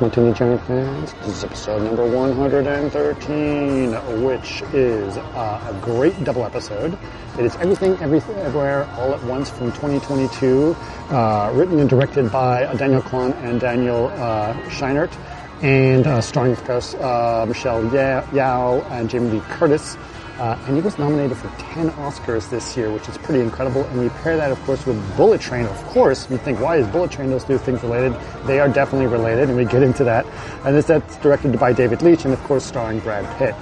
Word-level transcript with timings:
Martini 0.00 0.32
Giant 0.32 0.60
fans. 0.62 1.12
This 1.12 1.36
is 1.36 1.44
episode 1.44 1.82
number 1.82 2.06
113, 2.06 3.92
which 4.24 4.62
is 4.72 5.18
uh, 5.18 5.68
a 5.68 5.74
great 5.84 6.24
double 6.24 6.42
episode. 6.44 6.96
It 7.38 7.44
is 7.44 7.54
Everything, 7.56 7.98
Everything, 8.00 8.34
Everywhere, 8.36 8.88
All 8.96 9.12
at 9.12 9.22
Once 9.24 9.50
from 9.50 9.70
2022, 9.72 10.74
uh, 11.10 11.52
written 11.54 11.78
and 11.80 11.90
directed 11.90 12.32
by 12.32 12.72
Daniel 12.76 13.02
Kwan 13.02 13.34
and 13.34 13.60
Daniel 13.60 14.06
uh, 14.14 14.54
Scheinert, 14.70 15.12
and 15.60 16.06
uh, 16.06 16.22
starring, 16.22 16.52
of 16.52 16.64
course, 16.64 16.94
uh, 16.94 17.44
Michelle 17.46 17.82
Yeoh 17.82 18.90
and 18.90 19.10
Jamie 19.10 19.32
Lee 19.32 19.42
Curtis. 19.50 19.98
Uh, 20.40 20.58
and 20.66 20.74
he 20.74 20.80
was 20.80 20.98
nominated 20.98 21.36
for 21.36 21.48
10 21.74 21.90
Oscars 21.90 22.48
this 22.48 22.74
year, 22.74 22.90
which 22.90 23.06
is 23.10 23.18
pretty 23.18 23.40
incredible. 23.40 23.84
And 23.84 24.00
we 24.00 24.08
pair 24.08 24.38
that, 24.38 24.50
of 24.50 24.58
course, 24.62 24.86
with 24.86 24.96
Bullet 25.14 25.38
Train. 25.38 25.66
Of 25.66 25.84
course, 25.84 26.30
you 26.30 26.38
think, 26.38 26.58
why 26.60 26.76
is 26.76 26.86
Bullet 26.86 27.10
Train 27.10 27.28
those 27.28 27.44
two 27.44 27.58
things 27.58 27.82
related? 27.82 28.16
They 28.46 28.58
are 28.58 28.68
definitely 28.68 29.08
related, 29.08 29.50
and 29.50 29.56
we 29.56 29.66
get 29.66 29.82
into 29.82 30.02
that. 30.04 30.24
And 30.64 30.74
this 30.74 30.86
that's 30.86 31.18
directed 31.18 31.60
by 31.60 31.74
David 31.74 32.00
Leitch, 32.00 32.24
and 32.24 32.32
of 32.32 32.42
course, 32.44 32.64
starring 32.64 33.00
Brad 33.00 33.26
Pitt. 33.36 33.54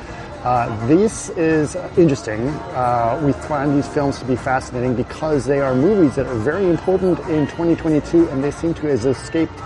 Uh, 0.45 0.87
this 0.87 1.31
is 1.31 1.75
interesting. 1.97 2.47
Uh, 2.47 3.21
we 3.25 3.33
find 3.33 3.77
these 3.77 3.89
films 3.89 4.21
to 4.21 4.25
be 4.25 4.37
fascinating 4.37 4.95
because 4.95 5.45
they 5.45 5.59
are 5.59 5.75
movies 5.75 6.15
that 6.15 6.27
are 6.27 6.37
very 6.37 6.71
important 6.71 7.19
in 7.29 7.45
2022, 7.49 8.29
and 8.29 8.45
they 8.45 8.53
seem 8.53 8.73
to 8.73 8.87
have 8.87 9.05
escaped 9.05 9.59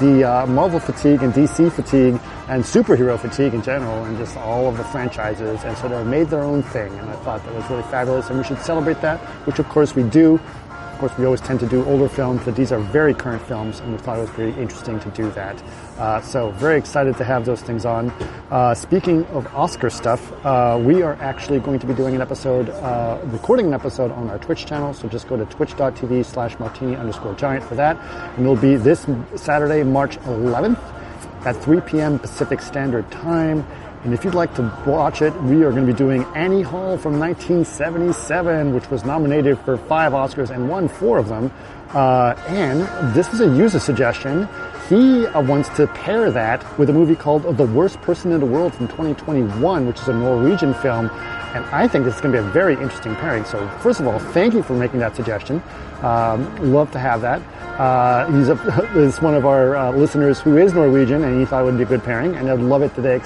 the 0.00 0.24
uh, 0.24 0.46
Marvel 0.46 0.78
fatigue 0.80 1.22
and 1.22 1.32
DC 1.32 1.70
fatigue 1.72 2.20
and 2.48 2.62
superhero 2.62 3.18
fatigue 3.18 3.54
in 3.54 3.62
general 3.62 4.04
and 4.04 4.16
just 4.16 4.36
all 4.36 4.68
of 4.68 4.76
the 4.76 4.84
franchises. 4.84 5.64
And 5.64 5.76
so 5.76 5.88
they've 5.88 6.06
made 6.06 6.28
their 6.28 6.42
own 6.42 6.62
thing. 6.62 6.92
And 6.98 7.10
I 7.10 7.16
thought 7.16 7.44
that 7.44 7.54
was 7.54 7.68
really 7.68 7.82
fabulous 7.84 8.28
and 8.30 8.38
we 8.38 8.44
should 8.44 8.60
celebrate 8.60 9.00
that, 9.00 9.18
which 9.46 9.58
of 9.58 9.68
course 9.68 9.94
we 9.94 10.04
do. 10.04 10.40
Of 10.98 11.02
course, 11.02 11.16
we 11.16 11.26
always 11.26 11.40
tend 11.40 11.60
to 11.60 11.66
do 11.68 11.84
older 11.84 12.08
films, 12.08 12.42
but 12.44 12.56
these 12.56 12.72
are 12.72 12.80
very 12.80 13.14
current 13.14 13.40
films, 13.42 13.78
and 13.78 13.92
we 13.92 13.98
thought 13.98 14.18
it 14.18 14.22
was 14.22 14.30
pretty 14.30 14.60
interesting 14.60 14.98
to 14.98 15.08
do 15.10 15.30
that. 15.30 15.62
Uh, 15.96 16.20
so, 16.20 16.50
very 16.50 16.76
excited 16.76 17.16
to 17.18 17.24
have 17.24 17.44
those 17.44 17.62
things 17.62 17.84
on. 17.84 18.10
Uh, 18.50 18.74
speaking 18.74 19.24
of 19.26 19.46
Oscar 19.54 19.90
stuff, 19.90 20.32
uh, 20.44 20.76
we 20.82 21.02
are 21.02 21.14
actually 21.20 21.60
going 21.60 21.78
to 21.78 21.86
be 21.86 21.94
doing 21.94 22.16
an 22.16 22.20
episode, 22.20 22.70
uh, 22.70 23.20
recording 23.26 23.66
an 23.66 23.74
episode 23.74 24.10
on 24.10 24.28
our 24.28 24.40
Twitch 24.40 24.66
channel. 24.66 24.92
So 24.92 25.06
just 25.06 25.28
go 25.28 25.36
to 25.36 25.44
twitch.tv 25.44 26.24
slash 26.24 26.58
martini 26.58 26.96
underscore 26.96 27.34
giant 27.34 27.62
for 27.62 27.76
that. 27.76 27.96
And 28.36 28.40
it'll 28.40 28.56
be 28.56 28.74
this 28.74 29.06
Saturday, 29.36 29.84
March 29.84 30.18
11th 30.22 30.82
at 31.46 31.54
3 31.62 31.80
p.m. 31.82 32.18
Pacific 32.18 32.60
Standard 32.60 33.08
Time. 33.12 33.64
And 34.04 34.14
if 34.14 34.24
you'd 34.24 34.34
like 34.34 34.54
to 34.54 34.62
watch 34.86 35.22
it, 35.22 35.34
we 35.42 35.64
are 35.64 35.72
going 35.72 35.84
to 35.86 35.92
be 35.92 35.96
doing 35.96 36.22
Annie 36.36 36.62
Hall 36.62 36.96
from 36.96 37.18
1977, 37.18 38.72
which 38.72 38.88
was 38.90 39.04
nominated 39.04 39.58
for 39.60 39.76
five 39.76 40.12
Oscars 40.12 40.50
and 40.50 40.68
won 40.68 40.88
four 40.88 41.18
of 41.18 41.28
them. 41.28 41.50
Uh, 41.90 42.34
and 42.46 42.80
this 43.14 43.32
is 43.34 43.40
a 43.40 43.46
user 43.56 43.80
suggestion. 43.80 44.48
He 44.88 45.26
uh, 45.26 45.42
wants 45.42 45.68
to 45.70 45.86
pair 45.88 46.30
that 46.30 46.78
with 46.78 46.90
a 46.90 46.92
movie 46.92 47.16
called 47.16 47.42
The 47.56 47.66
Worst 47.66 48.00
Person 48.00 48.30
in 48.32 48.40
the 48.40 48.46
World 48.46 48.72
from 48.72 48.86
2021, 48.88 49.86
which 49.86 49.98
is 50.00 50.08
a 50.08 50.12
Norwegian 50.12 50.74
film. 50.74 51.10
And 51.54 51.64
I 51.66 51.88
think 51.88 52.04
this 52.04 52.14
is 52.14 52.20
going 52.20 52.34
to 52.34 52.42
be 52.42 52.46
a 52.46 52.50
very 52.50 52.74
interesting 52.74 53.16
pairing. 53.16 53.44
So, 53.44 53.66
first 53.80 54.00
of 54.00 54.06
all, 54.06 54.18
thank 54.18 54.54
you 54.54 54.62
for 54.62 54.74
making 54.74 55.00
that 55.00 55.16
suggestion. 55.16 55.62
Um, 56.02 56.72
love 56.72 56.92
to 56.92 56.98
have 56.98 57.20
that. 57.22 57.42
Uh, 57.78 58.26
he's, 58.32 58.48
a, 58.48 58.56
one 59.22 59.34
of 59.34 59.46
our 59.46 59.76
uh, 59.76 59.92
listeners 59.92 60.40
who 60.40 60.56
is 60.56 60.74
Norwegian, 60.74 61.22
and 61.22 61.38
he 61.38 61.46
thought 61.46 61.62
it 61.62 61.64
would 61.64 61.78
be 61.78 61.84
a 61.84 61.86
good 61.86 62.02
pairing. 62.02 62.34
And 62.34 62.50
I'd 62.50 62.58
love 62.58 62.82
it 62.82 62.94
today. 62.94 63.20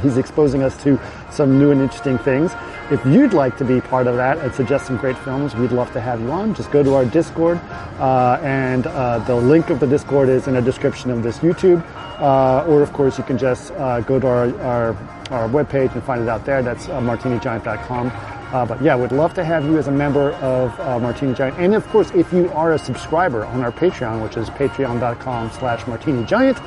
He's 0.00 0.16
exposing 0.16 0.62
us 0.62 0.80
to 0.84 1.00
some 1.32 1.58
new 1.58 1.72
and 1.72 1.80
interesting 1.80 2.16
things. 2.18 2.52
If 2.88 3.04
you'd 3.04 3.32
like 3.32 3.56
to 3.56 3.64
be 3.64 3.80
part 3.80 4.06
of 4.06 4.14
that 4.16 4.38
and 4.38 4.54
suggest 4.54 4.86
some 4.86 4.96
great 4.96 5.18
films, 5.18 5.56
we'd 5.56 5.72
love 5.72 5.92
to 5.92 6.00
have 6.00 6.20
you 6.20 6.30
on. 6.30 6.54
Just 6.54 6.70
go 6.70 6.84
to 6.84 6.94
our 6.94 7.04
Discord, 7.04 7.58
uh, 7.98 8.38
and 8.42 8.86
uh, 8.86 9.18
the 9.20 9.34
link 9.34 9.70
of 9.70 9.80
the 9.80 9.88
Discord 9.88 10.28
is 10.28 10.46
in 10.46 10.54
the 10.54 10.62
description 10.62 11.10
of 11.10 11.24
this 11.24 11.38
YouTube. 11.38 11.84
Uh, 12.20 12.64
or, 12.68 12.82
of 12.82 12.92
course, 12.92 13.18
you 13.18 13.24
can 13.24 13.36
just 13.36 13.72
uh, 13.72 14.00
go 14.02 14.20
to 14.20 14.26
our, 14.26 14.60
our, 14.62 14.88
our 15.30 15.48
webpage 15.48 15.92
and 15.94 16.02
find 16.04 16.22
it 16.22 16.28
out 16.28 16.44
there. 16.44 16.62
That's 16.62 16.86
martinigiant.com. 16.86 18.35
Uh, 18.52 18.64
but 18.64 18.80
yeah, 18.80 18.96
we'd 18.96 19.12
love 19.12 19.34
to 19.34 19.44
have 19.44 19.64
you 19.64 19.76
as 19.76 19.88
a 19.88 19.92
member 19.92 20.32
of 20.34 20.78
uh, 20.80 20.98
Martini 20.98 21.34
Giant. 21.34 21.58
And 21.58 21.74
of 21.74 21.86
course, 21.88 22.10
if 22.12 22.32
you 22.32 22.48
are 22.52 22.72
a 22.72 22.78
subscriber 22.78 23.44
on 23.44 23.62
our 23.62 23.72
Patreon, 23.72 24.22
which 24.22 24.36
is 24.36 24.48
patreon.com 24.50 25.50
slash 25.50 25.86
martini 25.86 26.24
giant, 26.24 26.58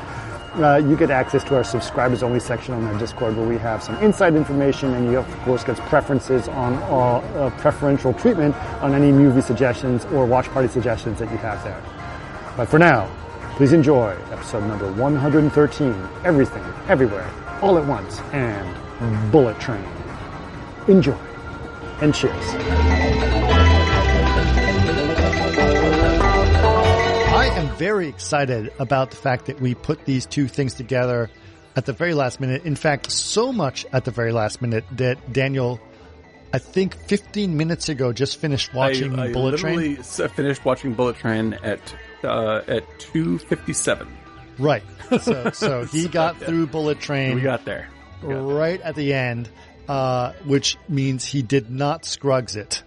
uh, 0.55 0.75
you 0.77 0.97
get 0.97 1.09
access 1.09 1.43
to 1.45 1.55
our 1.55 1.63
subscribers 1.63 2.21
only 2.21 2.39
section 2.39 2.73
on 2.73 2.83
our 2.83 2.97
Discord 2.99 3.37
where 3.37 3.47
we 3.47 3.57
have 3.57 3.81
some 3.81 3.95
inside 3.97 4.35
information 4.35 4.93
and 4.93 5.09
you 5.09 5.19
of 5.19 5.39
course 5.39 5.63
get 5.63 5.77
preferences 5.77 6.47
on 6.49 6.73
uh, 6.73 7.49
preferential 7.59 8.13
treatment 8.13 8.55
on 8.81 8.93
any 8.93 9.11
movie 9.11 9.41
suggestions 9.41 10.05
or 10.05 10.25
watch 10.25 10.47
party 10.49 10.67
suggestions 10.67 11.19
that 11.19 11.31
you 11.31 11.37
have 11.37 11.63
there. 11.63 11.81
But 12.57 12.67
for 12.67 12.79
now, 12.79 13.09
please 13.55 13.73
enjoy 13.73 14.17
episode 14.31 14.65
number 14.67 14.91
113, 14.93 16.09
Everything, 16.25 16.63
Everywhere, 16.87 17.29
All 17.61 17.77
at 17.77 17.85
Once, 17.85 18.19
and 18.33 19.31
Bullet 19.31 19.59
Train. 19.59 19.85
Enjoy 20.87 21.28
and 22.01 22.13
cheers. 22.13 22.33
I 27.31 27.45
am 27.55 27.75
very 27.77 28.07
excited 28.07 28.71
about 28.79 29.11
the 29.11 29.17
fact 29.17 29.45
that 29.47 29.59
we 29.59 29.75
put 29.75 30.05
these 30.05 30.25
two 30.25 30.47
things 30.47 30.73
together 30.73 31.29
at 31.75 31.85
the 31.85 31.93
very 31.93 32.13
last 32.13 32.39
minute. 32.39 32.63
In 32.65 32.75
fact, 32.75 33.11
so 33.11 33.51
much 33.51 33.85
at 33.91 34.05
the 34.05 34.11
very 34.11 34.31
last 34.31 34.61
minute 34.61 34.85
that 34.93 35.31
Daniel, 35.31 35.79
I 36.53 36.59
think 36.59 36.95
15 37.07 37.55
minutes 37.57 37.89
ago, 37.89 38.13
just 38.13 38.39
finished 38.39 38.73
watching 38.73 39.19
I, 39.19 39.25
I 39.25 39.31
Bullet 39.33 39.51
literally 39.51 39.95
Train. 39.95 40.29
finished 40.29 40.65
watching 40.65 40.93
Bullet 40.93 41.17
Train 41.17 41.53
at 41.63 41.79
uh, 42.23 42.61
at 42.67 42.87
2:57. 42.99 44.07
Right. 44.57 44.83
So, 45.21 45.51
so 45.51 45.85
he 45.85 46.07
got 46.09 46.37
through 46.37 46.67
Bullet 46.67 46.99
Train. 46.99 47.35
We 47.35 47.41
got 47.41 47.65
there. 47.65 47.87
We 48.21 48.33
got 48.33 48.51
right 48.51 48.81
at 48.81 48.95
the 48.95 49.13
end 49.13 49.49
uh, 49.89 50.31
which 50.45 50.77
means 50.87 51.25
he 51.25 51.41
did 51.41 51.69
not 51.69 52.05
Scruggs 52.05 52.55
it. 52.55 52.83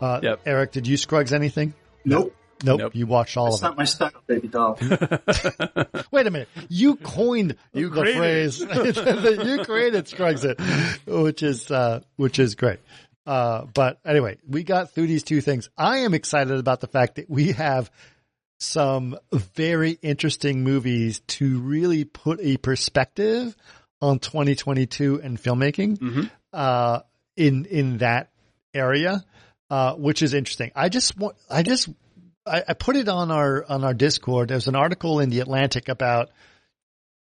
Uh, 0.00 0.20
Yep. 0.22 0.40
Eric, 0.46 0.72
did 0.72 0.86
you 0.88 0.96
Scruggs 0.96 1.32
anything? 1.32 1.74
Nope. 2.04 2.34
Nope. 2.64 2.80
Nope. 2.80 2.94
You 2.94 3.06
watched 3.06 3.36
all 3.36 3.48
It's 3.48 3.56
of 3.58 3.62
not 3.62 3.72
it. 3.72 3.76
my 3.78 3.84
style, 3.84 4.10
baby 4.26 4.48
doll. 4.48 4.78
Wait 6.10 6.26
a 6.26 6.30
minute. 6.30 6.48
You 6.68 6.96
coined 6.96 7.56
You 7.74 7.90
the 7.90 8.00
created 8.00 8.18
phrase. 8.18 8.60
you 9.46 9.64
created 9.64 10.08
Scruggs 10.08 10.44
it, 10.44 10.58
which 11.06 11.42
is, 11.42 11.70
uh, 11.70 12.00
which 12.16 12.38
is 12.38 12.54
great. 12.54 12.78
Uh, 13.26 13.66
but 13.74 13.98
anyway, 14.06 14.38
we 14.48 14.62
got 14.62 14.92
through 14.92 15.06
these 15.08 15.22
two 15.24 15.40
things. 15.40 15.68
I 15.76 15.98
am 15.98 16.14
excited 16.14 16.58
about 16.58 16.80
the 16.80 16.86
fact 16.86 17.16
that 17.16 17.28
we 17.28 17.52
have 17.52 17.90
some 18.58 19.18
very 19.32 19.98
interesting 20.00 20.64
movies 20.64 21.20
to 21.26 21.58
really 21.60 22.04
put 22.04 22.40
a 22.40 22.56
perspective 22.56 23.54
on 24.00 24.18
2022 24.18 25.20
and 25.22 25.36
filmmaking 25.42 25.98
Mhm. 25.98 26.30
Uh, 26.56 27.00
in 27.36 27.66
in 27.66 27.98
that 27.98 28.30
area, 28.74 29.22
uh, 29.70 29.94
which 29.94 30.22
is 30.22 30.34
interesting. 30.34 30.72
I 30.74 30.88
just 30.88 31.16
want, 31.18 31.36
I 31.50 31.62
just, 31.62 31.88
I, 32.46 32.62
I 32.68 32.74
put 32.74 32.96
it 32.96 33.08
on 33.08 33.30
our 33.30 33.64
on 33.68 33.84
our 33.84 33.94
Discord. 33.94 34.48
There's 34.48 34.68
an 34.68 34.74
article 34.76 35.20
in 35.20 35.30
the 35.30 35.40
Atlantic 35.40 35.88
about 35.88 36.30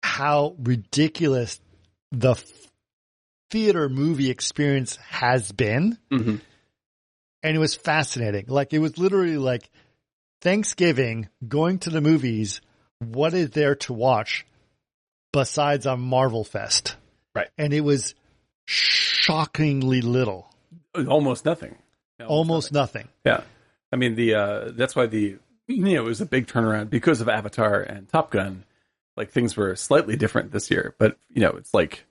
how 0.04 0.56
ridiculous 0.60 1.60
the 2.12 2.32
f- 2.32 2.44
theater 3.52 3.88
movie 3.90 4.30
experience 4.30 4.98
has 5.10 5.52
been, 5.52 5.98
Mhm. 6.12 6.42
and 7.44 7.56
it 7.56 7.60
was 7.60 7.76
fascinating. 7.76 8.46
Like 8.48 8.74
it 8.74 8.80
was 8.80 8.98
literally 8.98 9.38
like 9.38 9.70
Thanksgiving, 10.42 11.30
going 11.48 11.80
to 11.80 11.90
the 11.90 12.02
movies. 12.02 12.62
What 13.00 13.34
is 13.34 13.52
there 13.52 13.76
to 13.76 13.94
watch 13.94 14.46
besides 15.32 15.86
a 15.86 15.96
Marvel 15.98 16.44
Fest? 16.44 16.96
Right. 17.36 17.50
And 17.58 17.74
it 17.74 17.82
was 17.82 18.16
shockingly 18.66 20.02
little, 20.02 20.48
Almost 21.08 21.46
nothing. 21.46 21.78
almost 22.26 22.72
nothing. 22.72 23.08
Yeah. 23.26 23.42
I 23.92 23.96
mean 23.98 24.16
the 24.16 24.36
uh 24.36 24.72
that's 24.74 24.96
why 24.96 25.06
the 25.08 25.38
you 25.68 25.78
know 25.84 26.02
it 26.04 26.06
was 26.06 26.22
a 26.22 26.26
big 26.26 26.48
turnaround 26.48 26.90
because 26.90 27.22
of 27.22 27.30
Avatar 27.30 27.82
and 27.82 28.08
Top 28.10 28.32
Gun. 28.32 28.64
Like 29.18 29.32
things 29.32 29.56
were 29.58 29.76
slightly 29.76 30.16
different 30.16 30.52
this 30.52 30.72
year, 30.72 30.96
but 30.98 31.18
you 31.30 31.42
know, 31.42 31.50
it's 31.52 31.74
like 31.74 32.06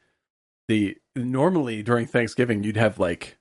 the 0.69 0.97
normally 1.17 1.82
during 1.82 2.06
Thanksgiving 2.06 2.62
you'd 2.62 2.76
have 2.76 2.99
like 2.99 3.37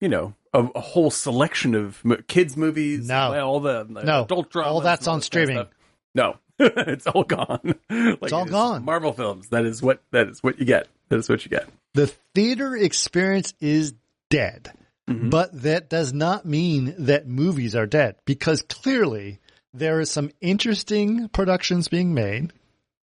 you 0.00 0.08
know 0.08 0.34
a, 0.52 0.64
a 0.74 0.80
whole 0.80 1.10
selection 1.10 1.74
of 1.74 2.04
mo- 2.04 2.22
kids 2.28 2.56
movies, 2.56 3.08
No. 3.08 3.38
all 3.44 3.60
the 3.60 3.84
No. 3.84 4.22
adult 4.24 4.50
dramas, 4.50 4.70
All 4.70 4.80
that's 4.80 5.06
on 5.08 5.18
this 5.18 5.28
kind 5.28 5.42
of 5.42 5.48
streaming. 5.50 5.66
No, 6.14 6.36
it's 6.58 7.06
all 7.08 7.24
gone. 7.24 7.60
like 7.90 8.18
It's 8.22 8.32
all 8.32 8.46
it 8.46 8.50
gone. 8.50 8.84
Marvel 8.84 9.12
films. 9.12 9.48
That 9.48 9.64
is 9.64 9.82
what 9.82 10.00
that 10.12 10.28
is 10.28 10.42
what 10.42 10.58
you 10.60 10.64
get. 10.64 10.86
That 11.08 11.16
is 11.18 11.28
what 11.28 11.44
you 11.44 11.50
get. 11.50 11.68
The 11.94 12.08
theater 12.34 12.76
experience 12.76 13.54
is 13.60 13.94
dead. 14.30 14.72
Mhm. 15.08 15.30
But 15.30 15.62
that 15.62 15.90
does 15.90 16.12
not 16.12 16.46
mean 16.46 16.94
that 16.98 17.26
movies 17.26 17.74
are 17.76 17.86
dead 17.86 18.16
because 18.24 18.62
clearly 18.62 19.40
there 19.72 19.98
are 20.00 20.04
some 20.04 20.30
interesting 20.40 21.28
productions 21.28 21.88
being 21.88 22.14
made, 22.14 22.52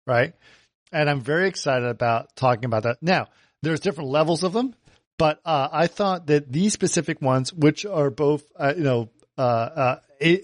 right? 0.07 0.35
And 0.91 1.11
I'm 1.11 1.21
very 1.21 1.49
excited 1.49 1.89
about 1.89 2.35
talking 2.37 2.65
about 2.65 2.85
that. 2.85 3.03
Now, 3.03 3.29
there's 3.63 3.81
different 3.81 4.11
levels 4.11 4.43
of 4.43 4.53
them, 4.53 4.75
but 5.19 5.41
uh, 5.45 5.69
I 5.71 5.87
thought 5.87 6.27
that 6.27 6.51
these 6.51 6.73
specific 6.73 7.21
ones, 7.21 7.53
which 7.53 7.85
are 7.85 8.11
both, 8.11 8.43
uh, 8.57 8.75
you 8.77 8.85
know, 8.85 9.11
uh, 9.37 9.41
uh, 9.41 9.97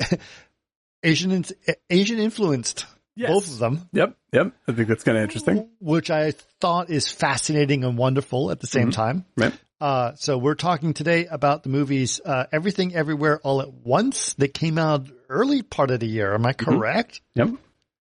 Asian 1.03 1.45
Asian 1.89 2.19
influenced, 2.19 2.87
Yes. 3.19 3.31
both 3.31 3.49
of 3.49 3.59
them, 3.59 3.89
Yep, 3.93 4.17
yep. 4.33 4.53
I 4.69 4.73
think 4.73 4.87
that's 4.89 5.03
kind 5.03 5.19
of 5.19 5.25
interesting. 5.25 5.69
which 5.81 6.09
I 6.11 6.31
thought 6.61 6.89
is 6.89 7.09
fascinating 7.09 7.83
and 7.85 7.99
wonderful 7.99 8.51
at 8.53 8.61
the 8.61 8.67
same 8.69 8.91
time. 8.93 9.25
Right. 9.37 9.53
Uh, 9.81 10.15
so 10.15 10.39
we're 10.39 10.55
talking 10.55 10.95
today 10.95 11.27
about 11.27 11.63
the 11.65 11.69
movies 11.69 12.21
uh, 12.25 12.45
Everything 12.53 12.95
Everywhere 12.95 13.39
All 13.43 13.61
at 13.61 13.73
Once 13.73 14.35
that 14.35 14.55
came 14.55 14.79
out 14.79 15.09
early 15.29 15.63
part 15.63 15.91
of 15.91 16.01
the 16.01 16.07
year. 16.09 16.33
Am 16.35 16.47
I 16.47 16.53
correct? 16.53 17.21
Yep. 17.35 17.51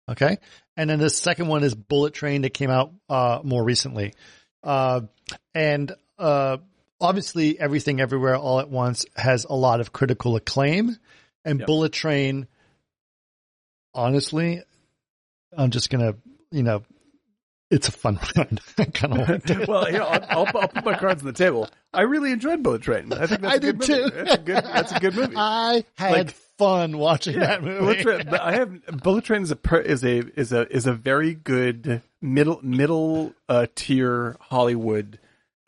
Okay. 0.09 0.37
And 0.77 0.89
then 0.89 0.99
the 0.99 1.09
second 1.09 1.47
one 1.47 1.63
is 1.63 1.75
Bullet 1.75 2.13
Train 2.13 2.41
that 2.43 2.53
came 2.55 2.69
out 2.71 2.91
uh, 3.09 3.39
more 3.43 3.63
recently. 3.63 4.13
Uh, 4.63 5.01
and 5.53 5.91
uh, 6.17 6.57
obviously, 7.01 7.59
Everything 7.59 7.99
Everywhere 8.01 8.35
All 8.35 8.59
at 8.59 8.69
Once 8.69 9.05
has 9.15 9.45
a 9.45 9.53
lot 9.55 9.79
of 9.79 9.91
critical 9.93 10.35
acclaim. 10.35 10.95
And 11.45 11.59
Yep. 11.59 11.67
Bullet 11.67 11.93
Train, 11.93 12.47
honestly, 13.93 14.61
I'm 15.57 15.71
just 15.71 15.89
going 15.89 16.01
to, 16.13 16.17
you 16.51 16.63
know, 16.63 16.83
it's 17.71 17.87
a 17.87 17.91
fun 17.91 18.15
one. 18.35 18.59
I 18.77 18.85
kind 18.85 19.19
of 19.19 19.67
well, 19.67 19.91
you 19.91 19.97
know, 19.99 20.05
I'll, 20.05 20.45
I'll, 20.47 20.57
I'll 20.61 20.67
put 20.67 20.85
my 20.85 20.97
cards 20.97 21.21
on 21.21 21.27
the 21.27 21.33
table. 21.33 21.69
I 21.93 22.01
really 22.01 22.31
enjoyed 22.31 22.63
Bullet 22.63 22.81
Train. 22.81 23.11
I 23.13 23.27
think 23.27 23.41
that's 23.41 23.53
I 23.53 23.55
a 23.57 23.59
good 23.59 23.79
did 23.79 23.89
movie. 23.89 24.09
too. 24.09 24.15
That's 24.15 24.33
a 24.33 24.37
good. 24.37 24.63
That's 24.63 24.91
a 24.91 24.99
good 24.99 25.15
movie. 25.15 25.33
I 25.37 25.83
had 25.95 26.11
Like- 26.11 26.31
fun 26.57 26.97
watching 26.97 27.39
that 27.39 27.63
movie. 27.63 27.79
Bullet 27.79 27.99
Train. 28.01 28.29
I 28.29 28.51
have 28.53 28.85
Bullet 29.01 29.23
Train 29.23 29.43
is 29.43 29.51
a 29.51 29.55
per, 29.55 29.77
is 29.79 30.03
a 30.03 30.17
is 30.39 30.51
a 30.51 30.67
is 30.75 30.87
a 30.87 30.93
very 30.93 31.33
good 31.33 32.01
middle 32.21 32.59
middle 32.63 33.33
uh, 33.47 33.67
tier 33.75 34.35
Hollywood. 34.41 35.19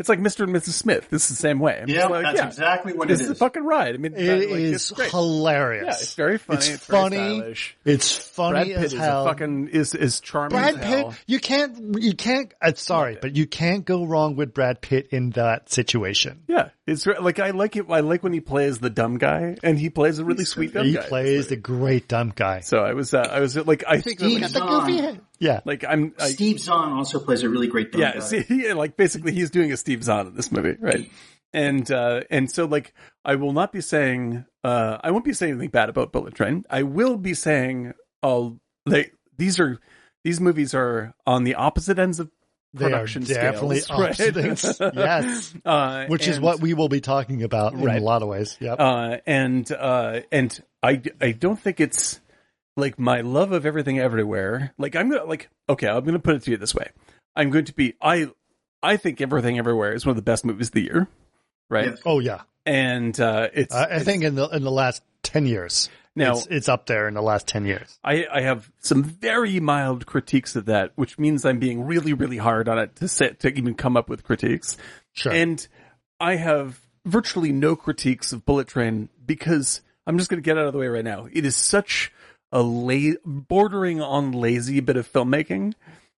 It's 0.02 0.10
like 0.10 0.20
Mr. 0.20 0.44
and 0.44 0.54
Mrs. 0.54 0.72
Smith. 0.74 1.08
This 1.10 1.24
is 1.24 1.38
the 1.38 1.42
same 1.42 1.60
way. 1.60 1.80
I'm 1.82 1.88
Yeah, 1.88 1.96
just 2.02 2.12
like, 2.12 2.24
that's 2.24 2.38
yeah, 2.38 2.48
exactly 2.48 2.94
what 2.94 3.08
this 3.08 3.22
it 3.22 3.24
is 3.26 3.30
a 3.30 3.36
fucking 3.36 3.64
ride. 3.64 3.96
I 3.96 3.98
mean, 4.00 4.14
It 4.16 4.26
that, 4.26 4.50
like, 4.50 4.60
is 4.60 4.92
it's 4.92 5.12
hilarious. 5.12 5.84
Yeah, 5.86 5.92
it's 5.92 6.14
very 6.16 6.38
funny. 6.38 6.58
It's, 6.58 6.70
It's 6.70 6.86
very 6.88 7.02
funny. 7.02 7.38
stylish. 7.40 7.78
It's 7.86 8.12
funny 8.16 8.52
Brad 8.54 8.68
Pitt 8.68 8.78
as 8.78 8.94
is 8.94 9.00
hell. 9.00 9.26
a 9.26 9.30
fucking 9.30 9.68
is 9.70 9.96
is 9.96 10.20
charming. 10.20 10.50
Brad 10.58 10.74
as 10.76 10.80
Pitt, 10.82 10.88
hell. 10.90 11.14
you 11.28 11.40
can't, 11.40 12.02
you 12.02 12.14
can't, 12.16 12.54
I'm 12.62 12.76
sorry, 12.76 13.18
but 13.22 13.36
you 13.36 13.46
can't 13.48 13.86
go 13.86 14.06
wrong 14.06 14.36
with 14.36 14.54
Brad 14.54 14.82
Pitt 14.82 15.08
in 15.12 15.30
that 15.32 15.72
situation. 15.72 16.42
Yeah, 16.48 16.70
it's 16.88 17.06
like 17.06 17.40
I 17.40 17.52
like 17.52 17.76
it. 17.76 17.86
I 17.90 18.00
like 18.00 18.24
when 18.24 18.34
he 18.34 18.40
plays 18.42 18.80
the 18.80 18.90
dumb 18.90 19.18
guy, 19.20 19.56
and 19.64 19.78
he 19.78 19.90
plays 19.90 20.20
a 20.20 20.26
really 20.26 20.46
sweet 20.46 20.74
dumb 20.74 20.86
He 20.88 20.94
guy. 20.94 21.02
He 21.04 21.08
plays 21.08 21.48
the 21.48 21.56
great 21.58 22.08
dumb 22.08 22.34
guy. 22.36 22.62
So 22.62 22.80
I 22.80 22.94
was, 22.94 23.14
uh, 23.14 23.20
I 23.32 23.40
was 23.40 23.56
like, 23.56 23.84
I 23.88 24.02
think, 24.02 24.20
Steve 24.20 24.42
like, 24.42 24.50
Zahn. 24.50 25.22
Yeah. 25.42 25.60
like 25.66 25.84
I'm, 25.84 26.14
I, 26.20 26.30
Steve 26.30 26.60
Zahn 26.60 26.94
also 26.94 27.20
plays 27.20 27.44
a 27.44 27.50
really 27.50 27.68
great 27.68 27.92
dumb 27.92 28.02
yeah. 28.02 28.14
guy. 28.14 28.20
See, 28.20 28.46
yeah, 28.50 28.74
like 28.74 28.96
basically, 28.96 29.34
he's 29.34 29.50
doing 29.50 29.72
a 29.74 29.78
Steve 29.78 30.04
Zahn 30.04 30.28
in 30.28 30.36
this 30.36 30.52
movie, 30.52 30.78
right? 30.80 31.12
And 31.54 31.92
uh, 31.92 32.22
and 32.30 32.50
so 32.50 32.66
like, 32.66 32.94
I 33.26 33.36
will 33.36 33.52
not 33.52 33.74
be 33.74 33.82
saying, 33.82 34.46
uh, 34.64 35.00
I 35.04 35.12
won't 35.12 35.26
be 35.26 35.34
saying 35.34 35.54
anything 35.54 35.72
bad 35.72 35.90
about 35.90 36.12
Bullet 36.12 36.36
Train. 36.36 36.64
I 36.70 36.84
will 36.84 37.18
be 37.18 37.34
saying, 37.34 37.94
oh, 38.24 38.60
they 38.86 39.12
these 39.38 39.60
are 39.60 39.80
these 40.24 40.40
movies 40.40 40.74
are 40.74 41.14
on 41.26 41.44
the 41.44 41.56
opposite 41.56 42.00
ends 42.00 42.20
of 42.20 42.30
They 42.74 42.86
are 42.86 42.90
production 42.90 43.24
definitely 43.24 43.80
scales, 43.80 44.00
right? 44.00 44.12
opposite 44.12 44.38
ends. 44.38 44.82
Yes. 44.96 45.54
uh, 45.66 46.06
Which 46.06 46.28
is 46.28 46.40
what 46.40 46.62
we 46.62 46.74
will 46.74 46.90
be 46.90 47.02
talking 47.02 47.44
about 47.44 47.74
in 47.74 47.88
a 47.88 48.00
lot 48.00 48.22
of 48.22 48.28
ways. 48.28 48.58
Yep. 48.60 48.80
uh, 48.80 49.18
and 49.26 49.70
uh, 49.72 50.22
and 50.32 50.64
I 50.84 51.02
I 51.20 51.32
don't 51.32 51.60
think 51.60 51.80
it's 51.80 52.22
like 52.78 53.00
my 53.00 53.22
love 53.22 53.52
of 53.52 53.66
everything 53.66 54.00
everywhere. 54.00 54.74
Like 54.78 54.96
I'm 54.96 55.10
gonna 55.10 55.26
like 55.26 55.50
okay, 55.70 55.88
I'm 55.88 56.04
gonna 56.04 56.20
put 56.20 56.36
it 56.36 56.44
to 56.44 56.52
you 56.52 56.58
this 56.58 56.76
way. 56.76 56.90
I'm 57.36 57.50
going 57.50 57.66
to 57.66 57.74
be 57.74 57.94
I 58.02 58.28
I 58.84 58.98
think 58.98 59.22
everything 59.22 59.58
everywhere 59.58 59.94
is 59.94 60.06
one 60.06 60.12
of 60.12 60.16
the 60.16 60.22
best 60.22 60.46
movies 60.46 60.68
of 60.68 60.74
the 60.74 60.82
year, 60.82 61.08
right? 61.70 61.88
Yes. 61.92 62.02
oh 62.06 62.20
yeah. 62.20 62.42
And 62.66 63.20
uh, 63.20 63.50
it's 63.54 63.74
I, 63.74 63.96
I 63.96 64.00
think 64.00 64.24
in 64.24 64.36
the, 64.36 64.48
in 64.50 64.64
the 64.64 64.72
last 64.72 65.02
10 65.24 65.48
years. 65.48 65.90
Now- 66.16 66.34
it's, 66.34 66.48
it's 66.48 66.70
up 66.70 66.86
there 66.86 67.08
in 67.08 67.16
the 67.16 67.22
last 67.22 67.48
10 67.48 67.66
years. 67.66 67.98
I, 68.04 68.28
I 68.32 68.42
have 68.42 68.70
some 68.80 69.04
very 69.04 69.60
mild 69.60 70.06
critiques 70.06 70.56
of 70.56 70.66
that, 70.66 70.92
which 70.96 71.18
means 71.18 71.46
I'm 71.46 71.60
being 71.60 71.86
really 71.86 72.14
really 72.14 72.38
hard 72.38 72.68
on 72.68 72.78
it 72.78 72.96
to 72.98 73.08
set 73.08 73.40
to 73.42 73.50
even 73.50 73.76
come 73.76 73.98
up 73.98 74.10
with 74.10 74.24
critiques. 74.24 74.78
Sure. 75.14 75.32
And 75.32 75.66
I 76.20 76.36
have 76.36 76.80
virtually 77.06 77.52
no 77.52 77.76
critiques 77.76 78.32
of 78.32 78.46
Bullet 78.46 78.68
Train 78.68 79.10
because 79.26 79.82
I'm 80.06 80.18
just 80.18 80.30
going 80.30 80.42
to 80.42 80.46
get 80.46 80.58
out 80.58 80.68
of 80.68 80.74
the 80.74 80.80
way 80.80 80.88
right 80.88 81.04
now. 81.04 81.28
It 81.32 81.46
is 81.46 81.56
such 81.56 82.12
a 82.52 82.62
la- 82.62 83.16
bordering 83.26 84.02
on 84.02 84.32
lazy 84.32 84.80
bit 84.80 84.98
of 84.98 85.12
filmmaking. 85.12 85.74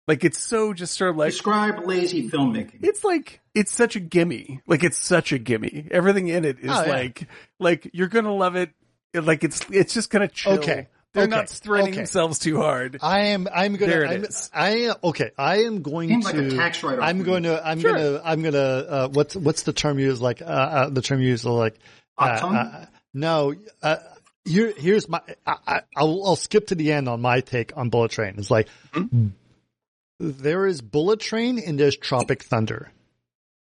Like 0.07 0.25
it's 0.25 0.39
so 0.39 0.74
just 0.74 0.95
sort 0.97 1.12
of 1.12 1.18
like 1.18 1.31
Describe 1.31 1.85
lazy 1.85 2.30
filmmaking. 2.30 2.80
it's 2.81 3.03
like 3.06 3.39
it's 3.56 3.74
such 3.74 3.95
a 3.95 4.00
gimme. 4.01 4.62
Like 4.68 4.83
it's 4.83 4.97
such 4.97 5.31
a 5.31 5.38
gimme. 5.39 5.88
Everything 5.91 6.27
in 6.27 6.44
it 6.44 6.59
is 6.59 6.69
Oh, 6.71 6.83
yeah. 6.83 6.91
like 6.91 7.27
like 7.59 7.89
you're 7.94 8.09
gonna 8.09 8.33
love 8.33 8.56
it. 8.57 8.71
Like 9.13 9.44
it's 9.45 9.62
it's 9.71 9.94
just 9.94 10.09
gonna 10.09 10.27
chill. 10.27 10.53
Okay. 10.53 10.88
They're 11.13 11.25
Okay. 11.25 11.30
not 11.35 11.47
straining 11.47 11.89
Okay. 11.89 11.97
themselves 11.97 12.39
too 12.39 12.57
hard. 12.57 12.97
I 13.03 13.19
am. 13.27 13.47
I'm 13.53 13.75
gonna. 13.75 13.91
There 13.91 14.03
it 14.03 14.09
I'm, 14.09 14.24
is. 14.25 14.50
I 14.51 14.91
okay. 15.03 15.29
I 15.38 15.57
am 15.65 15.83
going 15.83 16.09
Seems 16.09 16.31
to. 16.31 16.41
like 16.41 16.51
a 16.51 16.56
tax 16.56 16.81
write-off 16.83 17.06
I'm 17.07 17.19
for 17.19 17.25
going 17.25 17.44
to. 17.44 17.65
I'm 17.65 17.79
Sure. 17.79 17.94
gonna. 17.94 18.21
I'm 18.25 18.41
gonna. 18.41 18.57
Uh, 18.57 19.07
what's 19.09 19.36
what's 19.36 19.62
the 19.62 19.74
term 19.74 20.00
you 20.00 20.07
use? 20.07 20.19
Like 20.19 20.41
uh, 20.41 20.45
uh, 20.45 20.89
the 20.89 21.03
term 21.03 21.21
used 21.21 21.45
like. 21.45 21.75
Uh, 22.18 22.39
Autumn? 22.41 22.56
uh, 22.56 22.86
no. 23.13 23.53
Uh, 23.83 23.97
here, 24.45 24.73
here's 24.77 25.07
my. 25.09 25.21
I, 25.45 25.55
I, 25.67 25.81
I'll, 25.95 26.21
I'll 26.25 26.35
skip 26.35 26.67
to 26.67 26.75
the 26.75 26.91
end 26.91 27.07
on 27.09 27.21
my 27.21 27.39
take 27.41 27.75
on 27.77 27.89
Bullet 27.89 28.11
Train. 28.11 28.35
It's 28.37 28.51
like 28.51 28.67
Mm-hmm. 28.93 29.27
there 30.19 30.65
is 30.67 30.81
Bullet 30.81 31.19
Train 31.19 31.59
and 31.59 31.79
there's 31.79 31.97
Tropic 31.97 32.43
Thunder. 32.43 32.91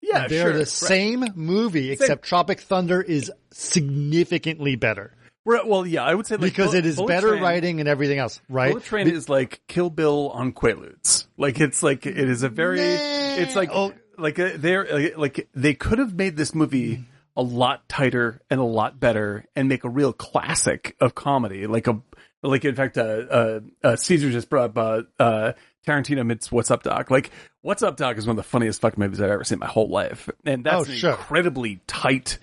Yeah, 0.01 0.27
They're 0.29 0.43
sure. 0.47 0.53
the 0.53 0.59
Right. 0.61 0.69
same 0.69 1.25
movie, 1.37 1.91
except 1.93 2.25
Tropic 2.25 2.61
Thunder 2.61 3.01
is 3.01 3.31
significantly 3.53 4.77
better 4.77 5.15
Well, 5.45 5.87
yeah, 5.87 6.03
I 6.05 6.15
would 6.15 6.27
say 6.27 6.35
like, 6.37 6.43
because 6.53 6.67
Bullet- 6.73 6.79
it 6.79 6.87
is 6.87 6.97
Bullet 6.97 7.09
better 7.09 7.29
Train- 7.31 7.43
writing 7.43 7.81
and 7.81 7.89
everything 7.89 8.19
else. 8.19 8.41
Right? 8.49 8.71
Bullet 8.73 8.85
Train 8.85 9.09
is 9.09 9.29
like 9.29 9.61
Kill 9.69 9.91
Bill 9.91 10.31
on 10.31 10.53
Quaaludes. 10.53 11.27
Like 11.37 11.61
it's 11.61 11.83
like 11.83 12.07
it 12.07 12.17
is 12.19 12.43
a 12.43 12.49
very. 12.49 12.79
Nah. 12.79 13.37
It's 13.43 13.57
like 13.57 13.71
Oh. 13.73 13.93
like 14.19 14.39
uh, 14.39 14.51
they're 14.57 15.13
like 15.17 15.49
they 15.55 15.75
could 15.75 15.99
have 15.99 16.15
made 16.15 16.37
this 16.37 16.55
movie 16.55 17.05
a 17.37 17.43
lot 17.43 17.89
tighter 17.89 18.41
and 18.51 18.61
a 18.61 18.65
lot 18.65 19.01
better 19.01 19.47
and 19.57 19.69
make 19.69 19.85
a 19.85 19.89
real 19.89 20.13
classic 20.13 20.97
of 21.01 21.15
comedy. 21.15 21.67
Like 21.67 21.87
a 21.87 22.01
like 22.43 22.65
in 22.65 22.75
fact, 22.75 22.99
uh, 22.99 23.03
uh, 23.03 23.61
uh 23.83 23.97
Caesar 23.97 24.31
just 24.31 24.51
brought 24.51 24.77
up 24.77 25.07
uh, 25.19 25.23
uh, 25.23 25.53
Tarantino 25.87 26.27
meets 26.27 26.51
What's 26.53 26.71
Up 26.71 26.83
Doc. 26.83 27.11
Like 27.11 27.31
What's 27.63 27.83
Up 27.83 27.97
Doc 27.97 28.19
is 28.19 28.27
one 28.27 28.33
of 28.33 28.45
the 28.45 28.49
funniest 28.49 28.81
fucking 28.81 28.99
movies 29.01 29.21
I've 29.21 29.31
ever 29.31 29.45
seen 29.45 29.57
in 29.57 29.61
my 29.61 29.67
whole 29.67 29.89
life, 29.89 30.29
and 30.45 30.65
that's 30.65 30.89
Oh, 30.89 30.91
an 30.91 30.97
sure. 30.97 31.11
incredibly 31.13 31.81
tight 31.87 32.39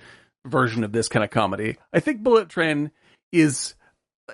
version 0.46 0.84
of 0.84 0.92
this 0.92 1.10
kind 1.10 1.24
of 1.24 1.30
comedy. 1.30 1.78
I 1.94 2.00
think 2.00 2.24
Bullet 2.24 2.50
Train 2.50 2.92
is 3.32 3.76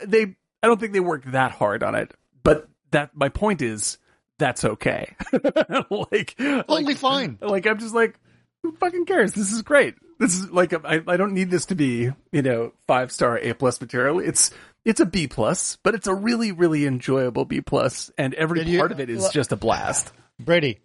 they 0.06 0.36
I 0.64 0.68
don't 0.68 0.80
think 0.80 0.94
they 0.94 1.00
worked 1.00 1.32
that 1.32 1.52
hard 1.52 1.84
on 1.84 1.96
it, 1.96 2.14
but 2.44 2.70
that 2.92 3.12
my 3.14 3.30
point 3.30 3.62
is 3.62 3.98
that's 4.38 4.64
okay. 4.64 5.16
like 5.34 6.36
Totally 6.38 6.84
like, 6.86 6.98
fine. 6.98 7.38
Like 7.42 7.66
I'm 7.66 7.80
just 7.80 7.96
like 7.96 8.20
who 8.64 8.72
fucking 8.74 9.06
cares? 9.06 9.34
This 9.34 9.52
is 9.52 9.62
great. 9.62 9.96
This 10.18 10.34
is 10.36 10.50
like 10.50 10.74
I 10.86 11.02
I 11.08 11.18
don't 11.18 11.34
need 11.34 11.52
this 11.52 11.66
to 11.68 11.76
be, 11.76 12.12
you 12.32 12.42
know, 12.42 12.72
5 12.88 13.12
star 13.12 13.38
A 13.38 13.54
plus 13.54 13.82
material. 13.82 14.20
It's 14.20 14.52
it's 14.86 15.00
a 15.00 15.06
B 15.06 15.28
plus, 15.28 15.78
but 15.84 15.94
it's 15.96 16.08
a 16.08 16.14
really 16.16 16.52
really 16.52 16.86
enjoyable 16.86 17.44
B 17.46 17.62
plus 17.62 18.12
and 18.18 18.34
every 18.34 18.60
Did 18.60 18.70
you- 18.70 18.80
part 18.80 18.92
of 18.92 19.00
it 19.00 19.10
is 19.10 19.30
just 19.30 19.52
a 19.52 19.56
blast. 19.58 20.12
Brady, 20.40 20.80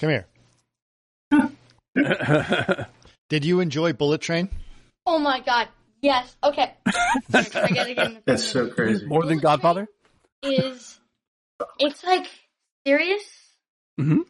come 0.00 0.10
here. 0.10 0.26
Did 3.28 3.44
you 3.44 3.60
enjoy 3.60 3.92
Bullet 3.92 4.20
Train? 4.20 4.48
Oh 5.06 5.18
my 5.18 5.40
god. 5.40 5.68
Yes. 6.00 6.36
Okay. 6.42 6.72
I 6.86 7.42
gotta 7.42 7.74
get 7.94 8.06
in 8.06 8.14
the 8.14 8.22
That's 8.26 8.44
so 8.44 8.68
crazy. 8.70 9.04
More 9.06 9.24
than 9.24 9.38
Godfather? 9.38 9.88
Is 10.42 10.98
it's 11.78 12.04
like 12.04 12.26
serious. 12.86 13.22
Mhm. 14.00 14.20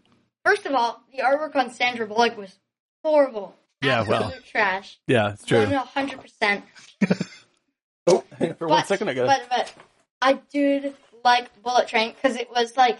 First 0.44 0.64
of 0.66 0.72
all, 0.72 1.02
the 1.12 1.22
artwork 1.22 1.54
on 1.56 1.70
Sandra 1.70 2.06
Bullock 2.06 2.36
was 2.38 2.56
horrible. 3.04 3.54
Yeah, 3.82 4.02
well. 4.02 4.24
Absolute 4.24 4.44
trash. 4.46 4.98
Yeah, 5.06 5.32
it's 5.32 5.44
true. 5.44 5.64
One 5.66 5.72
hundred 5.86 6.20
percent. 6.20 6.64
Oh, 8.10 8.24
for 8.58 8.68
one 8.68 8.78
But 8.80 8.86
second 8.86 9.10
I 9.10 9.14
got 9.14 9.26
but 9.26 9.42
but 9.50 9.74
I 10.22 10.32
did 10.50 10.94
like 11.22 11.62
Bullet 11.62 11.88
Train 11.88 12.14
because 12.14 12.36
it 12.38 12.48
was 12.50 12.74
like 12.74 12.98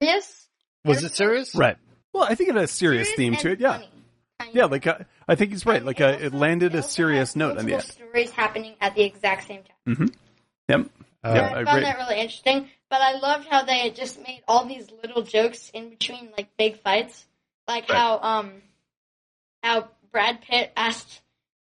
serious. 0.00 0.46
Was 0.84 1.02
it 1.02 1.12
serious? 1.16 1.56
Right. 1.56 1.76
Well, 2.12 2.22
I 2.22 2.36
think 2.36 2.50
it 2.50 2.54
had 2.54 2.62
a 2.64 2.68
serious 2.68 3.08
serious 3.08 3.16
theme 3.16 3.34
to 3.38 3.50
it. 3.50 3.58
Yeah. 3.60 3.72
funny, 3.78 3.90
kind 4.38 4.54
Yeah, 4.54 4.66
like 4.66 4.86
uh, 4.86 4.98
I 5.26 5.34
think 5.34 5.50
he's 5.50 5.66
right. 5.66 5.78
And 5.78 5.86
Like 5.86 5.98
it 5.98 6.22
uh, 6.22 6.26
it 6.26 6.34
landed 6.34 6.76
it 6.76 6.78
a 6.78 6.82
serious 6.84 7.30
has 7.30 7.36
note 7.36 7.58
on 7.58 7.66
the 7.66 7.72
end. 7.74 7.82
multiple 7.82 8.06
Stories 8.06 8.30
happening 8.30 8.74
at 8.80 8.94
the 8.94 9.02
exact 9.02 9.48
same 9.48 9.62
time. 9.86 10.12
Yep. 10.68 10.80
Uh, 11.24 11.32
yeah, 11.34 11.40
I 11.42 11.46
I 11.60 11.64
found 11.64 11.68
agree. 11.68 11.80
that 11.82 11.96
really 11.98 12.20
interesting. 12.20 12.68
But 12.90 13.00
I 13.00 13.18
loved 13.18 13.48
how 13.48 13.64
they 13.64 13.90
just 13.90 14.22
made 14.22 14.42
all 14.46 14.66
these 14.66 14.88
little 15.02 15.22
jokes 15.22 15.68
in 15.74 15.90
between 15.90 16.30
like 16.36 16.56
big 16.56 16.80
fights, 16.80 17.26
like 17.66 17.88
Right. 17.88 17.98
how 17.98 18.20
um 18.20 18.52
how 19.64 19.88
Brad 20.14 20.40
Pitt 20.40 20.72
asked 20.76 21.20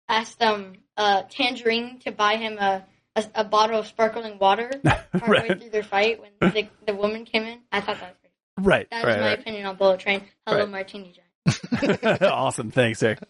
asked 0.09 0.42
um 0.42 0.75
uh 0.99 1.23
Tangerine 1.30 2.00
to 2.00 2.11
buy 2.12 2.37
him 2.37 2.59
a 2.59 2.85
a, 3.16 3.25
a 3.37 3.45
bottle 3.45 3.78
of 3.78 3.87
sparkling 3.87 4.38
water 4.38 4.71
partway 4.85 5.49
Right. 5.49 5.61
through 5.61 5.71
their 5.71 5.83
fight 5.83 6.21
when 6.21 6.52
the, 6.52 6.69
the 6.87 6.95
woman 6.95 7.25
came 7.25 7.45
in. 7.45 7.61
I 7.73 7.80
thought 7.80 7.99
that 8.00 8.11
was 8.11 8.16
pretty. 8.21 8.35
Cool. 8.59 8.64
Right. 8.66 8.90
That 8.90 8.99
is 8.99 9.04
right, 9.04 9.21
my 9.21 9.26
right. 9.28 9.38
opinion 9.40 9.66
on 9.66 9.76
Bullet 9.76 10.00
Train. 10.00 10.23
Hello. 10.47 10.66
Martini 10.66 11.14
Giant. 11.14 12.23
awesome. 12.23 12.71
Thanks, 12.71 13.02
Eric. 13.02 13.21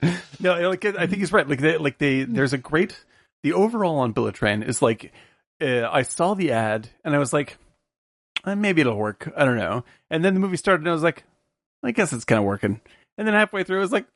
No, 0.41 0.69
like 0.69 0.85
I 0.85 1.07
think 1.07 1.19
he's 1.21 1.33
right. 1.33 1.49
Like 1.49 1.61
they, 1.61 1.77
like 1.79 1.99
they, 1.99 2.25
there's 2.25 2.53
a 2.53 2.59
great. 2.59 3.05
The 3.43 3.53
overall 3.53 4.01
on 4.01 4.13
Bullet 4.13 4.35
Train 4.35 4.63
is 4.63 4.83
like, 4.83 5.13
uh, 5.63 5.89
I 5.91 6.03
saw 6.03 6.35
the 6.35 6.53
ad 6.53 6.89
and 7.05 7.15
I 7.15 7.19
was 7.19 7.33
like, 7.33 7.57
uh, 8.45 8.57
maybe 8.57 8.81
it'll 8.83 8.97
work. 8.97 9.33
I 9.37 9.45
don't 9.45 9.57
know. 9.57 9.85
And 10.11 10.23
then 10.25 10.35
the 10.35 10.41
movie 10.41 10.57
started, 10.59 10.83
and 10.83 10.91
I 10.91 10.93
was 10.93 11.03
like, 11.03 11.25
I 11.83 11.93
guess 11.93 12.13
it's 12.13 12.25
kind 12.27 12.39
of 12.39 12.45
working. 12.45 12.81
And 13.17 13.27
then 13.27 13.35
halfway 13.35 13.65
through, 13.65 13.79
I 13.79 13.81
was 13.83 13.93
like, 13.93 14.07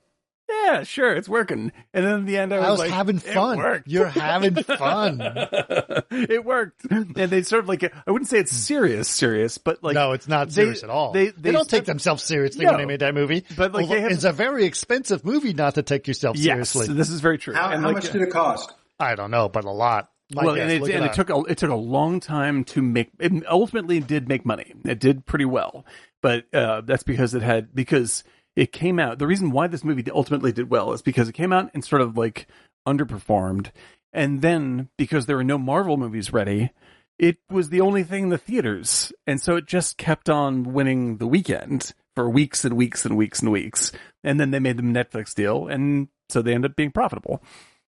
yeah, 0.49 0.83
sure, 0.83 1.15
it's 1.15 1.29
working. 1.29 1.73
And 1.93 2.05
then 2.05 2.15
in 2.21 2.25
the 2.27 2.37
end, 2.37 2.53
I 2.53 2.59
was, 2.59 2.67
I 2.67 2.71
was 2.71 2.81
like, 2.81 2.91
having 2.91 3.19
fun. 3.19 3.83
You're 3.87 4.07
having 4.07 4.55
fun. 4.57 5.21
it 6.11 6.45
worked. 6.45 6.85
And 6.91 7.15
they 7.15 7.43
sort 7.43 7.63
of 7.65 7.69
like, 7.69 7.83
I 7.85 8.11
wouldn't 8.11 8.29
say 8.29 8.39
it's 8.39 8.53
serious, 8.53 9.09
serious, 9.09 9.59
but 9.59 9.83
like, 9.83 9.95
no, 9.95 10.13
it's 10.13 10.29
not 10.29 10.49
they- 10.49 10.55
serious 10.55 10.83
at 10.83 10.91
all. 10.91 11.13
they- 11.13 11.27
They, 11.27 11.31
they 11.41 11.53
don't 11.53 11.69
take 11.69 11.85
themselves 11.85 12.23
seriously 12.23 12.65
No. 12.65 12.73
when 12.73 12.81
they 12.81 12.87
made 12.87 13.01
that 13.01 13.15
movie. 13.15 13.45
But, 13.57 13.73
like, 13.73 13.89
they 13.89 14.01
have- 14.01 14.13
it's 14.13 14.25
a 14.25 14.33
very 14.33 14.65
expensive 14.65 15.25
movie 15.25 15.55
not 15.55 15.77
to 15.77 15.83
take 15.83 16.07
yourself 16.07 16.37
yes, 16.37 16.71
seriously. 16.71 16.95
this 16.95 17.09
is 17.11 17.21
very 17.21 17.39
true. 17.39 17.55
How, 17.55 17.71
and 17.71 17.81
how 17.81 17.89
like, 17.89 17.97
much 18.03 18.13
did 18.13 18.23
it 18.23 18.31
cost? 18.31 18.73
I 19.01 19.15
don't 19.15 19.31
know, 19.31 19.49
but 19.49 19.65
a 19.65 19.71
lot. 19.71 20.11
My 20.33 20.45
well, 20.45 20.55
guess, 20.55 20.63
and, 20.63 20.71
it, 20.73 20.95
and 20.95 21.05
it 21.05 21.11
it 21.11 21.13
took 21.15 21.31
a, 21.31 21.39
it 21.51 21.59
took 21.59 21.71
a 21.71 21.75
long 21.77 22.19
time 22.21 22.65
to 22.65 22.81
make. 22.81 23.11
It 23.21 23.47
ultimately 23.47 24.01
did 24.01 24.27
make 24.27 24.47
money. 24.47 24.73
It 24.85 24.99
did 24.99 25.27
pretty 25.27 25.45
well, 25.45 25.85
but 26.23 26.47
uh, 26.55 26.81
that's 26.81 27.03
because 27.03 27.35
it 27.35 27.43
had 27.43 27.75
because 27.75 28.25
it 28.56 28.73
came 28.73 28.99
out. 28.99 29.18
The 29.18 29.26
reason 29.26 29.50
why 29.50 29.66
this 29.66 29.84
movie 29.84 30.04
ultimately 30.11 30.52
did 30.52 30.70
well 30.70 30.92
is 30.92 31.02
because 31.02 31.28
it 31.28 31.34
came 31.34 31.52
out 31.52 31.70
and 31.75 31.84
sort 31.84 32.02
of 32.02 32.16
like 32.16 32.46
underperformed, 32.87 33.70
and 34.12 34.42
then 34.42 34.88
because 34.96 35.26
there 35.26 35.37
were 35.37 35.44
no 35.44 35.58
Marvel 35.58 35.96
movies 35.96 36.32
ready, 36.32 36.70
it 37.18 37.38
was 37.50 37.68
the 37.68 37.80
only 37.80 38.02
thing 38.02 38.25
in 38.25 38.28
the 38.28 38.38
theaters, 38.38 39.12
and 39.26 39.40
so 39.40 39.56
it 39.56 39.66
just 39.66 39.96
kept 39.96 40.28
on 40.28 40.73
winning 40.73 41.18
the 41.18 41.26
weekend 41.26 41.92
for 42.14 42.28
weeks 42.28 42.64
and 42.64 42.76
weeks 42.76 43.04
and 43.04 43.16
weeks 43.16 43.40
and 43.40 43.50
weeks, 43.50 43.92
and 44.23 44.38
then 44.38 44.50
they 44.50 44.61
made 44.61 44.76
the 44.76 44.82
Netflix 44.82 45.34
deal, 45.34 45.68
and 45.68 46.08
so 46.28 46.42
they 46.42 46.54
ended 46.54 46.73
up 46.73 46.76
being 46.76 46.90
profitable. 46.90 47.42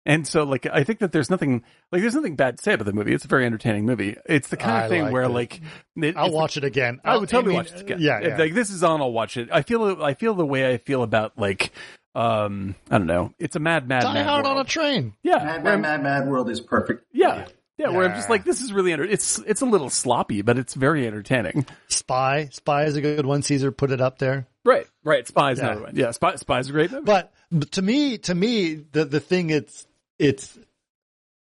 And 0.06 0.28
so, 0.28 0.44
like, 0.44 0.66
I 0.66 0.84
think 0.84 1.00
that 1.00 1.12
there's 1.12 1.30
nothing, 1.30 1.64
like, 1.92 2.02
there's 2.02 2.16
nothing 2.16 2.36
bad 2.36 2.58
to 2.58 2.64
say 2.64 2.74
about 2.74 2.86
the 2.86 2.94
movie. 2.94 3.14
It's 3.14 3.26
a 3.26 3.28
very 3.28 3.46
entertaining 3.46 3.86
movie. 3.86 4.16
It's 4.26 4.48
the 4.48 4.58
kind 4.58 4.78
of 4.80 4.84
I 4.86 4.90
thing 4.90 5.02
liked 5.04 5.14
where, 5.14 5.24
it. 5.24 5.30
like, 5.30 5.62
it, 5.96 6.18
I'll 6.18 6.26
it's- 6.26 6.34
watch 6.34 6.58
it 6.58 6.64
again. 6.64 7.00
I 7.04 7.18
would 7.18 7.30
totally 7.30 7.50
mean, 7.50 7.58
watch 7.58 7.72
it 7.72 7.82
again. 7.82 8.00
Yeah, 8.02 8.20
yeah. 8.20 8.38
like, 8.38 8.54
this 8.56 8.72
is 8.72 8.84
on, 8.84 9.00
I'll 9.02 9.12
watch 9.12 9.38
it. 9.38 9.50
I 9.52 9.62
feel, 9.62 10.02
I 10.04 10.16
feel 10.16 10.34
the 10.34 10.46
way 10.46 10.72
I 10.74 10.78
feel 10.78 11.04
about, 11.04 11.38
like, 11.38 11.72
um, 12.16 12.74
I 12.90 12.98
don't 12.98 13.06
know. 13.08 13.34
It's 13.38 13.56
a 13.56 13.60
mad, 13.60 13.88
mad, 13.88 14.02
Die 14.02 14.14
mad 14.14 14.26
Hard 14.26 14.46
world. 14.46 14.58
on 14.58 14.66
a 14.66 14.68
train. 14.68 15.14
yeah, 15.24 15.38
Mad, 15.38 15.64
Mad, 15.64 15.82
Mad, 15.82 16.04
Mad 16.04 16.28
World 16.28 16.50
is 16.50 16.60
perfect. 16.60 17.06
yeah, 17.14 17.46
yeah. 17.78 17.90
Where 17.90 18.04
I'm 18.10 18.16
just 18.16 18.30
like, 18.30 18.44
this 18.44 18.62
is 18.62 18.74
really, 18.74 18.92
enter- 18.94 19.04
it's, 19.06 19.38
it's 19.40 19.62
a 19.62 19.66
little 19.66 19.90
sloppy, 19.90 20.42
but 20.42 20.58
it's 20.58 20.74
very 20.74 21.06
entertaining. 21.08 21.66
Spy. 21.90 22.50
Spy 22.52 22.84
is 22.86 22.96
a 22.96 23.02
good 23.02 23.26
one. 23.26 23.44
Caesar 23.44 23.72
put 23.72 23.92
it 23.92 24.02
up 24.02 24.18
there. 24.18 24.48
Right, 24.66 24.88
right. 25.04 25.28
Spy's 25.28 25.58
Yeah. 25.60 25.66
another 25.68 25.82
one. 25.84 25.96
Yeah, 25.96 26.12
Spy, 26.12 26.36
Spy's 26.36 26.70
a 26.70 26.72
great 26.72 26.92
movie. 26.92 27.06
But 27.06 27.32
but 27.52 27.72
to 27.74 27.82
me, 27.82 28.18
to 28.20 28.36
me, 28.36 28.76
the 28.76 29.06
the 29.06 29.20
thing 29.20 29.50
it's 29.50 29.88
it's 30.22 30.58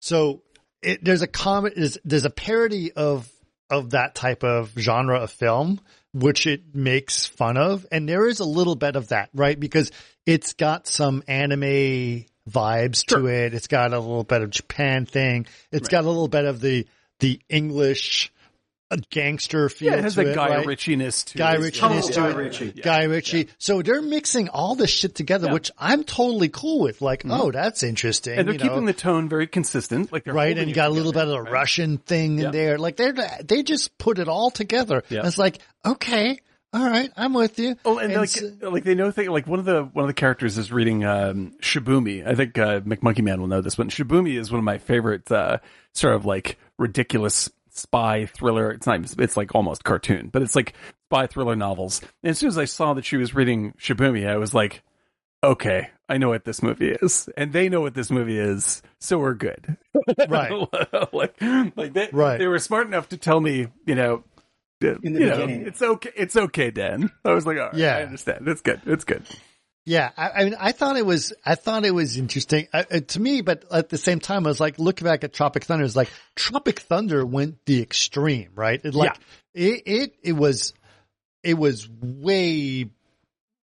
so 0.00 0.42
it, 0.82 1.04
there's 1.04 1.22
a 1.22 1.26
comment 1.26 1.75
is 1.76 2.00
there's 2.04 2.25
a 2.25 2.30
parody 2.30 2.92
of 2.92 3.30
of 3.68 3.90
that 3.90 4.14
type 4.14 4.42
of 4.42 4.72
genre 4.76 5.20
of 5.20 5.30
film 5.30 5.80
which 6.12 6.46
it 6.49 6.75
makes 6.75 7.25
fun 7.25 7.56
of. 7.56 7.87
And 7.92 8.08
there 8.08 8.26
is 8.26 8.40
a 8.40 8.44
little 8.44 8.75
bit 8.75 8.96
of 8.96 9.08
that 9.08 9.28
right? 9.34 9.58
Because 9.58 9.92
it's 10.26 10.54
got 10.54 10.88
some 10.88 11.22
anime 11.28 12.25
vibes 12.50 13.04
to 13.06 13.26
it. 13.26 13.54
It's 13.54 13.68
got 13.68 13.92
a 13.92 14.00
little 14.00 14.25
bit 14.25 14.42
of 14.42 14.50
japan 14.50 15.04
thing. 15.06 15.46
It's 15.70 15.88
got 15.88 16.04
a 16.04 16.08
little 16.08 16.28
bit 16.28 16.46
of 16.46 16.60
the 16.60 16.87
the 17.20 17.38
english 17.50 18.32
uh, 18.90 18.97
gangster 19.11 19.68
feel 19.68 19.92
yeah, 19.92 19.99
it 19.99 20.02
has 20.04 20.14
that 20.16 20.26
it, 20.28 20.35
Guy 20.35 20.56
right? 20.56 20.66
Ritchie-ness 20.66 21.25
to 21.25 21.38
Guy 21.38 21.54
it. 21.54 21.61
Ritchie-ness 21.61 22.06
to 22.09 22.12
Guy 22.20 22.30
it. 22.30 22.37
Ritchie. 22.37 22.73
Guy 22.73 23.02
Ritchie. 23.04 23.49
So 23.59 23.82
they're 23.82 24.02
mixing 24.02 24.49
all 24.49 24.75
this 24.75 24.90
shit 24.90 25.14
together, 25.14 25.47
Yeah. 25.47 25.52
which 25.52 25.70
I'm 25.78 26.04
totally 26.04 26.49
cool 26.49 26.80
with. 26.80 27.00
Like, 27.00 27.23
oh, 27.28 27.50
that's 27.50 27.82
interesting. 27.82 28.38
and 28.38 28.49
they're 28.49 28.54
you 28.54 28.59
know, 28.59 28.68
keeping 28.68 28.85
the 28.87 28.92
tone 28.92 29.28
very 29.28 29.47
consistent. 29.47 30.12
Like 30.12 30.26
right, 30.26 30.56
and 30.59 30.68
you 30.68 30.75
got 30.75 30.88
a 30.90 30.92
little 30.92 31.12
bit 31.12 31.23
of 31.23 31.28
the 31.28 31.40
right? 31.42 31.52
Russian 31.52 31.99
thing 31.99 32.38
in 32.40 32.50
there. 32.50 32.78
Like 32.78 32.97
they're 32.97 33.14
they 33.44 33.62
just 33.62 33.97
put 33.99 34.18
it 34.18 34.28
all 34.28 34.50
together. 34.50 35.02
Yeah. 35.09 35.18
And 35.20 35.28
it's 35.28 35.38
like, 35.38 35.59
okay, 35.85 36.38
all 36.73 36.85
right, 36.88 37.11
I'm 37.16 37.35
with 37.35 37.59
you. 37.59 37.76
Oh, 37.85 37.99
and, 37.99 38.14
like, 38.14 38.28
so- 38.28 38.50
like 38.62 38.85
they 38.85 38.94
know 38.94 39.11
thing 39.11 39.28
like 39.30 39.47
one 39.47 39.59
of 39.59 39.64
the 39.64 39.82
one 39.85 40.04
of 40.04 40.09
the 40.09 40.14
characters 40.14 40.56
is 40.59 40.70
reading 40.73 41.04
um, 41.04 41.52
Shibumi. 41.61 42.26
I 42.26 42.35
think 42.35 42.59
uh, 42.59 42.80
McMonkey 42.80 43.23
Man 43.23 43.40
will 43.40 43.49
know 43.49 43.61
this 43.61 43.76
one. 43.78 43.88
Shibumi 43.90 44.38
is 44.38 44.50
one 44.50 44.59
of 44.59 44.64
my 44.64 44.78
favorite 44.78 45.30
uh, 45.30 45.59
sort 45.94 46.14
of 46.14 46.26
like 46.26 46.59
ridiculous 46.78 47.50
spy 47.80 48.26
thriller. 48.26 48.70
It's 48.70 48.87
not. 48.87 49.00
It's 49.18 49.37
like 49.37 49.54
almost 49.54 49.84
cartoon, 49.84 50.28
but 50.32 50.42
it's 50.42 50.54
like 50.56 50.75
spy 51.08 51.26
thriller 51.26 51.56
novels. 51.56 52.00
And 52.22 52.30
as 52.30 52.38
soon 52.38 52.49
as 52.49 52.58
I 52.58 52.64
saw 52.66 52.94
that 52.94 53.04
she 53.04 53.16
was 53.16 53.34
reading 53.34 53.72
Shibumi, 53.78 54.26
I 54.28 54.37
was 54.37 54.54
like, 54.54 54.82
okay, 55.42 55.88
I 56.08 56.18
know 56.18 56.28
what 56.28 56.44
this 56.44 56.62
movie 56.62 56.90
is, 56.90 57.28
and 57.37 57.52
they 57.52 57.68
know 57.68 57.80
what 57.80 57.94
this 57.94 58.10
movie 58.10 58.38
is, 58.38 58.82
so 58.99 59.18
we're 59.18 59.34
good. 59.34 59.76
right. 60.28 60.52
like, 61.12 61.40
like 61.76 61.92
they, 61.94 62.08
Right. 62.12 62.38
they 62.38 62.46
were 62.46 62.58
smart 62.58 62.87
enough 62.87 63.08
to 63.10 63.16
tell 63.16 63.40
me, 63.40 63.68
you 63.87 63.94
know, 63.94 64.25
In 64.82 65.12
the 65.14 65.20
you 65.20 65.26
know, 65.26 65.46
it's 65.49 65.80
okay. 65.82 66.10
It's 66.16 66.37
okay, 66.37 66.70
Dan. 66.70 67.10
I 67.25 67.32
was 67.32 67.46
like, 67.46 67.56
right, 67.58 67.75
Yeah. 67.75 67.96
I 67.99 68.02
understand. 68.02 68.49
It's 68.49 68.60
good. 68.60 68.80
It's 68.87 69.04
good. 69.04 69.22
Yeah, 69.87 70.10
I, 70.16 70.30
I 70.30 70.44
mean, 70.44 70.56
I 70.58 70.72
thought 70.72 70.96
it 70.96 71.06
was, 71.06 71.32
I 71.44 71.54
thought 71.54 71.84
it 71.84 71.94
was 71.94 72.16
interesting 72.16 72.68
uh, 72.72 72.84
uh, 72.90 73.00
to 73.00 73.20
me, 73.20 73.40
but 73.40 73.64
at 73.72 73.88
the 73.88 73.96
same 73.99 74.20
time, 74.20 74.46
I 74.46 74.50
was 74.50 74.60
like, 74.60 74.78
looking 74.78 75.06
back 75.06 75.25
at 75.25 75.32
Tropic 75.32 75.64
Thunder, 75.64 75.84
it's 75.84 75.96
like 75.96 76.10
Tropic 76.37 76.80
Thunder 76.80 77.25
went 77.25 77.64
the 77.64 77.80
extreme, 77.82 78.50
right? 78.54 78.80
It 78.84 78.94
like 78.94 79.16
it, 79.54 79.82
it, 79.87 80.14
it 80.22 80.32
was, 80.32 80.75
it 81.42 81.54
was 81.54 81.88
way, 81.88 82.90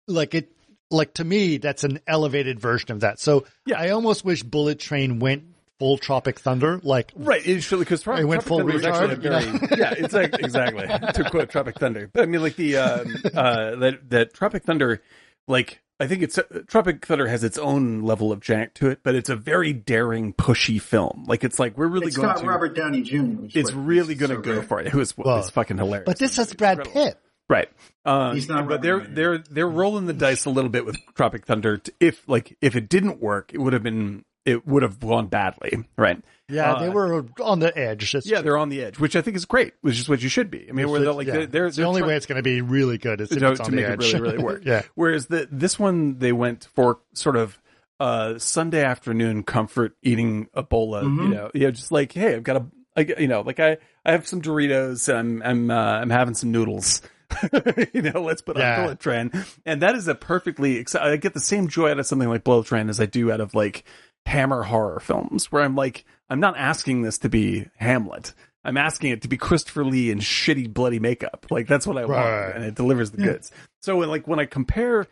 like 0.08 0.34
it, 0.34 0.52
like 0.90 1.14
to 1.14 1.24
me, 1.24 1.58
that's 1.58 1.84
an 1.84 2.00
elevated 2.06 2.58
version 2.58 2.90
of 2.90 3.00
that. 3.00 3.20
So 3.20 3.46
Yeah. 3.64 3.80
I 3.80 3.90
almost 3.90 4.24
wish 4.24 4.42
Bullet 4.42 4.80
Train 4.80 5.20
went 5.20 5.44
full 5.78 5.96
Tropic 5.96 6.40
Thunder, 6.40 6.80
like 6.82 7.12
Right. 7.14 7.40
It's 7.46 7.70
because 7.70 8.02
Tropic, 8.02 8.22
It 8.22 8.26
went 8.26 8.42
Tropic 8.42 8.48
full 8.48 8.58
Thunder 8.58 8.72
was 8.72 8.84
actually 8.84 9.14
a 9.14 9.16
retard, 9.16 9.68
very 9.68 9.80
yeah. 9.80 9.94
It's 9.96 10.12
like, 10.12 10.34
exactly 10.40 10.86
to 11.14 11.30
quote 11.30 11.50
Tropic 11.50 11.78
Thunder. 11.78 12.10
But 12.12 12.24
I 12.24 12.26
mean, 12.26 12.42
like 12.42 12.56
the 12.56 12.76
um, 12.78 13.16
uh, 13.32 13.76
that 13.76 14.10
that 14.10 14.34
Tropic 14.34 14.64
Thunder, 14.64 15.00
like 15.46 15.80
I 16.00 16.06
think 16.06 16.22
it's 16.22 16.38
Tropic 16.66 17.04
Thunder 17.04 17.28
has 17.28 17.44
its 17.44 17.58
own 17.58 18.00
level 18.02 18.32
of 18.32 18.40
jank 18.40 18.72
to 18.74 18.88
it, 18.88 19.00
but 19.02 19.14
it's 19.14 19.28
a 19.28 19.36
very 19.36 19.74
daring, 19.74 20.32
pushy 20.32 20.80
film. 20.80 21.24
Like 21.28 21.44
it's 21.44 21.58
like 21.58 21.76
we're 21.76 21.88
really 21.88 22.06
It's 22.06 22.16
going 22.16 22.28
got 22.28 22.38
to. 22.40 22.46
Robert 22.46 22.74
Downey 22.74 23.02
Jr. 23.02 23.16
which 23.42 23.54
it's 23.54 23.72
really 23.72 24.14
going 24.14 24.30
to 24.30 24.36
so 24.36 24.40
go 24.42 24.54
great. 24.56 24.68
for 24.68 24.80
it. 24.80 24.86
It 24.86 24.94
was 24.94 25.16
Well, 25.16 25.38
it's 25.38 25.50
fucking 25.50 25.76
hilarious. 25.76 26.06
but 26.06 26.18
this 26.18 26.36
has 26.38 26.54
Brad 26.54 26.84
Pitt. 26.84 27.20
Right. 27.50 27.68
Um, 28.04 28.34
He's 28.34 28.48
not 28.48 28.66
but 28.68 28.80
they're 28.80 28.98
Robin 28.98 29.14
they're 29.14 29.38
they're 29.38 29.68
rolling 29.68 30.06
the 30.06 30.12
dice 30.12 30.46
a 30.46 30.50
little 30.50 30.70
bit 30.70 30.86
with 30.86 30.96
Tropic 31.14 31.44
Thunder. 31.46 31.78
To, 31.78 31.92
if 32.00 32.26
like 32.28 32.56
if 32.62 32.76
it 32.76 32.88
didn't 32.88 33.20
work, 33.20 33.52
it 33.52 33.58
would 33.58 33.72
have 33.72 33.82
been 33.82 34.24
it 34.46 34.66
would 34.66 34.82
have 34.82 35.00
gone 35.00 35.26
badly. 35.26 35.84
Right. 35.98 36.22
Yeah, 36.50 36.72
Uh, 36.74 36.80
they 36.82 36.88
were 36.88 37.24
on 37.42 37.60
the 37.60 37.76
edge. 37.76 38.12
That's 38.12 38.26
Yeah, 38.26 38.40
they're 38.42 38.58
on 38.58 38.68
the 38.68 38.82
edge, 38.82 38.98
which 38.98 39.16
I 39.16 39.22
think 39.22 39.36
is 39.36 39.44
great, 39.44 39.74
which 39.80 39.98
is 39.98 40.08
what 40.08 40.22
you 40.22 40.28
should 40.28 40.50
be. 40.50 40.66
I 40.68 40.72
mean, 40.72 40.88
where 40.90 41.00
they're 41.00 41.12
like 41.12 41.26
yeah. 41.26 41.32
they're, 41.32 41.46
they're, 41.46 41.70
the 41.70 41.76
they're 41.76 41.86
only 41.86 42.00
try- 42.00 42.08
way 42.08 42.16
it's 42.16 42.26
going 42.26 42.36
to 42.36 42.42
be 42.42 42.60
really 42.60 42.98
good 42.98 43.20
is 43.20 43.32
if 43.32 43.38
to, 43.38 43.50
it's 43.50 43.60
to 43.60 43.66
on 43.66 43.74
make 43.74 43.86
the 43.86 43.92
it 43.92 43.98
really 43.98 44.20
really 44.20 44.38
work. 44.38 44.62
yeah. 44.66 44.82
Whereas 44.94 45.26
the 45.28 45.48
this 45.50 45.78
one 45.78 46.18
they 46.18 46.32
went 46.32 46.68
for 46.74 46.98
sort 47.14 47.36
of 47.36 47.58
uh 47.98 48.38
Sunday 48.38 48.82
afternoon 48.82 49.42
comfort 49.42 49.94
eating 50.02 50.46
Ebola, 50.56 50.68
bowl 50.68 50.94
of 50.94 51.04
you 51.04 51.28
know 51.28 51.50
you 51.54 51.60
know 51.60 51.70
just 51.70 51.92
like 51.92 52.12
hey 52.12 52.34
I've 52.34 52.42
got 52.42 52.56
a 52.56 52.66
I, 52.96 53.00
you 53.18 53.28
know 53.28 53.42
like 53.42 53.60
I 53.60 53.76
I 54.04 54.12
have 54.12 54.26
some 54.26 54.40
Doritos 54.42 55.08
and 55.08 55.42
I'm 55.42 55.42
I'm 55.42 55.70
uh, 55.70 55.74
I'm 56.00 56.10
having 56.10 56.34
some 56.34 56.50
noodles. 56.50 57.02
you 57.94 58.02
know, 58.02 58.22
let's 58.22 58.42
put 58.42 58.56
Yeah. 58.56 58.78
on 58.78 58.82
Bullet 58.84 58.98
Train, 58.98 59.30
and 59.64 59.82
that 59.82 59.94
is 59.94 60.08
a 60.08 60.16
perfectly. 60.16 60.84
I 61.00 61.14
get 61.16 61.32
the 61.32 61.38
same 61.38 61.68
joy 61.68 61.92
out 61.92 62.00
of 62.00 62.06
something 62.06 62.28
like 62.28 62.42
Bullet 62.42 62.66
Train 62.66 62.88
as 62.88 62.98
I 63.00 63.06
do 63.06 63.30
out 63.30 63.40
of 63.40 63.54
like 63.54 63.84
Hammer 64.26 64.62
horror 64.62 65.00
films, 65.00 65.50
where 65.50 65.62
I'm 65.62 65.74
like, 65.74 66.04
I'm 66.28 66.40
not 66.40 66.56
asking 66.56 67.02
this 67.02 67.18
to 67.18 67.28
be 67.28 67.66
Hamlet. 67.76 68.32
I'm 68.64 68.76
asking 68.76 69.10
it 69.10 69.22
to 69.22 69.28
be 69.28 69.36
Christopher 69.36 69.84
Lee 69.84 70.10
in 70.10 70.18
shitty 70.18 70.72
bloody 70.72 70.98
makeup. 70.98 71.46
Like 71.50 71.66
that's 71.66 71.86
what 71.86 71.96
I 71.98 72.02
Right. 72.04 72.42
want, 72.44 72.56
and 72.56 72.64
it 72.64 72.74
delivers 72.74 73.10
the 73.10 73.22
goods. 73.22 73.50
So 73.82 73.96
when, 73.96 74.08
like 74.10 74.28
when 74.28 74.38
I 74.38 74.44
compare 74.44 75.06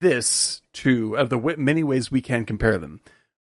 this 0.00 0.62
to 0.74 1.16
uh, 1.16 1.24
the 1.24 1.36
w- 1.36 1.56
many 1.58 1.82
ways 1.84 2.10
we 2.10 2.20
can 2.20 2.44
compare 2.44 2.78
them, 2.78 3.00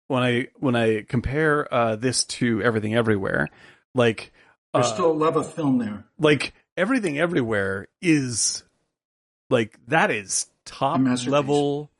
when 0.08 0.22
I 0.22 0.48
when 0.58 0.74
I 0.76 1.02
compare 1.02 1.72
uh, 1.72 1.96
this 1.96 2.24
to 2.24 2.62
Everything 2.62 2.94
Everywhere, 2.94 3.48
like 3.94 4.32
There's 4.74 4.86
uh, 4.86 4.94
still 4.94 5.14
love 5.14 5.36
of 5.36 5.52
film 5.52 5.78
there. 5.78 6.04
like 6.18 6.54
everything 6.76 7.18
everywhere 7.18 7.86
is 8.00 8.64
like 9.50 9.78
that 9.88 10.10
is 10.10 10.46
top 10.64 11.00
level 11.26 11.90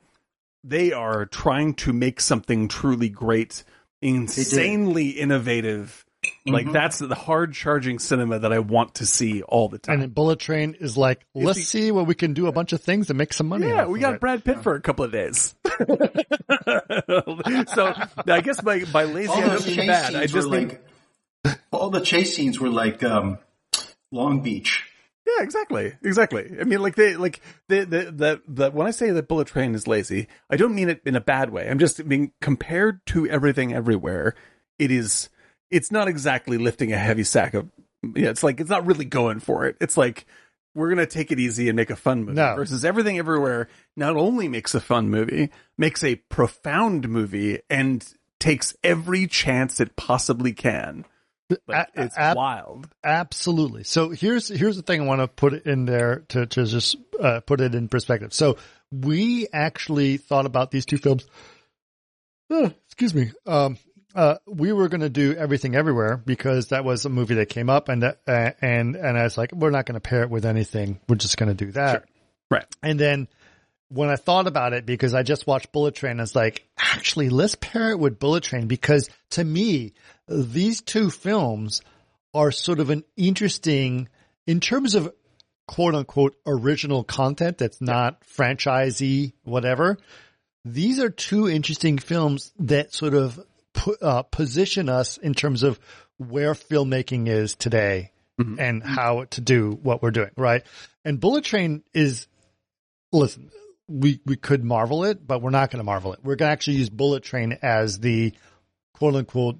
they 0.63 0.91
are 0.93 1.25
trying 1.25 1.73
to 1.75 1.93
make 1.93 2.19
something 2.21 2.67
truly 2.67 3.09
great 3.09 3.63
insanely 4.01 5.09
innovative 5.09 6.05
like 6.45 6.67
Mhm. 6.67 6.73
that's 6.73 6.99
the 6.99 7.15
hard 7.15 7.53
charging 7.53 7.97
cinema 7.97 8.37
that 8.39 8.53
i 8.53 8.59
want 8.59 8.95
to 8.95 9.05
see 9.07 9.41
all 9.41 9.69
the 9.69 9.79
time. 9.79 9.93
And 9.93 10.01
then 10.03 10.09
Bullet 10.11 10.37
Train 10.39 10.75
is 10.79 10.95
like, 10.95 11.25
let's 11.33 11.57
the- 11.59 11.65
see 11.65 11.91
what 11.91 12.05
we 12.05 12.13
can 12.13 12.33
do 12.33 12.45
a 12.47 12.51
bunch 12.51 12.73
of 12.73 12.81
things 12.81 13.09
and 13.09 13.17
make 13.17 13.33
some 13.33 13.47
money. 13.47 13.67
yeah 13.67 13.85
we 13.87 13.99
got 13.99 14.13
it. 14.15 14.19
brad 14.19 14.43
pitt 14.43 14.61
for 14.61 14.75
a 14.75 14.81
couple 14.81 15.03
of 15.05 15.11
days 15.11 15.55
so 17.73 17.93
i 18.27 18.41
guess 18.41 18.61
by 18.61 18.83
by 18.85 19.03
lazy 19.05 19.29
All 19.29 19.37
i 19.43 19.47
those 19.49 19.65
don't 19.65 19.77
mean 19.77 19.87
bad 19.87 20.15
i 20.15 20.25
just 20.27 20.47
were 20.49 20.55
mean 20.57 20.67
like 21.45 21.59
all 21.71 21.89
the 21.89 22.01
chase 22.01 22.35
scenes 22.35 22.59
were 22.59 22.69
like 22.69 23.03
um, 23.03 23.39
Long 24.11 24.41
Beach. 24.41 24.83
Yeah, 25.25 25.43
exactly, 25.43 25.93
exactly. 26.03 26.51
I 26.59 26.63
mean, 26.63 26.81
like 26.81 26.95
they, 26.95 27.15
like 27.15 27.41
the, 27.67 27.85
the, 27.85 28.11
the, 28.11 28.41
the. 28.47 28.71
When 28.71 28.87
I 28.87 28.91
say 28.91 29.11
that 29.11 29.27
Bullet 29.27 29.47
Train 29.47 29.75
is 29.75 29.87
lazy, 29.87 30.27
I 30.49 30.57
don't 30.57 30.73
mean 30.73 30.89
it 30.89 31.01
in 31.05 31.15
a 31.15 31.21
bad 31.21 31.51
way. 31.51 31.69
I'm 31.69 31.79
just 31.79 32.07
being 32.07 32.31
compared 32.41 33.05
to 33.07 33.27
everything 33.27 33.73
everywhere. 33.73 34.35
It 34.79 34.91
is. 34.91 35.29
It's 35.69 35.91
not 35.91 36.07
exactly 36.07 36.57
lifting 36.57 36.91
a 36.91 36.97
heavy 36.97 37.23
sack 37.23 37.53
of 37.53 37.69
Yeah, 38.03 38.29
it's 38.29 38.43
like 38.43 38.59
it's 38.59 38.69
not 38.69 38.85
really 38.85 39.05
going 39.05 39.39
for 39.39 39.65
it. 39.67 39.77
It's 39.79 39.95
like 39.95 40.25
we're 40.73 40.89
gonna 40.89 41.05
take 41.05 41.31
it 41.31 41.39
easy 41.39 41.69
and 41.69 41.75
make 41.75 41.89
a 41.91 41.95
fun 41.95 42.23
movie. 42.23 42.37
No. 42.37 42.55
Versus 42.55 42.83
everything 42.83 43.17
everywhere 43.19 43.67
not 43.95 44.15
only 44.15 44.47
makes 44.47 44.73
a 44.73 44.79
fun 44.81 45.09
movie, 45.09 45.49
makes 45.77 46.03
a 46.03 46.15
profound 46.15 47.07
movie 47.09 47.59
and 47.69 48.05
takes 48.39 48.75
every 48.83 49.27
chance 49.27 49.79
it 49.79 49.95
possibly 49.95 50.51
can. 50.53 51.05
Like, 51.67 51.89
it's 51.95 52.17
ab- 52.17 52.37
wild. 52.37 52.87
Absolutely. 53.03 53.83
So 53.83 54.09
here's 54.09 54.47
here's 54.47 54.75
the 54.75 54.81
thing 54.81 55.01
I 55.01 55.05
want 55.05 55.21
to 55.21 55.27
put 55.27 55.53
it 55.53 55.65
in 55.65 55.85
there 55.85 56.23
to 56.29 56.45
to 56.45 56.65
just 56.65 56.95
uh, 57.19 57.41
put 57.41 57.61
it 57.61 57.75
in 57.75 57.87
perspective. 57.87 58.33
So 58.33 58.57
we 58.91 59.47
actually 59.51 60.17
thought 60.17 60.45
about 60.45 60.71
these 60.71 60.85
two 60.85 60.97
films. 60.97 61.25
Uh, 62.49 62.69
excuse 62.87 63.13
me. 63.13 63.31
Um, 63.45 63.77
uh, 64.13 64.35
we 64.45 64.73
were 64.73 64.89
going 64.89 65.01
to 65.01 65.09
do 65.09 65.33
everything 65.33 65.75
everywhere 65.75 66.17
because 66.17 66.67
that 66.67 66.83
was 66.83 67.05
a 67.05 67.09
movie 67.09 67.35
that 67.35 67.47
came 67.47 67.69
up, 67.69 67.87
and 67.87 68.03
that, 68.03 68.19
uh, 68.27 68.51
and 68.61 68.95
and 68.95 69.17
I 69.17 69.23
was 69.23 69.37
like, 69.37 69.53
we're 69.53 69.69
not 69.69 69.85
going 69.85 69.95
to 69.95 70.01
pair 70.01 70.23
it 70.23 70.29
with 70.29 70.45
anything. 70.45 70.99
We're 71.07 71.15
just 71.15 71.37
going 71.37 71.55
to 71.55 71.65
do 71.65 71.71
that. 71.71 72.05
Right. 72.49 72.65
And 72.83 72.99
then 72.99 73.29
when 73.87 74.09
I 74.09 74.15
thought 74.15 74.47
about 74.47 74.73
it, 74.73 74.85
because 74.85 75.13
I 75.13 75.23
just 75.23 75.47
watched 75.47 75.71
Bullet 75.71 75.95
Train, 75.95 76.19
I 76.19 76.23
was 76.23 76.35
like, 76.35 76.65
actually, 76.77 77.29
let's 77.29 77.55
pair 77.55 77.91
it 77.91 77.99
with 77.99 78.19
Bullet 78.19 78.43
Train 78.43 78.67
because 78.67 79.09
to 79.31 79.43
me, 79.43 79.93
these 80.31 80.81
two 80.81 81.09
films 81.09 81.81
are 82.33 82.51
sort 82.51 82.79
of 82.79 82.89
an 82.89 83.03
interesting, 83.17 84.07
in 84.47 84.59
terms 84.59 84.95
of 84.95 85.13
quote 85.67 85.95
unquote 85.95 86.35
original 86.45 87.03
content 87.03 87.57
that's 87.57 87.81
not 87.81 88.21
franchisee, 88.23 89.33
whatever. 89.43 89.97
These 90.65 90.99
are 90.99 91.09
two 91.09 91.49
interesting 91.49 91.97
films 91.97 92.53
that 92.59 92.93
sort 92.93 93.13
of 93.13 93.39
uh, 94.01 94.23
position 94.23 94.89
us 94.89 95.17
in 95.17 95.33
terms 95.33 95.63
of 95.63 95.79
where 96.17 96.53
filmmaking 96.53 97.27
is 97.27 97.55
today 97.55 98.11
and 98.59 98.83
how 98.83 99.25
to 99.25 99.41
do 99.41 99.77
what 99.83 100.01
we're 100.01 100.11
doing, 100.11 100.31
right? 100.35 100.63
And 101.05 101.19
Bullet 101.19 101.43
Train 101.43 101.83
is, 101.93 102.27
listen, 103.11 103.51
we, 103.87 104.19
we 104.25 104.35
could 104.35 104.63
marvel 104.63 105.03
it, 105.03 105.25
but 105.25 105.41
we're 105.41 105.51
not 105.51 105.69
going 105.69 105.79
to 105.79 105.83
marvel 105.83 106.13
it. 106.13 106.19
We're 106.23 106.35
going 106.35 106.49
to 106.49 106.53
actually 106.53 106.77
use 106.77 106.89
Bullet 106.89 107.23
Train 107.23 107.57
as 107.61 107.99
the 107.99 108.33
quote 108.93 109.15
unquote 109.15 109.59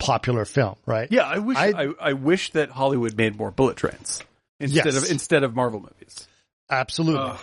popular 0.00 0.44
film, 0.44 0.74
right? 0.86 1.06
Yeah, 1.12 1.22
I 1.22 1.38
wish 1.38 1.56
I, 1.56 1.68
I- 1.68 1.94
I, 2.00 2.12
wish 2.14 2.50
that 2.52 2.70
Hollywood 2.70 3.16
made 3.16 3.36
more 3.36 3.52
bullet 3.52 3.76
trains 3.76 4.22
instead 4.58 4.86
Yes. 4.86 5.04
of 5.04 5.10
instead 5.10 5.44
of 5.44 5.54
Marvel 5.54 5.80
movies. 5.80 6.26
Absolutely. 6.68 7.20
Ugh, 7.30 7.40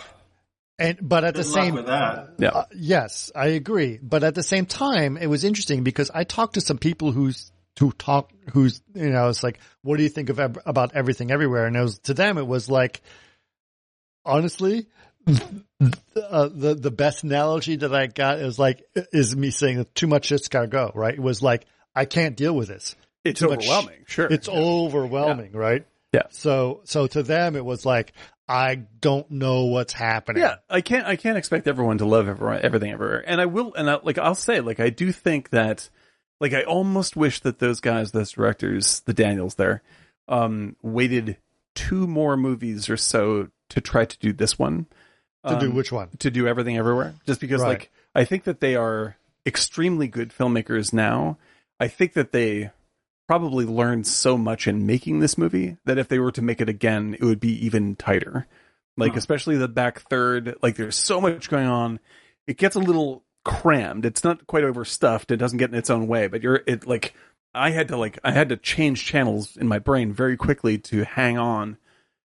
and, 0.78 0.98
but 1.00 1.24
at 1.24 1.34
good 1.34 1.44
the 1.44 1.48
luck 1.48 1.64
same, 1.64 1.74
with 1.74 1.86
that. 1.86 2.34
Yeah. 2.38 2.48
Uh, 2.50 2.64
yes, 2.74 3.32
I 3.34 3.48
agree. 3.48 3.98
But 4.02 4.22
at 4.22 4.34
the 4.34 4.42
same 4.42 4.66
time, 4.66 5.16
it 5.16 5.26
was 5.26 5.44
interesting 5.44 5.82
because 5.82 6.10
I 6.12 6.24
talked 6.24 6.54
to 6.54 6.60
some 6.60 6.78
people 6.78 7.10
who's 7.12 7.50
who 7.78 7.92
talk 7.92 8.30
who's 8.52 8.80
you 8.94 9.10
know 9.10 9.28
it's 9.28 9.42
like, 9.42 9.60
what 9.82 9.96
do 9.96 10.02
you 10.02 10.08
think 10.08 10.28
of 10.30 10.38
about 10.66 10.94
everything 10.94 11.30
everywhere? 11.30 11.66
And 11.66 11.76
it 11.76 11.80
was 11.80 11.98
to 12.00 12.14
them, 12.14 12.38
it 12.38 12.46
was 12.46 12.68
like, 12.68 13.00
honestly, 14.24 14.86
uh, 15.28 16.48
the 16.52 16.76
the 16.80 16.90
best 16.90 17.24
analogy 17.24 17.76
that 17.76 17.94
I 17.94 18.06
got 18.06 18.38
is 18.38 18.58
like 18.58 18.82
is 19.12 19.36
me 19.36 19.50
saying 19.50 19.86
too 19.94 20.06
much 20.06 20.26
shit's 20.26 20.48
gotta 20.48 20.66
go. 20.68 20.90
Right? 20.94 21.14
It 21.14 21.20
was 21.22 21.42
like 21.42 21.66
I 21.98 22.04
can't 22.04 22.36
deal 22.36 22.54
with 22.54 22.68
this. 22.68 22.94
It's 23.24 23.40
Too 23.40 23.48
much- 23.48 23.58
overwhelming. 23.66 24.04
Sure. 24.06 24.26
It's 24.30 24.48
overwhelming, 24.48 25.52
right? 25.52 25.84
Yeah. 26.12 26.22
So 26.30 26.80
so 26.84 27.06
to 27.08 27.22
them, 27.22 27.56
it 27.56 27.64
was 27.64 27.84
like 27.84 28.12
I 28.48 28.76
don't 28.76 29.30
know 29.30 29.64
what's 29.66 29.92
happening. 29.92 30.42
Yeah, 30.42 30.56
I 30.70 30.80
can't. 30.80 31.06
I 31.06 31.16
can't 31.16 31.36
expect 31.36 31.66
everyone 31.68 31.98
to 31.98 32.06
love 32.06 32.28
everyone, 32.28 32.60
everything 32.62 32.92
everywhere, 32.92 33.22
and 33.26 33.40
I 33.42 33.46
will. 33.46 33.74
And 33.74 33.90
I, 33.90 33.98
like 34.02 34.16
I'll 34.16 34.34
say, 34.34 34.60
like 34.60 34.80
I 34.80 34.88
do 34.88 35.12
think 35.12 35.50
that, 35.50 35.90
like 36.40 36.54
I 36.54 36.62
almost 36.62 37.14
wish 37.14 37.40
that 37.40 37.58
those 37.58 37.80
guys, 37.80 38.12
those 38.12 38.30
directors, 38.32 39.00
the 39.00 39.12
Daniels 39.12 39.56
there, 39.56 39.82
um, 40.28 40.76
waited 40.82 41.36
two 41.74 42.06
more 42.06 42.38
movies 42.38 42.88
or 42.88 42.96
so 42.96 43.48
to 43.68 43.80
try 43.82 44.06
to 44.06 44.18
do 44.18 44.32
this 44.32 44.58
one. 44.58 44.86
To 45.46 45.58
do 45.60 45.66
Um, 45.68 45.74
which 45.74 45.92
one? 45.92 46.08
to 46.20 46.30
do 46.30 46.48
everything 46.48 46.78
everywhere, 46.78 47.14
just 47.26 47.40
because 47.40 47.60
Right. 47.60 47.68
like 47.68 47.90
I 48.14 48.24
think 48.24 48.44
that 48.44 48.60
they 48.60 48.76
are 48.76 49.16
extremely 49.44 50.08
good 50.08 50.30
filmmakers 50.30 50.92
now. 50.94 51.36
I 51.80 51.88
think 51.88 52.14
that 52.14 52.32
they 52.32 52.70
probably 53.26 53.64
learned 53.66 54.06
so 54.06 54.38
much 54.38 54.66
in 54.66 54.86
making 54.86 55.20
this 55.20 55.36
movie 55.36 55.76
that 55.84 55.98
if 55.98 56.08
they 56.08 56.18
were 56.18 56.32
to 56.32 56.42
make 56.42 56.60
it 56.60 56.68
again, 56.68 57.14
it 57.14 57.22
would 57.24 57.40
be 57.40 57.64
even 57.66 57.94
tighter. 57.96 58.46
Like 58.96 59.12
Huh. 59.12 59.18
especially 59.18 59.56
the 59.56 59.68
back 59.68 60.00
third, 60.08 60.56
like 60.62 60.76
there's 60.76 60.96
so 60.96 61.20
much 61.20 61.48
going 61.50 61.66
on. 61.66 62.00
It 62.46 62.56
gets 62.56 62.74
a 62.74 62.80
little 62.80 63.22
crammed. 63.44 64.04
It's 64.06 64.24
not 64.24 64.46
quite 64.46 64.64
overstuffed. 64.64 65.30
It 65.30 65.36
doesn't 65.36 65.58
get 65.58 65.70
in 65.70 65.76
its 65.76 65.90
own 65.90 66.08
way, 66.08 66.26
but 66.26 66.42
you're 66.42 66.62
it 66.66 66.86
like 66.86 67.14
I 67.54 67.70
had 67.70 67.88
to 67.88 67.96
like 67.96 68.18
I 68.24 68.32
had 68.32 68.48
to 68.48 68.56
change 68.56 69.04
channels 69.04 69.56
in 69.56 69.68
my 69.68 69.78
brain 69.78 70.12
very 70.12 70.36
quickly 70.36 70.78
to 70.78 71.04
hang 71.04 71.38
on 71.38 71.76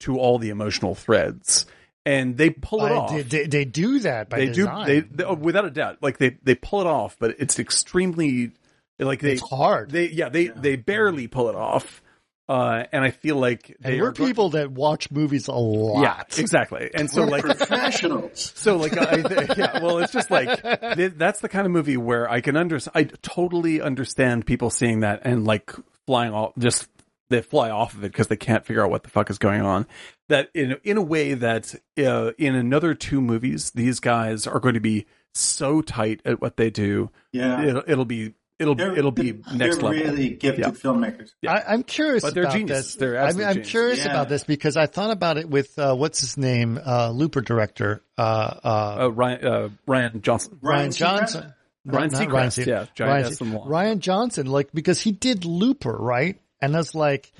to 0.01 0.17
all 0.17 0.37
the 0.39 0.49
emotional 0.49 0.95
threads. 0.95 1.65
And 2.05 2.35
they 2.37 2.49
pull 2.49 2.85
it 2.85 2.91
I- 2.91 2.95
off 2.95 3.11
They, 3.11 3.21
they, 3.21 3.47
they 3.47 3.65
do 3.65 3.99
that 3.99 4.29
by 4.29 4.39
they 4.39 4.45
design. 4.47 4.87
do 4.87 4.93
they, 4.93 4.99
they 5.01 5.23
oh, 5.23 5.35
without 5.35 5.65
a 5.65 5.69
doubt 5.71 5.99
like 6.01 6.17
they 6.17 6.37
they 6.43 6.55
pull 6.55 6.81
it 6.81 6.87
off 6.87 7.15
but 7.19 7.35
it's 7.39 7.59
extremely 7.59 8.51
like 8.99 9.21
they 9.21 9.33
it's 9.33 9.49
hard. 9.49 9.91
they 9.91 10.09
yeah 10.09 10.29
they 10.29 10.47
they 10.47 10.75
barely 10.75 11.27
pull 11.27 11.49
it 11.49 11.55
off 11.55 12.01
uh 12.49 12.83
and 12.91 13.03
i 13.03 13.11
feel 13.11 13.35
like 13.35 13.75
and 13.83 13.93
they 13.93 14.01
we're 14.01 14.09
are 14.09 14.11
go- 14.11 14.25
people 14.25 14.49
that 14.49 14.71
watch 14.71 15.11
movies 15.11 15.47
a 15.47 15.53
lot. 15.53 16.01
yeah 16.01 16.23
exactly 16.41 16.89
and 16.93 17.09
so 17.09 17.21
We're 17.21 17.27
like 17.27 17.43
professionals. 17.43 18.51
so 18.55 18.75
like 18.77 18.97
I, 18.97 19.17
yeah 19.57 19.83
well 19.83 19.99
it's 19.99 20.11
just 20.11 20.31
like 20.31 20.61
th- 20.95 21.13
that's 21.15 21.41
the 21.41 21.49
kind 21.49 21.65
of 21.65 21.71
movie 21.71 21.97
where 21.97 22.29
i 22.29 22.41
can 22.41 22.55
under 22.57 22.79
i 22.95 23.03
totally 23.03 23.81
understand 23.81 24.45
people 24.45 24.69
seeing 24.69 25.01
that 25.01 25.21
and 25.25 25.45
like 25.45 25.71
flying 26.07 26.33
off 26.33 26.53
just 26.57 26.87
they 27.29 27.41
fly 27.43 27.69
off 27.69 27.93
of 27.93 28.03
it 28.03 28.11
because 28.11 28.27
they 28.27 28.35
can't 28.35 28.65
figure 28.65 28.83
out 28.83 28.89
what 28.89 29.03
the 29.03 29.09
fuck 29.09 29.29
is 29.29 29.37
going 29.37 29.61
on 29.61 29.85
that 30.29 30.49
in 30.55 30.75
in 30.83 30.97
a 30.97 31.01
way 31.03 31.35
that 31.35 31.75
uh, 31.99 32.31
in 32.39 32.55
another 32.55 32.95
two 32.95 33.21
movies 33.21 33.69
these 33.71 33.99
guys 33.99 34.47
are 34.47 34.59
going 34.59 34.73
to 34.73 34.79
be 34.79 35.05
so 35.35 35.81
tight 35.83 36.19
at 36.25 36.41
what 36.41 36.57
they 36.57 36.71
do 36.71 37.11
Yeah. 37.31 37.61
it'll, 37.63 37.83
it'll 37.85 38.05
be 38.05 38.33
it'll 38.59 38.75
They're- 38.75 38.95
it'll 38.95 39.11
be 39.11 39.31
next 39.53 39.57
they're 39.57 39.71
level 39.73 39.89
really 39.91 40.29
gifted 40.31 40.65
Yeah. 40.65 40.71
filmmakers. 40.71 41.31
Yeah. 41.41 41.53
I, 41.53 41.73
I'm 41.73 41.83
curious 41.83 42.21
But 42.23 42.33
they're 42.33 42.43
about 42.43 42.53
geniuses. 42.55 42.85
this. 42.87 42.95
They're 42.95 43.19
I 43.19 43.31
mean, 43.31 43.43
I'm 43.47 43.53
geniuses. 43.53 43.71
curious 43.71 43.99
Yeah. 44.05 44.11
about 44.11 44.29
this 44.29 44.43
because 44.43 44.77
I 44.77 44.85
thought 44.85 45.11
about 45.11 45.37
it 45.37 45.49
with 45.49 45.77
uh, 45.79 45.95
what's 45.95 46.19
his 46.19 46.37
name, 46.37 46.79
uh, 46.85 47.09
Looper 47.11 47.41
director, 47.41 48.01
uh, 48.17 48.21
uh, 48.21 48.97
uh, 49.05 49.11
Ryan 49.11 49.45
uh, 49.45 49.69
Rian 49.87 50.21
Johnson 50.21 50.59
Ryan 50.61 50.89
Seacrest? 50.91 50.97
Johnson. 50.97 51.53
Ryan 51.85 52.09
Not 52.11 52.21
Seacrest, 52.21 52.65
yeah, 52.67 52.85
Ryan, 52.99 53.25
S 53.25 53.37
Se- 53.37 53.45
and 53.45 53.53
Long. 53.55 53.67
Rian 53.67 53.99
Johnson, 53.99 54.45
like 54.47 54.71
because 54.73 54.99
he 55.01 55.11
did 55.13 55.45
Looper, 55.45 55.95
right? 55.97 56.37
And 56.61 56.75
I 56.75 56.77
was 56.79 56.93
like, 56.93 57.31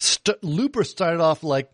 st- 0.00 0.42
Looper 0.42 0.82
started 0.84 1.20
off 1.20 1.44
like, 1.44 1.70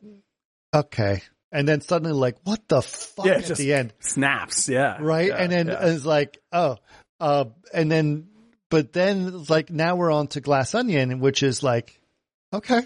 okay, 0.75 1.23
and 1.53 1.67
then 1.69 1.81
suddenly 1.81 2.13
like, 2.13 2.37
what 2.45 2.67
the 2.69 2.83
fuck 2.83 3.27
Yeah, 3.27 3.35
at 3.35 3.45
just- 3.47 3.61
the 3.61 3.73
end? 3.75 3.93
snaps 4.01 4.69
yeah 4.69 4.99
right? 5.01 5.29
Yeah, 5.29 5.37
and 5.37 5.53
then 5.53 5.67
yeah. 5.69 5.87
it's 5.87 6.05
like, 6.05 6.39
oh, 6.53 6.77
uh, 7.21 7.45
and 7.73 7.91
then, 7.91 8.29
but 8.71 8.93
then 8.93 9.45
like 9.45 9.71
now 9.71 9.97
we're 9.97 10.11
on 10.11 10.29
to 10.29 10.41
Glass 10.41 10.75
Onion, 10.75 11.21
which 11.21 11.43
is 11.43 11.63
like, 11.63 12.01
okay, 12.53 12.83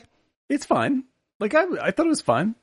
it's 0.49 0.67
fine 0.67 1.05
like 1.41 1.55
I 1.55 1.65
I 1.81 1.91
thought 1.91 2.07
it 2.07 2.11
was 2.11 2.21
fine 2.21 2.55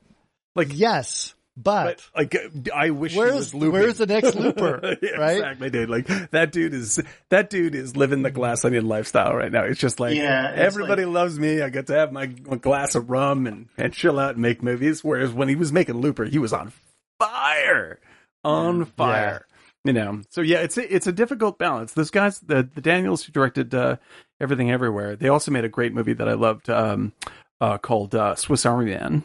like 0.54 0.68
yes, 0.72 1.34
but, 1.56 1.84
but 1.84 2.10
like 2.16 2.72
I 2.74 2.90
wish 2.90 3.12
he 3.12 3.18
where's 3.18 3.34
was 3.34 3.54
looping. 3.54 3.72
where's 3.72 3.98
the 3.98 4.06
next 4.06 4.34
Looper, 4.34 4.96
Yeah, 5.02 5.16
right? 5.16 5.36
Exactly, 5.36 5.70
dude. 5.70 5.90
Like 5.90 6.06
that 6.30 6.52
dude 6.52 6.74
is 6.74 7.00
that 7.28 7.50
dude 7.50 7.74
is 7.74 7.96
living 7.96 8.22
the 8.22 8.30
glass 8.30 8.64
onion 8.64 8.86
lifestyle 8.86 9.34
right 9.34 9.52
now. 9.52 9.64
It's 9.64 9.80
just 9.80 10.00
like 10.00 10.16
Yeah, 10.16 10.50
it's 10.50 10.60
everybody 10.60 11.04
loves 11.04 11.38
me. 11.38 11.62
I 11.62 11.68
get 11.68 11.86
to 11.88 11.94
have 11.94 12.12
my, 12.12 12.30
my 12.44 12.56
glass 12.56 12.94
of 12.94 13.10
rum 13.10 13.46
and, 13.46 13.68
and 13.76 13.92
chill 13.92 14.18
out 14.18 14.34
and 14.34 14.42
make 14.42 14.62
movies. 14.62 15.04
Whereas 15.04 15.32
when 15.32 15.48
he 15.48 15.56
was 15.56 15.72
making 15.72 16.00
Looper, 16.00 16.24
he 16.24 16.38
was 16.38 16.52
on 16.52 16.72
fire, 17.18 17.98
on 18.44 18.84
mm, 18.84 18.88
fire. 18.88 19.46
You 19.84 19.92
know, 19.92 20.22
so 20.30 20.42
yeah, 20.42 20.58
it's 20.58 20.78
a, 20.78 20.94
it's 20.94 21.08
a 21.08 21.12
difficult 21.12 21.58
balance. 21.58 21.92
Those 21.92 22.10
guys, 22.10 22.38
the 22.38 22.62
the 22.72 22.80
Daniels 22.80 23.24
who 23.24 23.32
directed 23.32 23.74
uh, 23.74 23.96
Everything 24.40 24.70
Everywhere, 24.70 25.16
they 25.16 25.28
also 25.28 25.50
made 25.50 25.64
a 25.64 25.68
great 25.68 25.92
movie 25.92 26.12
that 26.12 26.28
I 26.28 26.34
loved 26.34 26.70
um, 26.70 27.12
uh, 27.60 27.78
called 27.78 28.14
uh, 28.14 28.36
Swiss 28.36 28.64
Army 28.64 28.92
Man. 28.92 29.24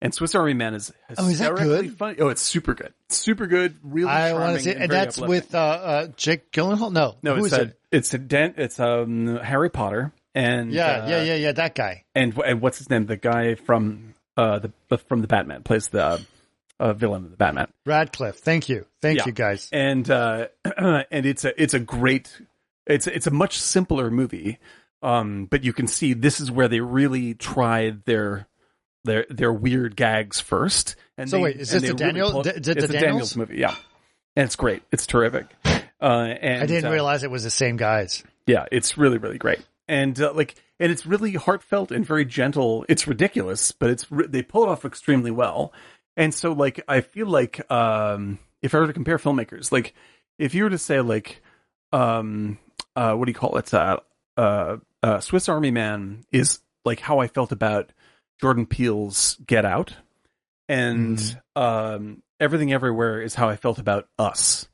And 0.00 0.14
Swiss 0.14 0.34
Army 0.36 0.52
Man 0.54 0.74
is 0.74 0.92
Oh, 1.18 1.26
is 1.28 1.40
that 1.40 1.56
good? 1.56 1.96
funny. 1.96 2.18
Oh, 2.20 2.28
it's 2.28 2.42
super 2.42 2.74
good, 2.74 2.92
super 3.08 3.46
good, 3.48 3.74
really. 3.82 4.08
I 4.10 4.32
want 4.34 4.42
charming 4.42 4.56
to 4.58 4.62
see, 4.62 4.70
it. 4.70 4.76
and 4.76 4.90
very 4.90 5.00
that's 5.06 5.18
uplifting. 5.18 5.28
with 5.46 5.54
uh, 5.56 5.58
uh, 5.58 6.06
Jake 6.16 6.52
Gyllenhaal. 6.52 6.92
No, 6.92 7.16
no, 7.22 7.34
who 7.34 7.44
it's 7.46 7.54
is 7.54 7.58
a, 7.58 7.62
it? 7.62 7.78
it's 7.90 8.14
a 8.14 8.18
dent. 8.18 8.54
It's 8.58 8.78
um 8.78 9.38
Harry 9.38 9.70
Potter 9.70 10.12
and 10.36 10.70
Yeah, 10.70 10.86
uh, 10.86 11.08
yeah, 11.08 11.22
yeah, 11.24 11.34
yeah. 11.34 11.52
That 11.52 11.74
guy. 11.74 12.04
and 12.14 12.36
and 12.46 12.60
what's 12.60 12.78
his 12.78 12.90
name? 12.90 13.06
The 13.06 13.16
guy 13.16 13.56
from 13.56 14.14
uh 14.36 14.60
the 14.60 14.98
from 14.98 15.22
the 15.22 15.26
Batman 15.26 15.64
plays 15.64 15.88
the 15.88 16.24
uh, 16.78 16.92
villain 16.92 17.24
of 17.24 17.30
the 17.30 17.36
Batman. 17.36 17.68
Radcliffe. 17.84 18.38
Thank 18.38 18.68
you, 18.68 18.86
thank 19.00 19.18
Yeah. 19.18 19.26
you, 19.26 19.32
guys. 19.32 19.68
and 19.72 20.08
uh 20.10 20.48
and 20.76 21.26
it's 21.26 21.44
a 21.44 21.60
it's 21.62 21.74
a 21.74 21.80
great 21.80 22.40
it's 22.86 23.06
it's 23.06 23.26
a 23.26 23.30
much 23.30 23.58
simpler 23.58 24.10
movie 24.10 24.58
um 25.02 25.46
but 25.46 25.64
you 25.64 25.72
can 25.72 25.86
see 25.86 26.12
this 26.14 26.40
is 26.40 26.50
where 26.50 26.68
they 26.68 26.80
really 26.80 27.34
tried 27.34 28.04
their 28.04 28.46
their 29.04 29.26
their 29.28 29.52
weird 29.52 29.96
gags 29.96 30.40
first 30.40 30.96
and 31.18 31.28
So 31.28 31.36
they- 31.36 31.42
wait, 31.42 31.56
is 31.56 31.70
this 31.70 31.82
the 31.82 31.94
Daniel- 31.94 32.30
pull- 32.32 32.42
d- 32.42 32.52
did 32.52 32.76
it's 32.76 32.86
the 32.86 32.92
the 32.92 32.98
Daniels? 32.98 33.36
movie 33.36 33.56
yeah 33.58 33.74
and 34.36 34.44
it's 34.44 34.56
great 34.56 34.82
it's 34.92 35.06
terrific 35.06 35.46
uh 35.64 36.04
and 36.40 36.62
I 36.62 36.66
didn't 36.66 36.86
uh, 36.86 36.92
realize 36.92 37.22
it 37.24 37.30
was 37.30 37.42
the 37.44 37.50
same 37.50 37.76
guys. 37.76 38.22
yeah 38.46 38.66
it's 38.72 38.96
really 38.98 39.18
really 39.18 39.38
great 39.38 39.60
and 39.88 40.20
uh, 40.20 40.32
like, 40.32 40.56
and 40.80 40.90
it's 40.90 41.06
really 41.06 41.34
heartfelt 41.34 41.92
and 41.92 42.04
very 42.04 42.24
gentle. 42.24 42.84
It's 42.88 43.06
ridiculous, 43.06 43.70
but 43.70 43.88
it's 43.88 44.04
they 44.10 44.42
pull 44.42 44.64
it 44.64 44.68
off 44.68 44.84
extremely 44.84 45.30
well. 45.30 45.72
And 46.16 46.32
so, 46.32 46.52
like, 46.52 46.82
I 46.88 47.00
feel 47.00 47.26
like 47.26 47.70
um, 47.70 48.38
if 48.62 48.74
I 48.74 48.78
were 48.78 48.86
to 48.86 48.92
compare 48.92 49.18
filmmakers, 49.18 49.70
like, 49.70 49.94
if 50.38 50.54
you 50.54 50.64
were 50.64 50.70
to 50.70 50.78
say, 50.78 51.00
like, 51.00 51.42
um, 51.92 52.58
uh, 52.94 53.14
what 53.14 53.26
do 53.26 53.30
you 53.30 53.34
call 53.34 53.56
it? 53.56 53.72
Uh, 53.72 53.98
uh, 54.36 54.76
uh, 55.02 55.20
Swiss 55.20 55.48
Army 55.48 55.70
Man 55.70 56.24
is 56.32 56.60
like 56.84 57.00
how 57.00 57.18
I 57.18 57.28
felt 57.28 57.52
about 57.52 57.92
Jordan 58.40 58.66
Peele's 58.66 59.36
Get 59.46 59.64
Out, 59.64 59.94
and 60.68 61.40
um, 61.54 62.22
Everything 62.40 62.72
Everywhere 62.72 63.20
is 63.20 63.34
how 63.34 63.48
I 63.48 63.56
felt 63.56 63.78
about 63.78 64.08
Us. 64.18 64.68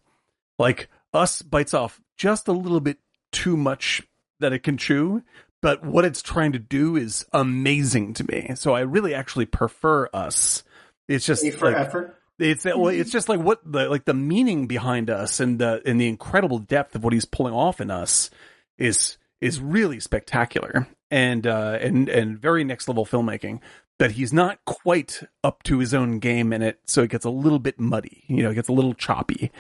Like 0.59 0.89
Us 1.13 1.43
bites 1.43 1.75
off 1.75 2.01
just 2.17 2.49
a 2.49 2.53
little 2.53 2.81
bit 2.81 2.99
too 3.33 3.57
much 3.57 4.03
that 4.41 4.53
it 4.53 4.61
can 4.61 4.77
chew, 4.77 5.23
but 5.61 5.85
what 5.85 6.05
it's 6.05 6.23
trying 6.23 6.53
to 6.53 6.59
do 6.59 6.97
is 6.97 7.25
amazing 7.33 8.15
to 8.15 8.25
me. 8.25 8.53
So 8.55 8.75
I 8.75 8.81
really 8.81 9.15
actually 9.15 9.47
prefer 9.47 10.09
Us. 10.13 10.65
It's 11.13 11.27
just 11.27 11.45
A 11.45 11.51
for 11.51 11.71
like, 11.71 11.77
effort. 11.77 12.17
it's 12.39 12.65
well, 12.65 12.89
it's 12.89 13.11
just 13.11 13.29
like 13.29 13.41
what 13.41 13.61
the 13.65 13.89
like 13.89 14.05
the 14.05 14.15
meaning 14.15 14.67
behind 14.67 15.11
us 15.11 15.41
and 15.41 15.59
the 15.59 15.83
and 15.85 16.01
the 16.01 16.09
incredible 16.09 16.59
depth 16.59 16.95
of 16.95 17.05
what 17.05 17.13
he's 17.13 17.25
pulling 17.25 17.55
off 17.55 17.81
in 17.81 17.91
us 17.91 18.31
is 18.79 19.19
is 19.41 19.61
really 19.61 20.01
spectacular 20.01 20.87
and 21.11 21.47
uh 21.47 21.79
and 21.81 22.09
and 22.09 22.39
very 22.39 22.65
next 22.65 22.89
level 22.89 23.05
filmmaking. 23.05 23.61
But 23.99 24.13
he's 24.13 24.33
not 24.33 24.65
quite 24.65 25.23
up 25.45 25.63
to 25.65 25.79
his 25.79 25.95
own 25.95 26.19
game 26.19 26.53
in 26.53 26.63
it, 26.63 26.81
so 26.87 27.03
it 27.03 27.11
gets 27.11 27.25
a 27.25 27.31
little 27.31 27.61
bit 27.61 27.79
muddy. 27.79 28.25
You 28.27 28.43
know, 28.43 28.51
it 28.51 28.55
gets 28.55 28.69
a 28.69 28.73
little 28.73 28.95
choppy. 28.95 29.53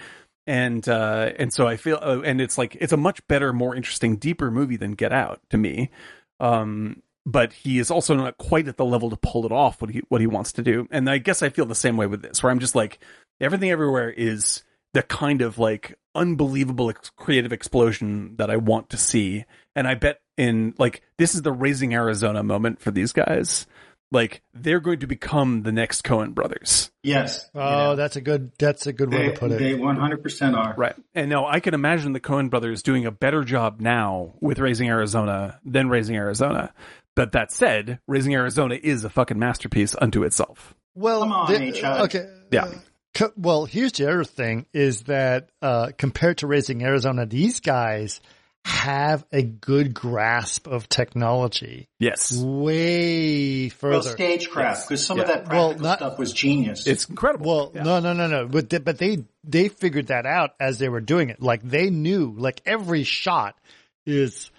And 0.46 0.88
uh 0.88 1.32
and 1.38 1.52
so 1.52 1.68
I 1.68 1.76
feel 1.76 1.98
uh, 2.02 2.22
and 2.22 2.40
it's 2.40 2.58
like 2.58 2.76
it's 2.80 2.92
a 2.92 2.96
much 2.96 3.24
better, 3.28 3.52
more 3.52 3.76
interesting, 3.76 4.16
deeper 4.16 4.50
movie 4.50 4.76
than 4.76 4.92
Get 4.92 5.12
Out 5.12 5.40
to 5.50 5.58
me. 5.58 5.90
Um 6.40 7.01
but 7.24 7.52
he 7.52 7.78
is 7.78 7.90
also 7.90 8.14
not 8.14 8.38
quite 8.38 8.68
at 8.68 8.76
the 8.76 8.84
level 8.84 9.10
to 9.10 9.16
pull 9.16 9.46
it 9.46 9.52
off 9.52 9.80
what 9.80 9.90
he 9.90 10.02
what 10.08 10.20
he 10.20 10.26
wants 10.26 10.52
to 10.52 10.62
do. 10.62 10.88
And 10.90 11.08
I 11.08 11.18
guess 11.18 11.42
I 11.42 11.48
feel 11.48 11.66
the 11.66 11.74
same 11.74 11.96
way 11.96 12.06
with 12.06 12.22
this, 12.22 12.42
where 12.42 12.50
I'm 12.50 12.58
just 12.58 12.74
like 12.74 12.98
everything 13.40 13.70
everywhere 13.70 14.10
is 14.10 14.64
the 14.94 15.02
kind 15.02 15.42
of 15.42 15.58
like 15.58 15.98
unbelievable 16.14 16.90
ex- 16.90 17.10
creative 17.16 17.52
explosion 17.52 18.36
that 18.36 18.50
I 18.50 18.56
want 18.56 18.90
to 18.90 18.96
see. 18.96 19.44
And 19.74 19.86
I 19.86 19.94
bet 19.94 20.20
in 20.36 20.74
like 20.78 21.02
this 21.18 21.34
is 21.34 21.42
the 21.42 21.52
raising 21.52 21.94
Arizona 21.94 22.42
moment 22.42 22.80
for 22.80 22.90
these 22.90 23.12
guys. 23.12 23.66
Like 24.10 24.42
they're 24.52 24.80
going 24.80 24.98
to 25.00 25.06
become 25.06 25.62
the 25.62 25.72
next 25.72 26.02
Coen 26.02 26.34
brothers. 26.34 26.90
Yes. 27.02 27.48
Oh, 27.54 27.96
that's 27.96 28.14
a 28.16 28.20
good. 28.20 28.52
That's 28.58 28.86
a 28.86 28.92
good 28.92 29.10
way 29.10 29.30
to 29.30 29.32
put 29.32 29.50
it. 29.52 29.58
they 29.58 29.72
100% 29.72 30.54
are. 30.54 30.74
Right. 30.76 30.94
And 31.14 31.30
now 31.30 31.46
I 31.46 31.60
can 31.60 31.72
imagine 31.72 32.12
the 32.12 32.20
Coen 32.20 32.50
brothers 32.50 32.82
doing 32.82 33.06
a 33.06 33.10
better 33.10 33.42
job 33.42 33.80
now 33.80 34.34
with 34.40 34.58
Raising 34.58 34.88
Arizona 34.88 35.58
than 35.64 35.88
Raising 35.88 36.14
Arizona. 36.16 36.74
But 37.14 37.32
that 37.32 37.52
said, 37.52 38.00
Raising 38.08 38.34
Arizona 38.34 38.78
is 38.82 39.04
a 39.04 39.10
fucking 39.10 39.38
masterpiece 39.38 39.94
unto 40.00 40.22
itself. 40.24 40.74
Well, 40.94 41.20
Come 41.20 41.32
on, 41.32 41.52
the- 41.52 42.02
okay. 42.04 42.28
Yeah. 42.50 42.68
Co- 43.14 43.32
Well, 43.36 43.66
here's 43.66 43.92
the 43.92 44.08
other 44.08 44.24
thing 44.24 44.66
is 44.72 45.02
that 45.02 45.50
uh, 45.60 45.90
compared 45.98 46.38
to 46.38 46.46
Raising 46.46 46.82
Arizona, 46.82 47.26
these 47.26 47.60
guys 47.60 48.20
have 48.64 49.24
a 49.32 49.42
good 49.42 49.92
grasp 49.92 50.66
of 50.68 50.88
technology, 50.88 51.88
Yes. 51.98 52.32
way 52.40 53.68
further. 53.68 53.94
Well, 53.94 54.02
stagecraft, 54.02 54.88
because 54.88 55.04
some 55.04 55.18
of 55.18 55.28
Yeah. 55.28 55.34
that 55.36 55.48
Well, 55.52 55.74
not- 55.76 55.98
stuff 55.98 56.18
was 56.18 56.32
genius. 56.32 56.86
It's 56.86 57.06
incredible. 57.08 57.46
Well, 57.46 57.72
Yeah. 57.74 57.82
no, 57.82 58.00
no, 58.00 58.12
no, 58.12 58.28
no. 58.28 58.46
But 58.46 58.70
they, 58.70 58.78
but 58.78 58.98
they 58.98 59.24
they 59.44 59.68
figured 59.68 60.06
that 60.06 60.24
out 60.26 60.50
as 60.60 60.78
they 60.78 60.88
were 60.88 61.00
doing 61.00 61.28
it. 61.30 61.42
Like 61.42 61.62
they 61.62 61.90
knew, 61.90 62.34
like 62.38 62.62
every 62.64 63.02
shot 63.04 63.56
is 64.06 64.50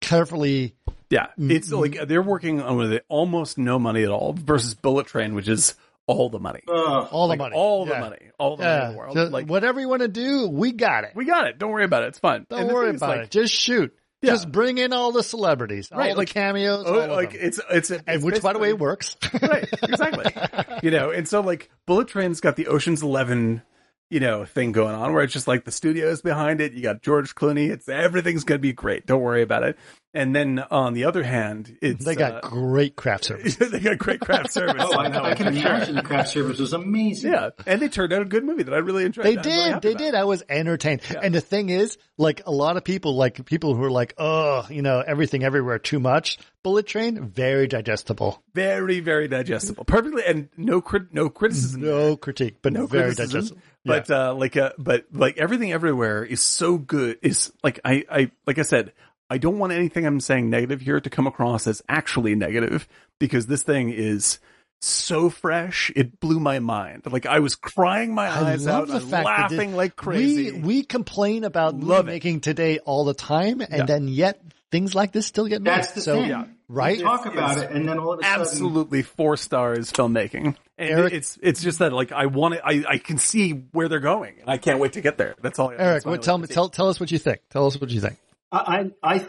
carefully. 0.00 0.74
Yeah, 1.10 1.26
Mm-hmm. 1.38 1.50
it's 1.52 1.72
like 1.72 2.06
they're 2.08 2.22
working 2.22 2.60
on 2.60 2.76
with 2.76 3.02
almost 3.08 3.56
no 3.58 3.78
money 3.78 4.02
at 4.02 4.10
all 4.10 4.34
versus 4.34 4.74
Bullet 4.74 5.06
Train, 5.06 5.34
which 5.34 5.48
is 5.48 5.74
all 6.06 6.30
the 6.30 6.38
money, 6.38 6.60
Ugh. 6.68 7.08
All 7.10 7.28
Like, 7.28 7.38
the 7.38 7.44
money, 7.44 7.54
all 7.56 7.84
the 7.86 7.92
Yeah. 7.92 8.00
money, 8.00 8.18
all 8.38 8.56
the 8.56 8.64
money 8.64 8.84
in 8.86 8.92
the 8.92 8.98
world. 8.98 9.16
Just 9.16 9.32
like 9.32 9.46
whatever 9.46 9.78
you 9.80 9.88
want 9.88 10.02
to 10.02 10.08
do, 10.08 10.48
we 10.48 10.72
got 10.72 11.04
it. 11.04 11.12
we 11.14 11.24
got 11.26 11.46
it. 11.46 11.58
Don't 11.58 11.70
worry 11.70 11.84
about 11.84 12.02
it. 12.04 12.08
It's 12.08 12.18
fun. 12.18 12.46
Don't 12.50 12.60
And 12.60 12.72
worry 12.72 12.90
about 12.90 13.08
like, 13.08 13.20
it. 13.22 13.30
Just 13.30 13.52
shoot. 13.54 13.94
Yeah. 14.20 14.32
Just 14.32 14.50
bring 14.50 14.78
in 14.78 14.92
all 14.92 15.12
the 15.12 15.22
celebrities, 15.22 15.90
Right, 15.92 16.10
all 16.10 16.16
like- 16.16 16.28
the 16.28 16.34
cameos, 16.34 16.84
Oh, 16.86 17.00
all 17.02 17.08
like 17.14 17.32
them. 17.32 17.40
it's 17.42 17.60
it's 17.70 17.90
a, 17.92 18.00
and 18.06 18.22
which, 18.24 18.42
by 18.42 18.52
the 18.52 18.58
way, 18.58 18.68
basically- 18.72 18.80
works. 18.86 19.16
right, 19.42 19.68
exactly. 19.82 20.74
you 20.82 20.90
know, 20.90 21.10
and 21.10 21.28
so 21.28 21.40
like 21.40 21.70
Bullet 21.86 22.08
Train's 22.08 22.40
got 22.40 22.56
the 22.56 22.66
Ocean's 22.66 23.02
Eleven, 23.02 23.62
you 24.10 24.18
know, 24.20 24.44
thing 24.44 24.72
going 24.72 24.94
on 24.94 25.12
where 25.12 25.22
it's 25.22 25.32
just 25.32 25.46
like 25.46 25.64
the 25.64 25.70
studios 25.70 26.20
behind 26.22 26.60
it. 26.60 26.72
You 26.72 26.82
got 26.82 27.00
George 27.02 27.34
Clooney. 27.34 27.70
It's 27.70 27.88
everything's 27.88 28.44
gonna 28.44 28.58
be 28.58 28.72
great. 28.72 29.06
Don't 29.06 29.20
worry 29.22 29.42
about 29.42 29.62
it. 29.62 29.78
And 30.14 30.34
then 30.34 30.58
on 30.70 30.94
the 30.94 31.04
other 31.04 31.22
hand, 31.22 31.76
it's 31.82 32.04
they 32.04 32.14
got 32.14 32.44
uh, 32.44 32.48
great 32.48 32.96
craft 32.96 33.24
service. 33.24 33.56
they 33.56 33.78
got 33.78 33.98
great 33.98 34.20
craft 34.20 34.52
service. 34.52 34.76
Oh, 34.88 34.96
I, 34.96 35.30
I 35.30 35.34
can 35.34 35.48
imagine 35.48 35.96
the 35.96 36.02
craft 36.02 36.30
service 36.30 36.58
was 36.58 36.72
amazing. 36.72 37.32
Yeah, 37.32 37.50
and 37.66 37.80
they 37.80 37.88
turned 37.88 38.12
out 38.12 38.22
a 38.22 38.24
good 38.24 38.44
movie 38.44 38.62
that 38.62 38.72
I 38.72 38.78
really 38.78 39.04
enjoyed. 39.04 39.26
They 39.26 39.36
I'm 39.36 39.42
did. 39.42 39.82
They 39.82 39.90
about. 39.90 39.98
did. 39.98 40.14
I 40.14 40.24
was 40.24 40.42
entertained. 40.48 41.02
And 41.20 41.34
the 41.34 41.40
thing 41.40 41.68
is, 41.68 41.98
like 42.16 42.42
a 42.46 42.50
lot 42.50 42.76
of 42.76 42.84
people, 42.84 43.16
like 43.16 43.44
people 43.44 43.74
who 43.74 43.82
are 43.84 43.90
like, 43.90 44.14
oh, 44.16 44.66
you 44.70 44.82
know, 44.82 45.02
everything 45.06 45.44
everywhere 45.44 45.78
too 45.78 46.00
much. 46.00 46.38
Bullet 46.62 46.86
Train, 46.86 47.28
very 47.28 47.66
digestible. 47.66 48.42
Very, 48.54 49.00
very 49.00 49.28
digestible. 49.28 49.84
Perfectly, 49.84 50.22
and 50.26 50.48
no 50.56 50.80
crit, 50.80 51.12
no 51.12 51.28
criticism. 51.28 51.82
No 51.82 52.16
critique, 52.16 52.58
but 52.62 52.72
no 52.72 52.86
very 52.86 53.14
criticism. 53.14 53.30
digestible. 53.32 53.62
But 53.84 54.10
uh, 54.10 54.34
like, 54.34 54.56
uh, 54.56 54.72
but 54.78 55.06
like 55.12 55.38
everything 55.38 55.72
everywhere 55.72 56.24
is 56.24 56.40
so 56.40 56.76
good. 56.78 57.18
Is 57.22 57.52
like 57.62 57.80
I, 57.84 58.04
I, 58.10 58.30
like 58.46 58.58
I 58.58 58.62
said, 58.62 58.92
I 59.30 59.38
don't 59.38 59.58
want 59.58 59.72
anything 59.72 60.06
I'm 60.06 60.20
saying 60.20 60.48
negative 60.50 60.80
here 60.80 61.00
to 61.00 61.10
come 61.10 61.26
across 61.26 61.66
as 61.66 61.82
actually 61.88 62.34
negative 62.34 62.88
because 63.18 63.46
this 63.46 63.62
thing 63.62 63.90
is 63.90 64.38
so 64.80 65.28
fresh. 65.28 65.90
It 65.96 66.20
blew 66.20 66.38
my 66.40 66.60
mind. 66.60 67.02
Like 67.10 67.26
I 67.26 67.40
was 67.40 67.54
crying 67.56 68.14
my 68.14 68.28
eyes 68.30 68.66
out, 68.66 68.86
the 68.88 68.94
and 68.96 69.02
fact 69.02 69.10
that 69.10 69.24
laughing 69.24 69.70
this- 69.70 69.76
like 69.76 69.96
crazy. 69.96 70.52
We 70.52 70.60
we 70.60 70.82
complain 70.84 71.44
about 71.44 71.74
movie 71.74 71.86
Love 71.86 72.08
it. 72.08 72.12
making 72.12 72.40
today 72.40 72.78
all 72.78 73.04
the 73.04 73.14
time, 73.14 73.60
and 73.60 73.70
Yeah. 73.72 73.84
then 73.86 74.08
yet 74.08 74.40
things 74.70 74.94
like 74.94 75.12
this 75.12 75.26
still 75.26 75.46
get 75.46 75.62
made. 75.62 75.72
That's 75.72 75.92
the 75.92 76.00
so, 76.02 76.20
thing. 76.20 76.30
yeah. 76.30 76.44
right? 76.68 76.96
You 76.98 77.02
talk 77.04 77.26
about 77.26 77.58
it, 77.58 77.70
and 77.70 77.88
then 77.88 77.98
all 77.98 78.12
of 78.12 78.20
a 78.20 78.22
sudden, 78.22 78.40
absolutely 78.40 79.02
four 79.02 79.36
stars 79.36 79.90
filmmaking. 79.92 80.54
And 80.78 80.90
Eric- 80.90 81.12
it's 81.12 81.38
it's 81.42 81.60
just 81.62 81.80
that 81.80 81.92
like 81.92 82.12
I 82.12 82.26
want 82.26 82.54
it, 82.54 82.60
I 82.64 82.84
I 82.88 82.98
can 82.98 83.18
see 83.18 83.50
where 83.72 83.88
they're 83.88 83.98
going, 84.00 84.34
and 84.40 84.48
I 84.48 84.58
can't 84.58 84.78
wait 84.78 84.92
to 84.92 85.00
get 85.00 85.18
there. 85.18 85.34
That's 85.42 85.58
all. 85.58 85.70
Eric, 85.70 85.80
that's 85.80 86.06
all 86.06 86.12
what, 86.12 86.22
tell 86.22 86.38
me, 86.38 86.46
tell 86.46 86.68
tell 86.68 86.88
us 86.88 87.00
what 87.00 87.10
you 87.10 87.18
think. 87.18 87.40
Tell 87.50 87.66
us 87.66 87.80
what 87.80 87.90
you 87.90 88.00
think. 88.00 88.16
I, 88.50 88.90
I, 89.02 89.26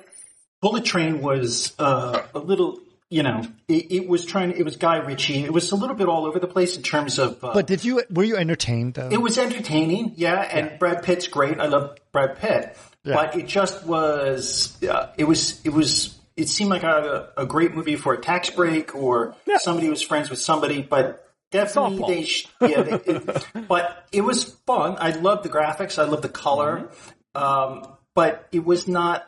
Bullet 0.61 0.85
Train 0.85 1.21
was 1.21 1.73
uh, 1.79 2.21
a 2.33 2.39
little, 2.39 2.79
you 3.09 3.23
know, 3.23 3.41
it, 3.67 3.91
it 3.91 4.07
was 4.07 4.25
trying. 4.25 4.51
It 4.51 4.63
was 4.63 4.77
Guy 4.77 4.97
Ritchie. 4.97 5.43
It 5.43 5.51
was 5.51 5.71
a 5.71 5.75
little 5.75 5.95
bit 5.95 6.07
all 6.07 6.25
over 6.25 6.39
the 6.39 6.47
place 6.47 6.77
in 6.77 6.83
terms 6.83 7.19
of. 7.19 7.43
Uh, 7.43 7.53
But 7.53 7.67
did 7.67 7.83
you 7.83 8.01
were 8.09 8.23
you 8.23 8.37
entertained 8.37 8.93
though? 8.95 9.09
it 9.09 9.21
was 9.21 9.37
entertaining, 9.37 10.13
yeah, 10.15 10.39
and 10.41 10.79
Brad 10.79 11.03
Pitt's 11.03 11.27
great. 11.27 11.59
I 11.59 11.65
love 11.67 11.97
Brad 12.11 12.37
Pitt, 12.37 12.77
Yeah. 13.03 13.15
but 13.15 13.35
it 13.35 13.47
just 13.47 13.85
was. 13.85 14.81
Uh, 14.83 15.07
it 15.17 15.23
was. 15.25 15.59
It 15.65 15.71
was. 15.73 16.15
It 16.37 16.47
seemed 16.47 16.69
like 16.69 16.83
a, 16.83 17.29
a 17.35 17.45
great 17.45 17.73
movie 17.75 17.97
for 17.97 18.13
a 18.13 18.17
tax 18.21 18.49
break 18.49 18.95
or 18.95 19.35
somebody 19.57 19.89
was 19.89 20.01
friends 20.01 20.29
with 20.29 20.39
somebody, 20.39 20.81
but. 20.81 21.25
Definitely, 21.51 22.13
they. 22.13 22.23
Sh- 22.25 22.47
yeah, 22.61 22.83
they, 22.83 22.93
it, 23.11 23.47
but 23.67 24.05
it 24.11 24.21
was 24.21 24.43
fun. 24.67 24.97
I 24.99 25.09
love 25.11 25.41
the 25.41 25.49
graphics. 25.49 25.97
I 25.97 26.03
love 26.05 26.21
the 26.21 26.29
color. 26.29 26.89
Um, 27.33 27.87
but 28.19 28.47
it 28.51 28.65
was 28.65 28.85
not. 28.85 29.25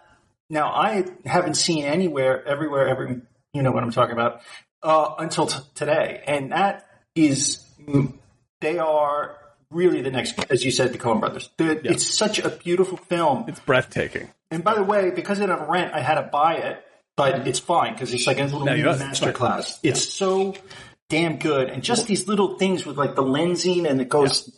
Now 0.50 0.68
I 0.70 1.06
haven't 1.26 1.54
seen 1.56 1.86
anywhere, 1.86 2.46
everywhere, 2.46 2.90
every. 2.90 3.22
You 3.54 3.64
know 3.64 3.72
what 3.72 3.84
I'm 3.84 3.92
talking 3.92 4.12
about. 4.14 4.42
Uh, 4.84 5.16
until 5.20 5.46
t- 5.46 5.60
today, 5.76 6.24
and 6.28 6.52
that 6.52 6.86
is 7.16 7.64
they 8.60 8.78
are 8.80 9.38
really 9.70 10.02
the 10.02 10.12
next, 10.12 10.38
as 10.50 10.66
you 10.66 10.72
said, 10.72 10.92
the 10.92 10.98
Coen 10.98 11.20
Brothers. 11.22 11.50
They're- 11.58 11.80
It's 11.84 12.06
such 12.06 12.40
a 12.40 12.50
beautiful 12.50 12.98
film. 12.98 13.46
It's 13.48 13.60
breathtaking. 13.62 14.30
And 14.50 14.64
by 14.64 14.76
the 14.76 14.84
way, 14.84 15.12
because 15.12 15.40
it 15.40 15.50
on 15.50 15.70
rent, 15.70 15.94
I 15.94 16.02
had 16.02 16.16
to 16.16 16.24
buy 16.24 16.56
it, 16.56 16.84
but 17.16 17.48
it's 17.48 17.60
fine 17.60 17.94
because 17.94 18.14
it's 18.14 18.28
like 18.28 18.40
a 18.40 18.44
little 18.44 18.66
got 18.66 18.78
it. 18.78 18.86
It's 18.86 19.00
master 19.00 19.32
class. 19.32 19.80
It's 19.84 20.04
so 20.04 20.56
damn 21.10 21.38
good, 21.38 21.70
and 21.70 21.82
just 21.84 22.08
these 22.08 22.28
little 22.28 22.58
things 22.58 22.86
with 22.86 22.98
like 22.98 23.16
the 23.16 23.24
lensing, 23.24 23.90
and 23.90 24.02
it 24.02 24.10
goes. 24.10 24.50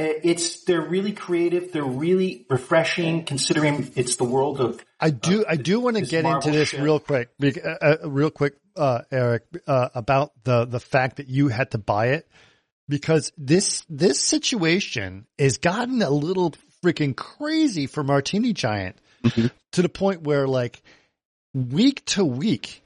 Eh, 0.00 0.20
It's 0.24 0.64
they're 0.64 0.80
really 0.80 1.12
creative. 1.12 1.72
They're 1.72 1.84
really 1.84 2.46
refreshing, 2.50 3.24
considering 3.24 3.92
it's 3.94 4.16
the 4.16 4.24
world 4.24 4.60
of 4.60 4.84
I 4.98 5.10
do. 5.10 5.44
I 5.48 5.56
do 5.56 5.78
want 5.80 5.96
to 5.96 6.02
get 6.02 6.24
into 6.24 6.50
this 6.50 6.70
shit. 6.70 6.80
real 6.80 6.98
quick, 6.98 7.28
bec- 7.38 7.64
uh, 7.64 7.76
uh, 7.80 8.08
real 8.08 8.30
quick, 8.30 8.54
uh, 8.76 9.02
Eric, 9.10 9.44
uh, 9.66 9.90
about 9.94 10.32
the 10.44 10.64
the 10.64 10.80
fact 10.80 11.16
that 11.16 11.28
you 11.28 11.48
had 11.48 11.70
to 11.72 11.78
buy 11.78 12.08
it 12.08 12.28
because 12.88 13.32
this 13.38 13.84
this 13.88 14.18
situation 14.20 15.26
has 15.38 15.58
gotten 15.58 16.02
a 16.02 16.10
little 16.10 16.52
freaking 16.84 17.14
crazy 17.14 17.86
for 17.86 18.02
Martini 18.02 18.52
Giant 18.52 18.96
to 19.72 19.82
the 19.82 19.88
point 19.88 20.22
where, 20.22 20.46
like, 20.46 20.82
week 21.54 22.04
to 22.06 22.24
week, 22.24 22.82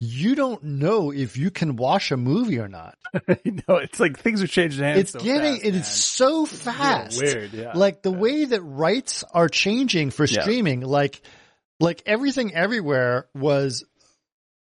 you 0.00 0.34
don't 0.36 0.62
know 0.62 1.10
if 1.10 1.36
you 1.36 1.50
can 1.50 1.76
watch 1.76 2.12
a 2.12 2.16
movie 2.16 2.58
or 2.58 2.68
not. 2.68 2.96
you 3.44 3.58
know, 3.68 3.76
it's 3.76 3.98
like 3.98 4.18
things 4.18 4.42
are 4.42 4.46
changing 4.46 4.84
hands. 4.84 5.00
It's 5.00 5.12
so 5.12 5.18
getting 5.20 5.54
fast, 5.54 5.64
it 5.64 5.74
is 5.74 5.86
so 5.88 6.46
fast. 6.46 7.20
weird, 7.20 7.52
yeah. 7.52 7.72
Like 7.74 8.02
the 8.02 8.12
way 8.12 8.44
that 8.44 8.60
rights 8.62 9.24
are 9.34 9.48
changing 9.48 10.10
for 10.10 10.24
Yeah. 10.24 10.42
streaming, 10.42 10.80
like 10.82 11.20
like 11.80 12.02
everything 12.06 12.54
everywhere 12.54 13.26
was 13.34 13.84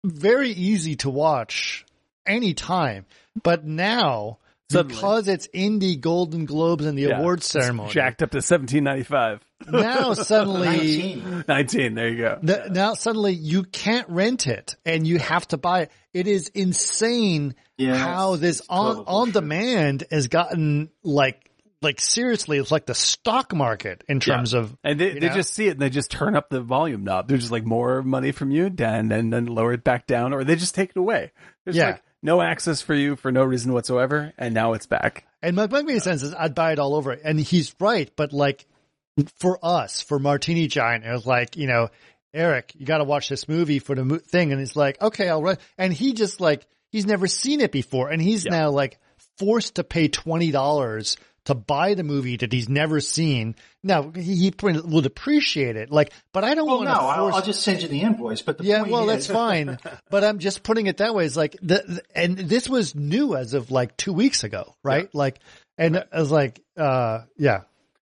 very 0.06 0.52
easy 0.52 0.96
to 0.98 1.10
watch 1.10 1.86
anytime. 2.26 3.06
But 3.44 3.66
now, 3.66 4.40
Suddenly. 4.70 4.96
because 4.96 5.28
it's 5.30 5.48
in 5.54 5.80
the 5.80 5.96
Golden 5.96 6.46
Globes 6.46 6.86
and 6.86 6.98
the 6.98 7.04
Yeah. 7.04 7.20
awards 7.20 7.46
ceremony, 7.46 7.92
Jacked 7.92 8.22
up 8.22 8.32
to 8.32 8.42
seventeen 8.42 8.84
ninety 8.84 9.04
five. 9.04 9.42
now 9.72 10.14
suddenly, 10.14 10.66
19. 10.66 11.46
19, 11.48 11.94
there 11.96 12.10
you 12.10 12.18
go. 12.18 12.40
the, 12.44 12.68
now 12.72 12.94
suddenly 12.94 13.34
you 13.34 13.64
can't 13.64 14.08
rent 14.10 14.46
it 14.48 14.76
and 14.86 15.08
you 15.08 15.20
have 15.20 15.48
to 15.50 15.58
buy 15.58 15.82
it. 15.84 15.92
It 16.14 16.28
is 16.28 16.50
insane 16.50 17.56
Yeah, 17.78 17.96
how 17.98 18.36
this 18.36 18.62
on 18.70 19.04
on 19.08 19.32
demand 19.32 20.04
has 20.12 20.28
gotten 20.28 20.90
like 21.04 21.44
like 21.82 22.02
seriously, 22.02 22.58
it's 22.58 22.72
like 22.72 22.88
the 22.88 22.96
stock 22.96 23.54
market 23.54 24.04
in 24.10 24.20
terms 24.20 24.54
of 24.56 24.76
And 24.84 25.00
they, 25.00 25.14
they 25.14 25.28
know? 25.30 25.34
just 25.36 25.54
see 25.54 25.68
it 25.68 25.72
and 25.72 25.80
they 25.80 25.92
just 25.92 26.10
turn 26.12 26.36
up 26.36 26.50
the 26.50 26.60
volume 26.60 27.04
knob. 27.04 27.28
They're 27.28 27.38
just 27.38 27.52
like 27.52 27.66
more 27.66 28.02
money 28.02 28.32
from 28.32 28.50
you 28.52 28.66
and 28.80 29.12
and 29.14 29.32
then 29.32 29.46
lower 29.46 29.74
it 29.74 29.84
back 29.84 30.08
down 30.08 30.34
or 30.34 30.44
they 30.44 30.56
just 30.56 30.74
take 30.76 30.90
it 30.90 30.98
away. 30.98 31.32
There's 31.66 31.78
Yeah. 31.78 31.86
like 31.92 32.04
no 32.24 32.42
access 32.42 32.82
for 32.82 32.94
you 32.96 33.16
for 33.16 33.32
no 33.32 33.44
reason 33.44 33.74
whatsoever 33.74 34.34
and 34.38 34.54
now 34.54 34.74
it's 34.74 34.86
back. 34.88 35.26
And 35.42 35.56
my 35.56 35.68
my 35.68 35.84
main 35.84 36.00
sense 36.00 36.24
is 36.24 36.34
I'd 36.34 36.56
buy 36.56 36.72
it 36.74 36.80
all 36.80 36.96
over. 36.96 37.12
And 37.12 37.40
he's 37.40 37.76
right, 37.80 38.12
but 38.16 38.34
like 38.34 38.66
for 39.40 39.60
us, 39.64 40.02
for 40.02 40.20
Martini 40.20 40.68
Giant, 40.68 41.06
it 41.06 41.12
was 41.12 41.26
like, 41.26 41.58
you 41.58 41.68
know, 41.68 41.90
Eric, 42.34 42.74
you 42.76 42.86
got 42.86 42.98
to 43.00 43.04
watch 43.04 43.30
this 43.30 43.48
movie 43.48 43.80
for 43.80 43.96
the 43.96 44.04
mo- 44.06 44.18
thing. 44.20 44.52
And 44.52 44.60
he's 44.60 44.76
like, 44.76 45.02
okay, 45.02 45.28
I'll 45.30 45.42
run. 45.42 45.58
And 45.78 45.92
he 45.94 46.14
just 46.14 46.40
like, 46.42 46.66
he's 46.92 47.06
never 47.06 47.28
seen 47.28 47.62
it 47.62 47.72
before. 47.72 48.10
And 48.10 48.22
he's 48.22 48.46
Yeah. 48.46 48.52
now 48.52 48.70
like 48.72 49.00
forced 49.40 49.76
to 49.76 49.84
pay 49.84 50.10
$20 50.10 51.18
to 51.48 51.56
buy 51.56 51.94
the 51.96 52.04
movie 52.04 52.38
that 52.38 52.54
he's 52.54 52.70
never 52.70 53.02
seen. 53.02 53.56
Now 53.84 54.12
he, 54.12 54.36
he 54.36 54.54
would 54.62 55.06
appreciate 55.06 55.76
it. 55.76 55.92
Like, 55.92 56.14
but 56.32 56.44
I 56.46 56.56
don't 56.56 56.68
Well, 56.68 56.78
want 56.78 56.90
no, 56.90 56.94
to 56.96 57.00
I'll, 57.02 57.34
I'll 57.36 57.42
just 57.42 57.64
send 57.64 57.82
you 57.82 57.90
the 57.90 58.02
invoice. 58.02 58.42
But 58.42 58.58
the 58.60 58.64
yeah, 58.66 58.80
point 58.80 58.92
well, 58.92 59.10
is, 59.10 59.28
that's 59.28 59.28
fine. 59.28 59.78
But 60.10 60.24
I'm 60.24 60.40
just 60.40 60.64
putting 60.64 60.88
it 60.88 60.98
that 60.98 61.14
way. 61.16 61.26
It's 61.26 61.36
like 61.36 61.58
the, 61.62 61.84
the- 61.88 62.02
and 62.16 62.38
this 62.38 62.70
was 62.70 62.96
new 62.96 63.36
as 63.36 63.54
of 63.54 63.72
like 63.72 63.98
two 63.98 64.14
weeks 64.14 64.44
ago, 64.44 64.76
right? 64.84 65.14
Like, 65.14 65.40
and 65.78 66.04
I 66.12 66.20
was 66.20 66.32
like, 66.32 66.62
uh, 66.78 67.22
yeah, 67.38 67.62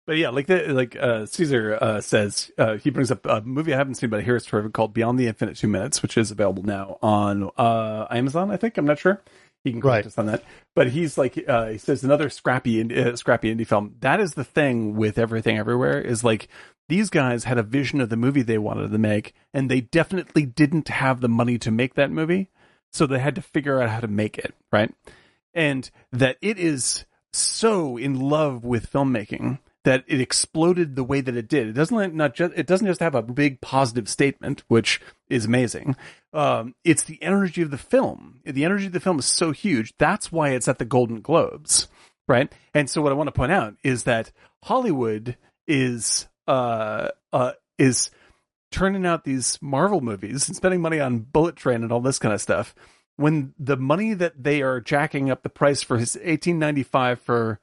But 0.06 0.16
yeah, 0.18 0.30
like 0.30 0.46
the, 0.46 0.72
like 0.72 0.96
uh, 0.96 1.26
Caesar 1.26 1.78
uh, 1.80 2.00
says, 2.00 2.50
uh, 2.58 2.76
he 2.76 2.90
brings 2.90 3.10
up 3.10 3.24
a 3.26 3.40
movie 3.40 3.72
I 3.72 3.76
haven't 3.76 3.94
seen, 3.94 4.10
but 4.10 4.20
I 4.20 4.22
hear 4.22 4.36
it's 4.36 4.46
terrific 4.46 4.72
called 4.72 4.94
Beyond 4.94 5.18
the 5.18 5.26
Infinite 5.26 5.56
Two 5.56 5.68
Minutes, 5.68 6.02
which 6.02 6.16
is 6.18 6.30
available 6.30 6.62
now 6.64 6.98
on 7.02 7.50
uh, 7.56 8.06
Amazon. 8.10 8.50
I 8.50 8.56
think 8.56 8.78
I'm 8.78 8.84
not 8.86 8.98
sure. 8.98 9.20
He 9.64 9.70
can 9.70 9.80
correct 9.80 10.04
Right. 10.04 10.06
us 10.06 10.18
on 10.18 10.26
that. 10.26 10.42
But 10.74 10.88
he's 10.90 11.16
like, 11.16 11.42
uh, 11.48 11.66
he 11.68 11.78
says 11.78 12.02
another 12.02 12.28
scrappy, 12.30 12.80
uh, 12.82 13.14
scrappy 13.16 13.54
indie 13.54 13.66
film. 13.66 13.94
That 14.00 14.18
is 14.20 14.34
the 14.34 14.44
thing 14.44 14.96
with 14.96 15.18
everything 15.18 15.56
everywhere 15.56 16.00
is 16.00 16.24
like 16.24 16.48
these 16.88 17.10
guys 17.10 17.44
had 17.44 17.58
a 17.58 17.62
vision 17.62 18.00
of 18.00 18.08
the 18.08 18.16
movie 18.16 18.42
they 18.42 18.58
wanted 18.58 18.90
to 18.90 18.98
make, 18.98 19.34
and 19.54 19.70
they 19.70 19.80
definitely 19.80 20.44
didn't 20.46 20.88
have 20.88 21.20
the 21.20 21.28
money 21.28 21.58
to 21.58 21.70
make 21.70 21.94
that 21.94 22.10
movie, 22.10 22.50
so 22.90 23.06
they 23.06 23.20
had 23.20 23.36
to 23.36 23.42
figure 23.42 23.80
out 23.80 23.88
how 23.90 24.00
to 24.00 24.08
make 24.08 24.36
it 24.36 24.52
right, 24.72 24.92
and 25.54 25.90
that 26.10 26.36
it 26.42 26.58
is 26.58 27.04
so 27.32 27.96
in 27.96 28.18
love 28.18 28.64
with 28.64 28.90
filmmaking 28.92 29.58
that 29.84 30.04
it 30.06 30.20
exploded 30.20 30.94
the 30.94 31.04
way 31.04 31.20
that 31.20 31.36
it 31.36 31.48
did. 31.48 31.68
It 31.68 31.72
doesn't 31.72 32.14
not 32.14 32.34
just 32.34 32.52
it 32.56 32.66
doesn't 32.66 32.86
just 32.86 33.00
have 33.00 33.14
a 33.14 33.22
big 33.22 33.60
positive 33.60 34.08
statement, 34.08 34.62
which 34.68 35.00
is 35.28 35.44
amazing. 35.44 35.96
Um, 36.32 36.74
it's 36.84 37.02
the 37.02 37.20
energy 37.22 37.62
of 37.62 37.70
the 37.70 37.78
film. 37.78 38.40
The 38.44 38.64
energy 38.64 38.86
of 38.86 38.92
the 38.92 39.00
film 39.00 39.18
is 39.18 39.26
so 39.26 39.50
huge. 39.50 39.94
That's 39.98 40.30
why 40.30 40.50
it's 40.50 40.68
at 40.68 40.78
the 40.78 40.84
Golden 40.84 41.20
Globes, 41.20 41.88
right? 42.28 42.52
And 42.74 42.88
so 42.88 43.02
what 43.02 43.12
I 43.12 43.16
want 43.16 43.28
to 43.28 43.32
point 43.32 43.52
out 43.52 43.74
is 43.82 44.04
that 44.04 44.30
Hollywood 44.64 45.36
is 45.66 46.28
uh 46.46 47.08
uh 47.32 47.52
is 47.78 48.10
turning 48.70 49.06
out 49.06 49.24
these 49.24 49.58
Marvel 49.60 50.00
movies 50.00 50.48
and 50.48 50.56
spending 50.56 50.80
money 50.80 50.98
on 51.00 51.18
Bullet 51.18 51.56
Train 51.56 51.82
and 51.82 51.92
all 51.92 52.00
this 52.00 52.18
kind 52.18 52.34
of 52.34 52.40
stuff. 52.40 52.74
When 53.16 53.52
the 53.58 53.76
money 53.76 54.14
that 54.14 54.42
they 54.42 54.62
are 54.62 54.80
jacking 54.80 55.30
up 55.30 55.42
the 55.42 55.50
price 55.50 55.82
for 55.82 55.98
his 55.98 56.16
eighteen 56.22 56.58
ninety 56.58 56.82
five 56.82 57.20
for 57.20 57.60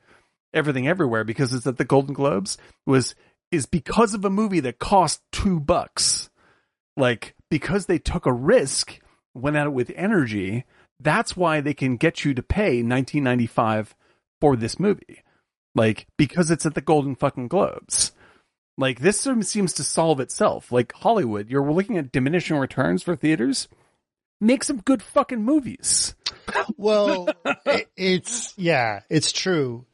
everything 0.54 0.88
everywhere 0.88 1.24
because 1.24 1.54
it's 1.54 1.68
at 1.68 1.78
the 1.78 1.86
Golden 1.86 2.14
Globes 2.14 2.58
was 2.86 3.16
is 3.52 3.66
because 3.66 4.14
of 4.14 4.26
a 4.26 4.30
movie 4.30 4.60
that 4.62 4.80
cost 4.80 5.22
two 5.32 5.60
bucks. 5.60 6.30
Like 6.98 7.36
because 7.50 7.86
they 7.86 7.98
took 7.98 8.26
a 8.26 8.34
risk, 8.34 9.00
went 9.34 9.56
at 9.56 9.68
it 9.68 9.74
with 9.74 9.92
energy. 9.96 10.66
That's 11.00 11.36
why 11.36 11.62
they 11.62 11.74
can 11.74 11.98
get 11.98 12.26
you 12.26 12.34
to 12.34 12.44
pay 12.44 12.82
nineteen 12.82 13.24
ninety 13.24 13.48
five 13.48 13.96
for 14.42 14.56
this 14.56 14.80
movie. 14.80 15.24
Like 15.76 16.08
because 16.18 16.52
it's 16.52 16.66
at 16.66 16.76
the 16.76 16.82
Golden 16.82 17.16
fucking 17.16 17.48
Globes. 17.48 18.12
Like 18.78 19.00
this 19.00 19.28
seems 19.42 19.74
to 19.74 19.84
solve 19.84 20.20
itself. 20.20 20.72
Like 20.72 20.94
Hollywood, 20.94 21.50
you're 21.50 21.70
looking 21.72 21.98
at 21.98 22.12
diminishing 22.12 22.58
returns 22.58 23.04
for 23.04 23.16
theaters. 23.16 23.68
Make 24.42 24.64
some 24.64 24.78
good 24.78 25.04
fucking 25.04 25.44
movies. 25.44 26.16
well, 26.78 27.28
it, 27.66 27.90
it's, 27.98 28.54
yeah, 28.58 29.02
it's 29.10 29.34
true. 29.34 29.86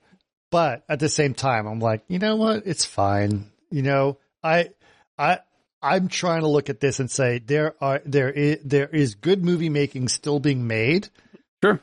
But 0.55 0.85
at 0.87 0.99
the 1.01 1.09
same 1.09 1.33
time, 1.33 1.67
I'm 1.67 1.79
like, 1.81 2.03
you 2.07 2.17
know 2.17 2.37
what? 2.37 2.63
It's 2.65 2.85
fine. 2.85 3.51
You 3.69 3.81
know, 3.81 4.19
I, 4.41 4.69
I, 5.17 5.39
I'm 5.81 6.07
trying 6.07 6.41
to 6.41 6.47
look 6.47 6.69
at 6.69 6.79
this 6.79 7.01
and 7.01 7.11
say 7.11 7.39
there 7.39 7.75
are, 7.81 8.01
there 8.05 8.29
is, 8.31 8.59
there 8.63 8.87
is 8.87 9.15
good 9.15 9.43
movie 9.43 9.67
making 9.67 10.07
still 10.07 10.39
being 10.39 10.65
made. 10.65 11.09
Sure. 11.61 11.81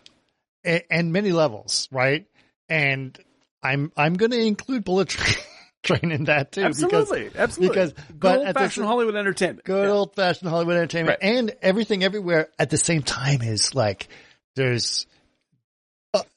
and, 0.65 0.83
and 0.91 1.13
many 1.13 1.33
levels, 1.33 1.87
right? 1.93 2.25
And 2.69 3.19
I'm 3.63 3.93
I'm 3.95 4.15
going 4.15 4.31
to 4.31 4.41
include 4.41 4.85
Bullet 4.85 5.09
Train, 5.09 5.37
Train 5.83 6.11
in 6.11 6.25
that 6.25 6.53
too, 6.53 6.63
Absolutely, 6.63 7.25
because 7.25 7.39
absolutely. 7.39 7.75
because- 7.77 7.93
good 7.93 8.21
but 8.21 8.39
old 8.47 8.55
fashioned 8.55 8.87
Hollywood 8.87 9.17
entertainment. 9.17 9.65
good 9.65 9.85
Yeah. 9.89 9.93
old 9.93 10.15
fashioned 10.17 10.49
Hollywood 10.49 10.77
entertainment 10.77 11.19
Right. 11.23 11.31
and 11.37 11.55
everything 11.61 12.03
everywhere 12.05 12.49
at 12.59 12.71
the 12.71 12.79
same 12.79 13.03
time 13.03 13.43
is 13.43 13.75
like 13.75 14.09
there's. 14.57 15.07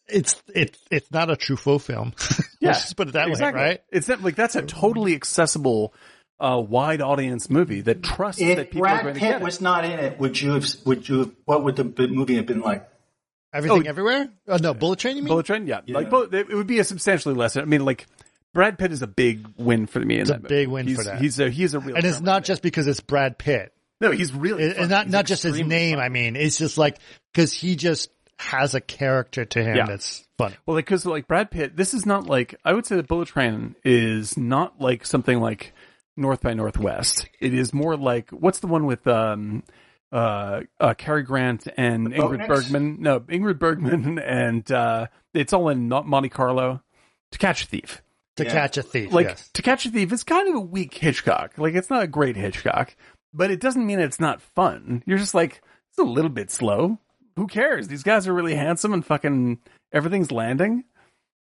It's 0.08 0.41
it's 0.54 0.78
it's 0.91 1.12
not 1.12 1.30
a 1.30 1.36
Truffaut 1.36 1.82
film. 1.82 2.13
Yeah, 2.62 2.70
Let's 2.70 2.82
just 2.84 2.98
put 2.98 3.10
it 3.10 3.12
that 3.13 3.28
exactly. 3.28 3.62
way, 3.62 3.68
right? 3.68 3.82
It's 3.91 4.08
not, 4.08 4.22
like 4.24 4.36
that's 4.36 4.56
a 4.56 4.62
totally 4.63 5.13
accessible, 5.13 5.94
uh, 6.39 6.60
wide 6.68 7.00
audience 7.02 7.48
movie 7.50 7.82
that 7.82 8.02
trusts 8.02 8.41
that 8.41 8.58
if 8.58 8.70
people 8.72 8.88
are 8.88 8.89
going 8.89 9.04
Brad 9.04 9.13
to 9.15 9.20
Pitt 9.20 9.30
get 9.34 9.41
was 9.41 9.58
it. 9.58 9.62
not 9.62 9.86
in 9.86 9.91
it, 9.91 10.20
would 10.20 10.39
you 10.41 10.52
have? 10.54 10.65
Would 10.86 11.08
you? 11.08 11.20
Have, 11.20 11.32
what 11.46 11.63
would 11.63 11.76
the 11.76 11.84
movie 12.08 12.38
have 12.38 12.46
been 12.48 12.62
like? 12.62 12.88
Everything 13.54 13.86
Oh, 13.86 13.89
everywhere. 13.89 14.30
Oh 14.48 14.58
no, 14.58 14.74
Bullet 14.74 15.00
Train. 15.00 15.18
You 15.18 15.22
mean? 15.24 15.30
Bullet 15.30 15.46
Train, 15.46 15.68
yeah, 15.68 15.82
Yeah. 15.86 15.96
like 15.98 16.10
both, 16.10 16.34
it 16.34 16.50
would 16.50 16.65
be 16.65 16.80
a 16.80 16.84
substantially 16.84 17.36
less. 17.36 17.56
I 17.56 17.65
mean, 17.65 17.86
like 17.86 18.08
Brad 18.54 18.80
Pitt 18.80 18.91
is 18.91 19.02
a 19.02 19.08
big 19.08 19.46
win 19.58 19.86
for 19.86 20.00
me. 20.00 20.15
In 20.15 20.22
It's 20.22 20.30
a 20.32 20.36
movie. 20.38 20.48
big 20.48 20.68
win 20.70 20.88
he's, 20.88 20.98
for 20.98 21.04
that. 21.04 21.22
He's 21.22 21.39
a 21.39 21.50
he's 21.50 21.74
a 21.74 21.80
real, 21.80 21.96
and 21.98 22.06
it's 22.06 22.22
not 22.22 22.44
just 22.46 22.62
because 22.63 22.88
it's 22.88 23.02
Brad 23.02 23.38
Pitt. 23.38 23.74
no, 24.02 24.12
he's 24.12 24.34
really 24.34 24.63
It- 24.63 24.78
and 24.78 24.89
not 24.89 25.06
He's 25.06 25.12
not 25.13 25.26
just 25.26 25.44
his 25.44 25.60
name. 25.60 25.98
fun. 25.98 26.04
I 26.06 26.10
mean, 26.10 26.36
it's 26.36 26.58
just 26.58 26.78
like 26.78 26.98
because 27.34 27.54
he 27.54 27.76
just 27.76 28.10
has 28.39 28.76
a 28.76 28.82
character 28.82 29.45
to 29.45 29.63
him 29.63 29.76
Yeah. 29.78 29.86
that's 29.86 30.28
funny. 30.38 30.56
Well, 30.65 30.76
like 30.76 30.86
because 30.86 31.06
like 31.06 31.28
Brad 31.28 31.52
Pitt, 31.52 31.76
this 31.78 31.93
is 31.93 32.06
not 32.06 32.28
like 32.28 32.56
I 32.65 32.74
would 32.74 32.86
say 32.86 32.95
that 32.98 33.08
Bullet 33.08 33.28
Train 33.30 33.76
is 33.84 34.38
not 34.38 34.80
like 34.82 35.06
something 35.06 35.39
like 35.39 35.74
North 36.17 36.41
by 36.41 36.54
Northwest. 36.54 37.28
It 37.39 37.54
is 37.54 37.74
more 37.74 37.95
like 37.95 38.30
what's 38.32 38.60
the 38.60 38.67
one 38.67 38.86
with 38.86 39.06
um 39.08 39.63
uh, 40.12 40.62
uh 40.80 40.93
Cary 40.93 41.24
Grant 41.24 41.67
and 41.78 42.08
The 42.08 42.12
Ingrid 42.17 42.41
Boatniks? 42.41 42.48
Bergman? 42.48 42.98
No, 43.00 43.19
Ingrid 43.21 43.60
Bergman 43.60 44.19
and 44.26 44.69
uh 44.71 45.08
it's 45.34 45.54
all 45.54 45.69
in 45.69 45.89
Mo- 45.89 46.04
Monte 46.04 46.30
Carlo. 46.30 46.82
To 47.32 47.38
Catch 47.38 47.63
a 47.63 47.67
Thief. 47.67 48.02
To 48.38 48.43
Yeah. 48.43 48.52
catch 48.52 48.78
a 48.78 48.84
thief, 48.84 49.13
Like 49.13 49.28
yes. 49.28 49.50
To 49.54 49.62
Catch 49.62 49.86
a 49.86 49.89
Thief 49.91 50.12
is 50.12 50.24
kind 50.26 50.50
of 50.50 50.56
a 50.56 50.60
weak 50.60 50.93
Hitchcock. 50.95 51.58
Like 51.58 51.74
it's 51.74 51.89
not 51.89 52.04
a 52.04 52.08
great 52.08 52.36
Hitchcock, 52.36 52.93
but 53.34 53.50
it 53.50 53.62
doesn't 53.62 53.86
mean 53.86 54.00
it's 54.02 54.19
not 54.19 54.41
fun. 54.41 55.04
You're 55.06 55.17
just 55.17 55.34
like 55.34 55.62
it's 55.89 55.98
a 56.00 56.04
little 56.04 56.30
bit 56.30 56.52
slow. 56.52 57.00
Who 57.36 57.48
cares? 57.48 57.88
These 57.88 58.04
guys 58.04 58.28
are 58.28 58.34
really 58.34 58.56
handsome 58.56 58.93
and 58.93 59.06
fucking 59.06 59.60
everything's 59.91 60.32
landing. 60.32 60.86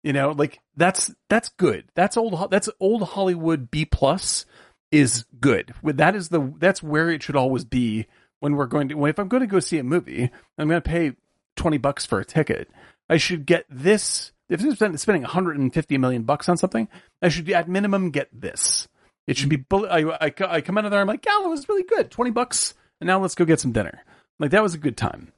You 0.03 0.13
know, 0.13 0.31
like 0.31 0.61
that's 0.77 1.11
that's 1.29 1.51
good. 1.51 1.85
That's 1.95 2.17
old. 2.17 2.51
That's 2.51 2.69
old 2.79 3.03
Hollywood 3.03 3.71
B 3.71 3.85
plus 3.85 4.47
is 4.91 5.25
good. 5.41 5.75
That 5.83 6.15
is 6.17 6.29
the 6.29 6.53
that's 6.59 6.83
where 6.83 7.11
it 7.11 7.23
should 7.23 7.37
always 7.37 7.65
be 7.65 8.07
when 8.39 8.57
we're 8.57 8.67
going 8.67 8.89
to. 8.89 9.07
If 9.07 9.19
I'm 9.19 9.29
going 9.29 9.43
to 9.43 9.47
go 9.47 9.61
see 9.61 9.79
a 9.79 9.85
movie, 9.85 10.31
I'm 10.57 10.69
going 10.69 10.81
to 10.81 10.89
pay 10.89 11.13
twenty 11.57 11.77
bucks 11.77 12.07
for 12.07 12.21
a 12.21 12.25
ticket. 12.25 12.71
I 13.09 13.19
should 13.19 13.45
get 13.45 13.67
this. 13.69 14.33
If 14.49 14.63
I'm 14.63 14.75
spend- 14.75 14.99
spending 15.01 15.23
150 15.23 15.99
million 15.99 16.23
bucks 16.25 16.49
on 16.49 16.57
something, 16.57 16.89
I 17.23 17.29
should 17.29 17.49
at 17.51 17.69
minimum 17.69 18.11
get 18.11 18.29
this. 18.33 18.89
It 19.27 19.37
should 19.37 19.49
be. 19.51 19.63
I, 19.71 20.03
I 20.21 20.33
I 20.39 20.61
come 20.61 20.79
out 20.79 20.87
of 20.87 20.93
there. 20.93 21.01
I'm 21.01 21.07
like, 21.07 21.27
yeah, 21.27 21.45
it 21.45 21.49
was 21.49 21.69
really 21.69 21.83
good. 21.83 22.11
Twenty 22.11 22.31
bucks, 22.31 22.75
and 23.01 23.07
now 23.07 23.21
let's 23.21 23.35
go 23.35 23.45
get 23.45 23.61
some 23.61 23.73
dinner. 23.73 24.03
Like 24.39 24.53
that 24.53 24.63
was 24.63 24.73
a 24.73 24.79
good 24.79 24.97
time 24.97 25.33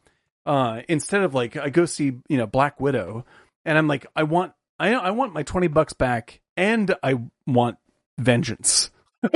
uh, 0.47 0.83
instead 0.89 1.23
of 1.23 1.35
like 1.35 1.57
I 1.57 1.71
go 1.71 1.87
see 1.87 2.13
you 2.29 2.37
know 2.37 2.47
Black 2.47 2.81
Widow, 2.81 3.25
and 3.65 3.79
I'm 3.79 3.89
like 3.89 4.07
I 4.17 4.25
want 4.25 4.53
I 4.79 4.95
I 4.95 5.11
want 5.11 5.33
my 5.33 5.43
twenty 5.43 5.69
bucks 5.69 5.93
back, 5.93 6.41
and 6.57 6.95
I 7.03 7.21
want 7.47 7.79
vengeance. 8.19 8.91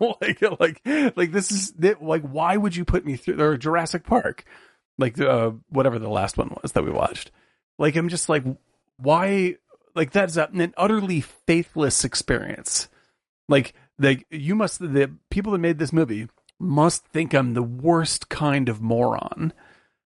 like 0.00 0.42
like 0.58 0.80
like 1.16 1.32
this 1.32 1.52
is 1.52 1.74
like 2.00 2.22
why 2.22 2.56
would 2.56 2.74
you 2.74 2.84
put 2.84 3.04
me 3.04 3.16
through 3.16 3.40
or 3.40 3.56
Jurassic 3.56 4.04
Park, 4.04 4.44
like 4.96 5.20
uh, 5.20 5.52
whatever 5.68 5.98
the 5.98 6.08
last 6.08 6.38
one 6.38 6.56
was 6.62 6.72
that 6.72 6.84
we 6.84 6.90
watched. 6.90 7.30
Like 7.78 7.96
I'm 7.96 8.08
just 8.08 8.28
like 8.28 8.44
why 8.96 9.56
like 9.94 10.12
that's 10.12 10.36
an 10.36 10.74
utterly 10.76 11.20
faithless 11.20 12.04
experience. 12.04 12.88
Like 13.48 13.74
like 13.98 14.26
you 14.30 14.54
must 14.54 14.80
the 14.80 15.12
people 15.30 15.52
that 15.52 15.58
made 15.58 15.78
this 15.78 15.92
movie 15.92 16.28
must 16.58 17.06
think 17.06 17.34
I'm 17.34 17.54
the 17.54 17.62
worst 17.62 18.28
kind 18.28 18.68
of 18.68 18.80
moron. 18.80 19.52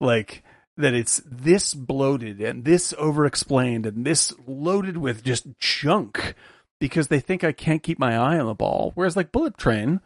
Like 0.02 0.44
that 0.76 0.94
it's 0.94 1.22
this 1.26 1.74
bloated 1.74 2.42
and 2.42 2.66
this 2.66 2.92
overexplained 2.94 3.86
and 3.86 4.06
this 4.06 4.34
loaded 4.46 4.98
with 4.98 5.24
just 5.24 5.48
junk 5.60 6.36
because 6.80 7.08
they 7.08 7.20
think 7.20 7.44
I 7.44 7.52
can't 7.52 7.84
keep 7.84 8.00
my 8.00 8.18
eye 8.18 8.40
on 8.40 8.48
the 8.48 8.56
ball. 8.56 8.92
Whereas 8.96 9.16
like 9.16 9.32
Bullet 9.32 9.58
Train, 9.58 10.02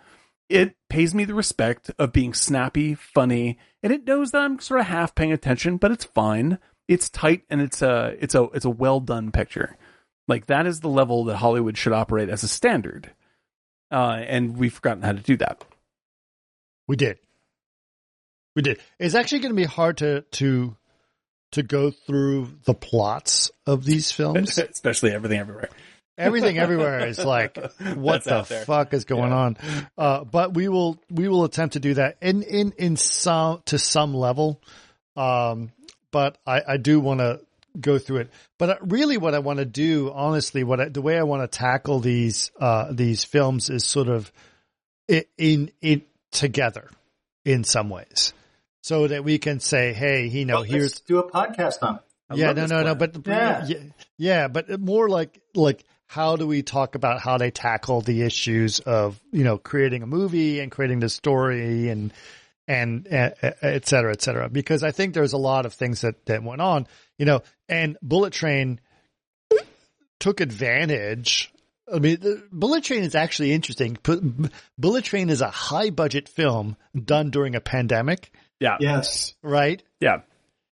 it 0.49 0.75
pays 0.89 1.15
me 1.15 1.25
the 1.25 1.33
respect 1.33 1.89
of 1.97 2.13
being 2.13 2.33
snappy, 2.33 2.93
funny, 2.93 3.57
and 3.81 3.91
it 3.93 4.05
knows 4.05 4.31
that 4.31 4.41
I'm 4.41 4.59
sort 4.59 4.81
of 4.81 4.87
half 4.87 5.15
paying 5.15 5.31
attention, 5.31 5.77
but 5.77 5.91
it's 5.91 6.05
fine. 6.05 6.59
It's 6.87 7.09
tight 7.09 7.43
and 7.49 7.61
it's 7.61 7.81
a 7.81 8.15
it's 8.19 8.35
a 8.35 8.43
it's 8.53 8.65
a 8.65 8.69
well 8.69 8.99
done 8.99 9.31
picture. 9.31 9.77
Like 10.27 10.47
that 10.47 10.67
is 10.67 10.81
the 10.81 10.89
level 10.89 11.23
that 11.25 11.37
Hollywood 11.37 11.77
should 11.77 11.93
operate 11.93 12.29
as 12.29 12.43
a 12.43 12.47
standard. 12.47 13.11
Uh, 13.91 14.23
and 14.27 14.57
we've 14.57 14.73
forgotten 14.73 15.03
how 15.03 15.13
to 15.13 15.21
do 15.21 15.37
that. 15.37 15.63
We 16.87 16.95
did. 16.95 17.17
We 18.55 18.61
did. 18.61 18.79
It's 18.99 19.15
actually 19.15 19.39
going 19.39 19.51
to 19.51 19.61
be 19.61 19.65
hard 19.65 19.97
to 19.97 20.21
to 20.21 20.75
to 21.51 21.63
go 21.63 21.91
through 21.91 22.49
the 22.65 22.73
plots 22.73 23.51
of 23.65 23.85
these 23.85 24.11
films. 24.11 24.57
Especially 24.57 25.11
everything 25.11 25.39
everywhere. 25.39 25.69
Everything 26.17 26.57
everywhere 26.57 27.07
is 27.07 27.19
like, 27.19 27.57
what 27.95 28.23
That's 28.23 28.49
the 28.49 28.55
fuck 28.55 28.93
is 28.93 29.03
going 29.03 29.31
Yeah. 29.31 29.37
on? 29.37 29.57
Uh, 29.97 30.23
but 30.23 30.53
we 30.53 30.69
will 30.69 30.97
we 31.09 31.27
will 31.27 31.43
attempt 31.43 31.73
to 31.73 31.79
do 31.79 31.95
that 31.95 32.17
in 32.21 32.41
in 32.43 32.71
in 32.77 32.95
some 32.95 33.61
to 33.65 33.77
some 33.77 34.13
level. 34.13 34.61
Um, 35.17 35.71
but 36.11 36.37
I 36.47 36.61
I 36.67 36.77
do 36.77 37.01
want 37.01 37.19
to 37.19 37.41
go 37.79 37.97
through 37.99 38.17
it. 38.19 38.29
But 38.57 38.69
uh, 38.69 38.75
really, 38.81 39.17
what 39.17 39.33
I 39.35 39.39
want 39.39 39.59
to 39.59 39.65
do, 39.65 40.09
honestly, 40.13 40.63
what 40.63 40.79
I, 40.79 40.87
the 40.87 41.01
way 41.01 41.17
I 41.17 41.23
want 41.23 41.41
to 41.43 41.57
tackle 41.57 41.99
these 41.99 42.51
uh 42.57 42.93
these 42.93 43.25
films 43.25 43.69
is 43.69 43.83
sort 43.85 44.07
of 44.07 44.31
in 45.37 45.71
it 45.81 46.07
together 46.31 46.89
in 47.43 47.63
some 47.65 47.89
ways, 47.89 48.33
so 48.85 49.07
that 49.07 49.23
we 49.23 49.39
can 49.39 49.59
say, 49.59 49.93
hey, 49.93 50.27
you 50.27 50.45
know, 50.45 50.57
Well, 50.57 50.63
here's 50.63 50.91
let's 50.93 50.99
do 51.01 51.17
a 51.17 51.31
podcast 51.31 51.77
on 51.81 51.95
it. 51.95 52.01
I 52.29 52.35
yeah, 52.35 52.47
love 52.47 52.55
no, 52.55 52.61
this 52.61 52.69
no, 52.71 52.83
no, 52.83 52.93
but 52.95 53.17
Yeah. 53.25 53.65
yeah. 53.67 53.77
yeah, 54.17 54.47
but 54.47 54.79
more 54.79 55.09
like 55.09 55.41
like 55.55 55.83
how 56.05 56.35
do 56.35 56.45
we 56.45 56.61
talk 56.61 56.93
about 56.93 57.19
how 57.19 57.39
they 57.39 57.49
tackle 57.49 58.01
the 58.01 58.21
issues 58.21 58.79
of 58.81 59.19
you 59.31 59.43
know 59.43 59.57
creating 59.57 60.03
a 60.03 60.05
movie 60.05 60.59
and 60.59 60.71
creating 60.71 60.99
the 60.99 61.09
story 61.09 61.89
and 61.89 62.13
and 62.67 63.07
et 63.09 63.87
cetera, 63.87 64.11
et 64.11 64.21
cetera. 64.21 64.49
Because 64.49 64.83
I 64.83 64.91
think 64.91 65.15
there's 65.15 65.33
a 65.33 65.37
lot 65.37 65.65
of 65.65 65.73
things 65.73 66.01
that 66.01 66.23
that 66.27 66.43
went 66.43 66.61
on, 66.61 66.85
you 67.17 67.25
know, 67.25 67.41
and 67.67 67.97
Bullet 68.03 68.33
Train 68.33 68.79
took 70.19 70.41
advantage. 70.41 71.51
I 71.91 71.99
mean, 71.99 72.17
the- 72.19 72.43
Bullet 72.51 72.83
Train 72.83 73.03
is 73.03 73.15
actually 73.15 73.51
interesting. 73.51 73.97
Bullet 74.77 75.03
Train 75.03 75.29
is 75.29 75.41
a 75.41 75.49
high 75.49 75.89
budget 75.91 76.29
film 76.29 76.75
done 76.95 77.29
during 77.31 77.55
a 77.55 77.61
pandemic, 77.61 78.31
yeah, 78.59 78.77
Yes. 78.79 79.35
right? 79.41 79.81
yeah. 79.99 80.21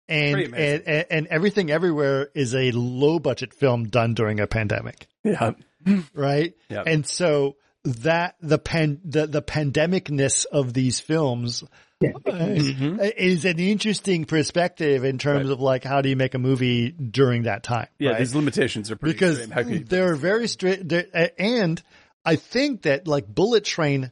and, 0.08 0.40
and 0.54 0.84
and 0.88 1.06
and 1.10 1.28
everything 1.28 1.72
everywhere 1.72 2.30
is 2.36 2.54
a 2.54 2.72
low 2.72 3.20
budget 3.20 3.54
film 3.54 3.86
done 3.86 4.14
during 4.14 4.40
a 4.40 4.48
pandemic, 4.48 5.08
Yeah. 5.24 5.52
right? 6.14 6.54
Yeah. 6.70 6.84
And 6.86 7.06
so 7.06 7.56
that 7.84 8.36
the 8.42 8.58
pan 8.60 9.00
the 9.04 9.28
the 9.28 9.42
pandemicness 9.42 10.46
of 10.46 10.74
these 10.74 11.00
films 11.00 11.64
uh, 12.04 12.10
is 12.28 13.46
an 13.46 13.58
interesting 13.60 14.26
perspective 14.26 15.04
in 15.04 15.18
terms 15.18 15.46
Right. 15.48 15.54
of 15.54 15.62
like 15.62 15.84
how 15.84 16.02
do 16.02 16.10
you 16.10 16.16
make 16.16 16.34
a 16.34 16.40
movie 16.40 16.92
during 16.92 17.44
that 17.44 17.64
time? 17.64 17.88
Yeah, 18.00 18.12
right? 18.12 18.20
these 18.20 18.36
limitations 18.36 18.92
are 18.92 18.96
pretty 18.96 19.14
because. 19.14 19.46
How 19.50 19.62
can 19.64 19.70
you- 19.74 19.80
they're 19.84 20.16
very 20.16 20.48
straight. 20.48 20.88
they're- 20.88 21.32
And 21.38 21.82
I 22.26 22.36
think 22.36 22.84
that 22.84 23.08
like 23.08 23.28
Bullet 23.28 23.64
Train 23.64 24.12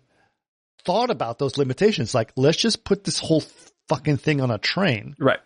thought 0.86 1.10
about 1.10 1.40
those 1.40 1.58
limitations. 1.58 2.14
Like, 2.14 2.32
let's 2.36 2.58
just 2.58 2.84
put 2.84 3.04
this 3.04 3.20
whole 3.20 3.44
fucking 3.90 4.18
thing 4.18 4.42
on 4.42 4.52
a 4.52 4.58
train 4.58 5.16
right. 5.20 5.40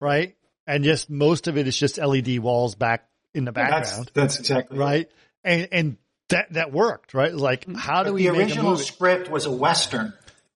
right? 0.00 0.34
And 0.66 0.84
just 0.84 1.08
most 1.08 1.46
of 1.48 1.56
it 1.56 1.66
is 1.66 1.76
just 1.76 1.98
LED 1.98 2.38
walls 2.40 2.74
back 2.74 3.08
in 3.34 3.44
the 3.44 3.52
background, 3.52 4.10
that's 4.14 4.38
exactly 4.38 4.78
right? 4.78 5.10
And 5.44 5.68
and 5.72 5.96
that 6.30 6.52
that 6.54 6.72
worked, 6.72 7.14
right? 7.14 7.34
Like, 7.34 7.62
mm-hmm. 7.62 7.74
how 7.74 8.02
do 8.02 8.10
But 8.10 8.14
we 8.14 8.22
the 8.26 8.32
make 8.32 8.38
a 8.40 8.44
original 8.44 8.70
movie? 8.72 8.82
script 8.82 9.30
was 9.30 9.46
a 9.46 9.52
western, 9.52 10.12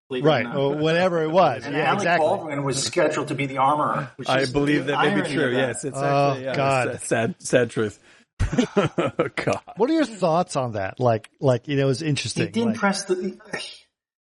believe 0.08 0.24
or 0.24 0.28
Right, 0.28 0.46
or 0.54 0.76
whatever 0.76 1.22
it 1.22 1.30
was. 1.30 1.64
and 1.64 1.74
yeah, 1.74 1.84
Alec 1.84 2.00
exactly. 2.00 2.26
Baldwin 2.26 2.64
was 2.64 2.82
scheduled 2.82 3.28
to 3.28 3.34
be 3.34 3.46
the 3.46 3.58
armorer. 3.58 4.10
Which 4.16 4.28
I 4.28 4.40
is 4.40 4.52
believe 4.52 4.86
the 4.86 4.92
that 4.92 5.14
may 5.14 5.22
be 5.22 5.34
true. 5.34 5.50
Yes, 5.54 5.84
it's 5.84 5.96
Oh, 5.96 6.30
actually 6.32 6.44
yeah, 6.44 6.54
God. 6.56 6.88
it's 6.88 7.06
sad, 7.06 7.34
sad 7.38 7.70
truth. 7.70 7.98
God. 8.74 9.60
What 9.76 9.88
are 9.90 9.94
your 9.94 10.04
thoughts 10.04 10.56
on 10.56 10.72
that? 10.72 10.98
Like, 10.98 11.30
like 11.40 11.68
you 11.68 11.76
know, 11.76 11.84
it 11.84 11.86
was 11.86 12.02
interesting. 12.02 12.46
He 12.46 12.50
didn't 12.52 12.70
Like, 12.70 12.78
press 12.78 13.04
the. 13.04 13.38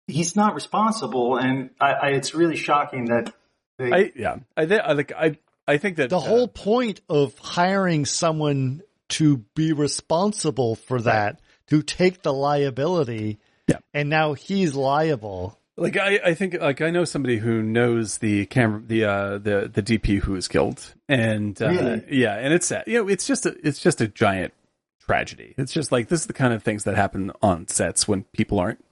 He's 0.08 0.34
not 0.34 0.54
responsible, 0.54 1.36
and 1.36 1.70
I, 1.80 1.92
I, 1.92 2.08
it's 2.08 2.34
really 2.34 2.56
shocking 2.56 3.04
that 3.06 3.32
they. 3.78 3.92
I 3.92 4.12
yeah. 4.16 4.36
I 4.56 4.66
think 4.66 4.80
I 4.82 4.92
like 4.92 5.12
I 5.12 5.38
I 5.68 5.76
think 5.78 5.96
that 5.98 6.10
the 6.10 6.16
uh, 6.16 6.20
whole 6.20 6.48
point 6.48 7.00
of 7.08 7.38
hiring 7.38 8.06
someone 8.06 8.82
to 9.10 9.38
be 9.54 9.72
responsible 9.72 10.74
for 10.74 11.00
that, 11.02 11.40
to 11.68 11.82
take 11.82 12.22
the 12.22 12.32
liability, 12.32 13.38
Yeah. 13.68 13.76
and 13.94 14.08
now 14.08 14.32
he's 14.34 14.74
liable. 14.74 15.58
like 15.76 15.96
I, 15.96 16.18
I 16.24 16.34
think 16.34 16.58
like 16.60 16.80
I 16.80 16.90
know 16.90 17.04
somebody 17.04 17.36
who 17.36 17.62
knows 17.62 18.18
the 18.18 18.46
camera 18.46 18.80
the 18.84 19.04
uh 19.04 19.38
the 19.38 19.70
the 19.72 19.82
DP 19.82 20.20
who 20.22 20.32
was 20.32 20.48
killed 20.48 20.82
and 21.08 21.60
uh, 21.62 21.68
Really? 21.68 22.04
yeah 22.10 22.34
and 22.34 22.52
it's 22.52 22.66
sad 22.66 22.84
you 22.86 22.94
know 23.02 23.08
it's 23.08 23.26
just 23.26 23.46
a 23.46 23.54
it's 23.62 23.78
just 23.78 24.00
a 24.00 24.08
giant 24.08 24.52
tragedy 25.00 25.54
it's 25.56 25.72
just 25.72 25.92
like 25.92 26.08
this 26.08 26.20
is 26.22 26.26
the 26.26 26.32
kind 26.32 26.52
of 26.52 26.62
things 26.62 26.84
that 26.84 26.96
happen 26.96 27.30
on 27.42 27.68
sets 27.68 28.08
when 28.08 28.24
people 28.32 28.58
aren't 28.58 28.84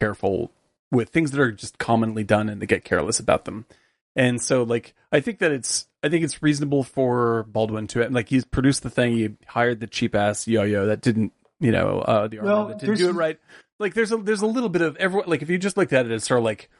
careful 0.00 0.50
with 0.90 1.08
things 1.10 1.30
that 1.30 1.40
are 1.40 1.52
just 1.52 1.78
commonly 1.78 2.24
done 2.24 2.48
and 2.48 2.60
they 2.60 2.66
get 2.66 2.84
careless 2.84 3.18
about 3.18 3.44
them 3.44 3.66
and 4.14 4.40
so 4.40 4.62
like 4.62 4.94
I 5.12 5.20
think 5.20 5.40
that 5.40 5.52
it's 5.52 5.86
I 6.02 6.08
think 6.08 6.24
it's 6.24 6.42
reasonable 6.42 6.84
for 6.84 7.44
Baldwin 7.44 7.86
to 7.88 8.08
like 8.08 8.28
he's 8.28 8.44
produced 8.44 8.82
the 8.82 8.90
thing 8.90 9.12
he 9.12 9.30
hired 9.46 9.80
the 9.80 9.86
cheap 9.86 10.14
ass 10.14 10.46
yo-yo 10.46 10.86
that 10.86 11.00
didn't 11.00 11.32
you 11.60 11.72
know 11.72 12.00
uh 12.00 12.28
the 12.28 12.38
armor 12.38 12.50
Well, 12.50 12.66
that 12.68 12.78
didn't 12.78 12.96
do 12.96 13.08
it 13.08 13.14
right 13.14 13.38
like 13.78 13.94
there's 13.94 14.12
a 14.12 14.16
there's 14.16 14.42
a 14.42 14.46
little 14.46 14.68
bit 14.68 14.82
of 14.82 14.96
everyone 14.96 15.28
like 15.28 15.42
if 15.42 15.50
you 15.50 15.58
just 15.58 15.76
looked 15.76 15.92
at 15.92 16.06
it 16.06 16.12
as 16.12 16.24
sort 16.24 16.38
of 16.38 16.44
like 16.44 16.70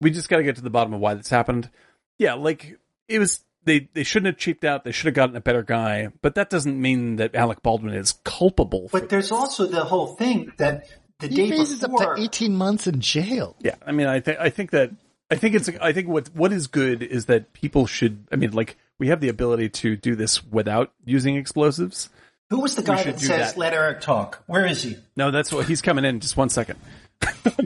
we 0.00 0.10
just 0.10 0.28
got 0.28 0.38
to 0.38 0.42
get 0.42 0.56
to 0.56 0.62
the 0.62 0.70
bottom 0.70 0.92
of 0.94 1.00
why 1.00 1.14
this 1.14 1.28
happened. 1.28 1.70
Yeah, 2.18 2.34
like 2.34 2.78
it 3.08 3.18
was 3.18 3.42
they 3.64 3.88
they 3.94 4.04
shouldn't 4.04 4.34
have 4.34 4.36
cheaped 4.38 4.64
out. 4.64 4.84
They 4.84 4.92
should 4.92 5.06
have 5.06 5.14
gotten 5.14 5.36
a 5.36 5.40
better 5.40 5.62
guy, 5.62 6.08
but 6.22 6.34
that 6.36 6.50
doesn't 6.50 6.80
mean 6.80 7.16
that 7.16 7.34
Alec 7.34 7.62
Baldwin 7.62 7.94
is 7.94 8.12
culpable. 8.24 8.88
For 8.88 9.00
but 9.00 9.08
there's 9.08 9.32
also 9.32 9.66
the 9.66 9.84
whole 9.84 10.14
thing 10.14 10.52
that 10.58 10.86
the 11.28 11.34
He 11.34 11.50
day 11.50 11.50
faces 11.58 11.82
up 11.84 11.90
to 11.96 12.14
eighteen 12.16 12.56
months 12.56 12.86
in 12.86 13.00
jail. 13.00 13.56
yeah, 13.60 13.74
I 13.86 13.92
mean, 13.92 14.06
I 14.06 14.20
think 14.20 14.38
I 14.38 14.50
think 14.50 14.70
that 14.72 14.90
I 15.30 15.36
think 15.36 15.54
it's 15.54 15.68
I 15.80 15.92
think 15.92 16.08
what 16.08 16.28
what 16.34 16.52
is 16.52 16.66
good 16.66 17.02
is 17.02 17.26
that 17.26 17.52
people 17.52 17.86
should. 17.86 18.26
I 18.32 18.36
mean, 18.36 18.52
like 18.52 18.76
we 18.98 19.08
have 19.08 19.20
the 19.20 19.28
ability 19.28 19.68
to 19.70 19.96
do 19.96 20.14
this 20.14 20.44
without 20.44 20.92
using 21.04 21.36
explosives. 21.36 22.08
who 22.50 22.60
was 22.60 22.74
the 22.76 22.82
guy 22.82 23.02
that 23.02 23.18
says 23.20 23.52
that. 23.52 23.58
"Let 23.58 23.72
Eric 23.74 24.00
talk"? 24.00 24.42
Where 24.46 24.66
is 24.66 24.82
he? 24.82 24.96
No, 25.16 25.30
that's 25.30 25.52
what 25.52 25.66
he's 25.66 25.82
coming 25.82 26.04
in. 26.04 26.20
Just 26.20 26.36
one 26.36 26.48
second. 26.48 26.78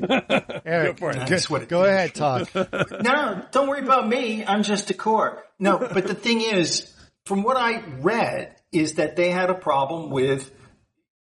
Eric, 0.64 0.98
for 0.98 1.10
it. 1.10 1.28
go, 1.28 1.38
what 1.48 1.68
go 1.68 1.84
ahead, 1.84 2.14
talk. 2.14 2.54
No, 2.54 2.64
no, 3.02 3.42
don't 3.50 3.68
worry 3.68 3.82
about 3.82 4.08
me. 4.08 4.44
I'm 4.44 4.62
just 4.62 4.90
a 4.90 4.94
court. 4.94 5.44
No, 5.58 5.78
but 5.78 6.06
the 6.06 6.14
thing 6.14 6.40
is, 6.40 6.94
from 7.26 7.42
what 7.42 7.56
I 7.56 7.82
read, 8.00 8.54
is 8.72 8.94
that 8.94 9.16
they 9.16 9.30
had 9.30 9.50
a 9.50 9.54
problem 9.54 10.10
with 10.10 10.50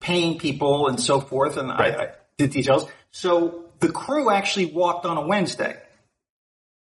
paying 0.01 0.39
people 0.39 0.87
and 0.87 0.99
so 0.99 1.19
forth, 1.21 1.57
and 1.57 1.71
I, 1.71 1.85
I, 1.85 2.07
the 2.37 2.47
details. 2.47 2.87
So 3.11 3.65
the 3.79 3.89
crew 3.91 4.29
actually 4.31 4.67
walked 4.67 5.05
on 5.05 5.17
a 5.17 5.27
Wednesday. 5.27 5.77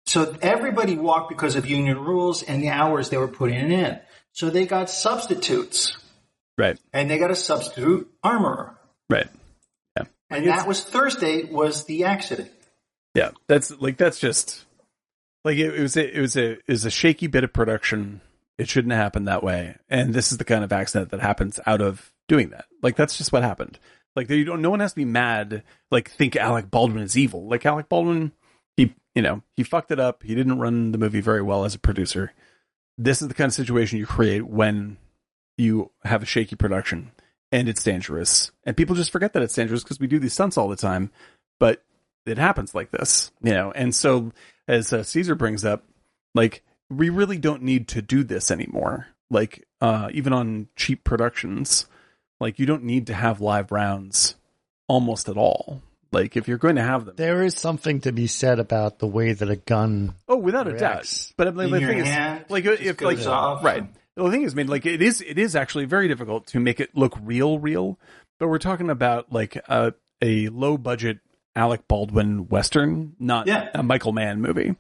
So 0.07 0.37
everybody 0.41 0.97
walked 0.97 1.29
because 1.29 1.57
of 1.57 1.67
union 1.67 1.99
rules 1.99 2.43
and 2.43 2.63
the 2.63 2.69
hours 2.69 3.11
they 3.11 3.17
were 3.17 3.29
putting 3.29 3.71
in. 3.73 3.99
So 4.33 4.51
they 4.51 4.67
got 4.67 4.89
substitutes, 4.91 5.97
Right, 6.59 6.79
and 6.93 7.11
they 7.11 7.19
got 7.19 7.31
a 7.31 7.37
substitute 7.37 8.11
armorer. 8.23 8.77
right. 9.11 9.29
Yeah, 9.97 10.05
And 10.31 10.47
that 10.47 10.67
was 10.69 10.83
Thursday 10.85 11.45
was 11.45 11.85
the 11.85 12.05
accident. 12.05 12.51
yeah. 13.15 13.31
That's 13.49 13.71
like 13.81 13.97
that's 13.97 14.19
just 14.19 14.65
like 15.45 15.57
it, 15.59 15.75
it 15.75 15.81
was 15.81 15.97
a, 15.97 16.17
it 16.17 16.21
was 16.21 16.37
a 16.37 16.51
it 16.53 16.69
was 16.69 16.85
a 16.85 16.91
shaky 16.91 17.27
bit 17.27 17.45
of 17.45 17.53
production. 17.53 18.21
It 18.59 18.69
shouldn't 18.69 18.93
happen 18.95 19.25
that 19.25 19.43
way. 19.43 19.77
And 19.91 20.15
this 20.15 20.33
is 20.33 20.39
the 20.39 20.45
kind 20.45 20.65
of 20.65 20.73
accident 20.73 21.11
that 21.11 21.21
happens 21.21 21.59
out 21.67 21.81
of 21.81 22.11
doing 22.29 22.51
that. 22.51 22.67
Like 22.83 22.97
that's 22.97 23.17
just 23.19 23.33
what 23.33 23.43
happened. 23.43 23.79
Like 24.17 24.31
you 24.31 24.45
don't. 24.45 24.63
No 24.63 24.71
one 24.71 24.81
has 24.81 24.93
to 24.93 24.97
be 24.97 25.05
mad. 25.05 25.63
Like 25.91 26.11
think 26.11 26.35
Alec 26.35 26.71
Baldwin 26.71 27.03
is 27.03 27.17
evil. 27.17 27.47
Like 27.47 27.67
Alec 27.67 27.89
Baldwin, 27.89 28.33
he 28.77 28.95
you 29.15 29.23
know 29.23 29.43
he 29.57 29.63
fucked 29.63 29.91
it 29.91 30.01
up. 30.01 30.23
He 30.23 30.35
didn't 30.35 30.59
run 30.59 30.93
the 30.93 30.99
movie 30.99 31.21
very 31.21 31.43
well 31.43 31.65
as 31.65 31.75
a 31.75 31.79
producer. 31.79 32.33
This 32.99 33.21
is 33.21 33.29
the 33.29 33.35
kind 33.35 33.49
of 33.49 33.55
situation 33.55 33.99
you 33.99 34.07
create 34.07 34.47
when 34.47 34.97
you 35.59 35.91
have 36.05 36.23
a 36.23 36.27
shaky 36.27 36.57
production 36.57 37.13
and 37.53 37.69
it's 37.69 37.83
dangerous. 37.83 38.51
And 38.65 38.77
people 38.77 38.97
just 38.97 39.13
forget 39.13 39.33
that 39.35 39.43
it's 39.43 39.55
dangerous 39.55 39.83
because 39.83 40.01
we 40.01 40.07
do 40.07 40.19
these 40.19 40.33
stunts 40.33 40.57
all 40.57 40.69
the 40.69 40.77
time. 40.77 41.11
But 41.59 41.83
it 42.27 42.39
happens 42.39 42.75
like 42.75 42.91
this, 42.91 43.33
you 43.43 43.53
know. 43.53 43.73
And 43.73 43.95
so, 43.95 44.33
as 44.69 44.93
uh, 44.93 45.03
Caesar 45.03 45.35
brings 45.35 45.65
up, 45.65 45.85
like 46.35 46.63
we 46.91 47.09
really 47.09 47.39
don't 47.39 47.63
need 47.63 47.89
to 47.89 48.03
do 48.03 48.25
this 48.25 48.51
anymore. 48.51 49.09
Like 49.31 49.67
uh, 49.81 50.09
even 50.13 50.33
on 50.33 50.69
cheap 50.77 51.05
productions, 51.05 51.87
like 52.41 52.59
you 52.59 52.67
don't 52.67 52.85
need 52.85 53.07
to 53.09 53.15
have 53.15 53.41
live 53.41 53.73
rounds 53.73 54.37
almost 54.89 55.29
at 55.29 55.37
all. 55.37 55.83
Like 56.13 56.37
if 56.37 56.49
you're 56.49 56.59
going 56.59 56.77
to 56.77 56.83
have 56.83 57.05
them, 57.05 57.17
There 57.17 57.43
is 57.43 57.55
something 57.57 58.01
to 58.03 58.13
be 58.13 58.27
said 58.27 58.59
about 58.59 58.99
the 59.01 59.07
way 59.07 59.33
that 59.33 59.51
a 59.51 59.57
gun. 59.57 60.15
oh, 60.29 60.37
without 60.37 60.67
a 60.69 60.73
Reacts. 60.73 61.29
doubt. 61.29 61.35
But 61.37 61.49
I 61.49 61.51
mean, 61.51 61.71
the 61.73 61.81
your 61.81 61.89
thing 61.91 61.99
is, 62.01 62.51
like 62.51 62.65
just 62.65 62.83
if 62.83 62.97
goes 62.97 63.27
like 63.27 63.27
off. 63.35 63.65
right. 63.65 63.85
The 64.15 64.31
thing 64.31 64.43
is, 64.43 64.55
I 64.55 64.57
mean, 64.57 64.69
like 64.69 64.87
it 64.87 65.03
is 65.03 65.21
it 65.21 65.39
is 65.39 65.55
actually 65.57 65.85
very 65.85 66.09
difficult 66.09 66.47
to 66.49 66.61
make 66.61 66.81
it 66.81 66.97
look 66.97 67.19
real, 67.23 67.59
real. 67.59 67.99
But 68.39 68.49
we're 68.49 68.59
talking 68.59 68.89
about 68.89 69.33
like 69.33 69.57
a 69.69 69.93
a 70.23 70.49
low 70.49 70.79
budget 70.79 71.19
Alec 71.55 71.87
Baldwin 71.89 72.49
western, 72.49 73.15
not 73.19 73.47
Yeah. 73.47 73.69
a 73.75 73.83
Michael 73.83 74.13
Mann 74.13 74.41
movie. 74.41 74.77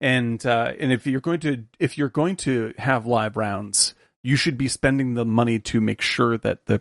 And 0.00 0.44
uh, 0.44 0.72
and 0.80 0.90
if 0.92 1.06
you're 1.06 1.20
going 1.20 1.40
to 1.40 1.64
if 1.78 1.96
you're 1.96 2.08
going 2.08 2.34
to 2.36 2.74
have 2.78 3.06
live 3.06 3.36
rounds, 3.36 3.94
you 4.24 4.34
should 4.34 4.58
be 4.58 4.66
spending 4.68 5.14
the 5.14 5.24
money 5.24 5.58
to 5.60 5.80
make 5.80 6.00
sure 6.00 6.36
that 6.38 6.66
the 6.66 6.80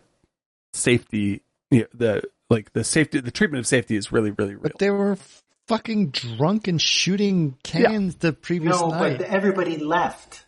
safety, 0.73 1.41
you 1.69 1.81
know, 1.81 1.85
the 1.93 2.23
like 2.49 2.73
the 2.73 2.83
safety, 2.83 3.19
the 3.19 3.31
treatment 3.31 3.59
of 3.59 3.67
safety 3.67 3.95
is 3.95 4.11
really, 4.11 4.31
really 4.31 4.53
real. 4.55 4.63
But 4.63 4.79
they 4.79 4.89
were 4.89 5.17
fucking 5.67 6.09
drunk 6.09 6.67
and 6.67 6.81
shooting 6.81 7.55
cans 7.63 8.15
the 8.15 8.33
previous 8.33 8.79
No, 8.79 8.89
night. 8.89 9.19
but 9.19 9.27
everybody 9.27 9.77
left. 9.77 10.45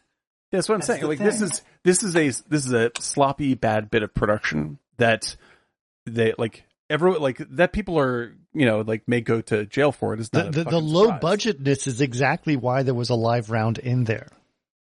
That's 0.51 0.67
what 0.67 0.75
I'm 0.75 0.79
That's 0.81 0.87
saying. 0.87 1.01
the 1.01 1.07
Like 1.07 1.19
this 1.19 1.41
is 1.41 1.61
this 1.83 2.03
is 2.03 2.15
a 2.15 2.27
this 2.49 2.65
is 2.65 2.73
a 2.73 2.91
sloppy 2.99 3.55
bad 3.55 3.89
bit 3.89 4.03
of 4.03 4.13
production 4.13 4.77
that 4.97 5.35
they 6.05 6.33
like 6.37 6.63
everyone 6.89 7.21
like 7.21 7.37
that 7.51 7.73
people 7.73 7.97
are 7.97 8.35
you 8.53 8.65
know 8.65 8.81
like 8.81 9.07
may 9.07 9.21
go 9.21 9.41
to 9.41 9.65
jail 9.65 9.91
for 9.91 10.13
it 10.13 10.19
is 10.19 10.29
the 10.29 10.43
not 10.43 10.47
a 10.49 10.63
the, 10.63 10.69
the 10.71 10.79
low 10.79 11.05
surprise. 11.07 11.21
budgetness 11.39 11.87
is 11.87 12.01
exactly 12.01 12.55
why 12.55 12.83
there 12.83 12.93
was 12.93 13.09
a 13.09 13.15
live 13.15 13.49
round 13.49 13.77
in 13.79 14.03
there. 14.03 14.27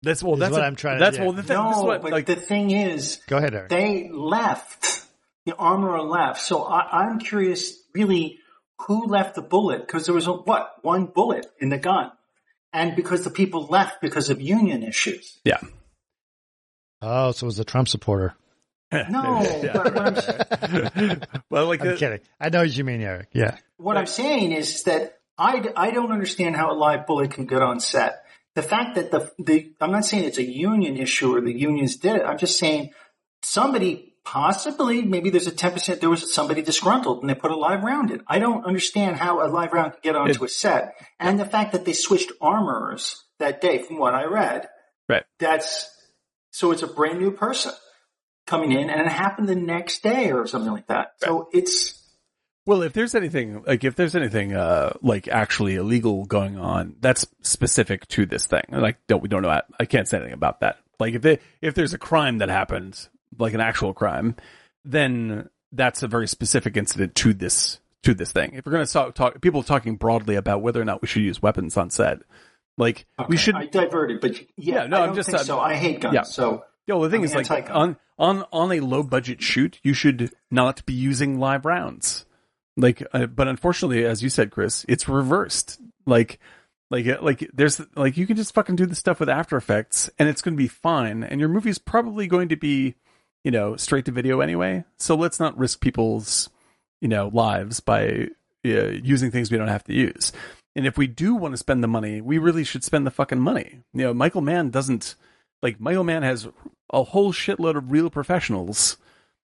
That's 0.04 0.24
well 0.24 0.36
that's 0.38 0.54
what 0.54 0.62
i 0.62 0.68
I'm 0.68 0.76
trying 0.76 1.00
to- 1.00 1.04
That's 1.04 1.18
yeah. 1.18 1.24
well 1.24 1.34
the 1.34 1.44
thing. 1.44 1.58
No, 1.58 1.70
this 1.70 1.78
is 1.80 1.84
what, 1.84 2.02
but 2.04 2.12
like 2.12 2.28
the 2.28 2.36
thing 2.36 2.70
is, 2.72 3.20
Go 3.28 3.38
ahead, 3.38 3.54
Eric. 3.56 3.70
they 3.70 4.10
left. 4.14 5.06
The 5.48 5.56
armorer 5.56 6.02
left. 6.02 6.42
So 6.42 6.62
I, 6.62 7.04
I'm 7.04 7.20
curious, 7.20 7.74
really, 7.94 8.40
who 8.82 9.08
left 9.08 9.34
the 9.34 9.42
bullet? 9.42 9.80
Because 9.80 10.06
there 10.06 10.14
was 10.14 10.28
a, 10.28 10.34
what 10.34 10.74
one 10.82 11.06
bullet 11.06 11.46
in 11.62 11.70
the 11.70 11.78
gun, 11.78 12.12
and 12.74 12.98
because 12.98 13.24
the 13.24 13.30
people 13.30 13.66
left 13.68 14.02
because 14.02 14.30
of 14.30 14.42
union 14.42 14.84
issues. 14.84 15.40
yeah. 15.46 15.60
oh, 17.02 17.32
so 17.32 17.46
it 17.46 17.48
was 17.48 17.60
a 17.60 17.64
Trump 17.64 17.88
supporter. 17.88 18.36
No, 19.10 19.46
but 19.74 19.96
what 19.96 20.98
I'm, 20.98 21.22
well, 21.50 21.68
like 21.68 21.82
I'm 21.82 21.88
the, 21.88 21.96
kidding. 21.96 22.20
I 22.42 22.50
know 22.50 22.60
what 22.60 22.76
you 22.76 22.84
mean, 22.84 23.02
Eric. 23.02 23.30
Yeah. 23.34 23.58
what 23.78 23.96
I'm 23.96 24.06
saying 24.06 24.52
is 24.52 24.84
that 24.84 25.20
I, 25.38 25.62
I 25.78 25.92
don't 25.92 26.12
understand 26.12 26.58
how 26.58 26.72
a 26.72 26.76
live 26.76 27.08
bullet 27.08 27.32
can 27.32 27.46
get 27.46 27.62
on 27.62 27.80
set. 27.80 28.24
The 28.56 28.64
fact 28.64 28.96
that 28.96 29.12
the, 29.12 29.32
the 29.40 29.74
I'm 29.80 29.92
not 29.92 30.04
saying 30.04 30.26
it's 30.26 30.40
a 30.40 30.44
union 30.44 30.98
issue 30.98 31.36
or 31.36 31.42
the 31.42 31.58
unions 31.58 31.98
did 31.98 32.18
it. 32.18 32.24
I'm 32.24 32.38
just 32.38 32.58
saying 32.60 32.92
somebody 33.44 34.07
possibly 34.28 35.04
maybe 35.04 35.30
there's 35.30 35.48
a 35.48 35.52
10% 35.52 36.02
there 36.02 36.10
was 36.10 36.34
somebody 36.34 36.62
disgruntled 36.62 37.22
and 37.22 37.30
they 37.30 37.34
put 37.34 37.50
a 37.50 37.56
live 37.56 37.82
round 37.82 38.12
in. 38.12 38.22
I 38.28 38.40
don't 38.40 38.66
understand 38.66 39.16
how 39.16 39.42
a 39.42 39.48
live 39.48 39.72
round 39.72 39.94
could 39.94 40.02
get 40.02 40.18
onto 40.18 40.44
a 40.44 40.50
set. 40.50 40.96
And 41.18 41.40
the 41.40 41.46
fact 41.46 41.72
that 41.72 41.86
they 41.86 41.94
switched 41.94 42.34
armorers 42.42 43.24
that 43.40 43.62
day 43.62 43.78
from 43.78 43.98
what 43.98 44.14
I 44.14 44.26
read. 44.26 44.68
Right. 45.08 45.24
That's 45.40 45.90
so 46.52 46.72
it's 46.72 46.82
a 46.82 46.88
brand 46.88 47.20
new 47.20 47.32
person 47.32 47.72
coming 48.46 48.74
in 48.74 48.90
and 48.90 49.00
it 49.00 49.08
happened 49.08 49.48
the 49.48 49.56
next 49.56 50.04
day 50.04 50.34
or 50.34 50.46
something 50.46 50.74
like 50.74 50.88
that. 50.88 51.14
So 51.24 51.48
it's 51.54 51.98
Well, 52.66 52.82
if 52.82 52.92
there's 52.92 53.16
anything 53.16 53.64
like 53.66 53.86
if 53.86 53.96
there's 53.96 54.16
anything 54.16 54.54
uh 54.54 54.92
like 55.02 55.30
actually 55.30 55.76
illegal 55.76 56.26
going 56.26 56.58
on, 56.58 56.98
that's 57.00 57.26
specific 57.44 58.06
to 58.10 58.26
this 58.26 58.46
thing. 58.46 58.66
Like 58.72 58.98
don't 59.08 59.24
we 59.24 59.30
don't 59.30 59.42
know 59.42 59.62
I 59.80 59.86
can't 59.86 60.06
say 60.06 60.18
anything 60.18 60.34
about 60.34 60.60
that. 60.60 60.80
Like 61.00 61.14
if 61.14 61.22
they 61.22 61.40
if 61.62 61.76
there's 61.76 61.94
a 61.94 61.98
crime 61.98 62.40
that 62.40 62.50
happened, 62.50 63.08
like 63.38 63.54
an 63.54 63.62
actual 63.62 63.94
crime, 63.94 64.36
then 64.86 65.50
that's 65.72 66.04
a 66.04 66.08
very 66.08 66.28
specific 66.28 66.78
incident 66.78 67.16
to 67.16 67.34
this 67.34 67.80
to 68.04 68.14
this 68.14 68.32
thing. 68.32 68.52
If 68.54 68.66
we're 68.66 68.72
going 68.74 68.86
to 68.86 68.92
talk, 68.92 69.16
talk 69.16 69.42
people 69.42 69.64
talking 69.64 69.96
broadly 69.96 70.36
about 70.36 70.62
whether 70.62 70.82
or 70.82 70.86
not 70.86 71.02
we 71.02 71.08
should 71.08 71.24
use 71.24 71.42
weapons 71.42 71.76
on 71.78 71.90
set, 71.90 72.20
like 72.78 73.06
we 73.20 73.26
Okay, 73.26 73.36
should 73.38 73.56
I 73.56 73.66
diverted, 73.66 74.22
but 74.22 74.40
yeah, 74.40 74.84
Yeah, 74.84 74.88
no, 74.88 74.98
I 74.98 75.02
I'm 75.02 75.06
don't 75.08 75.16
just- 75.16 75.34
I'm- 75.34 75.44
so. 75.44 75.60
I 75.60 75.76
hate 75.76 76.00
guns. 76.02 76.14
yeah. 76.14 76.22
So 76.24 76.64
Yo, 76.86 77.04
the 77.04 77.10
thing 77.10 77.20
I'm 77.22 77.26
is 77.26 77.50
like 77.50 77.70
on 77.70 77.98
on 78.18 78.46
on 78.54 78.72
a 78.72 78.80
low 78.80 79.04
budget 79.04 79.42
shoot, 79.42 79.80
you 79.84 79.94
should 79.94 80.32
not 80.50 80.86
be 80.86 80.94
using 80.94 81.38
live 81.38 81.66
rounds. 81.66 82.26
Like, 82.78 83.04
uh, 83.12 83.26
but 83.26 83.48
unfortunately, 83.48 84.06
as 84.06 84.22
you 84.24 84.30
said, 84.30 84.52
Chris, 84.52 84.86
it's 84.88 85.10
reversed. 85.10 85.82
Like, 86.06 86.40
like, 86.90 87.06
uh, 87.08 87.18
like 87.22 87.50
there's 87.54 87.82
like 87.98 88.16
you 88.16 88.26
can 88.26 88.38
just 88.38 88.54
fucking 88.54 88.78
do 88.78 88.86
the 88.86 88.96
stuff 88.96 89.20
with 89.20 89.28
After 89.28 89.58
Effects, 89.58 90.10
and 90.18 90.30
it's 90.30 90.42
going 90.42 90.54
to 90.54 90.58
be 90.58 90.70
fine, 90.70 91.24
and 91.24 91.42
your 91.42 91.50
movie's 91.50 91.80
probably 91.80 92.28
going 92.28 92.48
to 92.50 92.56
be, 92.56 92.96
you 93.44 93.52
know, 93.52 93.76
straight 93.76 94.06
to 94.06 94.12
video 94.12 94.42
anyway. 94.42 94.84
So 94.98 95.16
let's 95.16 95.40
not 95.40 95.58
risk 95.58 95.80
people's, 95.82 96.50
you 97.02 97.08
know, 97.08 97.30
lives 97.34 97.80
by 97.80 98.30
uh, 98.66 98.90
using 98.90 99.32
things 99.32 99.52
we 99.52 99.58
don't 99.58 99.68
have 99.68 99.84
to 99.86 99.94
use. 99.94 100.32
And 100.76 100.86
if 100.86 100.98
we 100.98 101.08
do 101.08 101.34
want 101.34 101.54
to 101.54 101.58
spend 101.58 101.84
the 101.84 101.88
money, 101.88 102.22
we 102.22 102.38
really 102.38 102.64
should 102.64 102.84
spend 102.84 103.08
the 103.08 103.12
fucking 103.12 103.40
money. 103.40 103.82
You 103.94 104.04
know, 104.04 104.14
Michael 104.14 104.42
Mann 104.42 104.70
doesn't 104.70 105.16
like 105.62 105.80
Michael 105.80 106.04
Mann 106.04 106.24
has 106.24 106.48
a 106.92 107.04
whole 107.04 107.34
shitload 107.34 107.76
of 107.76 107.92
real 107.92 108.10
professionals 108.10 108.98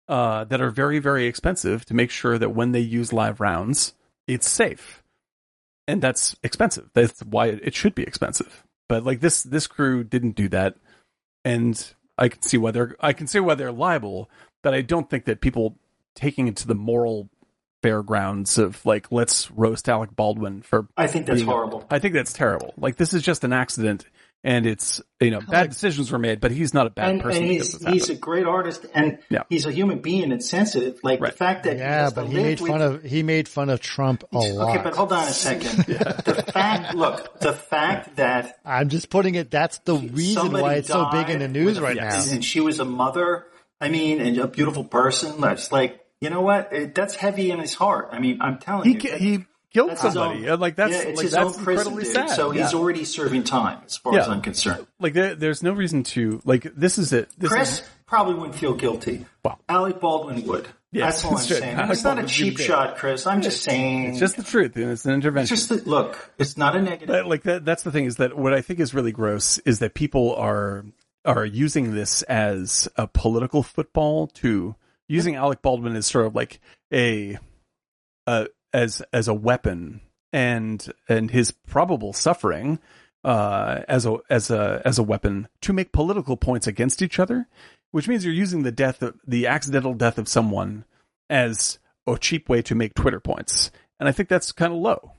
uh, 0.09 0.45
that 0.45 0.61
are 0.61 0.70
very, 0.70 0.99
very 0.99 1.26
expensive 1.26 1.84
to 1.84 1.95
make 1.95 2.11
sure 2.11 2.39
that 2.39 2.55
when 2.55 2.72
they 2.72 2.80
use 2.80 3.12
live 3.12 3.41
rounds, 3.41 3.95
it's 4.26 4.49
safe, 4.49 5.03
and 5.86 6.01
that's 6.01 6.34
expensive. 6.43 6.91
That's 6.95 7.20
why 7.20 7.49
it, 7.49 7.61
it 7.62 7.74
should 7.74 7.95
be 7.95 8.03
expensive. 8.03 8.64
But 8.89 9.05
like 9.05 9.20
this, 9.20 9.43
this 9.43 9.66
crew 9.66 10.05
didn't 10.05 10.36
do 10.36 10.49
that, 10.49 10.76
and 11.45 11.95
I 12.19 12.29
can 12.29 12.43
see 12.43 12.59
why 12.59 12.73
they're 12.73 12.97
I 13.01 13.12
can 13.12 13.27
see 13.27 13.41
why 13.41 13.55
they're 13.55 13.73
liable. 13.73 14.29
But 14.62 14.75
I 14.75 14.83
don't 14.83 15.09
think 15.09 15.25
that 15.27 15.41
people 15.41 15.77
taking 16.14 16.49
it 16.49 16.57
to 16.57 16.66
the 16.66 16.75
moral 16.75 17.31
fairgrounds 17.83 18.59
of 18.59 18.85
like 18.85 19.11
let's 19.12 19.51
roast 19.53 19.89
Alec 19.89 20.14
Baldwin 20.16 20.62
for 20.62 20.89
I 20.97 21.07
think 21.07 21.27
that's 21.27 21.39
being 21.39 21.49
horrible. 21.49 21.87
I 21.91 21.99
think 21.99 22.14
that's 22.14 22.33
terrible. 22.33 22.75
Like 22.77 22.97
this 22.97 23.14
is 23.14 23.23
just 23.23 23.45
an 23.45 23.53
accident, 23.53 24.07
and 24.45 24.66
it's 24.66 25.01
you 25.20 25.30
know 25.30 25.41
bad 25.41 25.68
decisions 25.70 26.12
were 26.12 26.18
made, 26.18 26.41
but 26.41 26.51
he's 26.53 26.72
not 26.72 26.86
a 26.86 26.91
bad 26.91 27.11
And, 27.11 27.22
person. 27.22 27.43
and 27.43 27.51
he's 27.51 27.86
he's 27.86 28.09
a 28.09 28.14
great 28.14 28.47
artist, 28.47 28.86
and 28.95 29.18
Yeah. 29.30 29.43
he's 29.49 29.66
a 29.66 29.72
human 29.72 29.99
being 30.01 30.30
and 30.32 30.43
sensitive. 30.43 31.01
Like 31.03 31.20
Right. 31.20 31.32
the 31.32 31.36
fact 31.36 31.64
that 31.64 31.74
he 31.74 31.78
Yeah, 31.80 32.03
has 32.05 32.12
to 32.12 32.20
but 32.20 32.28
he 32.28 32.34
made 32.34 32.61
with- 32.61 32.70
fun 32.70 32.82
of 32.82 33.03
he 33.03 33.22
made 33.22 33.49
fun 33.49 33.68
of 33.70 33.80
Trump 33.80 34.24
a 34.32 34.39
lot. 34.39 34.70
Okay, 34.74 34.82
but 34.84 34.95
hold 34.95 35.12
on 35.12 35.24
a 35.24 35.30
second. 35.32 35.84
The 36.24 36.45
fact, 36.53 36.95
look, 36.95 37.41
the 37.41 37.53
fact 37.53 38.16
that 38.16 38.59
I'm 38.64 38.89
just 38.89 39.11
putting 39.11 39.34
it. 39.34 39.51
That's 39.51 39.78
the 39.78 39.97
reason 39.97 40.53
why 40.53 40.74
it's 40.74 40.89
so 40.89 41.09
big 41.11 41.30
in 41.30 41.41
the 41.41 41.49
news 41.49 41.78
a- 41.78 41.82
right 41.82 41.97
Yes. 41.97 42.26
now. 42.28 42.34
and 42.34 42.45
she 42.45 42.61
was 42.61 42.78
a 42.80 42.84
mother. 42.84 43.47
I 43.80 43.89
mean, 43.91 44.20
and 44.20 44.36
a 44.39 44.47
beautiful 44.49 44.84
person. 44.84 45.41
That's 45.41 45.70
like, 45.70 46.01
you 46.20 46.30
know 46.30 46.41
what? 46.41 46.72
It, 46.72 46.95
that's 46.97 47.14
heavy 47.14 47.51
in 47.53 47.61
his 47.61 47.74
heart. 47.74 48.09
I 48.12 48.18
mean, 48.18 48.39
I'm 48.41 48.59
telling 48.59 48.84
he 48.89 48.95
you. 48.95 48.99
ki- 49.01 49.09
that- 49.11 49.20
he 49.20 49.45
killed 49.73 49.91
that's 49.91 50.01
somebody. 50.03 50.49
own- 50.49 50.61
like 50.61 50.77
that's 50.77 50.93
yeah, 50.93 51.12
like 51.14 51.29
that's 51.29 51.57
prison, 51.57 51.59
incredibly 51.59 52.05
dude. 52.05 52.12
sad. 52.12 52.31
So 52.31 52.51
he's 52.51 52.75
already 52.75 53.05
serving 53.05 53.45
time, 53.45 53.81
as 53.87 53.97
far 53.97 54.14
Yeah. 54.14 54.21
as 54.21 54.29
I'm 54.29 54.41
concerned. 54.43 54.87
like 55.01 55.12
there, 55.14 55.35
there's 55.35 55.62
no 55.62 55.73
reason 55.73 56.03
to 56.05 56.41
like 56.45 56.62
this 56.75 56.99
is 56.99 57.12
it. 57.12 57.29
This 57.39 57.51
Chris 57.51 57.81
is, 57.81 57.89
probably 58.07 58.35
wouldn't 58.35 58.55
feel 58.57 58.75
guilty. 58.75 59.27
Well. 59.45 59.59
Alec 59.69 60.01
Baldwin 60.01 60.47
would. 60.47 60.69
Yes, 60.91 61.21
That's 61.21 61.25
all 61.27 61.39
I'm 61.39 61.47
true. 61.47 61.57
saying. 61.57 61.77
Alec 61.77 61.91
it's 61.93 62.05
not 62.05 62.19
a 62.19 62.27
cheap 62.27 62.59
shot, 62.59 62.97
Chris. 62.97 63.27
I'm 63.27 63.43
just 63.43 63.62
saying. 63.62 64.05
it's 64.11 64.19
just 64.19 64.37
the 64.39 64.43
truth, 64.43 64.75
and 64.77 64.91
it's 64.91 65.05
an 65.05 65.12
intervention. 65.12 65.53
It's 65.53 65.69
just 65.69 65.85
that, 65.85 65.87
look, 65.87 66.33
it's 66.39 66.57
not 66.57 66.77
a 66.77 66.81
negative. 66.81 67.09
But, 67.09 67.27
like 67.27 67.43
that, 67.43 67.66
that's 67.66 67.83
the 67.83 67.93
thing 67.93 68.07
is 68.07 68.16
that 68.16 68.39
what 68.39 68.55
I 68.55 68.62
think 68.62 68.81
is 68.81 68.95
really 68.95 69.12
gross 69.12 69.59
is 69.59 69.81
that 69.81 69.93
people 69.93 70.35
are 70.37 70.87
are 71.27 71.45
using 71.45 71.95
this 71.95 72.23
as 72.23 72.89
a 72.97 73.07
political 73.07 73.62
football 73.62 74.29
to 74.29 74.75
using 75.09 75.35
Alec 75.37 75.61
Baldwin 75.61 75.95
as 75.95 76.07
sort 76.07 76.25
of 76.25 76.35
like 76.35 76.59
a 76.91 77.37
uh, 78.27 78.47
as 78.73 79.03
as 79.12 79.29
a 79.29 79.35
weapon 79.35 80.01
and 80.33 80.93
and 81.09 81.31
his 81.31 81.51
probable 81.51 82.12
suffering 82.12 82.79
uh, 83.25 83.81
as 83.89 84.07
a 84.07 84.19
as 84.31 84.51
a 84.51 84.83
as 84.85 84.99
a 84.99 85.03
weapon 85.03 85.49
to 85.62 85.73
make 85.73 85.93
political 85.93 86.37
points 86.37 86.66
against 86.66 87.03
each 87.03 87.19
other, 87.19 87.47
which 87.91 88.09
means 88.09 88.25
you're 88.25 88.35
using 88.35 88.62
the 88.62 88.73
death 88.73 89.03
of 89.03 89.14
the 89.27 89.47
accidental 89.47 89.95
death 89.95 90.19
of 90.19 90.29
someone 90.29 90.85
as 91.31 91.79
a 92.07 92.16
cheap 92.19 92.49
way 92.49 92.62
to 92.62 92.75
make 92.75 92.95
Twitter 92.95 93.21
points, 93.21 93.71
and 93.99 94.09
I 94.09 94.12
think 94.12 94.29
that's 94.29 94.53
kind 94.53 94.73
of 94.73 94.79
low. 94.79 95.12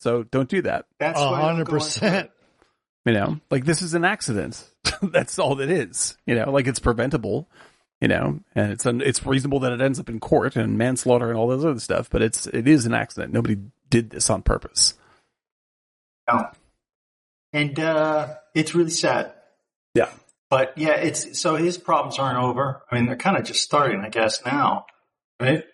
So 0.00 0.24
don't 0.24 0.48
do 0.48 0.62
that. 0.62 0.86
That's 0.98 1.18
A 1.18 1.24
why 1.24 1.28
I 1.28 1.40
don't 1.40 1.50
hundred 1.50 1.66
go 1.66 1.72
on 1.72 1.78
percent. 1.78 2.30
You 3.06 3.12
know, 3.12 3.40
like 3.50 3.64
this 3.64 3.82
is 3.82 3.94
an 3.94 4.04
accident. 4.04 4.66
That's 5.02 5.38
all 5.38 5.60
it 5.60 5.70
is. 5.70 6.16
You 6.26 6.34
know, 6.34 6.50
like 6.50 6.66
it's 6.66 6.78
preventable. 6.78 7.50
You 8.04 8.08
know, 8.08 8.40
and 8.54 8.70
it's 8.70 8.84
un- 8.84 9.00
it's 9.00 9.24
reasonable 9.24 9.60
that 9.60 9.72
it 9.72 9.80
ends 9.80 9.98
up 9.98 10.10
in 10.10 10.20
court 10.20 10.56
and 10.56 10.76
manslaughter 10.76 11.30
and 11.30 11.38
all 11.38 11.48
those 11.48 11.64
other 11.64 11.80
stuff. 11.80 12.10
But 12.10 12.20
it's 12.20 12.46
it 12.46 12.68
is 12.68 12.84
an 12.84 12.92
accident. 12.92 13.32
Nobody 13.32 13.56
did 13.88 14.10
this 14.10 14.28
on 14.28 14.42
purpose. 14.42 14.92
Twitter. 16.28 16.50
And 17.54 17.80
uh, 17.80 18.34
it's 18.54 18.74
really 18.74 18.90
sad. 18.90 19.32
Yeah. 19.94 20.10
But 20.50 20.76
yeah, 20.76 20.96
it's 20.96 21.40
so 21.40 21.56
his 21.56 21.78
problems 21.78 22.18
aren't 22.18 22.36
over. 22.38 22.82
I 22.90 22.94
mean, 22.94 23.06
they're 23.06 23.16
kind 23.16 23.38
of 23.38 23.44
just 23.44 23.62
starting, 23.62 24.02
I 24.04 24.10
guess, 24.10 24.44
now, 24.44 24.84
right? 25.40 25.64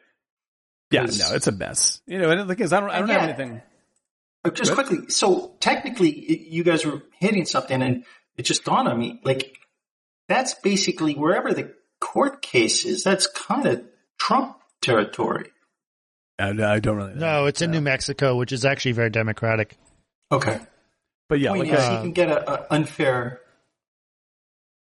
Yeah, 0.92 1.02
no, 1.02 1.34
it's 1.34 1.48
a 1.48 1.52
mess. 1.52 2.00
You 2.06 2.20
know, 2.20 2.30
and 2.30 2.48
the 2.48 2.54
thing 2.54 2.64
is, 2.64 2.72
I 2.72 2.78
don't 2.78 2.90
I 2.90 3.00
don't 3.00 3.08
have 3.08 3.22
anything. 3.22 3.60
Uh, 4.44 4.50
Just 4.50 4.76
Good. 4.76 4.86
quickly, 4.86 5.08
so 5.10 5.56
technically, 5.58 6.26
y- 6.28 6.46
you 6.48 6.62
guys 6.62 6.86
were 6.86 7.02
hitting 7.18 7.44
something, 7.44 7.82
and 7.82 8.04
it 8.36 8.44
just 8.44 8.64
dawned 8.64 8.86
on 8.86 8.96
me. 9.00 9.20
Like, 9.24 9.56
that's 10.28 10.54
basically 10.54 11.14
wherever 11.14 11.52
the 11.52 11.74
court 12.10 12.42
cases. 12.42 13.04
That's 13.04 13.28
kind 13.28 13.66
of 13.66 13.84
Trump 14.18 14.56
territory. 14.82 15.52
I, 16.40 16.48
I 16.48 16.80
don't 16.80 16.96
really 16.96 17.14
know. 17.14 17.42
No, 17.42 17.46
it's 17.46 17.62
in 17.62 17.70
New 17.70 17.80
Mexico, 17.80 18.36
which 18.36 18.50
is 18.50 18.64
actually 18.64 18.92
very 18.92 19.10
democratic. 19.10 19.76
Okay. 20.32 20.58
But 21.28 21.38
yeah, 21.38 21.50
Point 21.50 21.68
like 21.68 21.78
is, 21.78 21.84
uh, 21.84 21.92
you 21.92 21.98
can 22.00 22.12
get 22.12 22.30
a, 22.30 22.50
a 22.52 22.66
unfair. 22.70 23.40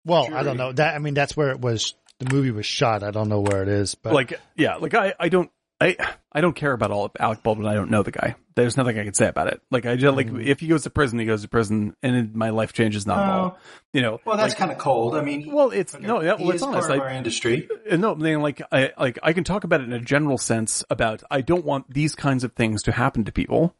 Well, 0.03 0.34
I 0.34 0.43
don't 0.43 0.57
know 0.57 0.74
that. 0.74 0.95
I 0.95 0.99
mean, 0.99 1.13
that's 1.13 1.38
where 1.38 1.51
it 1.51 1.61
was. 1.61 1.93
The 2.20 2.34
movie 2.34 2.51
was 2.51 2.66
shot. 2.66 3.03
I 3.03 3.11
don't 3.11 3.30
know 3.30 3.39
where 3.39 3.61
it 3.61 3.70
is, 3.70 3.95
but 3.95 4.13
like 4.13 4.39
yeah, 4.55 4.76
like 4.76 4.93
I, 4.93 5.13
I 5.18 5.30
don't 5.30 5.49
I 5.82 5.97
I 6.32 6.39
don't 6.41 6.55
care 6.55 6.71
about 6.71 6.91
all 6.91 7.05
of 7.05 7.11
Alec 7.19 7.43
Baldwin. 7.43 7.67
I 7.67 7.73
don't 7.73 7.89
know 7.91 8.01
the 8.01 8.11
guy. 8.11 8.36
There's 8.55 8.78
nothing 8.78 8.97
I 8.97 9.03
can 9.03 9.13
say 9.13 9.28
about 9.28 9.47
it. 9.47 9.61
Like 9.69 9.86
I 9.86 9.97
just 9.97 10.15
like 10.15 10.28
Mm-hmm. 10.28 10.39
if 10.41 10.61
he 10.61 10.67
goes 10.67 10.84
to 10.84 10.89
prison, 10.89 11.19
he 11.19 11.26
goes 11.26 11.41
to 11.41 11.49
prison, 11.49 11.95
and 12.01 12.15
it, 12.15 12.34
my 12.36 12.49
life 12.51 12.71
changes 12.71 13.05
not 13.05 13.19
at 13.19 13.30
all. 13.30 13.57
You 13.91 14.01
know. 14.01 14.21
Well, 14.26 14.38
that's 14.38 14.51
like, 14.53 14.57
kind 14.57 14.71
of 14.71 14.78
cold. 14.78 15.15
I 15.15 15.21
mean, 15.21 15.51
well, 15.51 15.71
it's 15.71 15.97
no, 15.99 16.21
yeah, 16.21 16.38
he 16.38 16.45
well, 16.45 16.53
it's 16.53 16.63
honest. 16.63 16.88
part 16.88 16.99
of 16.99 17.03
I- 17.03 17.09
our 17.09 17.13
industry. 17.13 17.67
Uh, 17.91 17.97
No, 17.97 18.13
I 18.13 18.15
mean, 18.15 18.41
like 18.41 18.61
I 18.71 18.93
like 18.97 19.19
I 19.21 19.34
can 19.34 19.43
talk 19.43 19.65
about 19.65 19.82
it 19.82 19.84
in 19.84 19.93
a 19.93 19.99
general 19.99 20.38
sense 20.38 20.84
about 20.89 21.23
I 21.30 21.41
don't 21.41 21.65
want 21.65 21.93
these 21.93 22.15
kinds 22.15 22.43
of 22.45 22.53
things 22.53 22.82
to 22.84 22.93
happen 22.93 23.26
to 23.26 23.32
people. 23.34 23.76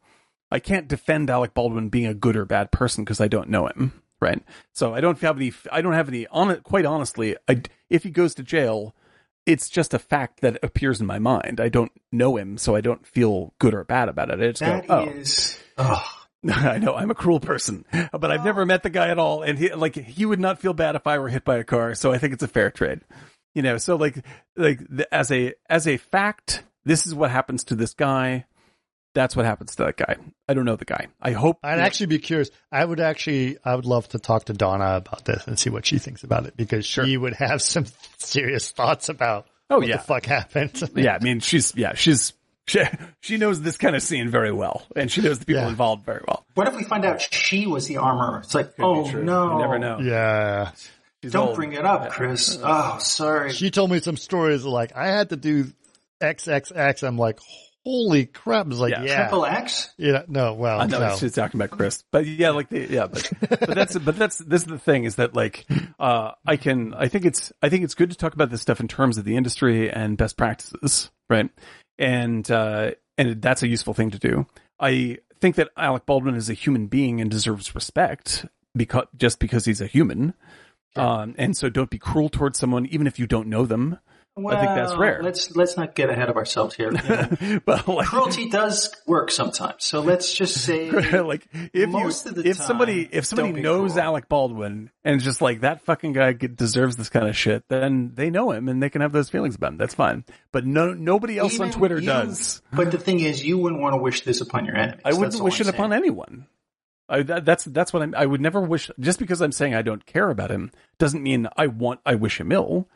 I 0.51 0.59
can't 0.59 0.87
defend 0.89 1.29
Alec 1.29 1.53
Baldwin 1.53 1.89
being 1.89 2.05
a 2.07 2.13
good 2.13 2.35
or 2.35 2.45
bad 2.45 2.71
person 2.71 3.03
because 3.05 3.19
I 3.21 3.27
don't 3.27 3.49
know 3.49 3.67
him, 3.67 3.93
right? 4.21 4.43
So 4.73 4.93
I 4.93 4.99
don't 5.01 5.19
have 5.21 5.37
any. 5.37 5.53
I 5.71 5.81
don't 5.81 5.93
have 5.93 6.09
any. 6.09 6.27
On 6.27 6.55
quite 6.61 6.85
honestly, 6.85 7.37
I, 7.47 7.61
if 7.89 8.03
he 8.03 8.09
goes 8.11 8.35
to 8.35 8.43
jail, 8.43 8.93
it's 9.45 9.69
just 9.69 9.93
a 9.93 9.99
fact 9.99 10.41
that 10.41 10.57
appears 10.63 10.99
in 11.01 11.07
my 11.07 11.19
mind. 11.19 11.59
I 11.59 11.69
don't 11.69 11.91
know 12.11 12.37
him, 12.37 12.57
so 12.57 12.75
I 12.75 12.81
don't 12.81 13.05
feel 13.05 13.53
good 13.59 13.73
or 13.73 13.83
bad 13.83 14.09
about 14.09 14.29
it. 14.31 14.39
I 14.39 14.47
just 14.47 14.59
That 14.61 14.87
go, 14.87 14.93
oh. 14.95 15.09
is- 15.09 15.57
oh. 15.77 16.03
I 16.49 16.77
know 16.77 16.93
I'm 16.93 17.09
a 17.09 17.15
cruel 17.15 17.39
person, 17.39 17.85
but 18.11 18.29
I've 18.31 18.45
never 18.45 18.67
met 18.67 18.83
the 18.83 18.91
guy 18.91 19.07
at 19.09 19.17
all, 19.17 19.41
and 19.41 19.57
he 19.57 19.73
like 19.73 19.95
he 19.95 20.27
would 20.27 20.39
not 20.39 20.59
feel 20.59 20.73
bad 20.73 20.95
if 20.95 21.07
I 21.07 21.17
were 21.17 21.27
hit 21.29 21.43
by 21.43 21.57
a 21.57 21.63
car. 21.63 21.95
So 21.95 22.11
I 22.11 22.19
think 22.19 22.33
it's 22.33 22.43
a 22.43 22.47
fair 22.47 22.69
trade, 22.69 23.01
you 23.55 23.63
know. 23.63 23.77
So 23.77 23.95
like 23.95 24.23
like 24.55 24.79
the, 24.87 25.11
as 25.11 25.31
a 25.31 25.55
as 25.67 25.87
a 25.87 25.97
fact, 25.97 26.63
this 26.83 27.07
is 27.07 27.15
what 27.15 27.31
happens 27.31 27.63
to 27.63 27.75
this 27.75 27.95
guy. 27.95 28.45
That's 29.16 29.36
what 29.36 29.45
happens 29.45 29.76
to 29.78 29.86
that 29.86 29.97
guy. 29.97 30.18
I 30.47 30.53
don't 30.53 30.66
know 30.66 30.76
the 30.76 30.86
guy. 30.86 31.07
I 31.20 31.32
hope. 31.32 31.57
I'd 31.63 31.80
actually 31.80 32.07
be 32.07 32.20
curious. 32.20 32.51
I 32.72 32.86
would 32.86 32.99
actually, 32.99 33.57
I 33.66 33.74
would 33.76 33.86
love 33.86 34.07
to 34.09 34.20
talk 34.20 34.45
to 34.45 34.53
Donna 34.53 34.97
about 34.97 35.26
this 35.26 35.47
and 35.47 35.57
see 35.57 35.72
what 35.72 35.86
she 35.88 35.97
thinks 35.97 36.24
about 36.24 36.45
it 36.45 36.55
because 36.55 36.86
she 36.86 37.18
would 37.18 37.34
have 37.34 37.61
some 37.63 37.86
serious 38.20 38.70
thoughts 38.72 39.09
about 39.09 39.47
Oh, 39.72 39.78
what 39.80 39.88
yeah. 39.88 39.97
the 39.97 40.03
fuck 40.03 40.26
happened. 40.28 40.80
yeah, 40.95 41.18
I 41.20 41.24
mean 41.24 41.39
she's 41.39 41.74
yeah 41.76 41.95
she's 41.95 42.34
she, 42.68 42.82
she 43.22 43.38
knows 43.38 43.61
this 43.61 43.78
kind 43.78 43.95
of 43.95 44.03
scene 44.03 44.30
very 44.30 44.51
well, 44.51 44.84
and 44.95 45.11
she 45.11 45.22
knows 45.22 45.39
the 45.39 45.45
people 45.45 45.63
Yeah. 45.63 45.70
involved 45.70 46.05
very 46.05 46.22
well. 46.28 46.45
What 46.53 46.68
if 46.68 46.76
we 46.76 46.84
find 46.84 47.03
out 47.05 47.22
she 47.22 47.66
was 47.68 47.88
the 47.88 47.97
armorer? 47.97 48.39
It's 48.39 48.53
like, 48.53 48.74
oh 48.80 49.09
no, 49.11 49.53
you 49.53 49.59
never 49.61 49.80
know. 49.80 49.99
yeah. 50.01 50.72
She's 51.24 51.32
Don't 51.32 51.47
old. 51.47 51.55
bring 51.55 51.74
it 51.74 51.86
up, 51.86 52.09
Chris. 52.11 52.59
Oh, 52.61 52.97
sorry. 52.99 53.53
She 53.53 53.72
told 53.72 53.89
me 53.89 53.99
some 54.01 54.18
stories 54.18 54.66
like 54.66 54.95
I 54.95 55.07
had 55.07 55.30
to 55.30 55.36
do 55.38 55.72
XXX. 56.22 57.03
I'm 57.07 57.18
like, 57.18 57.39
holy 57.86 58.25
crap. 58.25 58.67
It's 58.67 58.77
like, 58.79 58.91
Yeah. 58.91 59.03
yeah. 59.03 59.15
Triple 59.23 59.45
X. 59.45 59.93
Yeah, 59.97 60.23
no, 60.27 60.53
well, 60.53 60.81
I 60.81 60.88
know 60.88 60.99
no. 60.99 61.15
she's 61.15 61.33
talking 61.33 61.59
about 61.61 61.77
Chris, 61.77 62.03
but 62.11 62.25
yeah, 62.25 62.49
like 62.49 62.69
the, 62.69 62.88
yeah, 62.89 63.07
but, 63.07 63.31
but 63.41 63.75
that's 63.75 63.97
but 63.99 64.17
that's 64.17 64.38
this 64.39 64.63
is 64.63 64.67
the 64.67 64.79
thing 64.79 65.03
is 65.03 65.15
that 65.15 65.36
like 65.36 65.65
uh 65.99 66.31
I 66.45 66.57
can 66.57 66.93
I 66.93 67.07
think 67.07 67.25
it's 67.25 67.53
I 67.61 67.69
think 67.69 67.83
it's 67.83 67.93
good 67.95 68.09
to 68.09 68.17
talk 68.17 68.33
about 68.33 68.49
this 68.49 68.61
stuff 68.61 68.79
in 68.79 68.88
terms 68.88 69.17
of 69.17 69.23
the 69.23 69.38
industry 69.38 69.89
and 69.91 70.17
best 70.17 70.36
practices, 70.36 71.11
right? 71.29 71.49
And 71.99 72.49
uh 72.49 72.91
and 73.17 73.41
that's 73.41 73.63
a 73.63 73.67
useful 73.67 73.93
thing 73.93 74.11
to 74.11 74.19
do. 74.19 74.47
I 74.79 75.19
think 75.39 75.55
that 75.55 75.69
Alec 75.77 76.05
Baldwin 76.05 76.36
is 76.36 76.49
a 76.49 76.53
human 76.53 76.88
being 76.88 77.21
and 77.21 77.29
deserves 77.29 77.75
respect 77.75 78.45
because 78.75 79.05
just 79.15 79.39
because 79.39 79.65
he's 79.65 79.81
a 79.81 79.88
human. 79.88 80.33
Um, 80.97 81.36
and 81.38 81.57
so 81.57 81.67
don't 81.69 81.89
be 81.89 81.97
cruel 81.99 82.29
towards 82.29 82.57
someone 82.57 82.86
even 82.86 83.05
if 83.05 83.19
you 83.19 83.27
don't 83.27 83.47
know 83.47 83.65
them. 83.65 83.99
I 84.38 84.55
think 84.59 84.75
that's 84.75 84.95
rare. 84.95 85.23
Let's 85.23 85.55
let's 85.55 85.77
not 85.77 85.95
get 85.95 86.09
ahead 86.09 86.29
of 86.29 86.36
ourselves 86.36 86.75
here. 86.75 86.91
But 87.65 87.88
like, 87.88 88.07
Cruelty 88.07 88.49
does 88.49 88.93
work 89.07 89.31
sometimes. 89.31 89.86
So 89.86 90.01
let's 90.01 90.33
just 90.33 90.61
say, 90.61 90.91
like 91.21 91.47
if 91.73 91.89
Most 91.89 92.25
you, 92.25 92.31
of 92.31 92.36
the 92.36 92.49
if 92.49 92.57
somebody 92.57 93.07
if 93.09 93.25
somebody 93.25 93.61
knows 93.61 93.93
cruel. 93.93 94.03
Alec 94.03 94.27
Baldwin 94.27 94.91
and 95.05 95.21
just 95.21 95.41
like 95.41 95.61
that 95.61 95.83
fucking 95.86 96.13
guy 96.13 96.33
deserves 96.33 96.97
this 96.97 97.09
kind 97.09 97.27
of 97.27 97.38
shit, 97.38 97.63
then 97.69 98.11
they 98.13 98.29
know 98.29 98.51
him 98.51 98.67
and 98.67 98.83
they 98.83 98.89
can 98.89 99.01
have 99.01 99.13
those 99.13 99.29
feelings 99.29 99.55
about 99.55 99.71
him. 99.73 99.77
That's 99.77 99.95
fine. 99.95 100.25
But 100.51 100.65
no, 100.65 100.93
nobody 100.93 101.38
else 101.38 101.59
on 101.59 101.71
Twitter 101.71 101.99
you- 101.99 102.07
does. 102.07 102.61
But 102.73 102.91
the 102.91 102.97
thing 102.97 103.21
is, 103.21 103.43
you 103.43 103.57
wouldn't 103.57 103.81
want 103.81 103.93
to 103.93 104.01
wish 104.01 104.21
this 104.21 104.41
upon 104.41 104.65
your 104.65 104.75
enemies. 104.75 105.01
I 105.05 105.13
wouldn't 105.13 105.41
wish 105.41 105.61
it 105.61 105.67
upon 105.67 105.93
anyone. 105.93 106.47
I, 107.07 107.21
that, 107.23 107.45
that's 107.45 107.65
that's 107.65 107.93
what 107.93 108.01
I'm. 108.01 108.15
I 108.15 108.25
would 108.25 108.41
never 108.41 108.61
wish. 108.61 108.89
Just 108.99 109.19
because 109.19 109.41
I'm 109.41 109.51
saying 109.51 109.75
I 109.75 109.83
don't 109.83 110.05
care 110.05 110.29
about 110.29 110.49
him 110.49 110.71
doesn't 110.97 111.21
mean 111.21 111.47
I 111.55 111.67
want. 111.67 111.99
I 112.05 112.15
wish 112.15 112.39
him 112.39 112.51
ill. 112.51 112.89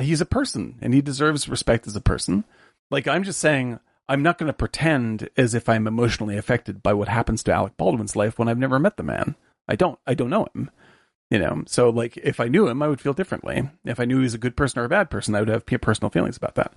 He's 0.00 0.20
a 0.20 0.26
person 0.26 0.78
and 0.80 0.94
he 0.94 1.00
deserves 1.00 1.48
respect 1.48 1.86
as 1.86 1.96
a 1.96 2.00
person. 2.00 2.44
Like 2.90 3.06
I'm 3.06 3.22
just 3.22 3.38
saying, 3.40 3.78
I'm 4.08 4.22
not 4.22 4.38
going 4.38 4.48
to 4.48 4.52
pretend 4.52 5.28
as 5.36 5.54
if 5.54 5.68
I'm 5.68 5.86
emotionally 5.86 6.36
affected 6.36 6.82
by 6.82 6.92
what 6.94 7.06
happens 7.06 7.44
to 7.44 7.52
Alec 7.52 7.76
Baldwin's 7.76 8.16
life 8.16 8.38
when 8.38 8.48
I've 8.48 8.58
never 8.58 8.80
met 8.80 8.96
the 8.96 9.04
man. 9.04 9.36
I 9.68 9.76
don't. 9.76 10.00
I 10.04 10.14
don't 10.14 10.30
know 10.30 10.48
him. 10.52 10.70
You 11.30 11.38
know. 11.38 11.62
So 11.66 11.90
like, 11.90 12.16
if 12.16 12.40
I 12.40 12.48
knew 12.48 12.66
him, 12.66 12.82
I 12.82 12.88
would 12.88 13.00
feel 13.00 13.12
differently. 13.12 13.70
If 13.84 14.00
I 14.00 14.06
knew 14.06 14.16
he 14.16 14.24
was 14.24 14.34
a 14.34 14.38
good 14.38 14.56
person 14.56 14.80
or 14.80 14.84
a 14.84 14.88
bad 14.88 15.10
person, 15.10 15.36
I 15.36 15.40
would 15.40 15.48
have 15.48 15.64
personal 15.64 16.10
feelings 16.10 16.36
about 16.36 16.56
that. 16.56 16.74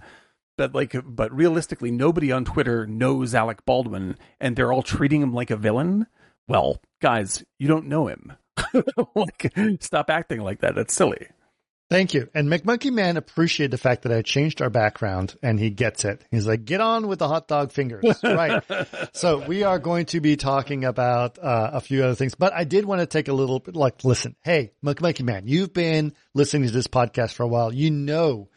But 0.57 0.76
like, 0.76 0.95
but 1.03 1.36
realistically, 1.36 1.89
nobody 1.89 2.32
on 2.32 2.45
Twitter 2.45 2.86
knows 2.86 3.34
Alec 3.34 3.65
Baldwin, 3.65 4.15
and 4.39 4.55
they're 4.55 4.71
all 4.71 4.84
treating 4.84 5.21
him 5.24 5.34
like 5.34 5.49
a 5.49 5.57
villain. 5.57 6.05
Well, 6.47 6.82
guys, 7.01 7.43
you 7.57 7.67
don't 7.67 7.88
know 7.88 8.05
him. 8.05 8.34
like, 9.15 9.51
stop 9.80 10.11
acting 10.11 10.41
like 10.41 10.59
that. 10.59 10.76
That's 10.76 10.93
silly. 10.93 11.30
Thank 11.94 12.16
you. 12.16 12.28
And 12.34 12.50
McMonkey 12.50 12.91
Man 12.91 13.18
appreciated 13.18 13.70
the 13.70 13.78
fact 13.78 14.02
that 14.02 14.12
I 14.12 14.24
changed 14.24 14.64
our 14.64 14.72
background 14.72 15.36
and 15.44 15.60
he 15.60 15.70
gets 15.70 16.06
it. 16.06 16.26
He's 16.32 16.48
like, 16.48 16.66
get 16.66 16.82
on 16.82 17.08
with 17.08 17.20
the 17.20 17.28
hot 17.28 17.48
dog 17.48 17.72
fingers. 17.72 18.04
right. 18.24 18.64
So 19.14 19.46
we 19.46 19.62
are 19.62 19.78
going 19.78 20.08
to 20.08 20.20
be 20.20 20.36
talking 20.36 20.86
about 20.86 21.38
uh, 21.38 21.70
a 21.74 21.82
few 21.82 22.04
other 22.04 22.16
things, 22.16 22.34
but 22.34 22.52
I 22.52 22.64
did 22.64 22.86
want 22.86 23.02
to 23.02 23.06
take 23.06 23.28
a 23.28 23.34
little 23.34 23.60
bit 23.60 23.76
like, 23.76 24.04
listen, 24.04 24.36
hey, 24.41 24.72
McMonkey 24.84 25.22
Man, 25.22 25.44
you've 25.46 25.72
been 25.72 26.16
listening 26.34 26.68
to 26.68 26.74
this 26.74 26.88
podcast 26.88 27.34
for 27.34 27.44
a 27.44 27.48
while. 27.48 27.72
You 27.72 27.91
know, 27.91 28.50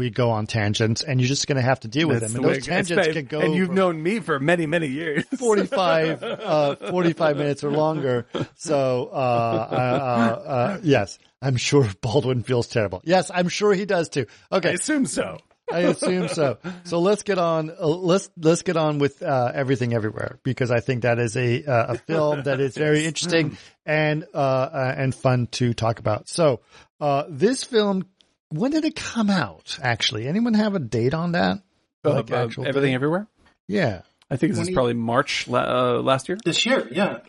we 0.00 0.10
go 0.10 0.30
on 0.30 0.46
tangents 0.46 1.02
and 1.02 1.20
you're 1.20 1.28
just 1.28 1.46
going 1.46 1.56
to 1.56 1.62
have 1.62 1.80
to 1.80 1.88
deal 1.88 2.08
with 2.08 2.20
That's 2.20 2.32
them. 2.32 2.44
And 2.44 2.54
those 2.54 2.66
tangents 2.66 3.08
can 3.08 3.26
go 3.26 3.40
And 3.40 3.54
you've 3.54 3.70
known 3.70 4.02
me 4.02 4.18
for 4.18 4.40
many, 4.40 4.66
many 4.66 4.88
years. 4.88 5.24
45, 5.38 6.22
uh, 6.22 6.76
45 6.76 7.36
minutes 7.36 7.62
or 7.62 7.70
longer. 7.70 8.26
So, 8.56 9.10
uh, 9.12 9.14
uh, 9.16 9.74
uh, 9.74 10.48
uh, 10.48 10.80
yes, 10.82 11.18
I'm 11.42 11.56
sure 11.56 11.86
Baldwin 12.00 12.42
feels 12.42 12.66
terrible. 12.66 13.02
Yes, 13.04 13.30
I'm 13.32 13.48
sure 13.48 13.72
he 13.74 13.84
does 13.84 14.08
too. 14.08 14.26
Okay. 14.50 14.70
I 14.70 14.72
assume 14.72 15.06
so. 15.06 15.38
I 15.72 15.80
assume 15.80 16.26
so. 16.28 16.58
So 16.82 16.98
let's 16.98 17.22
get 17.22 17.38
on. 17.38 17.70
Uh, 17.70 17.86
let's 17.86 18.28
let's 18.36 18.62
get 18.62 18.76
on 18.76 18.98
with 18.98 19.22
uh, 19.22 19.52
everything 19.54 19.94
everywhere 19.94 20.40
because 20.42 20.72
I 20.72 20.80
think 20.80 21.02
that 21.02 21.20
is 21.20 21.36
a 21.36 21.64
uh, 21.64 21.92
a 21.94 21.98
film 21.98 22.42
that 22.42 22.58
is 22.58 22.76
very 22.76 23.04
interesting 23.04 23.56
and 23.86 24.24
uh, 24.34 24.36
uh, 24.36 24.94
and 24.96 25.14
fun 25.14 25.46
to 25.52 25.72
talk 25.72 26.00
about. 26.00 26.28
So 26.28 26.60
uh, 27.00 27.24
this 27.28 27.62
film, 27.62 28.06
when 28.50 28.70
did 28.72 28.84
it 28.84 28.94
come 28.96 29.30
out? 29.30 29.78
Actually, 29.82 30.26
anyone 30.28 30.54
have 30.54 30.74
a 30.74 30.78
date 30.78 31.14
on 31.14 31.32
that? 31.32 31.62
Like 32.04 32.30
Uh, 32.30 32.36
uh, 32.36 32.44
actual 32.44 32.66
everything 32.66 32.90
date? 32.90 32.94
everywhere. 32.94 33.26
Yeah, 33.68 34.02
I 34.30 34.36
think 34.36 34.52
this 34.52 34.58
When 34.58 34.62
is 34.62 34.68
you- 34.68 34.74
probably 34.74 34.94
March 34.94 35.48
uh, 35.48 36.00
last 36.00 36.28
year. 36.28 36.38
This 36.44 36.64
year, 36.66 36.86
yeah. 36.90 37.20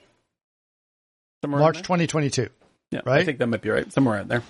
Somewhere 1.43 1.59
March 1.59 1.77
2022. 1.77 2.49
there? 2.91 3.01
Yeah, 3.05 3.11
I 3.11 3.23
think 3.23 3.39
that 3.39 3.47
might 3.47 3.61
be 3.61 3.69
right. 3.69 3.91
Somewhere 3.91 4.15
around 4.17 4.29
there. 4.29 4.43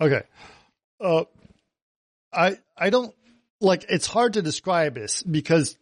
Okay. 0.00 0.22
Uh, 1.00 1.24
I 2.32 2.58
I 2.76 2.90
don't 2.90 3.14
like. 3.60 3.84
It's 3.88 4.06
hard 4.06 4.34
to 4.34 4.42
describe 4.42 4.94
this 4.94 5.22
because 5.22 5.76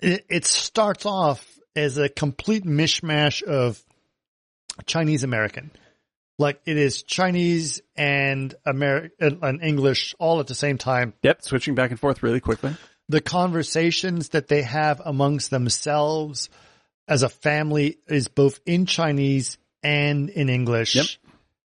it, 0.00 0.24
it 0.28 0.44
starts 0.44 1.06
off 1.06 1.46
as 1.76 1.98
a 1.98 2.08
complete 2.08 2.64
mishmash 2.64 3.42
of 3.42 3.82
Chinese 4.86 5.24
American. 5.24 5.70
Like 6.38 6.60
it 6.66 6.76
is 6.76 7.02
Chinese 7.02 7.82
and 7.96 8.54
American 8.64 9.40
and 9.42 9.62
English 9.62 10.14
all 10.18 10.38
at 10.40 10.46
the 10.46 10.54
same 10.54 10.78
time. 10.78 11.14
Yep, 11.22 11.42
switching 11.42 11.74
back 11.74 11.90
and 11.90 11.98
forth 11.98 12.22
really 12.22 12.40
quickly. 12.40 12.76
The 13.08 13.20
conversations 13.20 14.30
that 14.30 14.48
they 14.48 14.62
have 14.62 15.00
amongst 15.04 15.50
themselves 15.50 16.48
as 17.08 17.22
a 17.22 17.28
family 17.28 17.98
is 18.06 18.28
both 18.28 18.60
in 18.66 18.86
Chinese 18.86 19.58
and 19.82 20.28
in 20.30 20.48
English 20.48 20.94
Yep. 20.94 21.06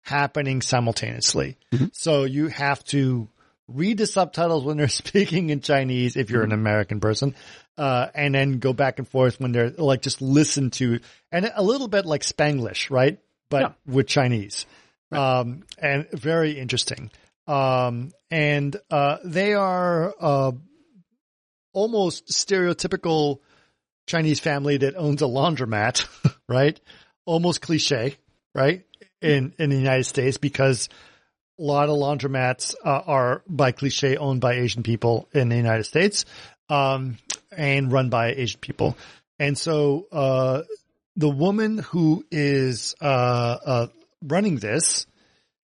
happening 0.01 0.61
simultaneously. 0.61 1.57
So 1.91 2.23
you 2.23 2.47
have 2.47 2.83
to 2.85 3.27
read 3.67 3.97
the 3.97 4.05
subtitles 4.05 4.63
when 4.63 4.77
they're 4.77 4.87
speaking 5.03 5.49
in 5.49 5.61
Chinese 5.61 6.15
if 6.15 6.29
you're 6.29 6.43
an 6.43 6.51
American 6.51 6.99
person, 6.99 7.35
uh, 7.77 8.07
and 8.13 8.35
then 8.35 8.59
go 8.59 8.71
back 8.71 8.99
and 8.99 9.07
forth 9.07 9.39
when 9.39 9.51
they're 9.51 9.71
like 9.71 10.01
just 10.01 10.21
listen 10.21 10.69
to 10.71 10.99
and 11.31 11.51
a 11.55 11.63
little 11.63 11.87
bit 11.87 12.05
like 12.05 12.21
Spanglish, 12.21 12.91
right? 12.91 13.19
But 13.53 13.61
Yeah. 13.61 13.93
with 13.93 14.07
Chinese, 14.07 14.65
um, 15.11 15.63
and 15.77 16.09
very 16.11 16.57
interesting. 16.57 17.11
Um, 17.45 18.11
and 18.31 18.75
uh, 18.89 19.17
they 19.23 19.53
are 19.53 20.11
uh, 20.19 20.53
almost 21.71 22.29
stereotypical 22.29 23.41
Chinese 24.07 24.39
family 24.39 24.77
that 24.77 24.95
owns 24.95 25.21
a 25.21 25.25
laundromat, 25.25 26.07
right? 26.49 26.79
Almost 27.25 27.61
cliche, 27.61 28.15
right? 28.55 28.85
In 29.21 29.53
in 29.59 29.69
the 29.69 29.77
United 29.77 30.05
States 30.05 30.37
because 30.37 30.89
a 31.59 31.63
lot 31.63 31.89
of 31.89 31.95
laundromats 31.95 32.73
uh, 32.83 33.01
are 33.05 33.43
by 33.47 33.71
cliche 33.71 34.17
owned 34.17 34.41
by 34.41 34.53
Asian 34.53 34.81
people 34.81 35.29
in 35.31 35.49
the 35.49 35.57
United 35.57 35.83
States. 35.83 36.25
Um, 36.69 37.17
and 37.55 37.91
run 37.91 38.09
by 38.09 38.33
Asian 38.33 38.59
people. 38.61 38.97
And 39.37 39.55
so, 39.55 40.07
uh, 40.11 40.63
the 41.15 41.29
woman 41.29 41.77
who 41.79 42.25
is, 42.31 42.95
uh, 43.01 43.05
uh, 43.05 43.87
running 44.23 44.57
this 44.57 45.05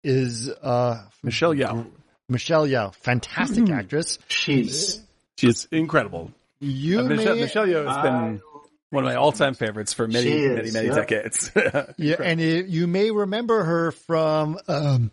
is, 0.04 0.50
uh, 0.50 1.04
Michelle 1.24 1.54
Yeoh. 1.54 1.86
Michelle 2.28 2.68
Yeoh, 2.68 2.94
fantastic 2.96 3.68
Hmm. 3.68 3.74
actress. 3.74 4.20
She's 4.28 5.02
She's 5.38 5.68
incredible. 5.72 6.32
You 6.60 7.00
Uh, 7.00 7.04
Michelle, 7.04 7.36
may, 7.36 7.42
Michelle 7.42 7.66
Yeoh 7.68 7.88
has 7.88 8.04
been 8.04 8.42
one 8.90 9.06
of 9.06 9.10
my 9.10 9.16
all-time 9.16 9.54
favorites 9.54 9.94
for 9.94 10.06
many, 10.08 10.28
is, 10.30 10.56
many, 10.58 10.72
many 10.72 10.88
yeah. 10.90 10.94
decades. 10.96 11.52
yeah, 11.98 12.16
and 12.22 12.42
it, 12.42 12.66
you 12.68 12.88
may 12.88 13.10
remember 13.12 13.64
her 13.64 13.92
from, 13.94 14.58
um, 14.68 15.12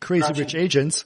Crazy 0.00 0.22
Crouching- 0.22 0.42
Rich 0.44 0.54
Agents, 0.54 1.04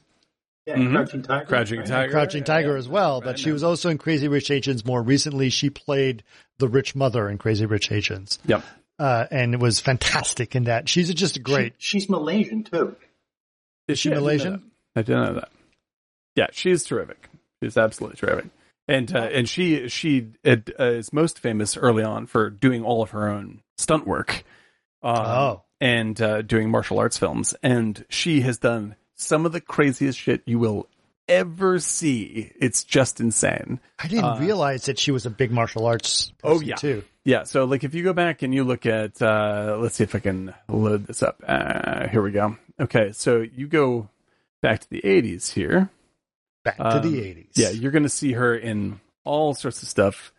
yeah, 0.67 0.77
Mhm. 0.77 0.91
Crouching 0.93 1.23
Tiger. 1.23 1.47
Crouching? 1.47 1.85
Tiger. 1.85 2.11
Crouching 2.11 2.45
Tiger 2.45 2.77
as 2.77 2.89
well, 2.89 3.21
Right, 3.21 3.25
but 3.27 3.39
she 3.39 3.53
was 3.53 3.63
also 3.63 3.89
in 3.89 3.99
Crazy 3.99 4.27
Rich 4.29 4.51
Asians 4.51 4.85
more 4.85 5.03
recently. 5.03 5.49
She 5.51 5.71
played 5.71 6.25
the 6.61 6.69
rich 6.69 6.95
mother 6.95 7.29
in 7.29 7.39
Crazy 7.39 7.67
Rich 7.67 7.91
Asians. 7.91 8.39
Yep. 8.47 8.63
Uh, 8.99 9.27
and 9.31 9.55
it 9.55 9.61
was 9.61 9.81
fantastic 9.81 10.55
in 10.55 10.65
that. 10.65 10.89
She's 10.89 11.13
just 11.15 11.43
great. 11.43 11.75
She- 11.79 11.99
she's 12.01 12.09
Malaysian 12.09 12.63
too. 12.65 12.95
Is 13.89 13.99
she 13.99 14.13
I 14.13 14.15
Malaysian? 14.15 14.71
I 14.95 15.03
didn't 15.03 15.25
know 15.25 15.35
that. 15.35 15.51
Yeah, 16.37 16.47
she's 16.53 16.85
terrific. 16.85 17.29
She's 17.63 17.77
absolutely 17.77 18.19
terrific. 18.19 18.51
And 18.87 19.15
uh, 19.15 19.19
and 19.33 19.49
she 19.49 19.89
she 19.89 20.29
it, 20.45 20.71
uh, 20.79 20.85
is 20.85 21.13
most 21.13 21.39
famous 21.39 21.77
early 21.77 22.03
on 22.05 22.27
for 22.27 22.51
doing 22.51 22.85
all 22.85 23.03
of 23.03 23.11
her 23.11 23.29
own 23.29 23.63
stunt 23.79 24.07
work. 24.07 24.45
Um, 25.03 25.17
Oh. 25.17 25.63
and 25.81 26.21
uh, 26.21 26.43
doing 26.43 26.71
martial 26.71 26.99
arts 26.99 27.17
films. 27.19 27.55
And 27.63 28.05
she 28.11 28.43
has 28.43 28.59
done 28.59 28.97
some 29.15 29.47
of 29.47 29.53
the 29.53 29.61
craziest 29.61 30.19
shit 30.19 30.43
you 30.47 30.59
will 30.59 30.89
ever 31.29 31.79
see. 31.79 32.51
It's 32.59 32.85
just 32.85 33.21
insane. 33.21 33.81
I 33.99 34.09
didn't 34.09 34.25
Uh, 34.25 34.39
realize 34.41 34.87
that 34.87 34.99
she 34.99 35.11
was 35.13 35.27
a 35.27 35.31
big 35.31 35.51
martial 35.51 35.87
arts 35.87 36.33
Oh, 36.43 36.61
yeah. 36.61 36.77
too. 36.77 37.05
Yeah, 37.25 37.45
so 37.45 37.65
like 37.65 37.85
if 37.85 37.95
you 37.95 38.03
go 38.03 38.13
back 38.13 38.43
and 38.43 38.55
you 38.55 38.65
look 38.65 38.87
at, 38.87 39.21
uh, 39.21 39.77
let's 39.81 39.97
see 39.97 40.05
if 40.05 40.15
I 40.15 40.21
can 40.21 40.55
load 40.69 41.07
this 41.07 41.23
up. 41.23 41.43
Uh, 41.47 42.09
here 42.09 42.23
we 42.23 42.31
go. 42.33 42.57
Okay, 42.81 43.13
so 43.13 43.41
you 43.43 43.69
go 43.69 44.09
back 44.63 44.81
to 44.81 44.89
the 44.91 45.03
80s 45.05 45.53
here. 45.53 45.91
Back 46.65 46.79
to 46.79 46.97
Um, 46.97 47.13
the 47.13 47.21
80s. 47.21 47.49
Yeah, 47.57 47.71
you're 47.71 47.91
going 47.93 48.03
to 48.05 48.09
see 48.09 48.33
her 48.33 48.55
in 48.57 49.01
all 49.25 49.55
sorts 49.55 49.83
of 49.83 49.89
stuff. 49.89 50.33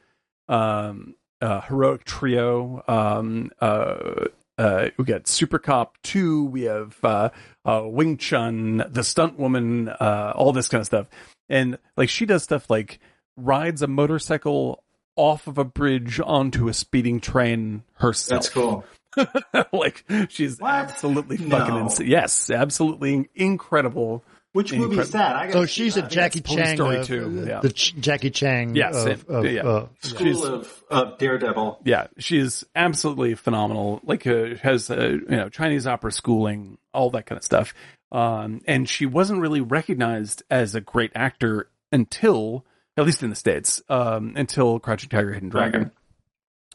Um, 0.49 1.15
uh, 1.39 1.61
heroic 1.61 2.03
trio. 2.03 2.83
Um, 2.87 3.51
uh, 3.59 4.25
uh, 4.61 4.89
we 4.97 5.05
got 5.05 5.27
Super 5.27 5.59
Cop 5.59 5.97
two. 6.03 6.45
We 6.45 6.63
have 6.63 6.95
uh, 7.03 7.29
uh, 7.65 7.83
Wing 7.85 8.17
Chun, 8.17 8.83
the 8.89 9.03
Stunt 9.03 9.39
Woman, 9.39 9.89
uh, 9.89 10.33
all 10.35 10.53
this 10.53 10.67
kind 10.67 10.81
of 10.81 10.85
stuff. 10.85 11.07
And 11.49 11.77
like 11.97 12.09
she 12.09 12.25
does 12.25 12.43
stuff 12.43 12.69
like 12.69 12.99
rides 13.35 13.81
a 13.81 13.87
motorcycle 13.87 14.83
off 15.15 15.47
of 15.47 15.57
a 15.57 15.63
bridge 15.65 16.19
onto 16.23 16.67
a 16.67 16.73
speeding 16.73 17.19
train 17.19 17.83
herself. 17.95 18.43
That's 18.43 18.49
cool. 18.49 18.85
like 19.73 20.05
she's 20.29 20.59
What? 20.59 20.71
absolutely 20.71 21.37
No. 21.37 21.57
fucking 21.57 21.75
insane. 21.75 22.07
Yes, 22.07 22.49
absolutely 22.49 23.29
incredible. 23.35 24.23
Which 24.53 24.73
movie 24.73 24.99
is 24.99 25.11
that? 25.11 25.35
I 25.35 25.51
So 25.51 25.65
she's 25.65 25.93
see 25.93 26.01
a. 26.01 26.07
Jackie 26.07 26.41
Police 26.41 26.59
Chang. 26.65 26.75
Story 26.75 26.97
of- 26.97 27.07
too, 27.07 27.45
yeah. 27.47 27.59
The 27.61 27.71
Ch- 27.71 27.95
Jackie 27.97 28.31
Chan. 28.31 28.75
Yes, 28.75 29.05
of, 29.05 29.25
of, 29.29 29.45
yeah. 29.45 29.61
uh, 29.61 29.87
She's- 30.03 30.37
School 30.37 30.45
of, 30.45 30.83
of 30.89 31.17
Daredevil. 31.17 31.79
Yeah, 31.85 32.07
she 32.17 32.37
is 32.37 32.65
absolutely 32.75 33.35
phenomenal. 33.35 34.01
Like, 34.03 34.27
uh, 34.27 34.55
has 34.61 34.89
uh, 34.91 35.17
you 35.29 35.37
know 35.37 35.47
Chinese 35.47 35.87
opera 35.87 36.11
schooling, 36.11 36.77
all 36.93 37.09
that 37.11 37.25
kind 37.27 37.37
of 37.37 37.45
stuff. 37.45 37.73
Um, 38.11 38.59
and 38.67 38.89
she 38.89 39.05
wasn't 39.05 39.39
really 39.39 39.61
recognized 39.61 40.43
as 40.49 40.75
a 40.75 40.81
great 40.81 41.11
actor 41.15 41.69
until, 41.93 42.65
at 42.97 43.05
least 43.05 43.23
in 43.23 43.29
the 43.29 43.37
states, 43.37 43.81
um, 43.87 44.33
until 44.35 44.79
Crouching 44.79 45.07
Tiger, 45.09 45.31
Hidden 45.31 45.47
Dragon. 45.47 45.91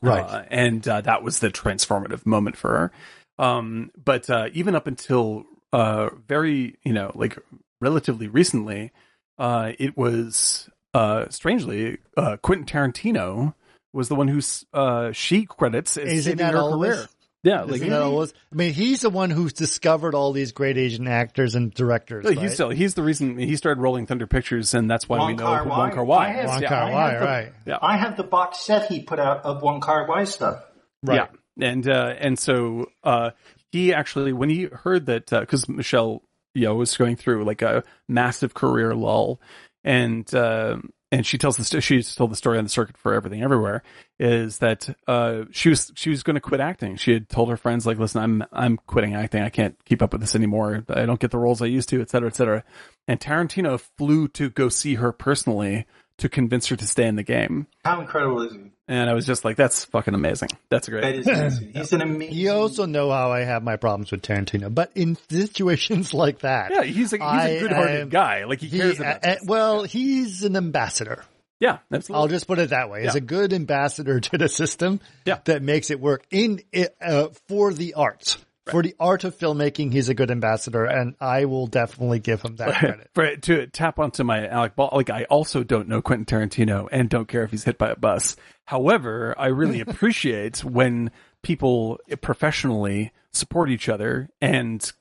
Right. 0.01 0.24
Uh, 0.24 0.43
and 0.51 0.87
uh, 0.89 1.03
that 1.03 1.22
was 1.22 1.41
the 1.41 1.51
transformative 1.51 2.24
moment 2.24 2.57
for 2.57 2.70
her. 2.70 2.93
Um, 3.39 3.91
but 4.03 4.31
uh, 4.31 4.49
even 4.55 4.74
up 4.74 4.87
until 4.87 5.45
uh, 5.74 6.09
very, 6.27 6.77
you 6.85 6.93
know, 6.95 7.12
like 7.14 7.39
relatively 7.81 8.29
recently, 8.29 8.93
uh, 9.39 9.72
it 9.79 9.97
was 9.97 10.68
uh, 10.95 11.29
strangely 11.31 11.99
uh, 12.16 12.37
Quentin 12.39 12.66
Tarantino 12.66 13.55
was 13.93 14.09
the 14.09 14.14
one 14.14 14.29
who's 14.29 14.64
uh, 14.74 15.12
she 15.12 15.45
credits 15.47 15.97
as 15.97 16.09
Isn't 16.09 16.22
saving 16.33 16.39
that 16.39 16.55
her 16.55 16.61
always? 16.61 16.95
career. 16.95 17.07
Yeah, 17.43 17.62
like 17.62 17.77
Isn't 17.77 17.91
that 17.91 18.03
always- 18.03 18.35
I 18.53 18.57
mean, 18.57 18.72
he's 18.72 19.03
the 19.03 19.11
one 19.11 19.31
who's 19.31 19.53
discovered 19.53 20.16
all 20.16 20.33
these 20.33 20.51
great 20.51 20.77
Asian 20.79 21.07
actors 21.07 21.55
and 21.55 21.72
directors. 21.72 22.24
Like, 22.24 22.37
right? 22.37 22.43
he's 22.43 22.55
still 22.55 22.70
he's 22.70 22.95
the 22.95 23.05
reason 23.05 23.39
he 23.39 23.55
started 23.55 23.81
rolling 23.81 24.07
Thunder 24.07 24.27
Pictures, 24.27 24.74
and 24.74 24.91
that's 24.91 25.09
why 25.09 25.24
we 25.29 25.35
know 25.35 25.45
Kar-wai. 25.45 25.79
Wong 25.79 25.91
Kar 25.93 26.05
Wai 26.05 26.24
I 26.24 26.29
have- 26.33 26.49
Wong 26.49 26.62
Yeah. 26.62 26.68
Kar 26.68 26.91
Wai, 26.91 27.14
the- 27.14 27.24
right? 27.24 27.53
Yeah. 27.64 27.79
I 27.81 27.97
have 27.99 28.16
the 28.16 28.24
box 28.24 28.59
set 28.61 28.91
he 28.91 29.03
put 29.03 29.20
out 29.20 29.45
of 29.45 29.62
Wong 29.62 29.81
Kar 29.81 30.09
Wai 30.09 30.24
stuff. 30.24 30.64
Right. 31.05 31.29
Yeah, 31.57 31.68
and 31.70 31.89
uh, 31.89 32.14
and 32.18 32.37
so 32.39 32.87
uh, 33.05 33.31
he 33.70 33.95
actually, 33.95 34.33
when 34.33 34.49
he 34.51 34.64
heard 34.64 35.07
that, 35.07 35.27
because 35.31 35.68
Michelle, 35.68 36.22
you 36.57 36.65
know, 36.65 36.75
was 36.75 36.97
going 36.97 37.17
through 37.17 37.45
like 37.45 37.63
a 37.63 37.85
massive 38.09 38.55
career 38.55 38.95
lull, 38.95 39.41
and 39.85 40.33
uh, 40.35 40.79
and 41.13 41.25
she 41.25 41.39
tells 41.39 41.57
the 41.57 41.65
st- 41.65 41.83
she's 41.83 42.15
told 42.15 42.33
the 42.33 42.37
story 42.37 42.59
on 42.59 42.65
the 42.65 42.71
circuit 42.71 42.97
for 42.97 43.15
everything 43.15 43.43
everywhere 43.43 43.83
is 44.19 44.59
that 44.59 44.89
uh, 45.07 45.45
she 45.53 45.69
was 45.69 45.93
she 45.95 46.11
was 46.11 46.23
going 46.23 46.35
to 46.35 46.41
quit 46.41 46.61
acting. 46.61 46.97
She 46.97 47.13
had 47.13 47.29
told 47.29 47.51
her 47.51 47.57
friends 47.57 47.87
like, 47.87 47.99
listen, 47.99 48.23
I'm 48.23 48.45
I'm 48.53 48.77
quitting 48.77 49.15
acting. 49.15 49.43
I 49.43 49.51
can't 49.51 49.77
keep 49.85 50.03
up 50.03 50.13
with 50.13 50.21
this 50.21 50.35
anymore. 50.35 50.85
I 50.89 51.07
don't 51.07 51.21
get 51.21 51.31
the 51.31 51.39
roles 51.39 51.63
I 51.63 51.67
used 51.67 51.89
to, 51.91 52.01
et 52.01 52.11
cetera, 52.11 52.29
et 52.29 52.37
cetera. 52.37 52.65
And 53.07 53.21
Tarantino 53.21 53.79
flew 53.99 54.29
to 54.29 54.51
go 54.51 54.69
see 54.69 54.95
her 54.97 55.13
personally 55.13 55.87
to 56.19 56.29
convince 56.29 56.67
her 56.69 56.77
to 56.77 56.87
stay 56.87 57.07
in 57.07 57.17
the 57.17 57.23
game. 57.23 57.67
How 57.85 58.01
incredible 58.01 58.43
is 58.43 58.55
he? 58.55 58.71
And 58.89 59.11
I 59.11 59.14
was 59.14 59.26
just 59.26 59.45
like, 59.45 59.57
that's 59.57 59.84
fucking 59.87 60.14
amazing. 60.14 60.51
That's 60.70 60.89
great. 60.89 61.03
That 61.03 61.14
is 61.16 61.26
amazing. 61.26 61.72
He's 61.74 61.93
an 61.93 62.03
amazing. 62.03 62.37
You 62.37 62.53
also 62.53 62.87
know 62.87 63.11
how 63.11 63.32
I 63.32 63.41
have 63.41 63.62
my 63.64 63.76
problems 63.76 64.12
with 64.12 64.22
Tarantino, 64.22 64.72
but 64.72 64.93
in 64.95 65.16
situations 65.28 66.14
like 66.14 66.41
that, 66.41 66.70
Yeah, 66.72 66.82
he's 66.82 67.12
a, 67.12 67.16
he's 67.16 67.22
I 67.22 67.49
a 67.49 67.61
good-hearted 67.61 68.01
am- 68.03 68.09
guy. 68.11 68.45
Like 68.45 68.61
he 68.61 68.68
he, 68.68 68.78
cares 68.78 69.01
about. 69.01 69.24
uh, 69.24 69.34
this. 69.34 69.43
well, 69.45 69.82
he's 69.82 70.45
an 70.45 70.57
ambassador. 70.57 71.24
yeah, 71.59 71.78
absolutely. 71.93 72.22
I'll 72.22 72.28
just 72.28 72.47
put 72.47 72.59
it 72.61 72.70
that 72.70 72.89
way. 72.91 73.03
He's 73.03 73.14
Yeah. 73.14 73.18
a 73.18 73.22
good 73.22 73.53
ambassador 73.53 74.20
to 74.30 74.39
the 74.39 74.49
system 74.49 75.01
Yeah. 75.24 75.39
that 75.47 75.62
makes 75.62 75.91
it 75.91 75.99
work 76.01 76.24
in 76.30 76.61
it, 76.72 76.95
uh, 77.05 77.28
for 77.49 77.72
the 77.72 77.95
art. 77.95 78.37
For 78.66 78.82
the 78.82 78.97
art 78.99 79.22
of 79.22 79.39
filmmaking, 79.39 79.93
he's 79.93 80.09
a 80.09 80.14
good 80.14 80.28
ambassador, 80.28 80.84
and 80.87 81.14
I 81.20 81.45
will 81.45 81.68
definitely 81.68 82.18
give 82.18 82.43
him 82.43 82.57
that 82.57 82.74
credit. 82.74 83.11
For 83.14 83.37
to 83.37 83.68
tap 83.68 84.01
onto 84.01 84.24
my 84.24 84.49
Alec 84.49 84.74
Ball, 84.74 84.91
like 84.93 85.09
I 85.09 85.22
also 85.30 85.62
don't 85.62 85.87
know 85.87 86.03
Quentin 86.03 86.24
Tarantino 86.26 86.89
and 86.91 87.09
don't 87.09 87.28
care 87.28 87.45
if 87.45 87.53
he's 87.53 87.62
hit 87.62 87.78
by 87.78 87.91
a 87.91 87.95
bus. 87.97 88.34
However, 88.67 89.35
I 89.39 89.47
really 89.47 89.81
appreciate 89.87 90.64
when 90.64 91.11
people 91.43 91.99
professionally 92.21 93.12
support 93.33 93.71
each 93.71 93.89
other 93.89 94.29
and 94.41 94.93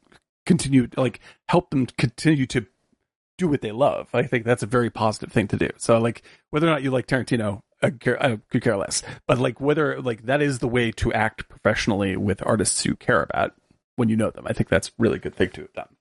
continue, 0.45 0.87
like, 0.95 1.19
help 1.47 1.69
them 1.69 1.85
continue 1.85 2.45
to 2.47 2.65
do 3.37 3.47
what 3.47 3.61
they 3.61 3.71
love. 3.71 4.09
I 4.13 4.23
think 4.23 4.45
that's 4.45 4.63
a 4.63 4.67
very 4.67 4.89
positive 4.89 5.31
thing 5.31 5.47
to 5.49 5.57
do. 5.57 5.69
So, 5.77 5.99
like, 5.99 6.23
whether 6.51 6.67
or 6.67 6.69
not 6.69 6.83
you 6.83 6.91
like 6.91 7.07
Tarantino, 7.07 7.61
I, 7.81 7.89
care, 7.91 8.21
I 8.23 8.37
could 8.49 8.63
care 8.63 8.77
less. 8.77 9.03
But 9.27 9.39
like, 9.39 9.59
whether 9.59 10.01
like 10.01 10.25
that 10.25 10.41
is 10.41 10.59
the 10.59 10.67
way 10.67 10.91
to 10.93 11.13
act 11.13 11.49
professionally 11.49 12.15
with 12.15 12.45
artists 12.45 12.85
you 12.85 12.95
care 12.95 13.23
about 13.23 13.53
when 13.95 14.09
you 14.09 14.15
know 14.15 14.31
them. 14.31 14.45
I 14.47 14.53
think 14.53 14.69
that's 14.69 14.89
a 14.89 14.93
really 14.97 15.19
good 15.19 15.35
thing 15.35 15.49
to 15.51 15.61
have 15.61 15.73
done. 15.73 15.95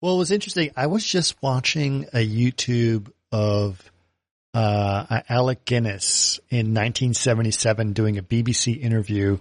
Well, 0.00 0.16
it 0.16 0.18
was 0.18 0.30
interesting. 0.30 0.70
I 0.76 0.86
was 0.86 1.04
just 1.04 1.42
watching 1.42 2.04
a 2.12 2.26
YouTube 2.26 3.10
of 3.32 3.90
uh, 4.54 5.20
Alec 5.28 5.64
Guinness 5.64 6.38
in 6.48 6.74
1977 6.74 7.92
doing 7.92 8.18
a 8.18 8.22
BBC 8.22 8.80
interview 8.80 9.38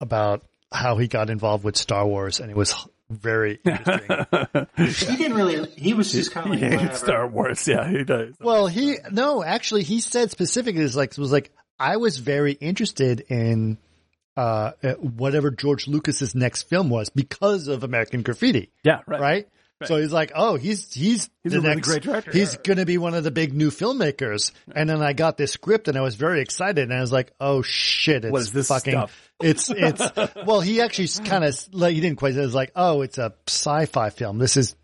about 0.00 0.44
how 0.72 0.96
he 0.96 1.06
got 1.06 1.30
involved 1.30 1.64
with 1.64 1.76
Star 1.76 2.06
Wars, 2.06 2.40
and 2.40 2.50
it 2.50 2.56
was 2.56 2.74
very 3.08 3.60
interesting. 3.64 4.66
He 4.76 5.16
didn't 5.16 5.36
really. 5.36 5.70
He 5.70 5.94
was 5.94 6.12
just 6.12 6.32
kind 6.32 6.46
of 6.46 6.50
like 6.52 6.60
He 6.60 6.64
hates 6.66 6.80
whatever. 6.82 6.96
Star 6.96 7.26
Wars. 7.28 7.68
Yeah, 7.68 7.88
he 7.88 8.04
does. 8.04 8.34
well, 8.40 8.66
he 8.66 8.96
no, 9.10 9.44
actually, 9.44 9.84
he 9.84 10.00
said 10.00 10.30
specifically 10.30 10.82
is 10.82 10.96
like 10.96 11.16
was 11.16 11.32
like 11.32 11.52
I 11.78 11.96
was 11.98 12.18
very 12.18 12.52
interested 12.52 13.20
in 13.28 13.78
uh, 14.36 14.72
uh, 14.82 14.94
whatever 14.94 15.50
George 15.50 15.86
Lucas's 15.86 16.34
next 16.34 16.62
film 16.62 16.88
was 16.88 17.10
because 17.10 17.68
of 17.68 17.84
American 17.84 18.22
Graffiti. 18.22 18.70
Yeah, 18.82 19.00
right. 19.06 19.20
right? 19.20 19.48
So 19.86 19.96
he's 19.96 20.12
like, 20.12 20.32
oh, 20.34 20.56
he's 20.56 20.92
he's 20.92 21.28
He's 21.42 21.52
the 21.52 21.58
a 21.58 21.60
really 21.62 21.74
next, 21.76 21.88
great 21.88 22.02
director. 22.02 22.30
He's 22.32 22.56
going 22.58 22.78
to 22.78 22.86
be 22.86 22.98
one 22.98 23.14
of 23.14 23.24
the 23.24 23.30
big 23.30 23.52
new 23.52 23.70
filmmakers. 23.70 24.52
And 24.74 24.88
then 24.88 25.02
I 25.02 25.12
got 25.12 25.36
this 25.36 25.52
script, 25.52 25.88
and 25.88 25.96
I 25.98 26.00
was 26.02 26.14
very 26.16 26.40
excited. 26.40 26.84
And 26.84 26.94
I 26.94 27.00
was 27.00 27.12
like, 27.12 27.32
oh 27.40 27.62
shit, 27.62 28.24
it's 28.24 28.32
What 28.32 28.42
is 28.42 28.52
this 28.52 28.68
fucking. 28.68 28.92
stuff? 28.92 29.32
It's 29.40 29.70
it's. 29.70 30.02
well, 30.46 30.60
he 30.60 30.80
actually 30.80 31.08
kind 31.24 31.44
of 31.44 31.56
like 31.72 31.94
he 31.94 32.00
didn't 32.00 32.16
quite. 32.18 32.34
It 32.36 32.40
was 32.40 32.54
like, 32.54 32.72
oh, 32.76 33.02
it's 33.02 33.18
a 33.18 33.34
sci-fi 33.48 34.10
film. 34.10 34.38
This 34.38 34.56
is. 34.56 34.74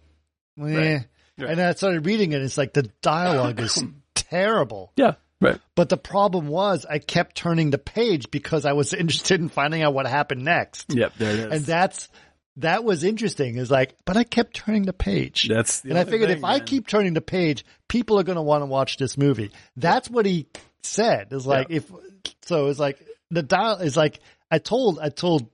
eh. 0.61 1.01
Right. 1.41 1.51
And 1.51 1.61
I 1.61 1.73
started 1.75 2.05
reading 2.05 2.33
it. 2.33 2.43
It's 2.43 2.59
like 2.59 2.73
the 2.73 2.91
dialogue 3.01 3.61
is 3.61 3.85
terrible. 4.15 4.93
Yeah, 4.97 5.15
right. 5.41 5.61
But 5.77 5.89
the 5.89 5.97
problem 5.97 6.49
was, 6.49 6.85
I 6.89 6.99
kept 6.99 7.37
turning 7.37 7.71
the 7.71 7.79
page 7.79 8.31
because 8.31 8.65
I 8.65 8.73
was 8.73 8.93
interested 8.95 9.41
in 9.41 9.49
finding 9.49 9.83
out 9.83 9.95
what 9.95 10.07
happened 10.07 10.45
next. 10.45 10.87
Yep, 10.93 11.13
there 11.19 11.31
it 11.33 11.39
is. 11.39 11.53
And 11.53 11.65
that's 11.65 12.09
that 12.59 12.85
was 12.85 13.05
interesting. 13.05 13.57
Is 13.57 13.71
like, 13.71 13.95
but 14.05 14.17
I 14.17 14.25
kept 14.25 14.55
turning 14.55 14.83
the 14.83 14.93
page. 14.93 15.49
That's 15.49 15.81
the 15.81 15.91
and 15.91 15.99
I 15.99 16.05
figured 16.05 16.29
thing, 16.29 16.39
if 16.39 16.45
I 16.45 16.61
keep 16.61 16.87
turning 16.87 17.15
the 17.15 17.21
page, 17.21 17.65
people 17.89 18.19
are 18.19 18.25
going 18.25 18.37
to 18.37 18.43
want 18.43 18.63
to 18.63 18.67
watch 18.67 18.97
this 18.97 19.17
movie. 19.17 19.51
That's 19.77 20.09
what 20.11 20.27
he 20.27 20.47
said. 20.83 21.33
Is 21.33 21.47
like 21.47 21.69
if 21.71 21.91
so. 22.43 22.67
It's 22.69 22.79
like 22.79 23.05
the 23.31 23.43
dial 23.43 23.77
is 23.77 23.97
like 23.97 24.21
I 24.51 24.59
told 24.59 24.99
I 25.01 25.09
told 25.09 25.49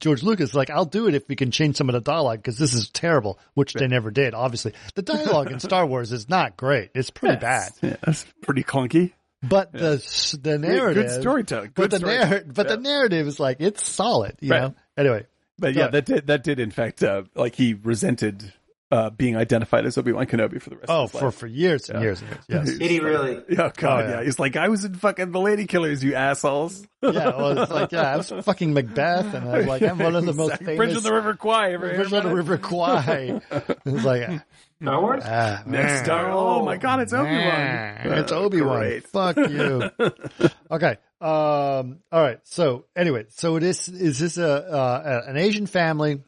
George 0.00 0.22
Lucas 0.22 0.54
like 0.54 0.70
I'll 0.70 0.84
do 0.84 1.08
it 1.08 1.14
if 1.14 1.28
we 1.28 1.36
can 1.36 1.50
change 1.50 1.76
some 1.76 1.88
of 1.88 1.92
the 1.94 2.00
dialogue 2.00 2.38
because 2.38 2.58
this 2.58 2.74
is 2.74 2.88
terrible, 2.90 3.38
which 3.54 3.72
they 3.74 3.88
never 3.88 4.10
did. 4.10 4.34
Obviously, 4.34 4.74
the 4.94 5.02
dialogue 5.02 5.50
in 5.50 5.60
Star 5.60 5.86
Wars 5.86 6.12
is 6.12 6.28
not 6.28 6.56
great. 6.56 6.90
It's 6.94 7.10
pretty 7.10 7.36
bad. 7.36 7.70
Yeah, 7.82 7.96
that's 8.02 8.24
pretty 8.42 8.62
clunky. 8.62 9.12
But 9.42 9.72
the 9.72 10.38
the 10.42 10.58
narrative, 10.58 11.06
good 11.06 11.20
storytelling. 11.20 11.72
But 11.74 11.90
Good 11.90 12.00
the 12.00 12.06
narrative, 12.06 12.54
but 12.54 12.68
the 12.68 12.76
narrative 12.76 13.26
is 13.28 13.38
like 13.38 13.58
it's 13.60 13.88
solid. 13.88 14.36
You 14.40 14.50
Right. 14.50 14.62
know. 14.62 14.74
Anyway, 14.96 15.26
But 15.58 15.74
yeah, 15.74 15.88
that 15.88 16.04
did 16.06 16.26
that 16.28 16.42
did 16.44 16.60
in 16.60 16.70
fact 16.70 17.02
uh, 17.02 17.24
like 17.34 17.54
he 17.54 17.74
resented 17.74 18.52
uh, 18.90 19.10
being 19.10 19.36
identified 19.36 19.84
as 19.84 19.98
Obi 19.98 20.12
Wan 20.12 20.24
Kenobi 20.26 20.62
for 20.62 20.70
the 20.70 20.76
rest 20.76 20.86
oh, 20.88 21.02
of 21.04 21.10
his 21.12 21.20
for 21.20 21.26
life. 21.26 21.34
for 21.34 21.46
years 21.46 21.90
and 21.90 22.00
years 22.00 22.22
and 22.22 22.30
years. 22.30 22.44
Yes. 22.48 22.78
Did 22.78 22.90
he 22.90 23.00
really? 23.00 23.42
Yeah, 23.50 23.70
God, 23.76 24.04
Oh, 24.04 24.08
yeah. 24.08 24.18
yeah. 24.20 24.24
He's 24.24 24.38
like, 24.38 24.56
I 24.56 24.68
was 24.68 24.84
in 24.86 24.94
fucking 24.94 25.30
the 25.30 25.40
Lady 25.40 25.66
Killers, 25.66 26.02
you 26.02 26.14
assholes. 26.14 26.86
yeah, 27.02 27.10
well, 27.36 27.58
it's 27.58 27.70
like 27.70 27.92
yeah, 27.92 28.14
I 28.14 28.16
was 28.16 28.30
fucking 28.44 28.72
Macbeth, 28.72 29.34
and 29.34 29.46
I 29.46 29.58
was 29.58 29.66
like, 29.66 29.82
I'm 29.82 29.98
one 29.98 30.16
of 30.16 30.24
the 30.24 30.32
most 30.32 30.52
Exactly. 30.52 30.66
famous 30.68 30.78
Bridge 30.86 30.96
of 30.96 31.02
the 31.02 31.12
River 31.12 31.34
Kwai. 31.34 31.72
Ever 31.74 31.86
hear 31.88 31.96
Bridge 32.08 32.12
of 32.14 32.22
the? 32.22 32.34
River 32.34 32.56
Kwai. 32.56 33.40
It's 33.50 34.04
like 34.04 34.40
Star 34.80 35.00
Wars? 35.02 35.22
ah, 35.26 35.62
Next 35.66 36.04
star. 36.04 36.30
Oh 36.30 36.64
my 36.64 36.76
God, 36.78 37.00
it's 37.00 37.12
Obi 37.12 37.30
Wan. 37.30 37.96
It's 38.18 38.32
Obi 38.32 38.62
Wan. 38.62 39.00
Fuck 39.02 39.36
you. 39.36 39.90
okay. 40.70 40.96
Um. 41.20 41.98
All 42.12 42.22
right. 42.22 42.38
So 42.44 42.84
anyway, 42.94 43.26
so 43.30 43.58
this 43.58 43.88
is 43.88 44.18
this 44.18 44.38
a 44.38 44.48
uh, 44.48 45.22
an 45.26 45.36
Asian 45.36 45.66
family? 45.66 46.22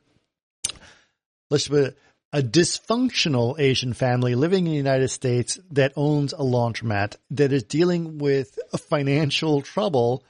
Let's 1.50 1.68
put 1.68 1.84
it, 1.84 1.98
a 2.32 2.42
dysfunctional 2.42 3.58
Asian 3.58 3.92
family 3.92 4.34
living 4.34 4.66
in 4.66 4.72
the 4.72 4.76
United 4.76 5.08
States 5.08 5.58
that 5.72 5.92
owns 5.96 6.32
a 6.32 6.38
laundromat 6.38 7.16
that 7.30 7.52
is 7.52 7.64
dealing 7.64 8.18
with 8.18 8.58
financial 8.88 9.62
trouble 9.62 10.24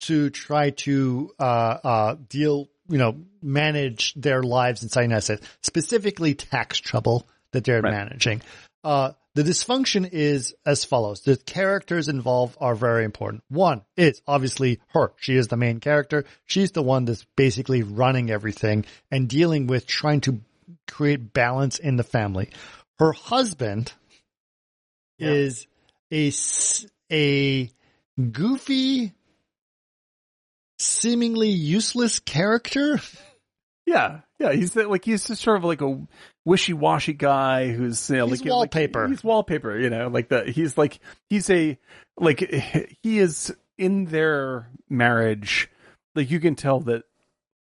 to 0.00 0.30
try 0.30 0.70
to 0.70 1.32
uh, 1.38 1.78
uh, 1.84 2.16
deal, 2.28 2.68
you 2.88 2.98
know, 2.98 3.16
manage 3.42 4.12
their 4.14 4.42
lives 4.42 4.82
inside 4.82 5.02
the 5.02 5.06
United 5.06 5.22
States, 5.22 5.48
specifically 5.62 6.34
tax 6.34 6.78
trouble 6.78 7.26
that 7.52 7.64
they're 7.64 7.80
Right. 7.80 7.92
managing. 7.92 8.42
Uh, 8.82 9.12
the 9.36 9.42
dysfunction 9.42 10.08
is 10.10 10.54
as 10.64 10.84
follows. 10.84 11.20
The 11.20 11.36
characters 11.36 12.08
involved 12.08 12.56
are 12.60 12.74
very 12.74 13.04
important. 13.04 13.44
One 13.48 13.82
is 13.96 14.20
obviously 14.26 14.80
her. 14.88 15.12
She 15.16 15.36
is 15.36 15.48
the 15.48 15.56
main 15.56 15.78
character. 15.78 16.24
She's 16.46 16.72
the 16.72 16.82
one 16.82 17.04
that's 17.04 17.24
basically 17.36 17.82
running 17.82 18.30
everything 18.30 18.84
and 19.10 19.28
dealing 19.28 19.66
with 19.66 19.86
trying 19.86 20.22
to 20.22 20.40
create 20.88 21.32
balance 21.32 21.78
in 21.78 21.96
the 21.96 22.02
family. 22.02 22.50
Her 22.98 23.12
husband 23.12 23.92
Yeah. 25.18 25.32
is 25.32 25.66
a, 26.10 26.28
s- 26.28 26.86
a 27.12 27.70
goofy, 28.18 29.12
seemingly 30.78 31.50
useless 31.50 32.18
character. 32.20 33.00
Yeah, 33.86 34.20
yeah. 34.38 34.52
He's 34.52 34.72
the, 34.72 34.88
like 34.88 35.04
he's 35.04 35.26
just 35.26 35.42
sort 35.42 35.56
of 35.58 35.64
like 35.64 35.80
a 35.80 36.00
wishy-washy 36.44 37.14
guy 37.14 37.68
who's 37.68 38.08
you 38.10 38.16
know, 38.16 38.26
He's 38.26 38.42
like 38.42 38.50
wallpaper. 38.50 39.02
Like, 39.02 39.10
he's 39.10 39.24
wallpaper. 39.24 39.78
You 39.78 39.90
know, 39.90 40.08
like 40.08 40.28
the 40.28 40.44
he's 40.44 40.76
like 40.76 41.00
he's 41.28 41.48
a 41.50 41.78
like 42.18 42.40
he 43.02 43.18
is 43.18 43.54
in 43.78 44.06
their 44.06 44.68
marriage. 44.88 45.70
Like 46.14 46.30
you 46.30 46.40
can 46.40 46.54
tell 46.54 46.80
that 46.80 47.04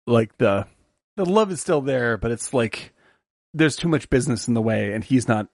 like 0.06 0.36
the 0.38 0.66
the 1.16 1.26
love 1.26 1.50
is 1.50 1.60
still 1.60 1.80
there, 1.80 2.16
but 2.16 2.30
it's 2.30 2.54
like 2.54 2.94
there's 3.54 3.76
too 3.76 3.88
much 3.88 4.08
business 4.10 4.48
in 4.48 4.54
the 4.54 4.62
way, 4.62 4.92
and 4.92 5.04
he's 5.04 5.28
not. 5.28 5.48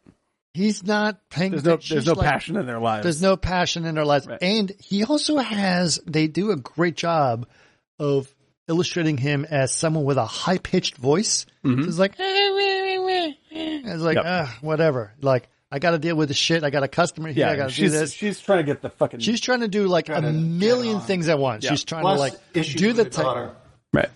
He's 0.53 0.85
not 0.85 1.19
paying. 1.31 1.51
There's 1.51 1.65
no 1.65 1.77
there's 1.77 2.07
no 2.07 2.12
like- 2.12 2.31
passion 2.31 2.57
in 2.57 2.67
their 2.67 2.79
lives. 2.79 3.03
There's 3.03 3.23
no 3.23 3.37
passion 3.37 3.85
in 3.87 3.97
their 3.97 4.05
lives. 4.05 4.29
Right. 4.29 4.39
And 4.41 4.71
he 4.79 5.03
also 5.03 5.39
has, 5.39 5.99
they 6.07 6.29
do 6.29 6.53
a 6.53 6.57
great 6.57 6.97
job 6.97 7.49
of 7.99 8.33
illustrating 8.69 9.17
him 9.19 9.45
as 9.49 9.73
someone 9.75 10.05
with 10.05 10.17
a 10.17 10.25
high 10.27 10.59
pitched 10.59 10.97
voice. 10.97 11.47
Mhm. 11.65 11.87
It's 11.87 11.99
like, 11.99 12.15
it's 12.19 14.03
like, 14.03 14.17
Yep. 14.17 14.25
ah, 14.27 14.59
whatever. 14.61 15.12
Like, 15.21 15.49
I 15.71 15.79
got 15.79 15.91
to 15.93 15.99
deal 15.99 16.17
with 16.17 16.29
the 16.29 16.35
shit. 16.35 16.62
I 16.62 16.71
got 16.71 16.83
a 16.83 16.89
customer 16.89 17.31
here. 17.33 17.47
I 17.47 17.57
got 17.57 17.71
to 17.71 17.75
do 17.75 17.83
she's 17.83 17.93
this. 17.93 18.12
she's 18.12 18.41
trying 18.41 18.59
to 18.59 18.65
get 18.65 18.81
the 18.81 18.91
fucking 18.91 19.21
She's 19.21 19.41
trying 19.41 19.61
to 19.61 19.69
do 19.69 19.87
like 19.89 20.09
a 20.09 20.12
Trying 20.12 20.23
to 20.23 20.31
get 20.33 20.39
million 20.41 21.01
things 21.01 21.29
at 21.29 21.39
once. 21.39 21.65
Yeah. 21.65 21.71
She's 21.71 21.85
trying 21.85 22.03
Plus 22.03 22.17
to 22.17 22.21
like 22.21 22.35
do 22.53 22.93
the 22.93 23.05
the 23.05 23.11
ta- 23.11 23.23
daughter. 23.23 23.51
right. 23.93 24.09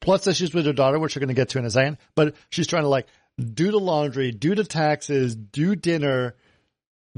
plus 0.00 0.26
issues 0.26 0.54
with 0.54 0.66
her 0.66 0.72
daughter, 0.72 0.98
which 0.98 1.16
we're 1.16 1.20
going 1.20 1.28
to 1.28 1.34
get 1.34 1.48
to 1.50 1.58
in 1.58 1.64
a 1.64 1.70
second. 1.70 1.98
But 2.14 2.34
she's 2.50 2.66
trying 2.68 2.84
to 2.84 2.88
like 2.88 3.06
do 3.38 3.70
the 3.72 3.78
laundry, 3.80 4.30
do 4.32 4.54
the 4.54 4.64
taxes, 4.64 5.34
do 5.34 5.74
dinner, 5.74 6.34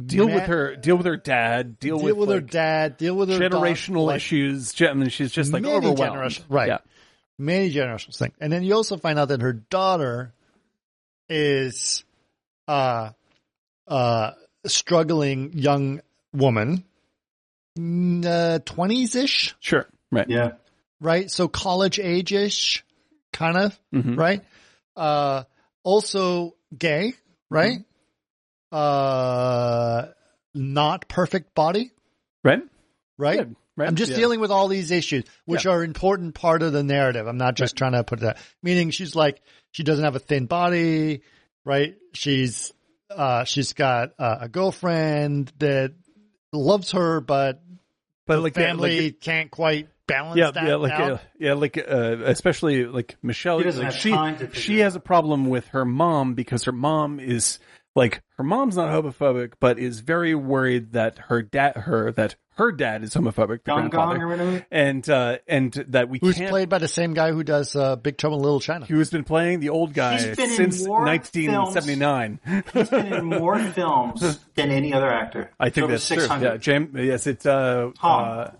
Deal 0.02 0.26
ma- 0.28 0.34
with 0.36 0.44
her. 0.44 0.76
Deal 0.76 0.96
with 0.96 1.06
her 1.06 1.16
dad. 1.16 1.78
Deal, 1.78 1.98
deal 1.98 2.16
with, 2.16 2.28
her 2.30 2.36
like, 2.36 2.50
dad, 2.50 2.96
deal 2.96 3.14
with 3.14 3.28
her 3.28 3.38
generational 3.38 4.06
like, 4.06 4.16
issues. 4.16 4.72
Gen- 4.72 4.90
I 4.90 4.94
mean, 4.94 5.08
she's 5.10 5.32
just 5.32 5.52
like 5.52 5.62
many 5.62 5.74
overwhelmed. 5.74 5.98
generation- 5.98 6.44
right. 6.48 6.68
Yeah. 6.68 6.78
many 7.38 7.70
generational 7.72 8.16
things. 8.16 8.34
And 8.40 8.52
then 8.52 8.62
you 8.62 8.74
also 8.74 8.96
find 8.96 9.18
out 9.18 9.28
that 9.28 9.42
her 9.42 9.52
daughter 9.52 10.32
is 11.28 12.04
uh 12.68 13.10
uh 13.86 14.30
struggling 14.66 15.52
young 15.58 16.00
woman, 16.32 16.84
twenties 17.76 19.14
ish, 19.14 19.54
Sure. 19.60 19.86
Right. 20.10 20.28
Yeah. 20.28 20.52
right? 21.00 21.30
So 21.30 21.48
college 21.48 21.98
age 21.98 22.32
ish, 22.32 22.84
kind 23.32 23.56
of, 23.56 23.78
Mhm. 23.92 24.16
right? 24.18 24.42
Uh, 24.96 25.44
also 25.82 26.54
gay, 26.76 27.14
right? 27.50 27.82
Uh, 28.72 30.06
not 30.54 31.08
perfect 31.08 31.54
body, 31.54 31.92
Right. 32.44 32.62
right? 33.18 33.38
Good. 33.38 33.56
Right. 33.74 33.88
I'm 33.88 33.94
just 33.96 34.10
Yeah. 34.12 34.18
dealing 34.18 34.40
with 34.40 34.50
all 34.50 34.68
these 34.68 34.90
issues, 34.90 35.24
which 35.46 35.64
are 35.64 35.82
important 35.82 36.34
part 36.34 36.62
of 36.62 36.74
the 36.74 36.82
narrative. 36.82 37.26
I'm 37.26 37.38
not 37.38 37.54
just 37.54 37.74
trying 37.74 37.92
to 37.92 38.04
put 38.04 38.20
that. 38.20 38.36
Meaning, 38.62 38.90
she's 38.90 39.14
like 39.14 39.40
she 39.70 39.82
doesn't 39.82 40.04
have 40.04 40.14
a 40.14 40.18
thin 40.18 40.44
body, 40.44 41.22
right? 41.64 41.96
She's 42.12 42.72
uh, 43.10 43.44
she's 43.44 43.72
got 43.72 44.10
uh, 44.18 44.38
a 44.42 44.48
girlfriend 44.48 45.52
that 45.58 45.94
loves 46.52 46.92
her, 46.92 47.22
but 47.22 47.62
but 48.26 48.40
like 48.40 48.54
family 48.54 49.06
like, 49.06 49.20
can't 49.20 49.50
quite 49.50 49.88
balance 50.06 50.38
yeah, 50.38 50.50
that 50.50 50.64
yeah, 50.66 50.74
like 50.74 50.92
out. 50.92 51.12
uh, 51.12 51.18
yeah, 51.38 51.54
like 51.54 51.78
uh, 51.78 52.16
especially 52.24 52.84
like 52.84 53.16
Michelle. 53.22 53.58
He 53.58 53.70
like, 53.70 53.92
she 53.92 54.10
time 54.10 54.34
to 54.38 54.46
figure 54.48 54.60
she 54.60 54.78
has 54.80 54.96
a 54.96 55.00
problem 55.00 55.46
with 55.46 55.66
her 55.68 55.86
mom 55.86 56.34
because 56.34 56.64
her 56.64 56.72
mom 56.72 57.20
is 57.20 57.58
like 57.94 58.22
her 58.38 58.44
mom's 58.44 58.76
not 58.76 58.88
homophobic, 58.88 59.54
but 59.60 59.78
is 59.78 60.00
very 60.00 60.34
worried 60.34 60.92
that 60.92 61.18
her 61.28 61.42
dad 61.42 61.76
her 61.76 62.10
that 62.12 62.36
her 62.56 62.70
dad 62.72 63.02
is 63.02 63.14
homophobic, 63.14 63.64
the 63.64 63.70
Gong 63.70 63.88
grandfather, 63.88 64.14
Gong 64.18 64.22
or 64.22 64.28
whatever. 64.28 64.66
and 64.70 65.08
uh, 65.10 65.38
and 65.48 65.72
that 65.88 66.08
we 66.08 66.18
Who's 66.20 66.36
can't. 66.36 66.50
played 66.50 66.68
by 66.68 66.78
the 66.78 66.88
same 66.88 67.14
guy 67.14 67.32
who 67.32 67.42
does 67.42 67.74
uh, 67.76 67.96
Big 67.96 68.16
Trouble 68.18 68.36
in 68.38 68.42
Little 68.42 68.60
China? 68.60 68.84
who 68.86 68.98
has 68.98 69.10
been 69.10 69.24
playing 69.24 69.60
the 69.60 69.70
old 69.70 69.94
guy 69.94 70.14
He's 70.20 70.36
been 70.36 70.50
in 70.50 70.56
since 70.56 70.86
more 70.86 71.04
1979. 71.04 72.40
He's 72.72 72.90
been 72.90 73.12
in 73.12 73.24
more 73.24 73.58
films 73.72 74.38
than 74.54 74.70
any 74.70 74.92
other 74.92 75.10
actor. 75.10 75.50
I 75.58 75.70
think 75.70 75.84
Over 75.84 75.92
that's 75.94 76.06
true. 76.08 76.18
600. 76.20 76.44
Yeah, 76.46 76.56
James. 76.58 76.90
Yes, 76.94 77.26
it's 77.26 77.46
uh, 77.46 77.90
Hong. 77.98 78.24
uh 78.24 78.52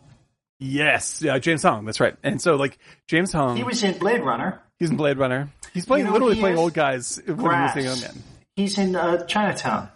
yes, 0.58 1.22
yeah, 1.22 1.38
James 1.38 1.62
Hong. 1.62 1.84
That's 1.84 2.00
right. 2.00 2.16
And 2.22 2.40
so 2.40 2.56
like 2.56 2.78
James 3.08 3.32
Hong, 3.32 3.56
He 3.56 3.64
was 3.64 3.82
in 3.82 3.98
Blade 3.98 4.22
Runner. 4.22 4.60
he's 4.78 4.90
in 4.90 4.96
Blade 4.96 5.18
Runner. 5.18 5.50
He's 5.74 5.86
playing 5.86 6.04
You 6.06 6.10
know 6.10 6.12
literally 6.14 6.34
he 6.36 6.40
playing 6.40 6.54
is? 6.56 6.60
old 6.60 6.74
guys 6.74 7.20
when 7.24 7.36
he 7.36 7.42
was 7.42 7.42
Grass. 7.42 7.76
a 7.76 7.82
young 7.82 8.00
man. 8.00 8.22
He's 8.56 8.78
in 8.78 8.94
uh, 8.96 9.24
Chinatown. 9.26 9.88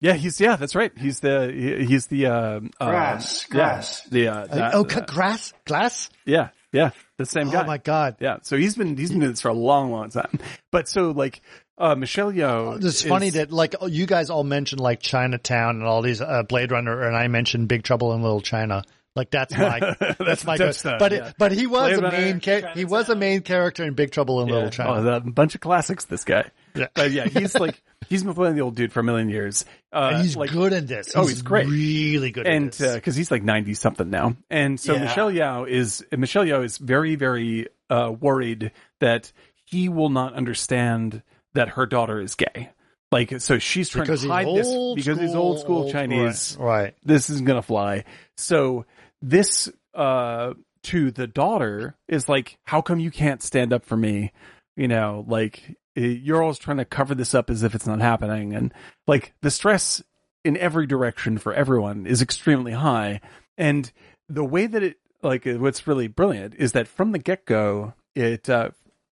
Yeah, 0.00 0.12
he's 0.12 0.40
yeah, 0.40 0.54
that's 0.56 0.74
right. 0.76 0.92
He's 0.96 1.18
the 1.20 1.50
he- 1.52 1.84
he's 1.86 2.06
the 2.06 2.26
uh, 2.26 2.60
Grass, 2.80 3.44
uh, 3.44 3.52
grass. 3.52 4.02
Yeah, 4.10 4.10
the 4.10 4.28
uh, 4.28 4.46
that- 4.46 4.74
oh, 4.74 4.84
uh, 4.84 5.00
grass, 5.06 5.52
glass. 5.64 6.08
yeah, 6.24 6.50
yeah, 6.72 6.90
the 7.16 7.26
same 7.26 7.50
guy. 7.50 7.62
Oh 7.64 7.66
my 7.66 7.78
god! 7.78 8.16
Yeah, 8.20 8.36
so 8.42 8.56
he's 8.56 8.76
been 8.76 8.96
he's 8.96 9.10
been 9.10 9.18
doing 9.20 9.32
this 9.32 9.40
for 9.40 9.48
a 9.48 9.54
long, 9.54 9.90
long 9.90 10.10
time. 10.10 10.38
But 10.70 10.86
so 10.86 11.10
like 11.10 11.40
uh, 11.78 11.96
Michelle 11.96 12.30
Yeoh, 12.32 12.76
It's 12.76 12.84
is- 12.86 13.02
funny 13.02 13.30
that 13.30 13.50
like 13.50 13.74
you 13.88 14.06
guys 14.06 14.30
all 14.30 14.44
mentioned 14.44 14.80
like 14.80 15.00
Chinatown 15.00 15.76
and 15.76 15.84
all 15.84 16.02
these 16.02 16.20
uh, 16.20 16.44
Blade 16.44 16.70
Runner, 16.70 17.02
and 17.02 17.16
I 17.16 17.26
mentioned 17.26 17.66
Big 17.66 17.82
Trouble 17.82 18.12
in 18.12 18.22
Little 18.22 18.40
China. 18.42 18.84
Like 19.16 19.30
that's 19.32 19.56
my 19.56 19.80
that's, 19.98 20.18
That's 20.18 20.44
my 20.44 20.56
the 20.56 20.58
go- 20.58 20.66
touchstone, 20.66 20.98
But 21.00 21.10
yeah. 21.10 21.26
it, 21.30 21.34
but 21.38 21.50
he 21.50 21.66
was 21.66 21.88
Blade 21.88 21.98
a 21.98 22.02
Runner, 22.02 22.18
main 22.18 22.38
cha- 22.40 22.72
he 22.74 22.84
was 22.84 23.08
a 23.08 23.16
main 23.16 23.40
character 23.40 23.82
in 23.82 23.94
Big 23.94 24.12
Trouble 24.12 24.42
in 24.42 24.48
Little 24.48 24.70
China. 24.70 24.92
oh, 25.10 25.16
a 25.16 25.20
bunch 25.20 25.56
of 25.56 25.60
classics. 25.60 26.04
This 26.04 26.22
guy, 26.22 26.44
Yeah. 26.78 26.86
but 26.94 27.10
yeah, 27.10 27.26
he's 27.26 27.54
like 27.54 27.82
he's 28.08 28.24
been 28.24 28.34
playing 28.34 28.54
the 28.54 28.62
old 28.62 28.76
dude 28.76 28.92
for 28.92 29.00
a 29.00 29.04
million 29.04 29.28
years. 29.28 29.64
Uh, 29.92 30.12
and 30.14 30.22
he's 30.22 30.36
like, 30.36 30.50
good 30.50 30.72
in 30.72 30.86
this. 30.86 31.14
oh, 31.16 31.26
he's 31.26 31.42
great. 31.42 31.66
really 31.66 32.30
good. 32.30 32.46
in 32.46 32.52
and 32.52 32.72
this. 32.72 32.94
because 32.94 33.16
he's 33.16 33.30
like 33.30 33.42
ninety 33.42 33.74
something 33.74 34.10
now, 34.10 34.36
and 34.50 34.78
so 34.78 34.94
Yeah. 34.94 35.04
Michelle 35.04 35.32
Yeoh 35.32 35.68
is 35.68 36.04
Michelle 36.16 36.44
Yeoh 36.44 36.64
is 36.64 36.78
very 36.78 37.16
very 37.16 37.68
uh, 37.90 38.12
worried 38.18 38.72
that 39.00 39.32
he 39.64 39.88
will 39.88 40.10
not 40.10 40.34
understand 40.34 41.22
that 41.54 41.70
her 41.70 41.86
daughter 41.86 42.20
is 42.20 42.34
gay. 42.34 42.70
Like 43.10 43.40
so, 43.40 43.58
she's 43.58 43.88
trying 43.88 44.04
because 44.04 44.22
to 44.22 44.28
hide 44.28 44.46
this 44.46 44.66
old 44.66 44.96
because 44.96 45.18
he's 45.18 45.34
old 45.34 45.60
school 45.60 45.90
Chinese. 45.90 46.56
right? 46.58 46.82
right. 46.82 46.94
This 47.04 47.30
isn't 47.30 47.46
gonna 47.46 47.62
fly. 47.62 48.04
So 48.36 48.84
this 49.22 49.70
uh 49.94 50.52
to 50.84 51.10
the 51.10 51.26
daughter 51.26 51.96
is 52.06 52.28
like, 52.28 52.58
how 52.64 52.82
come 52.82 53.00
you 53.00 53.10
can't 53.10 53.42
stand 53.42 53.72
up 53.72 53.84
for 53.84 53.96
me? 53.96 54.32
You 54.76 54.88
know, 54.88 55.24
like 55.26 55.76
you're 56.06 56.42
always 56.42 56.58
trying 56.58 56.76
to 56.78 56.84
cover 56.84 57.14
this 57.14 57.34
up 57.34 57.50
as 57.50 57.62
if 57.62 57.74
it's 57.74 57.86
not 57.86 58.00
happening, 58.00 58.54
and 58.54 58.72
like 59.06 59.34
the 59.42 59.50
stress 59.50 60.02
in 60.44 60.56
every 60.56 60.86
direction 60.86 61.38
for 61.38 61.52
everyone 61.52 62.06
is 62.06 62.22
extremely 62.22 62.72
high. 62.72 63.20
And 63.56 63.90
the 64.28 64.44
way 64.44 64.66
that 64.66 64.82
it, 64.82 64.96
like, 65.22 65.46
eh, 65.46 65.56
what's 65.56 65.86
really 65.86 66.06
brilliant 66.06 66.54
is 66.56 66.72
that 66.72 66.86
from 66.88 67.12
the 67.12 67.18
get 67.18 67.44
go, 67.44 67.94
it, 68.14 68.48
uh, 68.48 68.70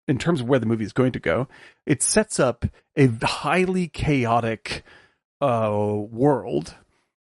in 0.08 0.18
terms 0.18 0.40
of 0.40 0.48
where 0.48 0.58
the 0.58 0.66
movie 0.66 0.84
is 0.84 0.92
going 0.92 1.12
to 1.12 1.20
go, 1.20 1.46
it 1.86 2.02
sets 2.02 2.40
up 2.40 2.64
a 2.96 3.06
highly 3.24 3.86
chaotic 3.88 4.82
uh, 5.40 5.70
world 5.72 6.74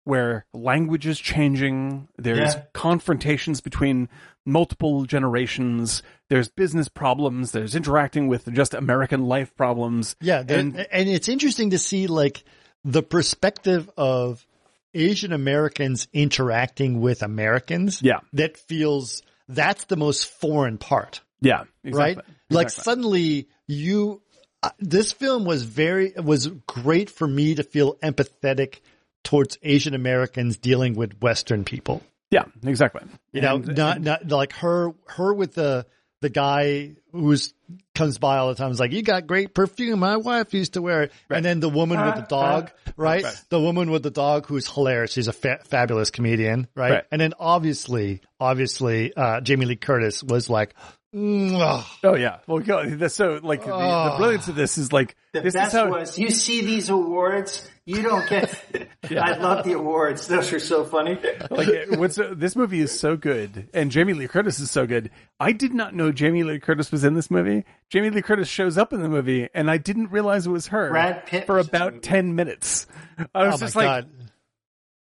where 0.04 0.46
language 0.54 1.06
is 1.06 1.18
changing. 1.20 2.08
There's 2.16 2.54
Yeah. 2.54 2.62
confrontations 2.72 3.60
between 3.60 4.08
multiple 4.46 5.04
generations. 5.04 6.02
There's 6.30 6.48
business 6.48 6.88
problems. 6.88 7.52
There's 7.52 7.74
interacting 7.74 8.28
with 8.28 8.50
just 8.54 8.72
American 8.72 9.24
life 9.26 9.54
problems. 9.56 10.16
Yeah, 10.20 10.40
And- 10.48 10.86
and, 10.90 11.08
it's 11.08 11.28
interesting 11.28 11.70
to 11.70 11.78
see 11.78 12.06
like 12.06 12.42
the 12.84 13.02
perspective 13.02 13.90
of 13.98 14.46
Asian 14.94 15.32
Americans 15.32 16.08
interacting 16.12 17.00
with 17.00 17.22
Americans. 17.22 18.00
Yeah. 18.02 18.20
that 18.32 18.56
feels 18.56 19.22
that's 19.48 19.84
the 19.86 19.96
most 19.96 20.26
foreign 20.30 20.78
part, 20.78 21.20
Yeah, 21.40 21.64
right? 21.84 22.16
exactly. 22.16 22.34
Like 22.50 22.70
suddenly 22.70 23.48
you, 23.66 24.22
uh, 24.62 24.70
this 24.78 25.10
film 25.12 25.44
was 25.44 25.64
very 25.64 26.12
was 26.16 26.46
great 26.66 27.10
for 27.10 27.26
me 27.26 27.56
to 27.56 27.62
feel 27.64 27.96
empathetic 27.96 28.80
towards 29.24 29.58
Asian 29.62 29.94
Americans 29.94 30.56
dealing 30.58 30.94
with 30.94 31.20
Western 31.20 31.64
people. 31.64 32.02
yeah, 32.30 32.44
exactly. 32.64 33.02
You 33.32 33.40
know, 33.42 33.56
And- 33.56 33.76
not 33.76 34.00
not 34.00 34.28
like 34.28 34.52
her 34.54 34.92
her 35.06 35.34
with 35.34 35.54
the 35.54 35.86
the 36.20 36.28
guy 36.28 36.96
who's 37.12 37.54
comes 37.94 38.18
by 38.18 38.38
all 38.38 38.48
the 38.48 38.54
time 38.54 38.70
is 38.70 38.80
like, 38.80 38.92
you 38.92 39.02
got 39.02 39.26
great 39.26 39.54
perfume. 39.54 40.00
My 40.00 40.16
wife 40.16 40.52
used 40.54 40.74
to 40.74 40.82
wear 40.82 41.04
it. 41.04 41.12
And 41.28 41.44
then 41.44 41.60
the 41.60 41.68
woman 41.68 42.04
with 42.04 42.16
the 42.16 42.22
dog, 42.28 42.70
right? 42.96 43.22
Right. 43.24 43.44
The 43.48 43.60
woman 43.60 43.90
with 43.90 44.02
the 44.02 44.10
dog 44.10 44.46
who's 44.46 44.68
hilarious. 44.70 45.12
She's 45.12 45.28
a 45.28 45.32
fa- 45.32 45.60
fabulous 45.64 46.10
comedian, 46.10 46.66
right? 46.74 46.90
Right. 46.92 47.04
And 47.10 47.20
then 47.20 47.34
obviously, 47.38 48.20
obviously, 48.38 49.14
uh, 49.14 49.40
Jamie 49.40 49.66
Lee 49.66 49.76
Curtis 49.76 50.22
was 50.22 50.48
like. 50.50 50.74
Oh 51.12 52.14
yeah. 52.16 52.38
Well, 52.46 52.60
go- 52.60 52.88
that's 52.88 53.14
so 53.14 53.40
like 53.42 53.60
the, 53.62 53.66
the 53.68 53.74
Oh. 53.74 54.16
brilliance 54.16 54.48
of 54.48 54.54
this 54.54 54.78
is 54.78 54.92
like 54.92 55.16
The 55.32 55.40
this 55.40 55.54
best 55.54 55.74
is 55.74 55.80
how 55.80 55.88
was 55.90 56.18
you 56.18 56.30
see 56.30 56.64
these 56.64 56.88
awards, 56.88 57.68
you 57.84 58.02
don't 58.02 58.28
get. 58.28 58.54
I 59.10 59.32
love 59.36 59.64
the 59.64 59.72
awards; 59.72 60.28
those 60.28 60.52
are 60.52 60.60
so 60.60 60.84
funny. 60.84 61.18
like 61.50 61.68
it- 61.68 61.98
what's 61.98 62.14
this 62.16 62.54
movie 62.54 62.80
is 62.80 62.98
so 62.98 63.16
good 63.16 63.68
and 63.74 63.90
Jamie 63.90 64.12
Lee 64.12 64.28
Curtis 64.28 64.60
is 64.60 64.70
so 64.70 64.86
good. 64.86 65.10
I 65.40 65.52
did 65.52 65.74
not 65.74 65.94
know 65.94 66.12
Jamie 66.12 66.44
Lee 66.44 66.60
Curtis 66.60 66.92
was 66.92 67.02
in 67.02 67.14
this 67.14 67.30
movie. 67.30 67.64
Jamie 67.88 68.10
Lee 68.10 68.22
Curtis 68.22 68.48
shows 68.48 68.78
up 68.78 68.92
in 68.92 69.02
the 69.02 69.08
movie 69.08 69.48
and 69.52 69.70
I 69.70 69.78
didn't 69.78 70.10
realize 70.12 70.46
it 70.46 70.50
was 70.50 70.68
her 70.68 70.90
Brad 70.90 71.26
Pitt 71.26 71.46
for 71.46 71.56
was 71.56 71.66
in 71.66 71.72
the 71.72 71.76
about 71.86 72.02
10 72.02 72.34
minutes. 72.36 72.86
I 73.34 73.46
was 73.46 73.54
Oh 73.56 73.58
just 73.58 73.74
like, 73.76 73.86
God. 73.86 74.10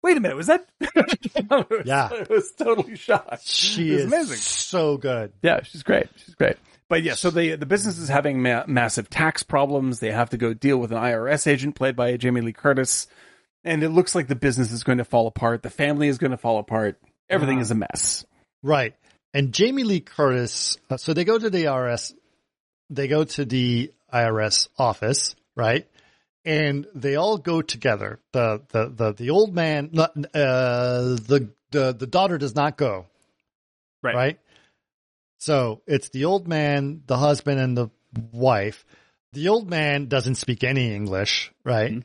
Wait 0.05 0.17
a 0.17 0.19
minute, 0.21 0.37
was 0.37 0.47
that? 0.47 0.65
I 1.49 1.65
was- 1.69 1.83
Yeah. 1.85 2.09
I 2.11 2.25
was 2.29 2.51
totally 2.57 2.95
shocked. 2.95 3.45
She 3.45 3.89
It 3.89 3.93
was 3.93 4.01
is 4.03 4.07
amazing. 4.13 4.37
so 4.37 4.97
good. 4.97 5.33
Yeah, 5.41 5.63
she's 5.63 5.83
great. 5.83 6.07
She's 6.23 6.35
great. 6.35 6.55
But 6.87 7.01
yeah, 7.03 7.15
so 7.15 7.31
the 7.31 7.55
the 7.55 7.65
business 7.65 7.97
is 7.97 8.09
having 8.09 8.41
ma- 8.43 8.63
massive 8.67 9.09
tax 9.09 9.41
problems. 9.43 9.99
They 9.99 10.11
have 10.11 10.29
to 10.29 10.37
go 10.37 10.53
deal 10.53 10.77
with 10.77 10.91
an 10.91 10.97
IRS 10.99 11.47
agent 11.47 11.75
played 11.75 11.95
by 11.95 12.15
Jamie 12.17 12.41
Lee 12.41 12.53
Curtis, 12.53 13.07
and 13.63 13.81
it 13.83 13.89
looks 13.89 14.13
like 14.13 14.27
the 14.27 14.35
business 14.35 14.71
is 14.71 14.83
going 14.83 14.99
to 14.99 15.03
fall 15.03 15.25
apart. 15.25 15.63
The 15.63 15.71
family 15.71 16.07
is 16.07 16.19
going 16.19 16.29
to 16.31 16.37
fall 16.37 16.59
apart. 16.59 16.99
Everything 17.27 17.59
is 17.59 17.71
a 17.71 17.75
mess. 17.75 18.23
Right. 18.61 18.93
And 19.33 19.51
Jamie 19.51 19.83
Lee 19.83 19.99
Curtis, 19.99 20.77
uh, 20.89 20.97
so 20.97 21.13
they 21.13 21.25
go 21.25 21.37
to 21.39 21.49
the 21.49 21.63
IRS, 21.65 22.13
they 22.91 23.07
go 23.07 23.23
to 23.23 23.45
the 23.45 23.91
IRS 24.13 24.69
office, 24.77 25.35
right? 25.55 25.87
And 26.45 26.85
they 26.93 27.15
all 27.15 27.37
go 27.37 27.61
together. 27.61 28.19
The, 28.31 28.61
the, 28.69 28.89
the, 28.89 29.13
the 29.13 29.29
old 29.31 29.53
man, 29.53 29.91
uh, 29.97 30.07
the, 30.33 31.49
the, 31.71 31.93
the 31.93 32.07
daughter 32.07 32.37
does 32.37 32.55
not 32.55 32.77
go. 32.77 33.07
Right. 34.03 34.15
Right. 34.15 34.39
So 35.39 35.81
it's 35.87 36.09
the 36.09 36.25
old 36.25 36.47
man, 36.47 37.01
the 37.07 37.17
husband 37.17 37.59
and 37.59 37.77
the 37.77 37.89
wife. 38.31 38.85
The 39.33 39.49
old 39.49 39.69
man 39.69 40.05
doesn't 40.07 40.35
speak 40.35 40.63
any 40.63 40.93
English, 40.93 41.51
right? 41.63 41.91
Mhm. 41.91 42.03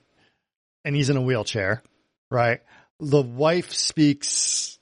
And 0.85 0.97
he's 0.97 1.11
in 1.11 1.17
a 1.17 1.23
wheelchair, 1.23 1.83
right? 2.31 2.61
The 2.99 3.23
wife 3.23 3.73
speaks 3.73 4.79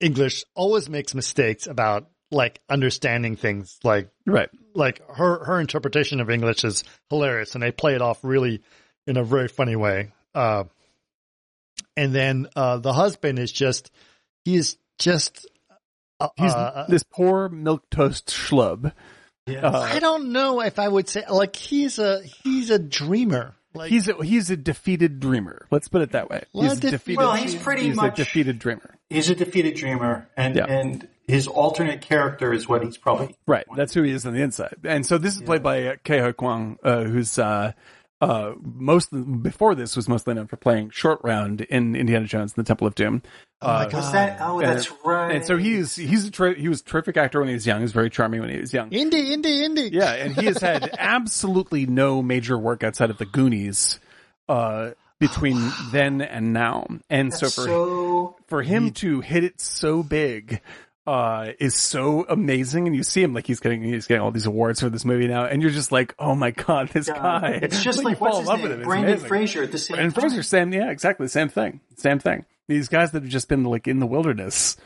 English, 0.00 0.44
always 0.54 0.88
makes 0.88 1.14
mistakes 1.14 1.66
about 1.66 2.10
like 2.30 2.60
understanding 2.68 3.36
things 3.36 3.78
like 3.82 4.10
Right. 4.26 4.50
Like 4.74 5.00
her 5.10 5.44
her 5.44 5.60
interpretation 5.60 6.20
of 6.20 6.30
English 6.30 6.64
is 6.64 6.84
hilarious, 7.10 7.54
and 7.54 7.62
they 7.62 7.72
play 7.72 7.94
it 7.94 8.02
off 8.02 8.18
really 8.22 8.62
in 9.06 9.16
a 9.16 9.24
very 9.24 9.48
funny 9.48 9.76
way. 9.76 10.12
Uh, 10.34 10.64
and 11.96 12.14
then 12.14 12.48
uh, 12.56 12.78
the 12.78 12.92
husband 12.92 13.38
is 13.38 13.52
just 13.52 13.90
he 14.44 14.56
is 14.56 14.76
just 14.98 15.46
uh, 16.20 16.28
He's 16.36 16.52
uh, 16.52 16.86
this 16.88 17.02
poor 17.02 17.48
milk 17.48 17.82
toast 17.90 18.28
schlub. 18.28 18.92
Yeah. 19.46 19.66
Uh, 19.68 19.80
I 19.80 19.98
don't 19.98 20.32
know 20.32 20.60
if 20.60 20.78
I 20.78 20.88
would 20.88 21.08
say 21.08 21.24
like 21.28 21.56
he's 21.56 21.98
a 21.98 22.22
he's 22.42 22.70
a 22.70 22.78
dreamer. 22.78 23.54
Like 23.74 23.90
he's 23.90 24.08
a, 24.08 24.14
he's 24.24 24.50
a 24.50 24.56
defeated 24.56 25.18
dreamer. 25.18 25.66
Let's 25.70 25.88
put 25.88 26.02
it 26.02 26.12
that 26.12 26.30
way. 26.30 26.44
Well, 26.52 26.62
he's 26.68 26.78
a 26.78 26.90
defeated. 26.92 27.18
Well, 27.18 27.32
he's 27.34 27.56
pretty 27.56 27.84
he's 27.86 27.96
much- 27.96 28.18
a 28.18 28.24
defeated 28.24 28.58
dreamer. 28.58 28.94
He's 29.10 29.28
a 29.30 29.34
defeated 29.34 29.74
dreamer, 29.74 30.28
and 30.36 30.56
Yeah. 30.56 30.64
and 30.66 31.06
his 31.26 31.46
alternate 31.46 32.00
character 32.00 32.52
is 32.52 32.68
what 32.68 32.84
he's 32.84 32.96
probably 32.96 33.34
Right. 33.46 33.64
That's 33.76 33.94
who 33.94 34.02
he 34.02 34.12
is 34.12 34.26
on 34.26 34.34
the 34.34 34.42
inside. 34.42 34.76
And 34.84 35.04
so 35.06 35.18
this 35.18 35.34
is 35.36 35.42
played 35.42 35.62
by 35.62 35.86
uh, 35.86 35.94
Ke 35.96 36.20
Huy 36.20 36.32
Quan, 36.34 36.78
uh, 36.82 37.04
who's 37.04 37.38
uh, 37.38 37.72
uh, 38.20 38.52
most 38.60 39.08
before 39.42 39.74
this 39.74 39.96
was 39.96 40.08
mostly 40.08 40.34
known 40.34 40.46
for 40.46 40.56
playing 40.56 40.90
Short 40.90 41.20
Round 41.22 41.60
in 41.62 41.94
Indiana 41.96 42.26
Jones 42.26 42.52
and 42.56 42.64
the 42.64 42.66
Temple 42.66 42.86
of 42.86 42.94
Doom. 42.94 43.22
Oh 43.62 43.66
my 43.66 43.72
Uh, 43.74 43.84
God. 43.88 43.94
Was 43.94 44.12
that? 44.12 44.38
Oh, 44.40 44.60
that's 44.60 44.90
right. 45.04 45.34
And 45.36 45.44
so 45.46 45.56
he's 45.56 45.96
he's 45.96 46.26
a 46.26 46.30
ter- 46.30 46.54
he 46.54 46.68
was 46.68 46.80
a 46.80 46.84
terrific 46.84 47.16
actor 47.16 47.38
when 47.40 47.48
he 47.48 47.54
was 47.54 47.66
young. 47.66 47.78
He 47.78 47.82
was 47.84 47.92
very 47.92 48.10
charming 48.10 48.40
when 48.40 48.50
he 48.50 48.60
was 48.60 48.72
young. 48.72 48.90
indie, 48.90 49.30
indie, 49.32 49.62
indie. 49.66 49.90
Yeah, 49.92 50.12
and 50.12 50.34
he 50.36 50.46
has 50.46 50.58
had 50.60 50.94
absolutely 50.98 51.86
no 51.86 52.22
major 52.22 52.58
work 52.58 52.84
outside 52.84 53.10
of 53.10 53.18
the 53.18 53.26
Goonies 53.26 53.98
uh, 54.48 54.90
between 55.18 55.70
then 55.90 56.20
and 56.20 56.52
now. 56.52 56.86
And 57.08 57.32
so 57.32 57.46
for 57.48 57.62
so 57.62 58.36
for 58.48 58.62
him 58.62 58.90
to 58.92 59.20
hit 59.20 59.44
it 59.44 59.60
so 59.60 60.02
big 60.02 60.60
uh 61.06 61.52
is 61.60 61.74
so 61.74 62.24
amazing 62.28 62.86
and 62.86 62.96
you 62.96 63.02
see 63.02 63.22
him 63.22 63.34
like 63.34 63.46
he's 63.46 63.60
getting 63.60 63.82
he's 63.82 64.06
getting 64.06 64.22
all 64.22 64.30
these 64.30 64.46
awards 64.46 64.80
for 64.80 64.88
this 64.88 65.04
movie 65.04 65.28
now 65.28 65.44
and 65.44 65.60
you're 65.60 65.70
just 65.70 65.92
like 65.92 66.14
oh 66.18 66.34
my 66.34 66.50
god 66.50 66.88
this 66.88 67.08
guy 67.08 67.58
It's 67.62 67.82
just 67.82 67.98
you 67.98 68.04
like 68.06 68.18
fall 68.18 68.28
what's 68.28 68.38
in 68.38 68.40
his 68.42 68.48
love 68.48 68.58
name? 68.60 68.68
with 68.70 68.78
him. 68.78 68.84
Brendan. 68.84 69.18
Fraser 69.18 69.62
at 69.62 69.70
the 69.72 69.76
same 69.78 69.96
Brendan 69.96 70.12
time. 70.14 70.20
Fraser 70.30 70.42
same 70.42 70.72
yeah 70.72 70.90
exactly 70.90 71.28
same 71.28 71.48
thing 71.50 71.80
same 71.96 72.18
thing 72.18 72.46
these 72.68 72.88
guys 72.88 73.10
that 73.12 73.22
have 73.22 73.30
just 73.30 73.48
been 73.48 73.64
like 73.64 73.86
in 73.86 73.98
the 74.00 74.06
wilderness 74.06 74.76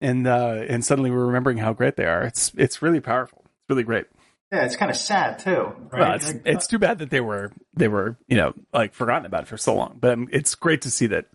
and 0.00 0.26
uh 0.26 0.64
and 0.68 0.84
suddenly 0.84 1.10
we're 1.12 1.26
remembering 1.26 1.58
how 1.58 1.72
great 1.72 1.94
they 1.96 2.06
are 2.06 2.22
it's 2.24 2.52
it's 2.56 2.82
really 2.82 3.00
powerful 3.00 3.42
it's 3.44 3.68
really 3.70 3.84
great 3.84 4.06
Yeah, 4.50 4.64
it's 4.64 4.74
kind 4.76 4.90
of 4.90 4.96
sad 4.96 5.38
too, 5.38 5.72
right? 5.92 6.00
well, 6.00 6.12
it's 6.14 6.26
Like, 6.32 6.42
it's 6.44 6.66
too 6.66 6.78
bad 6.80 6.98
that 6.98 7.10
they 7.10 7.20
were 7.20 7.52
they 7.76 7.86
were 7.86 8.16
you 8.26 8.36
know 8.36 8.52
like 8.72 8.94
forgotten 8.94 9.26
about 9.26 9.46
for 9.46 9.56
so 9.56 9.76
long 9.76 9.98
but 10.00 10.14
um, 10.14 10.28
it's 10.32 10.56
great 10.56 10.82
to 10.82 10.90
see 10.90 11.06
that 11.06 11.26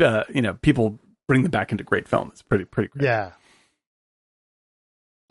uh, 0.00 0.24
you 0.34 0.42
know 0.42 0.54
people 0.54 0.98
bring 1.28 1.42
them 1.42 1.52
back 1.52 1.70
into 1.70 1.84
great 1.84 2.08
film 2.08 2.30
it's 2.32 2.42
pretty 2.42 2.64
pretty 2.64 2.88
great 2.88 3.04
Yeah. 3.04 3.30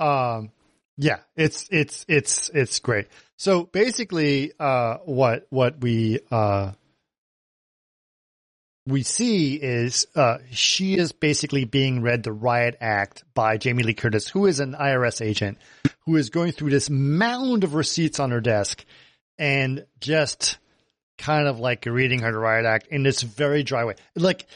Um 0.01 0.51
yeah, 0.97 1.19
it's 1.35 1.67
it's 1.71 2.05
it's 2.07 2.49
it's 2.53 2.79
great. 2.79 3.07
So 3.37 3.63
basically 3.63 4.51
uh 4.59 4.97
what 5.05 5.47
what 5.49 5.79
we 5.79 6.19
uh 6.29 6.73
we 8.87 9.03
see 9.03 9.55
is 9.55 10.07
uh 10.15 10.39
she 10.51 10.95
is 10.95 11.11
basically 11.11 11.65
being 11.65 12.01
read 12.01 12.23
the 12.23 12.33
riot 12.33 12.77
act 12.81 13.23
by 13.33 13.57
Jamie 13.57 13.83
Lee 13.83 13.93
Curtis, 13.93 14.27
who 14.27 14.47
is 14.47 14.59
an 14.59 14.73
IRS 14.73 15.25
agent 15.25 15.57
who 16.05 16.15
is 16.15 16.29
going 16.29 16.51
through 16.51 16.71
this 16.71 16.89
mound 16.89 17.63
of 17.63 17.75
receipts 17.75 18.19
on 18.19 18.31
her 18.31 18.41
desk 18.41 18.83
and 19.37 19.85
just 19.99 20.57
kind 21.17 21.47
of 21.47 21.59
like 21.59 21.85
reading 21.85 22.19
her 22.19 22.37
riot 22.37 22.65
act 22.65 22.87
in 22.87 23.03
this 23.03 23.21
very 23.21 23.63
dry 23.63 23.85
way. 23.85 23.95
Like 24.15 24.47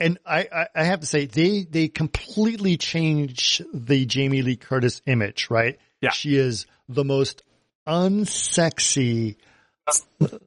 and 0.00 0.18
I, 0.26 0.66
I, 0.74 0.84
have 0.84 1.00
to 1.00 1.06
say 1.06 1.26
they 1.26 1.64
they 1.64 1.88
completely 1.88 2.76
change 2.76 3.62
the 3.72 4.06
Jamie 4.06 4.42
Lee 4.42 4.56
Curtis 4.56 5.02
image, 5.06 5.48
right? 5.50 5.78
Yeah. 6.00 6.10
She 6.10 6.36
is 6.36 6.66
the 6.88 7.04
most 7.04 7.42
unsexy, 7.86 9.36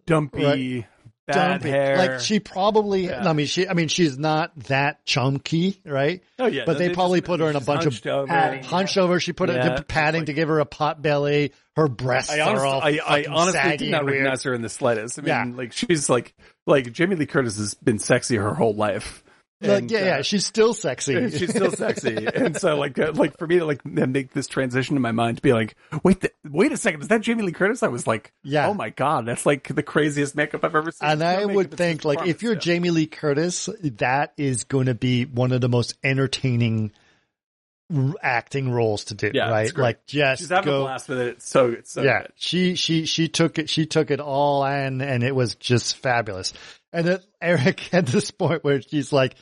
dumpy, 0.05 0.43
Right. 0.43 0.85
bad 1.27 1.47
dumpy- 1.61 1.69
hair. 1.69 1.97
Like 1.97 2.19
she 2.19 2.39
probably, 2.39 3.05
Yeah. 3.05 3.27
I 3.27 3.33
mean, 3.33 3.45
she, 3.47 3.67
I 3.67 3.73
mean, 3.73 3.87
she's 3.87 4.17
not 4.17 4.55
that 4.67 5.05
chunky, 5.05 5.81
right? 5.85 6.23
oh 6.39 6.47
yeah, 6.47 6.63
but 6.65 6.77
they 6.77 6.89
probably 6.93 7.19
just- 7.19 7.27
put 7.27 7.39
her 7.39 7.49
in 7.49 7.55
a 7.55 7.61
bunch 7.61 7.85
of 7.85 7.93
hunched 7.93 8.07
over. 8.07 8.27
padding. 8.27 8.63
Hunched 8.63 8.97
over, 8.97 9.19
she 9.19 9.33
put 9.33 9.49
Yeah. 9.49 9.75
a 9.75 9.83
padding 9.83 10.25
to 10.25 10.33
give 10.33 10.47
her 10.49 10.59
a 10.59 10.65
pot 10.65 11.01
belly. 11.01 11.53
Her 11.75 11.87
breasts 11.87 12.31
I 12.31 12.39
are 12.39 12.65
honestly, 12.65 12.99
all 12.99 13.07
I, 13.09 13.19
I 13.19 13.25
honestly 13.29 13.51
saggy 13.53 13.77
did 13.85 13.91
not 13.91 14.03
weird. 14.05 14.17
recognize 14.17 14.43
her 14.43 14.53
in 14.53 14.61
the 14.61 14.69
slightest. 14.69 15.17
I 15.19 15.21
mean, 15.21 15.27
Yeah. 15.29 15.45
like 15.55 15.71
she's 15.73 16.09
like 16.09 16.33
like 16.67 16.91
Jamie 16.91 17.15
Lee 17.15 17.25
Curtis 17.25 17.57
has 17.57 17.73
been 17.75 17.97
sexy 17.99 18.35
her 18.35 18.53
whole 18.53 18.73
life, 18.75 19.23
Like, 19.61 19.81
And, 19.83 19.91
yeah, 19.91 19.99
uh, 19.99 20.05
yeah, 20.05 20.21
she's 20.23 20.45
still 20.45 20.73
sexy. 20.73 21.29
she's 21.37 21.51
still 21.51 21.71
sexy, 21.71 22.27
and 22.33 22.57
so 22.57 22.77
like 22.77 22.97
uh, 22.97 23.11
like 23.13 23.37
for 23.37 23.45
me 23.45 23.59
to 23.59 23.65
like 23.65 23.85
make 23.85 24.33
this 24.33 24.47
transition 24.47 24.95
in 24.95 25.01
my 25.01 25.11
mind 25.11 25.37
to 25.37 25.43
be 25.43 25.53
like, 25.53 25.75
wait, 26.03 26.21
th- 26.21 26.33
wait 26.49 26.71
a 26.71 26.77
second, 26.77 27.01
is 27.01 27.09
that 27.09 27.21
Jamie 27.21 27.43
Lee 27.43 27.51
Curtis? 27.51 27.83
I 27.83 27.87
was 27.87 28.07
like, 28.07 28.31
Yeah. 28.43 28.67
oh 28.67 28.73
my 28.73 28.89
god, 28.89 29.25
that's 29.27 29.45
like 29.45 29.67
the 29.73 29.83
craziest 29.83 30.35
makeup 30.35 30.63
I've 30.63 30.75
ever 30.75 30.91
seen. 30.91 31.07
And 31.09 31.19
No 31.19 31.25
I 31.27 31.45
would 31.45 31.71
think, 31.71 32.03
like, 32.03 32.27
if 32.27 32.41
you're 32.41 32.55
performance, 32.55 32.65
Jamie 32.65 32.89
Lee 32.89 33.07
Curtis, 33.07 33.69
that 33.83 34.33
is 34.37 34.63
going 34.63 34.87
to 34.87 34.95
be 34.95 35.25
one 35.25 35.51
of 35.51 35.61
the 35.61 35.69
most 35.69 35.95
entertaining 36.03 36.91
acting 38.21 38.71
roles 38.71 39.05
to 39.05 39.15
do, 39.15 39.31
Yeah, 39.33 39.49
right? 39.49 39.75
Like, 39.75 40.05
just 40.05 40.41
she's 40.41 40.49
having 40.49 40.69
a 40.69 40.71
go, 40.71 40.81
blast 40.83 41.09
with 41.09 41.19
it. 41.19 41.27
It's 41.27 41.49
so 41.49 41.67
it's 41.69 41.91
so 41.91 42.01
yeah, 42.03 42.21
good. 42.23 42.31
she 42.35 42.75
she 42.75 43.05
she 43.05 43.27
took 43.27 43.59
it. 43.59 43.69
She 43.69 43.85
took 43.85 44.11
it 44.11 44.19
all 44.19 44.65
in, 44.65 45.01
and 45.01 45.23
it 45.23 45.35
was 45.35 45.55
just 45.55 45.97
fabulous. 45.97 46.53
And 46.93 47.07
then 47.07 47.19
Eric 47.41 47.93
at 47.93 48.05
this 48.07 48.31
point 48.31 48.63
where 48.63 48.81
she's 48.81 49.11
like, 49.13 49.35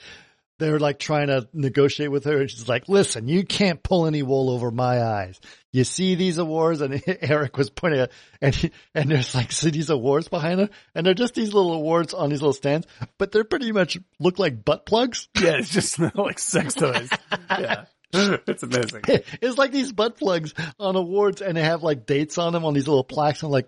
they're 0.59 0.77
like 0.79 0.99
trying 0.99 1.27
to 1.27 1.47
negotiate 1.53 2.11
with 2.11 2.25
her, 2.25 2.41
and 2.41 2.51
she's 2.51 2.67
like, 2.67 2.89
"Listen, 2.89 3.27
you 3.29 3.45
can't 3.45 3.81
pull 3.81 4.05
any 4.05 4.23
wool 4.23 4.49
over 4.49 4.71
my 4.71 5.01
eyes. 5.01 5.39
You 5.71 5.85
see 5.85 6.15
these 6.15 6.37
awards?" 6.37 6.81
And 6.81 7.01
Eric 7.21 7.57
was 7.57 7.69
pointing 7.69 8.01
at, 8.01 8.11
and 8.41 8.53
he, 8.53 8.71
and 8.93 9.09
there's 9.09 9.33
like 9.33 9.53
see 9.53 9.69
these 9.69 9.89
awards 9.89 10.27
behind 10.27 10.59
her, 10.59 10.69
and 10.93 11.05
they're 11.05 11.13
just 11.13 11.33
these 11.33 11.53
little 11.53 11.73
awards 11.73 12.13
on 12.13 12.29
these 12.29 12.41
little 12.41 12.51
stands, 12.53 12.87
but 13.17 13.31
they're 13.31 13.45
pretty 13.45 13.71
much 13.71 13.97
look 14.19 14.37
like 14.37 14.65
butt 14.65 14.85
plugs. 14.85 15.29
Yeah, 15.39 15.59
it's 15.59 15.69
just 15.69 15.97
like 16.15 16.39
sex 16.39 16.73
toys. 16.73 17.09
yeah, 17.49 17.85
it's 18.47 18.63
amazing. 18.63 19.01
it's 19.07 19.57
like 19.57 19.71
these 19.71 19.91
butt 19.91 20.17
plugs 20.17 20.53
on 20.79 20.95
awards, 20.95 21.41
and 21.41 21.55
they 21.57 21.63
have 21.63 21.83
like 21.83 22.05
dates 22.05 22.37
on 22.37 22.53
them 22.53 22.65
on 22.65 22.73
these 22.73 22.87
little 22.87 23.03
plaques. 23.03 23.43
I'm 23.43 23.51
like, 23.51 23.67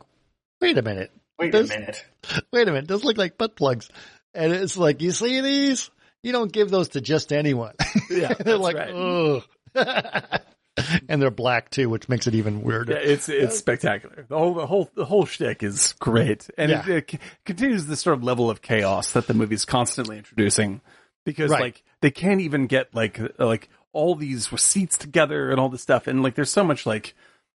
wait 0.60 0.78
a 0.78 0.82
minute. 0.82 1.12
Wait 1.40 1.52
Those- 1.52 1.70
a 1.72 1.80
minute. 1.80 2.06
wait 2.54 2.68
a 2.68 2.72
minute, 2.72 2.88
those 2.88 3.04
look 3.04 3.18
like 3.18 3.38
butt 3.38 3.56
plugs. 3.56 3.90
And 4.34 4.54
it's 4.54 4.78
like, 4.78 5.02
you 5.02 5.12
see 5.12 5.42
these? 5.42 5.90
You 6.24 6.32
don't 6.32 6.52
give 6.52 6.70
those 6.70 6.90
to 6.90 7.02
just 7.02 7.34
anyone. 7.34 7.74
Yeah, 8.10 8.34
they're 8.36 8.58
like, 8.58 8.78
ugh. 8.78 9.44
and 11.10 11.22
they're 11.22 11.32
black 11.32 11.70
too, 11.70 11.90
which 11.90 12.08
makes 12.08 12.28
it 12.28 12.36
even 12.36 12.62
weirder. 12.62 12.94
Yeah, 12.94 13.00
it's 13.00 13.28
it's 13.30 13.58
spectacular. 13.58 14.26
The 14.28 14.38
whole 14.38 14.54
the 14.54 14.68
whole 14.68 14.90
the 14.96 15.06
whole 15.06 15.26
shtick 15.26 15.64
is 15.64 15.94
great, 16.00 16.50
and 16.58 16.72
it, 16.72 16.86
Yeah. 16.88 16.96
it 16.96 17.12
c- 17.12 17.20
continues 17.46 17.86
this 17.88 18.02
sort 18.02 18.18
of 18.18 18.24
level 18.24 18.50
of 18.50 18.62
chaos 18.62 19.12
that 19.14 19.28
the 19.28 19.34
movie's 19.34 19.66
constantly 19.66 20.18
introducing, 20.18 20.82
because 21.26 21.50
Right. 21.52 21.62
like 21.62 21.84
they 22.02 22.12
can't 22.12 22.42
even 22.42 22.68
get 22.68 22.94
like 22.96 23.20
like 23.40 23.70
all 23.94 24.16
these 24.16 24.52
receipts 24.52 24.98
together 24.98 25.52
and 25.52 25.60
all 25.60 25.70
this 25.70 25.82
stuff, 25.82 26.08
and 26.08 26.24
like 26.24 26.36
there's 26.36 26.52
so 26.52 26.64
much 26.64 26.86
like 26.86 27.14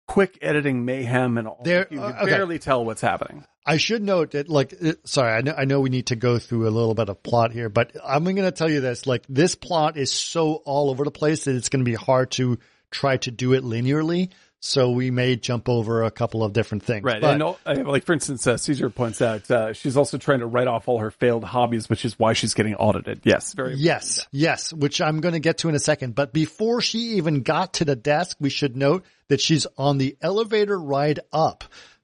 quick 0.08 0.38
editing 0.42 0.86
mayhem 0.86 1.38
and 1.38 1.48
all. 1.48 1.62
There- 1.64 1.88
you 1.90 2.02
uh, 2.02 2.12
can 2.12 2.22
okay. 2.22 2.32
barely 2.32 2.60
tell 2.60 2.84
what's 2.84 3.02
happening. 3.02 3.46
I 3.66 3.78
should 3.78 4.02
note 4.02 4.32
that, 4.32 4.50
like, 4.50 4.74
it, 4.74 5.08
sorry, 5.08 5.34
I 5.34 5.42
know, 5.42 5.54
I 5.56 5.66
know 5.66 5.82
we 5.82 5.92
need 5.92 6.08
to 6.08 6.16
go 6.16 6.40
through 6.40 6.68
a 6.68 6.72
little 6.72 6.96
bit 6.96 7.10
of 7.10 7.22
plot 7.22 7.52
here, 7.52 7.70
but 7.70 7.96
I'm 8.04 8.24
going 8.24 8.38
to 8.38 8.52
tell 8.52 8.70
you 8.70 8.82
this, 8.82 9.06
like, 9.06 9.24
this 9.30 9.54
plot 9.54 9.98
is 9.98 10.12
so 10.12 10.56
all 10.66 10.90
over 10.90 11.04
the 11.04 11.12
place 11.12 11.46
that 11.46 11.56
it's 11.56 11.70
going 11.70 11.86
to 11.86 11.90
be 11.90 11.96
hard 11.96 12.32
to 12.32 12.58
try 12.90 13.18
to 13.18 13.30
do 13.30 13.54
it 13.54 13.64
linearly. 13.64 14.32
So 14.64 14.92
we 14.92 15.10
may 15.10 15.38
jump 15.38 15.68
over 15.68 16.04
a 16.04 16.12
couple 16.12 16.44
of 16.44 16.54
different 16.54 16.84
things. 16.84 17.04
Right, 17.04 17.20
But- 17.20 17.34
and 17.34 17.42
all, 17.42 17.60
uh, 17.66 17.84
like 17.84 18.06
for 18.06 18.14
instance, 18.14 18.46
uh, 18.46 18.58
Caesar 18.58 18.92
points 18.92 19.20
out 19.20 19.50
uh, 19.50 19.74
she's 19.74 19.98
also 19.98 20.20
trying 20.20 20.40
to 20.40 20.46
write 20.46 20.68
off 20.68 20.88
all 20.88 21.00
her 21.00 21.10
failed 21.10 21.44
hobbies, 21.44 21.90
which 21.90 22.06
is 22.06 22.20
why 22.20 22.34
she's 22.34 22.54
getting 22.54 22.76
audited. 22.76 23.22
Yes, 23.24 23.54
very 23.54 23.74
Yes, 23.76 24.28
yes, 24.32 24.72
which 24.72 25.02
I'm 25.02 25.20
going 25.20 25.34
to 25.34 25.40
get 25.40 25.58
to 25.60 25.70
in 25.70 25.74
a 25.74 25.80
second. 25.80 26.14
But 26.14 26.32
before 26.32 26.80
she 26.80 27.16
even 27.18 27.42
got 27.42 27.74
to 27.76 27.86
the 27.86 27.96
desk, 27.96 28.38
we 28.40 28.52
should 28.52 28.78
note 28.78 29.04
that 29.30 29.42
she's 29.42 29.66
on 29.80 29.98
the 29.98 30.16
elevator 30.22 30.80
ride 30.80 31.22
up 31.34 31.64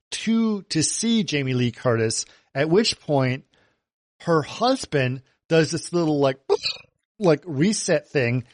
to 0.09 0.63
to 0.63 0.81
see 0.81 1.23
Jamie 1.23 1.53
Lee 1.53 1.71
Curtis. 1.71 2.25
At 2.55 2.69
which 2.69 2.99
point, 2.99 3.45
her 4.21 4.41
husband 4.41 5.21
does 5.47 5.69
this 5.69 5.93
little 5.93 6.19
like 6.19 6.39
like 7.19 7.43
reset 7.45 8.09
thing, 8.09 8.45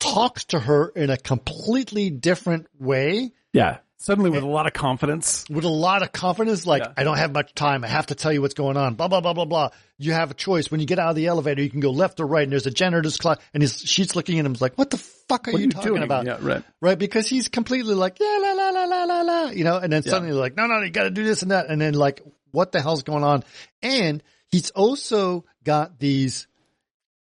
talks 0.00 0.46
to 0.46 0.58
her 0.58 0.88
in 0.88 1.10
a 1.10 1.16
completely 1.16 2.10
different 2.10 2.66
way 2.80 3.30
yeah. 3.52 3.78
Suddenly, 3.98 4.30
with 4.30 4.42
eh. 4.42 4.46
a 4.46 4.48
lot 4.48 4.66
of 4.66 4.72
confidence. 4.72 5.44
with 5.48 5.64
a 5.64 5.68
lot 5.68 6.02
of 6.02 6.10
confidence, 6.10 6.66
like, 6.66 6.82
Yeah. 6.82 6.92
I 6.96 7.04
don't 7.04 7.18
have 7.18 7.32
much 7.32 7.54
time. 7.54 7.84
I 7.84 7.86
have 7.86 8.06
to 8.06 8.16
tell 8.16 8.32
you 8.32 8.42
what's 8.42 8.54
going 8.54 8.76
on. 8.76 8.94
Blah, 8.94 9.06
blah, 9.06 9.20
blah, 9.20 9.32
blah, 9.32 9.44
blah. 9.44 9.68
You 9.96 10.12
have 10.12 10.32
a 10.32 10.34
choice. 10.34 10.72
When 10.72 10.80
you 10.80 10.86
get 10.86 10.98
out 10.98 11.10
of 11.10 11.14
the 11.14 11.28
elevator, 11.28 11.62
you 11.62 11.70
can 11.70 11.78
go 11.78 11.92
left 11.92 12.18
or 12.18 12.26
right, 12.26 12.42
and 12.42 12.50
there's 12.50 12.66
a 12.66 12.72
janitor's 12.72 13.16
clock. 13.16 13.40
And 13.54 13.62
he's, 13.62 13.78
she's 13.78 14.16
looking 14.16 14.40
at 14.40 14.44
him 14.44 14.56
like, 14.60 14.76
what 14.76 14.90
the 14.90 14.96
fuck 14.96 15.46
are 15.46 15.52
What 15.52 15.60
you, 15.60 15.66
are 15.66 15.66
you 15.66 15.70
talking 15.70 15.88
doing? 15.90 16.02
about? 16.02 16.26
Yeah, 16.26 16.38
right. 16.40 16.64
Right? 16.80 16.98
Because 16.98 17.28
he's 17.28 17.46
completely 17.46 17.94
like, 17.94 18.18
yeah, 18.18 18.40
la, 18.42 18.52
la, 18.54 18.70
la, 18.70 18.84
la, 18.86 19.04
la, 19.04 19.20
la, 19.20 19.50
you 19.50 19.62
know, 19.62 19.76
and 19.76 19.92
then 19.92 20.02
suddenly 20.02 20.34
like, 20.34 20.56
no, 20.56 20.66
no, 20.66 20.80
you 20.80 20.90
got 20.90 21.04
to 21.04 21.10
do 21.10 21.22
this 21.22 21.42
and 21.42 21.52
that. 21.52 21.66
And 21.68 21.80
then 21.80 21.94
like, 21.94 22.22
what 22.50 22.72
the 22.72 22.82
hell's 22.82 23.04
going 23.04 23.22
on? 23.22 23.44
And 23.84 24.20
he's 24.50 24.70
also 24.70 25.44
got 25.62 26.00
these 26.00 26.48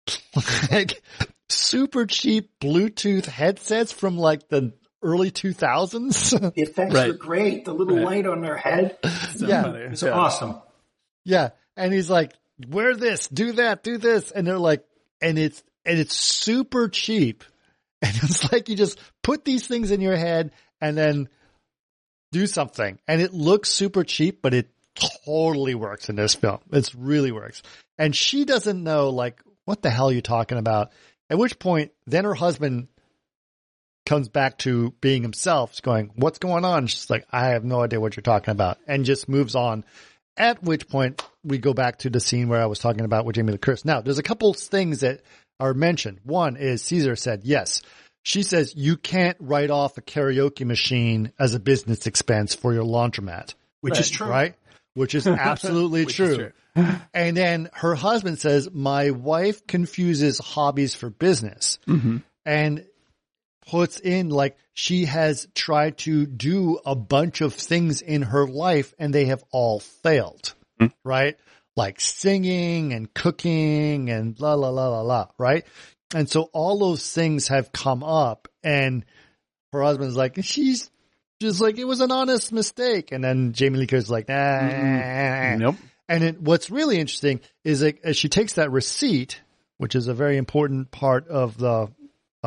like 0.71 1.03
super 1.49 2.07
cheap 2.07 2.51
Bluetooth 2.61 3.27
headsets 3.27 3.91
from 3.91 4.17
like 4.17 4.49
the 4.49 4.73
early 5.03 5.31
2000s. 5.31 6.31
The 6.55 6.63
effects 6.63 6.95
Right. 6.95 7.11
are 7.11 7.15
great. 7.15 7.65
The 7.65 7.73
little 7.75 7.97
Right. 7.97 8.05
light 8.05 8.27
on 8.27 8.41
their 8.43 8.57
head. 8.57 8.99
yeah. 9.37 9.63
funny. 9.63 9.81
It's 9.85 10.03
Yeah. 10.03 10.11
awesome. 10.11 10.57
Yeah. 11.25 11.51
And 11.77 11.93
he's 11.93 12.11
like, 12.11 12.33
wear 12.69 12.97
this, 12.97 13.29
do 13.29 13.53
that, 13.53 13.83
do 13.83 13.99
this. 13.99 14.31
And 14.33 14.47
they're 14.47 14.59
like, 14.59 14.85
and 15.21 15.39
it's, 15.39 15.63
and 15.85 15.99
it's 15.99 16.15
super 16.17 16.89
cheap. 16.89 17.45
And 18.01 18.15
it's 18.23 18.53
like 18.53 18.69
you 18.69 18.77
just 18.77 18.97
put 19.25 19.45
these 19.45 19.67
things 19.67 19.91
in 19.91 20.01
your 20.01 20.15
head 20.17 20.53
and 20.81 20.97
then 20.97 21.29
do 22.31 22.47
something. 22.47 22.97
And 23.09 23.21
it 23.21 23.35
looks 23.35 23.71
super 23.71 24.05
cheap, 24.05 24.41
but 24.41 24.55
it 24.55 24.69
totally 25.25 25.75
works 25.75 26.09
in 26.09 26.15
this 26.15 26.37
film. 26.37 26.61
It 26.71 26.93
really 26.97 27.33
works. 27.33 27.61
And 27.99 28.15
she 28.15 28.45
doesn't 28.45 28.85
know 28.85 29.09
like, 29.11 29.43
what 29.65 29.83
the 29.83 29.91
hell 29.91 30.11
are 30.11 30.13
you 30.13 30.23
talking 30.23 30.59
about? 30.59 30.93
At 31.29 31.39
which 31.39 31.59
point, 31.59 31.91
then 32.07 32.23
her 32.25 32.35
husband 32.35 32.87
comes 34.09 34.29
back 34.29 34.59
to 34.59 34.93
being 35.01 35.23
himself, 35.23 35.73
He's 35.73 35.81
going, 35.81 36.11
what's 36.17 36.39
going 36.39 36.65
on? 36.65 36.87
She's 36.87 37.11
like, 37.11 37.27
I 37.31 37.51
have 37.51 37.63
no 37.63 37.83
idea 37.83 38.01
what 38.01 38.17
you're 38.17 38.23
talking 38.23 38.53
about 38.53 38.79
and 38.87 39.05
just 39.05 39.29
moves 39.29 39.55
on. 39.55 39.85
At 40.37 40.63
which 40.63 40.89
point 40.89 41.23
we 41.45 41.59
go 41.59 41.75
back 41.75 41.99
to 41.99 42.11
the 42.11 42.21
scene 42.21 42.49
where 42.49 42.63
I 42.63 42.67
was 42.67 42.79
talking 42.79 43.05
about 43.05 43.25
with 43.27 43.37
Jamie 43.37 43.53
Lee 43.53 43.59
Curtis. 43.59 43.85
Now, 43.85 44.01
there's 44.01 44.19
a 44.19 44.23
couple 44.23 44.55
things 44.55 45.01
that 45.01 45.21
are 45.61 45.75
mentioned. 45.75 46.21
One 46.25 46.57
is 46.57 46.83
Caesar 46.83 47.17
said 47.17 47.43
yes. 47.45 47.83
She 48.23 48.43
says 48.43 48.75
you 48.77 48.97
can't 48.97 49.37
write 49.41 49.71
off 49.71 49.99
a 49.99 50.03
karaoke 50.03 50.65
machine 50.65 51.33
as 51.39 51.55
a 51.55 51.61
business 51.61 52.07
expense 52.07 52.55
for 52.55 52.73
your 52.73 52.85
laundromat, 52.85 53.55
Which 53.81 53.99
is 53.99 54.11
true. 54.11 54.29
right? 54.29 54.55
Which 54.95 55.15
is 55.15 55.27
absolutely 55.27 56.07
Which 56.07 56.19
is 56.21 56.37
true. 56.37 56.53
And 57.13 57.37
then 57.37 57.71
her 57.75 57.97
husband 57.97 58.39
says, 58.39 58.71
my 58.73 59.11
wife 59.11 59.67
confuses 59.67 60.39
hobbies 60.39 60.95
for 60.95 61.11
business 61.11 61.81
mm-hmm. 61.89 62.19
and 62.47 62.85
puts 63.69 64.01
in 64.01 64.31
like 64.31 64.57
she 64.73 65.05
has 65.05 65.47
tried 65.55 65.99
to 65.99 66.27
do 66.27 66.79
a 66.87 66.95
bunch 66.95 67.41
of 67.41 67.55
things 67.55 68.01
in 68.01 68.23
her 68.23 68.47
life 68.47 68.95
and 68.99 69.15
they 69.15 69.27
have 69.27 69.45
all 69.51 69.81
failed, 69.81 70.55
hmm. 70.81 70.87
right? 71.05 71.37
Like 71.77 72.01
singing 72.01 72.93
and 72.93 73.13
cooking 73.13 74.11
and 74.11 74.39
la 74.41 74.55
la 74.55 74.71
la 74.71 74.89
la 74.89 75.01
la, 75.03 75.27
right? 75.39 75.67
And 76.15 76.29
so 76.29 76.49
all 76.53 76.79
those 76.79 77.13
things 77.13 77.49
have 77.49 77.71
come 77.71 78.03
up 78.03 78.49
and 78.63 79.05
her 79.73 79.83
husband's 79.83 80.17
like, 80.17 80.43
she's 80.43 80.91
just 81.41 81.61
like, 81.61 81.79
it 81.79 81.85
was 81.85 82.01
an 82.01 82.11
honest 82.11 82.53
mistake. 82.53 83.13
And 83.13 83.23
then 83.23 83.53
Jamie 83.53 83.81
Lee 83.81 83.87
Curtis 83.87 84.09
like, 84.09 84.29
nah. 84.29 84.35
Mm-hmm. 84.35 85.59
Nope. 85.59 85.77
And 86.09 86.25
it, 86.25 86.41
what's 86.41 86.71
really 86.71 86.99
interesting 86.99 87.41
is 87.65 87.81
that 87.81 88.03
as 88.03 88.17
she 88.17 88.31
takes 88.31 88.55
that 88.55 88.71
receipt, 88.71 89.43
which 89.77 89.95
is 89.95 90.09
a 90.09 90.15
very 90.15 90.39
important 90.39 90.91
part 90.91 91.29
of 91.29 91.59
the 91.59 91.89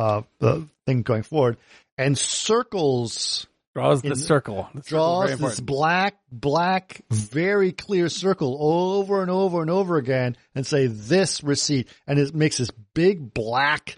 uh, 0.02 0.22
the 0.38 0.66
thing 0.86 1.02
going 1.02 1.22
forward, 1.22 1.56
and 1.96 2.18
circles 2.18 3.46
Draws 3.74 4.02
the 4.02 4.10
In- 4.10 4.16
circle. 4.16 4.68
The 4.74 4.82
draws 4.82 5.30
very 5.30 5.40
this 5.40 5.60
black, 5.60 6.18
black, 6.30 7.00
very 7.10 7.72
clear 7.72 8.10
circle 8.10 8.58
over 8.60 9.22
and 9.22 9.30
over 9.30 9.62
and 9.62 9.70
over 9.70 9.96
again, 9.96 10.36
and 10.54 10.66
say 10.66 10.88
this 10.88 11.42
receipt, 11.42 11.88
and 12.06 12.18
it 12.18 12.34
makes 12.34 12.58
this 12.58 12.70
big 12.92 13.32
black 13.32 13.96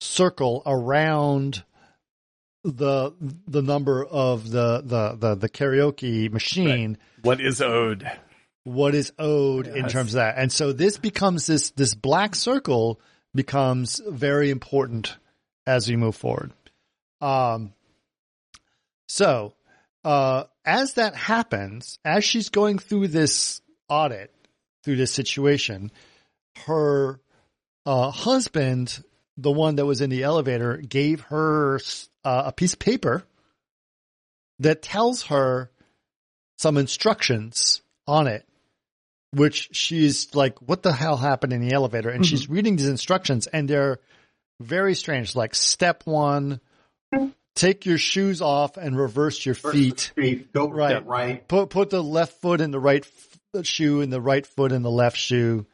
circle 0.00 0.62
around 0.66 1.64
the 2.62 3.10
the 3.48 3.62
number 3.62 4.04
of 4.04 4.48
the 4.48 4.82
the 4.84 5.16
the, 5.16 5.34
the 5.34 5.48
karaoke 5.48 6.30
machine 6.30 6.96
What 7.22 7.40
is 7.40 7.60
owed? 7.60 8.08
what 8.62 8.94
is 8.94 9.12
owed 9.18 9.66
in 9.66 9.88
terms 9.88 10.14
of 10.14 10.18
that. 10.18 10.38
And 10.38 10.52
so 10.52 10.72
this 10.72 10.96
becomes 10.96 11.48
this, 11.48 11.70
this 11.72 11.96
black 11.96 12.36
circle 12.36 13.00
becomes 13.34 14.00
very 14.06 14.50
important 14.50 15.16
as 15.66 15.88
we 15.88 15.96
move 15.96 16.16
forward. 16.16 16.52
Um, 17.20 17.72
so, 19.08 19.54
uh, 20.04 20.44
as 20.64 20.94
that 20.94 21.14
happens, 21.14 21.98
as 22.04 22.24
she's 22.24 22.48
going 22.48 22.78
through 22.78 23.08
this 23.08 23.60
audit, 23.88 24.34
through 24.84 24.96
this 24.96 25.12
situation, 25.12 25.90
her, 26.66 27.20
uh, 27.86 28.10
husband, 28.10 29.02
the 29.36 29.50
one 29.50 29.76
that 29.76 29.86
was 29.86 30.00
in 30.00 30.10
the 30.10 30.22
elevator, 30.22 30.76
gave 30.76 31.20
her 31.22 31.80
uh, 32.24 32.42
a 32.46 32.52
piece 32.52 32.72
of 32.72 32.78
paper 32.78 33.22
that 34.58 34.82
tells 34.82 35.24
her 35.24 35.70
some 36.58 36.76
instructions 36.76 37.82
on 38.06 38.26
it 38.26 38.46
which 39.32 39.70
she's 39.72 40.34
like, 40.34 40.58
what 40.60 40.82
the 40.82 40.92
hell 40.92 41.16
happened 41.16 41.52
in 41.52 41.66
the 41.66 41.74
elevator? 41.74 42.10
And 42.10 42.24
she's 42.24 42.48
reading 42.50 42.76
these 42.76 42.88
instructions 42.88 43.46
and 43.46 43.68
they're 43.68 43.98
very 44.60 44.94
strange. 44.94 45.34
Like 45.34 45.54
step 45.54 46.02
one, 46.06 46.60
take 47.54 47.86
your 47.86 47.98
shoes 47.98 48.40
off 48.40 48.76
and 48.76 48.96
reverse 48.98 49.44
your 49.44 49.54
feet. 49.54 50.12
Feet, 50.14 50.52
Go 50.52 50.70
Right. 50.70 50.94
right. 50.94 51.06
right. 51.06 51.48
Put, 51.48 51.70
put 51.70 51.90
the 51.90 52.02
left 52.02 52.40
foot 52.40 52.60
in 52.60 52.70
the 52.70 52.80
right 52.80 53.04
f- 53.54 53.64
shoe 53.66 54.00
and 54.00 54.12
the 54.12 54.20
right 54.20 54.46
foot 54.46 54.72
in 54.72 54.82
the 54.82 54.90
left 54.90 55.16
shoe. 55.16 55.66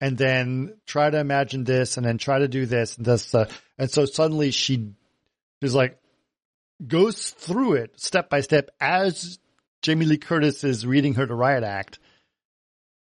And 0.00 0.16
then 0.16 0.74
try 0.86 1.10
to 1.10 1.18
imagine 1.18 1.64
this 1.64 1.98
and 1.98 2.06
then 2.06 2.16
try 2.16 2.38
to 2.38 2.48
do 2.48 2.64
this 2.64 2.96
and 2.96 3.04
this. 3.04 3.34
Uh, 3.34 3.48
and 3.78 3.90
so 3.90 4.06
suddenly 4.06 4.50
she 4.50 4.92
is 5.60 5.74
like, 5.74 5.98
goes 6.86 7.28
through 7.30 7.74
it 7.74 8.00
step 8.00 8.30
by 8.30 8.40
step 8.40 8.70
as 8.80 9.38
Jamie 9.82 10.06
Lee 10.06 10.16
Curtis 10.16 10.64
is 10.64 10.86
reading 10.86 11.14
her 11.14 11.26
the 11.26 11.34
riot 11.34 11.64
act. 11.64 11.98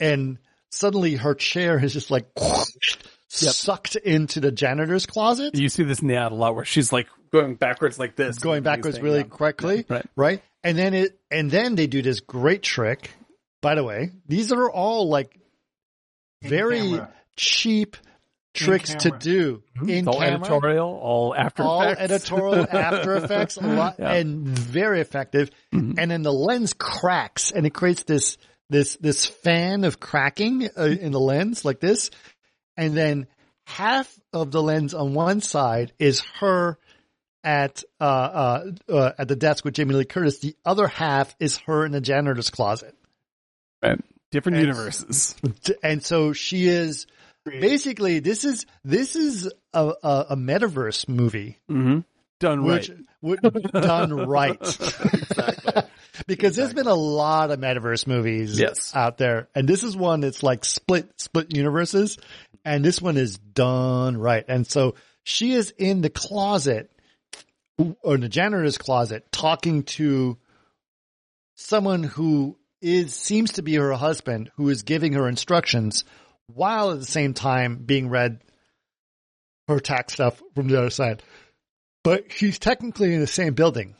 And 0.01 0.39
suddenly 0.71 1.17
her 1.17 1.35
chair 1.35 1.83
is 1.83 1.93
just 1.93 2.11
like 2.11 2.27
sucked 3.29 3.97
into 3.97 4.41
the 4.41 4.53
janitor's 4.53 5.07
closet, 5.07 5.55
You 5.55 5.69
see 5.69 5.83
this 5.85 6.01
in 6.01 6.09
the 6.09 6.17
ad 6.17 6.33
a 6.33 6.35
lot 6.35 6.55
where 6.55 6.65
she's 6.65 6.93
like 6.93 7.09
going 7.33 7.55
backwards 7.57 7.99
like 7.99 8.17
this. 8.17 8.39
going 8.39 8.63
backwards 8.63 9.01
really 9.01 9.25
quickly. 9.25 9.85
Right. 9.89 10.07
Right. 10.17 10.43
And 10.65 10.77
then 10.79 10.95
it, 10.95 11.19
and 11.31 11.51
then 11.51 11.75
they 11.75 11.87
do 11.87 12.03
this 12.03 12.21
great 12.21 12.63
trick. 12.63 13.11
By 13.63 13.75
the 13.75 13.85
way, 13.85 14.11
these 14.29 14.53
are 14.53 14.71
all 14.71 15.09
like 15.09 15.37
very 16.43 16.81
camera. 16.81 17.13
cheap 17.37 17.97
tricks 18.55 18.91
to 18.95 19.11
camera. 19.11 19.19
do 19.19 19.63
in 19.87 20.09
all 20.09 20.21
camera. 20.21 20.37
editorial, 20.41 20.89
all 20.89 21.35
after 21.35 21.63
all 21.63 21.83
effects. 21.83 22.01
editorial 22.01 22.67
After 22.71 23.17
Effects, 23.17 23.57
a 23.57 23.61
lot, 23.67 23.97
Yeah. 23.99 24.13
and 24.15 24.47
very 24.47 25.01
effective. 25.01 25.51
Mm-hmm. 25.75 25.99
And 25.99 26.11
then 26.11 26.23
the 26.23 26.33
lens 26.33 26.73
cracks, 26.75 27.51
and 27.51 27.67
it 27.67 27.71
creates 27.75 28.05
this 28.05 28.39
this 28.71 28.97
this 28.97 29.27
fan 29.27 29.85
of 29.85 30.01
cracking 30.01 30.69
uh, 30.77 30.83
in 30.85 31.13
the 31.13 31.21
lens 31.21 31.65
like 31.65 31.81
this, 31.81 32.11
and 32.77 32.95
then 32.97 33.27
half 33.65 34.13
of 34.33 34.51
the 34.51 34.63
lens 34.63 34.95
on 34.95 35.15
one 35.15 35.41
side 35.41 35.93
is 35.99 36.21
her 36.41 36.79
at 37.45 37.83
uh, 38.01 38.05
uh, 38.05 38.71
uh, 38.89 39.13
at 39.19 39.29
the 39.29 39.37
desk 39.37 39.65
with 39.65 39.75
Jamie 39.75 39.95
Lee 39.95 40.05
Curtis. 40.05 40.39
The 40.39 40.57
other 40.65 40.87
half 40.89 41.35
is 41.41 41.59
her 41.59 41.85
in 41.85 41.93
the 41.93 42.01
janitor's 42.01 42.51
closet, 42.51 42.95
Right. 43.83 44.01
Different 44.33 44.59
And- 44.59 44.67
universes. 44.67 45.37
and 45.83 46.03
so 46.03 46.33
she 46.33 46.67
is 46.67 47.07
basically 47.45 48.19
this 48.19 48.45
is 48.45 48.67
this 48.85 49.15
is 49.15 49.51
a, 49.73 49.93
a, 50.03 50.27
a 50.31 50.37
metaverse 50.37 51.09
movie. 51.09 51.59
hmm 51.69 52.01
Done 52.39 52.65
which 52.65 52.91
right. 52.91 52.99
would 53.23 53.41
done 53.73 54.13
right. 54.29 54.59
because 56.27 56.57
there's 56.57 56.75
been 56.75 56.87
a 56.87 56.95
lot 56.95 57.51
of 57.51 57.59
metaverse 57.61 58.07
movies 58.07 58.59
Yes. 58.59 58.95
out 58.95 59.17
there, 59.19 59.49
and 59.55 59.67
this 59.69 59.83
is 59.83 59.97
one 59.97 60.21
that's 60.21 60.43
like 60.43 60.65
split 60.65 61.09
split 61.19 61.55
universes, 61.57 62.19
and 62.67 62.85
this 62.85 63.01
one 63.01 63.17
is 63.17 63.39
done 63.39 64.19
right. 64.19 64.45
And 64.47 64.67
so 64.67 64.97
she 65.23 65.53
is 65.53 65.73
in 65.79 66.01
the 66.01 66.11
closet 66.11 66.91
or 68.03 68.17
in 68.17 68.21
the 68.21 68.29
janitor's 68.29 68.77
closet 68.77 69.31
talking 69.31 69.85
to 69.85 70.37
someone 71.55 72.03
who 72.03 72.59
is 72.83 73.15
seems 73.15 73.53
to 73.53 73.63
be 73.63 73.77
her 73.77 73.93
husband 73.93 74.51
who 74.57 74.69
is 74.69 74.83
giving 74.83 75.13
her 75.13 75.29
instructions 75.29 76.05
while 76.49 76.91
at 76.91 76.99
the 76.99 77.07
same 77.07 77.35
time 77.35 77.77
being 77.77 78.09
read 78.09 78.41
her 79.69 79.79
tax 79.79 80.15
stuff 80.15 80.43
from 80.57 80.67
the 80.67 80.77
other 80.77 80.91
side. 80.91 81.23
But 82.03 82.33
she's 82.33 82.59
technically 82.59 83.15
in 83.15 83.21
the 83.21 83.27
same 83.29 83.55
building, 83.55 83.95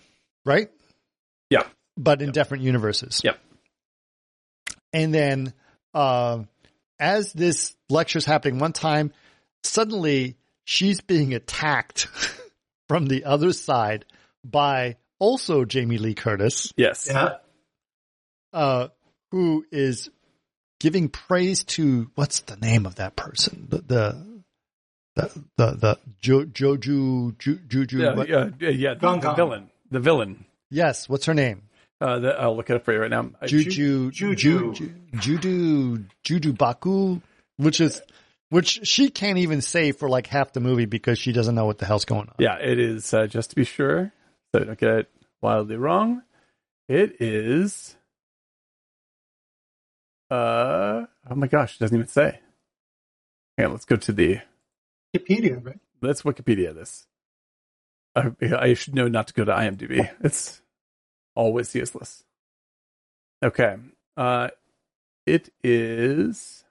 right? 0.45 0.71
Yeah. 1.51 1.65
But 1.97 2.21
in 2.21 2.33
different 2.33 2.65
universes. 2.65 3.21
Yep. 3.23 3.39
And 4.93 5.15
then, 5.15 5.53
uh, 5.95 6.45
as 6.99 7.33
this 7.33 7.77
lecture 7.89 8.19
is 8.19 8.25
happening 8.25 8.59
one 8.59 8.73
time, 8.73 9.13
suddenly 9.63 10.37
she's 10.65 11.01
being 11.01 11.35
attacked 11.35 12.09
from 12.89 13.07
the 13.07 13.25
other 13.25 13.53
side 13.53 14.05
by 14.45 14.97
also 15.19 15.65
Jamie 15.65 15.99
Lee 15.99 16.15
Curtis, 16.15 16.73
Yes. 16.77 17.09
Yeah. 17.11 17.37
uh, 18.53 18.89
who 19.31 19.65
is 19.73 20.11
giving 20.79 21.09
praise 21.09 21.65
to 21.65 22.11
what's 22.15 22.41
the 22.41 22.57
name 22.57 22.87
of 22.87 22.97
that 22.97 23.17
person? 23.17 23.67
The 23.69 23.79
the 23.79 24.43
the 25.17 25.43
the, 25.57 25.67
the 25.77 25.99
jo, 26.21 26.45
Joju 26.45 27.39
Ju, 27.39 27.57
Juju. 27.67 27.99
Yeah, 27.99 28.25
yeah, 28.29 28.49
yeah, 28.61 28.69
yeah. 28.71 28.95
The, 28.95 29.19
the 29.19 29.33
villain. 29.35 29.71
The 29.91 30.01
villain. 30.01 30.45
Yes, 30.71 31.09
what's 31.09 31.27
her 31.27 31.35
name? 31.35 31.63
Uh, 32.01 32.19
the, 32.19 32.39
I'll 32.39 32.55
look 32.57 32.69
it 32.69 32.77
up 32.77 32.85
for 32.85 32.93
you 32.93 33.01
right 33.01 33.11
now. 33.11 33.31
I- 33.41 33.47
Juju 33.47 34.11
Juju. 34.11 34.75
Ju- 34.75 34.95
Juju 35.19 36.05
Juju 36.23 36.53
Baku, 36.53 37.21
which 37.57 37.81
is 37.81 38.03
which 38.51 38.87
she 38.87 39.09
can't 39.11 39.39
even 39.39 39.61
say 39.63 39.93
for 39.93 40.09
like 40.09 40.27
half 40.27 40.53
the 40.53 40.61
movie 40.61 40.85
because 40.85 41.19
she 41.19 41.33
doesn't 41.33 41.55
know 41.55 41.65
what 41.65 41.79
the 41.79 41.87
hell's 41.87 42.05
going 42.05 42.29
on. 42.29 42.35
Yeah, 42.39 42.59
it 42.59 42.79
is. 42.79 43.13
Uh, 43.15 43.27
just 43.27 43.51
to 43.51 43.57
be 43.57 43.65
sure, 43.65 44.13
so 44.55 44.63
don't 44.65 44.79
get 44.79 44.91
it 44.91 45.11
wildly 45.41 45.77
wrong. 45.77 46.23
It 46.89 47.21
is. 47.21 47.97
Uh 50.31 51.07
oh 51.31 51.35
my 51.35 51.47
gosh, 51.47 51.77
it 51.77 51.79
doesn't 51.81 51.97
even 51.97 52.09
say. 52.09 52.41
Hang 53.57 53.67
on, 53.69 53.73
let's 53.73 53.85
go 53.87 53.97
to 53.97 54.13
the 54.13 54.41
Wikipedia, 55.17 55.65
right? 55.65 55.79
let's 56.03 56.23
Wikipedia 56.23 56.75
this. 56.75 57.07
I, 58.15 58.33
I 58.43 58.75
should 58.75 58.95
know 58.95 59.09
not 59.09 59.29
to 59.29 59.35
go 59.35 59.45
to 59.45 59.53
IMDb. 59.53 60.11
It's 60.21 60.61
always 61.37 61.75
useless. 61.75 62.25
Okay, 63.45 63.77
uh, 64.17 64.49
it 65.27 65.51
is. 65.63 66.65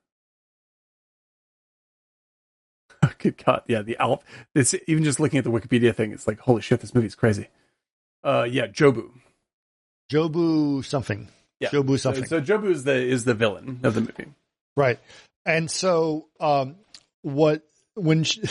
Good 3.20 3.44
God, 3.44 3.62
yeah, 3.68 3.82
the 3.82 3.98
Alp. 3.98 4.24
It's 4.54 4.76
even 4.88 5.04
just 5.04 5.20
looking 5.20 5.38
at 5.38 5.44
the 5.44 5.52
Wikipedia 5.52 5.96
thing. 5.96 6.12
It's 6.12 6.28
like, 6.28 6.40
holy 6.40 6.62
shit, 6.62 6.82
this 6.82 6.94
movie's 6.94 7.16
crazy. 7.16 7.48
Uh, 8.24 8.48
yeah, 8.50 8.68
Jobu. 8.68 9.12
Jobu 10.12 10.84
something. 10.84 11.30
Yeah, 11.60 11.70
Jobu 11.70 12.00
something. 12.00 12.26
So, 12.26 12.40
so 12.40 12.46
Jobu 12.46 12.72
is 12.72 12.84
the 12.84 12.96
is 12.96 13.24
the 13.24 13.34
villain 13.34 13.80
of 13.84 13.94
the 13.94 14.02
movie. 14.02 14.26
Right. 14.76 15.00
And 15.46 15.70
so, 15.70 16.28
um, 16.40 16.76
what, 17.22 17.62
when 17.94 18.24
she, 18.24 18.42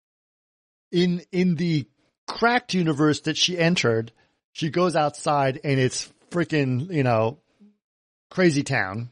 in, 0.92 1.22
in 1.32 1.56
the 1.56 1.86
cracked 2.26 2.74
universe 2.74 3.20
that 3.22 3.36
she 3.36 3.58
entered, 3.58 4.12
she 4.54 4.70
goes 4.70 4.94
outside 4.96 5.60
and 5.64 5.78
it's 5.78 6.10
freaking, 6.30 6.90
you 6.90 7.02
know, 7.02 7.38
crazy 8.30 8.62
town 8.62 9.10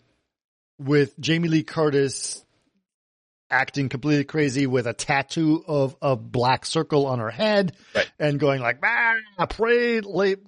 with 0.79 1.19
Jamie 1.21 1.49
Lee 1.49 1.63
Curtis 1.65 2.45
acting 3.51 3.89
completely 3.89 4.25
crazy 4.25 4.67
with 4.67 4.87
a 4.87 4.93
tattoo 4.95 5.63
of 5.67 5.95
a 6.01 6.17
black 6.17 6.65
circle 6.65 7.07
on 7.07 7.19
her 7.19 7.31
head 7.31 7.73
Right. 7.95 8.11
and 8.19 8.41
going 8.41 8.63
like, 8.63 8.79
ah, 8.85 9.17
pray, 9.51 10.01
late, 10.01 10.39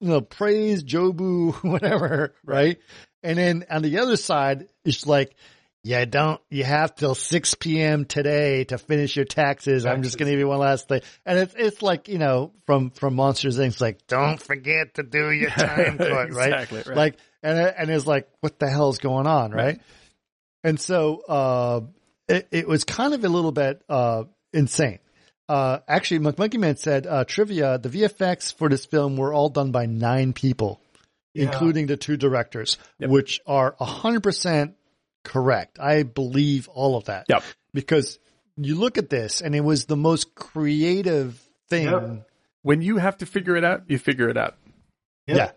you 0.00 0.08
know, 0.08 0.20
praise 0.20 0.84
Jobu, 0.84 1.54
whatever, 1.64 2.34
right? 2.44 2.78
And 3.22 3.38
then 3.38 3.64
on 3.70 3.82
the 3.82 3.98
other 3.98 4.16
side, 4.16 4.68
it's 4.84 5.06
like, 5.06 5.34
yeah, 5.82 6.04
don't, 6.04 6.40
you 6.50 6.64
have 6.64 6.94
till 6.94 7.14
6 7.14 7.54
p.m. 7.54 8.04
today 8.04 8.64
to 8.64 8.76
finish 8.78 9.16
your 9.16 9.24
taxes. 9.24 9.86
I'm 9.86 10.02
just 10.02 10.18
going 10.18 10.26
to 10.26 10.32
give 10.32 10.40
you 10.40 10.48
one 10.48 10.58
last 10.58 10.88
thing. 10.88 11.00
And 11.24 11.38
it's, 11.38 11.54
it's 11.56 11.82
like, 11.82 12.08
you 12.08 12.18
know, 12.18 12.52
from, 12.66 12.90
from 12.90 13.14
Monsters 13.14 13.58
Inc. 13.58 13.80
like, 13.80 14.06
don't 14.06 14.40
forget 14.40 14.94
to 14.94 15.02
do 15.02 15.30
your 15.30 15.50
time 15.50 15.96
card, 15.96 16.34
right? 16.34 16.52
Exactly, 16.52 16.82
right. 16.86 16.96
Like, 16.96 17.16
and, 17.42 17.58
and 17.58 17.90
it's 17.90 18.06
like, 18.06 18.28
what 18.40 18.58
the 18.58 18.68
hell's 18.68 18.98
going 18.98 19.26
on, 19.26 19.52
right? 19.52 19.64
Right. 19.64 19.80
And 20.62 20.78
so, 20.78 21.22
uh, 21.26 21.80
it, 22.28 22.48
it 22.50 22.68
was 22.68 22.84
kind 22.84 23.14
of 23.14 23.24
a 23.24 23.28
little 23.28 23.52
bit, 23.52 23.82
uh, 23.88 24.24
insane. 24.52 24.98
Uh, 25.48 25.78
actually, 25.88 26.20
McMonkey 26.20 26.60
Man 26.60 26.76
said, 26.76 27.06
uh, 27.06 27.24
trivia, 27.24 27.78
the 27.78 27.88
VFX 27.88 28.54
for 28.54 28.68
this 28.68 28.84
film 28.84 29.16
were 29.16 29.32
all 29.32 29.48
done 29.48 29.72
by 29.72 29.86
nine 29.86 30.32
people 30.34 30.80
Yeah. 31.32 31.44
including 31.44 31.86
the 31.86 31.96
two 31.96 32.16
directors, 32.18 32.76
Yep. 32.98 33.10
which 33.10 33.40
are 33.46 33.74
100% 33.80 34.74
correct. 35.24 35.78
I 35.80 36.02
believe 36.02 36.68
all 36.68 36.96
of 36.96 37.04
that. 37.06 37.26
Yep. 37.28 37.42
Because 37.74 38.18
you 38.56 38.74
look 38.76 38.98
at 38.98 39.10
this 39.10 39.40
and 39.40 39.54
it 39.54 39.60
was 39.60 39.86
the 39.86 39.96
most 39.96 40.34
creative 40.34 41.40
thing. 41.68 41.84
Yep. 41.86 42.26
When 42.62 42.82
you 42.82 42.98
have 42.98 43.18
to 43.18 43.26
figure 43.26 43.56
it 43.56 43.64
out, 43.64 43.84
you 43.88 43.98
figure 43.98 44.28
it 44.28 44.36
out. 44.36 44.56
Yep. 45.26 45.36
Yeah. 45.36 45.50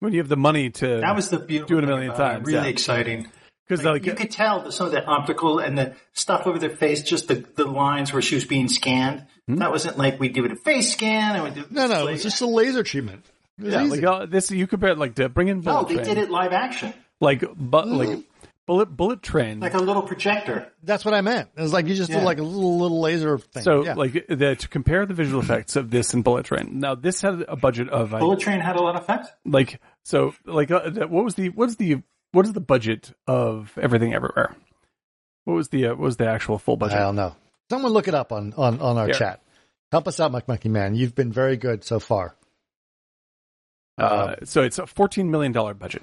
When 0.00 0.12
you 0.12 0.20
have 0.20 0.28
the 0.28 0.36
money 0.36 0.70
to 0.70 1.00
That 1.00 1.14
was 1.14 1.28
the 1.30 1.38
beautiful 1.38 1.76
Do 1.76 1.78
it 1.78 1.84
a 1.84 1.86
million 1.86 2.10
about 2.10 2.20
it. 2.20 2.34
times, 2.34 2.46
Really 2.46 2.58
yeah. 2.60 2.66
exciting. 2.68 3.26
because 3.68 3.84
Like, 3.84 3.92
like, 3.94 4.06
you 4.06 4.12
could 4.14 4.30
tell 4.30 4.62
that 4.62 4.72
some 4.72 4.86
of 4.86 4.92
the 4.92 5.04
optical 5.04 5.58
and 5.58 5.76
the 5.78 5.94
stuff 6.12 6.46
over 6.46 6.58
their 6.58 6.70
face, 6.76 7.02
just 7.02 7.28
the, 7.28 7.44
the 7.56 7.64
lines 7.64 8.12
where 8.12 8.22
she 8.22 8.34
was 8.34 8.44
being 8.44 8.68
scanned. 8.68 9.26
Hmm? 9.48 9.56
That 9.56 9.70
wasn't 9.70 9.98
like 9.98 10.18
we'd 10.20 10.34
give 10.34 10.44
it 10.46 10.52
a 10.52 10.56
face 10.56 10.92
scan 10.92 11.36
and 11.36 11.44
we'd 11.44 11.54
do 11.54 11.64
No, 11.70 11.86
no, 11.86 12.06
it's 12.08 12.22
just 12.22 12.40
a 12.40 12.46
laser 12.46 12.82
treatment. 12.82 13.24
Yeah, 13.58 13.84
easy. 13.84 14.00
like 14.00 14.04
uh, 14.04 14.26
this 14.26 14.50
you 14.50 14.66
compare 14.66 14.90
it 14.90 14.98
like 14.98 15.14
to 15.16 15.28
bring 15.28 15.48
in 15.48 15.60
no, 15.60 15.84
they 15.84 15.94
train. 15.94 16.06
did 16.06 16.18
it 16.18 16.28
live 16.30 16.52
action, 16.52 16.92
like 17.20 17.44
but 17.56 17.86
like 17.86 18.18
bullet 18.66 18.86
bullet 18.86 19.22
train. 19.22 19.60
like 19.60 19.74
a 19.74 19.78
little 19.78 20.02
projector. 20.02 20.70
That's 20.82 21.04
what 21.04 21.14
I 21.14 21.20
meant. 21.20 21.50
It 21.56 21.60
was 21.60 21.72
like 21.72 21.86
you 21.86 21.94
just 21.94 22.10
Yeah. 22.10 22.18
did 22.18 22.24
like 22.24 22.38
a 22.38 22.42
little 22.42 22.78
little 22.78 23.00
laser 23.00 23.38
thing. 23.38 23.62
so 23.62 23.84
Yeah. 23.84 23.94
like 23.94 24.12
the, 24.28 24.56
to 24.56 24.68
compare 24.68 25.04
the 25.06 25.14
visual 25.14 25.40
effects 25.42 25.76
of 25.76 25.90
this 25.90 26.14
and 26.14 26.24
bullet 26.24 26.46
train. 26.46 26.78
Now 26.80 26.94
this 26.94 27.20
had 27.20 27.44
a 27.48 27.56
budget 27.56 27.88
of 27.90 28.14
I, 28.14 28.20
Bullet 28.20 28.40
Train 28.40 28.60
had 28.60 28.76
a 28.76 28.82
lot 28.82 28.96
of 28.96 29.02
effects. 29.02 29.28
like 29.44 29.80
so 30.04 30.34
like 30.46 30.70
uh, 30.70 30.88
the- 30.90 31.08
what 31.08 31.24
was 31.24 31.34
the 31.34 31.50
what's 31.50 31.76
the 31.76 32.02
what 32.32 32.46
is 32.46 32.52
the 32.52 32.60
budget 32.60 33.12
of 33.26 33.76
Everything 33.80 34.14
Everywhere? 34.14 34.54
What 35.44 35.54
was 35.54 35.68
the 35.68 35.86
uh, 35.86 35.90
what 35.90 35.98
was 36.00 36.16
the 36.16 36.26
actual 36.28 36.58
full 36.58 36.76
budget? 36.76 36.98
I 36.98 37.02
don't 37.02 37.16
know. 37.16 37.36
Someone 37.70 37.92
look 37.92 38.08
it 38.08 38.14
up 38.14 38.32
on 38.32 38.54
on 38.56 38.80
on 38.80 38.96
our 38.98 39.06
Here. 39.06 39.14
chat. 39.14 39.40
Help 39.92 40.08
us 40.08 40.18
out, 40.18 40.32
Mike 40.32 40.48
Monkey 40.48 40.68
Man. 40.68 40.94
You've 40.94 41.14
been 41.14 41.30
very 41.30 41.56
good 41.56 41.84
so 41.84 42.00
far. 42.00 42.34
Uh, 43.96 44.34
so 44.44 44.62
it's 44.62 44.78
a 44.78 44.86
fourteen 44.86 45.30
million 45.30 45.52
dollar 45.52 45.72
budget. 45.74 46.02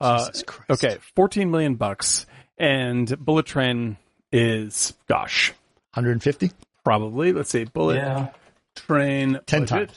Uh, 0.00 0.18
Jesus 0.26 0.42
Christ. 0.42 0.70
okay, 0.84 0.98
fourteen 1.14 1.50
million 1.50 1.74
bucks, 1.76 2.26
and 2.58 3.18
Bullet 3.18 3.46
Train 3.46 3.96
is 4.32 4.92
gosh, 5.08 5.50
150? 5.94 6.50
probably 6.84 7.32
let's 7.32 7.50
say 7.50 7.64
Bullet 7.64 7.96
Yeah. 7.96 8.28
Train 8.76 9.40
10 9.46 9.66
times. 9.66 9.92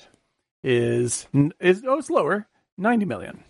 is 0.64 1.28
is 1.60 1.84
oh 1.86 1.98
it's 1.98 2.10
lower 2.10 2.48
ninety 2.78 3.06
million. 3.06 3.44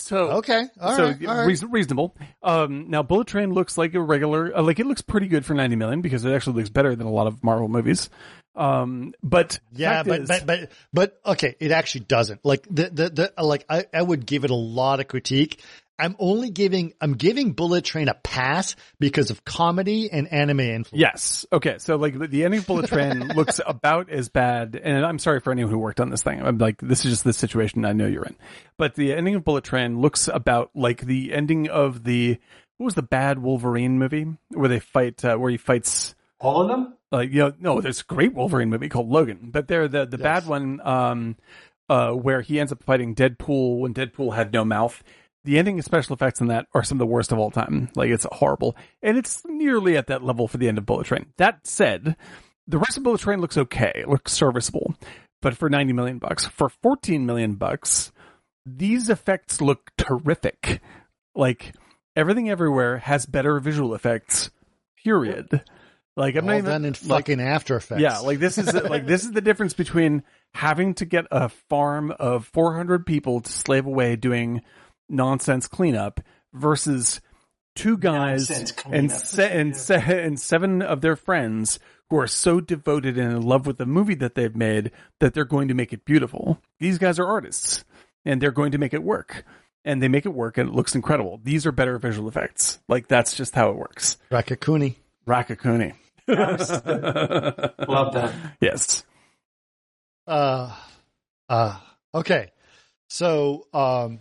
So 0.00 0.30
Okay. 0.38 0.62
All 0.80 0.96
so 0.96 1.04
right. 1.06 1.26
all 1.26 1.36
right. 1.38 1.44
reason- 1.46 1.70
reasonable. 1.72 2.14
Um, 2.42 2.88
now 2.88 3.02
Bullet 3.02 3.26
Train 3.26 3.52
looks 3.52 3.76
like 3.76 3.94
a 3.94 4.00
regular, 4.00 4.56
uh, 4.56 4.62
like 4.62 4.78
it 4.78 4.86
looks 4.86 5.02
pretty 5.02 5.26
good 5.26 5.44
for 5.44 5.54
ninety 5.54 5.74
million 5.76 6.00
because 6.02 6.24
it 6.24 6.32
actually 6.32 6.56
looks 6.56 6.68
better 6.70 6.94
than 6.94 7.06
a 7.06 7.10
lot 7.10 7.26
of 7.26 7.42
Marvel 7.42 7.66
movies. 7.68 8.08
Um, 8.54 9.12
but 9.22 9.58
Yeah, 9.72 10.02
but, 10.04 10.20
is- 10.22 10.28
but 10.28 10.46
but 10.46 10.70
but 10.92 11.20
okay, 11.26 11.56
it 11.58 11.72
actually 11.72 12.02
doesn't. 12.02 12.44
Like 12.44 12.66
the 12.70 12.90
the, 12.90 13.32
the 13.36 13.42
like 13.42 13.64
I, 13.68 13.86
I 13.92 14.02
would 14.02 14.24
give 14.26 14.44
it 14.44 14.50
a 14.50 14.54
lot 14.54 15.00
of 15.00 15.08
critique. 15.08 15.60
I'm 15.98 16.14
only 16.18 16.50
giving 16.50 16.92
I'm 17.00 17.14
giving 17.14 17.52
Bullet 17.52 17.84
Train 17.84 18.08
a 18.08 18.14
pass 18.14 18.76
because 19.00 19.30
of 19.30 19.44
comedy 19.44 20.10
and 20.10 20.32
anime 20.32 20.60
influence. 20.60 20.92
Yes. 20.92 21.46
Okay. 21.52 21.78
So 21.78 21.96
like 21.96 22.18
the 22.18 22.44
ending 22.44 22.60
of 22.60 22.66
Bullet 22.66 22.88
Train 22.88 23.28
looks 23.36 23.60
about 23.66 24.08
as 24.08 24.28
bad, 24.28 24.80
and 24.82 25.04
I'm 25.04 25.18
sorry 25.18 25.40
for 25.40 25.50
anyone 25.50 25.72
who 25.72 25.78
worked 25.78 26.00
on 26.00 26.10
this 26.10 26.22
thing. 26.22 26.40
I'm 26.40 26.58
like, 26.58 26.80
this 26.80 27.04
is 27.04 27.12
just 27.12 27.24
the 27.24 27.32
situation 27.32 27.84
I 27.84 27.92
know 27.92 28.06
you're 28.06 28.24
in. 28.24 28.36
But 28.76 28.94
the 28.94 29.12
ending 29.12 29.34
of 29.34 29.44
Bullet 29.44 29.64
Train 29.64 30.00
looks 30.00 30.28
about 30.28 30.70
like 30.74 31.00
the 31.00 31.32
ending 31.32 31.68
of 31.68 32.04
the 32.04 32.38
what 32.76 32.84
was 32.84 32.94
the 32.94 33.02
bad 33.02 33.40
Wolverine 33.40 33.98
movie 33.98 34.26
where 34.50 34.68
they 34.68 34.78
fight, 34.78 35.24
uh, 35.24 35.36
where 35.36 35.50
he 35.50 35.56
fights. 35.56 36.14
All 36.40 36.62
of 36.62 36.68
them? 36.68 36.94
Like 37.10 37.30
you 37.32 37.40
know, 37.40 37.52
no, 37.58 37.80
there's 37.80 38.02
a 38.02 38.04
great 38.04 38.34
Wolverine 38.34 38.70
movie 38.70 38.88
called 38.88 39.08
Logan, 39.08 39.48
but 39.50 39.66
they're 39.66 39.88
the 39.88 40.06
the 40.06 40.18
bad 40.18 40.46
one, 40.46 40.80
um, 40.84 41.36
uh, 41.88 42.12
where 42.12 42.42
he 42.42 42.60
ends 42.60 42.70
up 42.70 42.84
fighting 42.84 43.14
Deadpool 43.14 43.80
when 43.80 43.94
Deadpool 43.94 44.34
had 44.34 44.52
no 44.52 44.64
mouth. 44.64 45.02
The 45.44 45.58
ending 45.58 45.76
and 45.76 45.84
special 45.84 46.14
effects 46.14 46.40
in 46.40 46.48
that 46.48 46.66
are 46.74 46.82
some 46.82 46.96
of 46.96 47.00
the 47.00 47.06
worst 47.06 47.32
of 47.32 47.38
all 47.38 47.50
time. 47.50 47.90
Like 47.94 48.10
it's 48.10 48.26
horrible, 48.32 48.76
and 49.02 49.16
it's 49.16 49.42
nearly 49.46 49.96
at 49.96 50.08
that 50.08 50.22
level 50.24 50.48
for 50.48 50.58
the 50.58 50.68
end 50.68 50.78
of 50.78 50.86
Bullet 50.86 51.06
Train. 51.06 51.26
That 51.38 51.66
said, 51.66 52.16
the 52.66 52.78
rest 52.78 52.96
of 52.98 53.04
Bullet 53.04 53.20
Train 53.20 53.40
looks 53.40 53.56
okay, 53.56 53.92
it 53.94 54.08
looks 54.08 54.32
serviceable, 54.32 54.94
but 55.40 55.56
for 55.56 55.70
ninety 55.70 55.92
million 55.92 56.18
bucks, 56.18 56.44
for 56.46 56.68
fourteen 56.68 57.24
million 57.24 57.54
bucks, 57.54 58.12
these 58.66 59.08
effects 59.08 59.60
look 59.60 59.90
terrific. 59.96 60.80
Like 61.34 61.72
everything 62.16 62.50
everywhere 62.50 62.98
has 62.98 63.24
better 63.24 63.58
visual 63.60 63.94
effects. 63.94 64.50
Period. 65.04 65.62
Like 66.16 66.34
I'm 66.34 66.44
All 66.44 66.48
not 66.50 66.58
even 66.58 66.70
done 66.70 66.84
in 66.84 66.92
like, 67.04 67.26
fucking 67.26 67.40
After 67.40 67.76
Effects. 67.76 68.00
yeah, 68.00 68.18
like 68.18 68.40
this 68.40 68.58
is 68.58 68.74
like 68.74 69.06
this 69.06 69.24
is 69.24 69.30
the 69.30 69.40
difference 69.40 69.72
between 69.72 70.24
having 70.52 70.94
to 70.94 71.04
get 71.04 71.26
a 71.30 71.48
farm 71.48 72.10
of 72.18 72.44
400 72.46 73.06
people 73.06 73.40
to 73.40 73.52
slave 73.52 73.86
away 73.86 74.16
doing 74.16 74.62
nonsense 75.08 75.66
cleanup 75.68 76.20
versus 76.52 77.20
two 77.74 77.96
guys 77.96 78.50
and 78.50 79.10
se- 79.12 79.50
and, 79.52 79.76
se- 79.76 80.24
and 80.24 80.40
seven 80.40 80.82
of 80.82 81.00
their 81.00 81.16
friends 81.16 81.78
who 82.10 82.18
are 82.18 82.26
so 82.26 82.60
devoted 82.60 83.18
and 83.18 83.32
in 83.32 83.42
love 83.42 83.66
with 83.66 83.78
the 83.78 83.86
movie 83.86 84.14
that 84.14 84.34
they've 84.34 84.56
made 84.56 84.90
that 85.20 85.34
they're 85.34 85.44
going 85.44 85.68
to 85.68 85.74
make 85.74 85.92
it 85.92 86.04
beautiful. 86.04 86.60
These 86.80 86.98
guys 86.98 87.18
are 87.18 87.26
artists 87.26 87.84
and 88.24 88.40
they're 88.40 88.50
going 88.50 88.72
to 88.72 88.78
make 88.78 88.94
it 88.94 89.02
work. 89.02 89.44
And 89.84 90.02
they 90.02 90.08
make 90.08 90.26
it 90.26 90.34
work 90.34 90.58
and 90.58 90.68
it 90.68 90.74
looks 90.74 90.94
incredible. 90.94 91.40
These 91.42 91.64
are 91.66 91.72
better 91.72 91.98
visual 91.98 92.28
effects. 92.28 92.78
Like 92.88 93.08
that's 93.08 93.34
just 93.34 93.54
how 93.54 93.70
it 93.70 93.76
works. 93.76 94.16
Raccacoonie. 94.30 94.96
Raccacoonie. 95.26 95.94
Love 96.28 98.12
that. 98.14 98.34
yes. 98.60 99.04
Uh, 100.26 100.74
uh, 101.48 101.78
okay. 102.14 102.52
So, 103.08 103.66
um, 103.72 104.20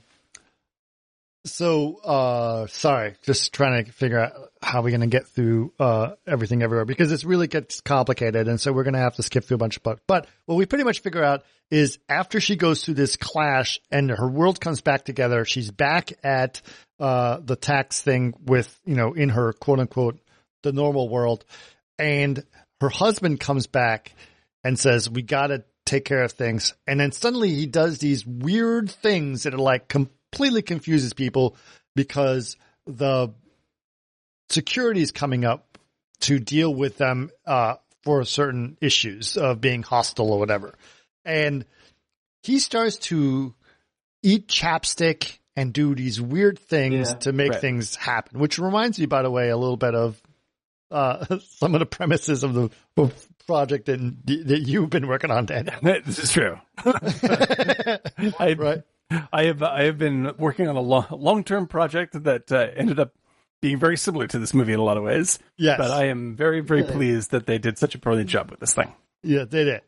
so, 1.49 1.95
uh, 1.97 2.67
sorry, 2.67 3.15
just 3.23 3.53
trying 3.53 3.85
to 3.85 3.91
figure 3.91 4.19
out 4.19 4.33
how 4.61 4.81
we're 4.81 4.91
going 4.91 5.01
to 5.01 5.07
get 5.07 5.27
through, 5.27 5.73
uh, 5.79 6.15
everything 6.25 6.61
everywhere 6.63 6.85
because 6.85 7.09
this 7.09 7.23
really 7.23 7.47
gets 7.47 7.81
complicated. 7.81 8.47
And 8.47 8.59
so 8.59 8.71
we're 8.71 8.83
going 8.83 8.93
to 8.93 8.99
have 8.99 9.15
to 9.15 9.23
skip 9.23 9.43
through 9.43 9.55
a 9.55 9.59
bunch 9.59 9.77
of 9.77 9.83
books. 9.83 10.01
But 10.07 10.27
what 10.45 10.55
we 10.55 10.65
pretty 10.65 10.83
much 10.83 11.01
figure 11.01 11.23
out 11.23 11.43
is 11.69 11.99
after 12.07 12.39
she 12.39 12.55
goes 12.55 12.83
through 12.83 12.95
this 12.95 13.15
clash 13.15 13.79
and 13.91 14.09
her 14.09 14.29
world 14.29 14.59
comes 14.59 14.81
back 14.81 15.05
together, 15.05 15.45
she's 15.45 15.71
back 15.71 16.13
at, 16.23 16.61
uh, 16.99 17.39
the 17.43 17.55
tax 17.55 18.01
thing 18.01 18.33
with, 18.45 18.79
you 18.85 18.95
know, 18.95 19.13
in 19.13 19.29
her 19.29 19.53
quote 19.53 19.79
unquote, 19.79 20.19
the 20.63 20.71
normal 20.71 21.09
world. 21.09 21.45
And 21.99 22.43
her 22.81 22.89
husband 22.89 23.39
comes 23.39 23.67
back 23.67 24.13
and 24.63 24.77
says, 24.77 25.09
we 25.09 25.21
gotta 25.21 25.63
take 25.85 26.05
care 26.05 26.23
of 26.23 26.33
things. 26.33 26.73
And 26.85 26.99
then 26.99 27.11
suddenly 27.11 27.53
he 27.53 27.65
does 27.65 27.97
these 27.97 28.25
weird 28.25 28.91
things 28.91 29.43
that 29.43 29.53
are 29.53 29.59
like 29.59 29.87
completely 30.37 30.61
confuses 30.61 31.13
people 31.13 31.55
because 31.95 32.57
the 32.85 33.33
security 34.49 35.01
is 35.01 35.11
coming 35.11 35.45
up 35.45 35.77
to 36.21 36.39
deal 36.39 36.73
with 36.73 36.97
them, 36.97 37.31
uh, 37.45 37.75
for 38.03 38.23
certain 38.23 38.77
issues 38.79 39.35
of 39.35 39.59
being 39.59 39.83
hostile 39.83 40.31
or 40.31 40.39
whatever. 40.39 40.75
And 41.25 41.65
he 42.43 42.59
starts 42.59 42.97
to 42.97 43.53
eat 44.23 44.47
chapstick 44.47 45.39
and 45.55 45.73
do 45.73 45.95
these 45.95 46.21
weird 46.21 46.59
things 46.59 47.09
Yeah, 47.09 47.15
to 47.17 47.33
make 47.33 47.51
right. 47.51 47.61
things 47.61 47.95
happen, 47.95 48.39
which 48.39 48.59
reminds 48.59 48.99
me, 48.99 49.07
by 49.07 49.23
the 49.23 49.31
way, 49.31 49.49
a 49.49 49.57
little 49.57 49.75
bit 49.75 49.95
of 49.95 50.21
uh, 50.91 51.39
some 51.57 51.73
of 51.73 51.79
the 51.79 51.85
premises 51.85 52.43
of 52.43 52.53
the 52.53 52.69
of 52.95 53.27
project 53.47 53.87
that, 53.87 53.99
that 54.25 54.59
you've 54.59 54.89
been 54.89 55.07
working 55.07 55.31
on, 55.31 55.45
Dan. 55.45 55.69
this 55.81 56.19
is 56.19 56.31
true. 56.31 56.57
I, 56.77 57.99
right? 58.57 58.83
I 59.31 59.43
have 59.45 59.63
I 59.63 59.83
have 59.83 59.97
been 59.97 60.33
working 60.37 60.67
on 60.67 60.75
a 60.75 60.81
long 60.81 61.05
long 61.11 61.43
term 61.43 61.67
project 61.67 62.21
that 62.23 62.51
uh, 62.51 62.67
ended 62.75 62.99
up 62.99 63.13
being 63.61 63.77
very 63.79 63.97
similar 63.97 64.27
to 64.27 64.37
this 64.39 64.53
movie 64.53 64.73
in 64.73 64.79
a 64.79 64.83
lot 64.83 64.97
of 64.97 65.03
ways. 65.03 65.39
Yes. 65.57 65.77
But 65.77 65.91
I 65.91 66.05
am 66.05 66.35
very 66.35 66.59
very 66.61 66.83
pleased 66.83 67.31
that 67.31 67.45
they 67.45 67.57
did 67.57 67.77
such 67.77 67.95
a 67.95 67.97
brilliant 67.97 68.29
job 68.29 68.51
with 68.51 68.59
this 68.59 68.73
thing. 68.73 68.93
Yeah, 69.23 69.45
they 69.45 69.63
did. 69.63 69.81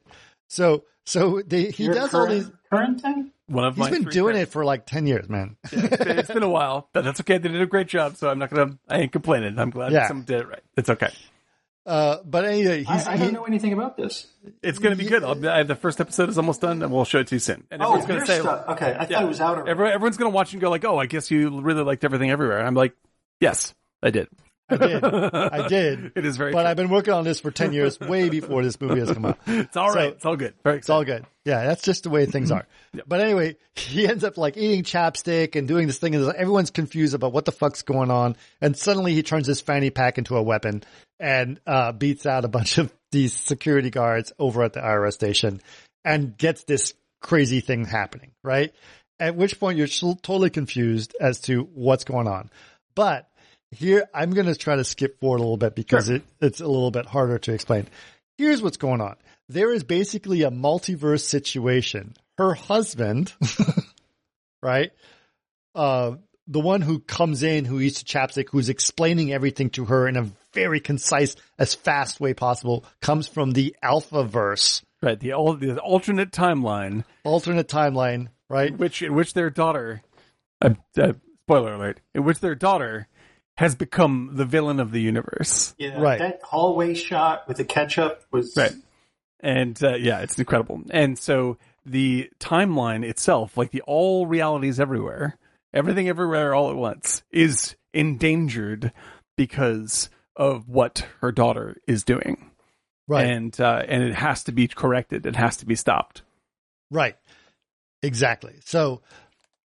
So, 0.47 0.83
so 1.05 1.41
they, 1.45 1.69
he 1.69 1.85
Your 1.85 1.93
does 1.93 2.13
all 2.13 2.27
these. 2.27 2.49
current 2.71 3.01
thing? 3.01 3.31
One 3.47 3.65
of 3.65 3.75
He's 3.75 3.79
my 3.85 3.89
been 3.91 4.03
doing 4.05 4.33
credits. 4.33 4.49
it 4.49 4.53
for 4.53 4.65
like 4.65 4.85
ten 4.85 5.05
years, 5.05 5.27
man. 5.29 5.57
it's, 5.71 5.97
been, 6.03 6.19
it's 6.19 6.31
been 6.31 6.43
a 6.43 6.49
while, 6.49 6.87
but 6.93 7.03
that's 7.03 7.19
okay. 7.21 7.37
They 7.37 7.49
did 7.49 7.61
a 7.61 7.65
great 7.67 7.87
job, 7.87 8.15
so 8.15 8.29
I'm 8.29 8.39
not 8.39 8.49
gonna. 8.51 8.77
I 8.87 8.99
ain't 9.01 9.11
complaining. 9.11 9.57
I'm 9.59 9.69
glad 9.69 9.91
Yeah. 9.91 10.07
someone 10.07 10.25
did 10.25 10.41
it 10.41 10.47
right. 10.47 10.63
It's 10.77 10.89
okay. 10.89 11.09
Uh, 11.89 12.17
but 12.23 12.45
anyway, 12.45 12.83
he's, 12.83 13.07
I, 13.07 13.13
I 13.13 13.17
he- 13.17 13.23
don't 13.25 13.33
know 13.33 13.45
anything 13.45 13.73
about 13.73 13.97
this. 13.97 14.27
It's 14.61 14.77
gonna 14.79 14.95
be 14.95 15.05
good. 15.05 15.23
I'll, 15.23 15.49
I, 15.49 15.63
the 15.63 15.75
first 15.75 15.99
episode 15.99 16.29
is 16.29 16.37
almost 16.37 16.61
done, 16.61 16.81
and 16.83 16.91
we'll 16.93 17.03
show 17.05 17.19
it 17.19 17.27
to 17.27 17.35
you 17.35 17.39
soon. 17.39 17.65
And 17.71 17.81
Oh, 17.81 17.95
everyone's 17.95 18.05
gonna 18.05 18.25
say, 18.25 18.39
stuff. 18.39 18.67
Okay, 18.69 18.85
I 18.93 19.01
Yeah. 19.01 19.05
thought 19.05 19.23
it 19.23 19.27
was 19.27 19.41
out 19.41 19.55
already. 19.57 19.71
Everyone, 19.71 19.93
everyone's 19.93 20.17
gonna 20.17 20.29
watch 20.29 20.53
and 20.53 20.61
go 20.61 20.69
like, 20.69 20.85
"Oh, 20.85 20.97
I 20.99 21.07
guess 21.07 21.31
you 21.31 21.61
really 21.61 21.83
liked 21.83 22.03
everything 22.03 22.29
everywhere." 22.29 22.65
I'm 22.65 22.75
like, 22.75 22.93
"Yes, 23.41 23.73
I 24.03 24.11
did. 24.11 24.27
I 24.71 24.77
did, 24.77 25.03
I 25.03 25.67
did. 25.67 26.11
It 26.15 26.25
is 26.27 26.37
very. 26.37 26.51
But 26.53 26.61
true. 26.61 26.69
I've 26.69 26.77
been 26.77 26.89
working 26.89 27.11
on 27.13 27.23
this 27.23 27.39
for 27.39 27.49
ten 27.49 27.73
years, 27.73 27.99
way 27.99 28.29
before 28.29 28.61
this 28.63 28.79
movie 28.79 28.99
has 28.99 29.11
come 29.11 29.25
out. 29.25 29.39
It's 29.47 29.75
all 29.75 29.89
So- 29.91 29.95
right. 29.99 30.13
it's 30.13 30.25
all 30.25 30.35
good. 30.37 30.53
Very 30.63 30.77
It's 30.77 30.89
all 30.91 31.03
good. 31.03 31.25
Yeah, 31.43 31.65
that's 31.65 31.81
just 31.81 32.03
the 32.03 32.11
way 32.11 32.27
things 32.27 32.51
are. 32.51 32.67
But 33.07 33.19
anyway, 33.19 33.55
he 33.75 34.07
ends 34.07 34.23
up 34.23 34.37
like 34.37 34.57
eating 34.57 34.83
chapstick 34.83 35.55
and 35.55 35.67
doing 35.67 35.87
this 35.87 35.97
thing, 35.97 36.13
and 36.15 36.23
everyone's 36.35 36.69
confused 36.69 37.15
about 37.15 37.33
what 37.33 37.45
the 37.45 37.51
fuck's 37.51 37.81
going 37.81 38.11
on. 38.11 38.35
And 38.61 38.77
suddenly 38.77 39.13
he 39.15 39.23
turns 39.23 39.47
his 39.47 39.59
fanny 39.59 39.89
pack 39.89 40.17
into 40.19 40.35
a 40.37 40.41
weapon 40.43 40.83
and 41.19 41.59
uh, 41.67 41.91
beats 41.91 42.25
out 42.25 42.45
a 42.45 42.49
bunch 42.49 42.77
of 42.77 42.93
these 43.11 43.33
security 43.33 43.89
guards 43.89 44.31
over 44.39 44.63
at 44.63 44.73
the 44.73 44.79
IRS 44.79 45.13
station, 45.13 45.61
and 46.05 46.37
gets 46.37 46.63
this 46.63 46.93
crazy 47.21 47.59
thing 47.59 47.85
happening. 47.85 48.31
Right. 48.43 48.73
At 49.19 49.35
which 49.35 49.59
point 49.59 49.77
you're 49.77 49.87
totally 49.87 50.49
confused 50.49 51.15
as 51.19 51.41
to 51.41 51.63
what's 51.73 52.05
going 52.05 52.27
on. 52.27 52.49
But 52.95 53.29
here 53.71 54.07
I'm 54.13 54.31
going 54.31 54.47
to 54.47 54.55
try 54.55 54.75
to 54.75 54.83
skip 54.83 55.19
forward 55.19 55.37
a 55.37 55.43
little 55.43 55.57
bit 55.57 55.75
because 55.75 56.09
it, 56.09 56.23
it's 56.41 56.61
a 56.61 56.67
little 56.67 56.91
bit 56.91 57.05
harder 57.05 57.37
to 57.39 57.53
explain. 57.53 57.87
Here's 58.37 58.61
what's 58.61 58.77
going 58.77 59.01
on. 59.01 59.15
There 59.49 59.73
is 59.73 59.83
basically 59.83 60.43
a 60.43 60.51
multiverse 60.51 61.21
situation. 61.21 62.15
Her 62.37 62.53
husband, 62.53 63.33
right? 64.61 64.91
Uh, 65.75 66.15
the 66.47 66.59
one 66.59 66.81
who 66.81 66.99
comes 66.99 67.43
in, 67.43 67.65
who 67.65 67.79
eats 67.79 68.03
chapstick, 68.03 68.49
who's 68.49 68.69
explaining 68.69 69.33
everything 69.33 69.69
to 69.71 69.85
her 69.85 70.07
in 70.07 70.17
a 70.17 70.27
very 70.53 70.79
concise, 70.79 71.35
as 71.57 71.75
fast 71.75 72.19
way 72.19 72.33
possible, 72.33 72.85
comes 73.01 73.27
from 73.27 73.51
the 73.51 73.75
Alpha 73.81 74.23
verse, 74.23 74.83
right. 75.01 75.19
The, 75.19 75.31
al- 75.31 75.53
the 75.53 75.79
alternate 75.79 76.31
timeline, 76.31 77.03
alternate 77.23 77.67
timeline, 77.67 78.27
right? 78.49 78.75
which 78.77 79.01
in 79.01 79.13
which 79.13 79.33
their 79.33 79.49
daughter, 79.49 80.01
uh, 80.61 80.73
uh, 80.97 81.13
spoiler 81.45 81.73
alert, 81.73 82.01
in 82.13 82.23
which 82.23 82.39
their 82.39 82.55
daughter 82.55 83.07
has 83.57 83.75
become 83.75 84.31
the 84.33 84.45
villain 84.45 84.79
of 84.79 84.91
the 84.91 85.01
universe. 85.01 85.75
Yeah, 85.77 85.99
Right. 85.99 86.19
That 86.19 86.39
hallway 86.43 86.93
shot 86.93 87.45
with 87.47 87.57
the 87.57 87.65
ketchup 87.65 88.23
was 88.31 88.55
Right. 88.55 88.71
And 89.41 89.81
uh, 89.83 89.95
yeah, 89.95 90.19
it's 90.19 90.37
incredible. 90.39 90.81
And 90.91 91.17
so 91.17 91.57
the 91.85 92.29
timeline 92.39 93.03
itself, 93.03 93.57
like 93.57 93.71
the 93.71 93.81
all 93.81 94.27
realities 94.27 94.79
everywhere, 94.79 95.37
everything 95.73 96.07
everywhere 96.07 96.53
all 96.53 96.69
at 96.69 96.75
once 96.75 97.23
is 97.31 97.75
endangered 97.93 98.93
because 99.35 100.09
of 100.39 100.67
what 100.67 101.05
her 101.21 101.31
daughter 101.31 101.77
is 101.85 102.03
doing. 102.03 102.49
Right. 103.07 103.27
And 103.27 103.59
uh, 103.59 103.83
and 103.87 104.03
it 104.03 104.15
has 104.15 104.45
to 104.45 104.51
be 104.51 104.67
corrected. 104.67 105.25
It 105.25 105.35
has 105.35 105.57
to 105.57 105.65
be 105.65 105.75
stopped. 105.75 106.23
Right. 106.89 107.15
Exactly. 108.01 108.55
So 108.65 109.01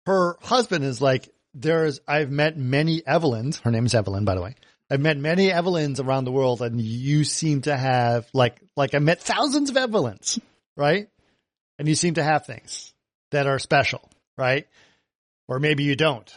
her 0.06 0.38
husband 0.42 0.86
is 0.86 1.02
like, 1.02 1.30
there's, 1.54 2.00
I've 2.08 2.32
met 2.32 2.58
many 2.58 3.02
Evelyns. 3.02 3.60
Her 3.60 3.72
name 3.72 3.86
is 3.86 3.94
Evelyn, 3.94 4.26
by 4.26 4.36
the 4.36 4.42
way. 4.42 4.56
I've 4.90 5.02
met 5.02 5.18
many 5.18 5.52
Evelyns 5.52 6.00
around 6.00 6.26
the 6.26 6.32
world 6.32 6.62
and 6.62 6.80
you 6.80 7.24
seem 7.24 7.62
to 7.64 7.76
have 7.76 8.28
like, 8.34 8.60
like 8.76 8.96
I 8.96 9.00
met 9.00 9.22
thousands 9.22 9.70
of 9.70 9.78
Evelyns, 9.78 10.40
right? 10.78 11.08
And 11.80 11.88
you 11.88 11.96
seem 11.96 12.16
to 12.16 12.24
have 12.24 12.46
things 12.46 12.94
that 13.32 13.48
are 13.48 13.60
special, 13.60 14.08
right? 14.38 14.68
Or 15.48 15.60
maybe 15.60 15.84
you 15.84 15.96
don't, 15.96 16.32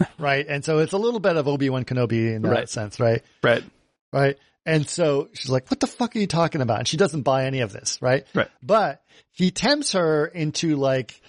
right? 0.18 0.46
And 0.48 0.64
so 0.64 0.78
it's 0.78 0.92
a 0.92 0.98
little 0.98 1.20
bit 1.20 1.36
of 1.36 1.48
Obi-Wan 1.48 1.84
Kenobi 1.84 2.34
in 2.34 2.42
that 2.42 2.50
Right. 2.50 2.68
sense, 2.68 3.00
right? 3.00 3.22
Right. 3.42 3.64
right? 4.12 4.36
And 4.66 4.88
so 4.88 5.28
she's 5.32 5.50
like, 5.50 5.70
what 5.70 5.80
the 5.80 5.86
fuck 5.86 6.14
are 6.14 6.18
you 6.18 6.26
talking 6.26 6.60
about? 6.60 6.80
And 6.80 6.88
she 6.88 6.96
doesn't 6.96 7.22
buy 7.22 7.46
any 7.46 7.60
of 7.60 7.72
this, 7.72 7.98
right? 8.00 8.26
Right. 8.34 8.48
But 8.62 9.02
he 9.32 9.50
tempts 9.50 9.92
her 9.92 10.26
into 10.26 10.76
like 10.76 11.20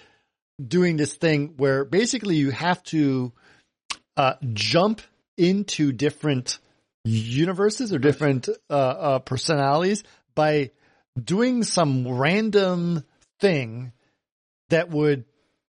doing 0.65 0.97
this 0.97 1.13
thing 1.15 1.53
where 1.57 1.85
basically 1.85 2.35
you 2.35 2.51
have 2.51 2.83
to 2.83 3.31
uh, 4.17 4.33
jump 4.53 5.01
into 5.37 5.91
different 5.91 6.59
universes 7.03 7.93
or 7.93 7.99
different 7.99 8.49
uh, 8.69 8.73
uh, 8.73 9.19
personalities 9.19 10.03
by 10.35 10.71
doing 11.21 11.63
some 11.63 12.07
random 12.07 13.03
thing 13.39 13.91
that 14.69 14.89
would 14.89 15.25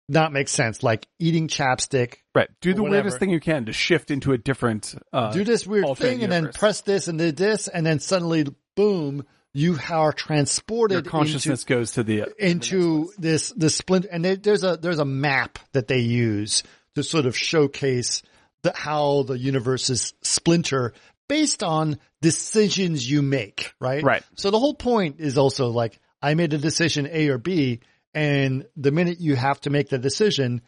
not 0.09 0.33
make 0.33 0.47
sense, 0.49 0.81
like 0.83 1.07
eating 1.19 1.47
chapstick, 1.47 2.15
Right. 2.35 2.49
Do 2.61 2.73
the 2.73 2.81
Whatever. 2.83 2.95
weirdest 3.03 3.19
thing 3.19 3.29
you 3.29 3.39
can 3.39 3.65
to 3.65 3.73
shift 3.73 4.11
into 4.11 4.31
a 4.33 4.37
different. 4.37 4.95
Uh, 5.13 5.31
do 5.31 5.43
this 5.43 5.65
weird 5.67 5.97
thing 5.97 6.23
and 6.23 6.31
then 6.31 6.51
press 6.53 6.81
this 6.81 7.07
and 7.07 7.19
then 7.19 7.35
this 7.35 7.67
and 7.67 7.85
then 7.85 7.99
suddenly 7.99 8.45
boom 8.75 9.25
you 9.53 9.77
are 9.89 10.13
transported. 10.13 11.05
Your 11.05 11.11
consciousness 11.11 11.63
goes 11.63 11.93
to 11.93 12.03
the. 12.03 12.19
into, 12.37 12.37
into 12.39 13.11
this 13.17 13.49
this 13.49 13.75
splinter 13.75 14.07
and 14.11 14.23
there- 14.23 14.35
there's 14.35 14.63
a 14.63 14.77
there's 14.77 14.99
a 14.99 15.05
map 15.05 15.59
that 15.73 15.87
they 15.87 15.99
use 15.99 16.63
to 16.95 17.03
sort 17.03 17.25
of 17.25 17.35
showcase 17.37 18.21
the, 18.63 18.71
how 18.75 19.23
the 19.23 19.37
universes 19.37 20.13
splinter 20.21 20.93
based 21.27 21.63
on 21.63 21.97
decisions 22.21 23.09
you 23.09 23.21
make 23.21 23.73
right 23.79 24.03
Right. 24.03 24.23
so 24.35 24.51
the 24.51 24.59
whole 24.59 24.73
point 24.75 25.19
is 25.19 25.37
also 25.37 25.67
like 25.69 25.99
I 26.21 26.33
made 26.35 26.53
a 26.53 26.57
decision 26.57 27.07
A 27.11 27.29
or 27.29 27.37
B 27.37 27.79
and 28.13 28.65
the 28.75 28.91
minute 28.91 29.19
you 29.19 29.35
have 29.35 29.59
to 29.61 29.69
make 29.69 29.89
the 29.89 29.97
decision 29.97 30.61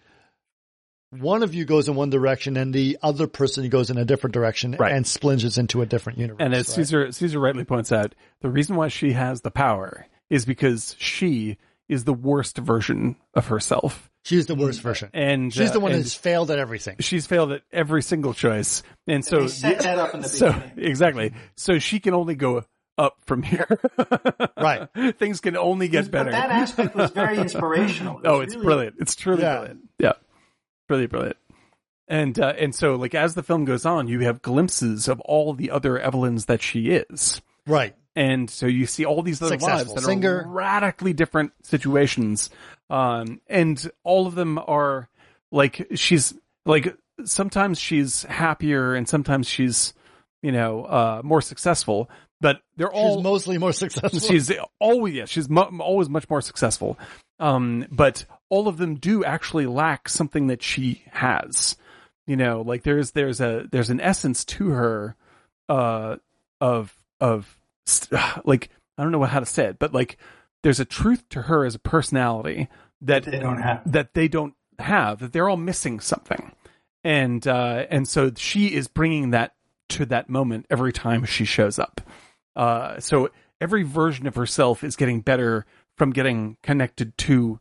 one 1.11 1.43
of 1.43 1.53
you 1.53 1.65
goes 1.65 1.89
in 1.89 1.95
one 1.95 2.09
direction 2.09 2.55
and 2.55 2.73
the 2.73 2.97
other 3.03 3.27
person 3.27 3.67
goes 3.67 3.89
in 3.89 3.97
a 3.97 4.05
different 4.05 4.33
direction 4.33 4.75
Right. 4.79 4.93
and 4.93 5.03
splinges 5.05 5.57
into 5.57 5.81
a 5.81 5.85
different 5.85 6.19
universe. 6.19 6.37
And 6.39 6.53
as 6.53 6.69
right? 6.69 6.75
Caesar 6.75 7.11
Caesar 7.11 7.39
rightly 7.39 7.65
points 7.65 7.91
out, 7.91 8.15
the 8.41 8.49
reason 8.49 8.77
why 8.77 8.87
she 8.87 9.11
has 9.11 9.41
the 9.41 9.51
power 9.51 10.07
is 10.29 10.45
because 10.45 10.95
she 10.99 11.57
is 11.89 12.05
the 12.05 12.13
worst 12.13 12.57
version 12.57 13.17
of 13.33 13.47
herself, 13.47 14.09
she's 14.23 14.45
the 14.45 14.55
worst 14.55 14.79
version. 14.81 15.09
and 15.13 15.53
She's 15.53 15.71
uh, 15.71 15.73
the 15.73 15.79
one 15.81 15.91
and 15.91 16.01
who's 16.01 16.13
failed 16.15 16.49
at 16.49 16.57
everything. 16.59 16.95
she's 17.01 17.27
failed 17.27 17.51
at 17.51 17.63
every 17.73 18.01
single 18.01 18.33
choice, 18.33 18.81
and 19.07 19.25
so 19.25 19.41
They 19.41 19.47
set 19.49 19.79
that 19.81 19.99
up 19.99 20.13
in 20.13 20.21
the 20.21 20.29
so 20.29 20.53
beginning. 20.53 20.85
exactly, 20.89 21.33
so 21.57 21.79
she 21.79 21.99
can 21.99 22.13
only 22.13 22.35
go 22.35 22.63
up 22.97 23.17
from 23.25 23.43
here. 23.43 23.67
Right. 24.61 24.87
Things 25.17 25.39
can 25.39 25.57
only 25.57 25.87
get 25.87 26.05
But 26.05 26.11
better. 26.11 26.31
that 26.31 26.51
aspect 26.51 26.95
was 26.95 27.09
very 27.11 27.37
inspirational. 27.39 28.19
It 28.19 28.25
Oh, 28.27 28.41
it's 28.41 28.53
really- 28.53 28.65
brilliant. 28.65 28.95
It's 28.99 29.15
truly 29.15 29.41
Yeah. 29.41 29.55
brilliant. 29.57 29.79
Yeah. 29.97 30.13
Really 30.87 31.07
brilliant. 31.07 31.37
And 32.07 32.37
uh, 32.39 32.53
and 32.59 32.75
so 32.75 32.95
like 32.95 33.15
as 33.15 33.33
the 33.33 33.41
film 33.41 33.65
goes 33.65 33.85
on, 33.85 34.07
you 34.07 34.19
have 34.21 34.41
glimpses 34.43 35.07
of 35.07 35.19
all 35.21 35.53
the 35.53 35.71
other 35.71 35.97
Evelyns 35.97 36.45
that 36.45 36.61
she 36.61 36.89
is. 36.91 37.41
Right. 37.65 37.95
And 38.15 38.49
so 38.51 38.67
you 38.67 38.85
see 38.85 39.03
all 39.05 39.23
these 39.23 39.41
other 39.41 39.53
Successful 39.57 39.77
lives 39.77 39.93
that 39.95 40.01
singer. 40.03 40.41
are 40.43 40.47
radically 40.47 41.13
different 41.13 41.53
situations. 41.63 42.49
Um, 42.89 43.39
and 43.47 43.89
all 44.03 44.27
of 44.27 44.35
them 44.35 44.59
are 44.59 45.09
like 45.51 45.87
she's 45.95 46.35
like 46.65 46.95
sometimes 47.23 47.79
she's 47.79 48.23
happier 48.23 48.93
and 48.93 49.07
sometimes 49.07 49.47
she's 49.47 49.93
you 50.43 50.51
know 50.51 50.83
uh 50.83 51.21
more 51.23 51.41
successful, 51.41 52.09
but 52.41 52.61
they're 52.75 52.91
all 52.91 53.15
She's 53.17 53.23
mostly 53.23 53.57
more 53.57 53.71
successful. 53.71 54.19
she's 54.19 54.51
always 54.79 55.13
yeah 55.13 55.25
she's 55.25 55.49
mu- 55.49 55.61
always 55.79 56.09
much 56.09 56.29
more 56.29 56.41
successful 56.41 56.99
um 57.39 57.85
but 57.91 58.25
all 58.49 58.67
of 58.67 58.77
them 58.77 58.95
do 58.95 59.23
actually 59.23 59.67
lack 59.67 60.09
something 60.09 60.47
that 60.47 60.61
she 60.61 61.03
has 61.11 61.77
you 62.27 62.35
know 62.35 62.61
like 62.61 62.83
there's 62.83 63.11
there's 63.11 63.39
a 63.39 63.67
there's 63.71 63.89
an 63.89 64.01
essence 64.01 64.43
to 64.45 64.69
her 64.71 65.15
uh 65.69 66.17
of 66.59 66.93
of 67.19 67.57
st- 67.85 68.19
like 68.45 68.69
i 68.97 69.03
don't 69.03 69.11
know 69.11 69.23
how 69.23 69.39
to 69.39 69.45
say 69.45 69.65
it 69.67 69.79
but 69.79 69.93
like 69.93 70.17
there's 70.63 70.79
a 70.79 70.85
truth 70.85 71.27
to 71.29 71.43
her 71.43 71.63
as 71.65 71.75
a 71.75 71.79
personality 71.79 72.67
that 73.01 73.23
They 73.23 73.39
don't 73.39 73.61
have. 73.61 73.91
that 73.91 74.13
they 74.13 74.27
don't 74.27 74.53
have 74.79 75.19
that 75.19 75.31
they're 75.33 75.47
all 75.49 75.57
missing 75.57 75.99
something 75.99 76.51
and 77.03 77.47
uh 77.47 77.85
and 77.89 78.07
so 78.07 78.31
she 78.35 78.73
is 78.73 78.87
bringing 78.87 79.31
that 79.31 79.53
to 79.89 80.05
that 80.05 80.29
moment 80.29 80.65
every 80.69 80.93
time 80.93 81.25
she 81.25 81.43
shows 81.45 81.77
up 81.79 81.99
uh 82.55 82.99
so 82.99 83.29
every 83.59 83.83
version 83.83 84.27
of 84.27 84.35
herself 84.35 84.83
is 84.83 84.95
getting 84.95 85.21
better 85.21 85.65
from 85.97 86.11
getting 86.11 86.57
connected 86.63 87.17
to 87.17 87.59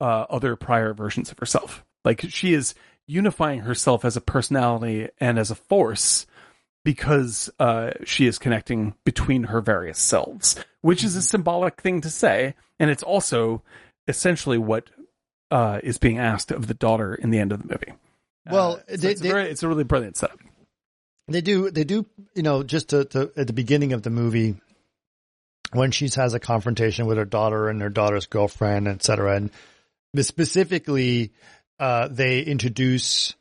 uh 0.00 0.24
other 0.30 0.56
prior 0.56 0.92
versions 0.94 1.30
of 1.30 1.38
herself 1.38 1.84
like 2.04 2.24
she 2.28 2.52
is 2.54 2.74
unifying 3.06 3.60
herself 3.60 4.04
as 4.04 4.16
a 4.16 4.20
personality 4.20 5.08
and 5.20 5.38
as 5.38 5.50
a 5.50 5.54
force 5.54 6.26
because 6.84 7.50
uh 7.58 7.90
she 8.04 8.26
is 8.26 8.38
connecting 8.38 8.94
between 9.04 9.44
her 9.44 9.60
various 9.60 9.98
selves 9.98 10.56
which 10.80 11.02
is 11.04 11.16
a 11.16 11.22
symbolic 11.22 11.80
thing 11.80 12.00
to 12.00 12.10
say 12.10 12.54
and 12.78 12.90
it's 12.90 13.02
also 13.02 13.62
essentially 14.08 14.58
what 14.58 14.90
uh, 15.50 15.78
is 15.84 15.98
being 15.98 16.18
asked 16.18 16.50
of 16.50 16.66
the 16.66 16.74
daughter 16.74 17.14
in 17.14 17.30
the 17.30 17.38
end 17.38 17.52
of 17.52 17.62
the 17.62 17.68
movie. 17.68 17.92
Well, 18.50 18.72
Uh, 18.72 18.76
so 18.90 18.96
they- 18.96 19.10
it's, 19.12 19.20
a 19.20 19.22
they- 19.22 19.30
very, 19.30 19.50
it's 19.50 19.62
a 19.62 19.68
really 19.68 19.84
brilliant 19.84 20.16
setup. 20.16 20.40
They 21.28 21.40
do, 21.40 21.70
they 21.70 21.84
do, 21.84 22.06
you 22.34 22.42
know, 22.42 22.62
just 22.62 22.90
to, 22.90 23.04
to, 23.06 23.32
at 23.36 23.46
the 23.46 23.52
beginning 23.52 23.92
of 23.92 24.02
the 24.02 24.10
movie, 24.10 24.56
when 25.72 25.90
she 25.90 26.08
has 26.16 26.34
a 26.34 26.40
confrontation 26.40 27.06
with 27.06 27.16
her 27.16 27.24
daughter 27.24 27.68
and 27.68 27.80
her 27.80 27.88
daughter's 27.88 28.26
girlfriend, 28.26 28.86
etc 28.88 29.36
and 29.36 29.50
specifically, 30.22 31.32
uh, 31.78 32.08
they 32.08 32.40
introduce, 32.40 33.34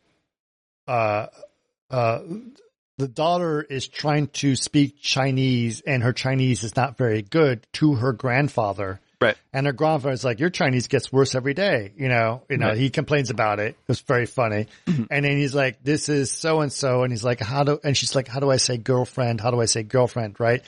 uh, 0.87 1.27
uh, 1.91 2.19
the 2.97 3.07
daughter 3.07 3.61
is 3.61 3.87
trying 3.87 4.27
to 4.27 4.55
speak 4.55 4.99
Chinese 5.01 5.81
and 5.81 6.03
her 6.03 6.13
Chinese 6.13 6.63
is 6.63 6.75
not 6.75 6.97
very 6.97 7.21
good 7.21 7.65
to 7.73 7.95
her 7.95 8.13
grandfather. 8.13 8.99
Right. 9.23 9.37
And 9.53 9.65
her 9.65 9.73
grandfather's 9.73 10.23
like, 10.23 10.39
your 10.39 10.49
Chinese 10.49 10.87
gets 10.87 11.11
worse 11.11 11.33
every 11.35 11.53
day. 11.53 11.91
You 11.97 12.09
know, 12.09 12.43
you 12.49 12.57
know, 12.57 12.67
Right. 12.69 12.77
he 12.77 12.89
complains 12.89 13.29
about 13.29 13.59
it. 13.59 13.69
It 13.69 13.87
was 13.87 14.01
very 14.01 14.25
funny. 14.25 14.67
Mm-hmm. 14.85 15.03
And 15.09 15.25
then 15.25 15.37
he's 15.37 15.55
like, 15.55 15.83
this 15.83 16.09
is 16.09 16.31
so 16.31 16.61
and 16.61 16.71
so. 16.71 17.03
And 17.03 17.11
he's 17.11 17.23
like, 17.23 17.39
how 17.39 17.63
do, 17.63 17.79
and 17.83 17.95
she's 17.97 18.15
like, 18.15 18.27
how 18.27 18.39
do 18.39 18.51
I 18.51 18.57
say 18.57 18.77
girlfriend? 18.77 19.41
How 19.41 19.51
do 19.51 19.61
I 19.61 19.65
say 19.65 19.83
girlfriend? 19.83 20.39
Right. 20.39 20.61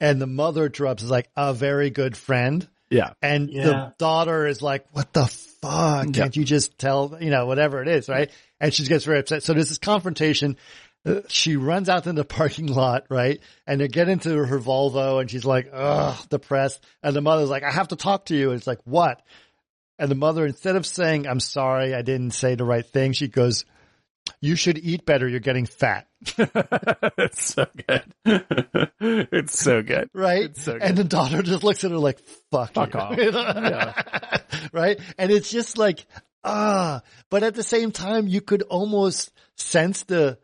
And 0.00 0.20
the 0.20 0.26
mother 0.26 0.66
interrupts 0.66 1.02
is 1.02 1.10
like, 1.10 1.28
a 1.36 1.52
very 1.52 1.90
good 1.90 2.16
friend. 2.16 2.66
Yeah. 2.90 3.12
And 3.20 3.48
the 3.48 3.92
daughter 3.98 4.46
is 4.46 4.62
like, 4.62 4.86
what 4.92 5.12
the 5.12 5.26
fuck? 5.26 6.06
Yeah. 6.06 6.12
Can't 6.12 6.36
you 6.36 6.44
just 6.44 6.78
tell, 6.78 7.18
you 7.20 7.30
know, 7.30 7.44
whatever 7.46 7.82
it 7.82 7.88
is, 7.88 8.08
right? 8.08 8.30
And 8.60 8.72
she 8.72 8.84
gets 8.86 9.04
very 9.04 9.18
upset. 9.18 9.42
So 9.42 9.52
there's 9.52 9.68
this 9.68 9.78
confrontation. 9.78 10.56
She 11.28 11.56
runs 11.56 11.88
out 11.88 12.06
in 12.06 12.14
the 12.14 12.24
parking 12.24 12.66
lot, 12.66 13.04
right? 13.08 13.40
And 13.66 13.80
they 13.80 13.88
get 13.88 14.08
into 14.08 14.30
her 14.44 14.58
Volvo 14.58 15.20
and 15.20 15.30
she's 15.30 15.44
like, 15.44 15.70
ugh, 15.72 16.16
depressed. 16.28 16.84
And 17.02 17.14
the 17.14 17.20
mother's 17.20 17.50
like, 17.50 17.62
I 17.62 17.70
have 17.70 17.88
to 17.88 17.96
talk 17.96 18.26
to 18.26 18.36
you. 18.36 18.50
And 18.50 18.58
it's 18.58 18.66
like, 18.66 18.80
what? 18.84 19.22
And 19.98 20.10
the 20.10 20.14
mother, 20.14 20.46
instead 20.46 20.76
of 20.76 20.86
saying, 20.86 21.26
I'm 21.26 21.40
sorry, 21.40 21.94
I 21.94 22.02
didn't 22.02 22.30
say 22.30 22.54
the 22.54 22.64
right 22.64 22.86
thing, 22.86 23.12
she 23.12 23.28
goes, 23.28 23.64
you 24.40 24.54
should 24.56 24.78
eat 24.78 25.04
better. 25.04 25.26
You're 25.28 25.40
getting 25.40 25.66
fat. 25.66 26.06
it's 26.38 27.54
so 27.54 27.66
good. 27.88 28.04
it's 29.00 29.58
so 29.58 29.82
good. 29.82 30.10
right? 30.12 30.44
It's 30.44 30.62
so 30.64 30.72
good. 30.74 30.82
and 30.82 30.96
the 30.96 31.04
daughter 31.04 31.42
just 31.42 31.64
looks 31.64 31.84
at 31.84 31.90
her 31.90 31.98
like, 31.98 32.20
fuck, 32.50 32.74
Fuck 32.74 32.94
you." 32.94 33.00
off. 33.00 33.16
You 33.18 33.32
know? 33.32 33.92
right? 34.72 35.00
And 35.16 35.30
it's 35.30 35.50
just 35.50 35.78
like, 35.78 36.06
ah, 36.44 37.02
but 37.30 37.42
at 37.42 37.54
the 37.54 37.62
same 37.62 37.90
time, 37.90 38.26
you 38.28 38.40
could 38.40 38.62
almost 38.62 39.32
sense 39.56 40.04
the, 40.04 40.38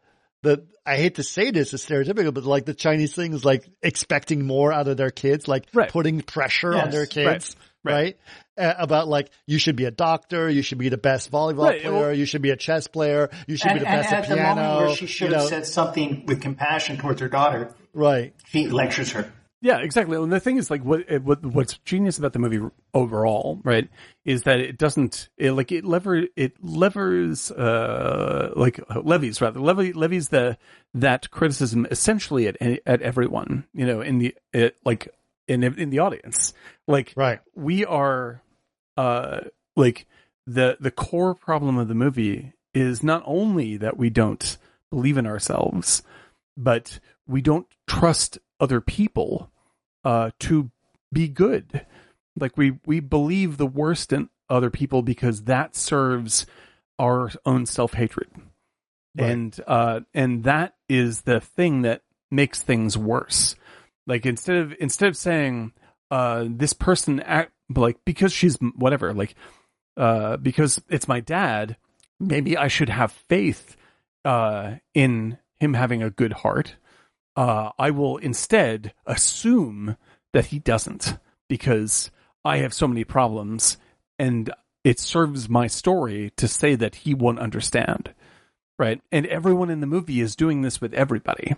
the, 0.44 0.64
I 0.86 0.96
hate 0.96 1.16
to 1.16 1.22
say 1.24 1.50
this, 1.50 1.74
it's 1.74 1.84
stereotypical, 1.84 2.32
but 2.32 2.44
like 2.44 2.64
the 2.66 2.74
Chinese 2.74 3.14
thing 3.14 3.32
is 3.32 3.44
like 3.44 3.68
expecting 3.82 4.46
more 4.46 4.72
out 4.72 4.86
of 4.88 4.96
their 4.96 5.10
kids, 5.10 5.48
like 5.48 5.66
Right. 5.74 5.90
putting 5.90 6.20
pressure 6.20 6.74
on 6.74 6.90
their 6.90 7.06
kids. 7.06 7.56
Right. 7.56 7.64
Right. 7.86 8.16
Uh, 8.56 8.72
about 8.78 9.08
like, 9.08 9.28
you 9.46 9.58
should 9.58 9.76
be 9.76 9.84
a 9.84 9.90
doctor, 9.90 10.48
you 10.48 10.62
should 10.62 10.78
be 10.78 10.88
the 10.88 10.96
best 10.96 11.30
volleyball 11.30 11.64
Right, 11.68 11.82
player, 11.82 11.92
well- 11.92 12.14
you 12.14 12.24
should 12.24 12.40
be 12.40 12.48
a 12.50 12.56
chess 12.56 12.86
player, 12.86 13.28
you 13.46 13.56
should 13.58 13.72
And, 13.72 13.80
be 13.80 13.84
the 13.84 13.90
and 13.90 14.00
best 14.00 14.12
at 14.12 14.22
at 14.24 14.28
the 14.30 14.34
piano. 14.36 14.54
moment 14.62 14.86
where 14.86 14.96
she 14.96 15.06
should 15.06 15.30
you 15.32 15.34
have 15.36 15.48
said 15.48 15.66
something 15.66 16.24
with 16.26 16.40
compassion 16.40 16.96
towards 16.96 17.20
her 17.20 17.28
daughter, 17.28 17.74
right. 17.92 18.32
he 18.50 18.68
lectures 18.68 19.10
her. 19.12 19.30
Yeah, 19.64 19.78
exactly. 19.78 20.18
And 20.18 20.30
the 20.30 20.40
thing 20.40 20.58
is, 20.58 20.70
like, 20.70 20.84
what, 20.84 21.10
what 21.22 21.42
what's 21.42 21.78
genius 21.86 22.18
about 22.18 22.34
the 22.34 22.38
movie 22.38 22.60
overall, 22.92 23.62
right, 23.64 23.88
is 24.22 24.42
that 24.42 24.60
it 24.60 24.76
doesn't, 24.76 25.30
it, 25.38 25.52
like, 25.52 25.72
it 25.72 25.86
lever, 25.86 26.24
it 26.36 26.62
levers, 26.62 27.50
uh, 27.50 28.52
like 28.56 28.78
levies 29.02 29.40
rather, 29.40 29.58
levy 29.60 29.94
levies 29.94 30.28
the 30.28 30.58
that 30.92 31.30
criticism 31.30 31.86
essentially 31.90 32.46
at 32.46 32.60
at 32.60 33.00
everyone, 33.00 33.64
you 33.72 33.86
know, 33.86 34.02
in 34.02 34.18
the 34.18 34.34
it, 34.52 34.76
like 34.84 35.08
in 35.48 35.64
in 35.64 35.88
the 35.88 36.00
audience, 36.00 36.52
like, 36.86 37.14
Right. 37.16 37.40
we 37.54 37.86
are, 37.86 38.42
uh, 38.98 39.40
like 39.76 40.06
the 40.46 40.76
the 40.78 40.90
core 40.90 41.34
problem 41.34 41.78
of 41.78 41.88
the 41.88 41.94
movie 41.94 42.52
is 42.74 43.02
not 43.02 43.22
only 43.24 43.78
that 43.78 43.96
we 43.96 44.10
don't 44.10 44.58
believe 44.90 45.16
in 45.16 45.26
ourselves, 45.26 46.02
but 46.54 47.00
we 47.26 47.40
don't 47.40 47.66
trust 47.86 48.38
other 48.60 48.82
people 48.82 49.50
uh, 50.04 50.30
to 50.40 50.70
be 51.12 51.28
good. 51.28 51.86
Like 52.38 52.56
we 52.56 52.78
we 52.86 53.00
believe 53.00 53.56
the 53.56 53.66
worst 53.66 54.12
in 54.12 54.28
other 54.50 54.70
people 54.70 55.02
because 55.02 55.44
that 55.44 55.76
serves 55.76 56.46
our 56.98 57.30
own 57.46 57.66
self 57.66 57.94
hatred, 57.94 58.28
Right. 59.16 59.30
and 59.30 59.60
uh, 59.66 60.00
and 60.12 60.44
that 60.44 60.74
is 60.88 61.22
the 61.22 61.40
thing 61.40 61.82
that 61.82 62.02
makes 62.30 62.60
things 62.62 62.98
worse. 62.98 63.54
Like 64.06 64.26
instead 64.26 64.56
of 64.56 64.74
instead 64.80 65.08
of 65.08 65.16
saying 65.16 65.72
uh, 66.10 66.46
this 66.48 66.72
person 66.72 67.20
act 67.20 67.52
like 67.74 67.98
because 68.04 68.32
she's 68.32 68.56
whatever 68.76 69.14
like 69.14 69.34
uh, 69.96 70.36
because 70.36 70.82
it's 70.88 71.06
my 71.08 71.20
dad, 71.20 71.76
maybe 72.18 72.56
I 72.56 72.66
should 72.68 72.88
have 72.88 73.12
faith 73.12 73.76
uh, 74.24 74.74
in 74.92 75.38
him 75.60 75.74
having 75.74 76.02
a 76.02 76.10
good 76.10 76.32
heart. 76.32 76.74
Uh, 77.36 77.70
I 77.78 77.90
will 77.90 78.18
instead 78.18 78.92
assume 79.06 79.96
that 80.32 80.46
he 80.46 80.58
doesn't 80.58 81.18
because 81.48 82.10
I 82.44 82.58
have 82.58 82.74
so 82.74 82.86
many 82.86 83.04
problems 83.04 83.76
and 84.18 84.50
it 84.84 85.00
serves 85.00 85.48
my 85.48 85.66
story 85.66 86.30
to 86.36 86.46
say 86.46 86.74
that 86.74 86.96
he 86.96 87.14
won't 87.14 87.40
understand. 87.40 88.14
Right. 88.78 89.00
And 89.10 89.26
everyone 89.26 89.70
in 89.70 89.80
the 89.80 89.86
movie 89.86 90.20
is 90.20 90.36
doing 90.36 90.62
this 90.62 90.80
with 90.80 90.92
everybody. 90.94 91.54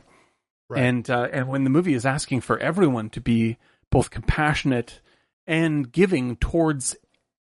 Right. 0.68 0.84
And, 0.84 1.08
uh, 1.08 1.28
and 1.32 1.48
when 1.48 1.64
the 1.64 1.70
movie 1.70 1.94
is 1.94 2.06
asking 2.06 2.42
for 2.42 2.58
everyone 2.58 3.10
to 3.10 3.20
be 3.20 3.56
both 3.90 4.10
compassionate 4.10 5.00
and 5.46 5.90
giving 5.90 6.36
towards 6.36 6.96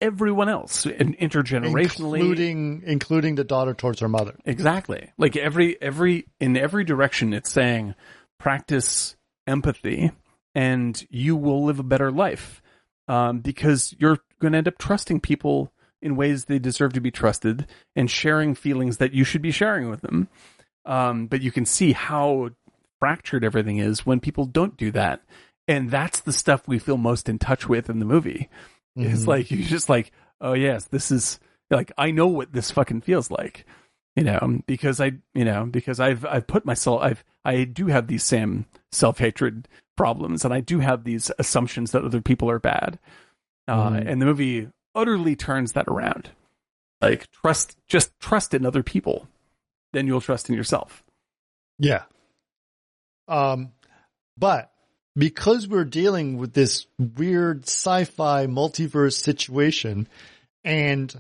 everyone 0.05 0.49
else 0.49 0.85
intergenerationally 0.85 2.19
including 2.21 2.83
including 2.87 3.35
the 3.35 3.45
daughter 3.45 3.75
towards 3.75 4.01
her 4.01 4.09
mother. 4.09 4.37
Exactly. 4.45 5.11
Like 5.17 5.37
every 5.37 5.81
every 5.81 6.27
in 6.39 6.57
every 6.57 6.85
direction 6.85 7.33
it's 7.33 7.51
saying 7.51 7.95
practice 8.39 9.17
empathy 9.47 10.13
and 10.55 11.07
you 11.11 11.37
will 11.37 11.65
live 11.65 11.79
a 11.79 11.85
better 11.85 12.11
life. 12.11 12.61
Um, 13.07 13.41
because 13.41 13.95
you're 13.99 14.19
going 14.41 14.53
to 14.53 14.59
end 14.59 14.69
up 14.69 14.79
trusting 14.79 15.21
people 15.21 15.73
in 16.01 16.17
ways 16.17 16.45
they 16.45 16.59
deserve 16.59 16.95
to 16.95 17.01
be 17.01 17.11
trusted 17.11 17.67
and 17.95 18.11
sharing 18.11 18.55
feelings 18.55 18.97
that 18.97 19.13
you 19.13 19.25
should 19.25 19.43
be 19.43 19.51
sharing 19.51 19.91
with 19.91 20.01
them. 20.01 20.29
Um, 20.87 21.27
but 21.27 21.43
you 21.43 21.53
can 21.53 21.67
see 21.67 21.93
how 21.93 22.51
fractured 22.99 23.45
everything 23.45 23.77
is 23.79 24.07
when 24.07 24.21
people 24.21 24.47
don't 24.47 24.77
do 24.79 24.91
that. 24.93 25.23
And 25.69 25.91
that's 25.91 26.21
the 26.21 26.33
stuff 26.33 26.67
we 26.67 26.79
feel 26.79 26.97
most 26.97 27.29
in 27.29 27.39
touch 27.39 27.69
with 27.69 27.91
in 27.91 27.99
the 27.99 28.07
movie. 28.07 28.49
It's 28.97 29.23
Mhm. 29.25 29.27
like, 29.27 29.51
you're 29.53 29.67
just 29.69 29.89
like, 29.89 30.13
oh 30.41 30.53
yes, 30.55 30.85
this 30.87 31.11
is 31.11 31.39
like, 31.71 31.93
I 31.99 32.11
know 32.11 32.27
what 32.29 32.53
this 32.53 32.71
fucking 32.71 33.01
feels 33.03 33.31
like 33.31 33.65
you 34.17 34.23
know, 34.23 34.61
because 34.69 35.01
I, 35.01 35.11
you 35.35 35.45
know, 35.45 35.67
because 35.67 35.99
I've, 35.99 36.25
I've 36.25 36.47
put 36.47 36.65
myself, 36.65 37.03
I've, 37.03 37.25
I 37.45 37.65
do 37.65 37.89
have 37.89 38.07
these 38.07 38.23
same 38.23 38.65
self 38.93 39.19
hatred 39.19 39.67
problems 39.97 40.45
and 40.45 40.55
I 40.55 40.61
do 40.61 40.79
have 40.79 41.03
these 41.03 41.33
assumptions 41.41 41.91
that 41.91 42.05
other 42.05 42.21
people 42.21 42.49
are 42.49 42.61
bad. 42.61 43.01
Uh, 43.67 43.91
Mhm. 43.91 44.07
and 44.09 44.23
the 44.23 44.27
movie 44.27 44.69
utterly 44.95 45.35
turns 45.35 45.73
that 45.73 45.89
around. 45.89 46.31
Like 47.01 47.29
trust, 47.33 47.77
just 47.89 48.17
trust 48.21 48.55
in 48.55 48.65
other 48.65 48.85
people. 48.85 49.27
Then 49.93 50.07
you'll 50.07 50.21
trust 50.21 50.49
in 50.49 50.55
yourself. 50.55 51.03
Yeah. 51.81 52.05
Um, 53.27 53.73
but 54.39 54.71
because 55.17 55.69
we're 55.69 55.85
dealing 55.85 56.39
with 56.39 56.53
this 56.53 56.87
weird 56.99 57.65
sci-fi 57.65 58.47
multiverse 58.47 59.15
situation, 59.15 60.09
and 60.65 61.15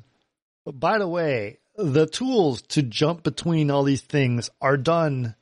by 0.67 0.99
the 0.99 1.09
way, 1.09 1.59
the 1.77 2.07
tools 2.07 2.63
to 2.63 2.83
jump 2.83 3.23
between 3.23 3.71
all 3.71 3.83
these 3.85 4.01
things 4.03 4.51
are 4.61 4.77
done 4.77 5.35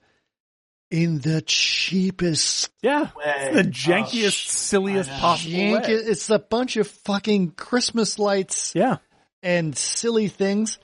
in 0.90 1.20
the 1.20 1.40
cheapest 1.42 2.70
Yeah. 2.82 3.08
Way. 3.16 3.50
The 3.54 3.62
jankiest, 3.64 4.46
silliest 4.48 5.10
possible 5.10 5.54
jank. 5.54 5.86
way. 5.88 5.94
It's 5.94 6.28
a 6.28 6.38
bunch 6.38 6.76
of 6.76 6.86
fucking 6.86 7.52
Christmas 7.52 8.18
lights 8.18 8.74
Yeah. 8.74 8.98
and 9.42 9.76
silly 9.76 10.28
things. 10.28 10.78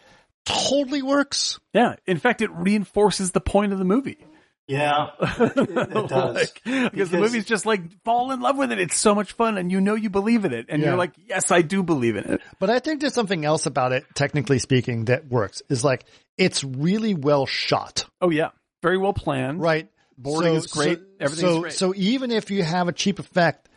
Totally 0.47 1.03
works. 1.03 1.59
Yeah. 1.74 1.97
In 2.07 2.19
fact, 2.19 2.40
it 2.40 2.51
reinforces 2.53 3.32
the 3.32 3.40
point 3.40 3.74
of 3.74 3.78
the 3.78 3.85
movie. 3.85 4.24
Yeah, 4.69 5.09
it 5.20 6.09
does. 6.09 6.35
Like, 6.35 6.61
because, 6.65 7.11
the 7.11 7.19
movie's 7.19 7.47
just 7.47 7.65
like 7.65 7.81
fall 8.05 8.31
in 8.32 8.40
love 8.40 8.59
with 8.59 8.70
it. 8.70 8.78
It's 8.78 8.97
so 8.97 9.15
much 9.15 9.32
fun, 9.32 9.57
and 9.57 9.73
you 9.73 9.81
know 9.81 9.95
you 9.95 10.11
believe 10.11 10.45
in 10.45 10.53
it, 10.53 10.66
and 10.69 10.82
Yeah. 10.82 10.89
you're 10.90 10.99
like, 10.99 11.12
yes, 11.27 11.51
I 11.51 11.62
do 11.62 11.82
believe 11.82 12.16
in 12.16 12.24
it. 12.35 12.43
But 12.59 12.69
I 12.69 12.78
think 12.78 13.01
there's 13.01 13.15
something 13.15 13.45
else 13.47 13.65
about 13.65 13.93
it, 13.93 14.05
technically 14.15 14.59
speaking, 14.59 15.07
that 15.07 15.27
works. 15.28 15.62
Is 15.70 15.82
like 15.85 16.05
it's 16.36 16.62
really 16.62 17.15
well 17.15 17.47
shot, 17.47 18.05
Oh 18.20 18.28
yeah, 18.31 18.51
very 18.82 18.99
well 18.99 19.15
planned. 19.15 19.61
right? 19.61 19.89
Boarding 20.19 20.55
is 20.55 20.66
great. 20.66 21.01
Everything's 21.19 21.40
so, 21.53 21.61
great. 21.61 21.73
So 21.73 21.95
even 21.97 22.31
if 22.31 22.51
you 22.51 22.62
have 22.62 22.89
a 22.89 22.93
cheap 22.93 23.19
effect, 23.20 23.69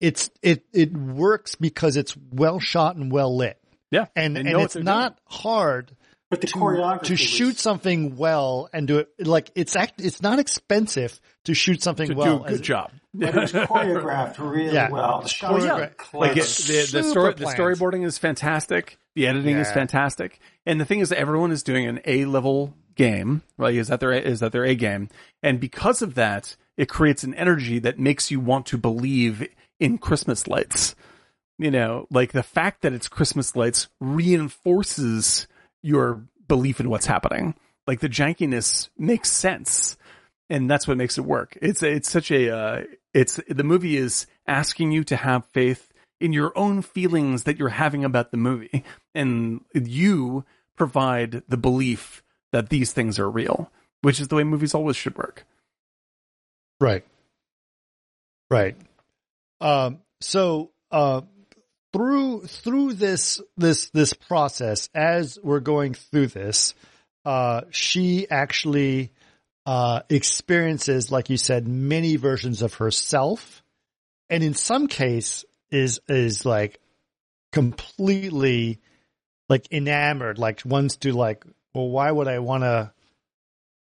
it's 0.00 0.30
it 0.42 0.64
it 0.72 0.96
works 0.96 1.56
because 1.56 1.96
it's 1.96 2.16
well 2.32 2.58
shot 2.58 2.96
and 2.96 3.12
well 3.12 3.36
lit, 3.36 3.58
Yeah, 3.90 4.06
and 4.16 4.34
They 4.34 4.40
and 4.40 4.60
it's 4.62 4.76
not 4.76 5.18
hard 5.26 5.94
but 6.30 6.40
the 6.40 6.46
to, 6.48 6.54
choreography 6.58 7.02
to 7.04 7.12
was- 7.14 7.20
shoot 7.20 7.58
something 7.58 8.16
well 8.16 8.68
and 8.72 8.86
do 8.86 8.98
it 8.98 9.08
like 9.26 9.50
it's 9.54 9.74
act 9.76 10.00
it's 10.00 10.20
not 10.22 10.38
expensive 10.38 11.20
to 11.44 11.54
shoot 11.54 11.82
something 11.82 12.08
to 12.08 12.14
well. 12.14 12.38
do 12.38 12.44
a 12.44 12.48
good 12.48 12.54
as- 12.54 12.60
job. 12.60 12.90
but 13.14 13.30
it 13.30 13.34
was 13.34 13.52
choreographed 13.52 14.38
really 14.38 14.72
Yeah. 14.74 14.90
well. 14.90 15.22
The 15.22 15.28
shots 15.28 15.64
Yeah. 15.64 15.88
Like 16.12 16.32
it, 16.32 16.44
the, 16.44 16.88
the 16.92 17.02
story, 17.02 17.34
the 17.34 17.44
storyboarding 17.46 18.04
is 18.04 18.18
fantastic. 18.18 18.98
The 19.14 19.26
editing 19.26 19.56
is 19.56 19.72
fantastic, 19.72 20.38
and 20.64 20.80
the 20.80 20.84
thing 20.84 21.00
is, 21.00 21.08
that 21.08 21.18
everyone 21.18 21.50
is 21.50 21.64
doing 21.64 21.86
an 21.86 21.98
A 22.04 22.24
level 22.26 22.74
game. 22.94 23.42
Right? 23.56 23.74
Is 23.74 23.88
that 23.88 23.98
their 23.98 24.12
is 24.12 24.40
that 24.40 24.52
their 24.52 24.64
A 24.64 24.76
game? 24.76 25.08
And 25.42 25.58
because 25.58 26.02
of 26.02 26.14
that, 26.14 26.54
it 26.76 26.88
creates 26.88 27.24
an 27.24 27.34
energy 27.34 27.80
that 27.80 27.98
makes 27.98 28.30
you 28.30 28.38
want 28.38 28.66
to 28.66 28.78
believe 28.78 29.44
in 29.80 29.98
Christmas 29.98 30.46
lights. 30.46 30.94
You 31.58 31.72
know, 31.72 32.06
like 32.12 32.30
the 32.30 32.44
fact 32.44 32.82
that 32.82 32.92
it's 32.92 33.08
Christmas 33.08 33.56
lights 33.56 33.88
reinforces 33.98 35.47
your 35.82 36.22
belief 36.46 36.80
in 36.80 36.90
what's 36.90 37.06
happening. 37.06 37.54
Like 37.86 38.00
the 38.00 38.08
jankiness 38.08 38.88
makes 38.98 39.30
sense, 39.30 39.96
and 40.50 40.70
that's 40.70 40.86
what 40.86 40.96
makes 40.96 41.18
it 41.18 41.24
work. 41.24 41.56
It's 41.62 41.82
it's 41.82 42.10
such 42.10 42.30
a 42.30 42.54
uh, 42.54 42.82
it's 43.14 43.40
the 43.48 43.64
movie 43.64 43.96
is 43.96 44.26
asking 44.46 44.92
you 44.92 45.04
to 45.04 45.16
have 45.16 45.46
faith 45.46 45.92
in 46.20 46.32
your 46.32 46.56
own 46.56 46.82
feelings 46.82 47.44
that 47.44 47.58
you're 47.58 47.68
having 47.68 48.04
about 48.04 48.30
the 48.30 48.36
movie, 48.36 48.84
and 49.14 49.64
you 49.74 50.44
provide 50.76 51.42
the 51.48 51.56
belief 51.56 52.22
that 52.52 52.68
these 52.68 52.92
things 52.92 53.18
are 53.18 53.30
real, 53.30 53.70
which 54.02 54.20
is 54.20 54.28
the 54.28 54.36
way 54.36 54.44
movies 54.44 54.74
always 54.74 54.96
should 54.96 55.16
work. 55.16 55.46
Right. 56.80 57.04
Right. 58.50 58.76
Um, 59.60 60.00
so, 60.20 60.70
uh, 60.90 61.22
through, 61.92 62.46
through 62.46 62.94
this, 62.94 63.40
this, 63.56 63.90
this 63.90 64.12
process, 64.12 64.88
as 64.94 65.38
we're 65.42 65.60
going 65.60 65.94
through 65.94 66.28
this, 66.28 66.74
uh, 67.24 67.62
she 67.70 68.28
actually, 68.30 69.12
uh, 69.66 70.00
experiences, 70.08 71.10
like 71.12 71.30
you 71.30 71.36
said, 71.36 71.68
many 71.68 72.16
versions 72.16 72.62
of 72.62 72.74
herself. 72.74 73.62
And 74.30 74.42
in 74.42 74.54
some 74.54 74.86
case 74.86 75.44
is, 75.70 76.00
is 76.08 76.46
like 76.46 76.80
completely 77.52 78.80
like 79.48 79.70
enamored, 79.72 80.38
like 80.38 80.62
wants 80.64 80.96
to 80.98 81.12
like, 81.12 81.44
well, 81.74 81.88
why 81.88 82.10
would 82.10 82.28
I 82.28 82.38
want 82.38 82.64
to 82.64 82.92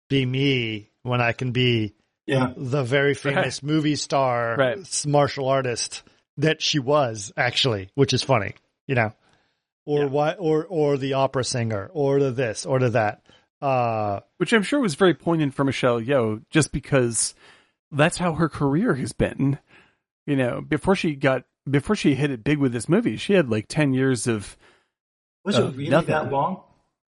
be 0.09 0.25
me 0.25 0.89
when 1.03 1.21
I 1.21 1.31
can 1.31 1.51
be 1.51 1.93
yeah. 2.25 2.53
the 2.55 2.83
very 2.83 3.13
famous 3.15 3.63
movie 3.63 3.95
star, 3.95 4.55
Right. 4.57 5.05
martial 5.05 5.47
artist 5.47 6.03
that 6.37 6.61
she 6.61 6.79
was 6.79 7.31
actually, 7.37 7.89
which 7.95 8.13
is 8.13 8.23
funny, 8.23 8.53
you 8.87 8.95
know, 8.95 9.13
or 9.85 9.99
Yeah. 10.01 10.05
why, 10.05 10.31
or 10.33 10.65
or 10.65 10.97
the 10.97 11.13
opera 11.13 11.43
singer, 11.43 11.89
or 11.93 12.19
the 12.19 12.31
this, 12.31 12.65
or 12.65 12.79
the 12.79 12.89
that. 12.91 13.25
Uh, 13.61 14.21
which 14.37 14.53
I'm 14.53 14.63
sure 14.63 14.79
was 14.79 14.95
very 14.95 15.13
poignant 15.13 15.53
for 15.53 15.63
Michelle 15.63 16.01
Yeoh, 16.01 16.41
just 16.49 16.71
because 16.71 17.35
that's 17.91 18.17
how 18.17 18.33
her 18.33 18.49
career 18.49 18.95
has 18.95 19.11
been. 19.13 19.59
You 20.25 20.35
know, 20.35 20.61
before 20.61 20.95
she 20.95 21.15
got 21.15 21.43
before 21.69 21.95
she 21.95 22.15
hit 22.15 22.31
it 22.31 22.43
big 22.43 22.57
with 22.57 22.73
this 22.73 22.89
movie, 22.89 23.17
she 23.17 23.33
had 23.33 23.49
like 23.49 23.67
ten 23.67 23.93
years 23.93 24.25
of 24.27 24.57
Was 25.45 25.57
Uh, 25.59 25.65
it 25.67 25.75
really 25.75 25.89
nothing. 25.89 26.07
that 26.07 26.31
long? 26.31 26.63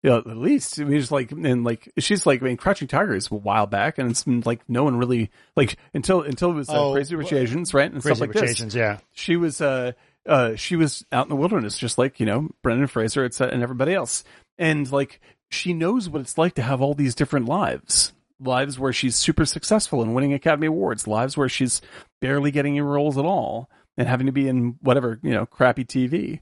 Yeah, 0.03 0.19
at 0.19 0.37
least 0.37 0.81
I 0.81 0.85
mean, 0.85 0.99
it's 0.99 1.11
like 1.11 1.33
and 1.33 1.65
like 1.65 1.93
she's 1.99 2.25
like 2.25 2.41
I 2.41 2.45
mean, 2.45 2.57
Crouching 2.57 2.87
Tiger 2.87 3.15
is 3.15 3.31
a 3.31 3.35
while 3.35 3.67
back, 3.67 3.99
and 3.99 4.11
it's 4.11 4.25
been 4.25 4.43
like 4.47 4.61
no 4.69 4.85
one 4.85 4.97
really 4.97 5.31
like 5.57 5.77
until 5.93 6.23
until 6.23 6.51
it 6.51 6.55
was 6.55 6.69
uh, 6.69 6.75
Oh, 6.75 6.93
Crazy 6.93 7.17
Rich 7.17 7.33
Asians, 7.33 7.75
right, 7.75 7.91
and 7.91 8.01
Crazy 8.01 8.15
stuff 8.15 8.21
like 8.21 8.35
Rich 8.35 8.43
this. 8.43 8.51
Asians, 8.53 8.75
yeah. 8.75 8.99
She 9.13 9.37
was 9.37 9.61
uh 9.61 9.93
uh 10.25 10.55
she 10.55 10.77
was 10.77 11.05
out 11.11 11.27
in 11.27 11.31
the 11.31 11.37
wilderness, 11.37 11.77
just 11.77 11.99
like 11.99 12.21
you 12.21 12.27
know 12.27 12.49
Brendan 12.63 12.87
Fraser 12.87 13.25
and 13.25 13.63
everybody 13.63 13.93
else, 13.93 14.23
and 14.57 14.91
like 14.93 15.21
she 15.51 15.73
knows 15.73 16.09
what 16.09 16.21
it's 16.21 16.39
like 16.39 16.55
to 16.55 16.63
have 16.63 16.81
all 16.81 16.95
these 16.95 17.15
different 17.15 17.47
lives. 17.47 18.13
Lives 18.41 18.79
where 18.79 18.93
she's 18.93 19.17
super 19.17 19.45
successful 19.45 20.01
and 20.01 20.15
winning 20.15 20.33
Academy 20.33 20.69
Awards, 20.69 21.09
lives 21.09 21.37
where 21.37 21.49
she's 21.49 21.81
barely 22.21 22.53
getting 22.53 22.75
any 22.75 22.83
roles 22.83 23.19
at 23.19 23.25
all 23.25 23.69
and 23.97 24.07
having 24.07 24.27
to 24.27 24.33
be 24.33 24.47
in 24.47 24.77
whatever, 24.81 25.19
you 25.25 25.33
know, 25.33 25.45
crappy 25.45 25.85
TV. 25.85 26.39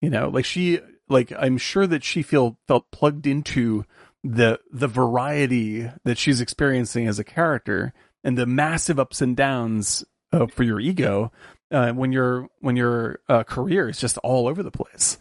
You 0.00 0.10
know, 0.10 0.28
like 0.28 0.44
she 0.44 0.78
like 1.10 1.32
I'm 1.36 1.58
sure 1.58 1.86
that 1.86 2.04
she 2.04 2.22
feel 2.22 2.56
felt 2.66 2.90
plugged 2.90 3.26
into 3.26 3.84
the 4.22 4.60
the 4.70 4.88
variety 4.88 5.90
that 6.04 6.18
she's 6.18 6.40
experiencing 6.40 7.06
as 7.06 7.18
a 7.18 7.24
character 7.24 7.92
and 8.22 8.36
the 8.36 8.46
massive 8.46 8.98
ups 8.98 9.20
and 9.20 9.36
downs 9.36 10.04
uh, 10.32 10.46
for 10.46 10.62
your 10.62 10.80
ego 10.80 11.32
uh, 11.70 11.92
when 11.92 12.12
your 12.12 12.48
when 12.60 12.76
your 12.76 13.20
uh, 13.28 13.42
career 13.42 13.88
is 13.88 13.98
just 13.98 14.18
all 14.18 14.46
over 14.48 14.62
the 14.62 14.70
place. 14.70 15.18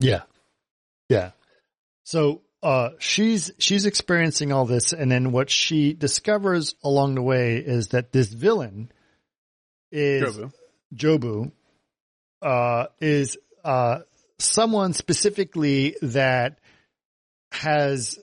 Yeah. 0.00 0.22
Yeah. 1.08 1.32
So 2.04 2.42
uh 2.62 2.90
she's 2.98 3.52
she's 3.58 3.86
experiencing 3.86 4.50
all 4.52 4.64
this 4.64 4.92
and 4.92 5.12
then 5.12 5.30
what 5.30 5.48
she 5.48 5.92
discovers 5.92 6.74
along 6.82 7.14
the 7.14 7.22
way 7.22 7.58
is 7.58 7.88
that 7.88 8.10
this 8.10 8.28
villain 8.32 8.90
is 9.92 10.36
Jobu. 10.36 10.52
Jobu 10.94 11.52
uh 12.42 12.86
is 13.00 13.38
uh 13.68 14.00
someone 14.38 14.94
specifically 14.94 15.94
that 16.00 16.58
has 17.52 18.18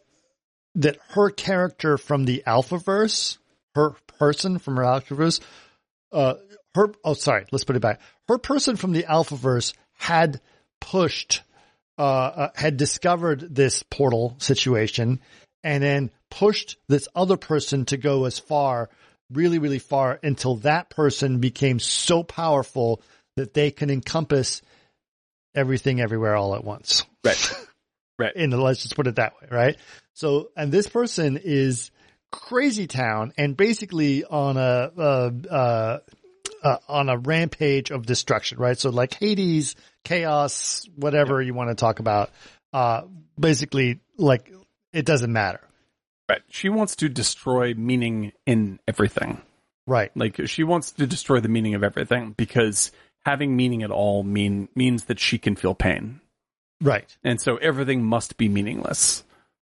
that 0.76 0.98
her 1.10 1.30
character 1.30 1.98
from 1.98 2.26
the 2.26 2.44
Alphaverse, 2.48 3.38
her 3.76 3.92
person 4.20 4.58
from 4.60 4.78
her 4.78 4.84
Alphaverse, 4.84 5.40
uh 6.12 6.36
her 6.74 6.92
oh 7.04 7.14
sorry, 7.14 7.46
let's 7.52 7.64
put 7.64 7.76
it 7.76 7.82
back. 7.82 8.02
Her 8.28 8.40
person 8.40 8.76
from 8.76 8.92
the 8.92 9.04
Alphaverse 9.04 9.74
had 9.98 10.42
pushed 10.82 11.42
uh, 11.98 12.02
uh, 12.02 12.50
had 12.56 12.78
discovered 12.78 13.56
this 13.56 13.84
portal 13.84 14.36
situation 14.40 15.22
and 15.64 15.82
then 15.82 16.12
pushed 16.30 16.78
this 16.90 17.08
other 17.16 17.38
person 17.38 17.86
to 17.86 17.98
go 17.98 18.26
as 18.26 18.38
far, 18.38 18.90
really, 19.32 19.60
really 19.60 19.80
far 19.80 20.20
until 20.22 20.58
that 20.58 20.90
person 20.90 21.40
became 21.40 21.80
so 21.80 22.22
powerful 22.24 23.02
that 23.38 23.54
they 23.54 23.72
can 23.72 23.90
encompass 23.90 24.62
everything 25.56 26.02
everywhere 26.02 26.36
all 26.36 26.56
at 26.56 26.64
once. 26.64 27.06
Right. 27.24 27.52
Right. 28.18 28.34
In 28.34 28.50
the, 28.50 28.56
let's 28.56 28.82
just 28.82 28.96
put 28.96 29.08
it 29.08 29.18
that 29.18 29.34
way, 29.42 29.50
right? 29.52 29.78
So, 30.14 30.48
and 30.56 30.72
this 30.72 30.88
person 30.88 31.38
is 31.44 31.92
crazy 32.32 32.88
town 32.88 33.34
and 33.38 33.58
basically 33.58 34.24
on 34.24 34.56
a, 34.56 34.92
uh, 34.98 35.32
uh, 35.52 36.00
uh, 36.64 36.78
on 36.88 37.10
a 37.10 37.18
rampage 37.18 37.92
of 37.92 38.06
destruction, 38.06 38.58
right? 38.58 38.80
So 38.80 38.90
like 38.90 39.14
Hades, 39.14 39.76
chaos, 40.06 40.88
whatever 40.96 41.42
you 41.42 41.54
want 41.54 41.72
to 41.72 41.76
talk 41.76 42.00
about, 42.00 42.32
uh, 42.72 43.02
basically 43.38 44.00
like 44.18 44.50
it 44.94 45.06
doesn't 45.06 45.32
matter. 45.34 45.62
Right. 46.30 46.42
She 46.50 46.70
wants 46.70 46.96
to 46.98 47.10
destroy 47.10 47.74
meaning 47.74 48.32
in 48.46 48.80
everything. 48.88 49.42
Right. 49.86 50.12
Like 50.16 50.48
she 50.48 50.64
wants 50.64 50.92
to 50.94 51.06
destroy 51.06 51.40
the 51.40 51.50
meaning 51.50 51.76
of 51.76 51.84
everything 51.84 52.34
because 52.36 52.92
having 53.26 53.56
meaning 53.56 53.84
at 53.84 53.92
all 53.92 54.24
mean 54.24 54.70
means 54.76 55.06
that 55.06 55.20
she 55.20 55.38
can 55.38 55.56
feel 55.56 55.74
pain. 55.74 56.22
Right. 56.82 57.16
And 57.24 57.42
so 57.42 57.58
everything 57.58 58.04
must 58.04 58.38
be 58.38 58.48
meaningless. 58.50 59.24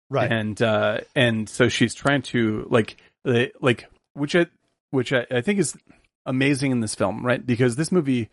Right. 0.09 0.31
and 0.31 0.61
uh 0.61 0.99
and 1.17 1.49
so 1.49 1.67
she's 1.67 1.93
trying 1.93 2.21
to 2.21 2.65
like 2.69 2.95
the 3.25 3.51
like 3.59 3.89
which 4.13 4.37
i 4.37 4.45
which 4.91 5.11
I, 5.11 5.25
I 5.29 5.41
think 5.41 5.59
is 5.59 5.75
amazing 6.25 6.71
in 6.71 6.79
this 6.79 6.95
film 6.95 7.25
right 7.25 7.45
because 7.45 7.75
this 7.75 7.91
movie 7.91 8.29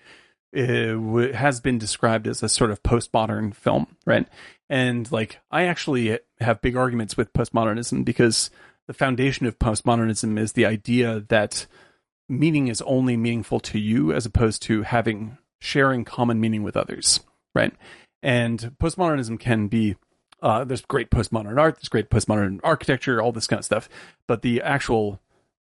uh, 0.57 0.61
w- 0.61 1.33
has 1.33 1.61
been 1.61 1.79
described 1.79 2.29
as 2.29 2.45
a 2.45 2.49
sort 2.49 2.71
of 2.71 2.81
postmodern 2.85 3.53
film 3.57 3.89
right 4.07 4.29
and 4.71 5.11
like 5.11 5.41
i 5.51 5.65
actually 5.65 6.17
have 6.39 6.63
big 6.63 6.77
arguments 6.77 7.17
with 7.17 7.33
postmodernism 7.33 8.05
because 8.05 8.51
the 8.87 8.95
foundation 8.95 9.47
of 9.47 9.59
postmodernism 9.59 10.39
is 10.39 10.53
the 10.53 10.67
idea 10.67 11.25
that 11.29 11.67
meaning 12.29 12.69
is 12.69 12.83
only 12.83 13.17
meaningful 13.17 13.61
to 13.61 13.79
you 13.79 14.13
as 14.13 14.27
opposed 14.27 14.63
to 14.63 14.83
having 14.83 15.39
sharing 15.61 16.05
common 16.05 16.41
meaning 16.41 16.63
with 16.63 16.77
others 16.77 17.21
right 17.55 17.75
and 18.23 18.73
postmodernism 18.81 19.39
can 19.39 19.69
be 19.69 19.97
uh, 20.45 20.63
there's 20.63 20.83
great 20.83 21.11
postmodern 21.11 21.59
art, 21.59 21.77
there's 21.77 21.89
great 21.89 22.11
postmodern 22.11 22.61
architecture, 22.63 23.21
all 23.21 23.33
this 23.33 23.47
kind 23.47 23.59
of 23.59 23.65
stuff. 23.65 23.89
But 24.29 24.43
the 24.43 24.61
actual 24.61 25.21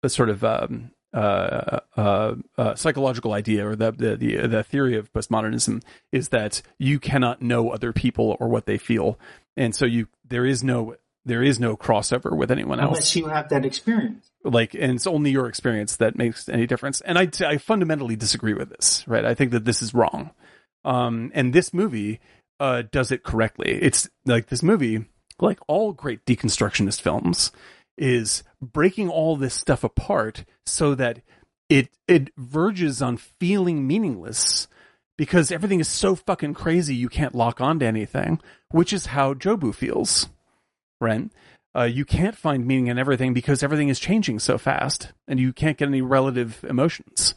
the 0.03 0.11
sort 0.11 0.29
of 0.29 0.45
um, 0.45 0.91
uh, 1.15 1.81
uh, 1.97 2.35
uh, 2.59 2.75
psychological 2.75 3.33
idea 3.33 3.67
or 3.67 3.75
the, 3.75 3.91
the 3.93 4.17
the 4.17 4.47
the 4.47 4.63
theory 4.63 4.97
of 4.97 5.11
postmodernism 5.15 5.83
is 6.13 6.29
that 6.29 6.61
you 6.79 6.99
cannot 6.99 7.41
know 7.41 7.71
other 7.71 7.93
people 7.93 8.37
or 8.39 8.49
what 8.49 8.67
they 8.67 8.77
feel, 8.77 9.19
and 9.57 9.75
so 9.75 9.87
you 9.87 10.09
there 10.29 10.45
is 10.45 10.63
no 10.63 10.97
there 11.25 11.43
is 11.43 11.59
no 11.59 11.77
crossover 11.77 12.37
with 12.37 12.51
anyone 12.51 12.79
else 12.79 12.99
Unless 12.99 13.17
you 13.17 13.27
have 13.29 13.49
that 13.49 13.65
experience. 13.65 14.31
Like 14.47 14.75
and 14.75 14.93
it's 14.93 15.07
only 15.07 15.31
your 15.31 15.47
experience 15.47 15.97
that 15.97 16.17
makes 16.17 16.49
any 16.49 16.67
difference. 16.67 17.01
And 17.01 17.19
i 17.19 17.29
i 17.47 17.59
fundamentally 17.59 18.17
disagree 18.17 18.55
with 18.55 18.71
this 18.71 19.05
right? 19.07 19.25
I 19.25 19.35
think 19.35 19.51
that 19.53 19.65
this 19.65 19.83
is 19.83 19.95
wrong. 19.95 20.31
Um 20.85 21.31
and 21.35 21.53
this 21.53 21.73
movie 21.75 22.21
uh 22.61 22.83
does 22.91 23.11
it 23.11 23.23
correctly. 23.23 23.79
It's 23.83 24.09
like 24.25 24.47
this 24.47 24.63
movie 24.63 25.07
like 25.41 25.59
all 25.69 25.93
great 25.93 26.25
deconstructionist 26.25 27.01
films 27.01 27.53
is 27.99 28.43
breaking 28.61 29.09
all 29.09 29.37
this 29.37 29.55
stuff 29.55 29.85
apart 29.85 30.45
so 30.65 30.95
that 30.95 31.21
it 31.69 31.89
it 32.09 32.31
verges 32.37 33.03
on 33.03 33.17
feeling 33.17 33.87
meaningless 33.87 34.69
because 35.19 35.51
everything 35.51 35.81
is 35.81 35.89
so 35.89 36.15
fucking 36.15 36.55
crazy 36.55 36.95
you 36.95 37.09
can't 37.09 37.35
lock 37.35 37.61
on 37.61 37.79
to 37.79 37.87
anything 37.87 38.39
which 38.71 38.93
is 38.93 39.07
how 39.07 39.35
jobu 39.35 39.75
feels 39.75 40.29
right? 41.01 41.31
Uh, 41.77 41.85
you 41.85 42.05
can't 42.05 42.37
find 42.37 42.67
meaning 42.67 42.87
in 42.87 42.99
everything 42.99 43.35
because 43.35 43.63
everything 43.63 43.89
is 43.89 44.01
changing 44.01 44.39
so 44.39 44.57
fast 44.57 45.13
and 45.29 45.39
you 45.39 45.53
can't 45.53 45.77
get 45.77 45.89
any 45.89 46.01
relative 46.01 46.65
emotions. 46.67 47.35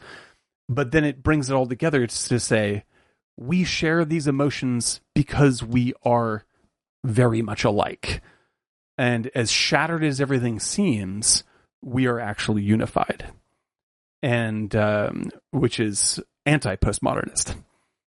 But 0.68 0.92
then 0.92 1.04
it 1.04 1.22
brings 1.22 1.50
it 1.50 1.54
all 1.54 1.66
together 1.66 2.06
to 2.06 2.40
say, 2.40 2.84
we 3.36 3.64
share 3.64 4.04
these 4.04 4.26
emotions 4.26 5.00
because 5.14 5.62
we 5.62 5.92
are 6.04 6.44
very 7.04 7.42
much 7.42 7.64
alike. 7.64 8.22
And 8.96 9.30
as 9.34 9.50
shattered 9.50 10.04
as 10.04 10.20
everything 10.20 10.58
seems, 10.60 11.44
we 11.82 12.06
are 12.06 12.20
actually 12.20 12.62
unified. 12.62 13.32
And, 14.22 14.74
um, 14.76 15.30
which 15.50 15.80
is 15.80 16.20
anti 16.46 16.76
postmodernist. 16.76 17.56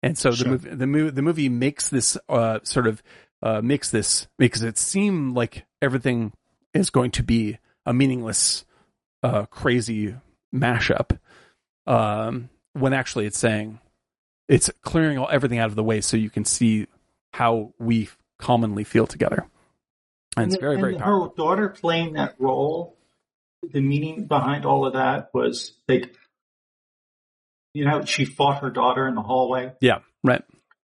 And 0.03 0.19
so 0.19 0.31
the 0.31 0.37
Sure. 0.37 0.49
movie, 0.49 0.71
the, 0.71 0.87
mo- 0.87 1.11
the 1.11 1.23
movie 1.23 1.49
makes 1.49 1.89
this, 1.89 2.19
uh, 2.29 2.59
sort 2.65 2.87
of, 2.87 3.03
uh, 3.43 3.61
makes 3.61 3.91
this 3.91 4.29
makes 4.39 4.63
it 4.63 4.79
seem 4.79 5.35
like 5.35 5.65
everything 5.83 6.33
is 6.73 6.91
going 6.91 7.11
to 7.13 7.23
be 7.23 7.59
a 7.85 7.93
meaningless, 7.93 8.65
uh, 9.23 9.45
crazy 9.47 10.15
mashup. 10.55 11.19
Um, 11.87 12.49
when 12.75 12.93
actually 12.93 13.27
it's 13.27 13.39
saying 13.39 13.81
it's 14.49 14.71
clearing 14.83 15.19
all 15.19 15.29
everything 15.31 15.59
out 15.59 15.69
of 15.69 15.75
the 15.75 15.83
way 15.83 16.01
so 16.01 16.17
you 16.17 16.31
can 16.31 16.45
see 16.45 16.87
how 17.33 17.73
we 17.79 18.09
commonly 18.39 18.85
feel 18.85 19.07
together. 19.07 19.47
And 20.37 20.47
it's 20.47 20.61
very, 20.61 20.77
very 20.77 20.97
powerful. 20.97 21.29
her 21.29 21.35
daughter 21.37 21.69
playing 21.69 22.15
that 22.15 22.37
role, 22.39 22.97
the 23.63 23.81
meaning 23.81 24.27
behind 24.27 24.65
all 24.65 24.87
of 24.87 24.95
that 24.95 25.31
was 25.35 25.73
like, 25.89 26.15
you 27.75 27.85
know, 27.85 28.05
she 28.05 28.25
fought 28.25 28.63
her 28.63 28.71
daughter 28.71 29.07
in 29.07 29.15
the 29.15 29.23
hallway. 29.23 29.73
Yeah, 29.81 29.99
right. 30.23 30.43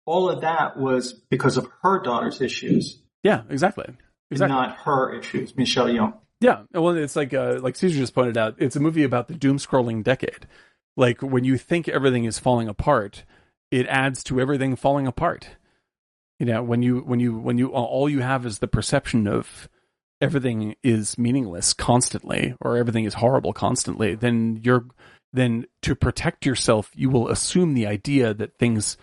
All 0.05 0.29
of 0.29 0.41
that 0.41 0.77
was 0.77 1.13
because 1.13 1.57
of 1.57 1.67
her 1.81 1.99
daughter's 2.01 2.41
issues, 2.41 2.99
Yeah, 3.23 3.41
exactly. 3.49 3.85
Exactly. 4.31 4.56
not 4.56 4.77
her 4.77 5.14
issues. 5.14 5.56
Michelle 5.56 5.88
Yeoh. 5.88 6.14
Yeah, 6.41 6.64
well, 6.73 6.95
it's 6.97 7.15
like 7.15 7.34
uh, 7.34 7.60
like 7.61 7.76
Caesar 7.76 7.97
just 7.97 8.14
pointed 8.14 8.38
out. 8.38 8.56
It's 8.57 8.76
a 8.76 8.80
movie 8.80 9.03
about 9.03 9.27
the 9.27 9.35
doom 9.35 9.57
scrolling 9.57 10.03
decade. 10.03 10.47
Like 10.97 11.22
when 11.22 11.43
you 11.43 11.57
think 11.57 11.88
everything 11.88 12.26
is 12.26 12.39
falling 12.39 12.68
apart, 12.68 13.23
it 13.72 13.88
adds 13.88 14.23
to 14.26 14.39
everything 14.39 14.76
falling 14.76 15.07
apart. 15.07 15.49
You 16.39 16.45
know, 16.45 16.61
when 16.61 16.81
you 16.81 16.99
when 16.99 17.19
you 17.19 17.38
when 17.38 17.57
you 17.57 17.69
all 17.69 18.10
you 18.10 18.19
have 18.19 18.45
is 18.45 18.60
the 18.60 18.68
perception 18.68 19.27
of 19.27 19.69
everything 20.19 20.76
is 20.84 21.18
meaningless 21.18 21.73
constantly, 21.73 22.56
or 22.60 22.77
everything 22.77 23.06
is 23.06 23.15
horrible 23.15 23.53
constantly, 23.53 24.15
then 24.15 24.60
you're 24.64 24.85
then 25.31 25.65
to 25.81 25.95
protect 25.95 26.45
yourself, 26.45 26.91
you 26.95 27.10
will 27.10 27.30
assume 27.30 27.73
the 27.73 27.88
idea 27.88 28.34
that 28.34 28.57
things 28.57 28.97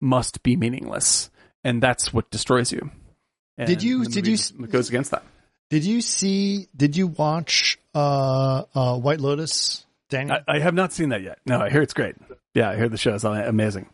must 0.00 0.42
be 0.42 0.56
meaningless, 0.56 1.30
and 1.62 1.82
that's 1.82 2.12
what 2.12 2.30
destroys 2.30 2.72
you. 2.72 2.90
Did 3.58 3.82
you- 3.82 4.02
And 4.02 4.12
did 4.12 4.26
you- 4.26 4.66
goes 4.66 4.88
against 4.88 5.10
that? 5.12 5.22
Did 5.70 5.84
you 5.84 6.00
see? 6.02 6.68
Did 6.76 6.96
you 6.96 7.06
watch 7.08 7.78
uh, 7.94 8.64
uh, 8.74 8.98
White 8.98 9.20
Lotus, 9.20 9.84
Daniel? 10.10 10.38
I, 10.46 10.56
I 10.56 10.58
have 10.60 10.74
not 10.74 10.92
seen 10.92 11.08
that 11.08 11.22
yet. 11.22 11.38
No, 11.46 11.58
I 11.58 11.70
hear 11.70 11.82
it's 11.82 11.94
great. 11.94 12.16
Yeah, 12.54 12.70
I 12.70 12.76
hear 12.76 12.88
the 12.88 12.98
show 12.98 13.14
is 13.14 13.24
amazing. 13.24 13.88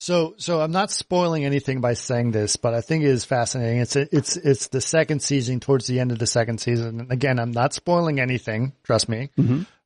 So, 0.00 0.34
so 0.38 0.60
I'm 0.62 0.72
not 0.72 0.90
spoiling 0.90 1.44
anything 1.44 1.82
by 1.82 1.92
saying 1.92 2.30
this, 2.30 2.56
but 2.56 2.72
I 2.72 2.80
think 2.80 3.04
it 3.04 3.10
is 3.10 3.26
fascinating. 3.26 3.80
It's 3.80 3.94
it's 3.96 4.36
it's 4.38 4.68
the 4.68 4.80
second 4.80 5.20
season, 5.22 5.60
towards 5.60 5.86
the 5.86 6.00
end 6.00 6.10
of 6.10 6.18
the 6.18 6.26
second 6.26 6.58
season. 6.58 7.00
And 7.00 7.12
again, 7.12 7.38
I'm 7.38 7.50
not 7.52 7.74
spoiling 7.74 8.18
anything. 8.18 8.72
Trust 8.82 9.08
me. 9.08 9.28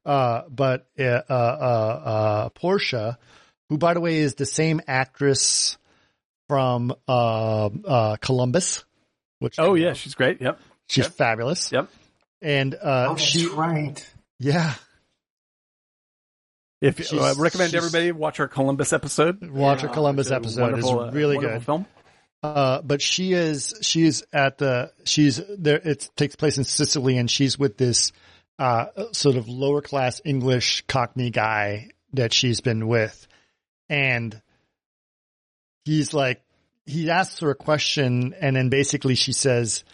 Uh, 0.07 0.43
but 0.49 0.87
uh, 0.99 1.03
uh, 1.03 1.23
uh, 1.29 1.35
uh, 2.05 2.49
Portia, 2.51 3.19
who 3.69 3.77
by 3.77 3.93
the 3.95 4.01
way 4.01 4.19
is 4.19 4.37
the 4.37 4.47
same 4.47 4.81
actress 4.87 5.77
from 6.49 6.95
uh, 7.09 7.67
uh, 7.67 8.17
Columbus, 8.21 8.85
which 9.39 9.59
Oh 9.59 9.75
yeah, 9.75 9.93
she's 9.95 10.15
great. 10.15 10.41
Yep. 10.41 10.61
she's 10.89 11.05
Yep. 11.05 11.13
fabulous. 11.15 11.73
Yep. 11.73 11.89
And 12.43 12.75
uh, 12.75 12.79
Oh, 13.09 13.15
that's 13.15 13.23
she, 13.23 13.47
right. 13.49 14.07
yeah, 14.39 14.75
If 16.81 16.99
She's- 16.99 17.13
uh, 17.13 17.33
I 17.37 17.41
recommend 17.41 17.75
everybody 17.75 18.13
watch 18.13 18.41
our 18.41 18.49
Columbus 18.49 18.93
episode. 18.93 19.43
watch 19.51 19.81
her 19.81 19.89
Yeah, 19.89 19.95
Columbus 19.95 20.27
It's 20.27 20.33
episode 20.33 20.51
is 20.79 20.85
wonderful, 20.85 21.01
uh, 21.01 21.11
really 21.13 21.39
good. 21.39 21.65
Film. 21.65 21.87
Uh, 22.43 22.83
but 22.83 23.01
she 23.01 23.33
is, 23.33 23.73
she's 23.81 24.23
at 24.33 24.59
the, 24.59 24.93
she's 25.05 25.41
there, 25.57 25.81
it 25.83 26.11
takes 26.15 26.37
place 26.37 26.59
in 26.59 26.65
Sicily 26.65 27.17
and 27.17 27.31
she's 27.31 27.59
with 27.59 27.79
this, 27.79 28.13
uh, 28.59 28.87
sort 29.13 29.37
of 29.37 29.49
lower 29.49 29.81
class 29.81 30.21
English 30.27 30.85
Cockney 30.87 31.31
guy 31.31 31.89
that 32.13 32.35
she's 32.35 32.61
been 32.61 32.87
with. 32.87 33.27
And 33.89 34.39
he's 35.87 36.13
like, 36.13 36.43
he 36.87 37.11
asks 37.11 37.41
her 37.41 37.51
a 37.51 37.55
question 37.55 38.35
and 38.41 38.57
then 38.57 38.69
basically 38.69 39.15
she 39.15 39.33
says, 39.33 39.85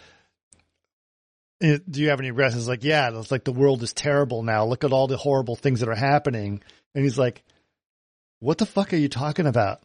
eh, 1.61 1.77
do 1.89 2.01
you 2.01 2.09
have 2.09 2.19
any 2.19 2.31
regrets? 2.31 2.55
It's 2.55 2.67
like, 2.67 2.83
yeah, 2.83 3.17
it's 3.17 3.31
like 3.31 3.43
the 3.43 3.51
world 3.51 3.83
is 3.83 3.93
terrible 3.93 4.43
now. 4.43 4.65
Look 4.65 4.83
at 4.83 4.91
all 4.93 5.07
the 5.07 5.17
horrible 5.17 5.55
things 5.55 5.79
that 5.79 5.89
are 5.89 5.95
happening. 5.95 6.61
And 6.93 7.03
he's 7.03 7.17
like, 7.17 7.43
what 8.39 8.57
the 8.57 8.65
fuck 8.65 8.93
are 8.93 8.97
you 8.97 9.09
talking 9.09 9.47
about? 9.47 9.81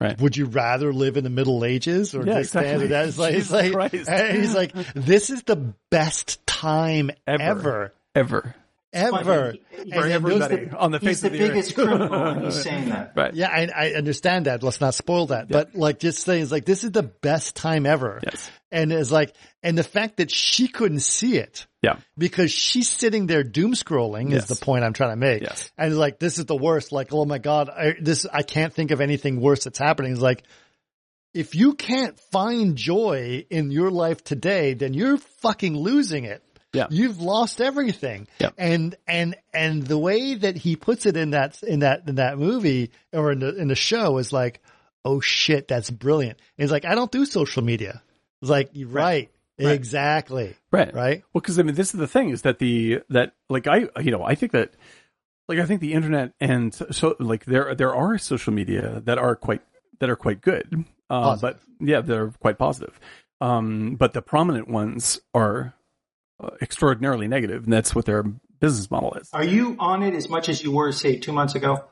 Right. 0.00 0.18
Would 0.18 0.34
you 0.34 0.46
rather 0.46 0.94
live 0.94 1.18
in 1.18 1.24
the 1.24 1.30
Middle 1.30 1.62
Ages 1.62 2.14
or 2.14 2.24
Yeah, 2.24 2.36
this 2.36 2.46
exactly. 2.54 2.86
That 2.86 3.06
is 3.06 3.18
like, 3.18 3.34
it's 3.34 3.50
like, 3.50 3.92
he's 4.32 4.54
like, 4.54 4.72
this 4.94 5.28
is 5.28 5.42
the 5.42 5.74
best 5.90 6.46
time 6.46 7.10
Ever. 7.26 7.42
ever, 7.42 7.94
Ever. 8.14 8.54
Ever. 8.92 9.52
Funny. 9.52 9.62
And 9.78 9.92
For 9.94 10.06
everybody 10.06 10.64
those- 10.66 10.74
on 10.74 10.90
the 10.90 10.98
face 11.00 11.08
He's 11.08 11.20
the 11.22 11.26
of 11.28 11.32
the 11.32 11.38
biggest 11.38 11.70
earth. 11.70 11.74
criminal 11.86 12.08
when 12.34 12.44
he's 12.44 12.62
saying 12.62 12.88
that. 12.88 13.12
Right. 13.16 13.34
Yeah, 13.34 13.48
I, 13.48 13.68
I 13.74 13.92
understand 13.94 14.46
that. 14.46 14.62
Let's 14.62 14.80
not 14.80 14.94
spoil 14.94 15.26
that. 15.28 15.48
But 15.48 15.74
like, 15.74 15.98
just 16.00 16.24
saying, 16.24 16.42
it's 16.42 16.52
like, 16.52 16.64
this 16.64 16.84
is 16.84 16.90
the 16.92 17.02
best 17.02 17.54
time 17.56 17.86
ever. 17.86 18.20
Yes. 18.24 18.50
And 18.72 18.92
it's 18.92 19.10
like, 19.10 19.34
and 19.62 19.76
the 19.76 19.82
fact 19.84 20.18
that 20.18 20.30
she 20.30 20.68
couldn't 20.68 21.00
see 21.00 21.36
it 21.38 21.66
Yeah. 21.82 21.96
because 22.16 22.52
she's 22.52 22.88
sitting 22.88 23.26
there 23.26 23.42
doom 23.42 23.72
scrolling 23.74 24.30
Yes. 24.30 24.42
is 24.50 24.58
the 24.58 24.64
point 24.64 24.84
I'm 24.84 24.92
trying 24.92 25.10
to 25.10 25.16
make. 25.16 25.42
Yes. 25.42 25.70
And 25.78 25.88
it's 25.90 25.98
like, 25.98 26.18
this 26.18 26.38
is 26.38 26.44
the 26.46 26.56
worst. 26.56 26.92
Like, 26.92 27.12
oh 27.12 27.24
my 27.24 27.38
God, 27.38 27.68
I, 27.68 27.94
this, 28.00 28.26
I 28.32 28.42
can't 28.42 28.72
think 28.72 28.90
of 28.90 29.00
anything 29.00 29.40
worse 29.40 29.64
that's 29.64 29.78
happening. 29.78 30.12
It's 30.12 30.20
like, 30.20 30.44
if 31.32 31.54
you 31.54 31.74
can't 31.74 32.18
find 32.32 32.74
joy 32.76 33.46
in 33.50 33.70
your 33.70 33.90
life 33.90 34.24
today, 34.24 34.74
then 34.74 34.94
you're 34.94 35.16
fucking 35.16 35.76
losing 35.76 36.24
it. 36.24 36.42
Yeah. 36.72 36.86
You've 36.90 37.20
lost 37.20 37.60
everything. 37.60 38.28
Yeah. 38.38 38.50
And, 38.56 38.94
and, 39.06 39.36
and 39.52 39.84
the 39.84 39.98
way 39.98 40.34
that 40.34 40.56
he 40.56 40.76
puts 40.76 41.06
it 41.06 41.16
in 41.16 41.30
that, 41.30 41.62
in 41.62 41.80
that, 41.80 42.08
in 42.08 42.16
that 42.16 42.38
movie 42.38 42.90
or 43.12 43.32
in 43.32 43.40
the, 43.40 43.56
in 43.56 43.68
the 43.68 43.74
show 43.74 44.18
is 44.18 44.32
like, 44.32 44.60
oh 45.04 45.20
shit, 45.20 45.68
that's 45.68 45.90
brilliant. 45.90 46.38
And 46.56 46.64
he's 46.64 46.70
like, 46.70 46.84
I 46.84 46.94
don't 46.94 47.10
do 47.10 47.24
social 47.24 47.62
media. 47.62 48.02
It's 48.42 48.50
like, 48.50 48.70
you're 48.72 48.88
right. 48.88 49.30
Right. 49.62 49.72
Exactly. 49.72 50.56
Right. 50.70 50.94
Right. 50.94 51.22
Well, 51.32 51.40
because 51.40 51.58
I 51.58 51.62
mean, 51.62 51.74
this 51.74 51.92
is 51.92 52.00
the 52.00 52.06
thing: 52.06 52.30
is 52.30 52.42
that 52.42 52.58
the 52.58 53.00
that 53.10 53.34
like 53.50 53.66
I 53.66 53.88
you 54.00 54.10
know 54.10 54.22
I 54.22 54.34
think 54.34 54.52
that 54.52 54.72
like 55.48 55.58
I 55.58 55.66
think 55.66 55.82
the 55.82 55.92
internet 55.92 56.32
and 56.40 56.74
so 56.74 57.14
like 57.18 57.44
there 57.44 57.74
there 57.74 57.94
are 57.94 58.16
social 58.16 58.52
media 58.54 59.02
that 59.04 59.18
are 59.18 59.36
quite 59.36 59.60
that 59.98 60.08
are 60.08 60.16
quite 60.16 60.40
good, 60.40 60.84
uh, 61.10 61.36
but 61.36 61.60
yeah, 61.78 62.00
they're 62.00 62.28
quite 62.40 62.56
positive. 62.56 62.98
Um, 63.42 63.96
but 63.96 64.14
the 64.14 64.22
prominent 64.22 64.68
ones 64.68 65.20
are 65.34 65.74
extraordinarily 66.60 67.28
negative, 67.28 67.64
and 67.64 67.72
that's 67.72 67.94
what 67.94 68.04
their 68.04 68.22
business 68.22 68.90
model 68.90 69.14
is. 69.14 69.28
Are 69.32 69.44
you 69.44 69.76
on 69.78 70.02
it 70.02 70.14
as 70.14 70.28
much 70.28 70.48
as 70.48 70.62
you 70.62 70.72
were, 70.72 70.92
say, 70.92 71.16
two 71.16 71.32
months 71.32 71.54
ago? 71.54 71.84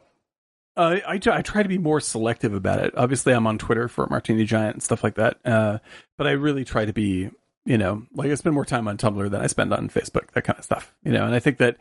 Uh, 0.77 0.99
I, 1.07 1.19
try- 1.19 1.39
I 1.39 1.43
try 1.43 1.62
to 1.62 1.69
be 1.69 1.79
more 1.79 2.01
selective 2.01 2.55
about 2.55 2.79
it. 2.85 2.95
Obviously, 2.97 3.33
I'm 3.33 3.47
on 3.47 3.59
Twitter 3.59 3.89
for 3.89 4.07
Martini 4.07 4.45
Giant 4.45 4.75
and 4.75 4.83
stuff 4.83 5.03
like 5.03 5.16
that. 5.16 5.39
Uh, 5.45 5.79
but 6.16 6.27
I 6.27 6.33
really 6.33 6.65
try 6.65 6.85
to 6.85 6.93
be, 6.93 7.31
you 7.65 7.79
know, 7.79 8.05
like 8.15 8.31
I 8.31 8.35
spend 8.35 8.55
more 8.55 8.65
time 8.65 8.87
on 8.87 8.97
Tumblr 8.97 9.29
than 9.29 9.41
I 9.41 9.49
spend 9.49 9.73
on 9.73 9.89
Facebook, 9.89 10.31
that 10.33 10.45
kind 10.45 10.59
of 10.59 10.65
stuff, 10.65 10.95
you 11.03 11.11
know. 11.11 11.25
And 11.25 11.35
I 11.35 11.41
think 11.41 11.59
that, 11.59 11.79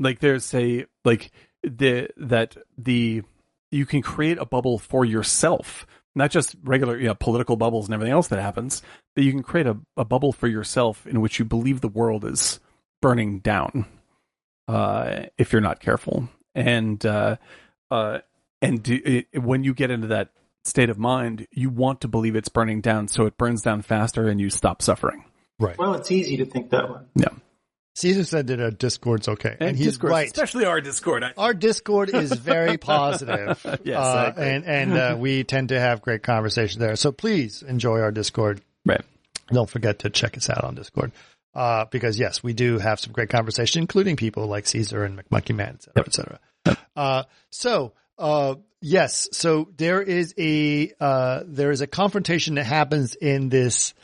like, 0.00 0.18
there's 0.18 0.52
a 0.54 0.86
like 1.04 1.30
the 1.62 2.08
that 2.16 2.56
the 2.76 3.22
you 3.70 3.86
can 3.86 4.02
create 4.02 4.38
a 4.38 4.44
bubble 4.44 4.78
for 4.78 5.04
yourself, 5.04 5.86
not 6.20 6.30
just 6.30 6.54
regular, 6.62 6.98
you 6.98 7.06
know, 7.06 7.14
political 7.14 7.56
bubbles 7.56 7.86
and 7.86 7.94
everything 7.94 8.12
else 8.12 8.28
that 8.28 8.40
happens, 8.40 8.82
but 9.14 9.24
you 9.24 9.32
can 9.32 9.42
create 9.42 9.66
a, 9.66 9.76
a 9.96 10.04
bubble 10.04 10.32
for 10.32 10.46
yourself 10.46 11.06
in 11.06 11.20
which 11.20 11.38
you 11.38 11.44
believe 11.44 11.80
the 11.80 11.88
world 11.88 12.24
is 12.24 12.60
burning 13.02 13.40
down, 13.40 13.86
uh, 14.68 15.24
if 15.38 15.52
you're 15.52 15.62
not 15.62 15.80
careful. 15.80 16.28
And 16.54 17.04
uh, 17.06 17.36
uh, 17.90 18.18
and 18.60 18.82
do, 18.82 19.00
it, 19.04 19.42
when 19.42 19.64
you 19.64 19.72
get 19.74 19.90
into 19.90 20.08
that 20.08 20.30
state 20.64 20.90
of 20.90 20.98
mind, 20.98 21.46
you 21.52 21.70
want 21.70 22.02
to 22.02 22.08
believe 22.08 22.36
it's 22.36 22.48
burning 22.48 22.80
down, 22.80 23.08
so 23.08 23.24
it 23.26 23.38
burns 23.38 23.62
down 23.62 23.82
faster, 23.82 24.28
and 24.28 24.40
you 24.40 24.50
stop 24.50 24.82
suffering. 24.82 25.24
Right. 25.58 25.78
Well, 25.78 25.94
it's 25.94 26.10
easy 26.10 26.36
to 26.38 26.44
think 26.44 26.70
that 26.70 26.90
way. 26.90 27.00
Yeah, 27.14 27.30
Caesar 27.94 28.24
said 28.24 28.46
that 28.48 28.60
our 28.60 28.70
Discord's 28.70 29.28
okay. 29.28 29.56
And, 29.58 29.76
he's 29.76 29.88
Discord, 29.88 30.10
right. 30.12 30.26
especially 30.26 30.64
our 30.64 30.80
Discord. 30.80 31.24
I, 31.24 31.32
Our 31.36 31.54
Discord 31.54 32.10
is 32.14 32.32
very 32.32 32.78
positive. 32.78 33.60
Yes, 33.84 33.98
uh, 33.98 34.32
and, 34.36 34.64
and, 34.64 34.92
uh, 34.92 35.16
we 35.18 35.44
tend 35.44 35.70
to 35.70 35.80
have 35.80 36.00
great 36.00 36.22
conversation 36.22 36.80
there. 36.80 36.96
So 36.96 37.12
please 37.12 37.62
enjoy 37.62 38.00
our 38.00 38.12
Discord. 38.12 38.60
right. 38.86 39.02
Don't 39.52 39.68
forget 39.68 40.00
to 40.00 40.10
check 40.10 40.36
us 40.36 40.48
out 40.48 40.62
on 40.62 40.76
Discord. 40.76 41.12
Uh, 41.52 41.84
because 41.90 42.16
yes, 42.18 42.44
we 42.44 42.52
do 42.52 42.78
have 42.78 43.00
some 43.00 43.12
great 43.12 43.28
conversation, 43.28 43.82
including 43.82 44.14
people 44.14 44.46
like 44.46 44.68
Caesar 44.68 45.02
and 45.02 45.18
McMonkey 45.18 45.54
Man, 45.56 45.78
et 45.78 45.82
cetera, 45.82 46.04
et 46.06 46.14
cetera. 46.14 46.38
Uh, 46.94 47.22
so, 47.50 47.92
uh, 48.18 48.54
yes, 48.80 49.28
so 49.32 49.68
there 49.76 50.00
is 50.00 50.32
a, 50.38 50.92
uh, 51.00 51.42
there 51.44 51.72
is 51.72 51.80
a 51.80 51.88
confrontation 51.88 52.54
that 52.54 52.64
happens 52.64 53.16
in 53.16 53.48
this 53.48 53.94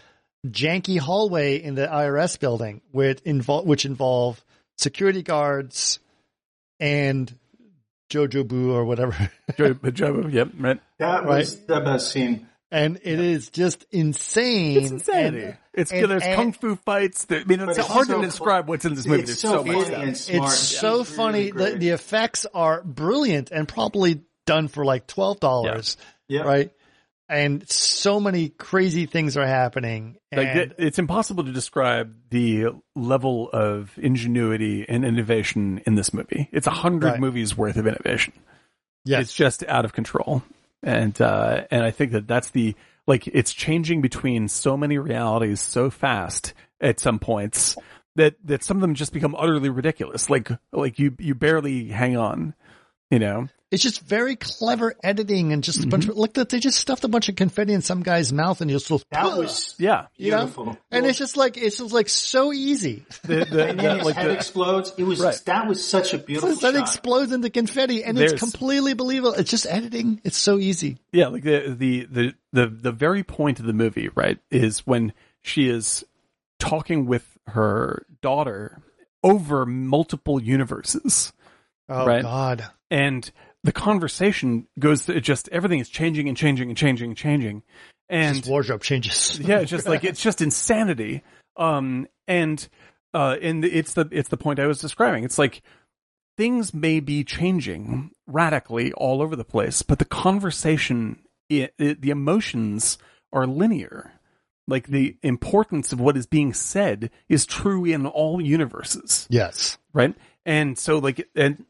janky 0.46 0.98
hallway 0.98 1.56
in 1.62 1.74
the 1.74 1.86
IRS 1.86 2.38
building 2.38 2.80
with 2.92 3.22
invol- 3.24 3.64
which 3.64 3.84
involve 3.84 4.42
security 4.78 5.22
guards 5.22 5.98
and 6.80 7.32
Jojo 8.10 8.46
Boo 8.46 8.72
or 8.72 8.84
whatever. 8.84 9.30
Joe, 9.58 9.74
Joe, 9.74 10.26
yep, 10.30 10.50
right. 10.58 10.80
That 10.98 11.24
was 11.24 11.64
the 11.66 11.80
best 11.80 12.10
scene. 12.12 12.46
and 12.70 12.96
it 13.02 13.20
is 13.20 13.50
just 13.50 13.84
insane. 13.90 14.76
It's 14.82 14.90
insanity. 14.90 15.44
And- 15.44 15.56
it's 15.74 15.92
and- 15.92 16.10
there's 16.10 16.22
and- 16.22 16.36
kung 16.36 16.52
fu 16.52 16.76
fights. 16.76 17.24
There, 17.26 17.40
I 17.40 17.44
mean, 17.44 17.60
it's 17.60 17.78
it's 17.78 17.86
hard 17.86 18.06
so 18.06 18.20
to 18.20 18.26
describe 18.26 18.68
what's 18.68 18.84
in 18.86 18.94
this 18.94 19.06
movie. 19.06 19.22
It's 19.22 19.30
There's 19.30 19.40
so 19.40 19.58
so, 19.58 19.64
much 19.64 19.88
funny 19.88 20.14
stuff. 20.14 20.34
and. 20.34 20.44
It's 20.44 20.58
so 20.58 21.00
It's 21.00 21.10
funny. 21.14 21.52
really 21.52 21.72
The, 21.72 21.78
the 21.78 21.88
effects 21.90 22.46
are 22.54 22.82
brilliant 22.82 23.50
and 23.50 23.68
probably 23.68 24.22
done 24.46 24.68
for 24.68 24.84
like 24.86 25.06
twelve 25.06 25.38
dollars, 25.40 25.96
Yeah. 26.28 26.42
right? 26.42 26.70
And 27.28 27.68
so 27.68 28.20
many 28.20 28.50
crazy 28.50 29.06
things 29.06 29.36
are 29.36 29.46
happening. 29.46 30.16
Like 30.32 30.46
And 30.48 30.74
it's 30.78 30.98
impossible 30.98 31.44
to 31.44 31.52
describe 31.52 32.14
the 32.30 32.66
level 32.94 33.50
of 33.52 33.92
ingenuity 33.98 34.86
and 34.88 35.04
innovation 35.04 35.82
in 35.86 35.96
this 35.96 36.14
movie. 36.14 36.48
It's 36.52 36.66
a 36.68 36.70
hundred 36.70 37.12
Right. 37.12 37.20
movies 37.20 37.56
worth 37.56 37.76
of 37.76 37.86
innovation. 37.86 38.32
yes, 39.04 39.22
It's 39.22 39.34
just 39.34 39.64
out 39.66 39.84
of 39.84 39.92
control, 39.92 40.42
and 40.82 41.20
uh, 41.20 41.64
and 41.70 41.82
I 41.84 41.90
think 41.90 42.12
that 42.12 42.28
that's 42.28 42.50
the 42.50 42.76
like 43.08 43.26
it's 43.26 43.52
changing 43.52 44.02
between 44.02 44.46
so 44.48 44.76
many 44.76 44.98
realities 44.98 45.60
so 45.60 45.90
fast 45.90 46.54
at 46.80 47.00
some 47.00 47.18
points 47.18 47.76
that 48.14 48.34
that 48.44 48.62
some 48.62 48.76
of 48.76 48.80
them 48.82 48.94
just 48.94 49.12
become 49.12 49.34
utterly 49.36 49.68
ridiculous. 49.68 50.30
Like 50.30 50.48
like 50.72 50.98
you 51.00 51.16
you 51.18 51.34
barely 51.34 51.88
hang 51.88 52.16
on, 52.16 52.54
you 53.10 53.18
know. 53.18 53.48
It's 53.70 53.82
just 53.82 54.00
very 54.00 54.36
clever 54.36 54.94
editing 55.02 55.52
and 55.52 55.64
just 55.64 55.78
a 55.78 55.80
Mm-hmm. 55.82 55.90
bunch 55.90 56.08
of 56.08 56.16
look 56.16 56.34
that 56.34 56.50
they 56.50 56.60
just 56.60 56.78
stuffed 56.78 57.02
a 57.04 57.08
bunch 57.08 57.28
of 57.28 57.34
confetti 57.36 57.72
in 57.72 57.82
some 57.82 58.02
guy's 58.02 58.32
mouth 58.32 58.60
and 58.60 58.70
you'll 58.70 58.78
still 58.80 59.02
That 59.10 59.36
was 59.36 59.74
Yeah, 59.78 60.06
you 60.16 60.30
know? 60.30 60.38
beautiful. 60.38 60.78
and 60.92 61.04
it's 61.04 61.18
just 61.18 61.36
like 61.36 61.56
it's 61.56 61.78
just 61.78 61.92
like 61.92 62.08
so 62.08 62.52
easy. 62.52 63.04
the, 63.24 63.44
the, 63.44 63.66
and 63.68 63.78
the- 63.78 63.82
then 63.82 63.96
his 63.98 64.06
like 64.06 64.14
head 64.16 64.28
the, 64.28 64.34
explodes. 64.34 64.92
It 64.96 65.02
was 65.04 65.18
Right. 65.20 65.40
that 65.46 65.66
was 65.66 65.84
such 65.86 66.14
a 66.14 66.18
beautiful 66.18 66.50
that 66.50 66.74
shot. 66.74 66.76
explodes 66.76 67.32
into 67.32 67.50
confetti 67.50 68.04
and 68.04 68.16
There's- 68.16 68.32
it's 68.32 68.40
completely 68.40 68.94
believable. 68.94 69.34
It's 69.34 69.50
just 69.50 69.66
editing. 69.66 70.20
It's 70.24 70.36
so 70.36 70.58
easy. 70.58 70.98
Yeah, 71.12 71.28
like 71.28 71.42
the, 71.42 71.74
the 71.76 72.04
the 72.10 72.34
the 72.52 72.66
the 72.68 72.92
very 72.92 73.24
point 73.24 73.58
of 73.58 73.66
the 73.66 73.72
movie, 73.72 74.10
right, 74.14 74.38
is 74.50 74.86
when 74.86 75.12
she 75.42 75.68
is 75.68 76.04
talking 76.58 77.06
with 77.06 77.26
her 77.48 78.06
daughter 78.22 78.80
over 79.22 79.66
multiple 79.66 80.40
universes, 80.40 81.32
Oh 81.88 82.06
Right. 82.06 82.22
God. 82.22 82.64
and 82.90 83.28
the 83.66 83.72
conversation 83.72 84.68
goes 84.78 85.06
to 85.06 85.20
just 85.20 85.48
everything 85.50 85.80
is 85.80 85.88
changing 85.88 86.28
and 86.28 86.36
changing 86.36 86.68
and 86.68 86.78
changing 86.78 87.10
and 87.10 87.16
changing, 87.18 87.62
and 88.08 88.36
His 88.36 88.48
wardrobe 88.48 88.82
changes. 88.82 89.38
yeah, 89.44 89.58
it's 89.58 89.70
just 89.70 89.88
like 89.88 90.04
it's 90.04 90.22
just 90.22 90.40
insanity. 90.40 91.22
Um, 91.56 92.06
and 92.28 92.66
uh, 93.12 93.36
and 93.42 93.64
it's 93.64 93.94
the 93.94 94.08
it's 94.12 94.28
the 94.28 94.36
point 94.36 94.60
I 94.60 94.66
was 94.66 94.78
describing. 94.78 95.24
It's 95.24 95.38
like 95.38 95.62
things 96.36 96.72
may 96.72 97.00
be 97.00 97.24
changing 97.24 98.12
radically 98.26 98.92
all 98.92 99.20
over 99.20 99.34
the 99.34 99.44
place, 99.44 99.82
but 99.82 99.98
the 99.98 100.04
conversation, 100.04 101.20
it, 101.48 101.74
it, 101.78 102.00
the 102.02 102.10
emotions 102.10 102.98
are 103.32 103.46
linear. 103.46 104.12
Like 104.68 104.88
the 104.88 105.16
importance 105.22 105.92
of 105.92 106.00
what 106.00 106.16
is 106.16 106.26
being 106.26 106.52
said 106.52 107.10
is 107.28 107.46
true 107.46 107.84
in 107.84 108.06
all 108.06 108.40
universes 108.40 109.26
Yes. 109.30 109.78
right? 109.92 110.14
And 110.44 110.78
so 110.78 110.98
like 110.98 111.28
and 111.34 111.64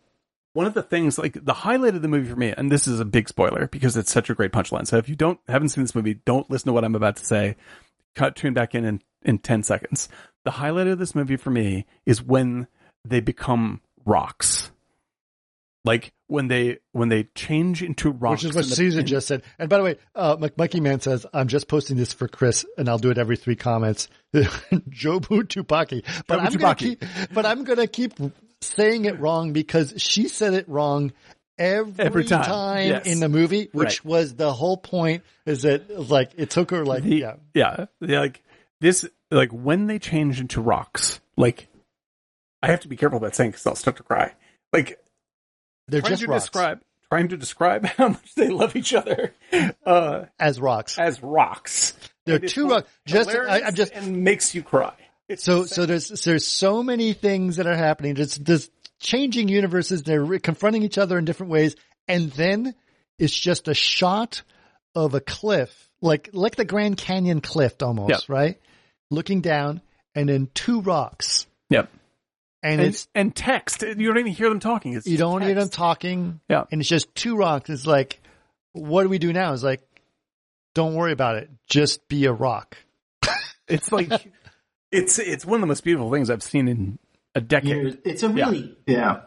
one 0.57 0.67
of 0.67 0.73
the 0.73 0.83
things 0.83 1.19
like 1.19 1.45
the 1.45 1.53
highlight 1.53 1.95
of 1.95 2.01
the 2.03 2.09
movie 2.09 2.29
for 2.31 2.35
me, 2.37 2.53
and 2.57 2.73
this 2.73 2.89
is 2.89 2.99
a 2.99 3.05
big 3.05 3.29
spoiler 3.29 3.69
because 3.69 3.95
it's 3.97 4.11
such 4.11 4.31
a 4.31 4.35
great 4.35 4.53
punchline. 4.53 4.87
So 4.87 4.97
if 4.97 5.07
you 5.09 5.15
don't 5.15 5.39
haven't 5.49 5.69
seen 5.69 5.85
this 5.85 5.95
movie, 5.95 6.15
don't 6.15 6.51
listen 6.51 6.69
to 6.69 6.73
what 6.73 6.83
I'm 6.83 6.95
about 6.95 7.17
to 7.17 7.25
say. 7.27 7.57
Cut 8.15 8.35
tune 8.37 8.55
back 8.55 8.75
in 8.75 8.85
in, 8.87 9.03
in 9.23 9.39
ten 9.39 9.63
seconds. 9.63 10.09
The 10.45 10.53
highlight 10.53 10.87
of 10.87 10.99
this 10.99 11.15
movie 11.15 11.37
for 11.37 11.51
me 11.51 11.85
is 12.07 12.23
when 12.23 12.69
they 13.05 13.21
become 13.21 13.83
rocks. 14.07 14.71
Like 15.85 16.15
when 16.27 16.49
they 16.49 16.79
when 16.93 17.11
they 17.11 17.25
change 17.35 17.83
into 17.83 18.11
rocks. 18.11 18.43
Which 18.43 18.51
is 18.51 18.57
what 18.57 18.65
in 18.65 18.71
the- 18.71 18.77
Susan 18.77 19.01
in- 19.01 19.07
just 19.07 19.29
said. 19.29 19.43
And 19.59 19.69
by 19.69 19.77
the 19.77 19.85
way, 19.85 19.97
uh, 20.15 20.37
McMucky 20.39 20.81
Man 20.81 21.01
says, 21.01 21.27
I'm 21.35 21.49
just 21.49 21.69
posting 21.69 21.99
this 21.99 22.15
for 22.15 22.29
Chris 22.29 22.65
and 22.79 22.89
I'll 22.89 22.99
do 22.99 23.11
it 23.11 23.19
every 23.19 23.37
three 23.37 23.57
comments. 23.57 24.09
Jobu 24.35 25.43
Tupaki. 25.45 26.03
But 26.27 26.41
Jobu 26.41 26.47
I'm 26.47 26.53
gonna 26.55 26.75
keep, 26.75 27.05
but 27.33 27.45
I'm 27.47 27.65
going 27.65 27.79
to 27.79 27.87
keep 27.87 28.15
saying 28.63 29.05
it 29.05 29.19
wrong 29.21 29.53
because 29.53 29.95
she 29.99 30.29
said 30.29 30.55
it 30.55 30.69
wrong 30.69 31.13
every, 31.59 32.05
Every 32.05 32.25
time. 32.25 32.45
time, 32.45 32.89
Yes. 32.89 33.07
in 33.07 33.21
the 33.21 33.29
movie, 33.29 33.69
which 33.73 34.01
Right. 34.01 34.05
was 34.05 34.35
the 34.35 34.53
whole 34.53 34.77
point 34.77 35.23
is 35.45 35.63
that 35.63 36.09
like 36.09 36.33
it 36.37 36.51
took 36.51 36.71
her 36.71 36.85
like, 36.85 37.03
the- 37.03 37.17
yeah, 37.17 37.37
yeah, 37.55 37.87
yeah, 38.01 38.21
like 38.21 38.43
this, 38.81 39.09
like 39.31 39.51
when 39.51 39.87
they 39.87 39.99
change 39.99 40.41
into 40.41 40.61
rocks, 40.61 41.21
like 41.37 41.69
I 42.63 42.69
have 42.69 42.81
to 42.81 42.89
be 42.89 42.97
careful 42.97 43.19
about 43.19 43.35
saying 43.35 43.51
because 43.53 43.67
I'll 43.67 43.75
start 43.77 43.97
to 43.99 44.03
cry. 44.03 44.35
Like 44.73 44.99
they're 45.89 46.01
trying 46.01 46.13
just 46.13 46.23
to 46.23 46.29
rocks 46.29 46.45
describe, 46.45 46.81
trying 47.11 47.29
to 47.29 47.37
describe 47.37 47.85
how 47.97 48.09
much 48.09 48.35
they 48.35 48.49
love 48.49 48.75
each 48.77 48.93
other 48.95 49.33
uh, 49.85 50.25
as 50.39 50.61
rocks. 50.61 50.99
as 50.99 51.23
rocks. 51.23 51.95
They're 52.25 52.39
two 52.41 52.69
rocks. 52.69 52.89
Just, 53.07 53.31
I, 53.31 53.61
I'm 53.63 53.75
just, 53.75 53.93
and 53.93 54.25
makes 54.25 54.53
you 54.55 54.63
cry. 54.65 54.95
It's 55.29 55.43
So, 55.45 55.63
insane. 55.63 55.75
so 55.75 55.87
there's, 55.87 56.09
there's 56.23 56.47
so 56.47 56.83
many 56.83 57.13
things 57.13 57.57
that 57.57 57.67
are 57.67 57.77
happening. 57.77 58.15
There's, 58.15 58.37
there's 58.37 58.71
changing 59.01 59.49
universes. 59.49 60.03
They're 60.03 60.25
re- 60.25 60.39
confronting 60.39 60.83
each 60.83 60.99
other 60.99 61.19
in 61.19 61.25
different 61.25 61.53
ways. 61.53 61.75
And 62.09 62.31
then 62.33 62.75
it's 63.19 63.37
just 63.39 63.69
a 63.69 63.75
shot 63.75 64.43
of 64.95 65.15
a 65.15 65.21
cliff, 65.21 65.89
like, 66.01 66.31
like 66.33 66.57
the 66.57 66.65
Grand 66.65 66.97
Canyon 66.97 67.41
cliff 67.41 67.75
almost, 67.83 68.29
Yeah. 68.29 68.35
right? 68.35 68.61
Looking 69.11 69.41
down 69.41 69.81
and 70.15 70.29
then 70.29 70.49
two 70.55 70.81
rocks. 70.81 71.47
yep. 71.71 71.91
And, 72.63 72.81
And, 72.81 72.89
it's, 72.91 73.07
and 73.15 73.35
text. 73.37 73.83
You 73.83 73.95
don't 73.95 74.19
even 74.19 74.33
hear 74.33 74.49
them 74.49 74.61
talking. 74.61 74.95
It's 74.95 75.07
you 75.07 75.19
don't 75.19 75.43
hear 75.43 75.55
them 75.55 75.69
talking. 75.69 76.41
Yeah. 76.49 76.65
And 76.73 76.81
it's 76.81 76.89
just 76.89 77.15
two 77.15 77.37
rocks. 77.37 77.69
It's 77.71 77.87
like, 77.87 78.19
what 78.73 79.03
do 79.05 79.09
we 79.09 79.19
do 79.19 79.33
now? 79.33 79.53
It's 79.53 79.63
like, 79.63 79.83
don't 80.75 80.95
worry 80.95 81.13
about 81.13 81.37
it. 81.37 81.51
Just 81.69 82.09
be 82.09 82.25
a 82.27 82.33
rock. 82.33 82.77
It's 83.69 83.91
like 83.93 84.11
it's 84.93 85.19
it's 85.19 85.45
one 85.45 85.57
of 85.57 85.61
the 85.61 85.67
most 85.67 85.85
beautiful 85.85 86.11
things 86.11 86.31
I've 86.31 86.43
seen 86.43 86.69
in 86.69 86.99
a 87.35 87.41
decade. 87.41 87.69
Years. 87.69 87.95
It's 88.05 88.23
a 88.23 88.29
really 88.29 88.77
yeah. 88.87 89.23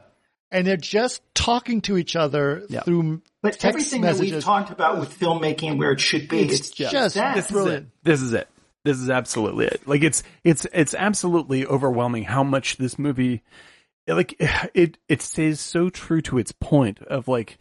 And 0.52 0.66
they're 0.66 0.78
just 0.78 1.22
talking 1.36 1.82
to 1.82 1.98
each 1.98 2.16
other 2.16 2.64
Yeah. 2.70 2.82
through 2.82 3.22
But 3.44 3.54
text 3.54 3.66
everything 3.66 4.02
that 4.02 4.16
we've 4.16 4.44
talked 4.44 4.72
about 4.72 5.00
with 5.00 5.18
filmmaking, 5.18 5.78
where 5.78 5.92
it 5.92 6.00
should 6.00 6.28
be, 6.28 6.42
It's 6.42 6.60
it's, 6.60 6.72
just 6.72 7.16
that. 7.16 7.36
This 7.36 7.52
is 7.52 7.66
it. 7.68 7.86
This 8.04 8.22
is 8.22 8.34
it. 8.34 8.48
This 8.84 8.98
is 8.98 9.10
absolutely 9.10 9.66
it. 9.68 9.88
Like 9.88 10.02
it's 10.04 10.24
it's 10.44 10.66
it's 10.74 10.94
absolutely 10.96 11.66
overwhelming 11.66 12.24
how 12.24 12.44
much 12.44 12.78
this 12.78 12.98
movie 12.98 13.44
like 14.08 14.36
it 14.74 14.98
it 15.08 15.22
stays 15.22 15.60
so 15.60 15.90
true 15.90 16.22
to 16.22 16.38
its 16.38 16.52
point 16.52 17.02
of 17.04 17.28
like 17.28 17.58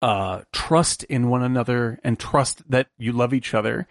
uh 0.00 0.42
trust 0.52 1.04
in 1.04 1.28
one 1.28 1.42
another 1.42 1.98
and 2.04 2.18
trust 2.18 2.68
that 2.70 2.88
you 2.98 3.12
love 3.12 3.32
each 3.32 3.54
other 3.54 3.86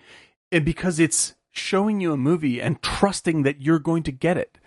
and 0.52 0.66
because 0.66 1.00
it's 1.00 1.36
showing 1.52 2.00
you 2.02 2.14
a 2.14 2.18
movie 2.18 2.62
and 2.62 2.82
trusting 2.82 3.44
that 3.44 3.62
you're 3.62 3.80
going 3.80 4.04
to 4.04 4.12
get 4.12 4.38
it. 4.38 4.58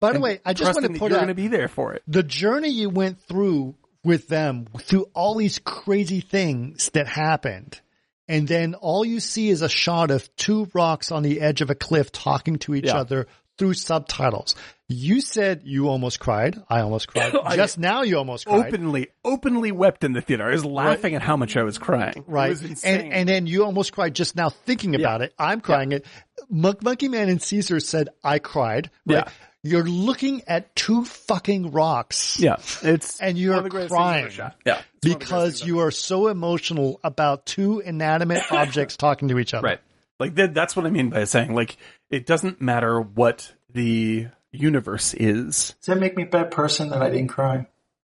By 0.00 0.12
the 0.14 0.20
way, 0.20 0.40
I 0.44 0.54
just 0.54 0.74
want 0.74 0.92
to 0.92 0.98
put 0.98 1.10
you're 1.10 1.18
out 1.18 1.26
going 1.26 1.28
to 1.28 1.34
be 1.34 1.48
there 1.48 1.68
for 1.68 1.92
it. 1.92 2.02
the 2.08 2.22
journey 2.22 2.70
you 2.70 2.88
went 2.88 3.20
through 3.20 3.74
with 4.02 4.28
them 4.28 4.66
through 4.78 5.06
all 5.14 5.34
these 5.34 5.58
crazy 5.58 6.20
things 6.20 6.88
that 6.94 7.06
happened. 7.06 7.78
And 8.26 8.46
then 8.48 8.74
all 8.74 9.04
you 9.04 9.20
see 9.20 9.50
is 9.50 9.60
a 9.60 9.68
shot 9.68 10.10
of 10.10 10.34
two 10.36 10.68
rocks 10.72 11.10
on 11.12 11.22
the 11.22 11.40
edge 11.40 11.60
of 11.60 11.68
a 11.68 11.74
cliff 11.74 12.10
talking 12.12 12.56
to 12.60 12.74
each 12.74 12.86
Yeah. 12.86 12.98
other 12.98 13.26
through 13.60 13.74
subtitles. 13.74 14.54
You 14.88 15.20
said 15.20 15.60
you 15.64 15.88
almost 15.88 16.18
cried. 16.18 16.56
I 16.68 16.80
almost 16.80 17.08
cried. 17.08 17.34
Just 17.54 17.78
now 17.78 18.02
you 18.02 18.16
almost 18.16 18.46
cried. 18.46 18.68
Openly, 18.74 19.08
openly 19.22 19.70
wept 19.70 20.02
in 20.02 20.14
the 20.14 20.22
theater. 20.22 20.48
I 20.48 20.52
was 20.52 20.64
laughing 20.64 21.14
at 21.14 21.20
how 21.20 21.36
much 21.36 21.58
I 21.58 21.62
was 21.62 21.76
crying. 21.76 22.14
It 22.16 22.24
Right. 22.26 22.48
was. 22.48 22.82
And, 22.82 23.12
and 23.12 23.28
then 23.28 23.46
you 23.46 23.64
almost 23.64 23.92
cried 23.92 24.14
just 24.14 24.34
now 24.34 24.48
thinking 24.48 24.94
about 24.94 25.20
it. 25.20 25.34
I'm 25.38 25.60
crying 25.60 25.92
it. 25.92 26.06
Monk, 26.48 26.82
Monkey 26.82 27.08
Man 27.08 27.28
and 27.28 27.40
Caesar 27.40 27.80
said, 27.80 28.08
I 28.24 28.38
cried. 28.38 28.90
Right? 29.06 29.24
Yeah. 29.26 29.32
You're 29.62 29.84
looking 29.84 30.42
at 30.46 30.74
two 30.74 31.04
fucking 31.04 31.72
rocks. 31.72 32.40
yeah, 32.40 32.56
it's 32.82 33.20
And 33.20 33.36
you're 33.36 33.52
one 33.52 33.58
of 33.58 33.64
the 33.64 33.70
greatest 33.70 33.94
things 33.94 34.00
I've 34.00 34.16
ever 34.24 34.34
crying. 34.34 34.52
Yeah, 34.64 34.72
it's 34.72 34.72
one 34.72 34.80
of 34.80 34.90
the 35.02 35.08
greatest 35.10 35.20
because 35.20 35.66
you 35.66 35.78
are 35.80 35.90
so 35.90 36.28
emotional 36.28 36.98
about 37.04 37.44
two 37.44 37.80
inanimate 37.80 38.50
objects 38.50 38.96
talking 38.96 39.28
to 39.28 39.38
each 39.38 39.52
other. 39.52 39.66
Right. 39.68 39.80
Like 40.18 40.34
that, 40.36 40.54
that's 40.54 40.74
what 40.76 40.86
I 40.86 40.90
mean 40.90 41.10
by 41.10 41.24
saying 41.24 41.54
like 41.54 41.76
it 42.10 42.26
doesn't 42.26 42.60
matter 42.60 43.00
what 43.00 43.52
the 43.72 44.28
universe 44.52 45.14
is. 45.14 45.74
Does 45.80 45.86
that 45.86 45.98
make 45.98 46.16
me 46.16 46.24
a 46.24 46.26
bad 46.26 46.50
person 46.50 46.90
that 46.90 47.02
I 47.02 47.10
didn't 47.10 47.28
cry? 47.28 47.66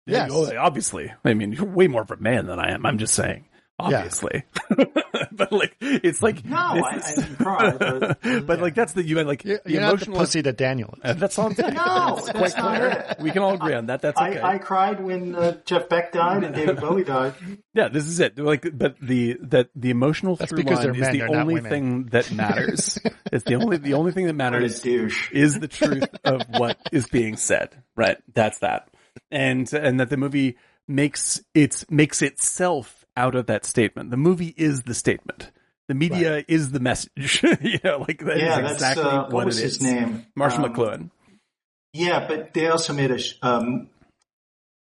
Yes. 0.06 0.30
Oh, 0.32 0.50
obviously. 0.56 1.12
I 1.24 1.34
mean, 1.34 1.52
you're 1.52 1.66
way 1.66 1.86
more 1.86 2.02
of 2.02 2.10
a 2.10 2.16
man 2.16 2.46
than 2.46 2.58
I 2.58 2.72
am. 2.72 2.84
I'm 2.86 2.98
just 2.98 3.14
saying. 3.14 3.44
Obviously. 3.80 4.44
but 5.32 5.52
like 5.52 5.76
it's 5.80 6.22
like 6.22 6.44
No, 6.44 6.56
I, 6.56 7.00
I 7.04 7.14
didn't 7.14 7.36
cry. 7.36 7.70
But, 7.72 8.46
but 8.46 8.60
like 8.60 8.74
that's 8.74 8.92
the 8.92 9.02
you 9.02 9.22
like 9.22 9.44
You're, 9.44 9.60
the 9.64 9.72
you're 9.72 9.80
not 9.80 9.98
the 9.98 10.06
emotional 10.06 10.18
pussy 10.18 10.40
that 10.42 10.56
Daniel 10.56 10.94
is. 11.04 11.10
Uh, 11.10 11.14
that's 11.14 11.38
all 11.38 11.46
I'm 11.46 11.54
saying. 11.54 11.74
no, 11.74 12.16
It's 12.18 12.32
that's 12.32 12.56
not 12.56 12.82
it. 12.82 13.16
we 13.20 13.30
can 13.30 13.42
all 13.42 13.54
agree 13.54 13.74
on 13.74 13.86
that. 13.86 14.02
That's 14.02 14.20
okay. 14.20 14.38
I, 14.38 14.54
I 14.54 14.58
cried 14.58 15.00
when 15.02 15.34
uh, 15.34 15.58
Jeff 15.64 15.88
Beck 15.88 16.12
died 16.12 16.44
and 16.44 16.54
David 16.54 16.80
Bowie 16.80 17.04
died. 17.04 17.34
Yeah, 17.74 17.88
this 17.88 18.06
is 18.06 18.20
it. 18.20 18.38
Like, 18.38 18.66
but 18.76 18.98
the 19.00 19.36
that 19.42 19.70
the 19.74 19.90
emotional 19.90 20.36
That's 20.36 20.50
through 20.50 20.64
because 20.64 20.78
line 20.84 20.92
they're 20.92 21.10
is 21.10 21.18
the 21.18 21.22
only 21.24 21.60
thing 21.60 22.06
that 22.06 22.30
matters. 22.32 22.98
it's 23.32 23.44
the 23.44 23.54
only 23.54 23.76
the 23.76 23.94
only 23.94 24.12
thing 24.12 24.26
that 24.26 24.34
matters 24.34 24.84
is 24.84 25.58
the 25.58 25.68
truth 25.68 26.08
of 26.24 26.42
what 26.48 26.78
is 26.92 27.06
being 27.06 27.36
said. 27.36 27.70
Right. 27.96 28.18
That's 28.32 28.58
that. 28.58 28.88
And 29.30 29.72
and 29.72 30.00
that 30.00 30.10
the 30.10 30.16
movie 30.16 30.56
makes 30.88 31.40
its 31.54 31.88
makes 31.90 32.22
itself 32.22 32.99
out 33.20 33.34
of 33.34 33.46
that 33.46 33.64
statement. 33.66 34.10
The 34.10 34.16
movie 34.16 34.54
is 34.56 34.82
the 34.82 34.94
statement. 34.94 35.50
The 35.88 35.94
media 35.94 36.42
is 36.48 36.70
the 36.72 36.80
message. 36.80 37.42
you 37.60 37.78
know, 37.84 37.98
like 37.98 38.18
that 38.24 38.36
is 38.36 38.42
Yeah, 38.42 38.60
that's 38.60 38.72
exactly 38.74 39.04
uh, 39.04 39.22
what, 39.24 39.32
what 39.32 39.46
was 39.46 39.58
it 39.58 39.62
his 39.64 39.76
is. 39.76 39.82
name? 39.82 40.26
Marshall 40.34 40.64
Um, 40.64 40.72
McLuhan. 40.74 41.10
Yeah, 41.92 42.26
but 42.26 42.54
they 42.54 42.68
also 42.68 42.92
made 42.94 43.10
a 43.10 43.18
sh- 43.18 43.34
um, 43.42 43.88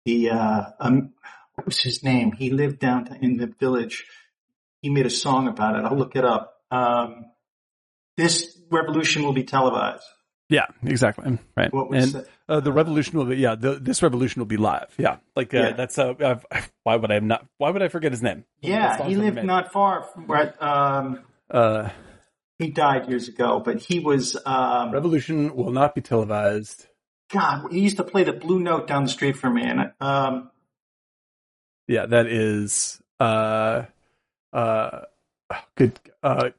the 0.05 0.31
uh, 0.31 0.63
um, 0.81 1.15
what 1.55 1.67
was 1.67 1.81
his 1.81 2.03
name? 2.03 2.33
He 2.33 2.51
lived 2.51 2.81
down 2.81 3.17
in 3.23 3.37
the 3.37 3.47
village. 3.47 4.05
He 4.83 4.91
made 4.91 5.07
a 5.07 5.11
song 5.11 5.49
about 5.49 5.77
it. 5.77 5.85
I'll 5.85 5.97
look 5.97 6.17
it 6.17 6.25
up. 6.25 6.55
Um, 6.71 7.27
this 8.17 8.59
revolution 8.71 9.23
will 9.23 9.33
be 9.33 9.45
televised. 9.45 10.03
Yeah, 10.49 10.67
exactly. 10.83 11.39
Right. 11.57 11.73
What 11.73 11.91
and 11.93 12.25
uh, 12.49 12.61
the 12.61 12.73
revolution 12.73 13.19
will 13.19 13.27
be 13.27 13.37
yeah. 13.37 13.55
The, 13.55 13.75
this 13.75 14.03
revolution 14.03 14.41
will 14.41 14.47
be 14.47 14.57
live. 14.57 14.95
Yeah, 14.97 15.19
like 15.37 15.53
uh, 15.53 15.59
Yeah. 15.59 15.73
that's 15.73 15.99
uh, 15.99 16.15
uh, 16.19 16.39
why 16.85 16.97
would 16.97 17.11
I 17.11 17.19
not? 17.19 17.45
Why 17.59 17.71
would 17.71 17.83
I 17.83 17.89
forget 17.89 18.13
his 18.13 18.23
name? 18.23 18.45
Yeah, 18.63 19.07
he 19.07 19.15
lived 19.17 19.43
not 19.45 19.73
far 19.73 20.05
from 20.05 20.27
where 20.27 20.55
um, 20.65 21.21
Uh, 21.51 21.91
he 22.59 22.69
died 22.71 23.09
years 23.09 23.29
ago, 23.29 23.61
but 23.61 23.79
he 23.81 24.01
was 24.01 24.37
um, 24.47 24.91
revolution 24.93 25.55
will 25.55 25.71
not 25.71 25.95
be 25.95 26.01
televised. 26.01 26.87
God. 27.31 27.71
He 27.71 27.81
used 27.81 27.99
to 27.99 28.05
play 28.05 28.25
the 28.25 28.33
blue 28.33 28.59
note 28.59 28.87
down 28.87 29.05
the 29.05 29.11
street 29.11 29.37
from 29.37 29.55
me, 29.55 29.65
and 29.65 29.93
um, 30.01 30.51
Yeah, 31.87 32.07
that 32.07 32.27
is 32.27 33.03
uh, 33.21 33.83
uh, 34.53 35.01
good. 35.75 36.01
Uh, 36.23 36.51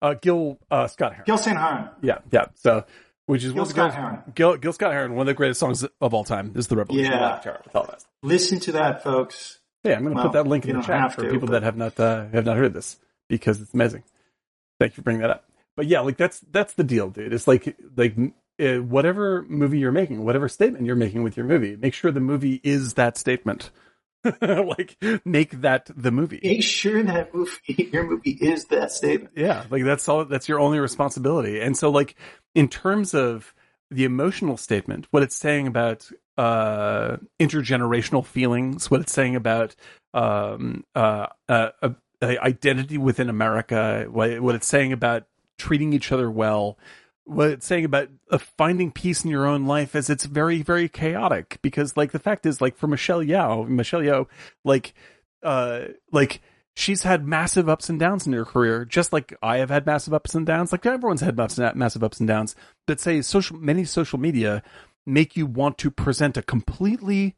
uh, 0.00 0.14
Gil 0.14 0.58
uh, 0.70 0.86
Scott 0.86 1.12
Heron. 1.12 1.24
Gil 1.26 1.38
Scott 1.38 1.56
Heron. 1.56 1.88
Yeah, 2.02 2.18
yeah. 2.30 2.46
So, 2.54 2.84
which 3.26 3.44
is 3.44 3.52
Gil 3.52 3.58
one 3.62 3.66
of 3.66 3.70
Scott 3.72 3.94
Heron. 3.94 4.18
Gil, 4.34 4.56
Gil 4.56 4.72
Scott 4.72 4.92
Heron, 4.92 5.14
one 5.14 5.22
of 5.22 5.26
the 5.26 5.34
greatest 5.34 5.60
songs 5.60 5.84
of 6.00 6.14
all 6.14 6.24
time, 6.24 6.52
is 6.56 6.68
the 6.68 6.76
revolution. 6.76 7.10
Yeah. 7.12 7.18
will 7.20 7.28
not 7.28 7.64
be 7.64 7.70
televised. 7.70 8.06
Listen 8.22 8.58
to 8.60 8.72
that, 8.72 9.02
folks. 9.02 9.58
Yeah, 9.84 9.94
I'm 9.94 10.02
going 10.02 10.14
to 10.14 10.16
Well, 10.16 10.24
put 10.30 10.32
that 10.32 10.46
link 10.48 10.66
in 10.66 10.76
the 10.76 10.82
chat 10.82 11.12
for 11.14 11.22
to, 11.22 11.30
people 11.30 11.46
but- 11.48 11.52
that 11.52 11.62
have 11.62 11.76
not 11.76 11.98
uh, 12.00 12.26
have 12.32 12.44
not 12.44 12.56
heard 12.56 12.72
this 12.74 12.96
because 13.28 13.60
it's 13.60 13.72
amazing. 13.74 14.02
Thank 14.80 14.92
you 14.92 14.96
for 14.96 15.02
bringing 15.02 15.22
that 15.22 15.30
up. 15.30 15.44
But 15.76 15.86
yeah, 15.86 16.00
like 16.00 16.16
that's 16.16 16.40
that's 16.50 16.74
the 16.74 16.84
deal, 16.84 17.10
dude. 17.10 17.32
It's 17.32 17.46
like 17.46 17.76
like 17.96 18.16
uh, 18.60 18.76
whatever 18.76 19.44
movie 19.48 19.78
you're 19.78 19.92
making, 19.92 20.24
whatever 20.24 20.48
statement 20.48 20.86
you're 20.86 20.96
making 20.96 21.22
with 21.22 21.36
your 21.36 21.46
movie, 21.46 21.76
make 21.76 21.94
sure 21.94 22.10
the 22.10 22.20
movie 22.20 22.60
is 22.64 22.94
that 22.94 23.16
statement. 23.18 23.70
like 24.40 24.96
make 25.24 25.60
that 25.62 25.90
the 25.94 26.10
movie. 26.10 26.40
Make 26.42 26.62
sure 26.62 27.02
that 27.02 27.34
movie, 27.34 27.88
your 27.92 28.04
movie, 28.04 28.30
is 28.30 28.66
that 28.66 28.92
statement. 28.92 29.34
Yeah, 29.36 29.64
like 29.70 29.84
that's 29.84 30.08
all. 30.08 30.24
That's 30.24 30.48
your 30.48 30.60
only 30.60 30.78
responsibility. 30.78 31.60
And 31.60 31.76
so, 31.76 31.90
like 31.90 32.16
in 32.54 32.68
terms 32.68 33.14
of 33.14 33.54
the 33.90 34.04
emotional 34.04 34.56
statement, 34.56 35.06
what 35.10 35.22
it's 35.22 35.36
saying 35.36 35.66
about 35.66 36.10
uh, 36.36 37.16
intergenerational 37.40 38.24
feelings, 38.24 38.90
what 38.90 39.00
it's 39.00 39.12
saying 39.12 39.36
about 39.36 39.74
um, 40.14 40.84
uh, 40.94 41.26
uh, 41.48 41.70
uh, 41.82 41.92
identity 42.22 42.98
within 42.98 43.28
America, 43.28 44.06
what, 44.10 44.40
what 44.40 44.54
it's 44.54 44.66
saying 44.66 44.92
about 44.92 45.24
treating 45.58 45.92
each 45.92 46.12
other 46.12 46.30
well, 46.30 46.78
what 47.26 47.50
it's 47.50 47.66
saying 47.66 47.84
about 47.84 48.08
uh, 48.30 48.38
finding 48.38 48.90
peace 48.90 49.24
in 49.24 49.30
your 49.30 49.46
own 49.46 49.66
life 49.66 49.94
is 49.94 50.08
it's 50.08 50.24
very, 50.24 50.62
very 50.62 50.88
chaotic. 50.88 51.58
Because, 51.60 51.96
like, 51.96 52.12
the 52.12 52.18
fact 52.18 52.46
is, 52.46 52.60
like, 52.60 52.76
for 52.76 52.86
Michelle 52.86 53.22
Yeoh 53.22 53.68
Michelle 53.68 54.00
Yeoh 54.00 54.26
like, 54.64 54.94
uh, 55.42 55.86
like, 56.12 56.40
she's 56.76 57.02
had 57.02 57.26
massive 57.26 57.68
ups 57.68 57.88
and 57.88 57.98
downs 57.98 58.26
in 58.26 58.32
her 58.34 58.44
career, 58.44 58.84
just 58.84 59.12
like 59.12 59.34
I 59.42 59.58
have 59.58 59.70
had 59.70 59.86
massive 59.86 60.14
ups 60.14 60.34
and 60.34 60.46
downs. 60.46 60.70
Like 60.70 60.86
everyone's 60.86 61.22
had 61.22 61.36
massive 61.76 62.04
ups 62.04 62.20
and 62.20 62.28
downs. 62.28 62.54
But 62.86 63.00
say 63.00 63.22
social, 63.22 63.56
many 63.56 63.84
social 63.84 64.20
media 64.20 64.62
make 65.04 65.36
you 65.36 65.46
want 65.46 65.78
to 65.78 65.90
present 65.90 66.36
a 66.36 66.42
completely 66.42 67.34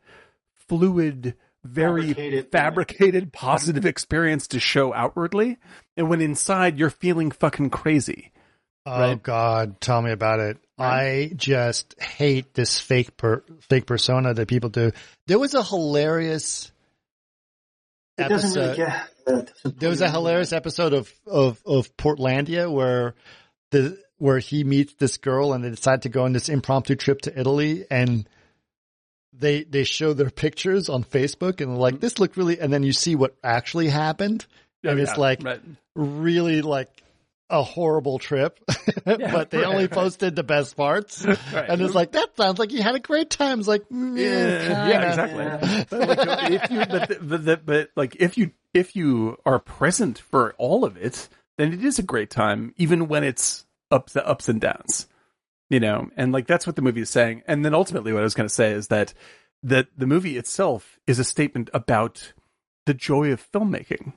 fluid, 0.54 1.34
very 1.64 2.08
Fabricated. 2.08 2.50
fabricated, 2.50 3.32
positive 3.32 3.86
experience 3.86 4.46
to 4.48 4.60
show 4.60 4.92
outwardly, 4.92 5.58
and 5.96 6.10
when 6.10 6.20
inside 6.20 6.78
you're 6.78 6.90
feeling 6.90 7.30
fucking 7.30 7.70
crazy. 7.70 8.32
Oh 8.90 9.00
Right. 9.00 9.22
God, 9.22 9.80
tell 9.80 10.00
me 10.00 10.12
about 10.12 10.40
it. 10.40 10.58
I 10.78 11.32
just 11.34 12.00
hate 12.00 12.54
this 12.54 12.78
fake 12.78 13.16
per, 13.16 13.42
fake 13.68 13.86
persona 13.86 14.32
that 14.34 14.48
people 14.48 14.70
do. 14.70 14.92
There 15.26 15.38
was 15.38 15.54
a 15.54 15.62
hilarious 15.62 16.70
It 18.16 18.28
doesn't 18.28 18.54
really 18.54 18.80
episode. 18.80 18.86
doesn't 19.26 19.78
There 19.78 19.90
was 19.90 20.00
a 20.00 20.10
hilarious 20.10 20.52
episode 20.52 20.92
of 20.94 21.12
of 21.26 21.60
of 21.66 21.96
Portlandia 21.96 22.70
where 22.72 23.14
the 23.72 23.98
where 24.18 24.38
he 24.38 24.64
meets 24.64 24.94
this 24.94 25.18
girl 25.18 25.52
and 25.52 25.62
they 25.64 25.70
decide 25.70 26.02
to 26.02 26.08
go 26.08 26.24
on 26.24 26.32
this 26.32 26.48
impromptu 26.48 26.94
trip 26.96 27.20
to 27.22 27.38
Italy 27.38 27.84
and 27.90 28.28
they 29.32 29.64
they 29.64 29.84
show 29.84 30.12
their 30.14 30.30
pictures 30.30 30.88
on 30.88 31.04
Facebook 31.04 31.60
and 31.60 31.78
like 31.78 31.94
mm-hmm. 31.94 32.00
this 32.00 32.18
looked 32.18 32.36
really 32.36 32.58
and 32.58 32.72
then 32.72 32.82
you 32.82 32.92
see 32.92 33.14
what 33.14 33.36
actually 33.44 33.88
happened 33.88 34.46
oh, 34.84 34.90
and 34.90 34.98
it's 35.00 35.12
Yeah, 35.12 35.20
like 35.20 35.42
right. 35.44 35.60
really 35.94 36.62
like 36.62 36.88
a 37.50 37.62
horrible 37.62 38.18
trip 38.18 38.58
but 39.04 39.50
they 39.50 39.64
only 39.64 39.88
posted 39.88 40.36
the 40.36 40.42
best 40.42 40.76
parts 40.76 41.24
and 41.54 41.80
it's 41.80 41.94
like 41.94 42.12
that 42.12 42.36
sounds 42.36 42.58
like 42.58 42.72
you 42.72 42.82
had 42.82 42.94
a 42.94 43.00
great 43.00 43.30
time 43.30 43.58
it's 43.58 43.68
like 43.68 43.88
mm, 43.88 44.18
yeah, 44.18 44.68
kinda. 44.68 45.08
exactly. 45.08 45.98
But, 45.98 46.18
like, 46.28 46.50
if 46.50 46.70
you, 46.70 46.78
but, 46.78 47.28
but, 47.28 47.44
but, 47.44 47.66
but 47.66 47.90
like 47.96 48.16
if 48.16 48.36
you 48.36 48.50
if 48.74 48.94
you 48.94 49.36
are 49.46 49.58
present 49.58 50.18
for 50.18 50.54
all 50.58 50.84
of 50.84 50.96
it, 50.96 51.28
then 51.56 51.72
it 51.72 51.84
is 51.84 51.98
a 51.98 52.02
great 52.02 52.30
time, 52.30 52.74
even 52.76 53.08
when 53.08 53.24
it's 53.24 53.64
ups 53.90 54.14
ups 54.16 54.48
and 54.48 54.60
downs. 54.60 55.06
You 55.70 55.80
know, 55.80 56.08
and 56.16 56.32
like 56.32 56.46
that's 56.46 56.66
what 56.66 56.76
the 56.76 56.82
movie 56.82 57.02
is 57.02 57.10
saying. 57.10 57.42
And 57.46 57.64
then 57.64 57.74
ultimately, 57.74 58.12
what 58.12 58.20
I 58.20 58.24
was 58.24 58.34
going 58.34 58.48
to 58.48 58.54
say 58.54 58.72
is 58.72 58.88
that 58.88 59.12
that 59.62 59.88
the 59.96 60.06
movie 60.06 60.38
itself 60.38 60.98
is 61.06 61.18
a 61.18 61.24
statement 61.24 61.68
about 61.74 62.32
the 62.86 62.94
joy 62.94 63.32
of 63.32 63.46
filmmaking. 63.52 64.12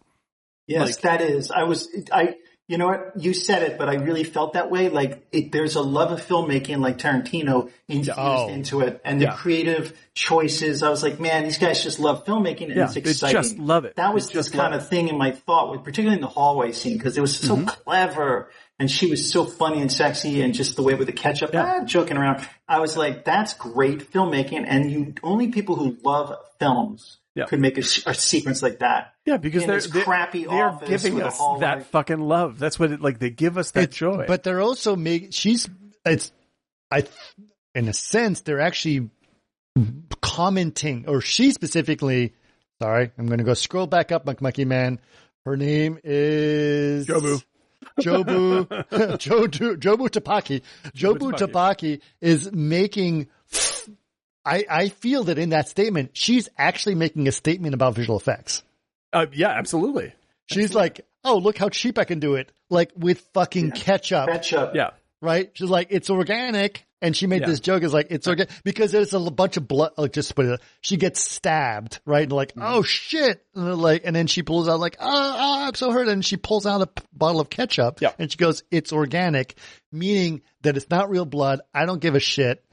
Yes, 0.68 0.88
Like- 0.96 1.02
that 1.02 1.22
is. 1.22 1.52
I 1.52 1.64
was. 1.64 1.90
I. 2.12 2.36
You 2.72 2.78
know 2.78 2.88
what? 2.88 3.12
You 3.18 3.34
said 3.34 3.64
it, 3.64 3.78
but 3.78 3.90
I 3.90 3.96
really 3.96 4.24
felt 4.24 4.54
that 4.54 4.72
way. 4.72 4.88
Like 4.88 5.28
it, 5.34 5.52
there's 5.52 5.76
a 5.76 5.82
love 5.82 6.12
of 6.14 6.26
filmmaking, 6.26 6.78
like 6.78 6.98
Tarantino 7.00 7.70
infused 7.90 8.18
Oh. 8.18 8.48
into 8.48 8.80
it, 8.80 9.02
and 9.04 9.20
the 9.20 9.26
Yeah. 9.26 9.36
creative 9.36 9.92
choices. 10.14 10.82
I 10.82 10.90
was 10.90 11.04
like, 11.04 11.20
man, 11.20 11.44
these 11.44 11.58
guys 11.58 11.84
just 11.84 12.00
love 12.00 12.24
filmmaking, 12.26 12.68
and 12.68 12.76
Yeah, 12.78 12.86
it's 12.86 12.94
they 12.94 13.02
exciting. 13.02 13.42
just 13.42 13.58
love 13.60 13.84
it. 13.84 13.98
That 13.98 14.14
was 14.14 14.28
They 14.28 14.36
the 14.36 14.40
just 14.40 14.56
love 14.56 14.64
kind 14.70 14.76
of 14.76 14.88
thing 14.88 15.10
in 15.10 15.18
my 15.18 15.32
thought, 15.32 15.70
with 15.70 15.84
particularly 15.84 16.16
in 16.16 16.22
the 16.22 16.28
hallway 16.30 16.72
scene, 16.72 16.98
because 16.98 17.18
it 17.18 17.22
was 17.22 17.38
so 17.38 17.58
Mm-hmm. 17.58 17.66
clever, 17.66 18.50
and 18.80 18.90
she 18.90 19.08
was 19.08 19.30
so 19.30 19.44
funny 19.44 19.82
and 19.82 19.92
sexy, 19.92 20.42
and 20.42 20.54
just 20.54 20.78
the 20.78 20.82
way 20.82 20.94
with 20.94 21.08
the 21.08 21.14
ketchup, 21.14 21.52
Yeah. 21.54 21.80
ah, 21.82 21.84
joking 21.84 22.16
around. 22.16 22.48
I 22.70 22.80
was 22.80 22.96
like, 22.96 23.26
that's 23.26 23.54
great 23.54 24.14
filmmaking, 24.14 24.64
and 24.66 24.90
you 24.90 25.14
only 25.24 25.50
people 25.50 25.76
who 25.76 25.98
love 26.06 26.34
films. 26.58 27.18
Yeah. 27.34 27.46
Could 27.46 27.62
make 27.62 27.78
a, 27.78 27.82
a 27.82 28.14
sequence 28.14 28.62
like 28.62 28.80
that. 28.80 29.14
Yeah, 29.26 29.38
because 29.38 29.64
In 29.64 29.70
they're 29.70 29.78
this 29.78 29.90
they, 29.90 30.02
crappy 30.02 30.44
they 30.44 30.50
are 30.50 30.78
giving 30.86 31.22
us 31.22 31.40
that 31.60 31.86
fucking 31.88 32.20
love. 32.20 32.60
That's 32.60 32.78
what 32.78 32.92
it 32.92 33.00
like. 33.02 33.20
They 33.20 33.30
give 33.30 33.58
us 33.58 33.72
that 33.72 33.84
It's- 33.84 33.96
joy. 33.98 34.26
But 34.28 34.44
they're 34.44 34.60
also 34.62 34.96
make 34.98 35.32
she's 35.32 35.70
it's 36.06 36.32
I 36.92 37.06
in 37.74 37.88
a 37.88 37.94
sense 37.94 38.42
they're 38.42 38.60
actually 38.60 39.10
commenting 40.22 41.06
or 41.08 41.22
she 41.22 41.52
specifically 41.52 42.34
sorry, 42.82 43.12
I'm 43.18 43.28
gonna 43.28 43.44
go 43.44 43.54
scroll 43.54 43.88
back 43.88 44.12
up, 44.12 44.26
Muck 44.26 44.42
Mucky 44.42 44.66
Man. 44.66 45.00
Her 45.46 45.56
name 45.58 46.00
is 46.04 47.08
Jobu. 47.08 47.44
Jobu 48.00 48.68
Jobu 49.18 49.78
Jobu 49.78 50.10
Tapaki. 50.10 50.62
Jobu 50.94 51.32
Tapaki. 51.32 51.40
Tapaki 51.40 52.02
is 52.20 52.52
making 52.52 53.28
I, 54.46 54.66
I 54.70 54.90
feel 54.90 55.26
that 55.26 55.38
in 55.38 55.50
that 55.50 55.70
statement, 55.70 56.12
she's 56.14 56.50
actually 56.58 56.96
making 56.96 57.28
a 57.28 57.32
statement 57.32 57.74
about 57.74 57.96
visual 57.96 58.18
effects. 58.18 58.64
uh, 59.14 59.28
yeah, 59.34 59.50
absolutely. 59.50 60.14
She's 60.48 60.74
like, 60.74 61.06
oh, 61.24 61.38
look 61.38 61.58
how 61.58 61.70
cheap 61.70 61.98
I 61.98 62.04
can 62.04 62.20
do 62.20 62.36
it. 62.36 62.52
Like 62.70 62.92
with 62.96 63.20
fucking 63.34 63.72
ketchup 63.72 64.28
Ketchup. 64.28 64.72
Yeah, 64.76 64.92
right? 65.22 65.50
She's 65.54 65.70
like, 65.70 65.88
it's 65.92 66.10
organic. 66.10 66.86
And 67.04 67.16
she 67.18 67.26
made 67.26 67.42
Yeah. 67.42 67.48
this 67.48 67.60
joke 67.62 67.82
is 67.82 67.94
like, 67.94 68.08
it's 68.12 68.28
organic 68.28 68.52
because 68.64 68.92
there's 68.92 69.14
a 69.14 69.20
bunch 69.32 69.58
of 69.58 69.68
blood. 69.68 69.94
Like, 69.98 70.14
just 70.14 70.36
put 70.36 70.46
it, 70.46 70.62
she 70.82 70.98
gets 70.98 71.20
stabbed, 71.20 72.00
right? 72.06 72.24
And 72.24 72.32
like, 72.32 72.54
mm. 72.54 72.62
oh 72.64 72.84
shit. 72.84 73.44
And 73.56 73.76
like, 73.82 74.04
and 74.06 74.16
then 74.16 74.28
she 74.28 74.44
pulls 74.44 74.68
out 74.70 74.80
like, 74.80 74.98
oh, 75.00 75.06
oh, 75.08 75.66
I'm 75.68 75.74
so 75.74 75.92
hurt. 75.92 76.08
And 76.10 76.24
she 76.24 76.38
pulls 76.38 76.66
out 76.68 76.82
a 76.82 76.88
p- 76.88 77.04
bottle 77.12 77.42
of 77.42 77.50
ketchup 77.50 78.02
Yeah. 78.02 78.12
and 78.20 78.32
she 78.32 78.38
goes, 78.38 78.64
it's 78.70 78.94
organic, 78.94 79.56
meaning 79.92 80.42
that 80.62 80.78
it's 80.78 80.90
not 80.92 81.10
real 81.10 81.26
blood. 81.26 81.62
I 81.74 81.86
don't 81.86 82.00
give 82.02 82.14
a 82.16 82.20
shit. 82.20 82.64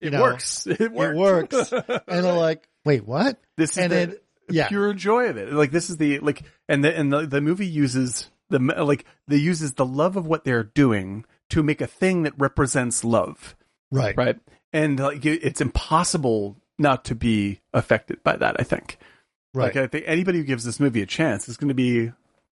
It 0.00 0.12
know, 0.12 0.22
works. 0.22 0.66
It 0.66 0.92
works. 0.92 1.14
It 1.14 1.18
works. 1.18 1.72
and 2.08 2.24
they're 2.24 2.32
like, 2.32 2.68
wait, 2.84 3.06
what? 3.06 3.38
This 3.56 3.72
is 3.72 3.78
And 3.78 3.92
the 3.92 3.96
then- 3.96 4.16
yeah. 4.50 4.68
pure 4.68 4.92
joy 4.94 5.26
of 5.28 5.36
it. 5.36 5.52
Like 5.52 5.70
this 5.70 5.90
is 5.90 5.96
the 5.98 6.18
like, 6.20 6.42
and 6.68 6.82
the 6.84 6.96
and 6.96 7.12
the, 7.12 7.26
the 7.26 7.40
movie 7.40 7.66
uses 7.66 8.30
the 8.48 8.58
like 8.58 9.04
they 9.28 9.36
uses 9.36 9.74
the 9.74 9.86
love 9.86 10.16
of 10.16 10.26
what 10.26 10.44
they're 10.44 10.64
doing 10.64 11.24
to 11.50 11.62
make 11.62 11.80
a 11.80 11.86
thing 11.86 12.22
that 12.24 12.32
represents 12.38 13.04
love, 13.04 13.54
Right. 13.92 14.16
right? 14.16 14.38
And 14.72 14.98
like 14.98 15.24
it's 15.24 15.60
impossible 15.60 16.56
not 16.78 17.04
to 17.06 17.14
be 17.14 17.60
affected 17.74 18.22
by 18.22 18.36
that. 18.36 18.56
I 18.58 18.62
think. 18.64 18.98
Right. 19.54 19.74
Like 19.74 19.76
I 19.76 19.86
think 19.88 20.04
anybody 20.06 20.38
who 20.38 20.44
gives 20.44 20.64
this 20.64 20.80
movie 20.80 21.02
a 21.02 21.06
chance 21.06 21.48
is 21.48 21.56
going 21.56 21.68
to 21.68 21.74
be 21.74 22.12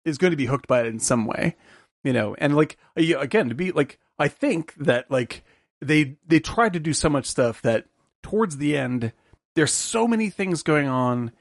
is 0.06 0.18
going 0.18 0.32
to 0.32 0.38
be 0.38 0.45
hooked 0.45 0.68
by 0.68 0.82
it 0.82 0.86
in 0.88 0.99
some 0.99 1.26
way, 1.26 1.56
you 2.03 2.14
know. 2.14 2.36
And 2.38 2.56
like 2.56 2.78
again, 2.95 3.49
to 3.49 3.56
be 3.56 3.72
like, 3.72 3.99
I 4.20 4.28
think 4.28 4.74
that 4.78 5.10
like 5.11 5.44
they 5.84 6.18
they 6.28 6.40
tried 6.40 6.74
to 6.74 6.80
do 6.80 6.94
so 6.94 7.10
much 7.10 7.26
stuff 7.26 7.62
that 7.62 7.86
towards 8.22 8.58
the 8.58 8.78
end, 8.78 9.14
there's 9.56 9.74
so 9.74 10.08
many 10.08 10.30
things 10.30 10.64
going 10.64 10.88
on. 10.88 11.32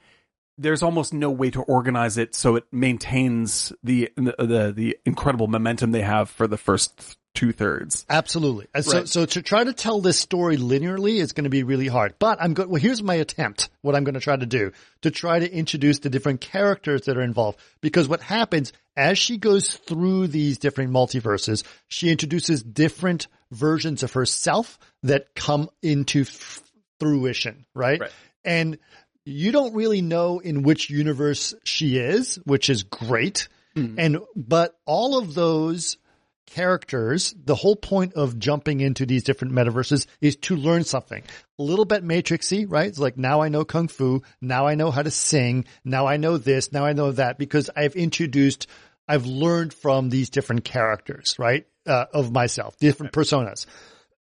There's 0.57 0.83
almost 0.83 1.13
no 1.13 1.31
way 1.31 1.49
to 1.51 1.61
organize 1.61 2.17
it 2.17 2.35
so 2.35 2.55
it 2.55 2.65
maintains 2.71 3.73
the 3.83 4.11
the 4.15 4.35
the, 4.37 4.73
the 4.75 4.97
incredible 5.05 5.47
momentum 5.47 5.91
they 5.91 6.01
have 6.01 6.29
for 6.29 6.47
the 6.47 6.57
first 6.57 7.17
two 7.33 7.51
thirds. 7.51 8.05
Absolutely. 8.09 8.67
And 8.73 8.85
So, 8.85 9.05
so 9.05 9.25
to 9.25 9.41
try 9.41 9.63
to 9.63 9.73
tell 9.73 10.01
this 10.01 10.19
story 10.19 10.57
linearly 10.57 11.15
is 11.15 11.31
going 11.31 11.45
to 11.45 11.49
be 11.49 11.63
really 11.63 11.87
hard. 11.87 12.15
But 12.19 12.37
I'm 12.41 12.53
good. 12.53 12.67
Well, 12.67 12.81
here's 12.81 13.01
my 13.01 13.15
attempt. 13.15 13.69
What 13.81 13.95
I'm 13.95 14.03
going 14.03 14.13
to 14.13 14.19
try 14.19 14.35
to 14.35 14.45
do 14.45 14.71
to 15.01 15.11
try 15.11 15.39
to 15.39 15.51
introduce 15.51 15.99
the 15.99 16.09
different 16.09 16.41
characters 16.41 17.03
that 17.03 17.17
are 17.17 17.23
involved. 17.23 17.59
Because 17.81 18.07
what 18.07 18.21
happens 18.21 18.71
as 18.95 19.17
she 19.17 19.37
goes 19.37 19.73
through 19.73 20.27
these 20.27 20.59
different 20.59 20.91
multiverses, 20.91 21.63
she 21.87 22.11
introduces 22.11 22.61
different 22.61 23.27
versions 23.53 24.03
of 24.03 24.13
herself 24.13 24.77
that 25.03 25.35
come 25.35 25.69
into 25.81 26.21
f- 26.21 26.61
fruition, 26.99 27.65
right? 27.73 28.01
Right. 28.01 28.11
And 28.43 28.77
you 29.25 29.51
don't 29.51 29.73
really 29.73 30.01
know 30.01 30.39
in 30.39 30.63
which 30.63 30.89
universe 30.89 31.53
she 31.63 31.97
is, 31.97 32.35
which 32.45 32.69
is 32.69 32.83
great. 32.83 33.47
Mm-hmm. 33.75 33.99
And, 33.99 34.19
but 34.35 34.77
all 34.85 35.17
of 35.17 35.33
those 35.33 35.97
characters, 36.45 37.33
the 37.43 37.55
whole 37.55 37.75
point 37.75 38.13
of 38.13 38.37
jumping 38.37 38.79
into 38.79 39.05
these 39.05 39.23
different 39.23 39.53
metaverses 39.53 40.05
is 40.21 40.35
to 40.35 40.55
learn 40.55 40.83
something. 40.83 41.23
A 41.57 41.63
little 41.63 41.85
bit 41.85 42.03
matrixy, 42.03 42.65
right? 42.69 42.87
It's 42.87 42.99
like 42.99 43.17
now 43.17 43.41
I 43.41 43.49
know 43.49 43.65
kung 43.65 43.87
fu, 43.87 44.21
now 44.41 44.67
I 44.67 44.75
know 44.75 44.91
how 44.91 45.01
to 45.01 45.11
sing, 45.11 45.65
now 45.83 46.05
I 46.05 46.17
know 46.17 46.37
this, 46.37 46.71
now 46.71 46.85
I 46.85 46.93
know 46.93 47.11
that 47.13 47.37
because 47.37 47.69
I've 47.75 47.95
introduced, 47.95 48.67
I've 49.07 49.25
learned 49.25 49.73
from 49.73 50.09
these 50.09 50.29
different 50.29 50.63
characters, 50.63 51.35
right? 51.39 51.65
Uh, 51.85 52.05
of 52.13 52.31
myself, 52.31 52.77
different 52.77 53.11
personas. 53.11 53.65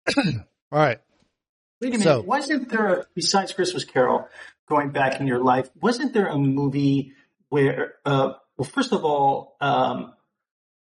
All 0.18 0.24
right. 0.72 1.00
Wait 1.82 1.88
a 1.90 1.92
minute. 1.92 2.04
So- 2.04 2.22
wasn't 2.22 2.70
there, 2.70 2.88
a, 2.88 3.06
besides 3.16 3.54
Christmas 3.54 3.84
Carol, 3.84 4.28
going 4.68 4.92
back 4.92 5.20
in 5.20 5.28
your 5.28 5.44
life, 5.44 5.70
wasn't 5.82 6.14
there 6.14 6.28
a 6.28 6.38
movie 6.38 7.14
where, 7.50 7.96
uh, 8.06 8.34
well, 8.58 8.66
first 8.66 8.92
of 8.94 9.04
all, 9.04 9.58
um, 9.62 10.14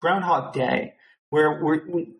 Groundhog 0.01 0.53
Day, 0.53 0.95
where 1.29 1.61
where 1.63 1.83
we, 1.87 2.13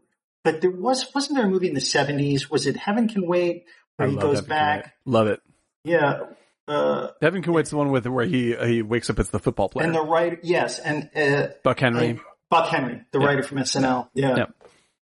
but 0.44 0.62
there 0.62 0.72
was, 0.72 1.06
wasn't 1.16 1.38
there 1.38 1.46
a 1.46 1.50
movie 1.50 1.68
in 1.68 1.74
the 1.74 1.80
70s? 1.80 2.50
Was 2.50 2.68
it 2.68 2.76
Heaven 2.78 3.08
Can 3.08 3.26
Wait, 3.28 3.66
where 3.98 4.08
I 4.08 4.12
he 4.12 4.16
love 4.18 4.24
goes 4.24 4.36
Heaven 4.38 4.50
back? 4.50 4.94
Love 5.06 5.28
it. 5.28 5.42
Yeah. 5.84 6.24
Uh, 6.68 7.10
Heaven 7.22 7.42
Can 7.42 7.54
Wait's 7.54 7.70
the 7.72 7.78
one 7.78 7.92
with 7.92 8.06
where 8.08 8.26
he 8.26 8.56
he 8.56 8.82
wakes 8.82 9.10
up 9.10 9.20
as 9.20 9.30
the 9.30 9.40
football 9.40 9.68
player. 9.70 9.86
and 9.86 9.96
the 9.96 10.02
writer, 10.02 10.40
yes, 10.44 10.80
and, 10.80 11.10
uh, 11.16 11.48
Buck 11.64 11.80
Henry. 11.80 12.10
and 12.12 12.20
Buck 12.54 12.70
Henry, 12.70 13.02
the 13.12 13.20
Yeah. 13.20 13.26
writer 13.26 13.44
from 13.44 13.58
SNL. 13.58 14.10
Yeah. 14.14 14.36
Yeah. 14.38 14.46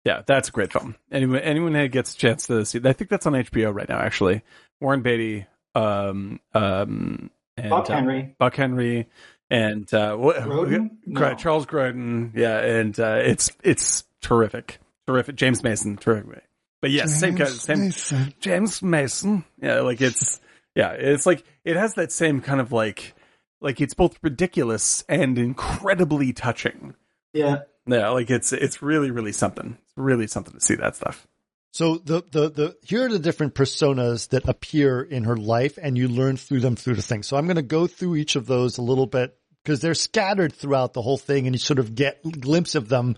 Yeah, 0.04 0.22
that's 0.26 0.48
a 0.48 0.52
great 0.52 0.70
film. 0.72 0.96
Anyone 1.10 1.40
anyone 1.40 1.72
that 1.74 1.90
gets 1.90 2.14
a 2.14 2.18
chance 2.18 2.46
to 2.48 2.64
see, 2.66 2.80
I 2.84 2.92
think 2.92 3.08
that's 3.10 3.26
on 3.26 3.32
HBO 3.34 3.70
right 3.74 3.88
now, 3.88 3.98
actually. 3.98 4.42
Warren 4.80 5.00
Beatty, 5.02 5.46
um, 5.74 6.40
um, 6.52 7.30
and 7.56 7.70
Buck 7.70 7.88
uh, 7.88 7.94
Henry. 7.94 8.34
Buck 8.38 8.54
Henry, 8.54 9.08
and 9.48 9.92
uh, 9.94 10.14
what, 10.16 10.36
Grodin? 10.36 10.90
No. 11.06 11.34
Charles 11.34 11.64
Grodin. 11.64 12.32
Yeah, 12.34 12.58
and 12.60 12.98
uh, 13.00 13.20
it's 13.24 13.50
it's 13.62 14.04
terrific, 14.20 14.78
terrific. 15.06 15.36
James 15.36 15.62
Mason, 15.62 15.96
terrific. 15.96 16.44
But 16.82 16.90
yes, 16.90 17.18
same 17.18 17.36
kind, 17.38 17.48
same 17.50 18.32
James 18.40 18.82
Mason. 18.82 19.44
Yeah, 19.62 19.80
like 19.80 20.02
it's 20.02 20.38
yeah, 20.74 20.90
it's 20.90 21.24
like 21.24 21.44
it 21.64 21.76
has 21.76 21.94
that 21.94 22.12
same 22.12 22.42
kind 22.42 22.60
of 22.60 22.72
like 22.72 23.14
like 23.62 23.80
it's 23.80 23.94
both 23.94 24.18
ridiculous 24.22 25.02
and 25.08 25.38
incredibly 25.38 26.34
touching. 26.34 26.94
Yeah. 27.34 27.62
Yeah, 27.86 28.08
like 28.10 28.30
it's 28.30 28.54
it's 28.54 28.80
really 28.80 29.10
really 29.10 29.32
something. 29.32 29.76
It's 29.82 29.92
really 29.96 30.26
something 30.26 30.54
to 30.54 30.60
see 30.60 30.76
that 30.76 30.96
stuff. 30.96 31.26
So 31.74 31.96
the, 31.96 32.22
the, 32.30 32.50
the, 32.50 32.76
here 32.84 33.04
are 33.04 33.08
the 33.08 33.18
different 33.18 33.56
personas 33.56 34.28
that 34.28 34.48
appear 34.48 35.02
in 35.02 35.24
her 35.24 35.36
life 35.36 35.76
and 35.76 35.98
you 35.98 36.06
learn 36.06 36.36
through 36.36 36.60
them 36.60 36.76
through 36.76 36.94
the 36.94 37.02
thing. 37.02 37.24
So 37.24 37.36
I'm 37.36 37.46
going 37.46 37.56
to 37.56 37.62
go 37.62 37.88
through 37.88 38.14
each 38.14 38.36
of 38.36 38.46
those 38.46 38.78
a 38.78 38.82
little 38.82 39.08
bit 39.08 39.36
because 39.64 39.80
they're 39.80 39.94
scattered 39.94 40.52
throughout 40.52 40.92
the 40.92 41.02
whole 41.02 41.18
thing 41.18 41.48
and 41.48 41.54
you 41.54 41.58
sort 41.58 41.80
of 41.80 41.96
get 41.96 42.22
glimpse 42.22 42.76
of 42.76 42.88
them 42.88 43.16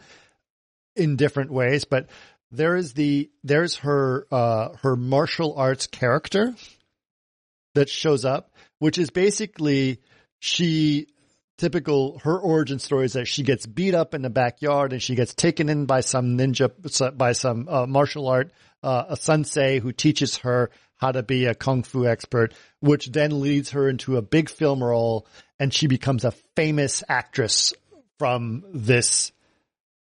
in 0.95 1.17
different 1.17 1.51
ways. 1.51 1.85
But 1.85 2.09
there 2.51 2.77
is 2.77 2.95
the, 2.95 3.31
there's 3.45 3.77
her, 3.77 4.27
uh, 4.33 4.71
her 4.81 4.97
martial 4.97 5.55
arts 5.59 5.87
character 5.87 6.55
that 7.75 7.91
shows 7.91 8.25
up, 8.25 8.55
which 8.79 8.97
is 8.97 9.11
basically 9.11 10.01
she 10.39 11.09
typical 11.59 12.19
her 12.21 12.39
origin 12.39 12.79
story 12.79 13.07
is 13.07 13.15
that 13.15 13.27
she 13.27 13.43
gets 13.43 13.67
beat 13.67 13.95
up 13.95 14.15
in 14.15 14.23
the 14.23 14.31
backyard 14.31 14.93
and 14.93 15.03
she 15.03 15.15
gets 15.15 15.35
taken 15.35 15.69
in 15.69 15.87
by 15.87 16.01
some 16.01 16.37
ninja 16.37 16.71
by 17.17 17.33
some 17.33 17.69
uh, 17.69 17.87
martial 17.87 18.29
art 18.29 18.51
uh, 18.83 19.05
a 19.11 19.17
sensei 19.17 19.81
who 19.81 19.93
teaches 19.93 20.39
her 20.39 20.71
how 20.97 21.13
to 21.13 21.23
be 21.23 21.47
a 21.47 21.55
kung 21.55 21.83
fu 21.83 22.07
expert 22.07 22.53
which 22.81 23.07
then 23.07 23.41
leads 23.41 23.71
her 23.71 23.89
into 23.89 24.17
a 24.17 24.23
big 24.23 24.51
film 24.51 24.83
role 24.85 25.27
and 25.59 25.73
she 25.73 25.87
becomes 25.87 26.25
a 26.25 26.33
famous 26.57 27.03
actress 27.09 27.73
from 28.19 28.65
this 28.73 29.33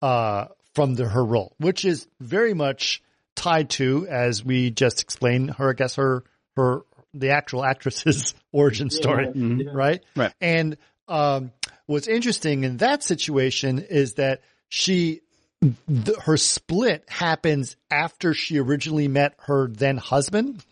uh 0.03 0.47
from 0.75 0.95
the, 0.95 1.07
her 1.09 1.25
role 1.25 1.55
which 1.59 1.85
is 1.85 2.07
very 2.21 2.55
much 2.55 3.03
tied 3.37 3.69
to 3.71 4.07
as 4.09 4.45
we 4.45 4.71
just 4.71 5.03
explained 5.03 5.51
her 5.53 5.71
I 5.71 5.73
guess 5.75 5.97
her 5.97 6.25
her 6.57 6.83
the 7.12 7.31
actual 7.31 7.65
actress's 7.65 8.35
origin 8.53 8.91
story 8.91 9.29
Yeah. 9.35 9.71
right? 9.73 10.05
Right. 10.16 10.33
And 10.41 10.77
um, 11.09 11.52
what's 11.86 12.09
interesting 12.09 12.64
in 12.64 12.78
that 12.78 13.02
situation 13.02 13.78
is 13.78 14.14
that 14.14 14.43
she, 14.68 15.20
th- 15.62 16.18
her 16.18 16.36
split 16.36 17.05
happens 17.09 17.76
after 17.90 18.35
she 18.35 18.59
originally 18.59 19.09
met 19.09 19.35
her 19.40 19.68
then 19.68 19.97
husband, 19.97 20.64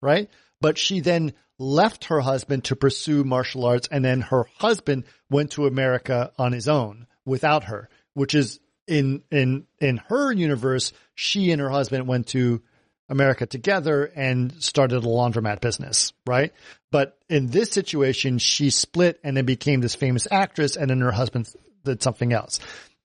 right? 0.00 0.28
But 0.60 0.78
she 0.78 1.00
then 1.00 1.34
left 1.58 2.06
her 2.06 2.20
husband 2.20 2.64
to 2.64 2.76
pursue 2.76 3.24
martial 3.24 3.64
arts, 3.64 3.88
and 3.90 4.04
then 4.04 4.20
her 4.22 4.46
husband 4.58 5.04
went 5.30 5.52
to 5.52 5.66
America 5.66 6.32
on 6.38 6.52
his 6.52 6.68
own 6.68 7.06
without 7.24 7.64
her, 7.64 7.88
which 8.14 8.34
is 8.34 8.60
in 8.86 9.22
in 9.30 9.66
in 9.80 9.98
her 10.08 10.32
universe. 10.32 10.92
She 11.14 11.50
and 11.50 11.60
her 11.60 11.70
husband 11.70 12.06
went 12.06 12.28
to 12.28 12.62
America 13.08 13.46
together 13.46 14.10
and 14.14 14.62
started 14.62 15.04
a 15.04 15.06
laundromat 15.06 15.60
business, 15.60 16.12
right? 16.26 16.52
But 16.90 17.16
in 17.28 17.48
this 17.48 17.70
situation, 17.70 18.38
she 18.38 18.70
split 18.70 19.20
and 19.22 19.36
then 19.36 19.44
became 19.44 19.80
this 19.80 19.94
famous 19.94 20.26
actress, 20.30 20.76
and 20.76 20.90
then 20.90 21.00
her 21.00 21.12
husband 21.12 21.48
did 21.84 22.02
something 22.02 22.32
else. 22.32 22.58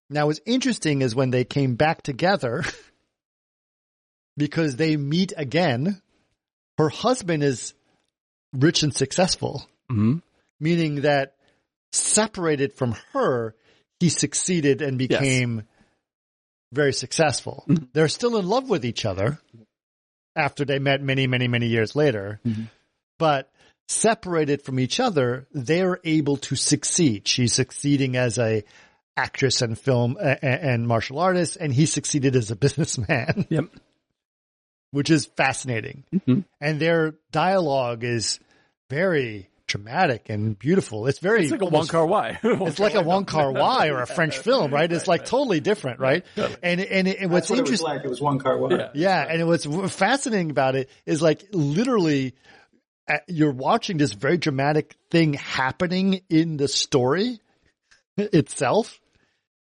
Now, 0.10 0.28
what's 0.28 0.41
interesting 0.45 1.02
is 1.02 1.15
when 1.15 1.30
they 1.30 1.44
came 1.44 1.76
back 1.76 2.02
together, 2.02 2.64
because 4.38 4.76
they 4.76 4.98
meet 4.98 5.34
again, 5.38 6.02
her 6.78 6.90
husband 6.90 7.44
is 7.44 7.73
rich 8.53 8.84
and 8.84 8.94
successful, 8.94 9.68
Mm-hmm. 9.91 10.19
meaning 10.61 11.02
that 11.02 11.36
separated 11.91 12.72
from 12.72 12.95
her, 13.11 13.53
he 13.99 14.07
succeeded 14.07 14.82
and 14.82 14.98
became 14.98 15.64
very 16.72 16.94
successful. 16.94 17.65
They're 17.91 18.07
still 18.07 18.38
in 18.38 18.48
love 18.48 18.69
with 18.69 18.86
each 18.86 19.06
other 19.06 19.38
after 20.35 20.65
they 20.65 20.79
met 20.79 21.01
many, 21.01 21.27
many, 21.27 21.47
many 21.47 21.67
years 21.67 21.95
later, 21.95 22.39
but 23.19 23.51
separated 23.87 24.61
from 24.61 24.79
each 24.79 24.99
other, 24.99 25.47
they're 25.51 25.99
able 26.03 26.37
to 26.37 26.55
succeed. 26.55 27.27
She's 27.27 27.53
succeeding 27.53 28.15
as 28.15 28.37
a 28.39 28.63
actress 29.17 29.61
and 29.61 29.77
film 29.77 30.17
and 30.19 30.87
martial 30.87 31.19
artist, 31.19 31.57
and 31.59 31.73
he 31.73 31.85
succeeded 31.85 32.35
as 32.35 32.49
a 32.51 32.55
businessman, 32.65 33.45
Yep. 33.49 33.65
which 34.91 35.09
is 35.09 35.25
fascinating. 35.25 36.03
Mhm. 36.13 36.45
And 36.61 36.79
their 36.79 37.15
dialogue 37.31 38.03
is 38.03 38.39
very 38.89 39.49
dramatic 39.72 40.30
and 40.30 40.57
beautiful. 40.60 41.07
It's 41.07 41.19
very 41.19 41.43
It's 41.43 41.52
like 41.52 41.61
a 41.61 41.65
Wong 41.65 41.73
almost- 41.73 41.91
Kar 41.91 42.06
Wai. 42.06 42.39
it's 42.43 42.80
like 42.80 42.95
a 42.95 43.02
Wong 43.02 43.26
Kar 43.26 43.52
Wai 43.52 43.88
or 43.88 44.02
a 44.02 44.07
French 44.07 44.38
film, 44.38 44.73
right? 44.73 44.91
It's 44.91 45.07
like 45.07 45.26
totally 45.26 45.60
different, 45.61 45.99
right? 45.99 46.26
And 46.61 46.81
and, 46.81 47.07
it, 47.07 47.19
and 47.19 47.31
what's 47.31 47.48
That's 47.48 47.49
what 47.52 47.60
it 47.60 47.61
was 47.61 47.69
interesting, 47.81 47.88
like. 47.88 48.06
It 48.06 48.10
was 48.10 48.22
one 48.22 48.39
car. 48.39 48.60
Yeah. 48.72 48.89
yeah, 48.93 49.26
and 49.30 49.48
what's 49.48 49.65
fascinating 49.95 50.52
about 50.52 50.76
it 50.76 50.89
is 51.06 51.22
like 51.22 51.43
literally 51.52 52.35
uh, 53.07 53.18
you're 53.27 53.52
watching 53.53 53.98
this 53.98 54.14
very 54.14 54.38
dramatic 54.38 54.95
thing 55.10 55.34
happening 55.34 56.22
in 56.30 56.57
the 56.57 56.68
story 56.68 57.39
itself, 58.18 58.99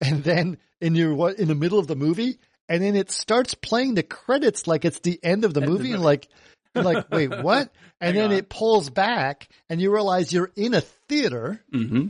and 0.00 0.24
then 0.24 0.58
in 0.80 0.94
your 0.94 1.14
what 1.14 1.38
in 1.38 1.48
the 1.48 1.54
middle 1.54 1.78
of 1.78 1.86
the 1.86 1.96
movie, 1.96 2.38
and 2.68 2.82
then 2.82 2.96
it 2.96 3.10
starts 3.10 3.54
playing 3.54 3.94
the 3.94 4.02
credits 4.02 4.66
like 4.66 4.84
it's 4.84 5.00
the 5.00 5.20
end 5.22 5.44
of 5.44 5.54
the 5.54 5.60
movie, 5.60 5.92
and 5.92 6.02
like. 6.02 6.28
You're 6.78 6.94
like, 6.94 7.08
wait, 7.12 7.42
what? 7.42 7.70
And 8.00 8.16
then 8.16 8.32
it 8.32 8.48
pulls 8.48 8.90
back 8.90 9.48
and 9.68 9.80
you 9.80 9.92
realize 9.92 10.32
you're 10.32 10.50
in 10.56 10.74
a 10.74 10.80
theater 10.80 11.60
hmm 11.72 12.08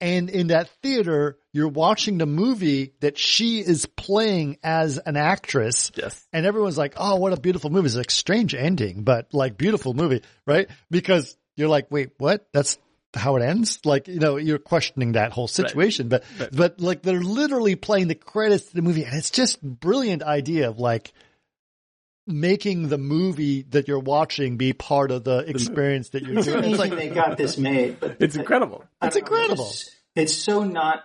and 0.00 0.30
in 0.30 0.48
that 0.48 0.68
theater, 0.82 1.38
you're 1.52 1.68
watching 1.68 2.18
the 2.18 2.26
movie 2.26 2.92
that 2.98 3.16
she 3.16 3.60
is 3.60 3.86
playing 3.86 4.58
as 4.64 4.98
an 4.98 5.16
actress. 5.16 5.92
Yes. 5.94 6.26
And 6.32 6.44
everyone's 6.44 6.76
like, 6.76 6.94
oh, 6.96 7.14
what 7.16 7.32
a 7.32 7.40
beautiful 7.40 7.70
movie. 7.70 7.86
It's 7.86 7.94
like 7.94 8.10
strange 8.10 8.52
ending, 8.52 9.04
but 9.04 9.32
like 9.32 9.56
beautiful 9.56 9.94
movie, 9.94 10.22
right? 10.44 10.68
Because 10.90 11.36
you're 11.56 11.68
like, 11.68 11.86
wait, 11.90 12.10
what? 12.18 12.48
That's 12.52 12.78
how 13.14 13.36
it 13.36 13.42
ends? 13.44 13.78
Like, 13.84 14.08
you 14.08 14.18
know, 14.18 14.38
you're 14.38 14.58
questioning 14.58 15.12
that 15.12 15.30
whole 15.30 15.46
situation, 15.46 16.08
but, 16.08 16.24
Right. 16.40 16.48
but 16.52 16.80
like 16.80 17.02
they're 17.02 17.22
literally 17.22 17.76
playing 17.76 18.08
the 18.08 18.16
credits 18.16 18.70
to 18.70 18.74
the 18.74 18.82
movie 18.82 19.04
and 19.04 19.14
it's 19.16 19.30
just 19.30 19.62
brilliant 19.62 20.24
idea 20.24 20.68
of 20.68 20.80
like, 20.80 21.12
making 22.26 22.88
the 22.88 22.98
movie 22.98 23.62
that 23.70 23.88
you're 23.88 23.98
watching 23.98 24.56
be 24.56 24.72
part 24.72 25.10
of 25.10 25.24
the 25.24 25.38
experience 25.38 26.10
that 26.10 26.22
you're 26.22 26.38
It's 26.38 26.46
doing. 26.46 26.58
amazing 26.58 26.72
It's 26.72 26.80
like, 26.80 26.96
they 26.98 27.08
got 27.08 27.36
this 27.36 27.58
made, 27.58 27.98
but 28.00 28.16
It's 28.20 28.36
incredible. 28.36 28.84
I 29.00 29.06
It's 29.08 29.16
don't 29.16 29.28
know, 29.30 29.36
incredible. 29.36 29.66
It's, 29.70 29.90
it's 30.14 30.34
so 30.36 30.64
not 30.64 31.04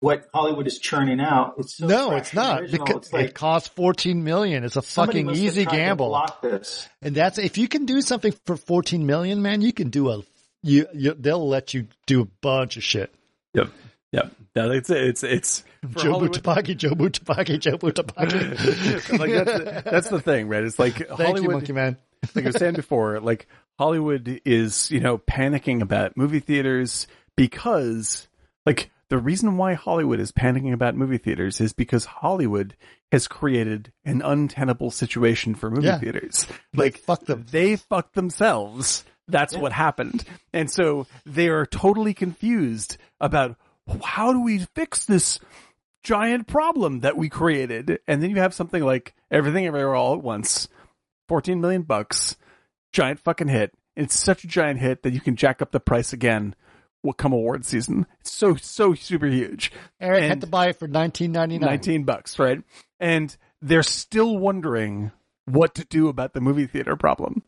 what 0.00 0.28
Hollywood 0.34 0.66
is 0.66 0.78
churning 0.78 1.20
out. 1.20 1.54
It's 1.58 1.76
so 1.78 1.86
no, 1.86 2.16
it's 2.16 2.34
not 2.34 2.70
because 2.70 2.96
It's 2.96 3.12
like 3.12 3.26
it 3.28 3.34
costs 3.34 3.68
14 3.68 4.22
million. 4.24 4.62
It's 4.64 4.76
a 4.76 4.82
fucking 4.82 5.30
easy 5.30 5.64
gamble. 5.64 6.22
this. 6.42 6.86
And 7.00 7.14
that's, 7.14 7.38
if 7.38 7.56
you 7.56 7.66
can 7.66 7.86
do 7.86 8.02
something 8.02 8.32
for 8.44 8.56
14 8.56 9.06
million, 9.06 9.40
man, 9.42 9.62
you 9.62 9.72
can 9.72 9.88
do 9.88 10.10
a, 10.10 10.22
you, 10.62 10.86
you 10.92 11.14
they'll 11.14 11.48
let 11.48 11.72
you 11.74 11.86
do 12.06 12.22
a 12.22 12.26
bunch 12.42 12.76
of 12.76 12.82
shit. 12.82 13.14
Yep. 13.54 13.70
Yep. 14.12 14.32
No, 14.54 14.70
it's 14.70 14.88
it's 14.90 15.22
it's 15.22 15.64
Jobu 15.84 16.28
Tabaki, 16.28 16.76
Jobu 16.76 17.10
Tabaki, 17.10 17.58
Jobu 17.58 17.92
Tabaki. 17.92 19.18
like 19.18 19.44
that's, 19.44 19.90
that's 19.90 20.08
the 20.08 20.20
thing, 20.20 20.48
right? 20.48 20.62
It's 20.64 20.78
like 20.78 20.94
Thank 20.96 21.10
Hollywood. 21.20 21.42
you, 21.42 21.50
Monkey 21.50 21.72
Man. 21.72 21.96
like 22.34 22.44
I 22.44 22.48
was 22.48 22.56
saying 22.56 22.74
before, 22.74 23.20
like 23.20 23.46
Hollywood 23.78 24.40
is, 24.44 24.90
you 24.90 25.00
know, 25.00 25.18
panicking 25.18 25.82
about 25.82 26.16
movie 26.16 26.40
theaters 26.40 27.06
because, 27.36 28.26
like, 28.64 28.90
the 29.08 29.18
reason 29.18 29.56
why 29.58 29.74
Hollywood 29.74 30.18
is 30.18 30.32
panicking 30.32 30.72
about 30.72 30.96
movie 30.96 31.18
theaters 31.18 31.60
is 31.60 31.72
because 31.72 32.06
Hollywood 32.06 32.74
has 33.12 33.28
created 33.28 33.92
an 34.04 34.22
untenable 34.22 34.90
situation 34.90 35.54
for 35.54 35.70
movie 35.70 35.86
Yeah. 35.86 35.98
theaters. 35.98 36.46
Like, 36.74 36.94
Like, 36.94 36.98
fuck 36.98 37.24
them. 37.26 37.44
they 37.50 37.76
fucked 37.76 38.14
themselves. 38.14 39.04
That's 39.28 39.56
what 39.56 39.72
happened. 39.72 40.24
And 40.52 40.70
so 40.70 41.06
they 41.24 41.48
are 41.48 41.66
totally 41.66 42.14
confused 42.14 42.96
about 43.20 43.56
how 44.04 44.32
do 44.32 44.40
we 44.40 44.58
fix 44.74 45.04
this 45.04 45.38
giant 46.02 46.46
problem 46.46 47.00
that 47.00 47.16
we 47.16 47.28
created? 47.28 47.98
And 48.06 48.22
then 48.22 48.30
you 48.30 48.36
have 48.36 48.54
something 48.54 48.82
like 48.82 49.14
everything 49.30 49.66
everywhere 49.66 49.94
all 49.94 50.14
at 50.14 50.22
once, 50.22 50.68
14 51.28 51.60
million 51.60 51.82
bucks, 51.82 52.36
giant 52.92 53.20
fucking 53.20 53.48
hit. 53.48 53.72
It's 53.96 54.18
such 54.18 54.44
a 54.44 54.48
giant 54.48 54.80
hit 54.80 55.02
that 55.02 55.12
you 55.12 55.20
can 55.20 55.36
jack 55.36 55.62
up 55.62 55.70
the 55.70 55.80
price 55.80 56.12
again 56.12 56.54
what 57.02 57.16
come 57.16 57.32
award 57.32 57.64
season. 57.64 58.06
It's 58.20 58.32
so, 58.32 58.56
so 58.56 58.94
super 58.94 59.26
huge. 59.26 59.72
Eric 60.00 60.24
had 60.24 60.40
to 60.42 60.46
buy 60.46 60.68
it 60.68 60.78
for 60.78 60.88
19.99. 60.88 61.60
19 61.60 62.04
bucks, 62.04 62.38
right? 62.38 62.62
And 63.00 63.34
they're 63.62 63.82
still 63.82 64.36
wondering 64.36 65.12
what 65.46 65.74
to 65.76 65.84
do 65.84 66.08
about 66.08 66.34
the 66.34 66.40
movie 66.40 66.66
theater 66.66 66.96
problem. 66.96 67.42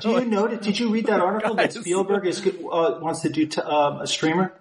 Do 0.00 0.10
you 0.10 0.24
know? 0.24 0.46
Did 0.46 0.78
you 0.78 0.90
read 0.90 1.06
that 1.06 1.20
article 1.20 1.56
that 1.56 1.72
Spielberg 1.72 2.26
is 2.26 2.40
uh, 2.46 2.98
wants 3.00 3.20
to 3.22 3.28
do 3.28 3.46
t- 3.46 3.60
um, 3.60 4.00
a 4.00 4.06
streamer? 4.06 4.54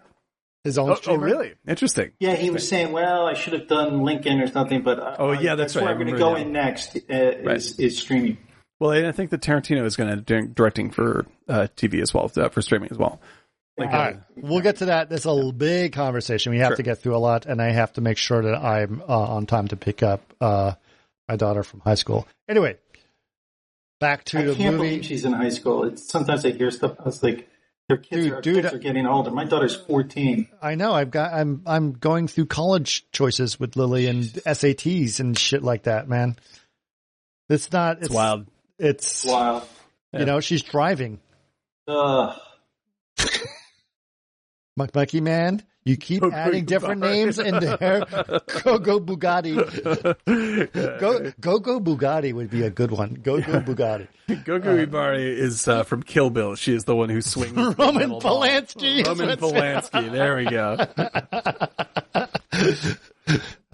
His 0.63 0.77
own 0.77 0.91
oh, 0.91 0.97
oh, 1.07 1.15
really? 1.15 1.53
Interesting. 1.67 2.11
Yeah, 2.19 2.35
he 2.35 2.51
was 2.51 2.67
saying, 2.67 2.91
"Well, 2.91 3.25
I 3.25 3.33
should 3.33 3.53
have 3.53 3.67
done 3.67 4.03
Lincoln 4.03 4.39
or 4.39 4.47
something," 4.47 4.83
but 4.83 4.99
uh, 4.99 5.15
Oh, 5.17 5.31
yeah, 5.31 5.55
that's 5.55 5.73
where 5.73 5.85
right. 5.85 5.91
I'm 5.91 5.97
going 5.97 6.13
to 6.13 6.19
go 6.19 6.35
that. 6.35 6.41
in 6.41 6.51
next 6.51 6.95
uh, 6.95 7.01
is, 7.09 7.79
is 7.79 7.97
streaming. 7.97 8.37
Well, 8.79 8.91
and 8.91 9.07
I 9.07 9.11
think 9.11 9.31
that 9.31 9.41
Tarantino 9.41 9.83
is 9.85 9.95
going 9.95 10.09
to 10.09 10.17
do 10.17 10.47
directing 10.47 10.91
for 10.91 11.25
uh, 11.47 11.67
TV 11.75 12.01
as 12.01 12.13
well, 12.13 12.31
uh, 12.37 12.49
for 12.49 12.61
streaming 12.61 12.89
as 12.91 12.97
well. 12.97 13.19
Like, 13.77 13.89
All 13.91 13.99
right, 13.99 14.17
we'll 14.35 14.61
get 14.61 14.77
to 14.77 14.85
that. 14.85 15.09
That's 15.09 15.25
a 15.25 15.51
big 15.51 15.93
conversation. 15.93 16.51
We 16.51 16.59
have 16.59 16.69
Sure. 16.69 16.75
to 16.77 16.83
get 16.83 16.99
through 16.99 17.15
a 17.15 17.17
lot, 17.17 17.47
and 17.47 17.59
I 17.61 17.71
have 17.71 17.93
to 17.93 18.01
make 18.01 18.17
sure 18.17 18.43
that 18.43 18.55
I'm 18.55 19.01
uh, 19.07 19.17
on 19.19 19.47
time 19.47 19.67
to 19.69 19.75
pick 19.77 20.03
up 20.03 20.21
uh, 20.41 20.73
my 21.27 21.37
daughter 21.37 21.63
from 21.63 21.79
high 21.79 21.95
school. 21.95 22.27
Anyway, 22.47 22.77
back 23.99 24.25
to 24.25 24.39
I 24.39 24.43
the 24.43 24.55
can't 24.55 24.75
movie. 24.77 24.89
believe 24.89 25.05
she's 25.05 25.25
in 25.25 25.33
high 25.33 25.49
school. 25.49 25.85
It's, 25.85 26.07
sometimes 26.07 26.45
I 26.45 26.51
hear 26.51 26.69
stuff. 26.69 26.97
I 26.99 27.03
was 27.03 27.23
like, 27.23 27.47
their 27.91 27.97
kids, 27.97 28.23
Dude, 28.23 28.33
are, 28.33 28.41
dude, 28.41 28.63
kids 28.63 28.73
are 28.73 28.77
getting 28.77 29.05
older. 29.05 29.31
My 29.31 29.43
daughter's 29.43 29.75
14. 29.75 30.47
I 30.61 30.75
know. 30.75 30.93
I've 30.93 31.11
got. 31.11 31.33
I'm. 31.33 31.61
I'm 31.65 31.91
going 31.91 32.27
through 32.27 32.45
college 32.45 33.05
choices 33.11 33.59
with 33.59 33.75
Lily 33.75 34.07
and 34.07 34.23
SATs 34.23 35.19
and 35.19 35.37
shit 35.37 35.61
like 35.61 35.83
that. 35.83 36.07
Man, 36.07 36.37
it's 37.49 37.71
not. 37.71 37.97
It's, 37.97 38.05
it's 38.05 38.15
wild. 38.15 38.47
It's 38.79 39.25
wild. 39.25 39.63
you 40.13 40.25
know 40.25 40.39
she's 40.39 40.61
driving. 40.61 41.19
Ugh. 41.87 42.39
Mike 44.77 44.95
Mikey 44.95 45.19
man, 45.19 45.61
you 45.83 45.97
keep 45.97 46.23
adding 46.23 46.65
different 46.65 47.01
names 47.01 47.39
in 47.39 47.59
there. 47.59 48.05
Go 48.63 48.77
go 48.77 48.99
Bugatti. 48.99 49.55
Go 50.99 51.31
go 51.39 51.59
go 51.59 51.79
Bugatti 51.79 52.33
would 52.33 52.49
be 52.49 52.63
a 52.63 52.69
good 52.69 52.91
one. 52.91 53.15
Go 53.15 53.41
go 53.41 53.59
Bugatti. 53.61 54.07
Gogo 54.45 54.85
Yubari 54.85 55.37
is 55.37 55.67
uh, 55.67 55.83
from 55.83 56.03
Kill 56.03 56.29
Bill. 56.29 56.55
She 56.55 56.73
is 56.73 56.85
the 56.85 56.95
one 56.95 57.09
who 57.09 57.21
swings. 57.21 57.53
Roman. 57.55 58.11
Polanski 58.11 59.05
Roman 59.05 59.37
Polanski. 59.37 60.11
There 60.11 60.37
we 60.37 60.45
go. 60.45 60.77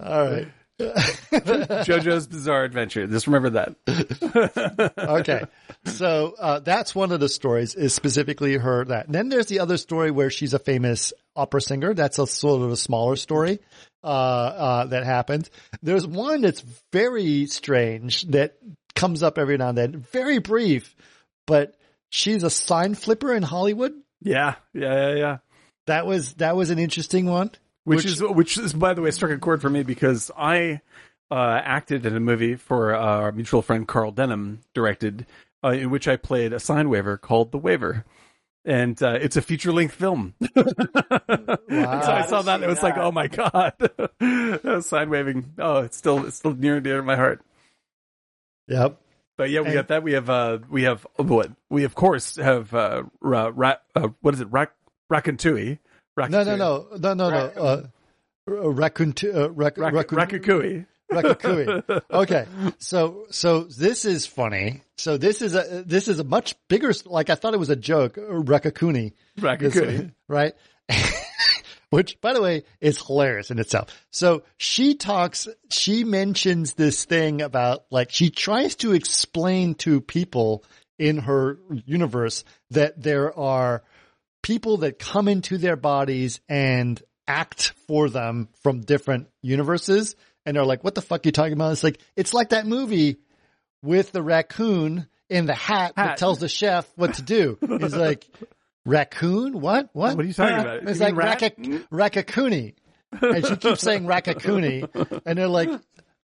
All 0.00 0.24
right. 0.30 0.48
JoJo's 0.78 2.28
Bizarre 2.28 2.62
Adventure. 2.62 3.06
Just 3.08 3.26
remember 3.26 3.50
that. 3.50 4.94
Okay. 4.96 5.42
So 5.86 6.34
uh, 6.38 6.60
that's 6.60 6.94
one 6.94 7.10
of 7.10 7.18
the 7.18 7.28
stories 7.28 7.74
is 7.74 7.94
specifically 7.94 8.54
her 8.56 8.84
that. 8.84 9.06
And 9.06 9.14
then 9.14 9.28
there's 9.28 9.46
the 9.46 9.58
other 9.58 9.76
story 9.76 10.12
where 10.12 10.30
she's 10.30 10.54
a 10.54 10.58
famous 10.60 11.12
opera 11.38 11.60
singer. 11.60 11.94
That's 11.94 12.18
a 12.18 12.26
sort 12.26 12.62
of 12.62 12.72
a 12.72 12.76
smaller 12.76 13.16
story 13.16 13.60
uh, 14.02 14.06
uh, 14.06 14.84
that 14.86 15.04
happened. 15.04 15.48
There's 15.82 16.06
one 16.06 16.42
that's 16.42 16.62
very 16.92 17.46
strange 17.46 18.22
that 18.28 18.58
comes 18.94 19.22
up 19.22 19.38
every 19.38 19.56
now 19.56 19.70
and 19.70 19.78
then. 19.78 20.06
Very 20.12 20.38
brief, 20.38 20.94
but 21.46 21.76
she's 22.10 22.42
a 22.42 22.50
sign 22.50 22.94
flipper 22.94 23.34
in 23.34 23.42
Hollywood. 23.42 23.92
Yeah, 24.20 24.56
yeah, 24.74 25.08
yeah, 25.08 25.14
yeah. 25.14 25.36
That 25.86 26.06
was 26.06 26.34
that 26.34 26.56
was 26.56 26.70
an 26.70 26.78
interesting 26.78 27.26
one. 27.26 27.50
Which, 27.84 28.04
is 28.04 28.20
which 28.20 28.58
is 28.58 28.74
by 28.74 28.92
the 28.92 29.00
way 29.00 29.10
struck 29.10 29.30
a 29.30 29.38
chord 29.38 29.62
for 29.62 29.70
me 29.70 29.82
because 29.82 30.30
I 30.36 30.82
uh, 31.30 31.60
acted 31.64 32.04
in 32.04 32.14
a 32.14 32.20
movie 32.20 32.56
for 32.56 32.94
uh, 32.94 32.98
our 32.98 33.32
mutual 33.32 33.62
friend 33.62 33.88
Carl 33.88 34.10
Denham 34.10 34.60
directed, 34.74 35.26
uh, 35.64 35.68
in 35.68 35.90
which 35.90 36.06
I 36.06 36.16
played 36.16 36.52
a 36.52 36.60
sign 36.60 36.90
waver 36.90 37.16
called 37.16 37.50
the 37.50 37.58
Waver. 37.58 38.04
And 38.68 39.02
uh, 39.02 39.12
it's 39.18 39.38
a 39.38 39.40
feature 39.40 39.72
length 39.72 39.94
film. 39.94 40.34
so 40.54 40.62
I 41.70 42.26
saw 42.28 42.42
that 42.42 42.56
and 42.56 42.64
it 42.64 42.68
was 42.68 42.82
like, 42.82 42.98
oh 42.98 43.10
my 43.10 43.26
god, 43.26 43.72
sign 44.84 45.08
waving. 45.08 45.54
Oh, 45.58 45.78
it's 45.78 45.96
still 45.96 46.26
it's 46.26 46.36
still 46.36 46.54
near 46.54 46.74
and 46.74 46.84
dear 46.84 46.98
to 46.98 47.02
my 47.02 47.16
heart. 47.16 47.40
Yep. 48.66 49.00
But 49.38 49.48
yeah, 49.48 49.60
we 49.60 49.68
And- 49.68 49.74
got 49.74 49.88
that. 49.88 50.02
We 50.02 50.12
have 50.12 50.28
uh, 50.28 50.58
we 50.68 50.82
have 50.82 51.06
what 51.16 51.50
we 51.70 51.84
of 51.84 51.94
course 51.94 52.36
have 52.36 52.74
uh, 52.74 53.04
ra, 53.22 53.50
ra, 53.54 53.76
uh 53.96 54.08
what 54.20 54.34
is 54.34 54.40
it? 54.42 54.48
Rak, 54.50 54.74
Rakantui. 55.10 55.78
No, 56.18 56.26
no, 56.28 56.56
no, 56.56 56.88
no, 56.98 57.14
no, 57.14 57.30
no. 57.30 57.36
Uh, 57.56 57.82
uh, 58.50 58.68
rac- 58.68 58.98
Rak, 59.78 60.32
Ratatouille. 61.10 62.02
Okay, 62.10 62.46
so 62.78 63.26
so 63.30 63.64
this 63.64 64.04
is 64.04 64.26
funny. 64.26 64.82
So 64.96 65.16
this 65.16 65.42
is 65.42 65.54
a 65.54 65.82
this 65.86 66.08
is 66.08 66.18
a 66.18 66.24
much 66.24 66.54
bigger. 66.68 66.92
Like 67.04 67.30
I 67.30 67.34
thought 67.34 67.54
it 67.54 67.58
was 67.58 67.70
a 67.70 67.76
joke. 67.76 68.18
Uh, 68.18 68.22
Raccacoonie, 68.22 69.12
Raccacoonie. 69.38 70.08
Uh, 70.08 70.12
right? 70.28 70.54
Which, 71.90 72.20
by 72.20 72.34
the 72.34 72.42
way, 72.42 72.64
is 72.82 73.00
hilarious 73.00 73.50
in 73.50 73.58
itself. 73.58 73.88
So 74.10 74.42
she 74.58 74.94
talks. 74.94 75.48
She 75.70 76.04
mentions 76.04 76.74
this 76.74 77.04
thing 77.04 77.40
about 77.40 77.84
like 77.90 78.10
she 78.10 78.30
tries 78.30 78.74
to 78.76 78.92
explain 78.92 79.74
to 79.76 80.00
people 80.00 80.64
in 80.98 81.18
her 81.18 81.58
universe 81.86 82.44
that 82.70 83.00
there 83.00 83.36
are 83.38 83.82
people 84.42 84.78
that 84.78 84.98
come 84.98 85.28
into 85.28 85.58
their 85.58 85.76
bodies 85.76 86.40
and 86.48 87.02
act 87.26 87.72
for 87.86 88.08
them 88.08 88.48
from 88.62 88.80
different 88.80 89.28
universes 89.42 90.16
and 90.48 90.56
they're 90.56 90.64
like, 90.64 90.82
what 90.82 90.94
the 90.94 91.02
fuck 91.02 91.26
are 91.26 91.28
you 91.28 91.32
talking 91.32 91.52
about? 91.52 91.72
It's 91.72 91.84
like, 91.84 92.00
it's 92.16 92.32
like 92.32 92.48
that 92.48 92.66
movie 92.66 93.18
with 93.82 94.12
the 94.12 94.22
raccoon 94.22 95.06
in 95.28 95.44
the 95.44 95.54
hat, 95.54 95.92
that 95.96 96.16
tells 96.16 96.38
the 96.38 96.48
chef 96.48 96.90
what 96.96 97.14
to 97.14 97.22
do. 97.22 97.58
He's 97.60 97.94
like, 97.94 98.26
raccoon? 98.86 99.60
What? 99.60 99.90
What? 99.92 100.16
What 100.16 100.24
are 100.24 100.26
you 100.26 100.32
talking 100.32 100.58
about? 100.58 100.88
It's 100.88 100.98
You 100.98 101.04
like 101.04 101.14
mean 101.14 101.16
rat? 101.16 101.42
And 103.20 103.46
she 103.46 103.56
keeps 103.56 103.82
saying 103.82 104.04
Raccacoonie. 104.04 105.20
And 105.26 105.38
they're 105.38 105.48
like, 105.48 105.68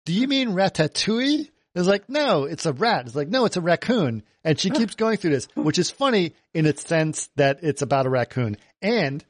do 0.06 0.14
you 0.14 0.28
mean 0.28 0.50
ratatouille? 0.50 1.50
It's 1.74 1.88
like, 1.88 2.10
no, 2.10 2.44
it's 2.44 2.68
a 2.68 2.74
rat. 2.74 3.08
It's 3.08 3.16
like, 3.16 3.30
no, 3.30 3.46
it's 3.46 3.58
a 3.58 3.62
raccoon. 3.62 4.22
And 4.44 4.60
she 4.60 4.70
keeps 4.70 4.94
going 4.94 5.18
through 5.18 5.32
this, 5.32 5.48
which 5.56 5.80
is 5.80 5.90
funny 5.90 6.36
in 6.54 6.68
its 6.68 6.86
sense 6.86 7.30
that 7.38 7.64
it's 7.64 7.82
about 7.82 8.06
a 8.06 8.10
raccoon. 8.10 8.58
And 8.84 9.26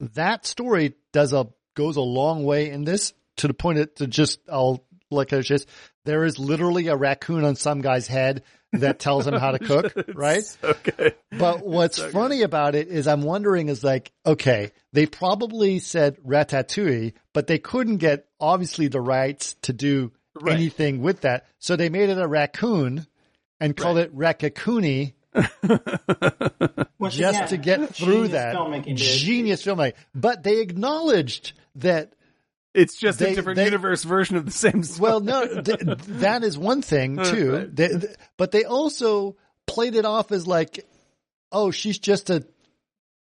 that 0.00 0.44
story 0.44 0.96
does 1.12 1.32
a, 1.32 1.46
goes 1.74 1.96
a 1.96 2.02
long 2.02 2.44
way 2.44 2.68
in 2.68 2.84
this 2.84 3.14
to 3.36 3.48
the 3.48 3.54
point 3.54 3.78
that 3.78 3.96
to 3.96 4.06
just, 4.06 4.40
I'll, 4.50 4.84
like 5.10 5.32
I 5.32 5.40
just, 5.40 5.68
there 6.04 6.24
is 6.24 6.38
literally 6.38 6.88
a 6.88 6.96
raccoon 6.96 7.44
on 7.44 7.56
some 7.56 7.80
guy's 7.80 8.06
head 8.06 8.42
that 8.72 8.98
tells 8.98 9.26
him 9.26 9.34
how 9.34 9.52
to 9.52 9.58
cook, 9.64 9.92
right? 10.14 10.42
Okay. 10.62 11.12
But 11.30 11.64
what's 11.64 11.98
funny 12.02 12.42
about 12.42 12.74
it 12.74 12.88
is 12.88 13.06
I'm 13.06 13.22
wondering 13.22 13.68
is 13.68 13.84
like, 13.84 14.10
okay, 14.26 14.72
they 14.92 15.06
probably 15.06 15.78
said 15.78 16.16
ratatouille, 16.26 17.12
but 17.32 17.46
they 17.46 17.58
couldn't 17.58 17.98
get 17.98 18.26
obviously 18.40 18.88
the 18.88 19.00
rights 19.00 19.54
to 19.62 19.72
do 19.72 20.12
Right. 20.40 20.54
anything 20.56 21.00
with 21.00 21.20
that. 21.20 21.46
So 21.60 21.76
they 21.76 21.88
made 21.90 22.08
it 22.10 22.18
a 22.18 22.26
raccoon 22.26 23.06
and 23.60 23.76
called 23.76 23.98
it 23.98 24.12
Raccacoonie 24.12 25.12
Once 26.98 27.14
just 27.14 27.38
again, 27.38 27.48
to 27.48 27.56
get 27.56 27.94
through 27.94 28.14
genius 28.14 28.30
that. 28.32 28.56
filmmaking. 28.56 28.96
Genius 28.96 29.64
filmmaking. 29.64 29.94
But 30.14 30.42
they 30.42 30.60
acknowledged 30.60 31.52
that 31.76 32.14
It's 32.74 32.96
just 32.96 33.18
They- 33.20 33.32
a 33.32 33.34
different 33.36 33.56
they- 33.56 33.64
universe 33.66 34.02
version 34.04 34.36
of 34.36 34.44
the 34.46 34.50
same 34.52 34.82
story. 34.82 35.10
Well, 35.10 35.20
no, 35.20 35.62
th- 35.62 35.78
that 36.08 36.42
is 36.44 36.58
one 36.58 36.82
thing 36.82 37.16
too. 37.22 37.52
Right. 37.52 37.76
They- 37.76 37.88
th- 37.88 38.16
but 38.36 38.50
they 38.50 38.64
also 38.64 39.36
played 39.66 39.94
it 39.94 40.04
off 40.04 40.32
as 40.32 40.46
like, 40.46 40.84
oh, 41.52 41.70
she's 41.70 41.98
just 41.98 42.30
a 42.30 42.44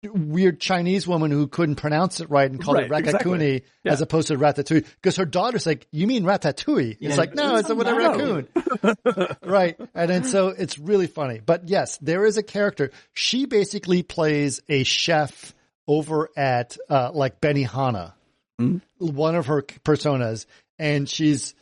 weird 0.03 0.59
Chinese 0.61 1.07
woman 1.07 1.31
who 1.31 1.47
couldn't 1.47 1.77
pronounce 1.77 2.21
it 2.21 2.31
right 2.31 2.51
and 2.51 2.63
called 2.63 2.79
it 2.79 2.91
Right, 2.91 3.05
Raccacoonie 3.05 3.57
exactly. 3.57 3.65
Yeah. 3.85 3.93
as 3.93 4.01
opposed 4.01 4.29
to 4.29 4.37
ratatouille. 4.39 4.87
Because 4.97 5.17
her 5.17 5.27
daughter's 5.27 5.67
like, 5.67 5.87
you 5.91 6.07
mean 6.07 6.25
ratatouille? 6.25 6.97
Yeah, 7.01 7.09
it's 7.11 7.19
like, 7.19 7.35
no, 7.35 7.57
it's 7.57 7.69
it's 7.69 7.71
a 7.71 7.73
a 7.73 7.77
with 7.77 7.87
a 7.87 7.95
raccoon. 7.95 9.37
right. 9.51 9.79
And 9.95 10.11
then 10.11 10.25
so 10.25 10.49
it's 10.49 10.79
really 10.79 11.07
funny. 11.07 11.41
But 11.45 11.69
yes, 11.69 11.99
there 11.99 12.25
is 12.25 12.39
a 12.39 12.43
character. 12.43 12.93
She 13.13 13.45
basically 13.45 14.03
plays 14.03 14.61
a 14.71 14.85
chef 14.85 15.55
over 15.87 16.31
at, 16.35 16.79
uh, 16.89 17.11
like 17.13 17.41
Benihana 17.41 18.13
one 18.99 19.35
of 19.37 19.47
her 19.47 19.63
personas 19.63 20.47
and 20.79 21.09
she's 21.09 21.55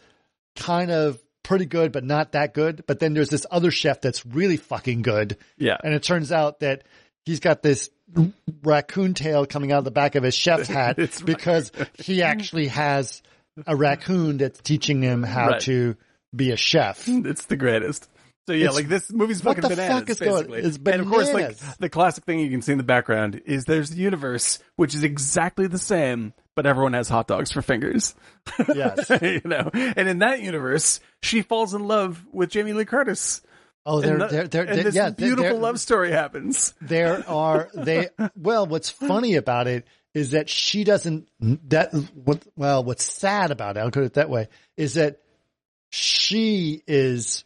kind 0.57 0.91
of 0.91 1.19
pretty 1.43 1.65
good 1.67 1.93
but 1.93 2.05
not 2.05 2.33
that 2.33 2.53
good 2.55 2.85
but 2.87 2.99
then 3.01 3.15
there's 3.15 3.31
this 3.31 3.47
other 3.51 3.71
chef 3.71 4.01
that's 4.01 4.27
really 4.27 4.57
fucking 4.57 5.03
good 5.03 5.37
yeah. 5.57 5.77
and 5.83 5.95
it 5.95 6.03
turns 6.03 6.31
out 6.33 6.61
that 6.61 6.83
he's 7.25 7.41
got 7.41 7.63
this 7.63 7.89
raccoon 8.63 9.15
tail 9.15 9.47
coming 9.47 9.73
out 9.73 9.79
of 9.79 9.85
the 9.85 9.91
back 9.91 10.15
of 10.15 10.23
his 10.23 10.35
chef's 10.35 10.69
hat 10.79 10.99
It's 10.99 11.21
right. 11.21 11.27
because 11.27 11.73
he 11.99 12.23
actually 12.23 12.69
has 12.69 13.23
a 13.67 13.75
raccoon 13.77 14.39
that's 14.39 14.61
teaching 14.61 15.03
him 15.03 15.23
how 15.23 15.49
Right. 15.51 15.61
to 15.63 15.97
be 16.35 16.51
a 16.53 16.57
chef 16.57 17.09
It's 17.09 17.47
the 17.47 17.57
greatest. 17.57 18.09
So 18.49 18.55
yeah, 18.55 18.61
It's- 18.65 18.77
like 18.77 18.89
this 18.89 19.13
movie's 19.13 19.45
what 19.45 19.57
fucking 19.57 19.69
the 19.69 19.77
bananas. 19.77 19.99
fuck 20.01 20.09
is 20.11 20.21
going- 20.21 20.47
basically. 20.47 20.61
it's 20.63 20.77
And 20.79 21.01
of 21.03 21.09
course, 21.09 21.33
like 21.35 21.59
the 21.79 21.91
classic 21.91 22.25
thing 22.25 22.39
you 22.41 22.49
can 22.51 22.63
see 22.63 22.73
in 22.73 22.79
the 22.79 22.85
background 22.85 23.43
is 23.45 23.67
there's 23.67 23.91
the 23.91 23.99
universe, 23.99 24.59
which 24.77 24.95
is 24.95 25.03
exactly 25.03 25.67
the 25.67 25.77
same, 25.79 26.33
but 26.57 26.65
everyone 26.65 26.95
has 26.95 27.11
hot 27.11 27.29
dogs 27.29 27.53
for 27.53 27.61
fingers. 27.61 28.15
yes 28.75 29.11
you 29.21 29.43
know, 29.45 29.69
and 29.75 30.09
in 30.09 30.21
that 30.21 30.41
universe, 30.41 31.01
she 31.23 31.43
falls 31.43 31.75
in 31.75 31.87
love 31.87 32.25
with 32.33 32.49
Jamie 32.49 32.73
Lee 32.73 32.87
Curtis. 32.87 33.43
oh 33.85 34.01
they're 34.01 34.13
and, 34.15 34.23
the- 34.23 34.27
they're, 34.29 34.49
they're, 34.49 34.65
and 34.65 34.81
this 34.81 34.95
yeah 34.95 35.11
beautiful 35.11 35.43
they're- 35.51 35.61
love 35.61 35.79
story 35.79 36.11
happens. 36.11 36.73
there 36.81 37.23
are 37.29 37.69
they 37.75 38.09
well 38.35 38.67
what's 38.67 38.89
funny 38.89 39.35
about 39.35 39.67
it 39.67 39.87
is 40.15 40.31
that 40.31 40.49
she 40.49 40.85
doesn't 40.85 41.29
that 41.69 41.93
what 42.15 42.43
well 42.57 42.83
what's 42.83 43.05
sad 43.05 43.51
about 43.51 43.77
it 43.77 43.81
i'll 43.81 43.91
put 43.91 44.05
it 44.05 44.15
that 44.15 44.31
way 44.31 44.49
is 44.79 44.95
that 44.95 45.21
she 45.91 46.83
is 46.87 47.45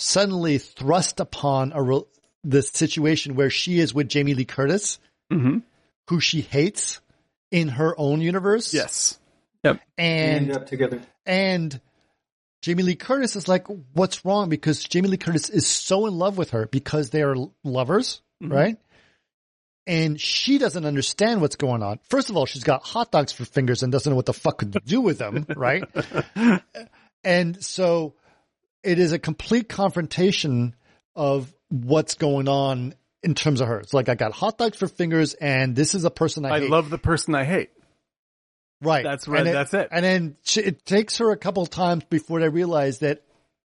suddenly 0.00 0.58
thrust 0.58 1.20
upon 1.20 1.72
a 1.74 1.82
re- 1.82 2.02
the 2.44 2.62
situation 2.62 3.34
where 3.34 3.50
she 3.50 3.78
is 3.78 3.92
with 3.94 4.08
jamie 4.08 4.34
lee 4.34 4.44
curtis 4.44 4.98
Mm-hmm. 5.32 5.58
who 6.08 6.18
she 6.20 6.40
hates 6.40 7.00
in 7.52 7.68
her 7.68 7.94
own 7.98 8.20
universe 8.20 8.74
Yes. 8.74 9.18
They 9.62 9.70
and 9.98 10.36
ended 10.50 10.56
up 10.56 10.66
together. 10.66 11.00
and 11.26 11.80
Jamie 12.62 12.82
Lee 12.82 12.94
Curtis 12.94 13.36
is 13.36 13.48
like, 13.48 13.66
what's 13.94 14.22
wrong? 14.24 14.48
Because 14.50 14.82
Jamie 14.84 15.08
Lee 15.08 15.16
Curtis 15.16 15.48
is 15.48 15.66
so 15.66 16.04
in 16.06 16.18
love 16.18 16.36
with 16.36 16.50
her 16.50 16.66
because 16.66 17.08
they 17.10 17.22
are 17.22 17.34
lovers, 17.64 18.20
right? 18.42 18.76
And 19.86 20.20
she 20.20 20.58
doesn't 20.58 20.84
understand 20.84 21.40
what's 21.40 21.56
going 21.56 21.82
on. 21.82 22.00
First 22.10 22.28
of 22.28 22.36
all, 22.36 22.44
she's 22.44 22.62
got 22.64 22.82
hot 22.84 23.10
dogs 23.10 23.32
for 23.32 23.46
fingers 23.46 23.82
and 23.82 23.90
doesn't 23.90 24.10
know 24.10 24.16
what 24.16 24.26
the 24.26 24.34
fuck 24.34 24.58
to 24.58 24.66
do 24.66 25.00
with 25.00 25.16
them, 25.18 25.46
right? 25.56 25.84
and 27.24 27.64
so 27.64 28.14
it 28.82 28.98
is 28.98 29.12
a 29.12 29.18
complete 29.18 29.68
confrontation 29.68 30.74
of 31.14 31.52
what's 31.68 32.14
going 32.14 32.48
on 32.48 32.94
in 33.22 33.34
terms 33.34 33.60
of 33.60 33.68
her. 33.68 33.80
It's 33.80 33.94
like 33.94 34.08
I 34.08 34.14
got 34.14 34.32
hot 34.32 34.58
dogs 34.58 34.76
for 34.76 34.88
fingers, 34.88 35.34
and 35.34 35.76
this 35.76 35.94
is 35.94 36.04
a 36.04 36.10
person 36.10 36.44
I, 36.44 36.50
I 36.50 36.60
hate. 36.60 36.70
love 36.70 36.90
the 36.90 36.98
person 36.98 37.34
I 37.34 37.44
hate. 37.44 37.70
Right. 38.82 39.04
That's 39.04 39.28
right, 39.28 39.44
that's 39.44 39.74
it. 39.74 39.88
And 39.90 40.04
then 40.04 40.36
she, 40.42 40.60
it 40.60 40.86
takes 40.86 41.18
her 41.18 41.30
a 41.30 41.36
couple 41.36 41.66
times 41.66 42.04
before 42.04 42.40
they 42.40 42.48
realize 42.48 43.00
that, 43.00 43.22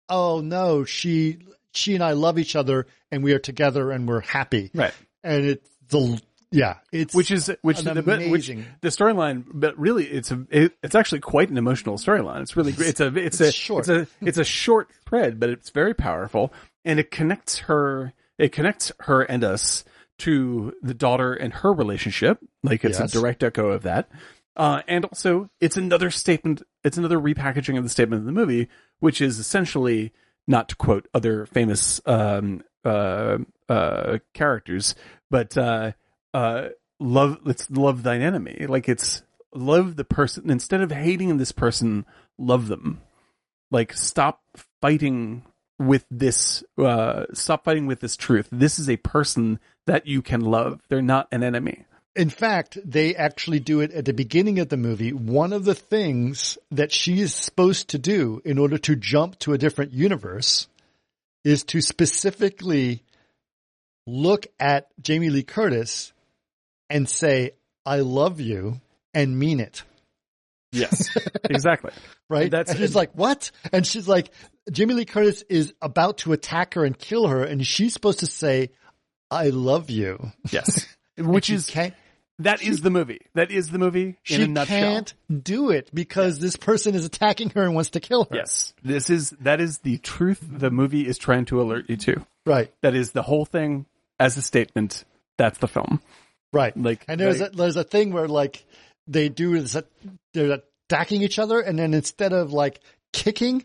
oh 0.07 0.39
no, 0.39 0.85
she 0.85 1.39
she 1.73 1.95
and 1.95 2.03
I 2.03 2.13
love 2.13 2.39
each 2.39 2.55
other, 2.55 2.87
and 3.11 3.23
we 3.23 3.33
are 3.33 3.39
together, 3.39 3.91
and 3.91 4.07
we're 4.07 4.21
happy. 4.21 4.71
Right. 4.73 4.93
And 5.23 5.45
it's 5.45 5.69
the 5.89 6.21
yeah, 6.51 6.77
it's 6.91 7.15
Which 7.15 7.31
is 7.31 7.49
which 7.61 7.79
the 7.79 8.01
but 8.01 8.27
which 8.29 8.47
the 8.47 8.89
storyline, 8.89 9.45
but 9.53 9.77
really 9.77 10.05
it's 10.05 10.31
a 10.31 10.45
it, 10.49 10.73
it's 10.83 10.95
actually 10.95 11.21
quite 11.21 11.49
an 11.49 11.57
emotional 11.57 11.97
storyline. 11.97 12.41
It's 12.41 12.57
really 12.57 12.73
great. 12.73 12.89
It's 12.89 12.99
a 12.99 13.07
it's, 13.17 13.39
a 13.41 13.47
It's 13.47 13.55
short. 13.55 13.87
it's 13.87 13.89
a 13.89 14.07
it's 14.25 14.37
a 14.37 14.43
short 14.43 14.89
thread, 15.07 15.39
but 15.39 15.49
it's 15.49 15.69
very 15.69 15.93
powerful, 15.93 16.51
and 16.83 16.99
it 16.99 17.09
connects 17.11 17.59
her. 17.59 18.13
It 18.37 18.51
connects 18.51 18.91
her 19.01 19.21
and 19.21 19.43
us 19.43 19.85
to 20.19 20.73
the 20.81 20.93
daughter 20.93 21.33
and 21.33 21.53
her 21.53 21.71
relationship. 21.73 22.39
Like 22.63 22.83
it's 22.83 22.99
Yes. 22.99 23.15
a 23.15 23.19
direct 23.19 23.43
echo 23.43 23.69
of 23.69 23.83
that. 23.83 24.09
Uh, 24.57 24.81
and 24.87 25.05
also 25.05 25.49
it's 25.61 25.77
another 25.77 26.11
statement. 26.11 26.61
It's 26.83 26.97
another 26.97 27.17
repackaging 27.17 27.77
of 27.77 27.83
the 27.83 27.89
statement 27.89 28.19
of 28.19 28.25
the 28.25 28.31
movie, 28.33 28.67
which 28.99 29.21
is 29.21 29.39
essentially 29.39 30.11
not 30.47 30.67
to 30.69 30.75
quote 30.75 31.07
other 31.13 31.45
famous 31.45 32.01
um, 32.05 32.61
uh, 32.83 33.37
uh, 33.69 34.17
characters, 34.33 34.95
but 35.29 35.55
uh, 36.33 36.69
love. 36.99 37.39
Let's 37.43 37.69
love 37.69 38.03
thine 38.03 38.21
enemy. 38.21 38.65
Like 38.67 38.87
it's 38.87 39.23
love 39.53 39.95
the 39.95 40.03
person 40.03 40.49
instead 40.49 40.81
of 40.81 40.91
hating 40.91 41.37
this 41.37 41.51
person. 41.51 42.05
Love 42.37 42.67
them. 42.67 43.01
Like 43.69 43.93
stop 43.93 44.41
fighting 44.81 45.43
with 45.79 46.05
this. 46.09 46.63
Uh, 46.77 47.25
stop 47.33 47.65
fighting 47.65 47.87
with 47.87 47.99
this 47.99 48.15
truth. 48.15 48.47
This 48.51 48.79
is 48.79 48.89
a 48.89 48.97
person 48.97 49.59
that 49.87 50.07
you 50.07 50.21
can 50.21 50.41
love. 50.41 50.81
They're 50.89 51.01
not 51.01 51.27
an 51.31 51.43
enemy. 51.43 51.85
In 52.13 52.29
fact, 52.29 52.77
they 52.83 53.15
actually 53.15 53.61
do 53.61 53.79
it 53.79 53.91
at 53.91 54.03
the 54.03 54.13
beginning 54.13 54.59
of 54.59 54.67
the 54.67 54.75
movie. 54.75 55.13
One 55.13 55.53
of 55.53 55.63
the 55.63 55.75
things 55.75 56.57
that 56.69 56.91
she 56.91 57.21
is 57.21 57.33
supposed 57.33 57.89
to 57.89 57.97
do 57.97 58.41
in 58.43 58.57
order 58.57 58.77
to 58.79 58.97
jump 58.97 59.39
to 59.39 59.53
a 59.53 59.57
different 59.57 59.93
universe 59.93 60.67
is 61.45 61.63
to 61.63 61.79
specifically 61.79 63.03
look 64.05 64.47
at 64.59 64.87
Jamie 65.01 65.29
Lee 65.29 65.43
Curtis 65.43 66.11
and 66.91 67.09
say, 67.09 67.51
I 67.85 67.99
love 67.99 68.39
you 68.39 68.79
and 69.13 69.37
mean 69.37 69.59
it. 69.59 69.83
Yes, 70.71 71.17
exactly. 71.49 71.91
Right? 72.29 72.49
That's- 72.49 72.69
and 72.71 72.79
she's 72.79 72.95
like, 72.95 73.11
what? 73.13 73.51
And 73.73 73.85
she's 73.85 74.07
like, 74.07 74.31
Jamie 74.71 74.93
Lee 74.93 75.05
Curtis 75.05 75.43
is 75.49 75.73
about 75.81 76.19
to 76.19 76.33
attack 76.33 76.75
her 76.75 76.85
and 76.85 76.97
kill 76.97 77.27
her. 77.27 77.43
And 77.43 77.65
she's 77.65 77.93
supposed 77.93 78.19
to 78.19 78.27
say, 78.27 78.69
I 79.29 79.49
love 79.49 79.89
you. 79.89 80.31
Yes, 80.49 80.87
which 81.17 81.49
is 81.49 81.69
can't, 81.69 81.93
that 82.39 82.61
is 82.61 82.81
the 82.81 82.89
movie. 82.89 83.21
That 83.33 83.51
is 83.51 83.69
the 83.69 83.79
movie 83.79 84.07
in 84.07 84.15
she 84.23 84.43
a 84.43 84.47
nutshell. 84.47 84.79
can't 84.79 85.13
do 85.43 85.71
it 85.71 85.89
because 85.93 86.39
this 86.39 86.55
person 86.55 86.95
is 86.95 87.05
attacking 87.05 87.51
her 87.51 87.63
and 87.63 87.75
wants 87.75 87.91
to 87.91 87.99
kill 87.99 88.25
her. 88.25 88.35
Yes, 88.35 88.73
this 88.83 89.09
is 89.09 89.31
that 89.41 89.59
is 89.61 89.79
the 89.79 89.97
truth. 89.97 90.39
The 90.41 90.71
movie 90.71 91.05
is 91.07 91.17
trying 91.17 91.45
to 91.45 91.61
alert 91.61 91.89
you 91.89 91.97
to. 91.97 92.25
Right. 92.45 92.71
That 92.81 92.95
is 92.95 93.11
the 93.11 93.21
whole 93.21 93.45
thing 93.45 93.85
as 94.19 94.37
a 94.37 94.41
statement. 94.41 95.05
That's 95.37 95.59
the 95.59 95.67
film. 95.67 96.01
Right. 96.53 96.75
Like, 96.75 97.05
and 97.07 97.19
there's 97.19 97.39
they- 97.39 97.45
a, 97.45 97.49
there's 97.49 97.77
a 97.77 97.83
thing 97.83 98.11
where 98.11 98.27
like 98.27 98.65
they 99.07 99.29
do 99.29 99.59
this, 99.59 99.75
they're 100.33 100.59
attacking 100.89 101.21
each 101.21 101.39
other, 101.39 101.59
and 101.61 101.77
then 101.79 101.93
instead 101.93 102.33
of 102.33 102.51
like 102.53 102.79
kicking, 103.13 103.63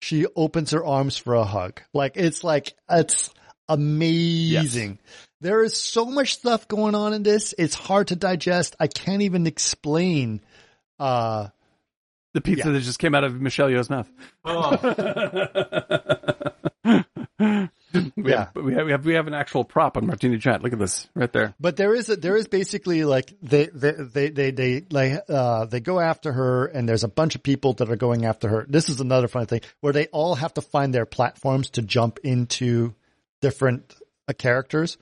she 0.00 0.26
opens 0.36 0.72
her 0.72 0.84
arms 0.84 1.16
for 1.16 1.34
a 1.34 1.44
hug. 1.44 1.80
Like 1.92 2.12
it's 2.16 2.42
like 2.44 2.74
it's 2.90 3.32
amazing. 3.68 4.98
There 5.40 5.62
is 5.62 5.76
so 5.80 6.06
much 6.06 6.34
stuff 6.36 6.66
going 6.68 6.94
on 6.94 7.12
in 7.12 7.22
this. 7.22 7.54
It's 7.58 7.74
hard 7.74 8.08
to 8.08 8.16
digest. 8.16 8.76
I 8.80 8.86
can't 8.86 9.22
even 9.22 9.46
explain. 9.46 10.40
Uh, 10.98 11.48
The 12.34 12.40
pizza 12.40 12.66
Yeah. 12.68 12.72
that 12.72 12.80
just 12.80 12.98
came 12.98 13.14
out 13.14 13.24
of 13.24 13.40
Michelle 13.40 13.68
Yeoh's 13.68 13.90
mouth. 13.90 14.10
Oh, 14.44 14.76
We 18.16 18.30
Yeah. 18.30 18.46
have, 18.54 18.64
we 18.64 18.74
have 18.74 18.86
we 18.86 18.92
have 18.92 19.04
we 19.06 19.14
have 19.14 19.26
an 19.26 19.34
actual 19.34 19.64
prop 19.64 19.96
on 19.96 20.06
Martini 20.06 20.38
Chat. 20.38 20.62
Look 20.62 20.72
at 20.72 20.78
this 20.78 21.08
right 21.14 21.32
there. 21.32 21.54
But 21.60 21.76
there 21.76 21.94
is 21.94 22.08
a, 22.08 22.16
there 22.16 22.36
is 22.36 22.48
basically 22.48 23.04
like 23.04 23.32
they 23.42 23.66
they 23.66 23.92
they 23.92 24.30
they 24.30 24.50
they 24.50 24.84
like 24.90 25.22
uh 25.28 25.66
they 25.66 25.80
go 25.80 26.00
after 26.00 26.32
her 26.32 26.66
and 26.66 26.88
there's 26.88 27.04
a 27.04 27.08
bunch 27.08 27.34
of 27.34 27.42
people 27.42 27.74
that 27.74 27.90
are 27.90 27.96
going 27.96 28.24
after 28.24 28.48
her. 28.48 28.66
This 28.68 28.88
is 28.88 29.00
another 29.00 29.28
funny 29.28 29.46
thing 29.46 29.60
where 29.80 29.92
they 29.92 30.06
all 30.08 30.34
have 30.34 30.54
to 30.54 30.60
find 30.60 30.92
their 30.92 31.06
platforms 31.06 31.70
to 31.70 31.82
jump 31.82 32.18
into 32.24 32.94
different 33.40 33.94
uh, 34.28 34.32
characters, 34.32 34.96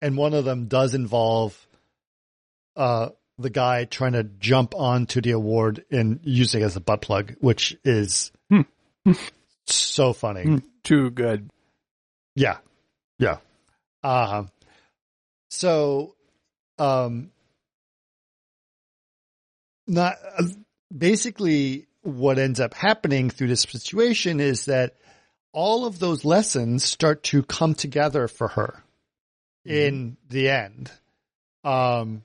and 0.00 0.16
one 0.16 0.34
of 0.34 0.44
them 0.44 0.66
does 0.66 0.94
involve 0.94 1.66
uh 2.76 3.08
the 3.38 3.50
guy 3.50 3.84
trying 3.84 4.12
to 4.12 4.24
jump 4.24 4.74
onto 4.74 5.20
the 5.20 5.32
award 5.32 5.84
and 5.90 6.20
using 6.22 6.62
it 6.62 6.64
as 6.64 6.76
a 6.76 6.80
butt 6.80 7.02
plug, 7.02 7.34
which 7.40 7.76
is 7.84 8.32
so 9.66 10.12
funny. 10.14 10.62
Too 10.82 11.10
good. 11.10 11.50
Yeah. 12.36 12.58
Yeah. 13.18 13.38
Uh, 14.04 14.44
so, 15.50 16.14
um, 16.78 17.30
not 19.88 20.16
uh, 20.38 20.44
basically 20.96 21.86
what 22.02 22.38
ends 22.38 22.60
up 22.60 22.74
happening 22.74 23.30
through 23.30 23.48
this 23.48 23.62
situation 23.62 24.38
is 24.38 24.66
that 24.66 24.94
all 25.52 25.86
of 25.86 25.98
those 25.98 26.24
lessons 26.24 26.84
start 26.84 27.22
to 27.24 27.42
come 27.42 27.74
together 27.74 28.28
for 28.28 28.48
her 28.48 28.82
in 29.64 30.16
the 30.28 30.50
end. 30.50 30.90
Um, 31.64 32.22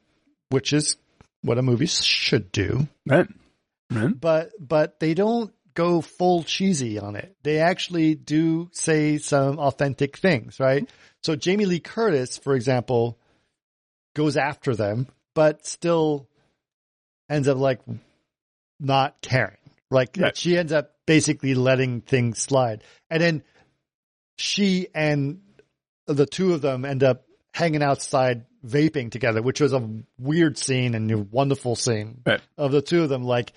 which 0.50 0.74
is 0.74 0.98
what 1.42 1.58
a 1.58 1.64
movie 1.64 1.88
should 1.88 2.52
do 2.52 2.88
Right. 3.08 3.28
Right. 3.90 4.20
but 4.20 4.52
but 4.60 5.00
they 5.00 5.16
don't 5.16 5.52
go 5.74 6.02
full 6.02 6.44
cheesy 6.44 7.00
on 7.00 7.16
it. 7.16 7.36
They 7.44 7.60
actually 7.60 8.16
do 8.16 8.70
say 8.74 9.18
some 9.18 9.60
authentic 9.60 10.18
things, 10.18 10.60
right? 10.60 10.90
So 11.24 11.36
Jamie 11.36 11.66
Lee 11.66 11.80
Curtis, 11.80 12.38
for 12.38 12.56
example, 12.56 13.18
goes 14.16 14.38
after 14.38 14.76
them, 14.76 15.08
but 15.34 15.66
still 15.66 16.28
ends 17.30 17.48
up 17.48 17.58
like 17.58 17.80
not 18.80 19.22
caring. 19.22 19.58
Like 19.90 20.18
Right. 20.20 20.36
she 20.36 20.58
ends 20.58 20.72
up 20.74 20.92
basically 21.06 21.54
letting 21.56 22.02
things 22.02 22.40
slide. 22.40 22.84
And 23.10 23.22
then 23.22 23.44
she 24.38 24.88
and 24.94 25.42
the 26.08 26.26
two 26.26 26.54
of 26.54 26.62
them 26.62 26.86
end 26.86 27.04
up 27.04 27.26
hanging 27.54 27.84
outside 27.84 28.46
vaping 28.66 29.12
together, 29.12 29.42
which 29.42 29.60
was 29.62 29.74
a 29.74 29.90
weird 30.20 30.58
scene 30.58 30.96
and 30.96 31.12
a 31.12 31.18
wonderful 31.18 31.76
scene 31.76 32.22
Right. 32.26 32.42
of 32.58 32.72
the 32.72 32.82
two 32.82 33.04
of 33.04 33.10
them. 33.10 33.24
Like, 33.24 33.54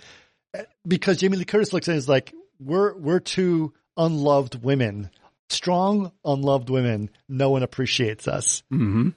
because 0.86 1.18
Jamie 1.18 1.36
Lee 1.36 1.44
Curtis 1.44 1.72
looks 1.72 1.88
at 1.88 1.94
it 1.94 1.98
as 1.98 2.08
like, 2.08 2.32
we're, 2.60 2.94
we're 2.94 3.20
two 3.20 3.72
unloved 3.96 4.62
women, 4.62 5.10
strong, 5.48 6.12
unloved 6.24 6.70
women. 6.70 7.10
No 7.28 7.50
one 7.50 7.62
appreciates 7.62 8.28
us. 8.28 8.62
Mm-hmm. 8.72 9.10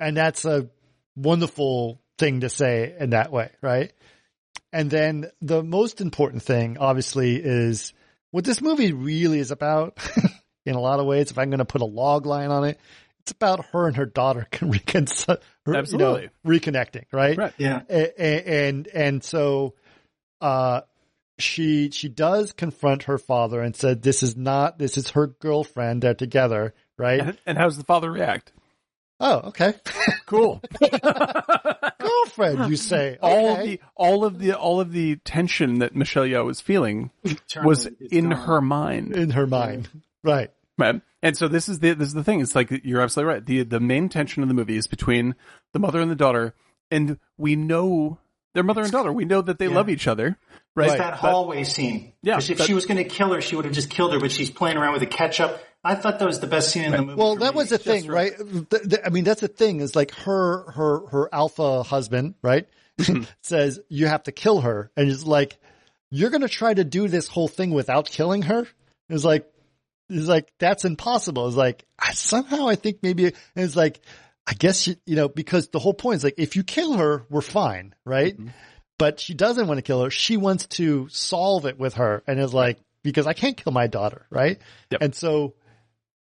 And 0.00 0.16
that's 0.16 0.44
a 0.44 0.68
wonderful 1.16 2.00
thing 2.18 2.40
to 2.40 2.48
say 2.48 2.94
in 2.98 3.10
that 3.10 3.32
way, 3.32 3.50
right? 3.60 3.92
And 4.72 4.90
then 4.90 5.30
the 5.40 5.62
most 5.62 6.00
important 6.00 6.42
thing, 6.42 6.78
obviously, 6.78 7.36
is 7.36 7.92
what 8.30 8.44
this 8.44 8.60
movie 8.60 8.92
really 8.92 9.38
is 9.38 9.50
about. 9.50 9.98
in 10.64 10.74
a 10.74 10.80
lot 10.80 11.00
of 11.00 11.06
ways, 11.06 11.30
if 11.30 11.38
I'm 11.38 11.50
going 11.50 11.58
to 11.58 11.64
put 11.64 11.82
a 11.82 11.86
log 11.86 12.26
line 12.26 12.50
on 12.50 12.64
it, 12.64 12.78
it's 13.20 13.32
about 13.32 13.66
her 13.72 13.86
and 13.86 13.96
her 13.96 14.06
daughter 14.06 14.46
can 14.50 14.70
recon- 14.72 15.06
her, 15.28 15.38
you 15.66 15.72
know, 15.72 15.78
Absolutely. 15.78 16.30
reconnecting, 16.46 17.04
right? 17.12 17.36
Right. 17.36 17.52
yeah. 17.58 17.82
A- 17.88 18.22
a- 18.22 18.68
and 18.68 18.88
and 18.88 19.22
so 19.22 19.74
uh 20.42 20.82
she 21.38 21.90
she 21.90 22.08
does 22.08 22.52
confront 22.52 23.04
her 23.04 23.16
father 23.18 23.60
and 23.62 23.74
said 23.74 24.02
this 24.02 24.22
is 24.22 24.36
not 24.36 24.78
this 24.78 24.98
is 24.98 25.10
her 25.10 25.26
girlfriend 25.28 26.02
they're 26.02 26.12
together 26.14 26.74
right 26.98 27.20
And, 27.20 27.38
and 27.46 27.56
how's 27.58 27.78
the 27.78 27.84
father 27.84 28.10
react? 28.12 28.52
oh 29.20 29.48
okay 29.48 29.74
Cool. 30.26 30.62
girlfriend 32.00 32.70
you 32.70 32.76
say 32.76 33.18
all 33.22 33.54
of 33.56 33.62
the 33.64 33.80
all 33.94 34.24
of 34.24 34.38
the 34.38 34.52
all 34.54 34.80
of 34.80 34.92
the 34.92 35.16
tension 35.16 35.78
that 35.80 35.94
Michelle 35.94 36.24
Yeoh 36.24 36.44
was 36.46 36.60
feeling 36.60 37.10
Turn 37.48 37.64
was 37.64 37.86
in 38.10 38.30
gone. 38.30 38.38
her 38.42 38.60
mind. 38.60 39.16
in 39.16 39.30
her 39.30 39.46
mind 39.46 39.88
right 40.22 40.50
Right. 40.78 41.02
And 41.22 41.36
so 41.36 41.48
this 41.48 41.68
is 41.68 41.80
the 41.80 41.92
this 41.92 42.08
is 42.08 42.14
the 42.14 42.24
thing. 42.24 42.40
It's 42.40 42.54
like 42.56 42.70
you're 42.82 43.02
absolutely 43.02 43.34
right. 43.34 43.44
The 43.44 43.62
the 43.62 43.78
main 43.78 44.08
tension 44.08 44.42
of 44.42 44.48
the 44.48 44.54
movie 44.54 44.78
is 44.78 44.86
between 44.86 45.34
the 45.74 45.78
mother 45.78 46.00
and 46.00 46.10
the 46.10 46.16
daughter, 46.16 46.54
and 46.90 47.18
we 47.36 47.56
know 47.56 48.18
They're 48.54 48.62
mother 48.62 48.82
and 48.82 48.92
daughter. 48.92 49.12
We 49.12 49.24
know 49.24 49.40
that 49.42 49.58
they 49.58 49.68
Yeah. 49.68 49.74
love 49.74 49.88
each 49.88 50.06
other, 50.06 50.36
right? 50.76 50.88
It's 50.90 50.98
that 50.98 51.14
hallway 51.14 51.64
scene. 51.64 52.12
Yeah. 52.22 52.38
if 52.38 52.58
but- 52.58 52.66
she 52.66 52.74
was 52.74 52.86
going 52.86 52.98
to 52.98 53.04
kill 53.04 53.32
her, 53.32 53.40
she 53.40 53.56
would 53.56 53.64
have 53.64 53.74
just 53.74 53.90
killed 53.90 54.12
her. 54.12 54.20
But 54.20 54.30
she's 54.32 54.50
playing 54.50 54.76
around 54.76 54.92
with 54.92 55.00
the 55.00 55.06
ketchup. 55.06 55.62
I 55.84 55.94
thought 55.96 56.18
that 56.20 56.26
was 56.26 56.38
the 56.38 56.46
best 56.46 56.70
scene 56.70 56.84
in 56.84 56.92
the 56.92 57.02
movie. 57.02 57.14
Well, 57.18 57.36
that 57.36 57.54
me. 57.54 57.58
was 57.58 57.70
the 57.70 57.76
Just 57.78 57.86
thing, 57.86 58.06
right? 58.06 58.36
The- 58.38 58.80
the- 58.84 59.06
I 59.06 59.08
mean, 59.08 59.24
that's 59.24 59.40
the 59.40 59.48
thing 59.48 59.80
is 59.80 59.96
like 59.96 60.12
her, 60.12 60.70
her, 60.72 61.06
her 61.08 61.28
alpha 61.34 61.82
husband, 61.82 62.34
right? 62.42 62.68
says 63.42 63.80
you 63.88 64.06
have 64.06 64.22
to 64.24 64.32
kill 64.32 64.60
her. 64.60 64.90
And 64.96 65.08
he's 65.08 65.24
like, 65.24 65.58
you're 66.10 66.30
going 66.30 66.42
to 66.42 66.48
try 66.48 66.72
to 66.74 66.84
do 66.84 67.08
this 67.08 67.26
whole 67.26 67.48
thing 67.48 67.70
without 67.70 68.06
killing 68.06 68.42
her? 68.42 68.66
It's 69.08 69.24
like, 69.24 69.48
it's 70.08 70.28
like, 70.28 70.52
that's 70.58 70.84
impossible. 70.84 71.48
It's 71.48 71.56
like, 71.56 71.84
somehow 72.12 72.68
I 72.68 72.74
think 72.76 72.98
maybe, 73.02 73.32
it's 73.56 73.74
like, 73.76 74.00
I 74.46 74.54
guess, 74.54 74.86
you, 74.86 74.96
you 75.06 75.16
know, 75.16 75.28
because 75.28 75.68
the 75.68 75.78
whole 75.78 75.94
point 75.94 76.16
is 76.16 76.24
like, 76.24 76.34
if 76.36 76.56
you 76.56 76.64
kill 76.64 76.94
her, 76.94 77.24
we're 77.30 77.40
fine, 77.40 77.94
right? 78.04 78.36
Mm-hmm. 78.36 78.48
But 78.98 79.20
she 79.20 79.34
doesn't 79.34 79.66
want 79.66 79.78
to 79.78 79.82
kill 79.82 80.02
her. 80.02 80.10
She 80.10 80.36
wants 80.36 80.66
to 80.66 81.08
solve 81.08 81.66
it 81.66 81.78
with 81.78 81.94
her 81.94 82.22
and 82.26 82.38
is 82.40 82.54
like, 82.54 82.78
because 83.02 83.26
I 83.26 83.32
can't 83.32 83.56
kill 83.56 83.72
my 83.72 83.86
daughter, 83.86 84.26
right? 84.30 84.60
Yep. 84.90 85.02
And 85.02 85.14
so 85.14 85.54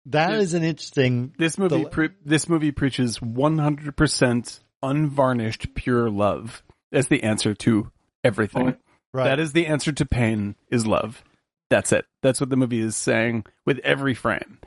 that 0.08 0.34
is 0.34 0.54
an 0.54 0.64
interesting 0.64 1.34
This 1.38 1.58
movie, 1.58 1.84
The- 1.84 1.90
pre- 1.90 2.10
this 2.26 2.48
movie 2.50 2.72
preaches 2.72 3.20
100% 3.20 4.60
unvarnished 4.82 5.74
pure 5.76 6.10
love 6.10 6.64
as 6.92 7.08
the 7.08 7.24
answer 7.24 7.54
to 7.54 7.92
everything. 8.24 8.76
Right. 9.14 9.26
That 9.26 9.40
is 9.40 9.54
the 9.54 9.68
answer 9.68 9.92
to 9.92 10.06
pain 10.06 10.56
is 10.70 10.88
love. 10.88 11.24
That's 11.70 11.92
it. 11.92 12.06
That's 12.22 12.40
what 12.40 12.50
the 12.50 12.58
movie 12.58 12.82
is 12.82 12.96
saying 12.96 13.46
with 13.66 13.80
every 13.80 14.14
frame. 14.14 14.60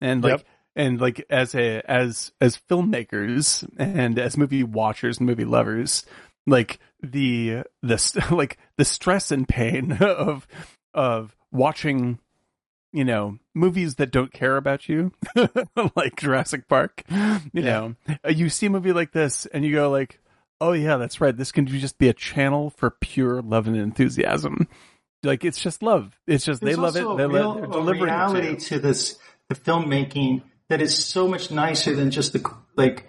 And 0.00 0.22
like, 0.22 0.38
Yep. 0.38 0.46
And 0.76 1.00
like 1.00 1.24
as 1.30 1.54
a, 1.54 1.82
as, 1.90 2.32
as 2.40 2.60
filmmakers 2.70 3.68
and 3.78 4.18
as 4.18 4.36
movie 4.36 4.62
watchers 4.62 5.18
and 5.18 5.26
movie 5.26 5.44
lovers, 5.44 6.04
like 6.46 6.78
the, 7.02 7.64
the, 7.82 8.26
like 8.30 8.58
the 8.76 8.84
stress 8.84 9.30
and 9.30 9.48
pain 9.48 9.92
of, 10.00 10.46
of 10.94 11.34
watching, 11.50 12.18
you 12.92 13.04
know, 13.04 13.38
movies 13.54 13.96
that 13.96 14.12
don't 14.12 14.32
care 14.32 14.56
about 14.56 14.88
you, 14.88 15.12
like 15.96 16.16
Jurassic 16.16 16.68
Park, 16.68 17.02
you 17.52 17.62
know, 17.62 17.96
Uh, 18.24 18.30
you 18.30 18.48
see 18.48 18.66
a 18.66 18.70
movie 18.70 18.92
like 18.92 19.12
this 19.12 19.46
and 19.46 19.64
you 19.64 19.72
go 19.72 19.90
like, 19.90 20.20
oh 20.60 20.72
yeah, 20.72 20.96
that's 20.96 21.20
right. 21.20 21.36
This 21.36 21.52
can 21.52 21.66
just 21.66 21.98
be 21.98 22.08
a 22.08 22.14
channel 22.14 22.70
for 22.70 22.90
pure 22.90 23.42
love 23.42 23.66
and 23.66 23.76
enthusiasm. 23.76 24.68
Like 25.22 25.44
it's 25.44 25.60
just 25.60 25.82
love. 25.82 26.18
It's 26.26 26.44
just 26.44 26.60
There's 26.60 26.76
they 26.76 26.80
love 26.80 26.96
it. 26.96 27.00
They 27.00 27.24
love 27.24 27.32
real 27.32 27.54
they're 27.54 27.64
a 27.64 27.68
delivering 27.68 28.02
it 28.02 28.14
reality 28.14 28.56
to 28.56 28.78
this 28.78 29.18
the 29.48 29.54
filmmaking 29.54 30.42
that 30.68 30.80
is 30.82 30.96
so 31.04 31.28
much 31.28 31.50
nicer 31.50 31.94
than 31.94 32.10
just 32.10 32.32
the 32.32 32.44
like 32.76 33.06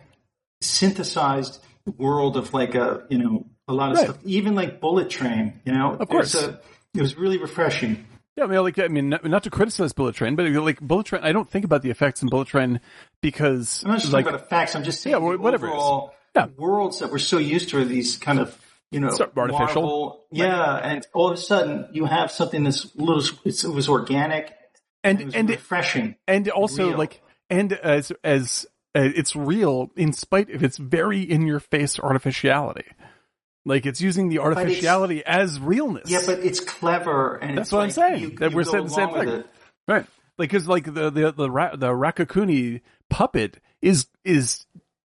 synthesized 0.61 1.63
world 1.97 2.37
of 2.37 2.53
like 2.53 2.75
a 2.75 3.05
you 3.09 3.17
know 3.17 3.45
a 3.67 3.73
lot 3.73 3.91
of 3.91 3.97
Right. 3.97 4.03
stuff. 4.09 4.17
Even 4.25 4.55
like 4.55 4.79
Bullet 4.79 5.09
Train, 5.09 5.59
you 5.65 5.73
know, 5.73 5.95
Of 5.99 6.07
course. 6.07 6.35
a- 6.35 6.59
it 6.93 7.01
was 7.01 7.17
really 7.17 7.37
refreshing. 7.37 8.05
Yeah, 8.37 8.45
I 8.45 8.47
mean, 8.47 8.61
like, 8.61 8.77
I 8.79 8.87
mean, 8.87 9.09
not, 9.09 9.25
not 9.25 9.43
to 9.43 9.49
criticize 9.49 9.93
Bullet 9.93 10.15
Train, 10.15 10.35
but 10.35 10.45
like 10.51 10.79
Bullet 10.79 11.07
Train, 11.07 11.23
I 11.23 11.31
don't 11.31 11.49
think 11.49 11.65
about 11.65 11.81
the 11.81 11.89
effects 11.89 12.21
in 12.21 12.29
Bullet 12.29 12.47
Train 12.47 12.79
because, 13.21 13.81
I'm 13.83 13.91
not 13.91 13.99
just 13.99 14.13
like, 14.13 14.25
talking 14.25 14.35
about 14.35 14.45
the 14.45 14.49
facts. 14.49 14.75
I'm 14.75 14.83
just 14.83 15.01
saying 15.01 15.15
Yeah, 15.15 15.35
whatever 15.35 15.67
overall 15.67 16.13
Yeah. 16.35 16.45
worlds 16.55 16.99
that 16.99 17.11
we're 17.11 17.17
so 17.17 17.39
used 17.39 17.69
to 17.69 17.79
are 17.79 17.85
these 17.85 18.15
kind 18.17 18.39
of 18.39 18.57
you 18.91 19.01
know 19.01 19.09
So 19.09 19.29
artificial. 19.35 19.81
Marvel, 19.81 20.25
yeah, 20.31 20.75
and 20.75 21.05
all 21.13 21.27
of 21.27 21.33
a 21.33 21.37
sudden 21.41 21.87
you 21.91 22.05
have 22.05 22.31
something 22.31 22.63
that's 22.63 22.95
little. 22.95 23.23
It's, 23.43 23.63
it 23.65 23.69
was 23.71 23.89
organic. 23.89 24.53
and 25.03 25.19
It 25.21 25.25
was 25.25 25.35
and 25.35 25.49
refreshing. 25.49 26.15
and 26.27 26.47
also 26.49 26.89
real. 26.89 26.97
like, 26.97 27.21
and 27.49 27.73
as 27.73 28.11
as 28.23 28.65
uh, 28.95 29.01
it's 29.15 29.35
real 29.35 29.91
in 29.95 30.13
spite 30.13 30.49
of 30.49 30.63
its 30.63 30.77
very 30.77 31.21
in 31.21 31.45
your 31.47 31.59
face 31.59 31.99
artificiality. 31.99 32.85
Like 33.65 33.85
it's 33.85 33.99
using 34.01 34.29
the 34.29 34.39
artificiality 34.39 35.23
as 35.25 35.59
realness. 35.59 36.09
Yeah, 36.09 36.21
but 36.25 36.39
it's 36.39 36.59
clever, 36.61 37.35
and 37.35 37.57
That's 37.57 37.67
it's 37.67 37.73
what 37.73 37.83
I'm 37.83 37.91
saying, 37.91 38.21
You, 38.21 38.29
that 38.37 38.51
you 38.51 38.55
we're 38.57 38.63
go 38.63 38.71
saying 38.71 38.83
the 38.85 38.89
same 38.91 39.13
thing. 39.13 39.43
Right. 39.87 40.05
Like, 40.37 40.49
cause 40.51 40.67
like 40.67 40.85
the, 40.85 41.09
the, 41.09 41.31
the, 41.33 41.49
Ra- 41.51 41.75
the 41.75 41.87
Raccacoonie 41.89 42.81
puppet 43.09 43.59
is, 43.81 44.05
is, 44.23 44.65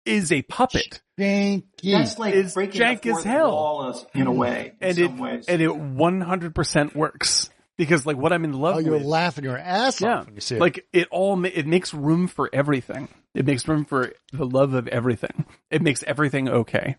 is 0.05 0.31
a 0.31 0.41
puppet. 0.43 1.01
Janky. 1.19 1.64
That's 1.93 2.19
like 2.19 2.35
It's 2.35 2.53
breaking 2.53 2.81
jank 2.81 3.01
the 3.01 3.10
as 3.10 3.14
fourth 3.14 3.23
hell. 3.23 3.51
wall 3.51 4.07
in 4.14 4.27
a 4.27 4.31
way. 4.31 4.73
In 4.81 4.88
And 4.89 4.97
it, 4.99 5.05
some 5.07 5.18
ways. 5.18 5.45
and 5.47 5.61
it 5.61 5.69
100% 5.69 6.95
works. 6.95 7.49
Because 7.77 8.05
like 8.05 8.17
what 8.17 8.31
I'm 8.31 8.43
in 8.43 8.53
love 8.53 8.75
Oh, 8.75 8.79
you're 8.79 8.93
with. 8.93 9.03
laughing 9.03 9.43
your 9.43 9.57
ass 9.57 9.99
yeah. 10.01 10.19
off 10.19 10.25
when 10.27 10.35
you 10.35 10.41
see 10.41 10.55
it. 10.55 10.61
Like 10.61 10.85
it 10.93 11.07
all, 11.09 11.35
ma- 11.35 11.49
it 11.51 11.65
makes 11.65 11.93
room 11.93 12.27
for 12.27 12.49
everything. 12.53 13.07
It 13.33 13.45
makes 13.45 13.67
room 13.67 13.83
for 13.85 14.13
the 14.31 14.45
love 14.45 14.73
of 14.75 14.87
everything. 14.87 15.45
It 15.71 15.81
makes 15.81 16.03
everything 16.03 16.47
okay. 16.49 16.97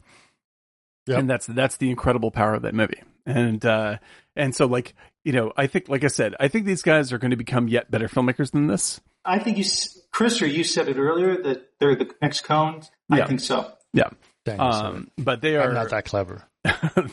Yep. 1.07 1.19
And 1.19 1.31
that's, 1.31 1.47
that's 1.47 1.77
the 1.77 1.91
incredible 1.91 2.31
power 2.31 2.55
of 2.55 2.63
that 2.63 2.75
movie. 2.75 3.03
And, 3.27 3.65
uh, 3.65 3.99
and 4.35 4.55
so 4.55 4.67
like, 4.67 4.95
you 5.23 5.33
know, 5.33 5.53
I 5.57 5.67
think, 5.69 5.89
like 5.89 6.03
I 6.03 6.09
said, 6.09 6.35
I 6.41 6.49
think 6.49 6.67
these 6.67 6.83
guys 6.83 7.13
are 7.13 7.19
going 7.19 7.31
to 7.31 7.37
become 7.37 7.69
yet 7.69 7.91
better 7.91 8.09
filmmakers 8.09 8.51
than 8.51 8.67
this. 8.67 9.01
I 9.25 9.39
think 9.39 9.59
you, 9.59 9.65
Chris, 10.11 10.43
or 10.43 10.47
you 10.47 10.65
said 10.65 10.89
it 10.89 10.97
earlier 10.99 11.41
that 11.43 11.71
they're 11.79 11.95
the 11.95 12.11
next 12.21 12.45
Coens. 12.45 12.89
Yeah. 13.11 13.25
I 13.25 13.27
think 13.27 13.41
so. 13.41 13.71
Yeah. 13.93 14.11
Dang, 14.45 14.61
Um, 14.61 15.11
but 15.17 15.41
they 15.41 15.57
are 15.57 15.69
I'm 15.69 15.75
not 15.75 15.91
that 15.91 16.05
clever. 16.05 16.43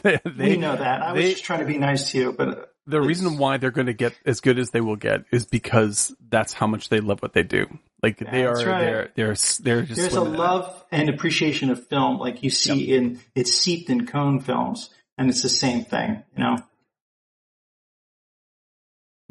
they, 0.04 0.20
they, 0.26 0.50
we 0.50 0.58
know 0.58 0.76
that. 0.76 1.02
I 1.04 1.14
was 1.14 1.24
just 1.26 1.44
trying 1.44 1.60
to 1.60 1.66
be 1.66 1.78
nice 1.78 2.12
to 2.12 2.18
you, 2.18 2.34
but 2.34 2.71
the 2.88 3.02
reason 3.02 3.38
why 3.38 3.58
they're 3.58 3.72
going 3.72 3.88
to 3.88 3.94
get 3.94 4.14
as 4.26 4.42
good 4.42 4.58
as 4.60 4.72
they 4.72 4.82
will 4.82 4.96
get 4.96 5.22
is 5.32 5.46
because 5.46 6.16
that's 6.30 6.54
how 6.54 6.68
much 6.68 6.90
they 6.90 7.00
love 7.00 7.22
what 7.22 7.34
they 7.34 7.44
do. 7.44 7.68
Like 8.02 8.18
they 8.18 8.46
are, 8.46 8.56
That's 8.56 8.66
right. 8.66 8.80
they're, 8.80 9.12
they're, 9.16 9.26
they're 9.26 9.36
just 9.36 9.64
there's 9.64 10.08
a 10.08 10.10
swimming 10.10 10.28
in 10.30 10.36
it. 10.36 10.40
love 10.40 10.86
and 10.92 11.10
appreciation 11.10 11.70
of 11.70 11.88
film 11.88 12.18
like 12.18 12.42
you 12.44 12.50
see 12.50 12.94
in 12.94 13.20
it's 13.36 13.54
seeped 13.54 13.90
in 13.92 14.08
Coen 14.08 14.42
films, 14.44 14.90
and 15.18 15.30
it's 15.30 15.44
the 15.44 15.50
same 15.50 15.86
thing. 15.86 16.24
You 16.36 16.44
know, 16.44 16.58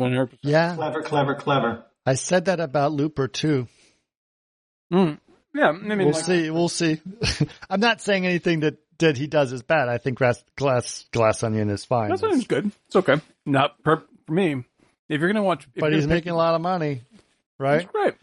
100%. 0.01 0.39
Yeah. 0.43 0.77
clever, 0.77 1.03
clever, 1.03 1.35
clever. 1.35 1.85
I 2.07 2.15
said 2.15 2.47
that 2.47 2.61
about 2.61 2.93
Looper 2.93 3.29
too. 3.29 3.69
Mm. 4.93 5.19
Yeah, 5.55 5.69
I 5.69 5.73
mean, 5.73 5.99
We'll 5.99 6.13
like, 6.13 6.25
see. 6.25 6.51
We'll 6.51 6.69
see. 6.69 7.01
I'm 7.71 7.81
not 7.81 8.01
saying 8.01 8.27
anything 8.27 8.61
that, 8.61 8.77
that 8.99 9.17
he 9.17 9.27
does 9.27 9.53
is 9.53 9.63
bad. 9.63 9.89
I 9.89 9.99
think 9.99 10.19
glass, 10.19 10.43
glass, 10.57 11.07
glass 11.13 11.43
onion 11.43 11.71
is 11.71 11.85
fine. 11.85 12.11
that's 12.11 12.23
it's 12.23 12.47
good. 12.47 12.71
It's 12.87 12.97
okay. 12.97 13.21
Not 13.45 13.83
per, 13.83 14.03
for 14.27 14.33
me. 14.33 14.65
If 15.09 15.21
you're 15.21 15.29
gonna 15.29 15.43
watch, 15.43 15.67
if 15.75 15.81
but 15.81 15.93
he's 15.93 16.07
making 16.07 16.31
a 16.31 16.37
lot 16.37 16.55
of 16.55 16.61
money, 16.61 17.03
right? 17.59 17.91
Great. 17.93 18.15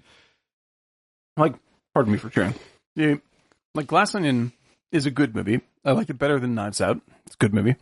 Like, 1.36 1.56
pardon 1.94 2.14
me 2.14 2.18
for 2.18 2.30
chewing. 2.30 2.54
Yeah, 2.95 3.16
like 3.76 3.88
Glass 3.88 4.16
Onion 4.16 4.54
is 4.91 5.06
a 5.06 5.12
good 5.12 5.36
movie. 5.36 5.60
I 5.84 5.91
liked 5.91 6.10
it 6.10 6.18
better 6.18 6.40
than 6.40 6.56
Knives 6.56 6.80
Out. 6.80 7.02
It's 7.26 7.36
a 7.36 7.38
good 7.38 7.54
movie. 7.54 7.76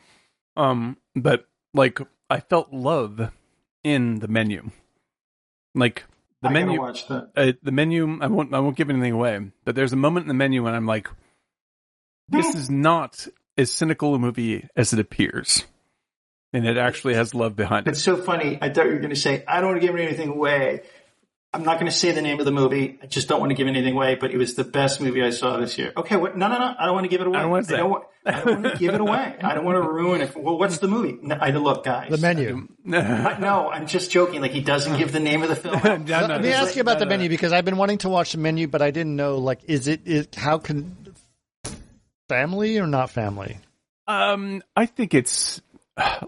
Um, 0.58 0.98
but 1.16 1.46
like 1.74 2.00
I 2.30 2.40
felt 2.40 2.74
love 2.74 3.32
in 3.84 4.20
the 4.20 4.28
menu. 4.28 4.72
Like 5.76 6.06
the 6.42 6.50
I 6.50 6.54
menu, 6.54 6.80
watch 6.80 7.08
that. 7.08 7.32
uh, 7.36 7.52
the 7.64 7.72
menu. 7.72 8.20
I 8.22 8.28
won't. 8.28 8.54
I 8.54 8.60
won't 8.60 8.76
give 8.78 8.90
anything 8.90 9.14
away. 9.14 9.52
But 9.64 9.76
there's 9.76 9.94
a 9.94 9.98
moment 9.98 10.26
in 10.26 10.28
the 10.28 10.34
menu 10.34 10.64
when 10.64 10.74
I'm 10.74 10.86
like, 10.86 11.08
this 12.30 12.56
is 12.56 12.70
not 12.70 13.28
as 13.58 13.72
cynical 13.72 14.14
a 14.16 14.20
movie 14.20 14.68
as 14.76 14.94
it 14.94 15.00
appears, 15.00 15.66
and 16.54 16.66
it 16.68 16.78
actually 16.78 17.14
has 17.16 17.34
love 17.34 17.56
behind 17.56 17.88
it. 17.88 17.92
It's 17.92 18.04
so 18.04 18.18
funny. 18.18 18.58
I 18.62 18.70
thought 18.70 18.86
you 18.86 18.94
were 18.94 19.00
going 19.00 19.10
to 19.12 19.16
say, 19.16 19.44
I 19.48 19.62
don't 19.62 19.72
want 19.72 19.82
to 19.82 19.88
give 19.88 19.96
anything 19.96 20.30
away. 20.30 20.82
I'm 21.56 21.64
not 21.64 21.80
going 21.80 21.90
to 21.90 21.98
say 21.98 22.12
the 22.12 22.22
name 22.22 22.40
of 22.40 22.46
the 22.46 22.52
movie. 22.52 23.00
I 23.02 23.06
just 23.06 23.30
don't 23.30 23.40
want 23.40 23.50
to 23.52 23.56
give 23.56 23.68
anything 23.68 23.94
away, 23.94 24.16
but 24.16 24.32
it 24.32 24.38
was 24.38 24.56
the 24.56 24.66
best 24.66 25.00
movie 25.00 25.24
I 25.24 25.30
saw 25.30 25.58
this 25.58 25.78
year. 25.78 25.94
Okay, 25.96 26.18
what? 26.18 26.38
No, 26.38 26.50
no, 26.50 26.60
no. 26.60 26.76
I 26.78 26.86
don't 26.86 26.96
want 26.96 27.06
to 27.06 27.10
give 27.10 27.22
it 27.22 27.28
away. 27.28 27.38
I 27.40 27.42
don't 27.44 27.52
want 27.52 27.66
to 27.66 27.70
say. 27.70 27.76
I 27.76 27.80
don't, 27.80 27.90
want, 27.92 28.04
I 28.26 28.32
don't 28.42 28.62
want 28.62 28.74
to 28.74 28.78
give 28.78 28.94
it 28.94 29.00
away. 29.00 29.36
I 29.42 29.54
don't 29.56 29.64
want 29.64 29.78
to 29.82 29.90
ruin 29.90 30.20
it. 30.20 30.36
Well, 30.36 30.58
what's 30.58 30.80
the 30.80 30.90
movie? 30.90 31.18
No, 31.22 31.38
I 31.40 31.52
look, 31.52 31.86
guys. 31.86 32.12
The 32.12 32.18
menu. 32.18 32.68
I, 32.92 33.38
no, 33.40 33.70
I'm 33.72 33.88
just 33.88 34.12
joking. 34.12 34.42
Like 34.42 34.52
he 34.52 34.60
doesn't 34.62 34.98
give 34.98 35.14
the 35.14 35.22
name 35.22 35.44
of 35.44 35.50
the 35.50 35.56
film. 35.56 35.76
No, 35.86 35.96
no, 35.96 36.28
Let 36.28 36.42
me 36.42 36.50
no. 36.50 36.56
ask 36.56 36.76
you 36.76 36.82
about 36.82 36.96
No, 36.96 37.00
the 37.00 37.06
menu 37.06 37.30
because 37.30 37.54
I've 37.54 37.64
been 37.66 37.78
wanting 37.78 38.00
to 38.00 38.10
watch 38.10 38.34
the 38.34 38.38
menu, 38.38 38.68
but 38.68 38.82
I 38.82 38.92
didn't 38.92 39.16
know 39.16 39.38
like 39.38 39.62
is 39.64 39.88
it 39.88 40.02
is 40.06 40.28
how 40.36 40.58
can 40.58 40.96
family 42.28 42.78
or 42.80 42.88
not 42.88 43.10
family? 43.10 43.60
Um, 44.08 44.62
I 44.76 44.86
think 44.86 45.14
it's 45.14 45.62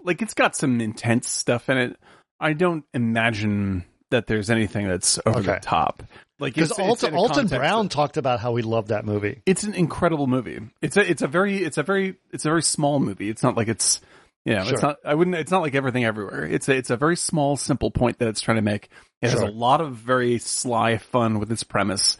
like 0.03 0.21
it's 0.21 0.33
got 0.33 0.55
some 0.55 0.79
intense 0.81 1.29
stuff 1.29 1.69
in 1.69 1.77
it. 1.77 1.97
I 2.39 2.53
don't 2.53 2.85
imagine 2.93 3.83
that 4.11 4.27
there's 4.27 4.49
anything 4.49 4.87
that's 4.87 5.19
over 5.25 5.41
the 5.41 5.59
top. 5.61 6.03
Like 6.39 6.53
Because 6.53 6.71
Alton, 6.71 7.15
Alton 7.15 7.47
Brown 7.47 7.85
of- 7.87 7.91
talked 7.91 8.17
about 8.17 8.39
how 8.39 8.55
he 8.55 8.63
loved 8.63 8.89
that 8.89 9.05
movie. 9.05 9.41
it's 9.45 9.63
an 9.63 9.73
incredible 9.73 10.27
movie. 10.27 10.59
It's 10.81 10.95
a 10.95 11.09
it's 11.09 11.21
a 11.23 11.27
very 11.27 11.57
it's 11.63 11.77
a 11.77 11.83
very 11.83 12.15
it's 12.31 12.45
a 12.45 12.49
very 12.49 12.61
small 12.63 12.99
movie. 12.99 13.29
It's 13.29 13.41
not 13.43 13.57
like 13.57 13.67
it's 13.67 13.99
you 14.45 14.53
know 14.55 14.63
Sure. 14.63 14.73
it's 14.73 14.81
not 14.83 14.97
I 15.03 15.15
wouldn't 15.15 15.35
it's 15.35 15.51
not 15.51 15.63
like 15.63 15.73
everything 15.75 16.05
everywhere. 16.05 16.45
It's 16.45 16.69
a 16.69 16.75
it's 16.75 16.89
a 16.91 16.97
very 16.97 17.15
small 17.17 17.57
simple 17.57 17.89
point 17.91 18.19
that 18.19 18.27
it's 18.27 18.41
trying 18.41 18.57
to 18.57 18.61
make. 18.61 18.89
It 19.21 19.31
has 19.31 19.41
a 19.41 19.47
lot 19.47 19.81
of 19.81 19.95
very 19.95 20.37
sly 20.37 20.97
fun 20.97 21.39
with 21.39 21.51
its 21.51 21.63
premise. 21.63 22.17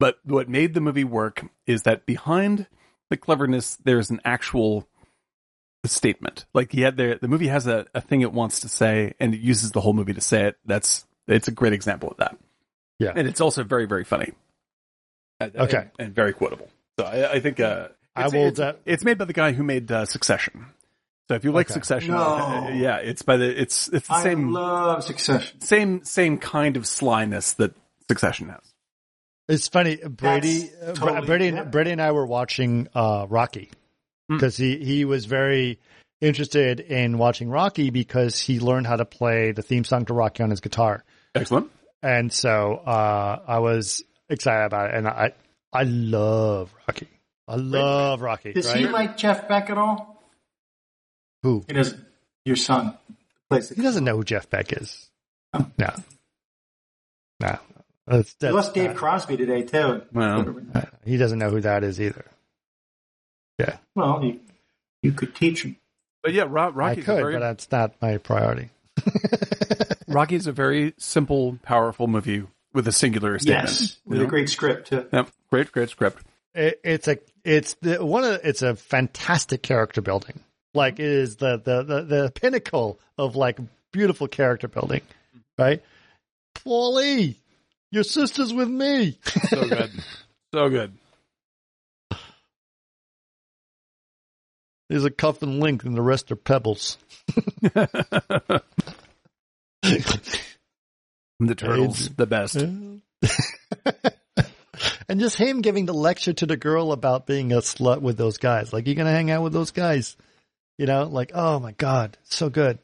But 0.00 0.16
what 0.24 0.48
made 0.48 0.72
the 0.72 0.80
movie 0.80 1.04
work 1.04 1.44
is 1.66 1.82
that 1.82 2.06
behind 2.06 2.66
the 3.10 3.16
cleverness 3.18 3.76
there's 3.84 4.08
an 4.10 4.20
actual 4.24 4.88
statement. 5.84 6.46
Like 6.54 6.72
yeah, 6.74 6.90
the 6.90 7.18
the 7.20 7.28
movie 7.28 7.48
has 7.48 7.66
a, 7.66 7.86
a 7.94 8.00
thing 8.00 8.22
it 8.22 8.32
wants 8.32 8.60
to 8.60 8.68
say 8.68 9.14
and 9.20 9.34
it 9.34 9.40
uses 9.40 9.72
the 9.72 9.80
whole 9.80 9.92
movie 9.92 10.14
to 10.14 10.20
say 10.20 10.46
it. 10.46 10.56
That's 10.64 11.04
it's 11.28 11.48
a 11.48 11.52
great 11.52 11.72
example 11.72 12.10
of 12.10 12.16
that. 12.18 12.36
Yeah. 12.98 13.12
And 13.14 13.28
it's 13.28 13.40
also 13.40 13.62
very, 13.62 13.86
very 13.86 14.04
funny. 14.04 14.32
Okay. 15.40 15.76
And, 15.78 15.90
and 15.98 16.14
very 16.14 16.32
quotable. 16.32 16.68
So 16.98 17.04
I, 17.06 17.32
I 17.34 17.40
think 17.40 17.60
uh 17.60 17.88
I 18.16 18.24
It's, 18.24 18.32
will. 18.34 18.46
it's, 18.48 18.58
de- 18.58 18.76
it's 18.86 19.04
made 19.04 19.18
by 19.18 19.24
the 19.26 19.32
guy 19.32 19.52
who 19.52 19.62
made 19.62 19.90
uh, 19.92 20.04
Succession. 20.04 20.66
So 21.28 21.34
if 21.36 21.44
you 21.44 21.52
like 21.52 21.66
Okay. 21.66 21.74
Succession, 21.74 22.12
No. 22.14 22.18
uh, 22.18 22.68
yeah, 22.70 22.96
it's 22.96 23.22
by 23.22 23.36
the 23.36 23.60
it's 23.62 23.86
it's 23.88 24.08
the 24.08 24.14
I 24.14 24.22
same 24.22 24.50
love 24.52 25.04
Succession. 25.04 25.60
same 25.60 26.02
same 26.04 26.38
kind 26.38 26.76
of 26.76 26.86
slyness 26.86 27.52
that 27.54 27.74
Succession 28.08 28.48
has. 28.48 28.62
It's 29.48 29.68
funny, 29.68 29.96
Brady, 29.96 30.64
uh, 30.82 30.86
That's 30.86 30.98
Bra- 30.98 31.08
totally- 31.10 31.26
Brady, 31.26 31.46
yeah. 31.56 31.64
Brady 31.64 31.90
and 31.92 32.02
I 32.02 32.10
were 32.12 32.26
watching 32.26 32.88
uh, 32.94 33.26
Rocky 33.28 33.70
Hmm. 34.28 34.36
because 34.36 34.56
he 34.56 34.78
he 34.84 35.04
was 35.04 35.26
very 35.26 35.78
interested 36.20 36.80
in 36.80 37.16
watching 37.18 37.48
Rocky 37.48 37.90
because 37.90 38.40
he 38.40 38.58
learned 38.58 38.86
how 38.88 38.96
to 38.96 39.04
play 39.04 39.52
the 39.52 39.62
theme 39.62 39.84
song 39.84 40.04
to 40.06 40.14
Rocky 40.14 40.42
on 40.42 40.50
his 40.50 40.60
guitar, 40.60 41.04
Excellent. 41.34 41.70
and 42.02 42.32
so 42.32 42.74
uh, 42.76 43.40
I 43.46 43.58
was 43.58 44.02
excited 44.28 44.66
about 44.66 44.90
it, 44.90 44.96
and 44.96 45.08
I 45.08 45.32
I 45.72 45.82
love 45.84 46.72
Rocky. 46.86 47.08
I 47.46 47.56
love 47.56 48.20
Rocky. 48.20 48.52
Does 48.52 48.66
right? 48.66 48.76
he 48.76 48.86
like 48.88 49.16
Jeff 49.16 49.48
Beck 49.48 49.70
at 49.70 49.78
all? 49.78 50.22
Who? 51.42 51.64
He 51.66 51.72
doesn't. 51.74 52.04
Your 52.44 52.56
son 52.56 52.96
plays 53.48 53.68
He 53.70 53.82
doesn't 53.82 54.04
know 54.04 54.16
who 54.16 54.24
Jeff 54.24 54.48
Beck 54.50 54.72
is. 54.72 55.08
Oh. 55.54 55.66
No, 55.78 55.94
no, 57.40 57.58
that's, 58.06 58.30
He 58.30 58.36
that's, 58.40 58.54
lost 58.54 58.74
Dave 58.74 58.94
Crosby 58.94 59.36
today 59.36 59.62
too. 59.62 60.02
Well, 60.12 60.56
uh, 60.74 60.82
he 61.04 61.16
doesn't 61.16 61.38
know 61.38 61.50
who 61.50 61.60
that 61.62 61.84
is 61.84 62.00
either. 62.00 62.24
Yeah, 63.58 63.78
Well, 63.94 64.22
you, 64.24 64.40
you 65.02 65.12
could 65.12 65.34
teach 65.34 65.62
him. 65.64 65.76
but 66.22 66.32
yeah, 66.32 66.44
Ro- 66.48 66.64
I 66.64 66.68
Rocky's 66.68 67.04
a 67.04 67.06
could, 67.06 67.16
very 67.16 67.32
but 67.34 67.40
that's 67.40 67.70
not 67.72 67.94
my 68.00 68.18
priority. 68.18 68.68
Rocky's 70.08 70.46
a 70.46 70.52
very 70.52 70.94
simple, 70.98 71.58
powerful 71.62 72.06
movie 72.06 72.44
with 72.72 72.88
a 72.88 72.92
singular 72.92 73.38
statement. 73.38 73.68
Yes, 73.68 73.96
you 74.04 74.10
with 74.10 74.18
know? 74.20 74.24
a 74.24 74.28
great 74.28 74.48
script 74.48 74.88
too. 74.88 75.06
Yep, 75.12 75.30
great, 75.50 75.72
great 75.72 75.90
script. 75.90 76.24
It, 76.54 76.80
it's 76.82 77.08
a 77.08 77.18
it's 77.44 77.74
the 77.74 78.04
one 78.04 78.24
of 78.24 78.40
it's 78.44 78.62
a 78.62 78.74
fantastic 78.74 79.62
character 79.62 80.00
building. 80.00 80.40
Like 80.74 80.98
it 80.98 81.06
is 81.06 81.36
the 81.36 81.58
the 81.58 81.82
the, 81.82 82.02
the 82.02 82.32
pinnacle 82.34 82.98
of 83.16 83.36
like 83.36 83.58
beautiful 83.92 84.28
character 84.28 84.68
building, 84.68 85.02
right? 85.58 85.82
Paulie, 86.54 87.36
your 87.90 88.04
sister's 88.04 88.52
with 88.52 88.68
me. 88.68 89.18
So 89.48 89.68
good, 89.68 89.90
so 90.54 90.68
good. 90.68 90.92
There's 94.88 95.04
a 95.04 95.10
cuff 95.10 95.42
and 95.42 95.60
link, 95.60 95.84
and 95.84 95.94
the 95.94 96.02
rest 96.02 96.32
are 96.32 96.36
pebbles. 96.36 96.96
the 101.40 101.54
turtles, 101.54 102.08
the 102.10 102.26
best. 102.26 102.56
and 105.08 105.20
just 105.20 105.36
him 105.36 105.60
giving 105.60 105.86
the 105.86 105.94
lecture 105.94 106.32
to 106.32 106.46
the 106.46 106.56
girl 106.56 106.92
about 106.92 107.26
being 107.26 107.52
a 107.52 107.58
slut 107.58 108.00
with 108.00 108.16
those 108.16 108.38
guys. 108.38 108.72
Like, 108.72 108.86
you're 108.86 108.94
going 108.96 109.06
to 109.06 109.12
hang 109.12 109.30
out 109.30 109.42
with 109.42 109.52
those 109.52 109.70
guys. 109.70 110.16
You 110.78 110.86
know, 110.86 111.04
like, 111.04 111.32
oh 111.34 111.58
my 111.58 111.72
God, 111.72 112.16
so 112.24 112.50
good. 112.50 112.78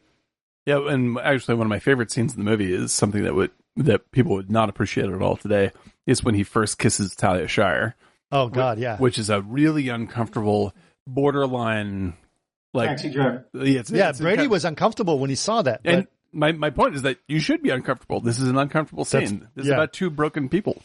Yeah, 0.66 0.88
and 0.88 1.18
actually, 1.18 1.56
one 1.56 1.66
of 1.66 1.70
my 1.70 1.78
favorite 1.78 2.10
scenes 2.10 2.32
in 2.34 2.38
the 2.42 2.50
movie 2.50 2.72
is 2.72 2.92
something 2.92 3.22
that 3.24 3.34
would 3.34 3.50
that 3.76 4.10
people 4.12 4.34
would 4.34 4.50
not 4.50 4.68
appreciate 4.68 5.08
at 5.10 5.22
all 5.22 5.36
today. 5.36 5.70
Is 6.06 6.24
when 6.24 6.34
he 6.34 6.42
first 6.42 6.78
kisses 6.78 7.14
Talia 7.14 7.48
Shire, 7.48 7.94
Oh 8.32 8.48
God, 8.48 8.78
yeah. 8.78 8.96
which 8.98 9.18
is 9.18 9.30
a 9.30 9.40
really 9.42 9.88
uncomfortable, 9.90 10.74
borderline, 11.06 12.14
like 12.72 12.90
Taxi 12.90 13.10
driver. 13.10 13.46
yeah, 13.54 13.80
it's, 13.80 13.90
yeah, 13.90 14.10
it's 14.10 14.20
Brady 14.20 14.38
kind- 14.38 14.50
was 14.50 14.64
uncomfortable 14.64 15.18
when 15.18 15.30
he 15.30 15.36
saw 15.36 15.62
that. 15.62 15.82
But 15.84 15.94
And 15.94 16.06
my 16.34 16.52
my 16.52 16.70
point 16.70 16.94
is 16.96 17.02
that 17.02 17.18
you 17.28 17.38
should 17.40 17.62
be 17.62 17.70
uncomfortable. 17.70 18.20
This 18.20 18.38
is 18.38 18.48
an 18.48 18.58
uncomfortable 18.58 19.04
That's- 19.04 19.30
scene. 19.30 19.48
This 19.54 19.66
yeah. 19.66 19.72
is 19.72 19.74
about 19.74 19.92
two 19.92 20.10
broken 20.10 20.48
people. 20.48 20.82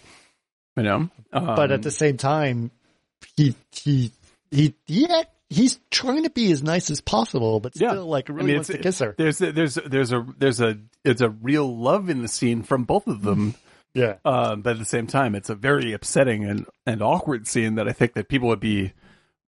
You 0.78 0.84
know, 0.84 1.10
um, 1.34 1.46
but 1.56 1.72
at 1.72 1.82
the 1.82 1.92
same 1.92 2.16
time, 2.18 2.72
he 3.36 3.56
he 3.72 4.12
he 4.52 4.76
yeah, 4.88 5.24
he's 5.50 5.80
trying 5.92 6.24
to 6.24 6.30
be 6.30 6.52
as 6.54 6.64
nice 6.64 6.90
as 6.90 7.02
possible, 7.02 7.60
but 7.60 7.74
Yeah. 7.76 7.90
still 7.90 8.06
like 8.06 8.30
I 8.30 8.34
really 8.34 8.48
mean, 8.48 8.56
wants 8.58 8.68
to 8.70 8.76
it's- 8.76 8.84
kiss 8.84 9.00
her. 9.00 9.16
There's 9.18 9.42
a, 9.42 9.52
there's 9.52 9.78
a, 9.78 9.82
there's 9.82 10.14
a 10.14 10.26
there's 10.38 10.62
a 10.62 10.78
it's 11.04 11.22
a 11.22 11.30
real 11.30 11.76
love 11.78 12.10
in 12.10 12.22
the 12.22 12.28
scene 12.30 12.64
from 12.64 12.84
both 12.86 13.08
of 13.08 13.22
them. 13.24 13.56
Yeah, 13.96 14.18
Um, 14.24 14.62
but 14.62 14.74
at 14.74 14.78
the 14.80 14.86
same 14.86 15.08
time, 15.08 15.34
it's 15.34 15.50
a 15.50 15.56
very 15.56 15.94
upsetting 15.94 16.46
and, 16.46 16.68
and 16.86 17.02
awkward 17.02 17.48
scene 17.48 17.74
that 17.76 17.88
I 17.88 17.92
think 17.92 18.14
that 18.14 18.30
people 18.30 18.48
would 18.50 18.60
be, 18.60 18.94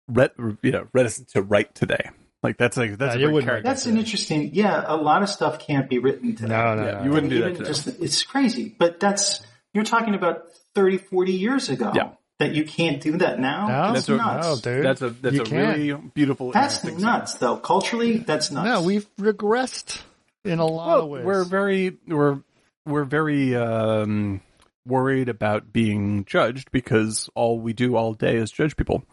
ret, 0.08 0.32
you 0.64 0.72
know, 0.72 0.88
reticent 0.94 1.28
to 1.32 1.42
write 1.42 1.76
today. 1.76 2.10
Like 2.42 2.58
that's 2.58 2.78
like 2.78 2.98
that's 2.98 3.18
Yeah, 3.18 3.28
a 3.28 3.32
great 3.32 3.44
character. 3.46 3.68
That's 3.68 3.86
an 3.86 3.98
interesting. 3.98 4.52
Yeah, 4.54 4.84
a 4.88 4.96
lot 4.96 5.24
of 5.24 5.30
stuff 5.30 5.60
can't 5.60 5.90
be 5.90 6.00
written 6.00 6.36
today. 6.36 6.50
no, 6.50 6.76
no, 6.76 6.86
yeah, 6.86 6.92
no. 7.00 7.04
you 7.04 7.10
wouldn't 7.12 7.30
do 7.32 7.38
Even 7.40 7.50
that 7.54 7.58
today. 7.58 7.68
just 7.70 7.88
it's 8.02 8.24
crazy. 8.24 8.74
But 8.78 9.00
that's 9.00 9.42
you're 9.74 9.84
talking 9.84 10.16
about 10.16 10.44
30, 10.76 10.98
40 10.98 11.32
years 11.34 11.70
ago. 11.70 11.92
Yeah. 11.94 12.12
That 12.40 12.56
you 12.56 12.64
can't 12.64 13.02
do 13.02 13.18
that 13.18 13.38
now. 13.42 13.68
No, 13.68 13.94
That's 13.94 14.06
That's 14.06 14.10
a- 14.10 14.16
nuts. 14.16 14.48
no, 14.48 14.56
dude. 14.76 14.86
that's 14.86 15.02
a 15.02 15.10
that's 15.10 15.36
You 15.36 15.42
a 15.42 15.46
can't. 15.46 15.78
really 15.78 15.94
beautiful. 16.14 16.52
That's 16.54 16.86
nuts, 16.86 17.34
though. 17.34 17.58
Culturally, 17.58 18.20
that's 18.20 18.50
nuts. 18.50 18.66
No, 18.66 18.82
we've 18.82 19.06
regressed 19.18 20.00
in 20.46 20.60
a 20.60 20.66
lot 20.66 20.88
Well, 20.88 21.02
of 21.02 21.10
ways. 21.10 21.26
we're 21.26 21.44
very 21.44 21.98
we're 22.08 22.40
we're 22.86 23.04
very 23.04 23.58
um, 23.58 24.40
worried 24.86 25.28
about 25.28 25.74
being 25.74 26.24
judged 26.24 26.72
because 26.72 27.30
all 27.36 27.60
we 27.60 27.74
do 27.74 27.98
all 27.98 28.14
day 28.14 28.38
is 28.38 28.52
judge 28.52 28.78
people, 28.78 29.04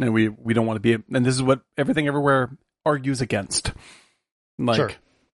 and 0.00 0.12
we 0.12 0.28
we 0.28 0.54
don't 0.54 0.66
want 0.66 0.76
to 0.76 0.98
be. 0.98 1.02
And 1.14 1.24
this 1.24 1.34
is 1.34 1.42
what 1.42 1.60
everything 1.76 2.06
everywhere 2.08 2.56
argues 2.84 3.20
against. 3.20 3.72
Like, 4.58 4.76
Sure. 4.76 4.90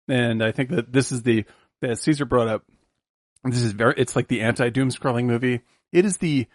and 0.09 0.43
I 0.43 0.53
think 0.53 0.71
that 0.71 0.93
this 0.93 1.13
is 1.13 1.23
the 1.23 1.45
as 1.83 2.01
Caesar 2.03 2.25
brought 2.25 2.49
up. 2.49 2.65
This 3.45 3.63
is 3.63 3.73
very. 3.73 3.95
It's 3.97 4.17
like 4.17 4.29
the 4.29 4.43
anti-doom 4.43 4.91
scrolling 4.91 5.25
movie. 5.25 5.63
It 5.93 6.05
is 6.05 6.19
the 6.19 6.47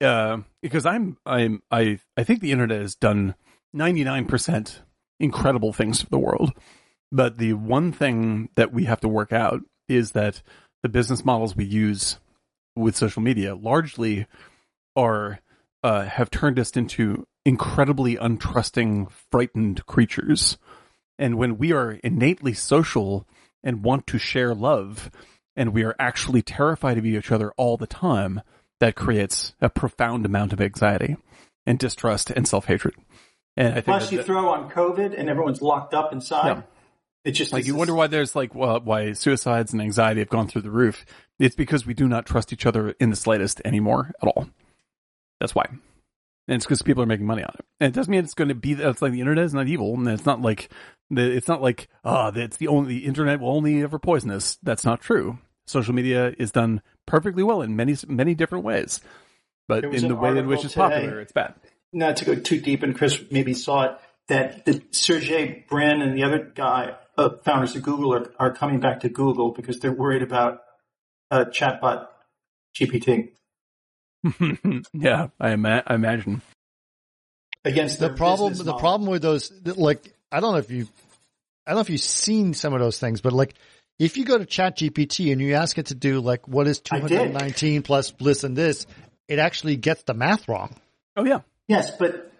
uh, 0.00 0.38
because 0.62 0.86
I'm 0.86 1.16
I'm 1.24 1.62
I 1.70 1.98
I 2.16 2.24
think 2.24 2.40
the 2.40 2.52
internet 2.52 2.80
has 2.80 2.94
done 2.94 3.34
ninety 3.72 4.04
nine 4.04 4.26
percent 4.26 4.82
incredible 5.20 5.72
things 5.72 6.02
for 6.02 6.10
the 6.10 6.18
world. 6.18 6.52
But 7.12 7.38
the 7.38 7.52
one 7.52 7.92
thing 7.92 8.48
that 8.56 8.72
we 8.72 8.84
have 8.84 9.00
to 9.00 9.08
work 9.08 9.32
out 9.32 9.60
is 9.88 10.12
that 10.12 10.42
the 10.82 10.88
business 10.88 11.24
models 11.24 11.54
we 11.56 11.64
use 11.64 12.18
with 12.76 12.96
social 12.96 13.22
media 13.22 13.54
largely 13.54 14.26
are 14.96 15.40
uh, 15.82 16.04
have 16.04 16.30
turned 16.30 16.58
us 16.58 16.72
into 16.72 17.26
incredibly 17.44 18.16
untrusting, 18.16 19.10
frightened 19.30 19.84
creatures. 19.86 20.56
And 21.18 21.36
when 21.36 21.58
we 21.58 21.72
are 21.72 21.92
innately 21.92 22.54
social 22.54 23.26
and 23.62 23.84
want 23.84 24.06
to 24.08 24.18
share 24.18 24.54
love, 24.54 25.10
and 25.56 25.72
we 25.72 25.84
are 25.84 25.94
actually 25.98 26.42
terrified 26.42 26.98
of 26.98 27.06
each 27.06 27.30
other 27.30 27.52
all 27.56 27.76
the 27.76 27.86
time, 27.86 28.40
that 28.80 28.96
creates 28.96 29.54
a 29.60 29.68
profound 29.68 30.26
amount 30.26 30.52
of 30.52 30.60
anxiety 30.60 31.16
and 31.66 31.78
distrust 31.78 32.30
and 32.30 32.46
self 32.46 32.66
hatred. 32.66 32.94
And 33.56 33.68
I 33.68 33.74
think 33.74 33.84
Plus, 33.84 34.12
you 34.12 34.22
throw 34.22 34.48
on 34.48 34.70
COVID 34.70 35.18
and 35.18 35.30
everyone's 35.30 35.62
locked 35.62 35.94
up 35.94 36.12
inside. 36.12 36.46
Yeah. 36.46 36.62
It's 37.24 37.38
just 37.38 37.52
like 37.52 37.60
it's 37.60 37.68
you 37.68 37.74
this- 37.74 37.78
wonder 37.78 37.94
why 37.94 38.08
there's 38.08 38.34
like 38.34 38.54
well, 38.54 38.80
why 38.80 39.12
suicides 39.12 39.72
and 39.72 39.80
anxiety 39.80 40.20
have 40.20 40.28
gone 40.28 40.48
through 40.48 40.62
the 40.62 40.70
roof. 40.70 41.06
It's 41.38 41.54
because 41.54 41.86
we 41.86 41.94
do 41.94 42.08
not 42.08 42.26
trust 42.26 42.52
each 42.52 42.66
other 42.66 42.90
in 43.00 43.10
the 43.10 43.16
slightest 43.16 43.62
anymore 43.64 44.12
at 44.20 44.28
all. 44.28 44.48
That's 45.40 45.54
why. 45.54 45.66
And 46.46 46.56
it's 46.56 46.66
because 46.66 46.82
people 46.82 47.02
are 47.02 47.06
making 47.06 47.26
money 47.26 47.42
on 47.42 47.54
it. 47.58 47.64
And 47.80 47.88
it 47.88 47.94
doesn't 47.94 48.10
mean 48.10 48.22
it's 48.22 48.34
going 48.34 48.48
to 48.48 48.54
be. 48.54 48.72
It's 48.72 49.00
like 49.00 49.12
the 49.12 49.20
internet 49.20 49.44
is 49.44 49.54
not 49.54 49.66
evil, 49.66 49.94
and 49.94 50.06
it's 50.08 50.26
not 50.26 50.42
like. 50.42 50.70
It's 51.10 51.48
not 51.48 51.62
like 51.62 51.88
ah, 52.04 52.32
it's 52.34 52.56
the 52.56 52.68
only 52.68 52.98
the 52.98 53.06
internet 53.06 53.40
will 53.40 53.50
only 53.50 53.82
ever 53.82 53.98
poison 53.98 54.30
us. 54.30 54.58
That's 54.62 54.84
not 54.84 55.00
true. 55.00 55.38
Social 55.66 55.94
media 55.94 56.34
is 56.38 56.50
done 56.50 56.82
perfectly 57.06 57.42
well 57.42 57.62
in 57.62 57.76
many 57.76 57.96
many 58.08 58.34
different 58.34 58.64
ways, 58.64 59.00
but 59.68 59.84
in 59.84 60.08
the 60.08 60.16
way 60.16 60.36
in 60.36 60.46
which 60.46 60.64
it's 60.64 60.74
today- 60.74 60.88
popular, 60.88 61.20
it's 61.20 61.32
bad. 61.32 61.54
not 61.92 62.16
to 62.18 62.24
go 62.24 62.34
too 62.34 62.60
deep, 62.60 62.82
and 62.82 62.96
Chris 62.96 63.22
maybe 63.30 63.54
saw 63.54 63.84
it, 63.84 63.98
that 64.28 64.64
the 64.64 64.82
Sergey 64.90 65.64
Brin 65.68 66.02
and 66.02 66.16
the 66.16 66.24
other 66.24 66.52
guy, 66.54 66.96
uh, 67.16 67.30
founders 67.44 67.76
of 67.76 67.82
Google, 67.82 68.14
are, 68.14 68.32
are 68.38 68.52
coming 68.52 68.80
back 68.80 69.00
to 69.00 69.08
Google 69.08 69.52
because 69.52 69.78
they're 69.80 69.92
worried 69.92 70.22
about 70.22 70.60
uh, 71.30 71.44
chatbot 71.46 72.08
GPT 72.76 73.30
yeah, 74.92 75.28
I, 75.38 75.50
ima- 75.52 75.82
I 75.86 75.94
imagine. 75.94 76.42
against 77.64 77.98
the 77.98 78.10
problem 78.10 78.54
the 78.54 78.64
model. 78.64 78.80
problem 78.80 79.10
with 79.10 79.22
those 79.22 79.52
like 79.76 80.00
I 80.32 80.40
don't 80.40 80.52
know 80.52 80.58
if 80.58 80.70
you 80.70 80.88
I 81.66 81.70
don't 81.70 81.76
know 81.76 81.80
if 81.82 81.90
you've 81.90 82.00
seen 82.00 82.54
some 82.54 82.74
of 82.74 82.80
those 82.80 82.98
things, 82.98 83.20
but 83.20 83.32
like 83.32 83.54
if 83.98 84.16
you 84.16 84.24
go 84.24 84.36
to 84.38 84.44
Chat 84.46 84.78
GPT 84.78 85.32
and 85.32 85.40
you 85.40 85.54
ask 85.54 85.78
it 85.78 85.86
to 85.86 85.94
do 85.94 86.20
like 86.20 86.46
what 86.48 86.66
is 86.66 86.80
219 86.80 87.82
plus 87.82 88.12
this 88.18 88.44
and 88.44 88.56
this, 88.56 88.86
it 89.28 89.38
actually 89.38 89.76
gets 89.76 90.02
the 90.02 90.14
math 90.14 90.48
wrong. 90.48 90.74
Oh 91.16 91.24
yeah, 91.24 91.40
Yes, 91.68 91.90
but 91.96 92.30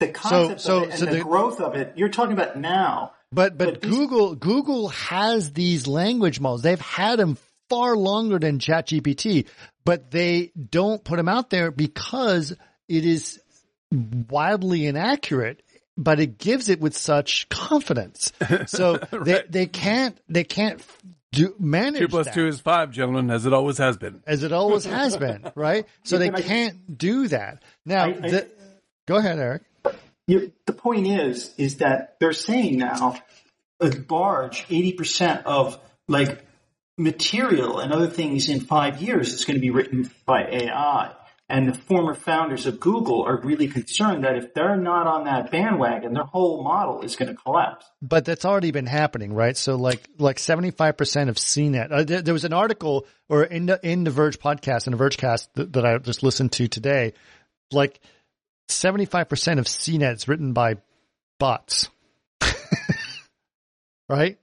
the 0.00 0.08
concept 0.08 0.60
so- 0.60 0.78
of 0.78 0.82
it 0.84 0.90
and 0.90 0.98
so 0.98 1.04
the, 1.06 1.12
the- 1.16 1.20
growth 1.22 1.60
of 1.60 1.74
it, 1.74 1.94
you're 1.96 2.08
talking 2.10 2.32
about 2.32 2.56
now. 2.58 3.12
But 3.32 3.58
but, 3.58 3.64
But 3.74 3.82
these- 3.82 3.90
Google 3.90 4.34
Google 4.36 4.88
has 4.88 5.52
these 5.52 5.86
language 5.88 6.38
models. 6.40 6.62
They've 6.62 6.80
had 6.80 7.18
them 7.18 7.36
far 7.68 7.96
longer 7.96 8.38
than 8.38 8.58
ChatGPT, 8.58 9.46
but 9.84 10.10
they 10.10 10.52
don't 10.70 11.02
put 11.04 11.16
them 11.16 11.28
out 11.28 11.50
there 11.50 11.70
because 11.70 12.52
it 12.88 13.04
is 13.04 13.40
wildly 13.92 14.86
inaccurate. 14.86 15.62
But 15.96 16.18
it 16.18 16.38
gives 16.38 16.68
it 16.70 16.80
with 16.80 16.96
such 16.96 17.48
confidence, 17.48 18.32
so 18.66 18.96
they 19.12 19.44
they 19.48 19.66
can't 19.66 20.18
they 20.28 20.42
can't 20.42 20.84
do 21.30 21.54
manage 21.60 22.00
two 22.00 22.08
plus 22.08 22.26
that 22.26 22.34
two 22.34 22.48
is 22.48 22.60
five, 22.60 22.90
gentlemen, 22.90 23.30
as 23.30 23.46
it 23.46 23.52
always 23.52 23.78
has 23.78 23.96
been. 23.96 24.20
as 24.26 24.42
it 24.42 24.50
always 24.52 24.84
has 24.84 25.16
been, 25.16 25.48
right? 25.54 25.86
So 26.02 26.18
they 26.18 26.32
I- 26.32 26.40
can't 26.40 26.98
do 26.98 27.28
that 27.28 27.62
now. 27.86 28.06
I- 28.06 28.08
I- 28.08 28.30
the, 28.30 28.48
Go 29.06 29.16
ahead, 29.18 29.38
Eric. 29.38 29.62
You, 30.26 30.50
the 30.66 30.72
point 30.72 31.06
is, 31.06 31.54
is 31.58 31.76
that 31.76 32.16
they're 32.18 32.32
saying 32.32 32.78
now, 32.78 33.14
a 33.78 33.90
barge, 33.90 34.66
80% 34.66 35.44
of 35.44 35.78
like 36.08 36.44
material 36.96 37.80
and 37.80 37.92
other 37.92 38.06
things 38.06 38.48
in 38.48 38.60
five 38.60 39.02
years 39.02 39.32
is 39.32 39.44
going 39.44 39.56
to 39.56 39.60
be 39.60 39.70
written 39.70 40.10
by 40.26 40.42
AI. 40.42 41.12
And 41.46 41.68
the 41.68 41.74
former 41.74 42.14
founders 42.14 42.64
of 42.64 42.80
Google 42.80 43.24
are 43.24 43.38
really 43.38 43.68
concerned 43.68 44.24
that 44.24 44.36
if 44.36 44.54
they're 44.54 44.78
not 44.78 45.06
on 45.06 45.24
that 45.24 45.50
bandwagon, 45.50 46.14
their 46.14 46.24
whole 46.24 46.64
model 46.64 47.02
is 47.02 47.16
going 47.16 47.28
to 47.28 47.34
collapse. 47.34 47.84
But 48.00 48.24
that's 48.24 48.46
already 48.46 48.70
been 48.70 48.86
happening, 48.86 49.34
right? 49.34 49.54
So 49.54 49.76
like, 49.76 50.02
like 50.18 50.38
75% 50.38 51.28
of 51.28 51.36
CNET, 51.36 51.92
uh, 51.92 52.04
there, 52.04 52.22
there, 52.22 52.32
was 52.32 52.44
an 52.44 52.54
article 52.54 53.06
or 53.28 53.44
in 53.44 53.66
the, 53.66 53.78
in 53.82 54.04
the 54.04 54.10
Verge 54.10 54.38
podcast, 54.38 54.86
in 54.86 54.96
the 54.96 55.04
Vergecast 55.04 55.48
that, 55.54 55.74
that 55.74 55.84
I 55.84 55.98
just 55.98 56.22
listened 56.22 56.52
to 56.52 56.66
today, 56.66 57.12
like 57.70 58.00
75% 58.70 59.58
of 59.58 59.66
CNET 59.66 60.14
is 60.14 60.28
written 60.28 60.54
by 60.54 60.76
bots. 61.38 61.90
right? 64.08 64.38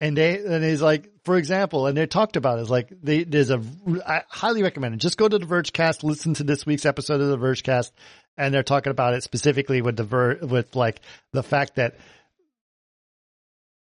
And 0.00 0.16
they, 0.16 0.38
and 0.38 0.62
he's 0.62 0.80
like, 0.80 1.10
for 1.24 1.36
example, 1.36 1.86
and 1.86 1.96
they 1.96 2.06
talked 2.06 2.36
about 2.36 2.58
it, 2.58 2.62
is 2.62 2.70
like, 2.70 2.92
they, 3.02 3.24
there's 3.24 3.50
a, 3.50 3.60
I 4.06 4.22
highly 4.28 4.62
recommend 4.62 4.94
it. 4.94 4.98
Just 4.98 5.18
go 5.18 5.28
to 5.28 5.38
the 5.38 5.46
Vergecast, 5.46 6.04
listen 6.04 6.34
to 6.34 6.44
this 6.44 6.64
week's 6.64 6.86
episode 6.86 7.20
of 7.20 7.28
the 7.28 7.38
Vergecast, 7.38 7.90
and 8.36 8.54
they're 8.54 8.62
talking 8.62 8.92
about 8.92 9.14
it 9.14 9.24
specifically 9.24 9.82
with 9.82 9.96
the 9.96 10.04
ver, 10.04 10.38
with 10.40 10.76
like 10.76 11.00
the 11.32 11.42
fact 11.42 11.76
that 11.76 11.96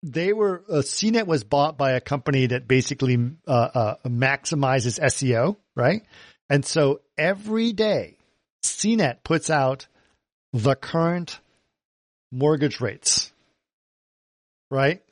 they 0.02 0.32
were, 0.32 0.64
uh, 0.68 0.76
CNET 0.76 1.26
was 1.26 1.44
bought 1.44 1.78
by 1.78 1.92
a 1.92 2.00
company 2.00 2.46
that 2.46 2.66
basically, 2.66 3.16
uh, 3.46 3.50
uh, 3.50 3.94
maximizes 4.04 4.98
SEO, 4.98 5.56
right? 5.76 6.02
And 6.48 6.64
so 6.64 7.02
every 7.16 7.72
day, 7.72 8.16
CNET 8.64 9.22
puts 9.22 9.48
out 9.48 9.86
the 10.52 10.74
current 10.74 11.38
mortgage 12.32 12.80
rates, 12.80 13.32
right? 14.70 15.02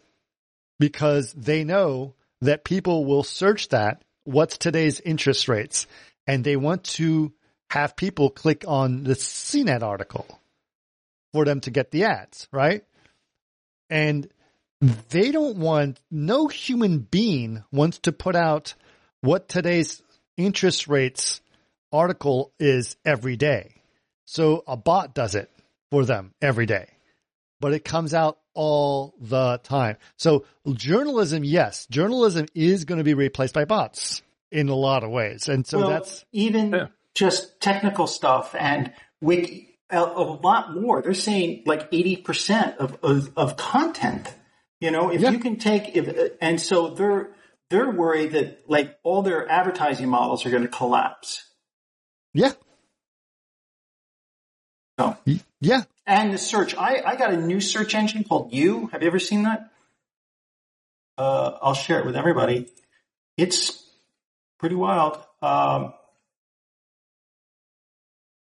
Because 0.78 1.32
they 1.32 1.64
know 1.64 2.14
that 2.40 2.64
people 2.64 3.05
will 3.05 3.22
search 3.22 3.68
that. 3.68 4.02
What's 4.24 4.59
today's 4.59 5.00
interest 5.00 5.48
rates? 5.48 5.86
And 6.26 6.44
they 6.44 6.56
want 6.56 6.84
to 6.84 7.32
have 7.70 7.96
people 7.96 8.30
click 8.30 8.64
on 8.66 9.05
the 9.05 9.14
CNET 9.14 9.82
article 9.82 10.26
for 11.32 11.44
them 11.44 11.60
to 11.60 11.70
get 11.70 11.90
the 11.90 12.05
ads, 12.05 12.48
right? 12.52 12.84
And 13.90 14.28
they 15.09 15.32
don't 15.32 15.59
want, 15.59 16.00
no 16.10 16.46
human 16.46 16.98
being 17.00 17.64
wants 17.72 17.98
to 18.00 18.12
put 18.12 18.36
out 18.36 18.74
what 19.20 19.48
today's 19.48 20.00
interest 20.36 20.88
rates 20.88 21.40
article 21.92 22.52
is 22.59 22.96
every 23.05 23.36
day. 23.36 23.74
So 24.26 24.62
a 24.66 24.76
bot 24.76 25.14
does 25.14 25.34
it 25.34 25.50
for 25.90 26.05
them 26.05 26.32
every 26.40 26.66
day, 26.66 26.86
but 27.60 27.72
it 27.72 27.84
comes 27.84 28.14
out 28.14 28.38
all 28.59 29.14
the 29.20 29.60
time. 29.62 29.97
So 30.16 30.44
journalism, 30.72 31.44
yes, 31.44 31.86
journalism 31.86 32.47
is 32.56 32.85
going 32.85 32.98
to 32.98 33.05
be 33.05 33.14
replaced 33.14 33.55
by 33.55 33.64
bots 33.64 34.20
in 34.51 34.68
a 34.68 34.74
lot 34.74 35.05
of 35.05 35.10
ways. 35.10 35.48
And 35.48 35.64
so 35.64 35.78
well, 35.78 35.90
that's 35.90 36.24
even 36.32 36.72
Yeah. 36.72 36.86
just 37.14 37.60
technical 37.60 38.09
stuff 38.09 38.56
and 38.59 38.93
wiki, 39.20 39.78
a, 39.90 40.01
a 40.01 40.24
lot 40.43 40.74
more. 40.74 41.01
They're 41.02 41.14
saying 41.14 41.62
like 41.66 41.89
80% 41.93 42.78
of, 42.78 42.98
of, 43.05 43.30
of 43.36 43.56
content. 43.56 44.26
You 44.80 44.90
know, 44.90 45.12
if 45.12 45.20
Yeah. 45.20 45.30
you 45.30 45.39
can 45.39 45.56
take, 45.56 45.94
if, 45.97 46.32
and 46.40 46.60
so 46.60 46.89
they're, 46.90 47.30
they're 47.70 47.90
worried 47.90 48.32
that 48.32 48.64
like 48.66 48.97
all 49.05 49.22
their 49.22 49.48
advertising 49.48 50.09
models 50.09 50.44
are 50.47 50.51
going 50.51 50.62
to 50.64 50.68
collapse. 50.68 51.44
yeah, 52.35 52.52
So, 54.98 55.16
yeah. 55.60 55.82
and 56.06 56.32
the 56.32 56.38
search, 56.38 56.74
I, 56.74 57.02
I 57.06 57.16
got 57.16 57.32
a 57.32 57.36
new 57.36 57.60
search 57.60 57.94
engine 57.94 58.24
called 58.24 58.52
You. 58.52 58.88
Have 58.88 59.02
you 59.02 59.08
ever 59.08 59.20
seen 59.20 59.44
that? 59.44 59.70
Uh, 61.16 61.56
I'll 61.62 61.74
share 61.74 62.00
it 62.00 62.06
with 62.06 62.16
everybody. 62.16 62.66
It's 63.36 63.84
pretty 64.58 64.74
wild. 64.74 65.18
Um, 65.40 65.94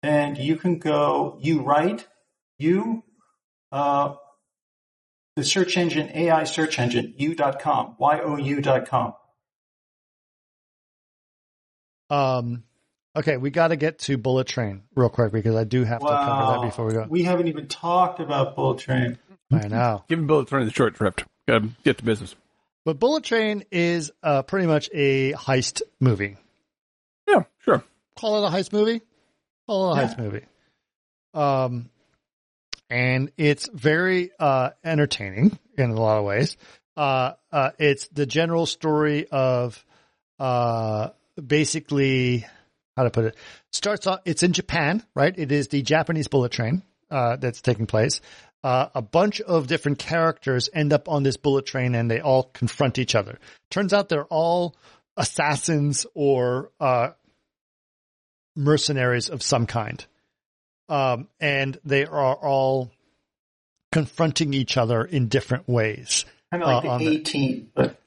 and 0.01 0.38
you 0.38 0.55
can 0.55 0.80
go, 0.80 1.38
you 1.41 1.61
write, 1.61 2.07
you, 2.57 3.03
uh, 3.72 4.15
the 5.35 5.43
search 5.43 5.77
engine, 5.77 6.09
AI 6.13 6.43
search 6.45 6.80
engine, 6.80 7.13
you.com, 7.18 7.95
Y-O-U 7.99 8.61
dot 8.61 8.88
com. 8.88 9.13
Um, 12.09 12.63
okay, 13.16 13.38
we 13.38 13.50
got 13.50 13.70
to 13.70 13.76
get 13.76 14.00
to 14.00 14.18
Bullet 14.18 14.48
Train 14.48 14.84
real 14.96 15.10
quick 15.10 15.32
because 15.32 15.56
I 15.56 15.64
do 15.64 15.84
have 15.84 16.02
to 16.02 16.08
cover 16.26 16.46
that 16.48 16.62
before 16.62 16.86
we 16.86 16.94
go. 16.94 17.06
We 17.10 17.24
haven't 17.24 17.48
even 17.48 17.68
talked 17.68 18.20
about 18.20 18.56
Bullet 18.56 18.80
Train. 18.80 19.18
I 19.52 19.68
know. 19.68 20.04
Give 20.10 20.20
him 20.20 20.28
Bullet 20.28 20.48
Train 20.48 20.66
the 20.66 20.72
short 20.72 20.94
drift. 20.96 21.26
Gotta 21.48 21.70
get 21.84 21.98
to 21.98 22.04
business. 22.06 22.36
But 22.86 23.00
Bullet 23.00 23.24
Train 23.24 23.64
is 23.72 24.12
uh, 24.24 24.42
pretty 24.44 24.68
much 24.68 24.90
a 24.94 25.34
heist 25.34 25.82
movie. 26.00 26.38
Yeah, 27.28 27.44
sure. 27.60 27.84
Call 28.18 28.44
it 28.44 28.48
a 28.48 28.52
heist 28.52 28.74
movie. 28.74 29.02
Call 29.68 29.94
it 29.94 29.98
a 29.98 30.02
Yeah. 30.02 30.08
heist 30.08 30.18
movie. 30.18 30.46
Um, 31.34 31.90
and 32.90 33.32
it's 33.38 33.70
very 33.74 34.32
uh, 34.40 34.72
entertaining 34.84 35.58
in 35.78 35.92
a 35.92 35.96
lot 36.00 36.18
of 36.18 36.26
ways. 36.26 36.58
Uh, 36.98 37.34
uh, 37.52 37.72
it's 37.80 38.08
the 38.10 38.26
general 38.26 38.66
story 38.66 39.28
of 39.32 39.84
uh, 40.40 41.10
basically 41.46 42.46
how 43.02 43.06
to 43.06 43.10
put 43.11 43.26
it. 43.26 43.36
Starts 43.72 44.06
off. 44.07 44.19
It's 44.26 44.44
in 44.44 44.53
Japan, 44.53 45.03
right? 45.15 45.34
It 45.38 45.52
is 45.52 45.68
the 45.69 45.82
Japanese 45.82 46.28
bullet 46.28 46.52
train 46.52 46.84
uh, 47.10 47.36
that's 47.38 47.61
taking 47.61 47.88
place. 47.88 48.22
Uh, 48.64 48.90
a 48.94 49.02
bunch 49.02 49.41
of 49.41 49.65
different 49.68 49.98
characters 49.98 50.69
end 50.72 50.94
up 50.94 51.10
on 51.10 51.23
this 51.23 51.36
bullet 51.36 51.65
train, 51.65 51.95
and 51.95 52.10
they 52.11 52.19
all 52.19 52.44
confront 52.44 52.99
each 52.99 53.15
other. 53.15 53.40
Turns 53.72 53.91
out 53.91 54.07
they're 54.10 54.26
all 54.26 54.76
assassins 55.18 56.06
or 56.14 56.69
uh, 56.80 57.10
mercenaries 58.56 59.30
of 59.30 59.41
some 59.41 59.65
kind. 59.65 60.06
Um, 60.90 61.28
and 61.40 61.80
they 61.86 62.06
are 62.06 62.36
all 62.36 62.91
confronting 63.91 64.53
each 64.53 64.78
other 64.78 65.03
in 65.03 65.28
different 65.28 65.68
ways. 65.68 66.26
Of 66.52 66.61
like 66.61 66.86
Uh, 66.86 66.98
the 66.99 67.06
the- 67.06 67.11
18, 67.18 67.72
but 67.73 67.99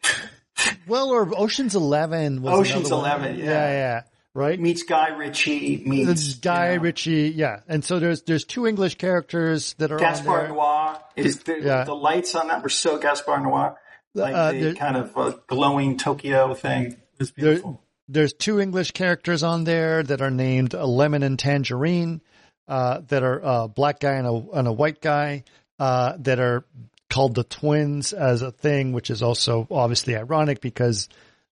Well, 0.86 1.08
or 1.10 1.28
Ocean's 1.36 1.74
Eleven 1.74 2.42
was 2.42 2.54
Ocean's. 2.60 2.90
11, 2.92 3.38
yeah. 3.38 3.44
yeah, 3.44 3.70
yeah, 3.70 4.02
right. 4.34 4.58
meets 4.60 4.82
Guy 4.82 5.08
Ritchie, 5.16 5.84
meets 5.86 6.10
It's 6.10 6.34
Guy 6.36 6.72
you 6.72 6.76
know, 6.76 6.82
Ritchie, 6.82 7.32
yeah, 7.34 7.60
and 7.68 7.84
so 7.84 7.98
there's 7.98 8.22
there's 8.22 8.44
two 8.44 8.66
English 8.66 8.96
characters 8.96 9.74
that 9.78 9.90
are 9.92 9.96
on 9.96 10.00
Gaspar. 10.00 10.48
Noé. 10.48 10.98
Is 11.16 11.38
the, 11.44 11.60
Yeah. 11.60 11.84
the 11.84 11.94
lights 11.94 12.34
on 12.34 12.48
that 12.48 12.62
were 12.62 12.68
so 12.68 12.98
Gaspar 12.98 13.38
Noé, 13.38 13.76
like 14.14 14.34
Uh, 14.34 14.52
the 14.52 14.74
kind 14.74 14.96
of 14.96 15.16
uh, 15.16 15.32
glowing 15.46 15.96
Tokyo 15.96 16.52
thing. 16.54 16.86
It 16.92 16.98
was 17.18 17.30
There, 17.32 17.44
beautiful. 17.52 17.80
there's 18.08 18.32
two 18.32 18.60
English 18.60 18.90
characters 18.90 19.42
on 19.42 19.64
there 19.64 20.02
that 20.02 20.20
are 20.20 20.30
named 20.30 20.74
uh, 20.74 20.84
Lemon 20.86 21.22
and 21.22 21.38
Tangerine, 21.38 22.20
uh, 22.66 23.00
that 23.08 23.22
are 23.22 23.40
a 23.42 23.68
black 23.68 24.00
guy 24.00 24.14
and 24.14 24.26
a, 24.26 24.58
and 24.58 24.66
a 24.68 24.72
white 24.72 25.00
guy, 25.00 25.44
uh, 25.78 26.14
that 26.18 26.40
are 26.40 26.64
called 27.10 27.34
the 27.36 27.44
twins 27.44 28.12
as 28.12 28.42
a 28.42 28.50
thing, 28.50 28.92
which 28.92 29.10
is 29.10 29.22
also 29.22 29.68
obviously 29.70 30.16
ironic 30.16 30.60
because 30.60 31.08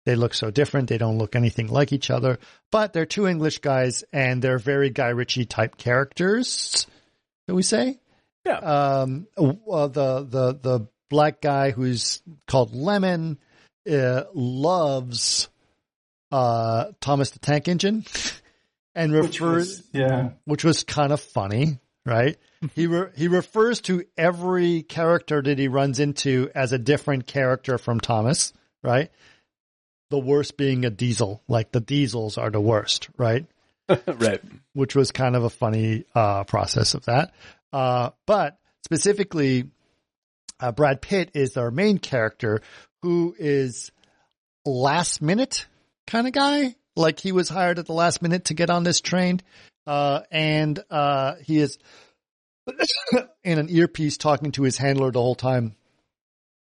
they 0.09 0.17
look 0.17 0.33
so 0.33 0.51
different. 0.51 0.89
They 0.89 0.97
don't 0.97 1.19
look 1.19 1.37
anything 1.37 1.69
like 1.69 1.93
each 1.93 2.11
other, 2.11 2.39
but 2.73 2.95
they're 2.95 3.05
two 3.05 3.27
English 3.27 3.59
guys 3.59 4.05
and 4.11 4.41
they're 4.41 4.57
very 4.59 4.89
Guy 4.89 5.09
Ritchie 5.09 5.45
type 5.45 5.77
characters. 5.77 6.87
Can 7.47 7.55
we 7.55 7.63
say? 7.63 8.01
Yeah. 8.47 8.57
um, 8.57 9.27
uh, 9.37 9.89
the 9.89 10.25
the 10.25 10.59
the 10.63 10.89
black 11.11 11.43
guy 11.43 11.73
who's 11.73 12.23
called 12.47 12.75
Lemon 12.75 13.39
uh, 13.87 14.23
loves 14.33 15.51
uh, 16.33 16.87
Thomas 17.03 17.29
the 17.33 17.39
Tank 17.41 17.69
Engine, 17.69 18.07
and 18.95 19.13
Which 19.13 19.41
refers, 19.41 19.69
was, 19.69 19.83
yeah. 19.93 20.31
which 20.47 20.65
was 20.65 20.85
kind 20.85 21.13
of 21.13 21.21
funny, 21.21 21.81
right? 22.07 22.39
he 22.75 22.87
re- 22.87 23.11
he 23.15 23.29
refers 23.29 23.83
to 23.83 24.05
every 24.17 24.85
character 24.85 25.43
that 25.43 25.59
he 25.59 25.69
runs 25.69 26.01
into 26.01 26.49
as 26.55 26.73
a 26.73 26.79
different 26.79 27.27
character 27.27 27.77
from 27.77 28.01
Thomas, 28.01 28.55
right? 28.83 29.11
The 30.11 30.19
worst 30.19 30.57
being 30.57 30.85
a 30.85 30.91
diesel, 30.91 31.43
like 31.49 31.73
the 31.73 31.81
diesels 31.81 32.39
are 32.39 32.51
the 32.51 32.61
worst, 32.61 33.09
right? 33.17 33.47
right. 34.07 34.41
which 34.75 34.95
was 34.95 35.13
kind 35.13 35.35
of 35.35 35.45
a 35.45 35.51
funny 35.51 36.05
uh, 36.15 36.45
process 36.45 36.95
of 36.95 37.07
that. 37.07 37.33
Uh, 37.73 38.11
but 38.27 38.59
specifically, 38.85 39.71
uh, 40.61 40.73
Brad 40.73 41.01
Pitt 41.01 41.31
is 41.35 41.57
our 41.57 41.71
main 41.71 41.99
character 41.99 42.61
who 43.03 43.35
is 43.39 43.91
last 44.65 45.23
minute 45.23 45.67
kind 46.07 46.27
of 46.27 46.33
guy. 46.33 46.75
Like 46.97 47.21
he 47.21 47.33
was 47.33 47.49
hired 47.49 47.79
at 47.79 47.87
the 47.87 47.93
last 47.93 48.23
minute 48.23 48.47
to 48.47 48.55
get 48.55 48.71
on 48.71 48.83
this 48.83 49.01
train. 49.01 49.41
Uh, 49.87 50.21
and, 50.31 50.79
uh, 50.91 51.37
he 51.43 51.59
is 51.59 51.79
in 53.45 53.59
an 53.59 53.69
earpiece 53.71 54.19
talking 54.19 54.53
to 54.53 54.63
his 54.63 54.77
handler 54.77 55.11
the 55.11 55.21
whole 55.21 55.35
time, 55.35 55.75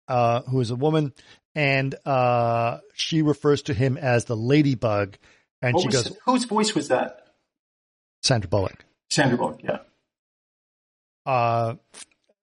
uh, 0.07 0.43
who 0.43 0.61
is 0.61 0.71
a 0.71 0.77
woman. 0.77 1.13
And, 1.59 1.95
uh, 2.07 2.79
she 2.95 3.23
refers 3.23 3.63
to 3.63 3.75
him 3.75 3.97
as 3.97 4.25
the 4.27 4.37
ladybug. 4.37 5.17
And 5.61 5.75
What 5.75 5.83
she 5.83 5.89
goes, 5.89 6.17
whose 6.25 6.45
voice 6.45 6.75
was 6.75 6.89
that? 6.89 7.27
Sandra 8.23 8.49
Bullock. 8.49 8.85
Sandra 9.11 9.37
Bullock. 9.39 9.61
Yeah. 9.63 9.79
uh, 11.27 11.75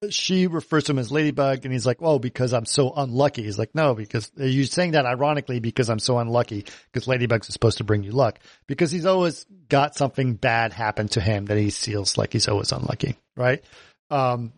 she 0.09 0.47
refers 0.47 0.83
to 0.83 0.91
him 0.91 0.99
as 0.99 1.11
Ladybug, 1.11 1.63
and 1.63 1.73
he's 1.73 1.85
like, 1.85 1.99
"Well, 2.01 2.19
because 2.19 2.53
I'm 2.53 2.65
so 2.65 2.93
unlucky." 2.95 3.43
He's 3.43 3.57
like, 3.57 3.73
"No, 3.73 3.95
because 3.95 4.31
you're 4.35 4.65
saying 4.65 4.91
that 4.91 5.05
ironically 5.05 5.59
because 5.59 5.89
I'm 5.89 5.99
so 5.99 6.19
unlucky 6.19 6.65
because 6.91 7.07
Ladybugs 7.07 7.47
is 7.47 7.53
supposed 7.53 7.79
to 7.79 7.83
bring 7.83 8.03
you 8.03 8.11
luck 8.11 8.39
because 8.67 8.91
he's 8.91 9.05
always 9.05 9.45
got 9.69 9.95
something 9.95 10.35
bad 10.35 10.73
happen 10.73 11.07
to 11.09 11.21
him 11.21 11.45
that 11.45 11.57
he 11.57 11.71
feels 11.71 12.17
like 12.17 12.33
he's 12.33 12.47
always 12.47 12.71
unlucky, 12.71 13.15
right?" 13.35 13.63
Um, 14.11 14.53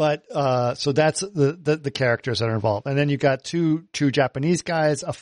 but 0.00 0.24
uh, 0.34 0.74
so 0.76 0.92
that's 0.92 1.20
the, 1.20 1.58
the 1.62 1.76
the 1.76 1.90
characters 1.90 2.38
that 2.38 2.48
are 2.48 2.54
involved, 2.54 2.86
and 2.86 2.96
then 2.96 3.10
you've 3.10 3.20
got 3.20 3.44
two 3.44 3.84
two 3.92 4.10
Japanese 4.10 4.62
guys, 4.62 5.02
a 5.02 5.12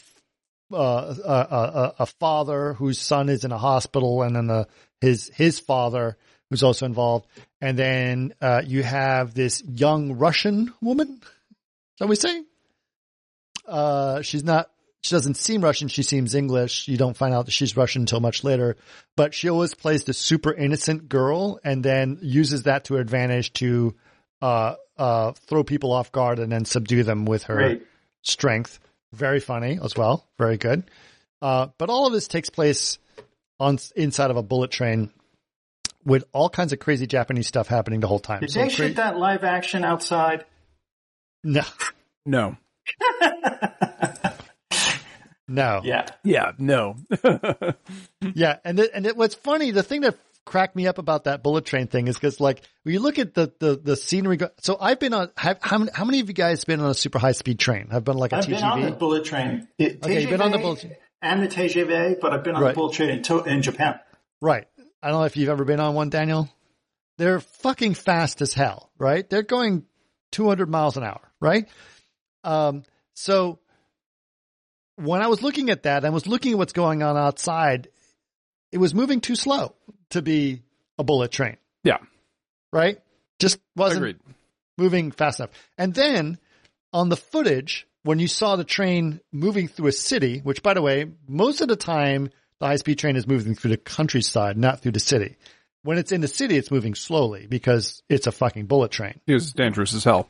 uh, 0.73 1.15
a, 1.25 1.33
a, 1.33 1.95
a 1.99 2.07
father 2.07 2.75
whose 2.75 3.01
son 3.01 3.29
is 3.29 3.45
in 3.45 3.51
a 3.51 3.59
hospital, 3.59 4.23
and 4.23 4.37
then 4.37 4.47
the, 4.47 4.69
his 5.01 5.33
his 5.35 5.59
father 5.59 6.17
who's 6.49 6.63
also 6.63 6.87
involved, 6.87 7.27
and 7.61 7.77
then 7.77 8.35
uh, 8.41 8.63
you 8.65 8.85
have 8.85 9.35
this 9.35 9.65
young 9.67 10.13
Russian 10.13 10.73
woman. 10.81 11.23
Shall 11.99 12.07
we 12.07 12.15
say? 12.15 12.45
Uh, 13.67 14.23
she's 14.23 14.45
not. 14.45 14.71
She 15.01 15.13
doesn't 15.13 15.39
seem 15.39 15.61
Russian. 15.61 15.89
She 15.89 16.05
seems 16.05 16.37
English. 16.37 16.87
You 16.87 16.99
don't 16.99 17.17
find 17.17 17.35
out 17.35 17.47
that 17.47 17.51
she's 17.51 17.77
Russian 17.77 18.03
until 18.03 18.21
much 18.21 18.45
later. 18.45 18.77
But 19.17 19.35
she 19.35 19.49
always 19.49 19.75
plays 19.75 20.05
the 20.05 20.13
super 20.13 20.55
innocent 20.55 21.09
girl, 21.09 21.59
and 21.65 21.83
then 21.83 22.21
uses 22.23 22.63
that 22.63 22.85
to 22.85 22.95
her 22.95 23.01
advantage 23.01 23.53
to 23.55 23.97
uh, 24.43 24.75
uh, 24.97 25.33
throw 25.33 25.65
people 25.65 25.93
off 25.93 26.13
guard 26.13 26.39
and 26.39 26.51
then 26.53 26.65
subdue 26.65 27.03
them 27.03 27.25
with 27.25 27.45
her 27.45 27.55
Great. 27.57 27.87
strength. 28.23 28.79
Very 29.13 29.41
funny 29.41 29.79
as 29.83 29.97
well. 29.97 30.27
Very 30.39 30.57
good. 30.59 30.83
Uh, 31.41 31.69
but 31.79 31.89
all 31.91 32.07
of 32.07 32.13
this 32.13 32.29
takes 32.29 32.51
place 32.51 32.99
on 33.61 33.79
inside 33.97 34.31
of 34.31 34.37
a 34.37 34.43
bullet 34.43 34.71
train 34.71 35.11
with 36.05 36.25
all 36.33 36.49
kinds 36.51 36.73
of 36.73 36.79
crazy 36.79 37.07
Japanese 37.07 37.47
stuff 37.47 37.69
happening 37.69 38.01
the 38.01 38.07
whole 38.07 38.19
time. 38.19 38.41
Did 38.41 38.51
So 38.51 38.61
they 38.61 38.67
cra- 38.67 38.75
shoot 38.75 38.97
that 38.97 39.17
live 39.19 39.45
action 39.45 39.85
outside? 39.85 40.45
No, 41.45 41.63
No. 42.27 42.57
no. 45.49 45.81
Yeah. 45.85 46.07
Yeah, 46.25 46.53
no. 46.59 46.97
Yeah, 48.35 48.57
and 48.65 48.79
it, 48.81 48.91
and 48.95 49.07
it, 49.07 49.17
what's 49.17 49.35
funny, 49.37 49.71
the 49.71 49.83
thing 49.83 50.03
that 50.03 50.17
cracked 50.49 50.75
me 50.75 50.87
up 50.87 50.99
about 50.99 51.25
that 51.25 51.43
bullet 51.43 51.65
train 51.67 51.87
thing 51.87 52.09
is 52.09 52.17
because 52.17 52.41
like 52.41 52.63
when 52.83 52.95
you 52.95 53.01
look 53.01 53.19
at 53.19 53.35
the 53.35 53.53
the 53.61 53.77
the 53.77 53.97
scenery. 53.97 54.39
Go- 54.39 54.51
so 54.61 54.77
I've 54.81 54.99
been 54.99 55.13
on. 55.15 55.31
Have, 55.37 55.59
how 55.61 55.79
many 55.79 55.91
how 55.95 56.05
many 56.05 56.21
of 56.21 56.29
you 56.29 56.35
guys 56.35 56.65
been 56.65 56.81
on 56.81 56.91
a 56.91 56.95
super 56.95 57.19
high 57.19 57.33
speed 57.33 57.59
train? 57.59 57.89
I've 57.93 58.05
been 58.05 58.17
like 58.17 58.33
a 58.33 58.37
I've 58.37 58.47
TGV. 58.47 58.51
been 58.51 58.65
on 58.65 58.81
the 58.83 58.91
bullet 58.93 59.25
train. 59.25 59.69
It, 59.79 59.99
Okay, 60.03 60.21
you've 60.23 60.31
been 60.31 60.41
on 60.41 60.51
the 60.53 60.59
bullet 60.59 60.81
train. 60.81 60.97
And 61.21 61.43
the 61.43 61.49
TGV, 61.49 62.21
but 62.21 62.33
I've 62.33 62.43
been 62.45 62.55
on 62.57 62.63
Right. 62.63 62.69
the 62.71 62.75
bullet 62.75 62.95
train 62.95 63.11
in, 63.11 63.23
to- 63.25 63.45
in 63.45 63.61
Japan. 63.63 64.01
Right. 64.41 64.67
I 65.03 65.09
don't 65.11 65.21
know 65.21 65.25
if 65.27 65.37
you've 65.37 65.49
ever 65.51 65.65
been 65.65 65.81
on 65.81 65.95
one, 65.95 66.09
Daniel. 66.11 66.49
They're 67.19 67.41
fucking 67.41 67.95
fast 67.95 68.41
as 68.41 68.55
hell, 68.55 68.91
right? 68.99 69.29
They're 69.29 69.43
going 69.43 69.85
200 70.33 70.71
miles 70.71 70.97
an 70.97 71.03
hour, 71.05 71.21
right? 71.41 71.69
Um, 72.45 72.85
so 73.15 73.59
when 74.97 75.21
I 75.23 75.27
was 75.27 75.43
looking 75.43 75.71
at 75.71 75.83
that, 75.85 76.05
I 76.05 76.11
was 76.11 76.27
looking 76.27 76.53
at 76.53 76.59
what's 76.59 76.73
going 76.73 77.03
on 77.03 77.17
outside. 77.17 77.89
It 78.73 78.79
was 78.79 78.95
moving 78.95 79.21
too 79.21 79.37
slow 79.37 79.75
to 80.11 80.23
be 80.23 80.63
a 80.99 81.05
bullet 81.05 81.31
train, 81.31 81.57
yeah, 81.85 81.99
right? 82.73 82.99
Just 83.39 83.59
wasn't 83.77 83.99
agreed. 83.99 84.17
moving 84.77 85.11
fast 85.11 85.41
enough. 85.41 85.51
And 85.77 85.95
then 85.95 86.39
on 86.93 87.09
the 87.09 87.17
footage, 87.17 87.87
when 88.03 88.19
you 88.19 88.29
saw 88.29 88.57
the 88.57 88.65
train 88.65 89.21
moving 89.33 89.69
through 89.69 89.89
a 89.89 89.93
city, 89.93 90.39
which 90.41 90.63
by 90.63 90.75
the 90.75 90.83
way, 90.83 91.07
most 91.29 91.61
of 91.61 91.69
the 91.69 91.77
time 91.77 92.31
the 92.59 92.67
high 92.67 92.77
speed 92.77 92.99
train 92.99 93.17
is 93.17 93.27
moving 93.27 93.55
through 93.55 93.71
the 93.73 93.77
countryside, 93.77 94.57
not 94.57 94.81
through 94.81 94.93
the 94.93 95.01
city. 95.01 95.37
When 95.83 95.97
it's 95.99 96.11
in 96.11 96.21
the 96.21 96.29
city, 96.29 96.57
it's 96.57 96.71
moving 96.73 96.95
slowly 96.97 97.47
because 97.47 98.03
it's 98.09 98.27
a 98.27 98.33
fucking 98.33 98.67
bullet 98.67 98.91
train, 98.91 99.21
It 99.27 99.35
was 99.35 99.53
dangerous 99.53 99.95
as 99.95 100.03
hell. 100.05 100.29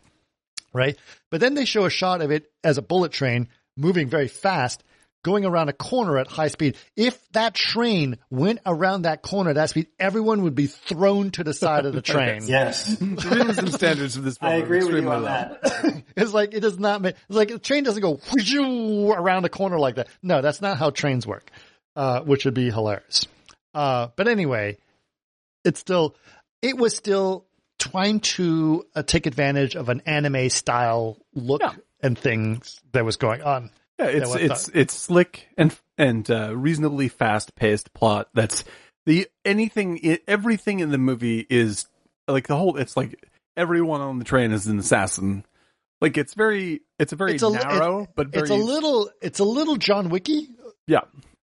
right? 0.74 0.96
But 1.30 1.40
then 1.40 1.54
they 1.54 1.64
show 1.64 1.86
a 1.86 1.90
shot 1.90 2.20
of 2.20 2.30
it 2.30 2.50
as 2.62 2.76
a 2.76 2.82
bullet 2.82 3.12
train 3.12 3.48
moving 3.76 4.08
very 4.08 4.28
fast, 4.28 4.84
going 5.24 5.44
around 5.44 5.68
a 5.68 5.72
corner 5.72 6.18
at 6.18 6.26
high 6.28 6.48
speed. 6.48 6.76
If 6.96 7.20
that 7.32 7.54
train 7.54 8.18
went 8.30 8.60
around 8.64 9.02
that 9.02 9.22
corner 9.22 9.50
at 9.50 9.56
that 9.56 9.70
speed, 9.70 9.88
everyone 9.98 10.42
would 10.42 10.54
be 10.54 10.66
thrown 10.66 11.30
to 11.32 11.44
the 11.44 11.52
side 11.52 11.86
of 11.86 11.92
the 11.92 12.02
train. 12.12 12.42
Yes. 12.46 12.96
The 12.98 13.30
realism 13.34 13.66
standards 13.68 14.16
of 14.16 14.24
this 14.24 14.38
film 14.38 14.52
I 14.52 14.56
agree 14.56 14.78
with 14.84 14.94
you 15.02 15.10
on 15.10 15.22
low. 15.22 15.28
that. 15.28 16.02
It's 16.16 16.32
like 16.32 16.52
it 16.54 16.60
does 16.60 16.78
not 16.78 17.00
make. 17.02 17.14
It's 17.28 17.36
like 17.36 17.48
the 17.48 17.58
train 17.58 17.84
doesn't 17.84 18.02
go 18.02 18.20
around 19.12 19.44
a 19.44 19.48
corner 19.48 19.78
like 19.78 19.96
that. 19.96 20.08
No, 20.22 20.40
that's 20.42 20.60
not 20.60 20.76
how 20.78 20.90
trains 20.90 21.26
work, 21.26 21.48
uh, 21.94 22.20
which 22.22 22.44
would 22.44 22.54
be 22.54 22.70
hilarious. 22.70 23.26
Uh, 23.74 24.08
but 24.16 24.26
anyway, 24.28 24.78
it's 25.64 25.78
still. 25.80 26.16
It 26.62 26.76
was 26.76 26.96
still 26.96 27.46
trying 27.78 28.18
to 28.20 28.84
uh, 28.96 29.02
take 29.04 29.26
advantage 29.26 29.76
of 29.76 29.88
an 29.88 30.02
anime 30.06 30.48
style 30.50 31.16
look 31.34 31.60
Yeah. 31.62 31.74
and 32.02 32.18
things 32.18 32.80
that 32.92 33.04
was 33.04 33.16
going 33.16 33.42
on. 33.42 33.70
Yeah, 33.98 34.06
it's 34.06 34.34
it's 34.34 34.68
it's 34.68 34.94
slick 34.94 35.48
and 35.56 35.76
and 35.96 36.30
uh, 36.30 36.56
reasonably 36.56 37.08
fast 37.08 37.54
paced 37.54 37.92
plot. 37.94 38.28
That's 38.34 38.64
the 39.06 39.26
anything 39.44 39.98
i 40.04 40.18
everything 40.28 40.80
in 40.80 40.90
the 40.90 40.98
movie 40.98 41.44
is 41.48 41.86
like 42.28 42.46
the 42.46 42.56
whole. 42.56 42.76
It's 42.76 42.96
like 42.96 43.24
everyone 43.56 44.00
on 44.00 44.18
the 44.18 44.24
train 44.24 44.52
is 44.52 44.66
an 44.66 44.78
assassin. 44.78 45.44
Like 46.00 46.16
it's 46.16 46.34
very 46.34 46.82
it's 46.98 47.12
a 47.12 47.16
very 47.16 47.34
It's 47.34 47.42
a- 47.42 47.50
narrow 47.50 48.02
it- 48.02 48.10
but 48.14 48.28
very 48.28 48.42
It's 48.42 48.50
a 48.50 48.54
little. 48.54 49.10
It's 49.20 49.40
a 49.40 49.44
little 49.44 49.76
John 49.76 50.10
Wicky, 50.10 50.48
yeah 50.86 51.00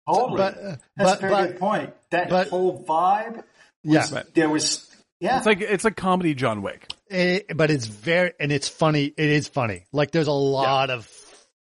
Totally. 0.08 0.38
but 0.38 0.58
uh, 0.58 0.76
That's 0.96 1.12
but 1.12 1.18
a 1.18 1.22
very 1.22 1.32
but 1.34 1.48
good 1.48 1.60
point. 1.60 1.94
That 2.12 2.30
but- 2.30 2.50
whole 2.50 2.84
vibe, 2.84 3.44
yeah. 3.84 4.06
there 4.36 4.50
was, 4.50 4.88
yeah. 5.20 5.38
it's 5.38 5.46
like 5.48 5.62
it's 5.62 5.86
a 5.86 5.92
comedy 5.92 6.36
John 6.36 6.62
Wick. 6.62 6.88
It, 7.10 7.46
Eh, 7.50 7.54
but 7.56 7.72
it's 7.72 7.86
very 7.88 8.34
and 8.40 8.52
it's 8.52 8.68
funny. 8.68 9.06
It 9.06 9.30
is 9.30 9.48
funny. 9.48 9.86
Like 9.92 10.12
there's 10.12 10.28
a 10.28 10.32
lot 10.32 10.90
of 10.92 11.08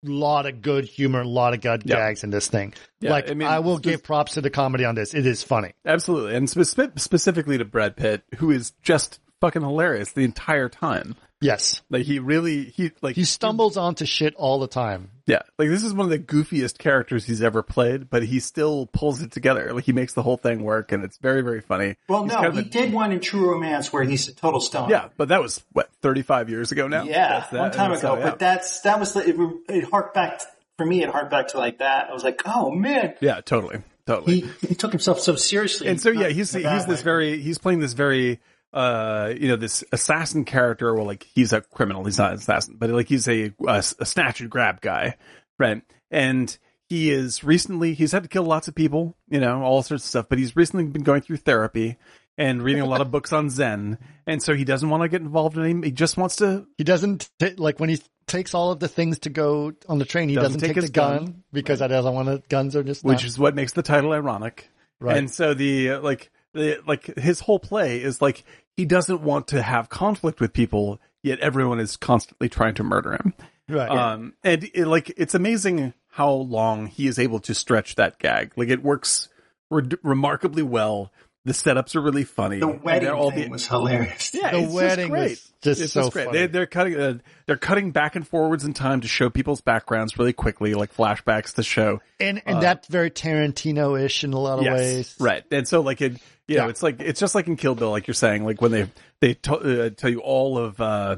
lot 0.03 0.45
of 0.45 0.61
good 0.61 0.85
humor, 0.85 1.21
a 1.21 1.27
lot 1.27 1.53
of 1.53 1.61
good 1.61 1.83
Yeah. 1.85 1.95
gags 1.95 2.23
in 2.23 2.29
this 2.29 2.47
thing. 2.47 2.73
Yeah, 2.99 3.11
like 3.11 3.29
I 3.29 3.33
mean, 3.33 3.47
I, 3.47 3.59
will 3.59 3.77
spe- 3.77 3.83
give 3.83 4.03
props 4.03 4.33
to 4.33 4.41
the 4.41 4.49
comedy 4.49 4.85
on 4.85 4.95
this. 4.95 5.13
It 5.13 5.25
is 5.25 5.43
funny. 5.43 5.73
Absolutely, 5.85 6.35
and 6.35 6.49
spe- 6.49 6.97
specifically 6.97 7.57
to 7.57 7.65
Brad 7.65 7.95
Pitt, 7.95 8.23
who 8.37 8.51
is 8.51 8.71
just 8.81 9.19
fucking 9.41 9.61
hilarious 9.61 10.11
the 10.13 10.23
entire 10.23 10.69
time. 10.69 11.15
Yes, 11.43 11.81
Like 11.89 12.03
he 12.05 12.19
really 12.19 12.63
he 12.65 12.91
like 13.01 13.15
he 13.15 13.25
stumbles 13.25 13.77
onto 13.77 14.05
shit 14.05 14.33
all 14.35 14.59
the 14.59 14.67
time. 14.67 15.09
Yeah, 15.25 15.41
like 15.57 15.69
this 15.69 15.83
is 15.83 15.93
one 15.93 16.05
of 16.05 16.09
the 16.09 16.19
goofiest 16.19 16.77
characters 16.79 17.25
he's 17.25 17.41
ever 17.41 17.63
played, 17.63 18.09
but 18.09 18.23
he 18.23 18.39
still 18.39 18.87
pulls 18.87 19.21
it 19.21 19.31
together. 19.31 19.71
Like 19.73 19.85
he 19.85 19.93
makes 19.93 20.13
the 20.13 20.21
whole 20.23 20.35
thing 20.37 20.63
work, 20.63 20.91
and 20.91 21.03
it's 21.03 21.17
very, 21.17 21.41
very 21.41 21.61
funny. 21.61 21.95
well, 22.09 22.23
He's 22.23 22.31
no, 22.33 22.39
kind 22.39 22.47
of 22.47 22.53
he 22.55 22.61
a- 22.61 22.63
did 22.65 22.91
one 22.93 23.11
in 23.11 23.19
True 23.21 23.51
Romance 23.51 23.93
where 23.93 24.03
he's 24.03 24.27
a 24.27 24.33
total 24.33 24.59
stone. 24.59 24.89
Yeah, 24.89 25.09
but 25.17 25.29
that 25.29 25.41
was 25.41 25.63
what 25.71 25.89
thirty 26.01 26.23
five 26.23 26.49
years 26.49 26.71
ago 26.71 26.87
now. 26.87 27.03
Yeah, 27.03 27.45
that- 27.51 27.59
one 27.59 27.71
time 27.71 27.91
ago. 27.91 27.99
so, 28.01 28.17
yeah. 28.17 28.29
But 28.31 28.39
that's 28.39 28.81
that 28.81 28.99
was 28.99 29.13
the, 29.13 29.21
it, 29.29 29.75
it 29.77 29.83
harked 29.89 30.13
back 30.13 30.39
to- 30.39 30.45
for 30.77 30.85
me. 30.85 31.03
It 31.03 31.09
harked 31.09 31.31
back 31.31 31.49
to 31.49 31.57
like 31.57 31.79
that. 31.79 32.09
I 32.09 32.13
was 32.13 32.23
like, 32.23 32.41
oh 32.45 32.71
man, 32.71 33.13
yeah, 33.21 33.39
totally, 33.41 33.81
totally. 34.07 34.41
he 34.41 34.67
he 34.67 34.75
took 34.75 34.91
himself 34.91 35.19
so 35.21 35.35
seriously. 35.35 35.87
and 35.87 36.01
so 36.01 36.09
yeah, 36.09 36.27
he's 36.29 36.51
he's 36.53 36.63
bad 36.63 36.81
this 36.87 36.99
way. 36.99 37.03
very 37.03 37.41
he's 37.41 37.57
playing 37.59 37.79
this 37.79 37.93
very 37.93 38.39
uh 38.73 39.33
you 39.39 39.47
know 39.47 39.55
this 39.55 39.83
assassin 39.91 40.45
character. 40.45 40.93
Well, 40.93 41.05
like 41.05 41.23
he's 41.33 41.53
a 41.53 41.61
criminal. 41.61 42.03
He's 42.03 42.17
not 42.17 42.31
an 42.31 42.37
assassin, 42.37 42.75
but 42.79 42.89
like 42.89 43.07
he's 43.07 43.27
a 43.27 43.53
a, 43.67 43.83
a 43.99 44.05
snatch 44.05 44.41
and 44.41 44.49
grab 44.49 44.81
guy, 44.81 45.17
right? 45.59 45.81
And 46.11 46.55
he 46.89 47.11
is 47.11 47.43
recently 47.43 47.93
he's 47.93 48.11
had 48.11 48.23
to 48.23 48.29
kill 48.29 48.43
lots 48.43 48.67
of 48.67 48.75
people, 48.75 49.15
you 49.29 49.39
know, 49.39 49.61
all 49.61 49.81
sorts 49.83 50.03
of 50.03 50.09
stuff. 50.09 50.25
But 50.29 50.39
he's 50.39 50.55
recently 50.55 50.85
been 50.85 51.03
going 51.03 51.21
through 51.21 51.37
therapy 51.37 51.97
and 52.37 52.63
reading 52.63 52.81
a 52.81 52.87
lot 52.87 53.01
of 53.01 53.11
books 53.11 53.31
on 53.31 53.49
Zen, 53.51 53.99
and 54.25 54.41
so 54.41 54.55
he 54.55 54.63
doesn't 54.65 54.89
want 54.89 55.03
to 55.03 55.09
get 55.09 55.21
involved 55.21 55.55
in 55.55 55.63
any. 55.65 55.87
He 55.87 55.91
just 55.91 56.17
wants 56.17 56.37
to 56.37 56.65
He 56.77 56.83
doesn't 56.83 57.29
t- 57.39 57.53
like 57.57 57.79
when 57.79 57.89
he 57.89 58.01
takes 58.25 58.53
all 58.55 58.71
of 58.71 58.79
the 58.79 58.87
things 58.87 59.19
to 59.19 59.29
go 59.29 59.73
on 59.87 59.99
the 59.99 60.05
train. 60.05 60.29
He 60.29 60.35
Doesn't 60.35 60.53
doesn't, 60.53 60.61
take 60.61 60.69
take, 60.69 60.75
his 60.77 60.85
the 60.85 60.93
gun, 60.93 61.25
gun. 61.25 61.43
because 61.51 61.81
I 61.81 61.87
doesn't 61.87 62.13
want 62.13 62.27
to. 62.29 62.41
Guns 62.49 62.75
are 62.75 62.83
just 62.83 63.03
which 63.03 63.19
not- 63.19 63.25
is 63.25 63.37
what 63.37 63.53
makes 63.53 63.73
the 63.73 63.83
title 63.83 64.13
ironic. 64.13 64.69
Right. 64.99 65.17
And 65.17 65.29
so 65.29 65.53
the 65.53 65.97
like 65.97 66.31
the 66.53 66.79
like 66.87 67.05
his 67.17 67.39
whole 67.39 67.59
play 67.59 68.01
is 68.01 68.21
like 68.21 68.43
he 68.77 68.85
doesn't 68.85 69.21
want 69.21 69.47
to 69.49 69.61
have 69.61 69.89
conflict 69.89 70.39
with 70.39 70.53
people, 70.53 70.99
yet 71.21 71.39
everyone 71.39 71.79
is 71.79 71.97
constantly 71.97 72.49
trying 72.49 72.73
to 72.75 72.83
murder 72.83 73.13
him. 73.13 73.33
right. 73.69 73.89
Um, 73.89 74.33
and 74.43 74.69
it, 74.73 74.87
like 74.87 75.13
it's 75.17 75.35
amazing 75.35 75.93
how 76.09 76.31
long 76.31 76.87
he 76.87 77.07
is 77.07 77.17
able 77.17 77.39
to 77.41 77.55
stretch 77.55 77.95
that 77.95 78.19
gag. 78.19 78.53
Like 78.55 78.69
it 78.69 78.83
works 78.83 79.29
re- 79.69 79.89
remarkably 80.03 80.63
well. 80.63 81.11
The 81.45 81.51
setups 81.53 81.95
are 81.95 82.01
really 82.01 82.23
funny. 82.23 82.59
the 82.59 82.67
wedding 82.67 83.03
they're 83.03 83.15
all 83.15 83.29
thing 83.31 83.43
the- 83.45 83.49
was 83.49 83.67
hilarious. 83.67 84.33
yeah, 84.33 84.51
The 84.51 84.57
it's 84.59 84.63
just 84.65 84.75
wedding 84.75 85.09
great. 85.09 85.29
was 85.31 85.51
just 85.61 85.81
it's 85.81 85.91
so 85.93 86.01
just 86.03 86.13
great. 86.13 86.25
funny. 86.27 86.37
They, 86.39 86.47
they're 86.47 86.65
cutting, 86.65 86.95
uh, 86.99 87.17
they're 87.47 87.57
cutting 87.57 87.91
back 87.91 88.15
and 88.15 88.25
forwards 88.25 88.63
in 88.63 88.73
time 88.73 89.01
to 89.01 89.07
show 89.09 89.29
people's 89.29 89.59
backgrounds 89.59 90.17
really 90.17 90.31
quickly, 90.33 90.73
like 90.73 90.95
flashbacks 90.95 91.55
to 91.55 91.63
show 91.63 91.99
and 92.19 92.41
and 92.45 92.61
that's 92.61 92.87
very 92.87 93.11
Tarantino-ish 93.11 94.23
in 94.23 94.31
a 94.33 94.39
lot 94.39 94.59
of 94.59 94.65
ways. 94.65 95.15
Right. 95.19 95.43
And 95.51 95.67
so 95.67 95.81
like 95.81 96.01
it, 96.01 96.13
you 96.47 96.57
know, 96.57 96.63
Yeah. 96.65 96.69
it's 96.69 96.81
like, 96.83 96.99
it's 97.01 97.19
just 97.19 97.35
like 97.35 97.47
in 97.47 97.55
Kill 97.57 97.75
Bill, 97.75 97.91
like 97.91 98.07
you're 98.07 98.13
saying, 98.13 98.45
like 98.45 98.61
when 98.61 98.71
they, 98.71 98.89
they 99.19 99.33
t- 99.33 99.51
uh, 99.51 99.89
tell 99.89 100.09
you 100.09 100.19
all 100.19 100.57
of, 100.57 100.79
uh, 100.79 101.17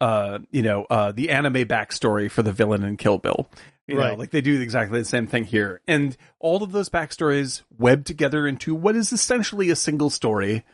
uh, 0.00 0.38
you 0.50 0.62
know, 0.62 0.84
uh, 0.90 1.12
the 1.12 1.30
anime 1.30 1.54
backstory 1.68 2.30
for 2.30 2.42
the 2.42 2.52
villain 2.52 2.82
in 2.82 2.96
Kill 2.96 3.18
Bill. 3.18 3.48
You 3.86 3.96
know, 3.96 4.02
Right. 4.02 4.18
like 4.18 4.30
they 4.30 4.40
do 4.40 4.60
exactly 4.60 4.98
the 5.00 5.04
same 5.04 5.26
thing 5.26 5.44
here. 5.44 5.80
And 5.88 6.16
all 6.38 6.62
of 6.62 6.70
those 6.72 6.88
backstories 6.88 7.62
web 7.76 8.04
together 8.04 8.46
into 8.46 8.74
what 8.74 8.94
is 8.94 9.12
essentially 9.12 9.70
a 9.70 9.76
single 9.76 10.10
story. 10.10 10.64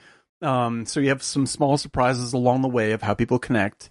Um, 0.43 0.85
so 0.85 1.01
you 1.01 1.09
have 1.09 1.23
some 1.23 1.47
small 1.47 1.79
surprises 1.79 2.35
along 2.35 2.61
the 2.63 2.69
way 2.69 2.93
of 2.93 3.01
how 3.03 3.15
people 3.15 3.39
connect. 3.39 3.89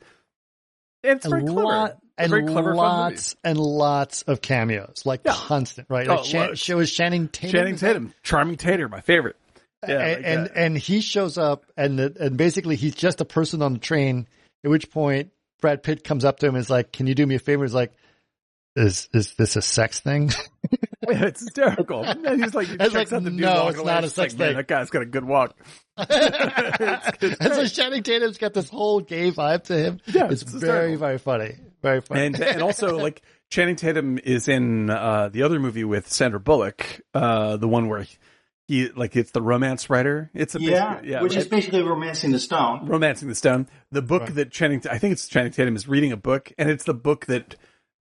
And 1.04 1.18
it's 1.18 1.26
very 1.28 1.42
clever. 1.44 1.62
lot 1.64 1.92
It's 1.92 2.00
and 2.18 2.30
very 2.30 2.46
clever, 2.46 2.76
lots 2.76 3.36
and 3.44 3.58
lots 3.58 4.22
of 4.24 4.42
cameos, 4.42 5.02
like 5.06 5.22
Yeah. 5.26 5.34
constant, 5.34 5.88
right? 5.90 6.08
Oh, 6.08 6.16
Like 6.16 6.26
Shan- 6.26 6.48
loads. 6.50 6.60
show 6.60 6.80
is 6.80 6.92
Channing 6.92 7.28
Tatum. 7.28 7.52
Channing 7.52 7.76
Tatum, 7.78 8.14
Charming 8.24 8.58
Tater, 8.58 8.88
my 8.90 9.02
favorite. 9.02 9.36
Yeah, 9.88 10.00
and 10.00 10.16
like 10.24 10.26
and, 10.26 10.52
and 10.56 10.78
he 10.78 11.02
shows 11.02 11.38
up, 11.38 11.66
and 11.78 12.00
the, 12.00 12.16
and 12.20 12.38
basically 12.38 12.76
he's 12.76 12.96
just 12.96 13.22
a 13.22 13.26
person 13.26 13.62
on 13.62 13.74
the 13.74 13.80
train. 13.80 14.28
At 14.64 14.72
which 14.72 14.90
point 14.90 15.32
Brad 15.62 15.84
Pitt 15.84 16.04
comes 16.04 16.26
up 16.26 16.40
to 16.40 16.48
him 16.48 16.56
and 16.56 16.62
is 16.62 16.70
like, 16.72 16.92
"Can 16.92 17.06
you 17.06 17.14
do 17.14 17.26
me 17.28 17.36
a 17.36 17.40
favor?" 17.40 17.64
He's 17.64 17.74
like, 17.74 17.92
"Is 18.76 19.10
is 19.14 19.34
this 19.36 19.56
a 19.56 19.62
sex 19.62 20.00
thing?" 20.00 20.32
it's 21.08 21.42
hysterical. 21.42 22.04
And 22.06 22.44
he's 22.44 22.54
like, 22.56 22.68
he 22.68 22.76
It's 22.80 22.94
like, 22.94 23.12
out 23.14 23.24
the 23.24 23.30
no, 23.32 23.68
it's 23.68 23.84
not 23.84 24.04
a 24.04 24.10
sex 24.10 24.34
like, 24.34 24.40
thing. 24.40 24.56
That 24.58 24.68
guy's 24.68 24.90
got 24.90 25.02
a 25.04 25.06
good 25.06 25.26
walk. 25.26 25.56
and 25.98 27.54
so 27.54 27.66
Channing 27.68 28.04
Tatum's 28.04 28.38
got 28.38 28.54
this 28.54 28.70
whole 28.70 29.00
gay 29.02 29.32
vibe 29.32 29.64
to 29.66 29.78
him. 29.78 30.00
Yeah, 30.08 30.28
it's, 30.30 30.42
it's 30.42 30.52
very 30.54 30.96
very 30.96 31.18
funny, 31.18 31.56
very 31.82 32.02
funny. 32.02 32.26
and 32.28 32.40
and 32.42 32.62
also 32.62 32.98
like 32.98 33.22
Channing 33.50 33.76
Tatum 33.76 34.18
is 34.24 34.48
in 34.48 34.90
uh, 34.90 35.30
the 35.30 35.44
other 35.44 35.60
movie 35.60 35.84
with 35.84 36.12
Sandra 36.12 36.40
Bullock, 36.40 37.02
uh, 37.14 37.58
the 37.58 37.68
one 37.68 37.88
where 37.88 38.02
he, 38.04 38.18
he 38.68 38.90
like 38.90 39.16
it's 39.16 39.32
the 39.32 39.42
romance 39.42 39.90
writer. 39.90 40.32
It's 40.34 40.56
a 40.56 40.60
Yeah, 40.62 41.02
yeah, 41.04 41.22
which 41.22 41.34
right? 41.34 41.42
is 41.42 41.48
basically 41.48 41.84
romancing 41.84 42.32
the 42.32 42.40
stone. 42.40 42.88
romancing 42.88 43.30
the 43.30 43.36
stone. 43.36 43.68
The 43.92 44.02
book 44.02 44.24
Right. 44.24 44.36
that 44.36 44.52
Channing, 44.52 44.82
I 44.90 44.98
think 44.98 45.14
it's 45.14 45.28
Channing 45.28 45.52
Tatum 45.52 45.76
is 45.76 45.88
reading 45.88 46.12
a 46.12 46.18
book, 46.18 46.52
and 46.58 46.70
it's 46.70 46.84
the 46.86 46.94
book 46.96 47.28
that 47.28 47.56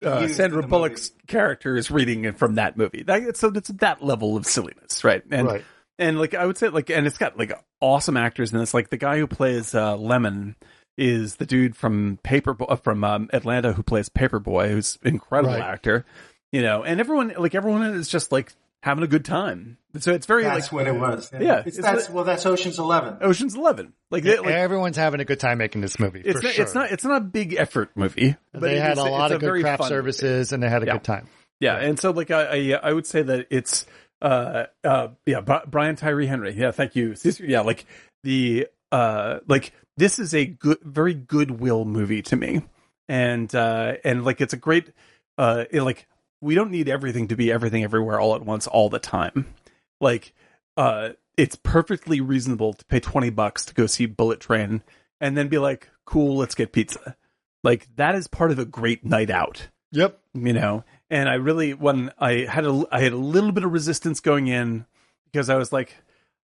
uh, 0.05 0.29
Sandra 0.29 0.67
Bullock's 0.67 1.11
character 1.27 1.77
is 1.77 1.91
reading 1.91 2.33
from 2.35 2.57
that 2.57 2.77
movie. 2.77 3.03
That, 3.03 3.37
so 3.37 3.49
it's 3.55 3.69
that 3.69 4.03
level 4.05 4.37
of 4.37 4.47
silliness, 4.47 5.05
right? 5.05 5.23
And 5.31 5.47
Right. 5.49 5.65
and 5.99 6.19
like 6.19 6.35
I 6.35 6.45
would 6.47 6.59
say, 6.59 6.69
like, 6.69 6.91
and 6.91 7.07
it's 7.07 7.19
got 7.19 7.39
like 7.39 7.53
awesome 7.81 8.17
actors 8.17 8.53
in 8.53 8.59
this. 8.59 8.75
Like 8.75 8.91
the 8.91 8.97
guy 8.99 9.19
who 9.19 9.27
plays 9.27 9.75
uh, 9.75 9.97
Lemon 9.97 10.57
is 10.99 11.37
the 11.37 11.47
dude 11.47 11.77
from 11.77 12.19
Paper 12.23 12.57
uh, 12.69 12.77
from 12.77 13.05
um, 13.05 13.29
Atlanta 13.33 13.73
who 13.73 13.83
plays 13.83 14.09
Paper 14.09 14.39
Boi, 14.39 14.69
who's 14.69 14.99
an 15.03 15.09
incredible 15.15 15.55
Right. 15.55 15.63
actor. 15.63 16.05
You 16.53 16.63
know, 16.63 16.85
and 16.85 17.01
everyone 17.01 17.35
like 17.39 17.55
everyone 17.55 17.83
is 17.83 18.09
just 18.09 18.33
like 18.33 18.53
having 18.87 19.05
a 19.05 19.07
good 19.07 19.25
time. 19.27 19.77
So 19.99 20.13
it's 20.15 20.27
very 20.27 20.45
That's 20.45 20.67
like 20.67 20.73
what 20.73 20.87
it 20.87 20.95
was. 20.99 21.31
Yeah, 21.39 21.59
it's, 21.67 21.77
it's 21.79 21.87
that's 21.87 22.07
the- 22.07 22.13
well, 22.15 22.25
that's 22.25 22.47
Ocean's 22.47 22.79
Eleven. 22.79 23.19
Ocean's 23.21 23.55
Eleven. 23.55 23.93
Like, 24.11 24.23
they, 24.25 24.39
like 24.39 24.49
Everyone's 24.51 24.97
having 24.97 25.21
a 25.21 25.25
good 25.25 25.41
time 25.41 25.59
making 25.59 25.81
this 25.81 25.99
movie. 25.99 26.21
it's 26.25 26.39
for 26.41 26.45
not, 26.47 26.55
sure. 26.55 26.65
it's 26.65 26.75
not 26.75 26.91
it's 26.93 27.05
not 27.05 27.17
a 27.23 27.25
big 27.25 27.55
effort 27.55 27.91
movie. 27.97 28.37
But 28.53 28.61
they 28.63 28.77
it 28.77 28.83
had 28.83 28.93
is- 28.93 28.99
a 28.99 29.05
lot 29.05 29.33
of 29.33 29.41
good 29.41 29.61
craft 29.63 29.83
fun 29.83 29.91
movie. 29.91 30.13
services, 30.13 30.53
and 30.53 30.63
they 30.63 30.69
had 30.69 30.83
a 30.83 30.87
Yeah. 30.87 30.93
good 30.95 31.05
time. 31.05 31.27
Yeah, 31.61 31.77
and 31.77 31.99
so 31.99 32.11
like 32.13 32.31
I 32.31 32.73
I, 32.75 32.79
I 32.83 32.93
would 32.93 33.07
say 33.07 33.23
that 33.23 33.47
it's 33.51 33.85
uh 34.23 34.65
uh 34.85 35.09
yeah 35.27 35.41
Bri- 35.41 35.67
Brian 35.67 35.97
Tyree 35.97 36.27
Henry. 36.27 36.55
Yeah, 36.55 36.71
thank 36.71 36.95
you. 36.97 37.15
Yeah, 37.41 37.61
like 37.63 37.85
the 38.23 38.69
uh 38.93 39.41
like 39.49 39.73
this 39.97 40.19
is 40.19 40.35
a 40.35 40.45
good 40.47 40.79
very 40.83 41.15
goodwill 41.15 41.85
movie 41.85 42.23
to 42.23 42.37
me. 42.37 42.63
And 43.09 43.53
uh 43.55 43.95
and 44.05 44.25
like 44.25 44.41
it's 44.41 44.53
a 44.53 44.57
great 44.59 44.91
uh 45.39 45.65
it, 45.71 45.83
like 45.83 46.07
we 46.47 46.55
don't 46.55 46.71
need 46.71 46.89
everything 46.89 47.29
to 47.29 47.37
be 47.37 47.51
everything 47.53 47.83
everywhere 47.85 48.21
all 48.21 48.35
at 48.35 48.45
once 48.47 48.67
all 48.67 48.89
the 48.89 48.99
time. 48.99 49.53
Like 50.01 50.33
uh 50.77 51.11
it's 51.37 51.57
perfectly 51.57 52.21
reasonable 52.21 52.73
to 52.75 52.85
pay 52.87 53.01
20 53.01 53.31
bucks 53.31 53.65
to 53.67 53.75
go 53.75 53.87
see 53.87 54.07
Bullet 54.07 54.41
Train 54.41 54.83
and 55.21 55.37
then 55.37 55.49
be 55.49 55.59
like, 55.59 55.91
"Cool, 56.05 56.37
let's 56.37 56.55
get 56.55 56.73
pizza." 56.73 57.17
Like 57.65 57.89
that 57.97 58.15
is 58.15 58.29
part 58.29 58.51
of 58.51 58.59
a 58.59 58.65
great 58.65 59.05
night 59.05 59.31
out 59.31 59.69
Yep. 59.93 60.19
you 60.35 60.53
know 60.53 60.85
and 61.09 61.29
i 61.29 61.35
really 61.35 61.73
when 61.73 62.13
i 62.19 62.47
had 62.51 62.67
a 62.67 62.85
i 62.91 63.01
had 63.01 63.13
a 63.13 63.17
little 63.17 63.53
bit 63.53 63.65
of 63.65 63.73
resistance 63.73 64.21
going 64.21 64.49
in 64.49 64.85
because 65.25 65.49
i 65.49 65.55
was 65.55 65.73
like 65.73 65.97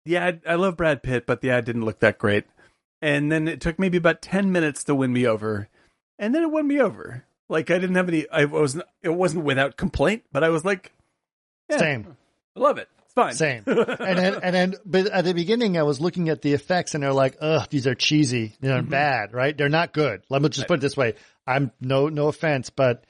yeah 0.05 0.27
i, 0.27 0.53
I 0.53 0.55
love 0.57 0.77
brad 0.77 1.03
pitt 1.03 1.27
but 1.27 1.41
the 1.41 1.51
ad 1.51 1.65
didn't 1.65 1.85
look 1.85 2.01
that 2.01 2.19
great 2.19 2.45
and 3.01 3.31
then 3.31 3.49
it 3.49 3.61
took 3.61 3.79
maybe 3.79 3.97
about 3.97 4.21
10 4.21 4.53
minutes 4.53 4.85
to 4.85 4.95
win 4.95 5.13
me 5.13 5.27
over 5.27 5.69
and 6.19 6.35
then 6.35 6.43
it 6.43 6.51
won 6.51 6.67
me 6.67 6.81
over 6.81 7.25
like 7.51 7.71
i 7.71 7.79
didn't 7.79 7.97
have 7.97 8.09
any 8.09 8.27
i 8.31 8.47
wasn't 8.47 8.85
it 9.03 9.11
wasn't 9.11 9.45
without 9.45 9.77
complaint 9.77 10.23
but 10.33 10.43
i 10.43 10.49
was 10.49 10.65
like 10.65 10.93
yeah, 11.69 11.77
Same. 11.79 12.17
i 12.57 12.61
love 12.61 12.79
it 12.79 12.89
it's 13.05 13.13
fine 13.15 13.35
Same. 13.35 13.65
and 13.67 14.19
then, 14.19 14.35
and 14.43 14.55
then, 14.55 14.75
but 14.87 15.07
at 15.09 15.25
the 15.25 15.35
beginning, 15.35 15.77
I 15.77 15.83
was 15.83 16.01
looking 16.01 16.29
at 16.29 16.43
the 16.43 16.53
effects, 16.53 16.95
and 16.95 17.03
they're 17.03 17.13
like, 17.13 17.37
"Ugh, 17.41 17.67
these 17.69 17.89
are 17.89 17.95
cheesy. 17.97 18.55
They're 18.61 18.79
Mm-hmm. 18.83 18.89
bad, 18.91 19.33
right? 19.35 19.57
They're 19.59 19.69
not 19.69 19.93
good." 19.93 20.23
Let 20.31 20.41
me 20.43 20.49
just 20.49 20.69
put 20.69 20.79
it 20.79 20.81
this 20.81 20.97
way: 20.97 21.15
I'm 21.45 21.73
no, 21.81 22.09
no 22.09 22.29
offense, 22.29 22.71
but 22.71 23.05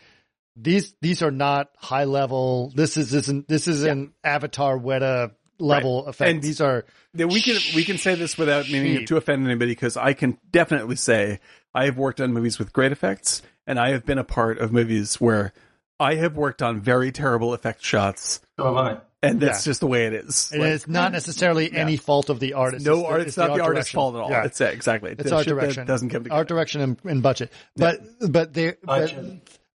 these 0.56 0.94
these 1.02 1.22
are 1.22 1.30
not 1.30 1.68
high 1.76 2.04
level. 2.04 2.72
This 2.74 2.96
is 2.96 3.12
isn't 3.12 3.46
this 3.46 3.68
is 3.68 3.82
an 3.84 4.14
Avatar 4.24 4.78
Weta 4.78 5.32
level 5.58 6.06
effect. 6.06 6.30
And- 6.30 6.42
these 6.42 6.62
are 6.62 6.86
Yeah, 7.12 7.26
we 7.26 7.42
can 7.42 7.58
we 7.74 7.84
can 7.84 7.98
say 7.98 8.14
this 8.14 8.38
without 8.38 8.70
meaning 8.70 8.98
Cheap. 9.00 9.08
to 9.08 9.16
offend 9.18 9.44
anybody 9.44 9.72
because 9.72 9.98
I 9.98 10.14
can 10.14 10.38
definitely 10.50 10.96
say 10.96 11.40
I 11.74 11.84
have 11.84 11.98
worked 11.98 12.22
on 12.22 12.32
movies 12.32 12.58
with 12.58 12.72
great 12.72 12.92
effects, 12.92 13.42
and 13.70 13.78
I 13.78 13.90
have 13.92 14.04
been 14.04 14.18
a 14.18 14.24
part 14.24 14.58
of 14.58 14.72
movies 14.72 15.20
where 15.20 15.52
I 15.98 16.14
have 16.16 16.36
worked 16.36 16.62
on 16.62 16.80
very 16.80 17.12
terrible 17.12 17.54
effect 17.54 17.82
shots, 17.84 18.40
So 18.58 18.64
have 18.64 18.76
I. 18.76 18.96
and 19.22 19.38
that's 19.40 19.64
Yeah. 19.66 19.70
just 19.70 19.80
the 19.80 19.86
way 19.86 20.06
it 20.06 20.14
is. 20.14 20.50
and 20.52 20.62
Like, 20.62 20.72
it's 20.72 20.88
not 20.88 21.12
necessarily 21.12 21.72
any 21.72 21.96
fault 21.96 22.30
of 22.30 22.40
the 22.40 22.54
artist. 22.54 22.84
no 22.86 22.96
the- 22.96 23.04
art. 23.06 23.20
It's, 23.22 23.36
not 23.36 23.54
the, 23.54 23.62
artist's 23.62 23.92
direction. 23.92 23.96
fault 23.98 24.14
at 24.16 24.20
all. 24.22 24.30
Yeah. 24.30 24.44
It's 24.44 24.60
yeah, 24.60 24.68
exactly. 24.68 25.12
It's 25.12 25.22
The 25.30 25.36
art 25.36 25.46
direction. 25.46 25.86
doesn't 25.86 26.08
come 26.10 26.24
together. 26.24 26.38
Art 26.38 26.48
direction 26.48 26.80
and, 26.80 26.98
and 27.04 27.22
budget. 27.22 27.52
But 27.76 28.00
but 28.30 28.52
they 28.54 28.74
but 28.82 29.14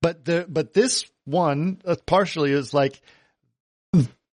but 0.02 0.26
the 0.26 0.46
but 0.50 0.74
this 0.74 1.06
one 1.26 1.80
uh, 1.86 1.96
partially 2.06 2.52
is 2.52 2.74
like 2.74 3.02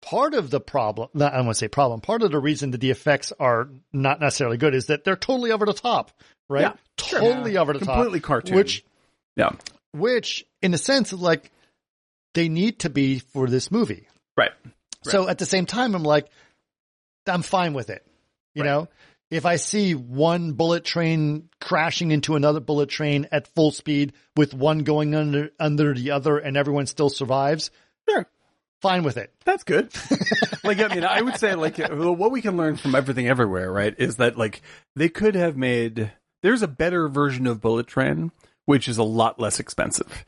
part 0.01 0.33
of 0.33 0.49
the 0.49 0.59
problem. 0.59 1.09
Not, 1.13 1.33
I 1.33 1.37
don't 1.37 1.45
want 1.45 1.55
to 1.55 1.59
say 1.59 1.67
problem. 1.67 2.01
Part 2.01 2.23
of 2.23 2.31
the 2.31 2.39
reason 2.39 2.71
that 2.71 2.79
the 2.81 2.89
effects 2.91 3.31
are 3.39 3.69
not 3.93 4.19
necessarily 4.19 4.57
good 4.57 4.73
is 4.75 4.87
that 4.87 5.03
they're 5.03 5.15
totally 5.15 5.51
over 5.51 5.65
the 5.65 5.73
top, 5.73 6.11
right? 6.49 6.61
Yeah, 6.61 6.73
sure. 6.99 7.19
Totally 7.19 7.57
over 7.57 7.73
the 7.73 7.79
Completely 7.79 8.19
top, 8.19 8.27
cartoon. 8.27 8.55
Which 8.55 8.83
yeah, 9.35 9.51
which 9.93 10.45
in 10.61 10.73
a 10.73 10.77
sense 10.77 11.13
like 11.13 11.51
they 12.33 12.49
need 12.49 12.79
to 12.79 12.89
be 12.89 13.19
for 13.19 13.47
this 13.47 13.71
movie. 13.71 14.07
right. 14.37 14.51
So 15.03 15.27
at 15.27 15.39
the 15.39 15.45
same 15.47 15.65
time, 15.65 15.95
I'm 15.95 16.03
like, 16.03 16.27
I'm 17.27 17.41
fine 17.41 17.73
with 17.73 17.89
it. 17.89 18.05
You 18.53 18.61
Right. 18.63 18.69
know, 18.69 18.87
if 19.31 19.45
I 19.47 19.55
see 19.55 19.95
one 19.95 20.51
bullet 20.53 20.83
train 20.83 21.49
crashing 21.59 22.11
into 22.11 22.35
another 22.35 22.59
bullet 22.59 22.89
train 22.89 23.27
at 23.31 23.47
full 23.47 23.71
speed 23.71 24.13
with 24.37 24.53
one 24.53 24.79
going 24.79 25.15
under 25.15 25.49
under 25.59 25.93
the 25.93 26.11
other 26.11 26.37
and 26.37 26.55
everyone 26.55 26.85
still 26.85 27.09
survives, 27.09 27.71
Sure. 28.09 28.27
fine 28.81 29.03
with 29.03 29.17
it. 29.17 29.33
That's 29.43 29.63
good. 29.63 29.89
like, 30.63 30.79
I 30.79 30.93
mean, 30.93 31.03
I 31.03 31.21
would 31.21 31.37
say, 31.37 31.55
like, 31.55 31.77
what 31.79 32.31
we 32.31 32.41
can 32.41 32.57
learn 32.57 32.75
from 32.75 32.93
everything 32.93 33.27
everywhere, 33.27 33.71
right, 33.71 33.95
is 33.97 34.17
that, 34.17 34.37
like, 34.37 34.61
they 34.95 35.09
could 35.09 35.33
have 35.35 35.57
made, 35.57 36.11
there's 36.43 36.61
a 36.61 36.67
better 36.67 37.07
version 37.07 37.47
of 37.47 37.59
Bullet 37.61 37.87
Train, 37.87 38.31
which 38.71 38.87
is 38.87 38.97
a 38.97 39.03
lot 39.03 39.39
less 39.39 39.59
expensive, 39.59 40.25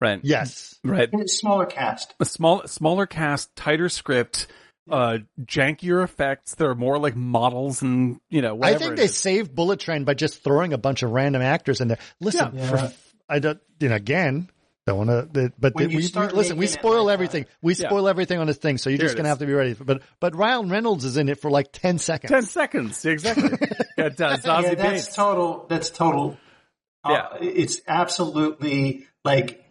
right? 0.00 0.20
Yes. 0.22 0.78
Right. 0.84 1.08
And 1.12 1.22
it's 1.22 1.36
smaller 1.38 1.66
cast. 1.66 2.14
A 2.20 2.24
small, 2.24 2.66
smaller 2.66 3.06
cast, 3.06 3.54
tighter 3.56 3.88
script, 3.88 4.46
uh, 4.90 5.18
jankier 5.42 6.04
effects. 6.04 6.54
There 6.54 6.70
are 6.70 6.74
more, 6.74 6.98
like, 6.98 7.16
models 7.16 7.82
and, 7.82 8.20
you 8.30 8.42
know, 8.42 8.60
I 8.62 8.74
think 8.74 8.96
they 8.96 9.04
is. 9.04 9.16
saved 9.16 9.54
Bullet 9.54 9.80
Train 9.80 10.04
by 10.04 10.14
just 10.14 10.44
throwing 10.44 10.72
a 10.72 10.78
bunch 10.78 11.02
of 11.02 11.10
random 11.10 11.42
actors 11.42 11.80
in 11.80 11.88
there. 11.88 11.98
Listen, 12.20 12.52
Yeah. 12.54 12.68
for, 12.68 12.92
I 13.28 13.38
don't, 13.40 13.58
you 13.80 13.88
know, 13.88 13.96
again, 13.96 14.48
don't 14.86 15.08
want 15.08 15.32
to, 15.34 15.52
but 15.58 15.74
When 15.74 15.88
we, 15.88 15.94
you 15.94 15.98
we- 15.98 16.02
start 16.04 16.32
listen, 16.36 16.56
we 16.56 16.68
spoil 16.68 17.06
like 17.06 17.14
everything. 17.14 17.42
that. 17.44 17.50
We 17.60 17.74
Yeah. 17.74 17.88
spoil 17.88 18.06
everything 18.06 18.38
on 18.38 18.46
this 18.46 18.58
thing, 18.58 18.78
so 18.78 18.88
you're 18.88 18.98
Here 18.98 19.06
just 19.06 19.16
gonna 19.16 19.26
is. 19.28 19.30
have 19.30 19.38
to 19.40 19.46
be 19.46 19.52
ready. 19.52 19.74
But 19.74 20.02
but 20.20 20.36
Ryan 20.36 20.68
Reynolds 20.68 21.04
is 21.04 21.16
in 21.16 21.28
it 21.28 21.40
for 21.40 21.50
like 21.50 21.72
ten 21.72 21.98
seconds. 21.98 22.30
10 22.30 22.42
seconds. 22.44 23.04
Exactly. 23.04 23.48
Got 23.98 24.20
uh, 24.20 24.36
Zazie 24.36 24.62
yeah, 24.62 24.74
Beetz. 24.74 24.76
that's 24.76 25.14
total. 25.16 25.66
That's 25.68 25.90
total. 25.90 26.36
Uh, 27.06 27.36
Yeah. 27.40 27.48
it's 27.48 27.80
absolutely 27.86 29.06
like 29.24 29.64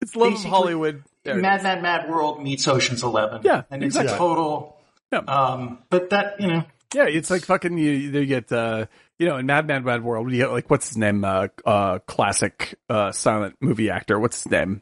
It's 0.00 0.16
Love 0.16 0.34
of 0.34 0.44
Hollywood. 0.44 1.02
There 1.24 1.36
Mad. 1.36 1.62
Mad 1.62 1.82
Mad 1.82 2.08
World 2.10 2.42
meets 2.42 2.66
Ocean's 2.66 3.02
Eleven. 3.02 3.42
Yeah, 3.44 3.62
and 3.70 3.84
it's 3.84 3.96
exactly. 3.96 4.14
a 4.14 4.18
total. 4.18 4.76
Yeah. 5.12 5.18
Um, 5.18 5.78
but 5.90 6.10
that 6.10 6.40
you 6.40 6.46
know, 6.48 6.64
Yeah, 6.94 7.04
it's 7.08 7.30
like 7.30 7.42
fucking 7.42 7.76
you. 7.76 7.90
You 7.90 8.26
get 8.26 8.50
uh, 8.50 8.86
you 9.18 9.26
know, 9.26 9.36
in 9.36 9.44
Mad 9.46 9.66
Mad 9.66 9.84
Mad 9.84 10.02
World, 10.02 10.30
you 10.30 10.38
get 10.38 10.50
like 10.50 10.70
what's 10.70 10.88
his 10.88 10.96
name? 10.96 11.24
Uh, 11.24 11.48
uh, 11.66 11.98
classic 12.00 12.78
uh, 12.88 13.12
silent 13.12 13.56
movie 13.60 13.90
actor. 13.90 14.18
What's 14.18 14.42
his 14.44 14.50
name? 14.50 14.80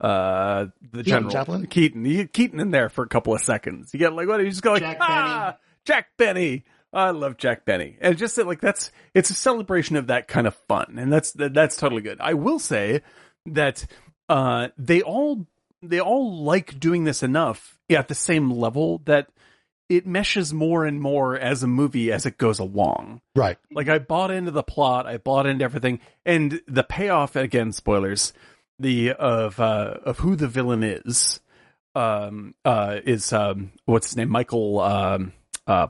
Uh, 0.00 0.66
the 0.92 1.02
general 1.02 1.32
Chaplin? 1.32 1.66
Keaton. 1.66 2.04
You 2.04 2.18
get 2.18 2.32
Keaton 2.32 2.60
in 2.60 2.70
there 2.70 2.88
for 2.88 3.04
a 3.04 3.08
couple 3.08 3.34
of 3.34 3.40
seconds. 3.40 3.90
You 3.92 3.98
get 3.98 4.12
like 4.12 4.28
what? 4.28 4.40
You 4.40 4.50
just 4.50 4.62
go 4.62 4.72
like 4.72 4.82
Jack 4.82 4.98
ah, 5.00 5.56
Jack 5.84 6.08
Benny. 6.16 6.64
I 6.92 7.10
love 7.10 7.38
Jack 7.38 7.64
Benny, 7.64 7.96
and 8.00 8.18
just 8.18 8.36
that, 8.36 8.46
like 8.46 8.60
that's 8.60 8.90
it's 9.14 9.30
a 9.30 9.34
celebration 9.34 9.96
of 9.96 10.08
that 10.08 10.28
kind 10.28 10.46
of 10.46 10.54
fun, 10.68 10.96
and 10.98 11.12
that's 11.12 11.32
that, 11.32 11.54
that's 11.54 11.76
totally 11.76 12.02
good. 12.02 12.20
I 12.20 12.34
will 12.34 12.58
say 12.58 13.02
that 13.46 13.86
uh, 14.28 14.68
they 14.76 15.02
all 15.02 15.46
they 15.82 16.00
all 16.00 16.42
like 16.42 16.78
doing 16.78 17.04
this 17.04 17.22
enough 17.22 17.78
at 17.90 18.08
the 18.08 18.14
same 18.14 18.50
level 18.50 19.00
that 19.04 19.28
it 19.88 20.06
meshes 20.06 20.54
more 20.54 20.86
and 20.86 21.00
more 21.00 21.36
as 21.36 21.62
a 21.62 21.66
movie 21.66 22.10
as 22.10 22.24
it 22.24 22.38
goes 22.38 22.58
along. 22.58 23.20
Right. 23.34 23.58
Like 23.70 23.88
I 23.88 23.98
bought 23.98 24.30
into 24.30 24.50
the 24.50 24.62
plot, 24.62 25.06
I 25.06 25.18
bought 25.18 25.46
into 25.46 25.64
everything, 25.64 26.00
and 26.24 26.60
the 26.66 26.84
payoff 26.84 27.36
again, 27.36 27.72
spoilers, 27.72 28.32
the 28.78 29.12
of 29.12 29.60
uh, 29.60 29.98
of 30.04 30.20
who 30.20 30.36
the 30.36 30.48
villain 30.48 30.82
is, 30.82 31.40
um, 31.94 32.54
uh, 32.64 33.00
is 33.04 33.32
um, 33.32 33.72
what's 33.84 34.08
his 34.08 34.16
name, 34.16 34.30
Michael, 34.30 34.80
um, 34.80 35.32
uh, 35.66 35.88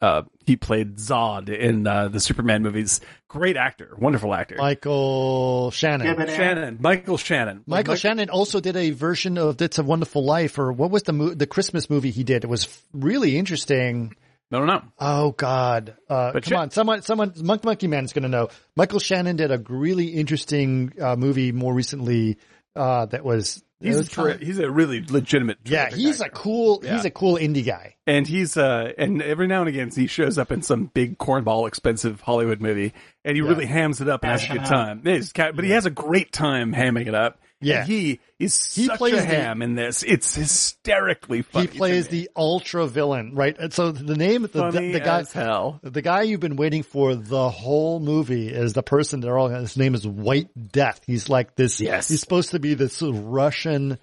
uh, 0.00 0.22
he 0.46 0.56
played 0.56 0.96
Zod 0.96 1.48
in 1.48 1.86
uh, 1.86 2.08
the 2.08 2.20
Superman 2.20 2.62
movies. 2.62 3.00
Great 3.28 3.56
actor, 3.56 3.94
wonderful 3.98 4.34
actor. 4.34 4.56
Michael 4.58 5.70
Shannon. 5.70 6.06
Yeah, 6.06 6.26
Shannon, 6.26 6.78
Michael 6.80 7.16
Shannon, 7.16 7.62
Michael 7.66 7.92
Mike- 7.92 8.00
Shannon 8.00 8.30
also 8.30 8.60
did 8.60 8.76
a 8.76 8.90
version 8.90 9.38
of 9.38 9.60
"It's 9.62 9.78
a 9.78 9.82
Wonderful 9.84 10.24
Life" 10.24 10.58
or 10.58 10.72
what 10.72 10.90
was 10.90 11.04
the 11.04 11.12
mo- 11.12 11.34
the 11.34 11.46
Christmas 11.46 11.88
movie 11.88 12.10
he 12.10 12.24
did? 12.24 12.44
It 12.44 12.48
was 12.50 12.66
really 12.92 13.36
interesting. 13.38 14.14
I 14.52 14.58
don't 14.58 14.66
know. 14.66 14.82
Oh 14.98 15.30
God! 15.30 15.94
Uh, 16.08 16.32
But 16.32 16.42
come 16.42 16.50
Sha- 16.50 16.60
on, 16.62 16.70
someone, 16.72 17.02
someone, 17.02 17.32
Monk 17.40 17.62
Monkey 17.64 17.86
Man's 17.86 18.12
going 18.12 18.24
to 18.24 18.28
know. 18.28 18.48
Michael 18.74 18.98
Shannon 18.98 19.36
did 19.36 19.52
a 19.52 19.58
really 19.68 20.08
interesting 20.08 20.92
uh, 21.00 21.14
movie 21.14 21.52
more 21.52 21.72
recently 21.72 22.36
uh, 22.74 23.06
that 23.06 23.24
was. 23.24 23.62
It 23.80 23.86
He's 23.86 24.16
a 24.16 24.22
was 24.22 24.36
he's 24.40 24.58
a 24.58 24.70
really 24.70 25.02
legitimate. 25.08 25.58
yeah, 25.64 25.84
terrific 25.88 25.98
he's 25.98 26.20
a 26.20 26.28
cool. 26.28 26.80
Yeah. 26.82 26.96
He's 26.96 27.04
a 27.06 27.10
cool 27.10 27.36
indie 27.36 27.64
guy. 27.64 27.96
and 28.06 28.26
he's 28.26 28.56
uh 28.56 28.92
and 28.98 29.22
every 29.22 29.46
now 29.46 29.60
and 29.60 29.68
again 29.68 29.90
he 29.94 30.06
shows 30.06 30.36
up 30.38 30.52
in 30.52 30.62
some 30.62 30.86
big 30.92 31.16
cornball 31.18 31.66
expensive 31.66 32.20
Hollywood 32.20 32.60
movie 32.60 32.92
and 33.24 33.36
he 33.36 33.42
really 33.42 33.66
hams 33.66 34.00
it 34.00 34.08
up 34.08 34.22
and 34.22 34.32
has 34.32 34.44
a 34.44 34.48
good 34.48 34.58
Cash 34.58 34.68
time. 34.68 35.02
Yeah, 35.04 35.20
ca- 35.34 35.52
but 35.52 35.64
he 35.64 35.70
has 35.70 35.86
a 35.86 35.90
great 35.90 36.32
time 36.32 36.72
hamming 36.74 37.06
it 37.06 37.14
up. 37.14 37.40
Yeah. 37.60 37.80
And 37.80 37.88
he 37.88 38.20
is 38.38 38.74
He 38.74 38.86
such 38.86 38.98
plays 38.98 39.14
a 39.14 39.16
the- 39.18 39.26
ham 39.26 39.60
in 39.62 39.74
this. 39.74 40.02
It's 40.02 40.34
hysterically 40.34 41.42
funny. 41.42 41.66
he 41.66 41.76
plays 41.78 42.08
the 42.08 42.30
ultra 42.34 42.86
villain, 42.86 43.34
right? 43.34 43.56
And 43.58 43.72
so 43.72 43.92
the 43.92 44.16
name, 44.16 44.42
the, 44.42 44.70
the, 44.70 44.92
the 44.92 45.00
guy, 45.00 45.24
hell. 45.32 45.78
the 45.82 46.02
guy 46.02 46.22
you've 46.22 46.40
been 46.40 46.56
waiting 46.56 46.82
for 46.82 47.14
the 47.14 47.50
whole 47.50 48.00
movie 48.00 48.48
is 48.48 48.72
the 48.72 48.82
person 48.82 49.20
they're 49.20 49.36
all. 49.36 49.48
His 49.48 49.76
name 49.76 49.94
is 49.94 50.06
White 50.06 50.48
Death. 50.72 51.00
He's 51.06 51.28
like 51.28 51.54
this. 51.56 51.80
Yes. 51.80 52.08
he's 52.08 52.20
supposed 52.20 52.50
to 52.52 52.58
be 52.58 52.74
this 52.74 53.02
Russian, 53.02 53.98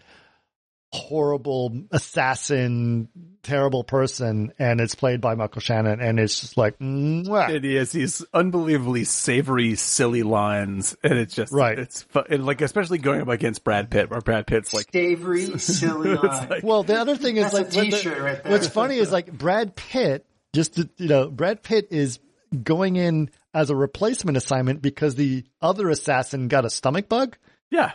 horrible 0.91 1.83
assassin, 1.91 3.09
terrible 3.43 3.83
person, 3.83 4.51
and 4.57 4.80
it's 4.80 4.95
played 4.95 5.22
by 5.22 5.35
Michael 5.35 5.61
Shannon, 5.61 5.99
and 5.99 6.19
it's 6.19 6.40
just 6.40 6.57
like, 6.57 6.77
mwah. 6.80 7.53
And 7.56 7.64
he 7.64 7.75
has 7.75 7.91
these 7.91 8.24
unbelievably 8.33 9.03
savory, 9.06 9.75
silly 9.75 10.24
lines, 10.24 10.95
and 11.03 11.14
it's 11.19 11.33
just 11.35 11.51
Right. 11.53 11.77
It's 11.77 12.03
fu- 12.03 12.24
and 12.30 12.45
like 12.45 12.61
especially 12.61 12.98
going 12.99 13.22
up 13.22 13.27
against 13.27 13.64
Brad 13.64 13.90
Pitt, 13.90 14.09
where 14.09 14.22
Brad 14.22 14.48
Pitt's 14.48 14.74
like, 14.74 14.88
Savory, 14.91 15.45
silly 15.59 16.16
line. 16.16 16.49
like- 16.49 16.64
Well, 16.64 16.83
the 16.83 16.99
other 16.99 17.16
thing 17.16 17.38
is 17.38 17.53
like 17.53 17.69
the- 17.69 17.82
t-shirt 17.82 18.19
right 18.22 18.43
there. 18.43 18.51
what's 18.51 18.67
funny 18.67 18.98
is 18.98 19.11
like 19.11 19.32
Brad 19.32 19.75
Pitt. 19.75 20.25
Just 20.53 20.75
to, 20.75 20.90
you 20.98 21.09
know, 21.09 21.30
Brad 21.30 21.61
Pitt 21.61 21.90
is 21.91 22.19
going 22.64 22.95
in 22.95 23.30
as 23.53 23.69
a 23.69 23.75
replacement 23.75 24.38
assignment 24.38 24.82
because 24.82 25.16
the 25.16 25.43
other 25.61 25.90
assassin 25.90 26.48
got 26.48 26.64
a 26.66 26.69
stomach 26.69 27.09
bug, 27.09 27.38
yeah. 27.69 27.91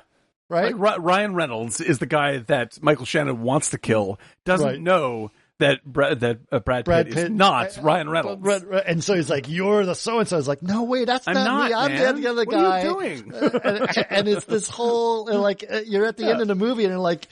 Right? 0.53 0.67
Like, 0.67 0.79
Ry- 0.79 0.97
Ryan 0.99 1.35
Reynolds 1.35 1.81
is 1.81 1.99
the 1.99 2.07
guy 2.07 2.39
that 2.39 2.81
Michael 2.83 3.07
Shannon 3.07 3.43
wants 3.43 3.71
to 3.71 3.79
kill. 3.79 4.21
Doesn't 4.45 4.67
Right. 4.67 4.81
know 4.81 5.31
that 5.59 5.85
Brad 5.85 6.21
that 6.21 6.39
uh, 6.51 6.59
Brad, 6.59 6.85
Brad 6.85 7.07
Pitt, 7.07 7.15
Pitt 7.15 7.25
is 7.25 7.31
not 7.31 7.79
I- 7.79 7.83
Ryan 7.83 8.09
Reynolds. 8.11 8.43
Right, 8.43 8.67
right. 8.67 8.83
And 8.87 9.03
so 9.05 9.15
he's 9.15 9.31
like, 9.31 9.49
"You're 9.49 9.85
the 9.87 9.95
so 9.95 10.19
and 10.19 10.29
so." 10.29 10.37
It's 10.39 10.49
like, 10.49 10.63
"No, 10.63 10.83
wait, 10.85 11.07
that's 11.07 11.27
not, 11.27 11.35
not, 11.35 11.69
me. 11.69 11.75
I'm 11.75 11.93
man. 11.93 12.21
the 12.21 12.27
other 12.31 12.45
What 12.45 12.55
are 12.55 12.79
you 12.81 12.89
doing? 12.93 13.33
and, 13.65 14.07
and 14.11 14.29
it's 14.29 14.45
this 14.45 14.69
whole 14.69 15.27
like 15.41 15.65
uh, 15.71 15.81
you're 15.87 16.05
at 16.07 16.17
the 16.17 16.27
end 16.27 16.41
of 16.41 16.49
the 16.49 16.55
movie 16.57 16.85
and 16.85 16.91
you're 16.93 17.01
like, 17.01 17.29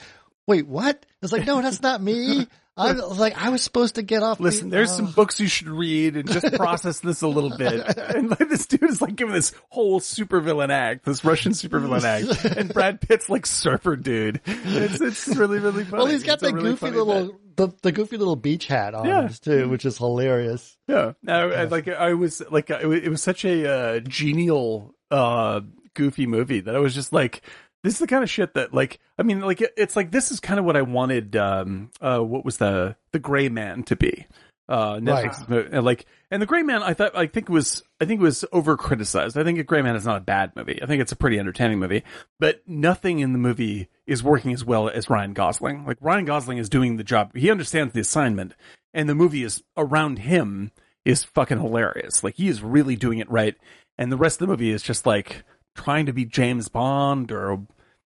"Wait, 0.47 0.67
what?" 0.67 1.05
It's 1.23 1.33
like, 1.33 1.47
"No, 1.47 1.61
that's 1.61 1.83
not 1.83 2.01
me." 2.01 2.47
I 2.81 2.93
was 2.93 3.19
like, 3.19 3.37
I 3.41 3.51
was 3.51 3.63
supposed 3.63 3.97
to 3.97 4.03
get 4.03 4.23
off. 4.23 4.39
the- 4.39 4.45
Listen, 4.45 4.71
there's 4.71 4.91
uh, 4.93 4.97
some 4.97 5.13
books 5.13 5.39
you 5.41 5.47
should 5.49 5.69
read 5.69 6.17
and 6.17 6.31
just 6.31 6.53
process 6.55 7.01
this 7.01 7.23
a 7.23 7.29
little 7.29 7.57
bit. 7.57 7.85
And 8.11 8.31
like 8.31 8.49
this 8.49 8.67
dude 8.67 8.83
is 8.85 9.01
like 9.01 9.15
giving 9.17 9.35
this 9.35 9.53
whole 9.69 10.01
supervillain 10.01 10.71
act, 10.71 11.05
this 11.05 11.25
Russian 11.25 11.53
supervillain 11.53 12.03
act, 12.03 12.45
and 12.57 12.69
Brad 12.75 13.01
Pitt's 13.01 13.29
like 13.29 13.47
surfer 13.47 13.95
dude. 13.97 14.41
It's 14.47 15.01
it's 15.01 15.29
really 15.37 15.59
really 15.59 15.85
funny. 15.85 16.03
Well, 16.03 16.07
he's 16.11 16.23
got 16.25 16.35
It's 16.35 16.43
the 16.43 16.53
really 16.53 16.71
goofy 16.71 16.91
little 16.91 17.27
bit. 17.33 17.57
the, 17.57 17.69
the 17.83 17.93
goofy 17.93 18.17
little 18.17 18.37
beach 18.37 18.67
hat 18.67 18.95
on 18.95 19.07
Yeah. 19.07 19.29
too, 19.29 19.69
which 19.69 19.85
is 19.85 19.97
hilarious. 19.99 20.77
Yeah, 20.89 21.13
no, 21.23 21.51
I, 21.51 21.65
like 21.65 21.87
I 21.89 22.15
was 22.15 22.43
like 22.51 22.71
it 22.71 22.87
was, 22.87 23.01
it 23.03 23.09
was 23.09 23.23
such 23.23 23.45
a 23.45 23.71
uh, 23.71 24.01
genial, 24.01 24.95
uh, 25.11 25.61
goofy 25.95 26.27
movie 26.27 26.61
that 26.61 26.75
I 26.75 26.79
was 26.79 26.95
just 26.95 27.13
like, 27.13 27.43
this 27.83 27.95
is 27.95 28.01
the 28.01 28.07
kind 28.07 28.23
of 28.23 28.31
shit 28.31 28.55
that 28.55 28.75
like 28.75 29.01
I 29.19 29.23
mean, 29.23 29.41
like 29.41 29.61
it, 29.61 29.73
it's 29.77 29.97
like 29.97 30.11
this 30.11 30.31
is 30.31 30.41
kind 30.41 30.59
of 30.59 30.65
what 30.65 30.77
I 30.77 30.83
wanted. 30.83 31.37
Um, 31.37 31.91
uh, 32.01 32.21
what 32.21 32.45
was 32.45 32.59
the 32.59 32.97
the 33.13 33.19
Gray 33.19 33.49
Man 33.49 33.83
to 33.85 33.97
be? 33.97 34.27
Uh, 34.69 35.01
Netflix, 35.01 35.73
and 35.73 35.85
like, 35.85 36.07
and 36.31 36.41
the 36.41 36.47
Gray 36.47 36.63
Man, 36.63 36.81
I 36.81 36.95
thought, 36.95 37.17
I 37.17 37.27
think 37.27 37.49
it 37.49 37.53
was, 37.53 37.83
I 38.01 38.05
think 38.05 38.21
it 38.21 38.23
was 38.23 38.45
over 38.53 38.77
criticized. 38.77 39.37
I 39.37 39.43
think 39.43 39.59
a 39.59 39.65
Gray 39.65 39.83
Man 39.83 39.97
is 39.97 40.07
not 40.07 40.19
a 40.19 40.21
bad 40.21 40.55
movie. 40.55 40.81
I 40.81 40.87
think 40.87 41.03
it's 41.03 41.11
a 41.11 41.17
pretty 41.17 41.41
entertaining 41.41 41.81
movie, 41.81 42.05
but 42.39 42.63
nothing 42.69 43.19
in 43.19 43.33
the 43.33 43.39
movie 43.41 43.89
is 44.07 44.23
working 44.23 44.53
as 44.53 44.65
well 44.65 44.89
as 44.89 45.11
Ryan 45.11 45.33
Gosling. 45.33 45.85
Like 45.85 45.97
Ryan 46.01 46.25
Gosling 46.25 46.59
is 46.59 46.69
doing 46.69 46.99
the 46.99 47.03
job. 47.03 47.35
He 47.35 47.51
understands 47.51 47.95
the 47.95 48.01
assignment 48.01 48.55
and 48.95 49.09
the 49.09 49.15
movie 49.15 49.43
is 49.43 49.63
around 49.77 50.21
him 50.21 50.71
is 51.05 51.25
fucking 51.25 51.59
hilarious. 51.59 52.23
Like 52.23 52.37
he 52.37 52.49
is 52.49 52.63
really 52.63 52.97
doing 52.97 53.19
it 53.19 53.31
right. 53.31 53.57
And 53.99 54.11
the 54.11 54.17
rest 54.17 54.41
of 54.41 54.47
the 54.47 54.53
movie 54.53 54.71
is 54.71 54.83
just 54.83 55.07
like 55.07 55.45
trying 55.85 56.07
to 56.07 56.13
be 56.13 56.25
James 56.25 56.69
Bond 56.69 57.33
or 57.33 57.61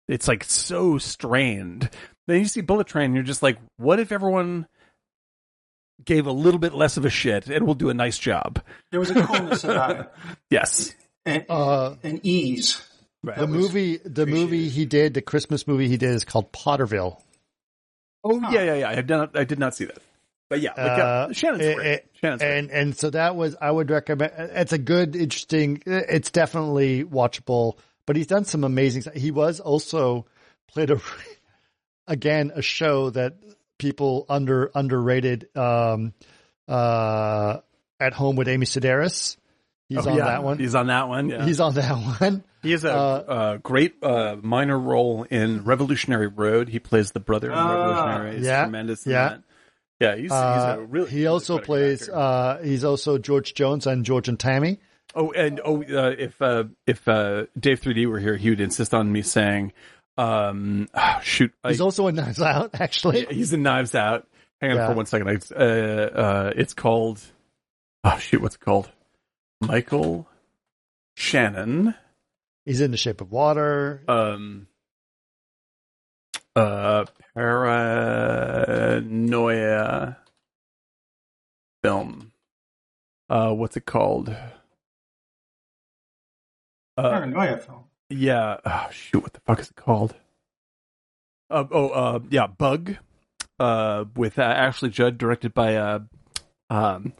it's 0.09 0.29
like 0.29 0.45
so 0.45 0.99
strained. 0.99 1.89
Then 2.27 2.41
you 2.41 2.47
see 2.47 2.61
Bullet 2.61 2.87
Train 2.87 3.07
and 3.07 3.15
you're 3.15 3.25
just 3.25 3.43
like, 3.43 3.59
what 3.79 3.99
if 4.01 4.13
everyone 4.13 4.67
gave 6.05 6.27
a 6.27 6.33
little 6.33 6.59
bit 6.61 6.75
less 6.75 6.97
of 6.97 7.05
a 7.05 7.11
shit 7.11 7.47
and 7.49 7.65
we'll 7.65 7.75
do 7.75 7.89
a 7.91 7.95
nice 7.95 8.19
job? 8.19 8.61
There 8.91 9.01
was 9.01 9.11
a 9.11 9.23
coolness 9.25 9.65
about 9.65 10.01
it 10.01 10.11
Yes. 10.51 10.95
and, 11.25 11.45
Uh, 11.49 11.95
and 12.03 12.21
ease. 12.25 12.83
Right. 13.25 13.39
the 13.39 13.47
movie, 13.47 13.99
the 13.99 14.27
movie 14.27 14.69
he 14.69 14.85
did, 14.85 15.15
the 15.15 15.23
Christmas 15.23 15.67
movie 15.69 15.87
he 15.89 15.97
did 15.97 16.11
is 16.11 16.25
called 16.25 16.53
Pottersville. 16.53 17.21
Oh 18.25 18.41
yeah, 18.51 18.63
yeah, 18.63 18.75
yeah. 18.75 18.89
I 18.91 18.95
did 18.97 19.09
not, 19.09 19.37
I 19.37 19.45
did 19.45 19.59
not 19.61 19.75
see 19.77 19.85
that. 19.85 19.99
But 20.53 20.61
yeah, 20.61 20.71
like, 20.77 20.99
uh, 20.99 21.03
Uh, 21.03 21.33
Shannon's 21.33 21.75
great. 21.75 21.87
eh, 21.87 21.99
Shannon's 22.21 22.43
great. 22.43 22.59
and 22.59 22.71
and 22.71 22.97
so 22.97 23.09
that 23.09 23.37
was 23.37 23.57
I 23.59 23.71
would 23.71 23.91
recommend. 23.91 24.33
It's 24.37 24.75
a 24.75 24.79
good, 24.79 25.17
interesting. 25.17 25.83
It's 25.87 26.31
definitely 26.31 27.05
watchable. 27.05 27.79
But 28.05 28.17
he's 28.17 28.27
done 28.27 28.45
some 28.45 28.65
amazing. 28.65 29.03
stuff. 29.03 29.15
He 29.15 29.31
was 29.31 29.61
also 29.61 30.27
played 30.69 30.91
a 30.91 31.01
again 32.07 32.53
a 32.55 32.61
show 32.63 33.09
that 33.11 33.35
people 33.79 34.27
under 34.29 34.71
underrated. 34.75 35.49
Um, 35.57 36.13
uh, 36.69 37.59
at 38.01 38.13
home 38.13 38.37
with 38.37 38.49
Amy 38.49 38.67
Sedaris. 38.67 39.37
He's 39.89 40.07
Oh, 40.07 40.11
on 40.11 40.17
yeah, 40.17 40.25
that 40.25 40.43
one. 40.45 40.59
He's 40.59 40.75
on 40.75 40.87
that 40.89 41.09
one. 41.09 41.29
Yeah. 41.29 41.45
He's 41.45 41.61
on 41.61 41.75
that 41.75 41.93
one. 42.21 42.45
He 42.63 42.71
has 42.73 42.85
a, 42.85 42.93
Uh, 42.93 42.97
uh, 42.97 43.57
great 43.59 44.03
uh, 44.03 44.37
minor 44.43 44.79
role 44.79 45.25
in 45.29 45.65
Revolutionary 45.65 46.29
Road. 46.29 46.69
He 46.69 46.79
plays 46.79 47.13
the 47.13 47.21
brother 47.21 47.49
in 47.51 47.59
Ah, 47.59 47.69
Revolutionary. 47.73 48.37
He's 48.39 48.47
yeah, 48.47 48.63
tremendous. 48.63 49.07
in 49.07 49.13
yeah. 49.13 49.37
Yeah. 50.03 50.15
He's, 50.17 50.25
he's 50.25 50.33
Uh, 50.33 50.77
a 50.79 50.85
really. 50.85 51.11
he 51.11 51.27
also 51.27 51.59
plays. 51.59 52.09
Uh, 52.09 52.61
he's 52.63 52.85
also 52.85 53.19
George 53.19 53.55
Jones 53.55 53.87
and 53.87 54.05
George 54.05 54.29
and 54.29 54.39
Tammy. 54.39 54.79
oh, 55.15 55.31
and 55.33 55.61
oh, 55.65 55.83
uh, 55.83 56.15
if 56.19 56.41
uh, 56.43 56.65
if 56.87 57.07
uh, 57.09 57.47
Dave 57.59 57.81
3D 57.81 58.07
were 58.09 58.19
here, 58.19 58.37
he 58.37 58.51
would 58.51 58.61
insist 58.61 58.93
on 58.95 59.11
me 59.13 59.23
saying, 59.23 59.73
um, 60.19 60.89
ah, 60.95 61.21
"Shoot, 61.23 61.53
I, 61.65 61.69
He's 61.71 61.81
also 61.81 62.07
in 62.09 62.15
Knives 62.17 62.41
Out. 62.43 62.71
Actually, 62.81 63.27
he's 63.31 63.53
in 63.53 63.63
Knives 63.63 63.95
Out." 63.95 64.27
Hang 64.61 64.71
on 64.73 64.77
Yeah. 64.77 64.87
for 64.89 64.95
one 64.95 65.07
second. 65.07 65.29
I, 65.29 65.55
uh, 65.55 65.65
uh, 65.65 66.53
it's 66.57 66.75
called. 66.75 67.21
Oh 68.05 68.19
shoot, 68.19 68.41
what's 68.43 68.55
it 68.57 68.61
called? 68.61 68.91
Michael 69.61 70.27
Shannon. 71.17 71.95
he's 72.65 72.81
in 72.81 72.91
The 72.91 72.97
Shape 72.97 73.21
of 73.21 73.31
Water. 73.31 74.03
um 74.09 74.67
uh 76.57 77.05
paranoia 79.03 80.17
film. 81.83 82.33
Uh 83.29 83.53
what's 83.53 83.77
it 83.77 83.87
called? 83.87 84.29
Uh 86.97 87.11
Paranoia 87.11 87.57
film. 87.59 87.85
yeah. 88.11 88.57
Oh, 88.65 88.89
shoot 88.91 89.23
what 89.23 89.33
the 89.33 89.41
fuck 89.41 89.61
is 89.61 89.71
it 89.71 89.77
called? 89.77 90.15
Uh, 91.51 91.65
oh 91.71 91.89
uh 91.89 92.19
yeah 92.31 92.47
bug 92.47 92.97
uh 93.59 94.05
with 94.17 94.39
uh, 94.39 94.43
ashley 94.43 94.89
judd 94.89 95.19
directed 95.19 95.53
by 95.53 95.77
uh 95.77 95.99
um 96.71 97.13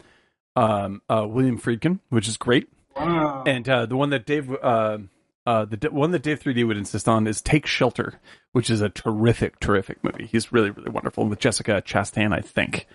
um 0.55 1.01
uh 1.07 1.25
william 1.27 1.59
friedkin 1.59 1.99
which 2.09 2.27
is 2.27 2.37
great. 2.37 2.67
Wow. 2.95 3.43
and 3.47 3.67
uh, 3.67 3.87
the 3.87 3.95
one 3.95 4.11
that 4.11 4.27
Dave, 4.27 4.55
uh, 4.61 4.99
uh, 5.45 5.65
the 5.65 5.89
one 5.91 6.11
that 6.11 6.23
Dave 6.23 6.41
3D 6.41 6.65
would 6.65 6.77
insist 6.77 7.07
on 7.07 7.27
is 7.27 7.41
Take 7.41 7.65
Shelter, 7.65 8.19
which 8.53 8.69
is 8.69 8.81
a 8.81 8.89
terrific, 8.89 9.59
terrific 9.59 10.03
movie. 10.03 10.25
He's 10.25 10.51
really, 10.51 10.69
really 10.69 10.91
wonderful 10.91 11.25
with 11.25 11.39
Jessica 11.39 11.81
Chastain, 11.85 12.33
I 12.33 12.41
think. 12.41 12.87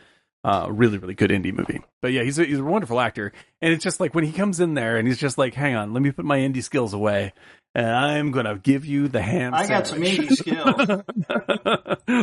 Uh, 0.44 0.68
really, 0.70 0.98
really 0.98 1.14
good 1.14 1.30
indie 1.30 1.52
movie. 1.52 1.82
But 2.00 2.12
yeah, 2.12 2.22
he's 2.22 2.38
a, 2.38 2.44
he's 2.44 2.60
a 2.60 2.64
wonderful 2.64 3.00
actor, 3.00 3.32
and 3.60 3.72
it's 3.72 3.82
just 3.82 3.98
like 3.98 4.14
when 4.14 4.24
he 4.24 4.32
comes 4.32 4.60
in 4.60 4.74
there 4.74 4.96
and 4.96 5.06
he's 5.06 5.18
just 5.18 5.36
like, 5.36 5.52
"Hang 5.52 5.74
on, 5.74 5.92
let 5.92 6.00
me 6.00 6.12
put 6.12 6.24
my 6.24 6.38
indie 6.38 6.62
skills 6.62 6.94
away, 6.94 7.32
and 7.74 7.86
I'm 7.86 8.30
gonna 8.30 8.56
give 8.56 8.86
you 8.86 9.08
the 9.08 9.20
ham." 9.20 9.52
I 9.52 9.66
got 9.66 9.88
some 9.88 9.98
indie 9.98 10.30
skills. 10.30 11.02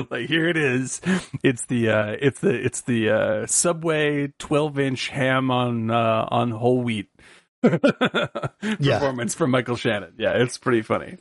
like 0.09 0.29
here 0.29 0.47
it 0.47 0.55
is. 0.55 1.01
It's 1.43 1.65
the 1.65 1.89
uh, 1.89 2.15
it's 2.21 2.39
the 2.39 2.55
it's 2.55 2.81
the 2.81 3.09
uh, 3.09 3.47
Subway 3.47 4.31
12 4.39 4.79
inch 4.79 5.09
ham 5.09 5.51
on 5.51 5.91
uh, 5.91 6.25
on 6.31 6.51
whole 6.51 6.81
wheat 6.81 7.09
performance 8.79 9.35
from 9.35 9.51
Michael 9.51 9.75
Shannon. 9.75 10.13
Yeah, 10.17 10.33
it's 10.41 10.57
pretty 10.57 10.81
funny. 10.81 11.17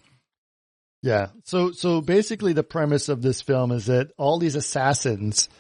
Yeah. 1.02 1.28
So 1.44 1.72
so 1.72 2.00
basically 2.00 2.54
the 2.54 2.62
premise 2.62 3.10
of 3.10 3.20
this 3.20 3.42
film 3.42 3.72
is 3.72 3.86
that 3.86 4.12
all 4.16 4.38
these 4.38 4.54
assassins 4.54 5.50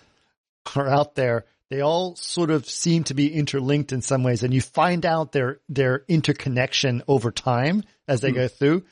are 0.74 0.88
out 0.88 1.14
there. 1.14 1.44
They 1.70 1.80
all 1.80 2.16
sort 2.16 2.50
of 2.50 2.68
seem 2.68 3.04
to 3.04 3.14
be 3.14 3.32
interlinked 3.32 3.92
in 3.92 4.00
some 4.00 4.22
ways 4.22 4.42
and 4.42 4.54
you 4.54 4.60
find 4.60 5.04
out 5.04 5.32
their 5.32 5.60
their 5.68 6.04
interconnection 6.08 7.02
over 7.08 7.30
time 7.30 7.82
as 8.08 8.20
they 8.20 8.32
go 8.32 8.48
through. 8.48 8.84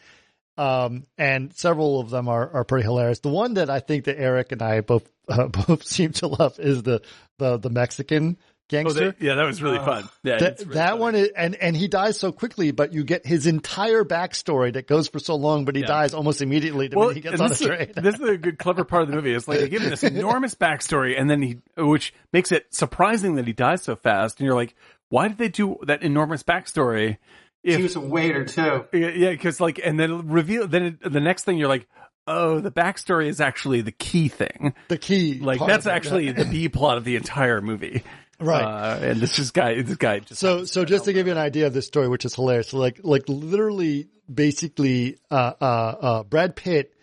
Um, 0.59 1.07
and 1.17 1.55
several 1.55 2.01
of 2.01 2.11
them 2.11 2.29
are, 2.29 2.51
are 2.53 2.65
pretty 2.65 2.85
hilarious. 2.85 3.21
The 3.21 3.31
one 3.31 3.55
that 3.55 3.71
I 3.71 3.81
think 3.81 4.05
that 4.05 4.21
Eric 4.21 4.53
and 4.53 4.61
I 4.61 4.83
both 4.83 5.09
uh, 5.29 5.49
both 5.67 5.85
seem 5.85 6.13
to 6.13 6.27
love 6.27 6.59
is 6.59 6.83
the 6.83 7.01
the 7.39 7.57
the 7.57 7.71
Mexican 7.71 8.37
Oh, 8.73 8.83
gangster. 8.83 9.05
that, 9.13 9.21
yeah, 9.21 9.35
that 9.35 9.45
was 9.45 9.63
really 9.63 9.79
oh. 9.79 9.85
fun. 9.85 10.09
Yeah, 10.23 10.39
That, 10.39 10.59
really 10.61 10.75
that 10.75 10.99
one 10.99 11.15
is, 11.15 11.29
and, 11.37 11.55
and 11.57 11.77
he 11.77 11.89
dies 11.89 12.19
so 12.19 12.33
quickly, 12.33 12.71
but 12.71 12.93
you 12.93 13.05
get 13.05 13.27
his 13.27 13.47
entire 13.47 14.05
backstory 14.05 14.73
that 14.73 14.87
goes 14.87 15.09
for 15.09 15.19
so 15.19 15.35
long, 15.37 15.65
but 15.65 15.75
he 15.77 15.83
Yeah. 15.83 15.89
dies 15.89 16.15
almost 16.15 16.43
immediately 16.43 16.89
Well, 16.93 17.07
when 17.09 17.15
he 17.17 17.21
gets 17.21 17.41
on 17.41 17.47
a 17.47 17.49
this, 17.51 17.61
is, 17.61 17.67
train. 17.67 17.93
this 17.97 18.15
is 18.15 18.21
a 18.29 18.37
good, 18.37 18.59
clever 18.59 18.85
part 18.85 19.03
of 19.03 19.09
the 19.09 19.15
movie. 19.15 19.33
It's 19.33 19.47
like 19.47 19.61
they 19.61 19.69
give 19.69 19.83
him 19.83 19.91
this 19.91 20.03
enormous 20.05 20.55
backstory, 20.55 21.19
and 21.21 21.29
then 21.29 21.43
he, 21.43 21.59
which 21.77 22.15
makes 22.33 22.53
it 22.53 22.73
surprising 22.75 23.37
that 23.37 23.47
he 23.47 23.53
dies 23.53 23.83
so 23.83 23.97
fast. 23.97 24.41
And 24.41 24.47
you're 24.47 24.57
like, 24.57 24.75
why 25.09 25.29
did 25.29 25.39
they 25.39 25.49
do 25.49 25.77
that 25.87 26.03
enormous 26.03 26.43
backstory? 26.43 27.19
If, 27.63 27.77
he 27.77 27.83
was 27.83 27.97
a 27.97 28.01
waiter 28.01 28.45
too. 28.45 28.87
Yeah, 28.93 29.09
yeah, 29.09 29.31
because 29.31 29.61
like, 29.61 29.81
and 29.85 29.99
then 29.99 30.29
reveal. 30.29 30.67
Then 30.67 30.83
it, 30.83 31.13
the 31.13 31.21
next 31.21 31.45
thing 31.45 31.59
you're 31.59 31.69
like, 31.69 31.87
oh, 32.27 32.61
the 32.61 32.71
backstory 32.71 33.29
is 33.29 33.41
actually 33.41 33.83
the 33.83 33.93
key 33.93 34.29
thing. 34.29 34.75
the 34.89 34.99
key. 34.99 35.39
Like 35.39 35.61
that's 35.61 35.87
of 35.87 35.93
it. 35.93 35.95
actually 35.95 36.33
the 36.33 36.45
B 36.45 36.69
plot 36.69 36.97
of 36.99 37.05
the 37.05 37.17
entire 37.17 37.61
movie, 37.61 38.03
Right. 38.43 38.63
Uh, 38.63 38.99
and 39.01 39.21
this 39.21 39.37
just 39.37 39.55
guy, 39.55 39.81
this 39.83 39.97
guy 39.97 40.21
just 40.21 40.41
So, 40.41 40.65
so 40.65 40.85
just 40.85 41.05
to 41.07 41.13
give 41.13 41.27
you 41.27 41.33
an 41.33 41.39
idea 41.39 41.67
of 41.67 41.75
this 41.75 41.87
story, 41.87 42.09
which 42.09 42.25
is 42.25 42.35
hilarious, 42.35 42.69
so 42.69 42.79
like, 42.79 43.01
like 43.03 43.25
literally, 43.29 44.09
basically, 44.33 45.19
uh, 45.31 45.53
uh, 45.61 45.65
uh, 45.65 46.23
Brad 46.25 46.57
Pitt 46.57 46.95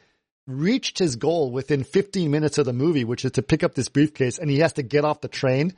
reached 0.48 1.00
his 1.00 1.16
goal 1.16 1.52
within 1.52 1.84
15 1.84 2.30
minutes 2.32 2.58
of 2.58 2.66
the 2.66 2.74
movie, 2.74 3.04
which 3.04 3.24
is 3.24 3.32
to 3.34 3.42
pick 3.42 3.64
up 3.64 3.76
this 3.76 3.88
briefcase, 3.88 4.38
and 4.38 4.50
he 4.50 4.60
has 4.60 4.74
to 4.74 4.84
get 4.84 5.06
off 5.06 5.22
the 5.22 5.28
train, 5.28 5.74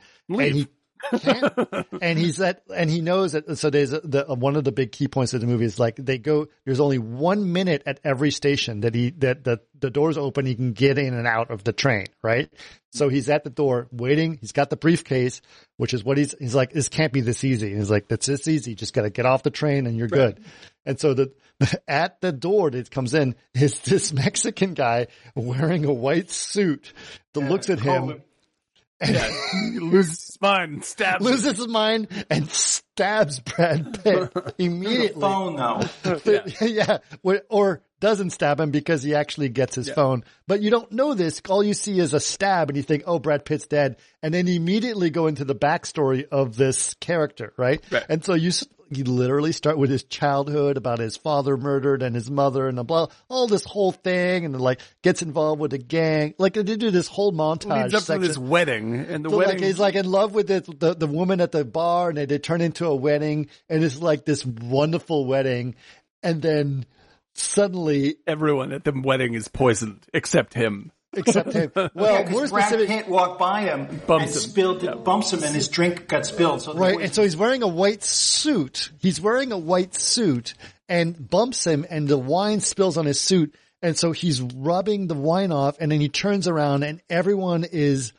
and 0.46 0.54
he 0.54 0.68
and 2.00 2.18
he's 2.18 2.40
at, 2.40 2.62
and 2.74 2.88
he 2.88 3.00
knows 3.00 3.32
that. 3.32 3.58
So 3.58 3.70
there's 3.70 3.92
a, 3.92 4.00
the 4.00 4.30
uh, 4.30 4.34
one 4.34 4.56
of 4.56 4.64
the 4.64 4.72
big 4.72 4.92
key 4.92 5.08
points 5.08 5.34
of 5.34 5.40
the 5.40 5.46
movie 5.46 5.64
is 5.64 5.78
like 5.78 5.96
they 5.96 6.18
go. 6.18 6.48
There's 6.64 6.80
only 6.80 6.98
one 6.98 7.52
minute 7.52 7.82
at 7.86 8.00
every 8.04 8.30
station 8.30 8.80
that 8.80 8.94
he 8.94 9.10
that 9.18 9.44
that 9.44 9.60
the 9.78 9.90
doors 9.90 10.16
open. 10.16 10.46
He 10.46 10.54
can 10.54 10.72
get 10.72 10.98
in 10.98 11.14
and 11.14 11.26
out 11.26 11.50
of 11.50 11.64
the 11.64 11.72
train, 11.72 12.06
right? 12.22 12.50
So 12.92 13.08
he's 13.08 13.30
at 13.30 13.42
the 13.42 13.50
door 13.50 13.88
waiting. 13.90 14.36
He's 14.38 14.52
got 14.52 14.68
the 14.68 14.76
briefcase, 14.76 15.40
which 15.78 15.94
is 15.94 16.04
what 16.04 16.18
he's, 16.18 16.34
he's 16.38 16.54
like, 16.54 16.72
this 16.72 16.90
can't 16.90 17.12
be 17.12 17.22
this 17.22 17.42
easy. 17.42 17.68
And 17.68 17.78
he's 17.78 17.90
like, 17.90 18.06
that's 18.06 18.26
this 18.26 18.46
easy. 18.46 18.74
Just 18.74 18.92
got 18.92 19.02
to 19.02 19.10
get 19.10 19.24
off 19.24 19.42
the 19.42 19.50
train 19.50 19.86
and 19.86 19.96
you're 19.96 20.08
good. 20.08 20.44
And 20.84 21.00
so 21.00 21.14
the, 21.14 21.32
at 21.88 22.20
the 22.20 22.32
door 22.32 22.70
that 22.70 22.90
comes 22.90 23.14
in 23.14 23.34
is 23.54 23.80
this 23.80 24.12
Mexican 24.12 24.74
guy 24.74 25.06
wearing 25.34 25.86
a 25.86 25.92
white 25.92 26.30
suit 26.30 26.92
that 27.32 27.40
looks 27.40 27.70
at 27.70 27.80
him, 27.80 28.22
he 29.72 29.78
loses 29.78 30.26
his 30.26 30.38
mind, 30.40 30.84
stabs. 30.84 31.24
him. 31.24 31.30
loses 31.32 31.56
his 31.56 31.68
mind 31.68 32.08
and 32.30 32.48
stabs 32.50 33.40
Brad 33.40 34.02
Pitt 34.02 34.30
immediately. 34.58 35.20
Phone 35.20 35.56
though. 35.56 35.80
yeah, 36.60 36.98
Wh- 37.26 37.44
or 37.48 37.82
doesn't 38.00 38.30
stab 38.30 38.58
him 38.58 38.70
because 38.72 39.02
he 39.04 39.14
actually 39.14 39.48
gets 39.48 39.76
his 39.76 39.88
phone. 39.88 40.24
But 40.48 40.60
you 40.60 40.70
don't 40.70 40.90
know 40.90 41.14
this. 41.14 41.40
All 41.48 41.62
you 41.62 41.72
see 41.72 41.98
is 42.00 42.14
a 42.14 42.20
stab, 42.20 42.68
and 42.68 42.76
you 42.76 42.82
think, 42.82 43.04
"Oh, 43.06 43.20
Brad 43.20 43.44
Pitt's 43.44 43.68
dead," 43.68 43.96
and 44.22 44.34
then 44.34 44.48
immediately 44.48 45.10
go 45.10 45.28
into 45.28 45.44
the 45.44 45.54
backstory 45.54 46.26
of 46.28 46.56
this 46.56 46.94
character, 46.94 47.52
right? 47.56 47.80
Right. 47.92 48.04
And 48.08 48.24
so 48.24 48.34
you 48.34 48.48
s- 48.48 48.66
you 48.96 49.04
literally 49.04 49.52
start 49.52 49.78
with 49.78 49.90
his 49.90 50.04
childhood 50.04 50.76
about 50.76 50.98
his 50.98 51.16
father 51.16 51.56
murdered 51.56 52.02
and 52.02 52.14
his 52.14 52.30
mother 52.30 52.68
and 52.68 52.76
the 52.78 52.84
blah, 52.84 53.08
all 53.28 53.46
this 53.46 53.64
whole 53.64 53.92
thing, 53.92 54.44
and 54.44 54.60
like 54.60 54.80
gets 55.02 55.22
involved 55.22 55.60
with 55.60 55.72
a 55.72 55.78
gang. 55.78 56.34
Like 56.38 56.54
they 56.54 56.62
do 56.62 56.90
this 56.90 57.08
whole 57.08 57.32
montage. 57.32 57.82
leads 57.82 57.94
up 57.94 58.00
to 58.00 58.06
section. 58.06 58.22
this 58.28 58.38
wedding, 58.38 58.94
and 59.00 59.24
the 59.24 59.30
So 59.30 59.36
wedding. 59.38 59.54
like 59.54 59.64
he's 59.64 59.78
like 59.78 59.94
in 59.94 60.10
love 60.10 60.34
with 60.34 60.48
the, 60.48 60.60
the 60.78 60.94
the 60.94 61.06
woman 61.06 61.40
at 61.40 61.52
the 61.52 61.64
bar, 61.64 62.10
and 62.10 62.18
they, 62.18 62.26
they 62.26 62.38
turn 62.38 62.60
into 62.60 62.86
a 62.86 62.94
wedding, 62.94 63.48
and 63.68 63.82
it's 63.84 64.00
like 64.00 64.24
this 64.24 64.44
wonderful 64.44 65.26
wedding, 65.26 65.74
and 66.22 66.42
then 66.42 66.86
suddenly, 67.34 68.16
everyone 68.26 68.72
at 68.72 68.84
the 68.84 68.92
wedding 68.92 69.34
is 69.34 69.48
poisoned 69.48 70.06
except 70.12 70.54
him. 70.54 70.92
Except 71.14 71.52
him. 71.52 71.70
Well, 71.74 71.90
Yeah, 71.96 72.30
more 72.30 72.40
'cause 72.42 72.50
Brad 72.50 72.68
specific, 72.68 72.88
Pitt 72.88 73.08
walked 73.08 73.38
by 73.38 73.62
him 73.62 74.00
Bumps 74.06 74.34
and 74.34 74.44
him. 74.44 74.50
spilled, 74.50 74.82
Yeah. 74.82 74.94
bumps 74.94 75.32
him, 75.32 75.42
and 75.42 75.54
his 75.54 75.68
drink 75.68 76.08
got 76.08 76.26
spilled. 76.26 76.62
So 76.62 76.74
right? 76.74 76.94
poison- 76.94 77.02
And 77.04 77.14
so 77.14 77.22
he's 77.22 77.36
wearing 77.36 77.62
a 77.62 77.68
white 77.68 78.02
suit. 78.02 78.90
He's 79.00 79.20
wearing 79.20 79.52
a 79.52 79.58
white 79.58 79.94
suit, 79.94 80.54
and 80.88 81.28
bumps 81.30 81.66
him, 81.66 81.84
and 81.88 82.08
the 82.08 82.18
wine 82.18 82.60
spills 82.60 82.96
on 82.96 83.06
his 83.06 83.20
suit, 83.20 83.54
and 83.82 83.96
so 83.98 84.12
he's 84.12 84.40
rubbing 84.40 85.06
the 85.06 85.14
wine 85.14 85.52
off, 85.52 85.76
and 85.80 85.90
then 85.92 86.00
he 86.00 86.08
turns 86.08 86.46
around, 86.48 86.82
and 86.82 87.00
everyone 87.10 87.64
is 87.64 88.12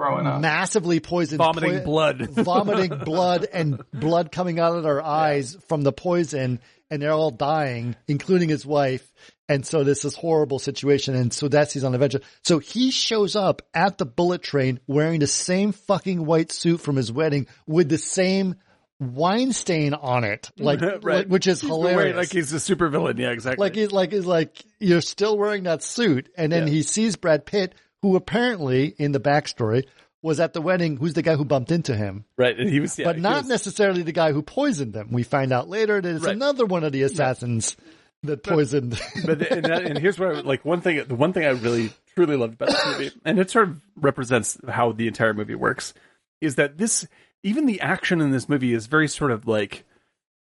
up. 0.00 0.40
massively 0.40 1.00
poisoned, 1.00 1.38
Vomiting 1.38 1.78
poi- 1.78 1.84
blood. 1.84 2.28
vomiting 2.30 2.98
blood 3.04 3.46
and 3.52 3.80
blood 3.92 4.30
coming 4.30 4.60
out 4.60 4.76
of 4.76 4.84
their 4.84 5.02
eyes 5.04 5.56
from 5.68 5.82
the 5.82 5.92
poison 5.92 6.60
and 6.90 7.02
they're 7.02 7.12
all 7.12 7.30
dying, 7.32 7.96
including 8.06 8.48
his 8.48 8.64
wife. 8.64 9.06
And 9.48 9.64
so 9.66 9.82
this 9.84 10.04
is 10.04 10.14
horrible 10.14 10.58
situation. 10.58 11.14
And 11.14 11.32
so 11.32 11.48
that's 11.48 11.72
he's 11.72 11.84
on 11.84 11.94
adventure. 11.94 12.20
So 12.44 12.58
he 12.58 12.90
shows 12.90 13.34
up 13.36 13.62
at 13.72 13.96
the 13.98 14.04
bullet 14.06 14.42
train 14.42 14.78
wearing 14.86 15.20
the 15.20 15.26
same 15.26 15.72
fucking 15.72 16.26
white 16.26 16.52
suit 16.52 16.80
from 16.80 16.96
his 16.96 17.10
wedding 17.10 17.46
with 17.66 17.88
the 17.88 17.96
same 17.98 18.56
wine 19.00 19.52
stain 19.52 19.94
on 19.94 20.24
it, 20.24 20.50
like, 20.58 20.80
Right. 21.02 21.28
which 21.28 21.46
is 21.46 21.60
He's 21.60 21.70
hilarious. 21.70 22.16
like 22.16 22.32
he's 22.32 22.52
a 22.52 22.60
super 22.60 22.88
villain. 22.88 23.16
Yeah, 23.16 23.30
exactly. 23.30 23.64
Like 23.64 23.74
he's 23.76 23.92
like 23.92 24.12
he's 24.12 24.26
like 24.26 24.62
you're 24.80 25.00
still 25.00 25.38
wearing 25.38 25.62
that 25.64 25.82
suit, 25.82 26.28
and 26.36 26.50
then 26.52 26.66
Yeah. 26.66 26.72
he 26.74 26.82
sees 26.82 27.16
Brad 27.16 27.46
Pitt, 27.46 27.74
who 28.02 28.16
apparently 28.16 28.86
in 28.98 29.12
the 29.12 29.20
backstory 29.20 29.84
was 30.20 30.40
at 30.40 30.52
the 30.52 30.60
wedding. 30.60 30.96
Who's 30.96 31.14
the 31.14 31.22
guy 31.22 31.36
who 31.36 31.44
bumped 31.44 31.70
into 31.70 31.94
him, 31.94 32.24
right, 32.36 32.58
and 32.58 32.68
he 32.68 32.80
was, 32.80 32.98
yeah, 32.98 33.04
but 33.06 33.18
not 33.20 33.42
was- 33.42 33.48
necessarily 33.48 34.02
the 34.02 34.12
guy 34.12 34.32
who 34.32 34.42
poisoned 34.42 34.92
them. 34.94 35.10
We 35.12 35.22
find 35.22 35.52
out 35.52 35.68
later 35.68 36.00
that 36.00 36.14
it's 36.16 36.24
Right. 36.24 36.34
another 36.34 36.66
one 36.66 36.82
of 36.82 36.90
the 36.92 37.02
assassins 37.02 37.76
that 38.24 38.42
poisoned. 38.42 39.00
but 39.26 39.38
the, 39.38 39.52
and, 39.52 39.64
that, 39.64 39.82
and 39.84 39.98
here's 39.98 40.18
where 40.18 40.42
like 40.42 40.64
one 40.64 40.80
thing 40.80 41.02
the 41.06 41.14
one 41.14 41.32
thing 41.32 41.44
I 41.44 41.50
really 41.50 41.90
truly 42.14 42.36
loved 42.36 42.54
about 42.54 42.68
this 42.70 42.86
movie, 42.86 43.10
and 43.24 43.38
it 43.38 43.50
sort 43.50 43.68
of 43.68 43.80
represents 43.96 44.58
how 44.68 44.92
the 44.92 45.06
entire 45.06 45.34
movie 45.34 45.54
works, 45.54 45.94
is 46.40 46.56
that 46.56 46.78
this 46.78 47.06
even 47.42 47.66
the 47.66 47.80
action 47.80 48.20
in 48.20 48.30
this 48.30 48.48
movie 48.48 48.74
is 48.74 48.86
very 48.86 49.08
sort 49.08 49.30
of 49.30 49.46
like 49.46 49.84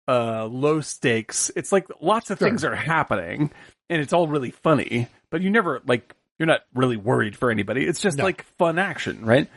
uh 0.08 0.46
low 0.46 0.82
stakes. 0.82 1.52
It's 1.56 1.72
like 1.72 1.88
lots 2.02 2.30
of 2.32 2.40
Sure. 2.40 2.48
things 2.48 2.64
are 2.64 2.76
happening, 2.76 3.52
and 3.90 4.02
it's 4.02 4.14
all 4.14 4.28
really 4.28 4.52
funny, 4.52 5.08
but 5.30 5.42
you 5.42 5.50
never 5.50 5.82
like 5.86 6.16
you're 6.40 6.48
not 6.48 6.62
really 6.74 6.98
worried 6.98 7.36
for 7.36 7.50
anybody. 7.52 7.86
It's 7.86 8.02
just 8.02 8.18
No. 8.18 8.24
like 8.24 8.44
fun 8.58 8.78
action, 8.80 9.26
right? 9.26 9.50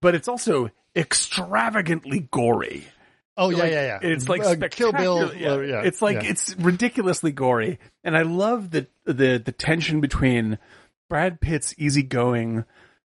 But 0.00 0.14
it's 0.14 0.28
also 0.28 0.70
extravagantly 0.96 2.28
gory. 2.30 2.84
Oh 3.38 3.48
yeah, 3.50 3.56
Like, 3.58 3.72
yeah, 3.72 3.82
yeah. 3.86 3.98
It's 4.02 4.28
like 4.28 4.42
Uh, 4.44 4.68
Kill 4.68 4.92
Bill. 4.92 5.34
Yeah. 5.34 5.52
uh, 5.52 5.58
yeah, 5.60 5.82
It's 5.84 6.02
like 6.02 6.22
yeah. 6.22 6.30
it's 6.30 6.54
ridiculously 6.58 7.32
gory, 7.32 7.78
and 8.04 8.16
I 8.16 8.22
love 8.22 8.70
the 8.70 8.86
the 9.04 9.40
the 9.42 9.52
tension 9.52 10.00
between 10.02 10.58
Brad 11.08 11.40
Pitt's 11.40 11.74
easygoing, 11.78 12.64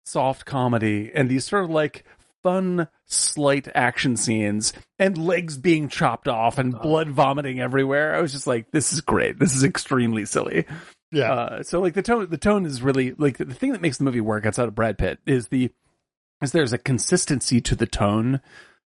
soft 0.04 0.46
comedy 0.46 1.10
and 1.14 1.28
these 1.28 1.44
sort 1.44 1.64
of 1.64 1.70
like 1.70 2.04
fun, 2.42 2.86
slight 3.06 3.66
action 3.74 4.16
scenes 4.16 4.72
and 4.98 5.18
legs 5.18 5.56
being 5.58 5.88
chopped 5.88 6.28
off 6.28 6.56
and 6.58 6.78
blood 6.80 7.08
vomiting 7.08 7.58
everywhere. 7.60 8.14
I 8.14 8.20
was 8.20 8.32
just 8.32 8.46
like, 8.46 8.70
this 8.70 8.92
is 8.92 9.00
great. 9.00 9.38
This 9.40 9.56
is 9.56 9.64
extremely 9.64 10.24
silly. 10.24 10.64
yeah. 11.10 11.32
Uh, 11.32 11.62
so 11.64 11.80
like 11.80 11.94
the 11.94 12.02
tone, 12.02 12.28
the 12.30 12.38
tone 12.38 12.64
is 12.64 12.80
really 12.80 13.12
like 13.18 13.38
the 13.38 13.46
thing 13.46 13.72
that 13.72 13.80
makes 13.82 13.98
the 13.98 14.04
movie 14.04 14.20
work 14.20 14.46
outside 14.46 14.68
of 14.68 14.74
Brad 14.76 14.98
Pitt 14.98 15.18
is 15.26 15.48
the 15.48 15.70
is 16.40 16.52
there's 16.52 16.72
a 16.72 16.78
consistency 16.78 17.60
to 17.62 17.74
the 17.74 17.86
tone 17.86 18.40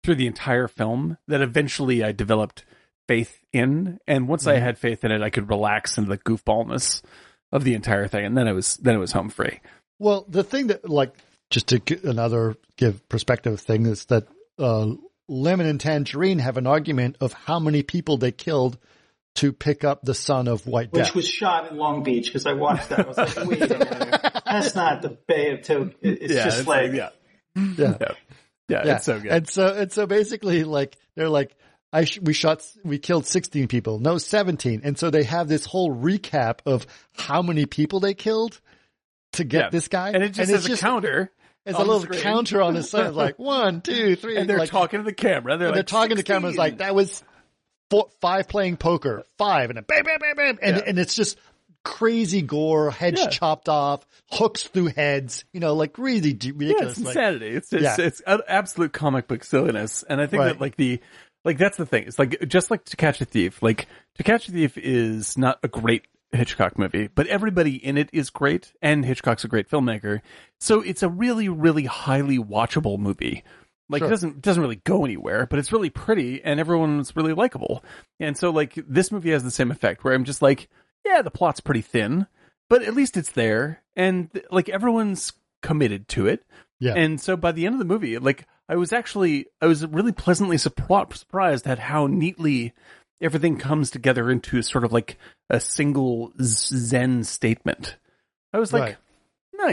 through 0.02 0.16
the 0.16 0.26
entire 0.26 0.68
film 0.68 1.18
that 1.26 1.40
eventually 1.40 2.02
I 2.02 2.12
developed 2.12 2.64
faith 3.06 3.42
in, 3.52 3.98
and 4.06 4.28
once 4.28 4.46
I 4.46 4.58
had 4.58 4.78
faith 4.78 5.04
in 5.04 5.10
it, 5.10 5.22
I 5.22 5.30
could 5.30 5.48
relax 5.48 5.98
into 5.98 6.10
the 6.10 6.18
goofballness 6.18 7.02
of 7.50 7.64
the 7.64 7.74
entire 7.74 8.06
thing, 8.06 8.24
and 8.24 8.36
then 8.36 8.46
it 8.46 8.52
was 8.52 8.76
then 8.76 8.94
it 8.94 8.98
was 8.98 9.12
home 9.12 9.30
free. 9.30 9.60
Well, 9.98 10.24
the 10.28 10.44
thing 10.44 10.68
that, 10.68 10.88
like, 10.88 11.14
just 11.50 11.68
to 11.68 11.78
get 11.78 12.04
another 12.04 12.56
give 12.76 13.08
perspective 13.08 13.60
thing 13.60 13.86
is 13.86 14.04
that 14.06 14.28
uh, 14.58 14.92
Lemon 15.28 15.66
and 15.66 15.80
Tangerine 15.80 16.38
have 16.38 16.56
an 16.56 16.66
argument 16.66 17.16
of 17.20 17.32
how 17.32 17.58
many 17.58 17.82
people 17.82 18.18
they 18.18 18.32
killed 18.32 18.78
to 19.36 19.52
pick 19.52 19.84
up 19.84 20.02
the 20.02 20.14
son 20.14 20.48
of 20.48 20.66
White 20.66 20.92
which 20.92 21.14
was 21.14 21.28
shot 21.28 21.70
in 21.70 21.76
Long 21.76 22.02
Beach 22.02 22.26
because 22.26 22.44
I 22.44 22.54
watched 22.54 22.88
that. 22.88 23.04
I 23.04 23.08
was 23.08 23.16
like, 23.16 23.46
wait 23.46 23.62
a 23.62 23.78
minute, 23.78 24.42
that's 24.44 24.74
not 24.74 25.00
the 25.00 25.10
Bay 25.10 25.52
of 25.52 25.62
Tokyo. 25.62 25.94
It's 26.02 26.34
just 26.34 26.66
like 26.66 26.92
yeah. 26.92 27.10
yeah. 27.54 27.96
Yeah. 28.00 28.12
Yeah, 28.68 28.82
Yeah. 28.84 28.96
it's 28.96 29.04
so 29.06 29.18
good. 29.20 29.30
And 29.32 29.48
so, 29.48 29.74
and 29.74 29.92
so 29.92 30.06
basically 30.06 30.64
like, 30.64 30.96
they're 31.14 31.28
like, 31.28 31.56
I 31.92 32.04
sh- 32.04 32.18
we 32.20 32.34
shot, 32.34 32.66
we 32.84 32.98
killed 32.98 33.26
16 33.26 33.66
people. 33.68 33.98
No, 33.98 34.18
17. 34.18 34.82
And 34.84 34.98
so 34.98 35.10
they 35.10 35.22
have 35.24 35.48
this 35.48 35.64
whole 35.64 35.90
recap 35.94 36.58
of 36.66 36.86
how 37.16 37.40
many 37.42 37.64
people 37.66 38.00
they 38.00 38.12
killed 38.14 38.60
to 39.32 39.44
get 39.44 39.64
Yeah. 39.64 39.70
this 39.70 39.88
guy. 39.88 40.10
and 40.10 40.22
it 40.22 40.34
just 40.34 40.50
it's 40.52 40.66
has 40.66 40.78
a 40.78 40.80
counter. 40.82 41.30
It's 41.64 41.76
a 41.78 41.80
little 41.82 42.00
screen. 42.00 42.20
counter 42.20 42.62
on 42.62 42.74
his 42.74 42.88
side. 42.88 43.12
Like 43.14 43.38
one, 43.38 43.80
two, 43.82 44.16
three. 44.16 44.36
And 44.36 44.48
they're 44.48 44.58
like, 44.58 44.70
talking 44.70 45.00
to 45.00 45.04
the 45.04 45.12
camera. 45.12 45.56
They're 45.58 45.68
like 45.68 45.74
they're 45.74 45.82
talking 45.82 46.16
to 46.16 46.22
cameras 46.22 46.52
16. 46.54 46.58
like 46.58 46.78
that 46.78 46.94
was 46.94 47.22
four, 47.90 48.08
five 48.22 48.48
playing 48.48 48.76
poker, 48.78 49.24
five, 49.36 49.68
and 49.70 49.76
then 49.76 49.84
bam, 49.86 50.04
bam, 50.04 50.18
bam, 50.18 50.36
bam, 50.36 50.58
and 50.62 50.76
Yeah. 50.76 50.82
and 50.86 50.98
it's 50.98 51.14
just 51.14 51.38
crazy 51.84 52.42
gore, 52.42 52.90
heads 52.90 53.20
Yeah. 53.20 53.28
chopped 53.28 53.68
off, 53.68 54.06
hooks 54.30 54.64
through 54.64 54.86
heads, 54.88 55.44
you 55.52 55.60
know, 55.60 55.74
like 55.74 55.96
really 55.98 56.32
d- 56.32 56.48
Yeah, 56.48 56.54
ridiculous. 56.56 56.96
it's 56.98 57.06
like, 57.06 57.16
insanity. 57.16 57.48
It's 57.48 57.72
it's, 57.72 57.82
Yeah. 57.82 57.96
it's 57.98 58.22
absolute 58.26 58.92
comic 58.92 59.26
book 59.28 59.44
silliness, 59.44 60.04
and 60.08 60.20
I 60.20 60.26
think 60.26 60.40
Right. 60.40 60.48
that 60.52 60.60
like 60.60 60.76
the 60.76 61.00
like 61.44 61.56
that's 61.58 61.76
the 61.76 61.86
thing. 61.86 62.04
It's 62.06 62.18
like 62.18 62.46
just 62.48 62.70
like 62.70 62.84
To 62.86 62.96
Catch 62.96 63.20
a 63.20 63.24
Thief. 63.24 63.62
Like 63.62 63.86
To 64.16 64.22
Catch 64.22 64.48
a 64.48 64.52
Thief 64.52 64.76
is 64.76 65.38
not 65.38 65.58
a 65.62 65.68
great 65.68 66.06
Hitchcock 66.32 66.78
movie, 66.78 67.08
but 67.14 67.26
everybody 67.28 67.76
in 67.82 67.96
it 67.96 68.10
is 68.12 68.28
great, 68.28 68.72
and 68.82 69.04
Hitchcock's 69.04 69.44
a 69.44 69.48
great 69.48 69.70
filmmaker. 69.70 70.20
So 70.60 70.82
it's 70.82 71.02
a 71.02 71.08
really, 71.08 71.48
really 71.48 71.84
highly 71.84 72.38
watchable 72.38 72.98
movie. 72.98 73.44
Like 73.88 74.00
Sure. 74.00 74.08
it 74.08 74.10
doesn't 74.10 74.30
it 74.36 74.42
doesn't 74.42 74.62
really 74.62 74.76
go 74.84 75.06
anywhere, 75.06 75.46
but 75.46 75.58
it's 75.58 75.72
really 75.72 75.88
pretty, 75.88 76.42
and 76.44 76.60
everyone's 76.60 77.16
really 77.16 77.32
likable. 77.32 77.82
And 78.20 78.36
so 78.36 78.50
like 78.50 78.74
this 78.86 79.10
movie 79.10 79.30
has 79.30 79.42
the 79.42 79.50
same 79.50 79.70
effect, 79.70 80.04
where 80.04 80.12
I'm 80.12 80.24
just 80.24 80.42
like, 80.42 80.68
yeah, 81.04 81.22
the 81.22 81.30
plot's 81.30 81.60
pretty 81.60 81.82
thin, 81.82 82.26
but 82.68 82.82
at 82.82 82.94
least 82.94 83.16
it's 83.16 83.32
there, 83.32 83.82
and 83.96 84.28
like 84.50 84.68
everyone's 84.68 85.32
committed 85.62 86.08
to 86.08 86.26
it. 86.26 86.44
Yeah. 86.80 86.94
And 86.94 87.20
so 87.20 87.36
by 87.36 87.52
the 87.52 87.66
end 87.66 87.74
of 87.74 87.78
the 87.80 87.84
movie, 87.84 88.18
like 88.18 88.46
I 88.68 88.76
was 88.76 88.92
actually, 88.92 89.46
I 89.60 89.66
was 89.66 89.84
really 89.86 90.12
pleasantly 90.12 90.56
surpri- 90.56 91.16
surprised 91.16 91.66
at 91.66 91.78
how 91.78 92.06
neatly 92.06 92.72
everything 93.20 93.58
comes 93.58 93.90
together 93.90 94.30
into 94.30 94.62
sort 94.62 94.84
of 94.84 94.92
like 94.92 95.18
a 95.50 95.58
single 95.58 96.32
Zen 96.40 97.24
statement. 97.24 97.96
I 98.52 98.58
was 98.58 98.72
like, 98.72 98.82
Right. 98.82 98.96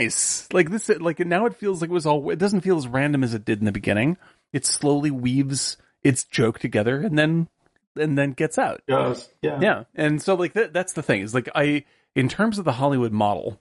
nice. 0.00 0.48
Like 0.52 0.70
this, 0.70 0.88
like 0.88 1.20
now 1.20 1.46
it 1.46 1.54
feels 1.56 1.80
like 1.80 1.90
it 1.90 1.94
was 1.94 2.06
all, 2.06 2.28
it 2.30 2.38
doesn't 2.40 2.62
feel 2.62 2.76
as 2.76 2.88
random 2.88 3.22
as 3.22 3.34
it 3.34 3.44
did 3.44 3.60
in 3.60 3.66
the 3.66 3.72
beginning. 3.72 4.16
It 4.52 4.66
slowly 4.66 5.10
weaves 5.12 5.76
its 6.02 6.24
joke 6.24 6.58
together 6.58 7.02
and 7.02 7.16
then, 7.18 7.48
and 7.96 8.16
then 8.18 8.32
gets 8.32 8.58
out. 8.58 8.82
Does 8.88 9.28
yeah. 9.42 9.58
Yeah. 9.60 9.84
And 9.94 10.20
so 10.22 10.34
like 10.34 10.52
that, 10.54 10.72
that's 10.72 10.92
the 10.94 11.02
thing 11.02 11.22
is 11.22 11.34
like 11.34 11.48
I, 11.54 11.84
in 12.14 12.28
terms 12.28 12.58
of 12.58 12.64
the 12.64 12.72
Hollywood 12.72 13.12
model, 13.12 13.58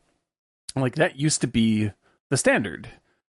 like 0.75 0.95
that 0.95 1.17
used 1.19 1.41
to 1.41 1.47
be 1.47 1.91
the 2.29 2.37
standard. 2.37 2.87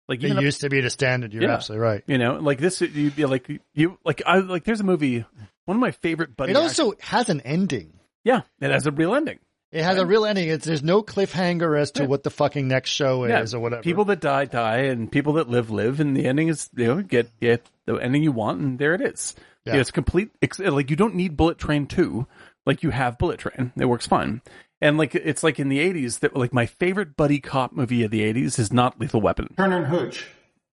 Like 0.08 0.20
it 0.20 0.26
even 0.26 0.38
up- 0.38 0.44
used 0.44 0.60
to 0.60 0.68
be 0.70 0.80
the 0.80 0.90
standard. 0.90 1.32
You're 1.32 1.44
Yeah. 1.44 1.54
absolutely 1.54 1.86
right. 1.86 2.02
you 2.06 2.18
know, 2.18 2.34
like 2.36 2.58
this, 2.58 2.80
you'd 2.80 3.16
be 3.16 3.24
like, 3.24 3.48
you, 3.74 3.98
like, 4.04 4.22
I, 4.24 4.38
like, 4.38 4.62
there's 4.64 4.80
a 4.80 4.84
movie, 4.84 5.24
one 5.64 5.76
of 5.76 5.80
my 5.80 5.90
favorite 5.90 6.36
buddy. 6.36 6.52
It 6.52 6.56
also 6.56 6.92
has 7.00 7.28
an 7.28 7.40
ending. 7.40 7.92
yeah, 8.24 8.42
it 8.60 8.70
has 8.70 8.86
a 8.86 8.92
real 8.92 9.14
ending. 9.14 9.38
It 9.72 9.82
has 9.82 9.98
a 9.98 10.06
real 10.06 10.24
ending. 10.24 10.48
It's, 10.48 10.64
there's 10.64 10.82
no 10.84 11.02
cliffhanger 11.02 11.78
as 11.78 11.90
to 11.92 12.02
Yeah. 12.02 12.08
what 12.08 12.22
the 12.22 12.30
fucking 12.30 12.68
next 12.68 12.90
show 12.90 13.26
Yeah. 13.26 13.40
is 13.42 13.52
or 13.52 13.58
whatever. 13.58 13.82
People 13.82 14.04
that 14.06 14.20
die, 14.20 14.44
die, 14.44 14.76
and 14.82 15.10
people 15.10 15.34
that 15.34 15.50
live, 15.50 15.70
live, 15.72 15.98
and 15.98 16.16
the 16.16 16.24
ending 16.26 16.46
is, 16.48 16.70
you 16.76 16.86
know, 16.86 17.02
get, 17.02 17.28
get 17.40 17.68
the 17.84 17.96
ending 17.96 18.22
you 18.22 18.30
want, 18.30 18.60
and 18.60 18.78
there 18.78 18.94
it 18.94 19.00
is. 19.00 19.34
Yeah. 19.66 19.74
Yeah. 19.74 19.80
It's 19.80 19.90
complete, 19.90 20.30
ex- 20.42 20.58
like, 20.58 20.90
you 20.90 20.96
don't 20.96 21.14
need 21.14 21.36
Bullet 21.36 21.58
Train 21.58 21.86
2, 21.86 22.26
like, 22.66 22.82
you 22.82 22.90
have 22.90 23.18
Bullet 23.18 23.38
Train. 23.40 23.72
It 23.76 23.86
works 23.86 24.06
fine. 24.06 24.42
And, 24.80 24.96
like, 24.98 25.14
it's 25.14 25.42
like 25.42 25.58
in 25.58 25.68
the 25.68 25.78
80s 25.78 26.20
that, 26.20 26.36
like, 26.36 26.52
my 26.52 26.66
favorite 26.66 27.16
buddy 27.16 27.40
cop 27.40 27.72
movie 27.72 28.02
of 28.04 28.10
the 28.10 28.20
80s 28.20 28.58
is 28.58 28.72
not 28.72 29.00
Lethal 29.00 29.20
Weapon. 29.20 29.54
Turner 29.56 29.78
and 29.78 29.86
Hooch. 29.86 30.26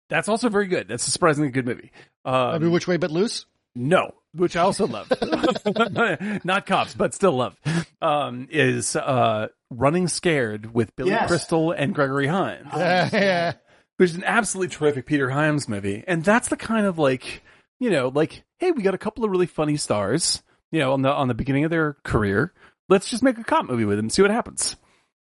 That's 0.09 0.27
also 0.27 0.49
very 0.49 0.67
good. 0.67 0.87
That's 0.87 1.07
a 1.07 1.11
surprisingly 1.11 1.49
good 1.51 1.65
movie. 1.65 1.91
Um, 2.25 2.55
Every 2.55 2.69
which 2.69 2.87
way 2.87 2.97
but 2.97 3.11
loose. 3.11 3.45
No, 3.75 4.15
which 4.33 4.55
I 4.55 4.61
also 4.61 4.87
love. 4.87 5.11
Not 6.43 6.65
cops, 6.65 6.95
but 6.95 7.13
still 7.13 7.33
love. 7.33 7.55
Um, 8.01 8.47
is 8.49 8.95
uh, 8.95 9.49
Running 9.69 10.07
Scared 10.07 10.73
with 10.73 10.95
Billy 10.95 11.11
Yes. 11.11 11.27
Crystal 11.27 11.71
and 11.71 11.93
Gregory 11.93 12.25
Hines, 12.27 12.67
Yeah, 12.75 13.09
yeah. 13.13 13.53
which 13.97 14.09
is 14.11 14.15
an 14.15 14.23
absolutely 14.23 14.75
terrific 14.75 15.05
Peter 15.05 15.29
Hyams 15.29 15.69
movie. 15.69 16.03
And 16.07 16.23
that's 16.23 16.47
the 16.47 16.57
kind 16.57 16.85
of 16.87 16.97
like, 16.97 17.43
you 17.79 17.89
know, 17.89 18.09
like, 18.13 18.43
hey, 18.57 18.71
we 18.71 18.83
got 18.83 18.93
a 18.93 18.97
couple 18.99 19.23
of 19.25 19.31
really 19.31 19.45
funny 19.47 19.77
stars, 19.77 20.41
you 20.71 20.79
know, 20.79 20.93
on 20.93 21.01
the 21.01 21.09
on 21.11 21.27
the 21.27 21.33
beginning 21.33 21.63
of 21.65 21.71
their 21.71 21.97
career. 22.03 22.53
Let's 22.89 23.09
just 23.09 23.23
make 23.23 23.37
a 23.37 23.43
cop 23.43 23.65
movie 23.69 23.85
with 23.85 23.97
them, 23.97 24.09
see 24.09 24.21
what 24.21 24.31
happens. 24.31 24.75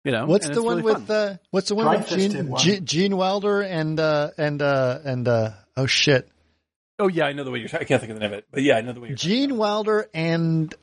You 0.04 0.12
know, 0.14 0.26
What's 0.26 0.48
the 0.48 0.64
one 0.64 0.78
really 0.78 0.94
with 0.94 1.08
fun. 1.08 1.16
uh, 1.18 1.38
what's 1.52 1.68
the 1.68 1.76
one 1.76 1.90
with 2.00 2.08
Gene, 2.08 2.48
one. 2.50 2.62
Gene, 2.62 2.86
Gene 2.86 3.18
Wilder 3.18 3.62
and 3.62 4.00
uh, 4.00 4.30
and 4.38 4.62
uh, 4.62 5.00
and 5.04 5.28
uh, 5.28 5.52
oh 5.76 5.86
shit, 5.86 6.30
Oh 7.00 7.08
yeah, 7.10 7.26
I 7.26 7.34
know 7.34 7.44
the 7.44 7.52
way 7.52 7.60
you're. 7.60 7.70
I 7.74 7.84
can't 7.84 8.00
think 8.02 8.12
of 8.12 8.16
the 8.16 8.22
name 8.22 8.32
of 8.34 8.40
it, 8.40 8.46
but 8.52 8.64
yeah, 8.64 8.78
I 8.78 8.82
know 8.82 8.94
the 8.94 9.02
way 9.02 9.10
you're. 9.10 9.18
Gene 9.18 9.58
Wilder 9.58 10.10
and 10.14 10.74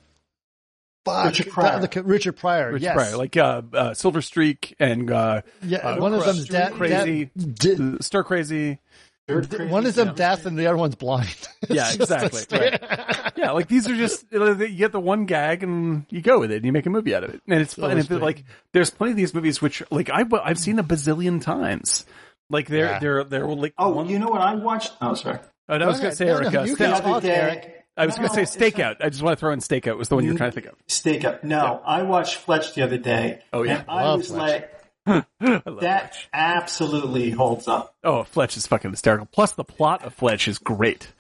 fuck, 1.07 1.27
Richard 1.27 1.49
Pryor. 1.53 1.81
the- 1.81 1.89
the- 1.89 2.03
Richard 2.03 2.37
Pryor. 2.37 2.73
Richard 2.73 2.83
yes, 2.85 2.95
Pryor, 2.95 3.17
like 3.17 3.37
uh, 3.37 3.63
uh, 3.73 3.95
Silver 3.95 4.21
Streak 4.21 4.75
and 4.79 5.11
uh, 5.11 5.41
yeah. 5.63 5.79
uh, 5.79 5.97
one 6.01 6.13
of 6.13 6.25
them's 6.25 6.47
death. 6.47 6.75
Crazy. 6.75 7.31
death- 7.37 8.03
Stir 8.05 8.25
Crazy. 8.25 8.79
Third 9.27 9.49
d- 9.49 9.57
Crazy 9.57 9.73
one 9.73 9.87
is 9.87 9.95
them 9.95 10.09
Seven. 10.09 10.17
death 10.17 10.47
and 10.47 10.59
the 10.59 10.67
other 10.67 10.77
one's 10.77 10.95
blind. 10.97 11.35
Yeah, 11.71 11.89
It's 11.89 11.97
just 11.97 12.11
a 12.11 12.27
exactly. 12.27 12.59
Right. 12.59 13.33
Yeah, 13.37 13.51
like 13.53 13.69
these 13.69 13.89
are 13.89 13.97
just 13.97 14.27
you 14.31 14.69
get 14.77 14.93
the 14.93 15.01
one 15.01 15.25
gag 15.25 15.63
and 15.63 16.05
you 16.11 16.21
go 16.21 16.39
with 16.41 16.53
it 16.53 16.57
and 16.57 16.65
you 16.67 16.73
make 16.73 16.85
a 16.87 16.91
movie 16.91 17.15
out 17.15 17.25
of 17.25 17.31
it, 17.35 17.41
and 17.49 17.61
it's 17.61 17.73
fun. 17.75 17.91
And 17.97 18.11
like, 18.21 18.45
there's 18.73 18.91
plenty 18.91 19.13
of 19.13 19.17
these 19.17 19.33
movies 19.35 19.63
which 19.63 19.83
like 19.91 20.11
I 20.11 20.25
I've 20.43 20.59
seen 20.59 20.79
a 20.79 20.85
bazillion 20.85 21.41
times. 21.41 22.05
Like 22.51 22.69
they're 22.69 22.85
Yeah. 22.87 22.99
they're 22.99 23.25
they're 23.25 23.47
like 23.47 23.73
Oh, 23.79 23.91
one, 23.91 24.09
you 24.11 24.19
know 24.19 24.29
what 24.29 24.43
I 24.43 24.55
watched? 24.57 24.93
Oh, 25.01 25.15
sorry. 25.15 25.39
Oh, 25.71 25.79
no, 25.79 25.87
I 25.87 25.89
was 25.89 25.99
gonna 26.01 26.15
say 26.15 26.27
No, 26.27 26.35
no, 26.41 26.41
Erica. 26.49 26.67
you 26.69 26.75
Sta- 26.75 26.85
can 26.85 26.91
The 26.91 26.97
other 26.97 27.03
talk, 27.09 27.23
day- 27.23 27.35
Eric. 27.35 27.85
I 27.97 28.07
was 28.07 28.17
No, 28.19 28.25
gonna 28.25 28.35
say 28.35 28.43
it's 28.43 28.57
Stakeout. 28.57 28.97
I 29.01 29.09
just 29.09 29.23
want 29.23 29.39
to 29.39 29.41
throw 29.41 29.53
in 29.53 29.61
Stakeout 29.61 29.97
was 29.97 30.09
the 30.11 30.17
one 30.17 30.25
you 30.25 30.33
were 30.33 30.37
trying 30.37 30.51
to 30.51 30.61
think 30.61 30.67
of. 30.67 30.75
Steak 30.89 31.25
up. 31.25 31.45
No, 31.45 31.81
I 31.87 32.03
watched 32.03 32.37
Fletch 32.37 32.75
the 32.75 32.83
other 32.83 32.99
day. 32.99 33.39
Oh, 33.53 33.63
yeah. 33.63 33.79
and 33.79 33.85
I 33.89 34.15
was 34.17 34.27
Fletch. 34.27 34.39
like, 34.41 34.53
I 34.53 34.65
love 34.65 34.74
that 35.41 35.65
Fletch. 35.65 36.29
absolutely 36.33 37.31
holds 37.31 37.69
up. 37.69 37.95
Oh, 38.03 38.25
Fletch 38.25 38.57
is 38.57 38.67
fucking 38.67 38.91
hysterical. 38.91 39.27
Plus, 39.31 39.53
the 39.53 39.65
plot 39.65 40.05
of 40.05 40.15
Fletch 40.15 40.49
is 40.49 40.59
great. 40.59 41.13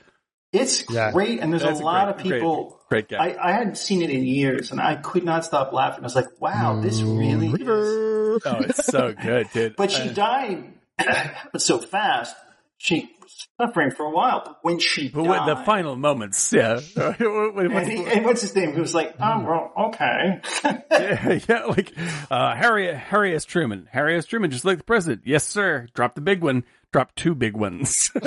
It's 0.52 0.84
Yeah. 0.88 1.10
great, 1.10 1.40
and 1.40 1.52
there's 1.52 1.62
That's 1.62 1.80
a 1.80 1.82
a 1.82 1.84
lot 1.84 2.04
great- 2.16 2.16
of 2.16 2.22
people. 2.40 2.78
great- 2.88 3.08
great 3.08 3.18
guy. 3.18 3.30
I, 3.40 3.48
I 3.48 3.52
hadn't 3.52 3.76
seen 3.76 4.02
it 4.02 4.10
in 4.10 4.24
years, 4.24 4.70
and 4.70 4.80
I 4.80 4.94
could 4.96 5.24
not 5.24 5.44
stop 5.44 5.72
laughing. 5.72 6.04
I 6.04 6.06
was 6.06 6.14
like, 6.14 6.28
"Wow, 6.40 6.80
this 6.80 7.02
really 7.02 7.48
is." 7.48 7.58
Oh, 7.68 8.40
it's 8.60 8.86
so 8.86 9.12
good, 9.12 9.48
dude. 9.52 9.74
But 9.76 9.90
she 9.90 10.10
Uh, 10.10 10.12
died, 10.12 10.64
but 11.52 11.60
so 11.60 11.78
fast. 11.78 12.36
She 12.78 13.08
was 13.22 13.48
suffering 13.58 13.90
for 13.92 14.04
a 14.04 14.10
while, 14.10 14.42
but 14.44 14.58
when 14.62 14.78
she 14.78 15.08
but 15.08 15.24
died, 15.24 15.48
the 15.48 15.56
final 15.64 15.96
moments, 15.96 16.52
yeah. 16.52 16.80
And, 16.96 17.72
what's- 17.72 17.88
he, 17.88 18.04
and 18.04 18.24
what's 18.24 18.40
his 18.42 18.54
name? 18.54 18.74
He 18.74 18.80
was 18.80 18.94
like, 18.94 19.14
"Oh, 19.20 19.40
well, 19.40 19.72
okay." 19.88 20.40
yeah, 20.90 21.38
yeah, 21.48 21.64
like 21.66 21.92
uh, 22.30 22.54
Harry 22.54 22.92
Harry 22.94 23.34
S. 23.34 23.44
Truman. 23.44 23.88
Harry 23.90 24.16
S. 24.18 24.26
Truman, 24.26 24.50
just 24.50 24.64
like 24.64 24.78
the 24.78 24.84
president. 24.84 25.22
Yes, 25.24 25.44
sir. 25.46 25.86
Drop 25.94 26.14
the 26.14 26.20
big 26.20 26.42
one. 26.42 26.64
Drop 26.92 27.14
two 27.14 27.34
big 27.34 27.56
ones. 27.56 28.10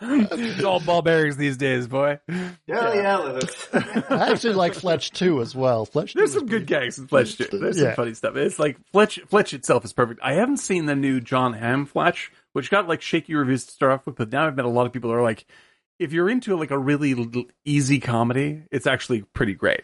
it's 0.00 0.64
all 0.64 0.80
ball 0.80 1.02
bearings 1.02 1.36
these 1.36 1.56
days, 1.56 1.86
boy. 1.86 2.18
Hell 2.28 2.94
yeah, 2.94 3.18
Liv. 3.18 3.68
I 4.10 4.30
actually 4.32 4.54
like 4.54 4.74
Fletch 4.74 5.10
too 5.10 5.40
as 5.40 5.54
well. 5.54 5.84
Fletch. 5.84 6.14
There's 6.14 6.32
some 6.32 6.46
good 6.46 6.66
gags 6.66 6.98
in 6.98 7.06
Fletch 7.06 7.36
too. 7.36 7.46
There's 7.58 7.76
Yeah. 7.78 7.88
some 7.88 7.94
funny 7.96 8.14
stuff. 8.14 8.36
It's 8.36 8.58
like 8.58 8.78
Fletch. 8.92 9.20
Fletch 9.28 9.52
itself 9.54 9.84
is 9.84 9.92
perfect. 9.92 10.20
I 10.22 10.34
haven't 10.34 10.58
seen 10.58 10.86
the 10.86 10.94
new 10.96 11.20
Jon 11.20 11.52
Hamm 11.52 11.86
Fletch, 11.86 12.32
which 12.52 12.70
got 12.70 12.88
like 12.88 13.02
shaky 13.02 13.34
reviews 13.34 13.64
to 13.66 13.72
start 13.72 13.92
off 13.92 14.06
with, 14.06 14.16
but 14.16 14.30
now 14.32 14.46
I've 14.46 14.56
met 14.56 14.64
a 14.64 14.68
lot 14.68 14.86
of 14.86 14.92
people 14.92 15.10
who 15.10 15.16
are 15.16 15.22
like, 15.22 15.46
if 15.98 16.12
you're 16.12 16.30
into 16.30 16.56
like 16.56 16.70
a 16.70 16.78
really 16.78 17.46
easy 17.64 18.00
comedy, 18.00 18.62
it's 18.70 18.86
actually 18.86 19.22
pretty 19.22 19.54
great. 19.54 19.82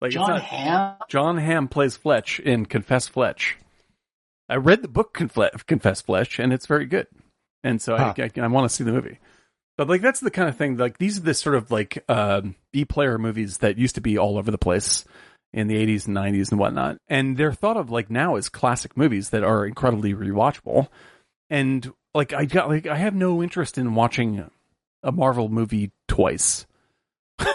Like 0.00 0.12
Jon 0.12 0.28
not, 0.28 0.42
Hamm. 0.42 0.94
Jon 1.08 1.38
Hamm 1.38 1.68
plays 1.68 1.96
Fletch 1.96 2.38
in 2.40 2.66
Confess 2.66 3.08
Fletch. 3.08 3.56
I 4.48 4.56
read 4.56 4.82
the 4.82 4.88
book 4.88 5.12
Confle- 5.12 5.66
Confess 5.66 6.00
Fletch, 6.02 6.38
and 6.38 6.52
it's 6.52 6.66
very 6.66 6.86
good. 6.86 7.08
And 7.64 7.82
so 7.82 7.96
Huh. 7.96 8.14
I, 8.16 8.22
I, 8.22 8.30
I 8.42 8.46
want 8.46 8.70
to 8.70 8.74
see 8.74 8.84
the 8.84 8.92
movie. 8.92 9.18
But 9.76 9.88
like 9.88 10.00
that's 10.00 10.20
the 10.20 10.30
kind 10.30 10.48
of 10.48 10.56
thing. 10.56 10.76
Like 10.76 10.98
these 10.98 11.18
are 11.18 11.22
the 11.22 11.34
sort 11.34 11.54
of 11.54 11.70
like 11.70 12.02
um, 12.08 12.54
B 12.72 12.84
player 12.84 13.18
movies 13.18 13.58
that 13.58 13.78
used 13.78 13.96
to 13.96 14.00
be 14.00 14.16
all 14.16 14.38
over 14.38 14.50
the 14.50 14.58
place 14.58 15.04
in 15.52 15.68
the 15.68 15.74
80s 15.74 16.06
and 16.06 16.16
90s 16.16 16.50
and 16.50 16.58
whatnot, 16.58 16.98
and 17.08 17.36
they're 17.36 17.52
thought 17.52 17.76
of 17.76 17.90
like 17.90 18.10
now 18.10 18.36
as 18.36 18.48
classic 18.48 18.96
movies 18.96 19.30
that 19.30 19.44
are 19.44 19.66
incredibly 19.66 20.14
rewatchable. 20.14 20.88
And 21.50 21.92
like 22.14 22.32
I 22.32 22.46
got 22.46 22.68
like 22.68 22.86
I 22.86 22.96
have 22.96 23.14
no 23.14 23.42
interest 23.42 23.76
in 23.76 23.94
watching 23.94 24.50
a 25.02 25.12
Marvel 25.12 25.48
movie 25.48 25.92
twice. 26.08 26.66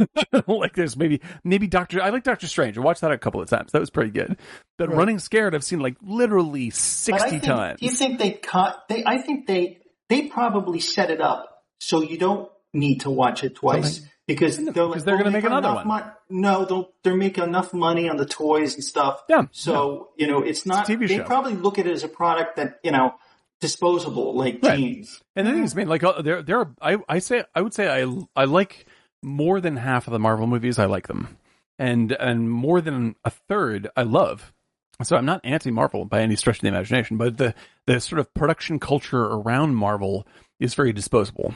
like 0.47 0.75
there's 0.75 0.95
maybe 0.95 1.21
maybe 1.43 1.65
Doctor 1.65 2.03
I 2.03 2.09
like 2.09 2.23
Doctor 2.23 2.47
Strange. 2.47 2.77
I 2.77 2.81
watched 2.81 3.01
that 3.01 3.11
a 3.11 3.17
couple 3.17 3.41
of 3.41 3.49
times. 3.49 3.71
That 3.71 3.79
was 3.79 3.89
pretty 3.89 4.11
good. 4.11 4.37
But 4.77 4.89
Right. 4.89 4.97
Running 4.97 5.19
Scared 5.19 5.55
I've 5.55 5.63
seen 5.63 5.79
like 5.79 5.97
literally 6.03 6.69
sixty 6.69 7.29
think, 7.31 7.43
times. 7.43 7.79
Do 7.79 7.87
you 7.87 7.91
think 7.91 8.19
they 8.19 8.31
cut? 8.31 8.83
They, 8.89 9.03
I 9.03 9.17
think 9.17 9.47
they 9.47 9.79
they 10.07 10.27
probably 10.27 10.79
set 10.79 11.09
it 11.09 11.19
up 11.19 11.50
so 11.81 12.01
you 12.01 12.17
don't 12.17 12.49
need 12.73 13.01
to 13.01 13.09
watch 13.09 13.43
it 13.43 13.55
twice 13.55 14.01
because 14.27 14.55
they're, 14.57 14.85
like, 14.85 15.03
they're 15.03 15.17
gonna 15.17 15.31
make 15.31 15.43
another 15.43 15.73
one." 15.73 15.87
mon-" 15.87 16.11
no, 16.29 16.89
they're 17.03 17.15
making 17.15 17.43
enough 17.43 17.73
money 17.73 18.07
on 18.07 18.17
the 18.17 18.25
toys 18.25 18.75
and 18.75 18.83
stuff. 18.83 19.23
Yeah, 19.27 19.47
So 19.51 20.09
you 20.17 20.27
know, 20.27 20.41
it's 20.41 20.65
not. 20.65 20.85
TV 20.87 21.07
they 21.07 21.17
show. 21.17 21.23
probably 21.23 21.53
look 21.55 21.79
at 21.79 21.87
it 21.87 21.91
as 21.91 22.03
a 22.03 22.07
product 22.07 22.55
that 22.57 22.79
you 22.83 22.91
know 22.91 23.15
disposable 23.59 24.35
like 24.35 24.59
Right. 24.63 24.77
jeans. 24.77 25.21
And 25.35 25.47
the 25.47 25.51
thing 25.51 25.63
is, 25.63 25.75
man, 25.75 25.87
like 25.87 26.03
uh, 26.03 26.21
there, 26.21 26.41
there 26.41 26.59
are. 26.59 26.71
I, 26.81 26.97
I 27.09 27.19
say, 27.19 27.43
I 27.55 27.61
would 27.61 27.73
say, 27.73 27.87
I, 27.89 28.07
I 28.35 28.45
like 28.45 28.85
more 29.23 29.59
than 29.61 29.77
half 29.77 30.07
of 30.07 30.13
the 30.13 30.19
Marvel 30.19 30.47
movies. 30.47 30.79
I 30.79 30.85
like 30.85 31.07
them, 31.07 31.37
and 31.79 32.11
and 32.13 32.49
more 32.49 32.81
than 32.81 33.15
a 33.25 33.29
third, 33.31 33.89
I 33.97 34.03
love. 34.03 34.53
So 35.03 35.15
I'm 35.17 35.25
not 35.25 35.41
anti-Marvel 35.43 36.05
by 36.05 36.21
any 36.21 36.35
stretch 36.35 36.57
of 36.57 36.61
the 36.61 36.67
imagination, 36.67 37.17
but 37.17 37.37
the 37.37 37.55
the 37.87 37.99
sort 37.99 38.19
of 38.19 38.31
production 38.35 38.79
culture 38.79 39.23
around 39.23 39.75
Marvel 39.75 40.27
is 40.59 40.75
very 40.75 40.93
disposable. 40.93 41.55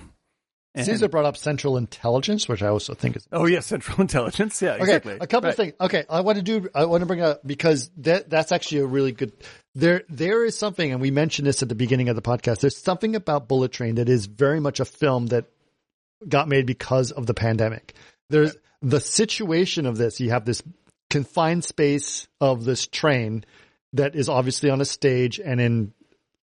And- 0.76 0.86
Caesar 0.86 1.08
brought 1.08 1.26
up 1.26 1.38
Central 1.38 1.78
Intelligence, 1.78 2.48
which 2.48 2.62
I 2.62 2.68
also 2.68 2.94
think 2.94 3.16
is 3.16 3.28
oh 3.32 3.45
yeah, 3.45 3.62
Central 3.62 4.00
Intelligence. 4.02 4.62
Yeah, 4.62 4.74
Okay, 4.74 4.82
exactly. 4.84 5.18
a 5.22 5.28
couple 5.28 5.48
Right. 5.48 5.52
of 5.52 5.56
things. 5.58 5.74
Okay, 5.82 6.04
I 6.10 6.22
want 6.22 6.38
to 6.38 6.44
do. 6.44 6.70
I 6.76 6.86
want 6.86 7.02
to 7.02 7.06
bring 7.06 7.22
up 7.22 7.42
because 7.48 7.90
that 7.98 8.30
that's 8.30 8.52
actually 8.52 8.80
a 8.80 8.86
really 8.86 9.12
good. 9.12 9.32
There 9.74 10.04
there 10.10 10.44
is 10.45 10.58
something, 10.58 10.92
and 10.92 11.02
we 11.02 11.12
mentioned 11.12 11.48
this 11.48 11.62
at 11.64 11.70
the 11.70 11.76
beginning 11.76 12.10
of 12.10 12.16
the 12.16 12.22
podcast. 12.22 12.60
There's 12.60 12.78
something 12.78 13.16
about 13.16 13.48
Bullet 13.48 13.72
Train 13.72 13.95
that 13.95 14.10
is 14.10 14.26
very 14.26 14.60
much 14.60 14.80
a 14.80 14.86
film 14.86 15.28
that 15.28 15.45
got 16.28 16.48
made 16.48 16.66
because 16.66 17.12
of 17.12 17.26
the 17.26 17.34
pandemic. 17.34 17.94
There's 18.30 18.56
the 18.82 19.00
situation 19.00 19.86
of 19.86 19.98
this. 19.98 20.20
You 20.20 20.32
have 20.32 20.45
this 20.45 20.62
confined 21.10 21.64
space 21.64 22.28
of 22.42 22.66
this 22.66 22.88
train 22.88 23.45
that 23.94 24.16
is 24.16 24.28
obviously 24.28 24.70
on 24.70 24.82
a 24.82 24.86
stage 24.86 25.40
and 25.40 25.62
in 25.62 25.94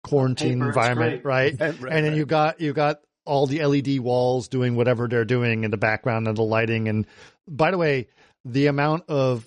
quarantine 0.04 0.60
Paper, 0.60 0.68
environment, 0.68 1.26
right? 1.26 1.56
Right, 1.60 1.76
right, 1.82 1.94
and 1.94 2.06
then 2.06 2.16
you 2.16 2.26
got 2.26 2.60
you 2.62 2.74
got 2.74 3.02
all 3.30 3.46
the 3.46 3.64
LED 3.64 4.00
walls 4.00 4.48
doing 4.48 4.76
whatever 4.76 5.08
they're 5.08 5.24
doing 5.24 5.64
in 5.64 5.72
the 5.72 5.78
background 5.78 6.28
and 6.28 6.36
the 6.36 6.42
lighting. 6.42 6.90
And 6.90 7.06
by 7.48 7.72
the 7.72 7.78
way, 7.78 8.08
the 8.44 8.68
amount 8.68 9.04
of 9.08 9.46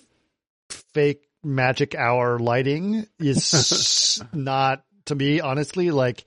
fake 0.69 1.27
magic 1.43 1.93
hour 1.93 2.39
lighting 2.39 3.05
is 3.19 4.23
not 4.33 4.83
to 5.05 5.15
me, 5.15 5.41
honestly, 5.41 5.91
like 5.91 6.23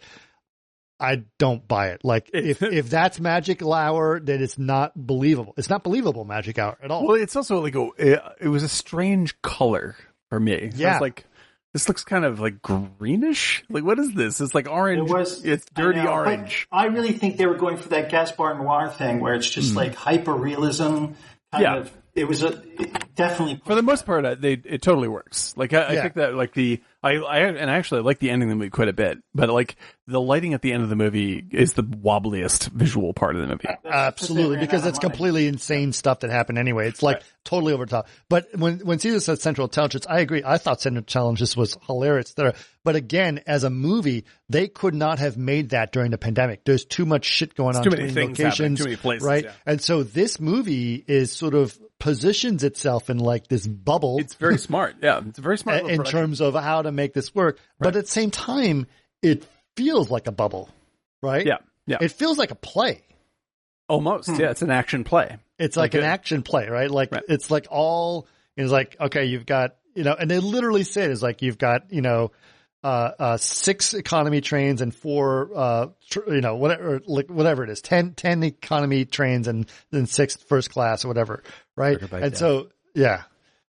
I 1.01 1.25
don't 1.39 1.67
buy 1.67 1.89
it. 1.89 2.05
Like 2.05 2.31
if 2.33 2.62
if 2.62 2.91
that's 2.91 3.18
magic 3.20 3.62
hour, 3.62 4.20
then 4.20 4.43
it's 4.43 4.59
not 4.59 4.93
believable. 4.94 5.55
It's 5.57 5.70
not 5.70 5.83
believable 5.83 6.25
magic 6.25 6.59
hour 6.59 6.76
at 6.83 6.91
all. 6.91 7.07
Well, 7.07 7.17
it's 7.17 7.36
also 7.36 7.60
like 7.60 7.75
a, 7.75 7.89
it, 7.99 8.23
it 8.43 8.49
was 8.49 8.62
a 8.62 8.68
strange 8.68 9.41
color 9.43 9.97
for 10.28 10.39
me. 10.39 10.70
Yeah. 10.75 10.99
like 10.99 11.25
this 11.76 11.88
looks 11.88 12.05
kind 12.05 12.24
of 12.24 12.40
like 12.40 12.62
greenish. 12.62 13.62
Like 13.68 13.84
what 13.84 13.98
is 13.98 14.14
this? 14.14 14.40
It's 14.40 14.55
like 14.55 14.66
orange. 14.66 15.10
It 15.10 15.12
was 15.12 15.44
it's 15.44 15.66
I 15.76 15.82
dirty 15.82 16.02
know, 16.02 16.08
orange. 16.08 16.66
I 16.72 16.86
really 16.86 17.12
think 17.12 17.36
they 17.36 17.44
were 17.44 17.58
going 17.58 17.76
for 17.76 17.90
that 17.90 18.08
Gaspar 18.08 18.55
Noé 18.55 18.94
thing 18.94 19.20
where 19.20 19.34
it's 19.34 19.48
just 19.48 19.76
like 19.76 19.94
hyper 19.94 20.32
realism. 20.32 21.08
Yeah. 21.52 21.76
of. 21.76 21.96
It 22.14 22.26
was 22.26 22.42
a 22.42 22.62
it 22.80 23.14
definitely 23.14 23.60
For 23.66 23.74
the 23.74 23.82
most 23.82 24.06
part, 24.06 24.24
uh, 24.24 24.36
they 24.36 24.55
it 24.55 24.80
totally 24.80 25.08
works. 25.08 25.52
Like 25.55 25.74
I, 25.74 25.84
I 25.84 26.00
think 26.00 26.14
that 26.14 26.32
like 26.32 26.55
the 26.55 26.80
I, 27.07 27.15
I 27.15 27.39
and 27.41 27.70
actually 27.70 28.01
I 28.01 28.05
like 28.05 28.18
the 28.18 28.31
ending 28.31 28.49
of 28.49 28.55
the 28.55 28.57
movie 28.57 28.70
quite 28.70 28.89
a 28.89 28.93
bit. 28.93 29.18
But 29.35 29.49
like 29.49 29.76
the 30.07 30.20
lighting 30.20 30.55
at 30.55 30.62
the 30.62 30.73
end 30.73 30.83
of 30.83 30.89
the 30.89 30.97
movie 30.97 31.44
is 31.51 31.73
the 31.75 31.83
wobbliest 31.83 32.68
visual 32.70 33.12
part 33.12 33.36
of 33.36 33.43
the 33.43 33.49
movie. 33.49 33.68
Absolutely, 33.85 34.59
because 34.59 34.86
it's 34.86 34.99
completely 34.99 35.47
insane 35.47 35.93
stuff 35.93 36.20
that 36.20 36.31
happened 36.31 36.59
anyway. 36.59 36.89
It's 36.89 37.02
like 37.02 37.23
totally 37.44 37.73
over 37.73 37.85
the 37.85 37.91
top. 37.91 38.09
But 38.28 38.49
when 38.57 38.78
when 38.81 38.99
Caesar 38.99 39.20
said 39.20 39.41
Central 39.41 39.67
Intelligence, 39.67 40.07
I 40.09 40.20
agree. 40.20 40.43
I 40.44 40.59
thought 40.59 40.81
Central 40.81 41.01
Intelligence 41.01 41.57
was 41.57 41.76
hilarious. 41.86 42.35
There, 42.35 42.55
but 42.85 42.97
again, 42.97 43.43
as 43.47 43.65
a 43.65 43.70
movie, 43.70 44.25
they 44.49 44.68
could 44.68 44.94
not 44.94 45.18
have 45.18 45.36
made 45.36 45.70
that 45.70 45.93
during 45.93 46.10
the 46.10 46.18
pandemic. 46.18 46.65
There's 46.65 46.85
too 46.85 47.07
much 47.07 47.25
shit 47.25 47.55
going 47.55 47.76
on, 47.76 47.85
too 47.85 47.91
many 47.91 48.02
many 48.02 48.15
things 48.15 48.39
happening, 48.39 48.47
locations, 48.47 48.78
too 48.78 48.85
many 48.85 48.97
places, 48.97 49.26
right? 49.26 49.44
yeah. 49.44 49.52
And 49.65 49.81
so 49.81 50.02
this 50.02 50.41
movie 50.41 51.05
is 51.07 51.33
sort 51.33 51.55
of 51.55 51.78
positions 51.99 52.62
itself 52.65 53.08
in 53.10 53.18
like 53.18 53.49
this 53.49 53.66
bubble 53.66 54.18
It's 54.18 54.34
very 54.34 54.58
smart. 54.58 54.97
Yeah, 55.02 55.20
it's 55.26 55.39
a 55.39 55.42
very 55.42 55.58
smart. 55.58 55.81
in 55.81 55.86
production. 55.97 56.18
terms 56.20 56.41
of 56.41 56.55
how 56.55 56.83
to 56.83 56.92
make 56.92 57.15
this 57.15 57.34
work. 57.34 57.58
But 57.78 57.97
at 57.97 58.05
the 58.05 58.10
same 58.10 58.31
time, 58.31 58.86
it 59.23 59.47
feels 59.76 60.10
like 60.10 60.26
a 60.26 60.33
bubble, 60.33 60.68
right? 61.23 61.44
Yeah, 61.47 61.58
yeah, 61.86 61.99
It 62.00 62.12
feels 62.12 62.39
like 62.39 62.50
a 62.50 62.55
play. 62.55 63.02
almost. 63.89 64.28
Hmm. 64.28 64.41
Yeah, 64.41 64.50
it's 64.50 64.62
an 64.62 64.70
action 64.70 65.05
play. 65.05 65.36
It's 65.58 65.76
like, 65.76 65.94
Like 65.94 66.02
an 66.02 66.07
a- 66.08 66.12
action 66.12 66.42
play, 66.42 66.68
right? 66.68 66.91
Like 66.91 67.12
Right. 67.12 67.23
it's 67.28 67.50
like 67.50 67.66
all 67.70 68.26
it's 68.57 68.70
like 68.70 68.97
okay, 69.00 69.25
you've 69.26 69.47
got 69.47 69.76
you 69.94 70.05
know, 70.05 70.15
and 70.15 70.31
they 70.31 70.39
literally 70.39 70.83
say 70.84 71.05
it 71.05 71.10
is 71.10 71.23
like 71.23 71.41
you've 71.42 71.58
got 71.58 71.91
you 71.92 72.02
know, 72.02 72.31
uh, 72.86 73.12
uh, 73.18 73.36
six 73.36 73.94
economy 73.94 74.40
trains 74.40 74.81
and 74.81 74.94
four, 74.94 75.50
uh, 75.56 75.86
tr- 76.08 76.32
you 76.32 76.40
know, 76.40 76.55
whatever, 76.55 77.00
like 77.05 77.28
whatever 77.28 77.65
it 77.65 77.70
is, 77.70 77.81
10, 77.81 78.15
10 78.15 78.44
economy 78.44 79.05
trains 79.05 79.48
and 79.48 79.68
then 79.90 80.06
six 80.06 80.36
first 80.36 80.70
class 80.70 81.05
or 81.05 81.08
whatever, 81.08 81.42
right? 81.74 81.94
Circuit 81.94 82.10
bike, 82.10 82.23
and 82.23 82.32
yeah. 82.32 82.39
so 82.39 82.68
yeah. 82.94 83.23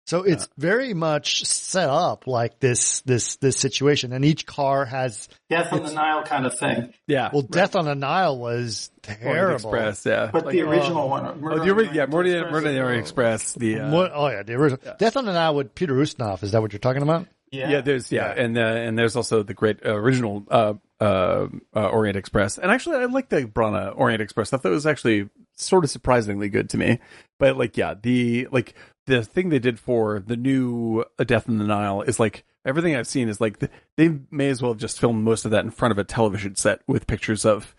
So 0.06 0.22
it's 0.24 0.48
very 0.58 0.92
much 0.92 1.46
set 1.46 1.88
up 1.88 2.26
like 2.26 2.60
this, 2.60 3.00
this, 3.02 3.36
this 3.36 3.56
situation, 3.56 4.12
and 4.12 4.22
each 4.22 4.44
car 4.44 4.84
has. 4.84 5.28
Death 5.48 5.72
on 5.72 5.82
the 5.84 5.92
Nile 5.92 6.24
kind 6.24 6.44
of 6.44 6.58
thing. 6.58 6.92
Yeah. 7.06 7.30
Well, 7.32 7.40
Death 7.40 7.74
on 7.74 7.86
the 7.86 7.94
Nile 7.94 8.36
was 8.36 8.90
Orient 9.08 9.22
terrible. 9.22 9.54
Express. 9.54 10.04
Yeah. 10.04 10.28
But 10.30 10.50
the 10.50 10.60
original 10.60 11.08
one. 11.08 11.24
Oh, 11.42 11.64
the 11.64 11.70
ori- 11.70 11.88
yeah, 11.94 12.04
Murder, 12.04 12.50
Murder 12.50 12.68
on 12.68 12.74
the 12.74 12.82
Orient 12.82 13.00
Express. 13.00 13.54
The 13.54 13.80
uh, 13.80 14.08
oh 14.12 14.28
yeah, 14.28 14.42
the 14.42 14.54
original 14.54 14.94
Death 14.98 15.16
on 15.16 15.24
the 15.24 15.32
Nile 15.32 15.54
with 15.54 15.74
Peter 15.74 15.94
Ustinov. 15.94 16.42
Is 16.42 16.50
that 16.50 16.60
what 16.60 16.72
you're 16.72 16.80
talking 16.80 17.02
about? 17.02 17.26
Yeah. 17.54 17.70
yeah, 17.70 17.80
there's 17.80 18.10
yeah, 18.10 18.32
and 18.32 18.56
uh, 18.58 18.60
and 18.60 18.98
there's 18.98 19.16
also 19.16 19.42
the 19.42 19.54
great 19.54 19.84
uh, 19.84 19.94
original 19.94 20.44
uh, 20.50 20.74
uh, 21.00 21.46
uh, 21.74 21.88
Orient 21.88 22.16
Express, 22.16 22.58
and 22.58 22.70
actually 22.70 22.96
I 22.96 23.04
like 23.06 23.28
the 23.28 23.44
Branagh 23.44 23.94
Orient 23.96 24.22
Express 24.22 24.48
stuff. 24.48 24.62
That 24.62 24.70
was 24.70 24.86
actually 24.86 25.28
sort 25.56 25.84
of 25.84 25.90
surprisingly 25.90 26.48
good 26.48 26.70
to 26.70 26.78
me. 26.78 26.98
But 27.38 27.56
like, 27.56 27.76
yeah, 27.76 27.94
the 28.00 28.48
like 28.50 28.74
the 29.06 29.22
thing 29.22 29.48
they 29.48 29.58
did 29.58 29.78
for 29.78 30.20
the 30.20 30.36
new 30.36 31.04
A 31.18 31.24
Death 31.24 31.48
in 31.48 31.58
the 31.58 31.64
Nile 31.64 32.02
is 32.02 32.18
like 32.18 32.44
everything 32.64 32.96
I've 32.96 33.06
seen 33.06 33.28
is 33.28 33.40
like 33.40 33.58
th- 33.60 33.72
they 33.96 34.18
may 34.30 34.48
as 34.48 34.62
well 34.62 34.72
have 34.72 34.80
just 34.80 34.98
filmed 34.98 35.22
most 35.22 35.44
of 35.44 35.50
that 35.50 35.64
in 35.64 35.70
front 35.70 35.92
of 35.92 35.98
a 35.98 36.04
television 36.04 36.56
set 36.56 36.80
with 36.86 37.06
pictures 37.06 37.44
of 37.44 37.74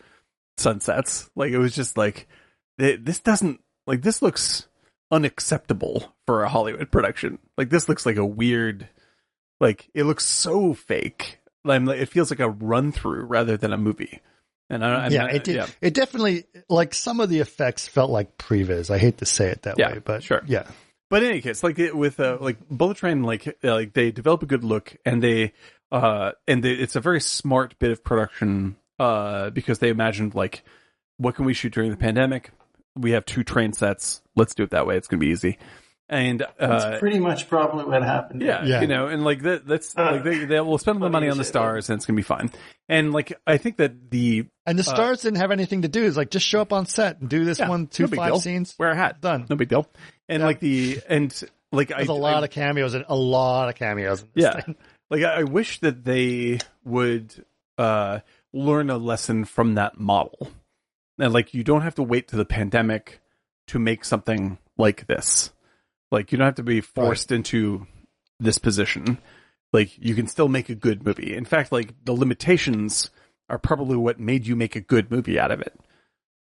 sunsets. 0.58 1.30
Like 1.36 1.52
it 1.52 1.58
was 1.58 1.76
just 1.76 1.98
like 1.98 2.28
th- 2.80 3.00
this 3.04 3.20
doesn't 3.20 3.62
like 3.88 4.02
this 4.02 4.22
looks 4.22 4.68
unacceptable 5.12 6.16
for 6.26 6.44
a 6.44 6.50
Hollywood 6.50 6.92
production. 6.92 7.40
Like 7.58 7.70
this 7.70 7.90
looks 7.90 8.06
like 8.06 8.18
a 8.18 8.26
weird 8.26 8.90
like 9.60 9.90
it 9.94 10.04
looks 10.04 10.26
so 10.26 10.74
fake. 10.74 11.40
Like, 11.64 11.82
it 11.88 12.10
feels 12.10 12.30
like 12.30 12.40
a 12.40 12.50
run 12.50 12.92
through 12.92 13.24
rather 13.26 13.58
than 13.58 13.74
a 13.74 13.78
movie. 13.78 14.20
And 14.70 14.84
I, 14.86 15.06
I'm 15.06 15.12
yeah, 15.12 15.22
not- 15.24 15.34
it 15.36 15.44
did. 15.44 15.56
yeah. 15.56 15.68
It 15.82 15.94
definitely 15.94 16.46
like 16.70 16.94
some 16.94 17.20
of 17.20 17.30
the 17.30 17.40
effects 17.40 17.88
felt 17.88 18.10
like 18.12 18.38
previs. 18.38 18.90
I 18.90 18.98
hate 18.98 19.18
to 19.20 19.26
say 19.26 19.50
it 19.50 19.64
that 19.64 19.78
Yeah, 19.80 19.94
way, 19.94 20.00
but 20.04 20.24
sure. 20.24 20.42
yeah, 20.46 20.68
But 21.10 21.24
in 21.24 21.30
any 21.30 21.42
case, 21.42 21.64
like 21.64 21.78
it, 21.80 21.96
with 21.96 22.20
uh, 22.20 22.38
like 22.42 22.58
Bullet 22.70 22.98
Train, 22.98 23.24
like 23.24 23.48
uh, 23.64 23.74
like 23.74 23.94
they 23.94 24.12
develop 24.12 24.44
a 24.44 24.48
good 24.48 24.64
look, 24.64 24.96
and 25.06 25.22
they 25.22 25.54
uh 25.92 26.32
and 26.48 26.64
they, 26.64 26.72
it's 26.72 26.96
a 26.96 27.00
very 27.00 27.22
smart 27.22 27.78
bit 27.78 27.92
of 27.92 28.04
production 28.04 28.76
uh 28.98 29.52
because 29.52 29.78
they 29.80 29.90
imagined 29.90 30.34
like 30.34 30.64
what 31.18 31.36
can 31.36 31.46
we 31.46 31.54
shoot 31.54 31.72
during 31.74 31.92
the 31.92 31.98
pandemic? 31.98 32.50
We 32.96 33.12
have 33.12 33.24
two 33.26 33.44
train 33.44 33.72
sets. 33.74 34.22
Let's 34.36 34.56
do 34.56 34.64
it 34.64 34.72
that 34.72 34.88
way. 34.88 34.98
It's 34.98 35.08
gonna 35.08 35.20
be 35.20 35.28
easy. 35.28 35.58
And 36.08 36.44
uh, 36.44 36.48
That's 36.60 37.00
pretty 37.00 37.18
much 37.20 37.50
probably 37.50 37.84
what 37.86 38.04
happened. 38.04 38.42
Yeah, 38.44 38.64
Yeah. 38.64 38.82
you 38.82 38.88
know, 38.88 39.08
and 39.08 39.24
like 39.24 39.42
that, 39.42 39.66
that's 39.68 39.98
Uh, 39.98 40.12
like 40.12 40.24
they 40.24 40.46
they 40.46 40.60
will 40.62 40.78
spend 40.78 40.98
the 41.02 41.06
funny 41.06 41.14
money 41.14 41.30
on 41.30 41.38
the 41.38 41.44
say 41.44 41.48
that. 41.48 41.52
stars, 41.60 41.90
and 41.90 41.98
it's 41.98 42.06
gonna 42.06 42.16
be 42.18 42.22
fine. 42.22 42.52
And 42.88 43.12
like 43.12 43.34
I 43.48 43.58
think 43.58 43.78
that 43.78 44.12
the 44.12 44.46
and 44.68 44.78
the 44.78 44.84
stars 44.84 45.22
didn't 45.22 45.40
have 45.40 45.50
anything 45.52 45.82
to 45.82 45.88
do. 45.88 46.06
It's 46.06 46.16
like 46.18 46.30
just 46.30 46.46
show 46.46 46.62
up 46.62 46.72
on 46.74 46.86
set 46.86 47.20
and 47.22 47.28
do 47.30 47.44
this 47.44 47.58
yeah, 47.58 47.70
one, 47.70 47.88
two, 47.88 48.04
no 48.04 48.08
big 48.10 48.20
five 48.20 48.30
deal. 48.34 48.40
scenes. 48.40 48.76
wear 48.78 48.92
a 48.92 48.96
hat, 48.96 49.20
Done. 49.22 49.48
no 49.50 49.56
big 49.56 49.70
deal. 49.70 49.88
And 50.30 50.44
like 50.44 50.60
the 50.60 51.00
and 51.10 51.34
like 51.72 51.92
I 51.92 51.98
There's 51.98 52.10
a 52.10 52.14
lot 52.14 52.44
of 52.44 52.52
cameos 52.52 52.94
and 52.94 53.06
a 53.08 53.16
lot 53.16 53.70
of 53.70 53.76
cameos. 53.76 54.22
In 54.22 54.28
this 54.36 54.44
yeah, 54.44 54.62
thing. 54.62 54.76
like 55.10 55.24
I, 55.24 55.40
I 55.40 55.44
wish 55.44 55.80
that 55.80 56.04
they 56.06 56.60
would 56.84 57.34
uh 57.80 58.20
learn 58.54 58.92
a 58.92 58.98
lesson 58.98 59.44
from 59.46 59.74
that 59.74 60.00
model, 60.00 60.50
and 61.18 61.34
like 61.34 61.56
you 61.56 61.64
don't 61.64 61.82
have 61.82 61.96
to 61.96 62.04
wait 62.04 62.28
to 62.28 62.36
the 62.36 62.46
pandemic 62.46 63.22
to 63.68 63.80
make 63.80 64.06
something 64.06 64.60
like 64.78 65.08
this. 65.08 65.52
Like 66.12 66.32
you 66.32 66.38
don't 66.38 66.46
have 66.46 66.56
to 66.56 66.64
be 66.64 66.82
forced 66.82 67.32
into 67.32 67.88
this 68.40 68.58
position. 68.58 69.18
Like 69.74 69.98
you 69.98 70.16
can 70.16 70.28
still 70.28 70.48
make 70.48 70.70
a 70.70 70.76
good 70.76 71.06
movie. 71.06 71.36
In 71.36 71.46
fact, 71.46 71.72
like 71.72 71.94
the 72.06 72.14
limitations 72.14 73.10
are 73.50 73.58
probably 73.58 73.98
what 73.98 74.20
made 74.20 74.48
you 74.48 74.56
make 74.56 74.76
a 74.76 74.82
good 74.82 75.12
movie 75.12 75.40
out 75.40 75.52
of 75.52 75.62
it. 75.62 75.74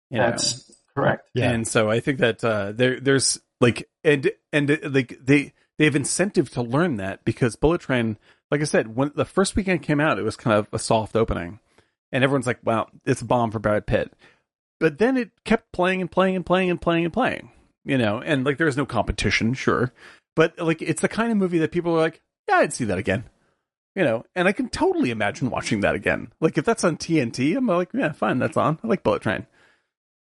You 0.10 0.20
know? 0.20 0.30
That's 0.30 0.72
correct. 0.96 1.30
Yeah. 1.34 1.52
And 1.52 1.68
so 1.68 1.90
I 1.90 2.00
think 2.00 2.20
that 2.20 2.44
uh, 2.44 2.72
there 2.72 3.00
there's 3.00 3.40
like 3.60 3.90
and 4.04 4.32
and 4.52 4.70
uh, 4.70 4.78
like 4.84 5.18
they 5.24 5.54
they 5.78 5.86
have 5.86 5.96
incentive 5.96 6.50
to 6.52 6.62
learn 6.62 6.98
that 6.98 7.26
because 7.26 7.56
Bullet 7.56 7.82
Train, 7.82 8.18
like 8.52 8.62
I 8.62 8.66
said, 8.66 8.96
when 8.96 9.12
the 9.16 9.26
first 9.26 9.56
weekend 9.56 9.82
came 9.82 10.00
out, 10.00 10.20
it 10.20 10.24
was 10.24 10.36
kind 10.36 10.58
of 10.58 10.68
a 10.72 10.80
soft 10.80 11.16
opening, 11.16 11.60
and 12.12 12.24
everyone's 12.24 12.48
like, 12.48 12.60
"Wow, 12.64 12.90
it's 13.06 13.22
a 13.22 13.26
bomb 13.26 13.52
for 13.52 13.60
Brad 13.60 13.88
Pitt." 13.88 14.14
But 14.80 14.98
then 14.98 15.18
it 15.18 15.32
kept 15.46 15.72
playing 15.72 16.02
and 16.02 16.12
playing 16.12 16.36
and 16.36 16.46
playing 16.46 16.70
and 16.70 16.82
playing 16.82 17.06
and 17.06 17.14
playing, 17.14 17.52
you 17.86 17.98
know, 17.98 18.22
and 18.22 18.44
like 18.44 18.58
there's 18.58 18.78
no 18.78 18.86
competition, 18.86 19.54
sure, 19.54 19.94
but 20.36 20.58
like 20.60 20.82
it's 20.82 21.02
the 21.02 21.08
kind 21.08 21.32
of 21.32 21.38
movie 21.38 21.60
that 21.60 21.72
people 21.72 21.94
are 21.94 22.02
like, 22.02 22.22
"Yeah, 22.48 22.58
I'd 22.58 22.74
see 22.74 22.86
that 22.86 22.98
again." 22.98 23.26
You 23.96 24.04
know, 24.04 24.26
and 24.36 24.48
I 24.48 24.54
can 24.54 24.70
totally 24.70 25.12
imagine 25.12 25.52
watching 25.52 25.82
that 25.82 25.96
again. 25.96 26.32
Like 26.40 26.58
if 26.58 26.66
that's 26.66 26.84
on 26.84 26.98
TNT, 26.98 27.56
I'm 27.56 27.68
like, 27.68 27.90
yeah, 27.94 28.12
fine, 28.12 28.40
that's 28.40 28.58
on. 28.58 28.80
I 28.84 28.88
like 28.88 29.04
Bullet 29.04 29.22
Train 29.22 29.46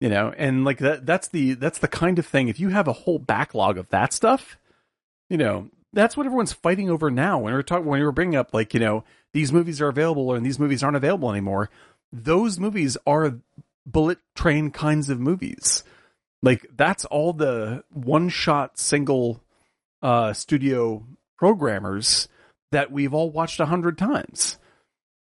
you 0.01 0.09
know 0.09 0.33
and 0.39 0.65
like 0.65 0.79
that 0.79 1.05
that's 1.05 1.29
the 1.29 1.53
that's 1.53 1.81
the 1.81 1.87
kind 1.87 2.19
of 2.19 2.25
thing 2.25 2.49
if 2.49 2.59
you 2.59 2.71
have 2.71 2.89
a 2.89 2.93
whole 2.95 3.19
backlog 3.19 3.77
of 3.77 3.87
that 3.91 4.15
stuff 4.15 4.57
you 5.29 5.37
know 5.37 5.69
that's 5.93 6.17
what 6.17 6.25
everyone's 6.25 6.55
fighting 6.55 6.89
over 6.89 7.11
now 7.11 7.39
when 7.39 7.53
we're 7.53 7.63
talking 7.63 7.85
when 7.85 8.01
we 8.01 8.07
were 8.07 8.13
bringing 8.13 8.35
up 8.35 8.55
like 8.55 8.73
you 8.73 8.81
know 8.81 9.05
these 9.33 9.53
movies 9.53 9.81
are 9.81 9.89
available 9.89 10.35
and 10.35 10.45
these 10.45 10.59
movies 10.59 10.83
aren't 10.83 10.97
available 10.97 11.31
anymore. 11.31 11.71
Those 12.13 12.59
movies 12.59 12.97
are 13.07 13.39
bullet 13.87 14.19
train 14.35 14.71
kinds 14.71 15.09
of 15.09 15.21
movies. 15.21 15.85
Like 16.43 16.67
that's 16.75 17.05
all 17.05 17.33
the 17.33 17.85
one 17.91 18.29
shot 18.29 18.79
single 18.79 19.43
uh, 20.03 20.33
studio 20.33 21.07
programmers 21.39 22.29
that 22.73 22.91
we've 22.91 23.15
all 23.15 23.31
watched 23.31 23.61
a 23.61 23.67
hundred 23.67 23.99
times. 23.99 24.59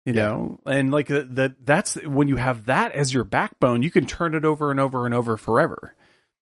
You 0.05 0.11
know, 0.11 0.59
and 0.65 0.91
like 0.91 1.09
uh, 1.09 1.23
that, 1.29 1.65
that's 1.65 1.95
when 1.95 2.27
you 2.27 2.35
have 2.35 2.65
that 2.65 2.91
as 2.91 3.13
your 3.13 3.23
backbone, 3.23 3.83
you 3.83 3.89
can 3.89 4.05
turn 4.05 4.35
it 4.35 4.43
over 4.43 4.69
and 4.69 4.77
over 4.77 5.05
and 5.05 5.15
over 5.15 5.37
forever. 5.37 5.95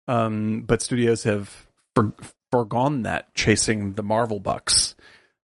Um, 0.06 0.62
but 0.62 0.80
studios 0.80 1.24
have 1.24 1.66
for, 1.96 2.12
foregone 2.52 3.02
that 3.02 3.34
chasing 3.34 3.94
the 3.94 4.04
Marvel 4.04 4.38
bucks, 4.38 4.94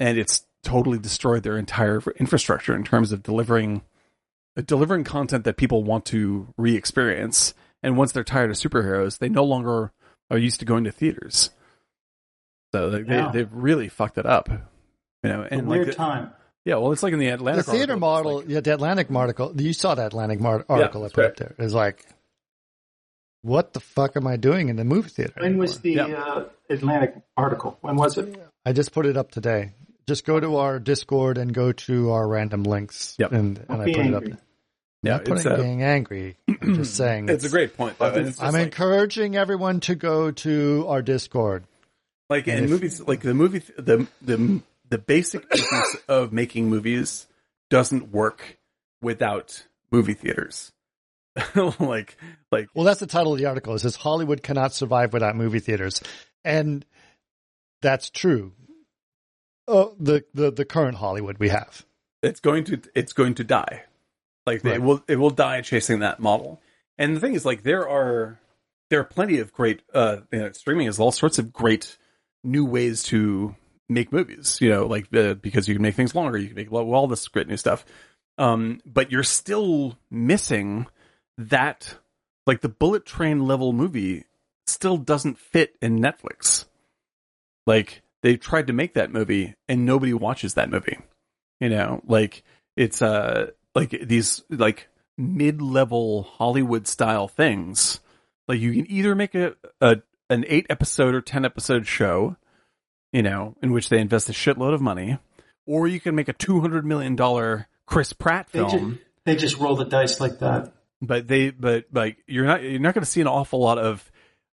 and 0.00 0.18
it's 0.18 0.44
totally 0.64 0.98
destroyed 0.98 1.44
their 1.44 1.56
entire 1.56 2.02
infrastructure 2.18 2.74
in 2.74 2.82
terms 2.82 3.12
of 3.12 3.22
delivering 3.22 3.82
delivering 4.66 5.04
content 5.04 5.44
that 5.44 5.56
people 5.56 5.84
want 5.84 6.04
to 6.06 6.48
re-experience. 6.56 7.54
And 7.84 7.96
once 7.96 8.12
they're 8.12 8.24
tired 8.24 8.50
of 8.50 8.56
superheroes, 8.56 9.18
they 9.18 9.28
no 9.28 9.44
longer 9.44 9.92
are 10.30 10.38
used 10.38 10.60
to 10.60 10.66
going 10.66 10.84
to 10.84 10.90
theaters. 10.92 11.50
So 12.72 12.90
they, 12.90 13.00
Yeah. 13.00 13.30
they, 13.30 13.38
they've 13.38 13.52
really 13.52 13.88
fucked 13.88 14.18
it 14.18 14.26
up. 14.26 14.48
You 14.48 15.30
know, 15.30 15.42
A 15.42 15.46
and 15.50 15.68
weird 15.68 15.88
like, 15.88 15.96
time. 15.96 16.32
yeah, 16.64 16.76
well, 16.76 16.92
it's 16.92 17.02
like 17.02 17.12
in 17.12 17.18
the 17.18 17.26
The 17.26 17.34
Atlantic 17.34 17.66
theater 17.66 17.92
article, 17.92 18.00
model, 18.00 18.36
like- 18.38 18.48
yeah, 18.48 18.60
the 18.60 18.74
Atlantic 18.74 19.10
article. 19.10 19.52
You 19.60 19.72
saw 19.72 19.94
the 19.94 20.06
Atlantic 20.06 20.40
mar- 20.40 20.64
article 20.68 21.04
I 21.04 21.08
put 21.08 21.16
right. 21.18 21.26
up 21.30 21.36
there. 21.36 21.54
It's 21.58 21.72
like, 21.74 22.04
what 23.42 23.72
the 23.74 23.80
fuck 23.80 24.16
am 24.16 24.26
I 24.26 24.36
doing 24.36 24.68
in 24.70 24.76
the 24.76 24.84
movie 24.84 25.10
theater? 25.10 25.34
When 25.38 25.58
was 25.58 25.80
the 25.80 25.92
Yeah. 25.92 26.06
uh, 26.06 26.44
Atlantic 26.70 27.14
article? 27.36 27.76
When 27.82 27.96
was 27.96 28.16
it? 28.18 28.34
I 28.64 28.72
just 28.72 28.92
put 28.92 29.04
it 29.06 29.16
up 29.16 29.30
today. 29.30 29.72
Just 30.06 30.24
go 30.26 30.40
to 30.40 30.56
our 30.56 30.78
Discord 30.78 31.38
and 31.38 31.52
go 31.52 31.72
to 31.72 32.10
our 32.12 32.26
random 32.26 32.62
links. 32.62 33.14
Yep. 33.18 33.32
And, 33.32 33.64
and 33.68 33.82
I 33.82 33.84
be 33.84 33.94
put 33.94 34.06
it 34.06 34.14
up 34.14 34.24
there. 34.24 34.38
Yeah, 35.04 35.12
Not 35.16 35.24
putting 35.24 35.46
a- 35.52 35.56
being 35.56 35.82
angry. 35.82 36.36
I'm 36.48 36.74
just 36.76 36.96
saying. 36.96 37.28
It's 37.28 37.44
a 37.44 37.48
great 37.50 37.76
point, 37.76 37.98
though. 37.98 38.06
and 38.06 38.26
it's 38.28 38.38
just 38.38 38.42
I'm 38.42 38.52
like, 38.54 38.64
encouraging 38.64 39.36
everyone 39.36 39.80
to 39.80 39.94
go 39.94 40.30
to 40.30 40.86
our 40.88 41.02
Discord. 41.02 41.64
like 42.30 42.46
and 42.46 42.58
in 42.58 42.64
if- 42.64 42.70
movies, 42.70 43.00
like 43.00 43.20
the 43.20 43.34
movie, 43.34 43.60
the 43.78 44.06
the 44.22 44.60
the 44.88 44.98
basic 44.98 45.48
business 45.50 45.96
of 46.08 46.32
making 46.32 46.68
movies 46.70 47.26
doesn't 47.70 48.12
work 48.12 48.58
without 49.02 49.66
movie 49.90 50.14
theaters. 50.14 50.72
like, 51.80 52.16
like 52.52 52.68
Well, 52.74 52.84
that's 52.84 53.00
the 53.00 53.06
title 53.08 53.32
of 53.32 53.38
the 53.38 53.46
article. 53.46 53.74
It 53.74 53.80
says 53.80 53.96
Hollywood 53.96 54.42
cannot 54.42 54.72
survive 54.72 55.12
without 55.12 55.34
movie 55.34 55.58
theaters, 55.58 56.00
and 56.44 56.84
that's 57.82 58.08
true. 58.10 58.52
Oh, 59.66 59.94
the 59.98 60.24
the 60.34 60.50
the 60.52 60.64
current 60.64 60.96
Hollywood 60.96 61.38
we 61.38 61.48
have. 61.48 61.84
it's 62.22 62.40
going 62.40 62.64
to 62.64 62.80
it's 62.94 63.12
going 63.12 63.34
to 63.34 63.44
die. 63.44 63.82
Like 64.46 64.64
Right. 64.64 64.74
it 64.74 64.82
will 64.82 65.02
it 65.08 65.16
will 65.16 65.30
die 65.30 65.60
chasing 65.62 66.00
that 66.00 66.20
model. 66.20 66.60
And 66.98 67.16
the 67.16 67.20
thing 67.20 67.34
is, 67.34 67.44
like 67.44 67.62
there 67.62 67.88
are 67.88 68.38
there 68.90 69.00
are 69.00 69.04
plenty 69.04 69.38
of 69.38 69.52
great 69.52 69.82
uh 69.92 70.18
you 70.32 70.38
know, 70.40 70.52
streaming 70.52 70.86
is 70.86 70.98
all 71.00 71.12
sorts 71.12 71.38
of 71.38 71.52
great 71.52 71.96
new 72.42 72.64
ways 72.64 73.02
to 73.04 73.54
make 73.88 74.12
movies. 74.12 74.58
You 74.60 74.70
know, 74.70 74.86
like 74.86 75.14
uh, 75.14 75.34
because 75.34 75.66
you 75.68 75.74
can 75.74 75.82
make 75.82 75.94
things 75.94 76.14
longer, 76.14 76.38
you 76.38 76.48
can 76.48 76.56
make 76.56 76.70
lo- 76.70 76.92
all 76.92 77.06
this 77.06 77.26
great 77.28 77.48
new 77.48 77.56
stuff. 77.56 77.84
Um, 78.36 78.80
but 78.84 79.10
you're 79.12 79.22
still 79.22 79.96
missing 80.10 80.86
that 81.38 81.96
like 82.46 82.60
the 82.60 82.68
bullet 82.68 83.06
train 83.06 83.46
level 83.46 83.72
movie 83.72 84.24
still 84.66 84.96
doesn't 84.96 85.38
fit 85.38 85.76
in 85.80 85.98
Netflix. 86.00 86.66
Like 87.66 88.02
they 88.22 88.36
tried 88.36 88.66
to 88.66 88.72
make 88.72 88.94
that 88.94 89.12
movie 89.12 89.54
and 89.68 89.86
nobody 89.86 90.12
watches 90.12 90.54
that 90.54 90.70
movie. 90.70 90.98
You 91.60 91.68
know, 91.70 92.02
like 92.06 92.42
it's 92.76 93.00
uh 93.00 93.50
like 93.74 93.90
these 94.02 94.42
like 94.50 94.88
mid-level 95.18 96.22
Hollywood 96.24 96.86
style 96.86 97.28
things. 97.28 98.00
Like 98.48 98.60
you 98.60 98.72
can 98.72 98.90
either 98.90 99.14
make 99.14 99.34
a, 99.34 99.54
a 99.80 99.98
an 100.30 100.44
8 100.48 100.66
episode 100.70 101.14
or 101.14 101.20
10 101.20 101.44
episode 101.44 101.86
show, 101.86 102.36
you 103.12 103.22
know, 103.22 103.56
in 103.62 103.72
which 103.72 103.88
they 103.88 103.98
invest 103.98 104.28
a 104.28 104.32
shitload 104.32 104.74
of 104.74 104.80
money, 104.80 105.18
or 105.66 105.86
you 105.86 106.00
can 106.00 106.14
make 106.14 106.28
a 106.28 106.32
200 106.32 106.84
million 106.84 107.16
dollar 107.16 107.68
Chris 107.86 108.12
Pratt 108.12 108.48
They 108.52 108.58
film 108.60 108.70
just, 108.70 109.02
they 109.24 109.36
just 109.36 109.58
roll 109.58 109.76
the 109.76 109.84
dice 109.84 110.20
like 110.20 110.38
that. 110.40 110.72
but 111.02 111.28
they 111.28 111.50
but 111.50 111.84
like 111.92 112.18
you're 112.26 112.46
not 112.46 112.62
you're 112.62 112.80
not 112.80 112.94
going 112.94 113.04
to 113.04 113.10
see 113.10 113.20
an 113.20 113.26
awful 113.26 113.60
lot 113.60 113.78
of 113.78 114.10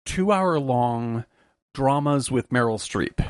two 0.04 0.30
hour 0.32 0.58
long 0.60 1.24
dramas 1.72 2.30
with 2.30 2.50
Meryl 2.50 2.78
Streep. 2.78 3.26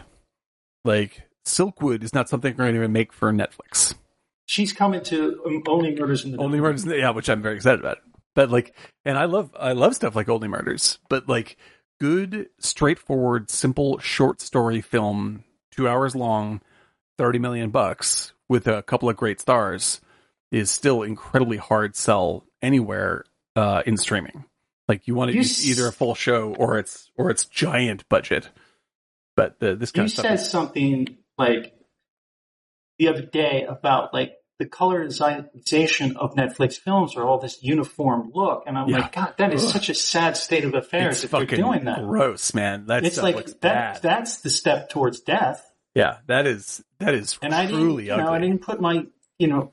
Like 0.84 1.22
Silkwood 1.46 2.02
is 2.02 2.12
not 2.12 2.28
something 2.28 2.54
we're 2.56 2.70
going 2.70 2.80
to 2.80 2.88
make 2.88 3.12
for 3.12 3.32
Netflix. 3.32 3.94
She's 4.47 4.73
coming 4.73 5.02
to 5.05 5.42
um, 5.47 5.62
Only 5.66 5.94
Murders 5.94 6.24
in 6.24 6.32
the 6.32 6.39
Only 6.39 6.60
Murders, 6.60 6.84
yeah, 6.86 7.10
which 7.10 7.28
I'm 7.31 7.42
very 7.42 7.56
excited 7.56 7.81
about. 7.81 7.98
But 8.34 8.50
like, 8.50 8.74
and 9.05 9.16
I 9.16 9.24
love 9.26 9.50
I 9.58 9.73
love 9.73 9.94
stuff 9.94 10.14
like 10.16 10.28
Only 10.28 10.48
Murders, 10.48 10.98
but 11.08 11.28
like 11.28 11.56
good, 12.00 12.48
straightforward, 12.58 13.50
simple 13.50 13.98
short 13.98 14.40
story 14.40 14.81
film, 14.81 15.44
two 15.70 15.89
hours 15.89 16.14
long, 16.14 16.60
thirty 17.16 17.39
million 17.39 17.70
bucks 17.70 18.32
with 18.48 18.66
a 18.66 18.82
couple 18.82 19.08
of 19.08 19.16
great 19.16 19.40
stars 19.40 20.00
is 20.50 20.70
still 20.70 21.02
incredibly 21.02 21.56
hard 21.56 21.97
sell 21.97 22.44
anywhere 22.60 23.24
uh, 23.56 23.82
in 23.86 23.97
streaming. 23.97 24.44
Like 24.89 25.08
you 25.08 25.14
want 25.14 25.31
to 25.31 25.36
use 25.36 25.66
either 25.68 25.89
a 25.89 25.92
full 25.92 26.14
show 26.14 26.55
or 26.58 26.78
it's 26.78 27.10
or 27.16 27.31
it's 27.31 27.44
giant 27.47 28.06
budget. 28.08 28.50
But 29.36 29.58
the, 29.58 29.74
this 29.74 29.90
kind 29.90 30.02
You 30.02 30.06
of 30.06 30.10
stuff 30.12 30.24
said 30.26 30.34
is- 30.34 30.50
something 30.50 31.16
like 31.39 31.73
the 32.98 33.08
other 33.08 33.23
day 33.23 33.64
about 33.68 34.12
like 34.14 34.34
the 34.58 34.66
colorization 34.66 36.16
of 36.16 36.34
Netflix 36.34 36.74
films 36.78 37.16
are 37.16 37.24
all 37.24 37.39
this 37.39 37.62
uniform 37.62 38.31
look, 38.34 38.64
and 38.66 38.78
I'm 38.78 38.89
Yeah. 38.89 38.98
like, 38.98 39.12
God, 39.12 39.34
that 39.39 39.52
is 39.52 39.64
Ugh. 39.64 39.70
such 39.70 39.89
a 39.89 39.94
sad 39.94 40.36
state 40.36 40.64
of 40.64 40.74
affairs 40.74 41.16
it's 41.16 41.24
if 41.24 41.31
they're 41.32 41.44
doing 41.47 41.84
that. 41.86 41.98
gross, 42.05 42.55
man. 42.55 42.86
That 42.86 43.05
It's 43.05 43.20
like 43.23 43.34
looks 43.36 43.52
that. 43.55 43.60
bad. 43.60 44.02
That's 44.02 44.39
the 44.42 44.50
step 44.50 44.90
towards 44.90 45.20
death. 45.20 45.64
yeah, 45.94 46.18
that 46.26 46.47
is 46.47 46.82
that 47.00 47.14
is 47.14 47.39
And 47.42 47.55
I 47.55 47.66
didn't, 47.66 47.81
truly 47.81 48.05
you 48.06 48.16
know. 48.16 48.32
I 48.32 48.39
didn't 48.39 48.60
put 48.62 48.81
my, 48.81 49.06
you 49.39 49.48
know, 49.48 49.73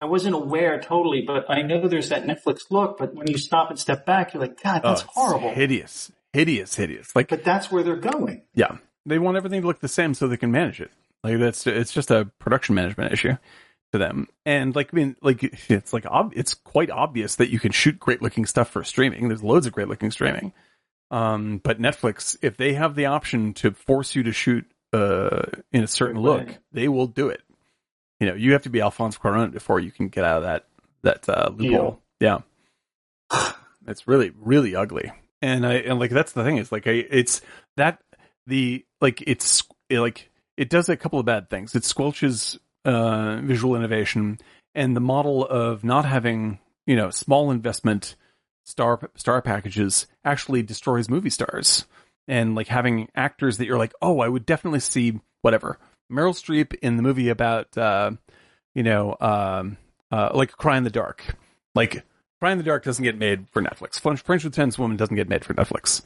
I 0.00 0.06
wasn't 0.06 0.34
aware 0.34 0.80
totally, 0.80 1.22
but 1.22 1.48
I 1.48 1.62
know 1.62 1.86
there's 1.86 2.08
that 2.08 2.24
Netflix 2.24 2.62
look. 2.70 2.98
But 2.98 3.14
when 3.14 3.28
you 3.28 3.38
stop 3.38 3.70
and 3.70 3.78
step 3.78 4.04
back, 4.06 4.34
you're 4.34 4.40
like, 4.40 4.60
God, 4.60 4.80
Oh, 4.84 4.88
that's 4.88 5.02
it's 5.02 5.10
horrible. 5.12 5.50
hideous, 5.50 6.10
hideous, 6.32 6.74
hideous. 6.74 7.14
Like, 7.14 7.28
But 7.28 7.44
that's 7.44 7.70
where 7.70 7.82
they're 7.84 7.96
going. 7.96 8.42
yeah, 8.54 8.78
they 9.06 9.18
want 9.20 9.36
everything 9.36 9.60
to 9.60 9.66
look 9.66 9.80
the 9.80 9.86
same 9.88 10.14
so 10.14 10.26
they 10.26 10.36
can 10.38 10.50
manage 10.50 10.80
it. 10.80 10.90
Like 11.22 11.38
that's 11.38 11.66
it's 11.66 11.92
just 11.92 12.10
a 12.10 12.24
production 12.38 12.74
management 12.74 13.12
issue 13.12 13.36
to 13.92 13.98
them. 13.98 14.28
And 14.44 14.74
like 14.74 14.90
I 14.92 14.96
mean, 14.96 15.16
like 15.22 15.42
it's 15.70 15.92
like 15.92 16.06
ob- 16.06 16.32
it's 16.34 16.54
quite 16.54 16.90
obvious 16.90 17.36
that 17.36 17.50
you 17.50 17.60
can 17.60 17.72
shoot 17.72 17.98
great 17.98 18.22
looking 18.22 18.46
stuff 18.46 18.70
for 18.70 18.82
streaming. 18.84 19.28
There's 19.28 19.42
loads 19.42 19.66
of 19.66 19.72
great 19.72 19.88
looking 19.88 20.10
streaming. 20.10 20.52
Um, 21.10 21.58
but 21.62 21.80
Netflix, 21.80 22.36
if 22.42 22.56
they 22.56 22.72
have 22.72 22.94
the 22.94 23.06
option 23.06 23.52
to 23.54 23.72
force 23.72 24.14
you 24.14 24.22
to 24.24 24.32
shoot 24.32 24.64
uh 24.92 25.42
in 25.72 25.82
a 25.84 25.86
certain 25.86 26.22
Right. 26.22 26.46
look, 26.46 26.58
they 26.72 26.88
will 26.88 27.06
do 27.06 27.28
it. 27.28 27.42
You 28.18 28.28
know, 28.28 28.34
you 28.34 28.52
have 28.52 28.62
to 28.62 28.70
be 28.70 28.80
Alfonso 28.80 29.18
Cuarón 29.18 29.52
before 29.52 29.80
you 29.80 29.90
can 29.90 30.08
get 30.08 30.24
out 30.24 30.38
of 30.38 30.42
that 30.44 30.66
that 31.02 31.28
uh, 31.28 31.50
loophole. 31.56 32.00
Yeah, 32.20 32.38
it's 33.86 34.06
really 34.06 34.32
really 34.40 34.74
ugly. 34.76 35.12
And 35.40 35.66
I 35.66 35.74
and 35.74 35.98
like 35.98 36.10
that's 36.10 36.32
the 36.32 36.44
thing 36.44 36.58
is 36.58 36.70
like 36.70 36.86
I 36.86 37.04
it's 37.10 37.40
that 37.76 37.98
the 38.46 38.84
like 39.00 39.22
it's 39.26 39.64
it, 39.88 39.98
like 40.00 40.30
it 40.56 40.70
does 40.70 40.88
a 40.88 40.96
couple 40.96 41.18
of 41.18 41.26
bad 41.26 41.50
things. 41.50 41.74
It 41.74 41.82
squelches 41.82 42.58
uh, 42.84 43.40
visual 43.42 43.76
innovation 43.76 44.38
and 44.74 44.96
the 44.96 45.00
model 45.00 45.46
of 45.46 45.84
not 45.84 46.04
having 46.04 46.58
you 46.86 46.96
know 46.96 47.10
small 47.10 47.50
investment 47.50 48.16
star 48.64 49.10
star 49.16 49.42
packages 49.42 50.06
actually 50.24 50.62
destroys 50.62 51.08
movie 51.08 51.30
stars. 51.30 51.86
And 52.28 52.54
like 52.54 52.68
having 52.68 53.08
actors 53.14 53.58
that 53.58 53.66
you're 53.66 53.78
like 53.78 53.94
oh 54.00 54.20
I 54.20 54.28
would 54.28 54.46
definitely 54.46 54.80
see 54.80 55.20
whatever. 55.42 55.78
Meryl 56.10 56.34
Streep 56.34 56.74
in 56.74 56.96
the 56.96 57.02
movie 57.02 57.28
about 57.28 57.76
uh, 57.76 58.12
you 58.74 58.82
know 58.82 59.16
um, 59.20 59.76
uh, 60.10 60.30
like 60.34 60.52
Cry 60.52 60.76
in 60.76 60.84
the 60.84 60.90
Dark. 60.90 61.36
Like 61.74 62.04
Cry 62.40 62.52
in 62.52 62.58
the 62.58 62.64
Dark 62.64 62.84
doesn't 62.84 63.04
get 63.04 63.18
made 63.18 63.48
for 63.50 63.62
Netflix. 63.62 63.98
French, 63.98 64.20
French 64.20 64.44
Lieutenant's 64.44 64.78
Woman 64.78 64.96
doesn't 64.96 65.16
get 65.16 65.28
made 65.28 65.44
for 65.44 65.54
Netflix 65.54 66.02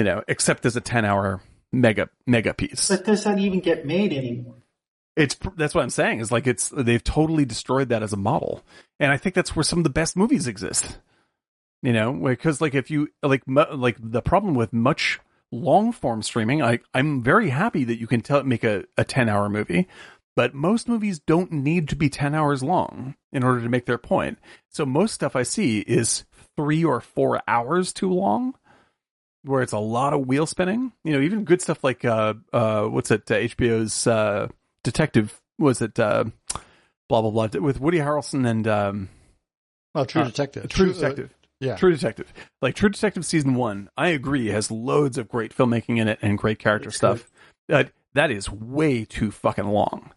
you 0.00 0.04
know 0.04 0.22
except 0.28 0.64
as 0.64 0.76
a 0.76 0.80
10 0.80 1.04
hour 1.04 1.42
mega 1.72 2.08
mega 2.26 2.52
piece 2.54 2.88
But 2.88 3.04
does 3.04 3.24
that 3.24 3.38
even 3.38 3.60
get 3.60 3.86
made 3.86 4.12
anymore? 4.12 4.56
it's 5.16 5.36
that's 5.56 5.74
what 5.74 5.82
I'm 5.82 5.90
saying 5.90 6.20
is 6.20 6.32
like 6.32 6.46
it's 6.46 6.70
they've 6.70 7.02
totally 7.02 7.44
destroyed 7.44 7.88
that 7.90 8.02
as 8.02 8.12
a 8.12 8.16
model, 8.16 8.62
and 8.98 9.12
I 9.12 9.16
think 9.16 9.34
that's 9.34 9.54
where 9.54 9.62
some 9.62 9.80
of 9.80 9.84
the 9.84 9.90
best 9.90 10.16
movies 10.16 10.46
exist. 10.46 10.98
You 11.82 11.92
know, 11.92 12.12
because 12.12 12.60
like 12.60 12.74
if 12.74 12.90
you 12.90 13.08
like 13.22 13.42
like 13.46 13.96
the 13.98 14.22
problem 14.22 14.54
with 14.54 14.72
much 14.72 15.20
long 15.50 15.92
form 15.92 16.22
streaming, 16.22 16.62
I 16.62 16.80
I'm 16.94 17.22
very 17.22 17.50
happy 17.50 17.84
that 17.84 17.98
you 17.98 18.06
can 18.06 18.20
tell 18.20 18.42
make 18.44 18.64
a 18.64 18.84
a 18.96 19.04
ten 19.04 19.28
hour 19.28 19.48
movie, 19.48 19.88
but 20.36 20.54
most 20.54 20.88
movies 20.88 21.18
don't 21.18 21.52
need 21.52 21.88
to 21.88 21.96
be 21.96 22.08
ten 22.08 22.34
hours 22.34 22.62
long 22.62 23.14
in 23.32 23.42
order 23.42 23.60
to 23.62 23.68
make 23.68 23.86
their 23.86 23.98
point. 23.98 24.38
So 24.68 24.86
most 24.86 25.12
stuff 25.14 25.34
I 25.34 25.42
see 25.42 25.80
is 25.80 26.24
three 26.56 26.84
or 26.84 27.00
four 27.00 27.42
hours 27.48 27.92
too 27.92 28.12
long 28.12 28.54
where 29.44 29.62
it's 29.62 29.72
a 29.72 29.78
lot 29.78 30.12
of 30.12 30.26
wheel 30.26 30.46
spinning. 30.46 30.92
You 31.04 31.12
know, 31.14 31.20
even 31.20 31.44
good 31.44 31.62
stuff 31.62 31.82
like 31.84 32.04
uh 32.04 32.34
uh 32.52 32.84
what's 32.84 33.10
it 33.10 33.30
uh, 33.30 33.34
HBO's 33.34 34.06
uh 34.06 34.48
detective 34.84 35.40
was 35.58 35.82
it 35.82 35.98
uh 35.98 36.24
blah 37.08 37.22
blah 37.22 37.30
blah 37.30 37.60
with 37.60 37.80
Woody 37.80 37.98
Harrelson 37.98 38.48
and 38.48 38.66
um, 38.68 39.08
Oh, 39.94 40.04
True 40.04 40.22
uh, 40.22 40.26
Detective. 40.26 40.68
True 40.68 40.90
uh, 40.90 40.92
Detective. 40.94 41.34
yeah. 41.58 41.76
True 41.76 41.90
Detective. 41.90 42.32
Like 42.62 42.74
True 42.76 42.88
Detective 42.90 43.24
season 43.26 43.54
one, 43.56 43.90
I 43.96 44.08
agree 44.08 44.46
has 44.48 44.70
loads 44.70 45.18
of 45.18 45.28
great 45.28 45.54
filmmaking 45.56 45.98
in 45.98 46.06
it 46.08 46.18
and 46.22 46.38
great 46.38 46.58
character 46.60 46.90
stuff. 46.92 47.28
But 47.68 47.90
that 48.14 48.30
is 48.30 48.48
way 48.50 49.04
too 49.04 49.30
fucking 49.32 49.66
long. 49.66 50.12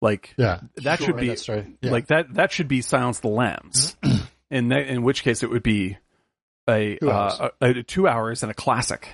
Like 0.00 0.34
Yeah. 0.36 0.60
that 0.76 0.98
Sure, 0.98 1.06
should 1.08 1.16
be 1.16 1.30
right. 1.30 1.66
Yeah. 1.82 1.90
like 1.90 2.06
that. 2.08 2.34
That 2.34 2.52
should 2.52 2.68
be 2.68 2.82
Silence 2.82 3.18
of 3.18 3.22
the 3.22 3.28
Lambs. 3.28 3.96
in 4.50 4.68
that, 4.68 4.86
in 4.86 5.02
which 5.02 5.22
case 5.24 5.42
it 5.42 5.50
would 5.50 5.62
be 5.64 5.98
a 6.68 6.96
Two 6.98 7.10
hours. 7.10 7.40
uh, 7.40 7.48
a, 7.60 7.70
a 7.70 7.82
two 7.82 8.08
hours 8.08 8.42
and 8.42 8.50
a 8.50 8.54
classic. 8.54 9.08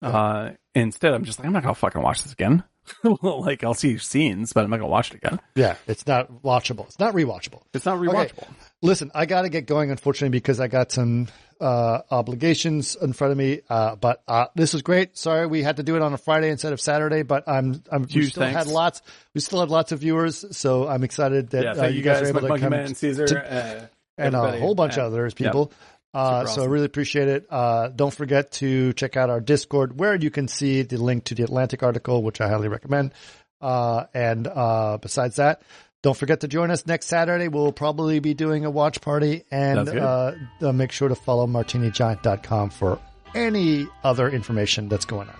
Uh, 0.00 0.50
instead, 0.74 1.12
I'm 1.14 1.24
just 1.24 1.38
like 1.38 1.46
I'm 1.46 1.52
not 1.52 1.62
gonna 1.62 1.74
fucking 1.74 2.02
watch 2.02 2.22
this 2.22 2.32
again. 2.32 2.64
like 3.22 3.62
I'll 3.62 3.74
see 3.74 3.96
scenes, 3.98 4.52
but 4.52 4.64
I'm 4.64 4.70
not 4.70 4.78
gonna 4.78 4.88
watch 4.90 5.12
it 5.12 5.16
again. 5.24 5.38
yeah. 5.54 5.76
It's 5.86 6.06
not 6.06 6.42
watchable. 6.42 6.86
It's 6.86 6.98
not 6.98 7.14
rewatchable. 7.14 7.62
It's 7.72 7.84
not 7.86 7.98
Okay. 7.98 8.08
rewatchable. 8.08 8.48
Listen, 8.82 9.12
I 9.14 9.26
got 9.26 9.42
to 9.42 9.48
get 9.48 9.66
going, 9.66 9.92
unfortunately, 9.92 10.30
because 10.36 10.58
I 10.58 10.66
got 10.66 10.90
some 10.90 11.28
uh, 11.60 12.00
obligations 12.10 12.96
in 12.96 13.12
front 13.12 13.30
of 13.30 13.38
me. 13.38 13.60
Uh, 13.70 13.94
but 13.94 14.24
uh, 14.26 14.46
this 14.56 14.72
was 14.72 14.82
great. 14.82 15.16
Sorry, 15.16 15.46
we 15.46 15.62
had 15.62 15.76
to 15.76 15.84
do 15.84 15.94
it 15.94 16.02
on 16.02 16.12
a 16.12 16.18
Friday 16.18 16.50
instead 16.50 16.72
of 16.72 16.80
Saturday. 16.80 17.22
But 17.22 17.48
I'm, 17.48 17.80
I'm 17.92 18.02
we 18.12 18.26
still 18.26 18.42
thanks. 18.42 18.56
had 18.58 18.66
lots. 18.66 19.00
We 19.34 19.40
still 19.40 19.60
had 19.60 19.68
lots 19.70 19.92
of 19.92 20.00
viewers, 20.00 20.44
so 20.56 20.88
I'm 20.88 21.04
excited 21.04 21.50
that 21.50 21.62
Yeah, 21.76 21.82
uh, 21.84 21.86
you 21.86 22.02
guys, 22.02 22.18
guys, 22.18 22.26
are 22.26 22.30
able 22.36 22.48
Monkey 22.48 22.54
to 22.56 22.60
come 22.62 22.70
Man, 22.70 22.94
Caesar, 22.96 23.26
to- 23.28 23.52
uh, 23.54 23.86
and 24.18 24.34
a 24.34 24.58
whole 24.58 24.74
bunch 24.74 24.98
Uh, 24.98 25.02
of 25.02 25.12
others 25.12 25.34
people. 25.34 25.72
Uh, 26.14 26.44
Super 26.44 26.52
so 26.54 26.62
I 26.62 26.66
really 26.66 26.84
appreciate 26.86 27.28
it. 27.28 27.46
Uh, 27.50 27.88
don't 27.88 28.12
forget 28.12 28.52
to 28.52 28.92
check 28.92 29.16
out 29.16 29.30
our 29.30 29.40
Discord 29.40 29.98
where 29.98 30.14
you 30.14 30.30
can 30.30 30.48
see 30.48 30.82
the 30.82 30.98
link 30.98 31.24
to 31.24 31.34
the 31.34 31.42
Atlantic 31.42 31.82
article, 31.82 32.22
which 32.22 32.40
I 32.40 32.48
highly 32.48 32.68
recommend. 32.68 33.12
Uh, 33.60 34.04
and, 34.12 34.46
uh, 34.46 34.98
besides 35.00 35.36
that, 35.36 35.62
don't 36.02 36.16
forget 36.16 36.40
to 36.40 36.48
join 36.48 36.70
us 36.70 36.84
next 36.86 37.06
Saturday. 37.06 37.48
We'll 37.48 37.72
probably 37.72 38.18
be 38.18 38.34
doing 38.34 38.64
a 38.64 38.70
watch 38.70 39.00
party 39.00 39.44
and, 39.50 39.88
uh, 39.88 40.32
uh, 40.60 40.72
make 40.72 40.90
sure 40.92 41.08
to 41.08 41.14
follow 41.14 41.46
martinigiant.com 41.46 42.70
for 42.70 42.98
any 43.34 43.86
other 44.02 44.28
information 44.28 44.88
that's 44.88 45.04
going 45.04 45.28
on. 45.28 45.36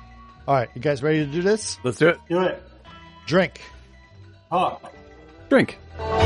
All 0.46 0.54
right. 0.54 0.68
You 0.74 0.80
guys 0.80 1.02
ready 1.02 1.26
to 1.26 1.30
do 1.30 1.42
this? 1.42 1.78
Let's 1.84 1.98
do 1.98 2.08
it. 2.08 2.18
Do 2.28 2.40
it. 2.42 2.62
Drink. 3.26 3.60
Talk. 4.50 4.92
Drink. 5.48 5.78
Bye. 5.98 6.21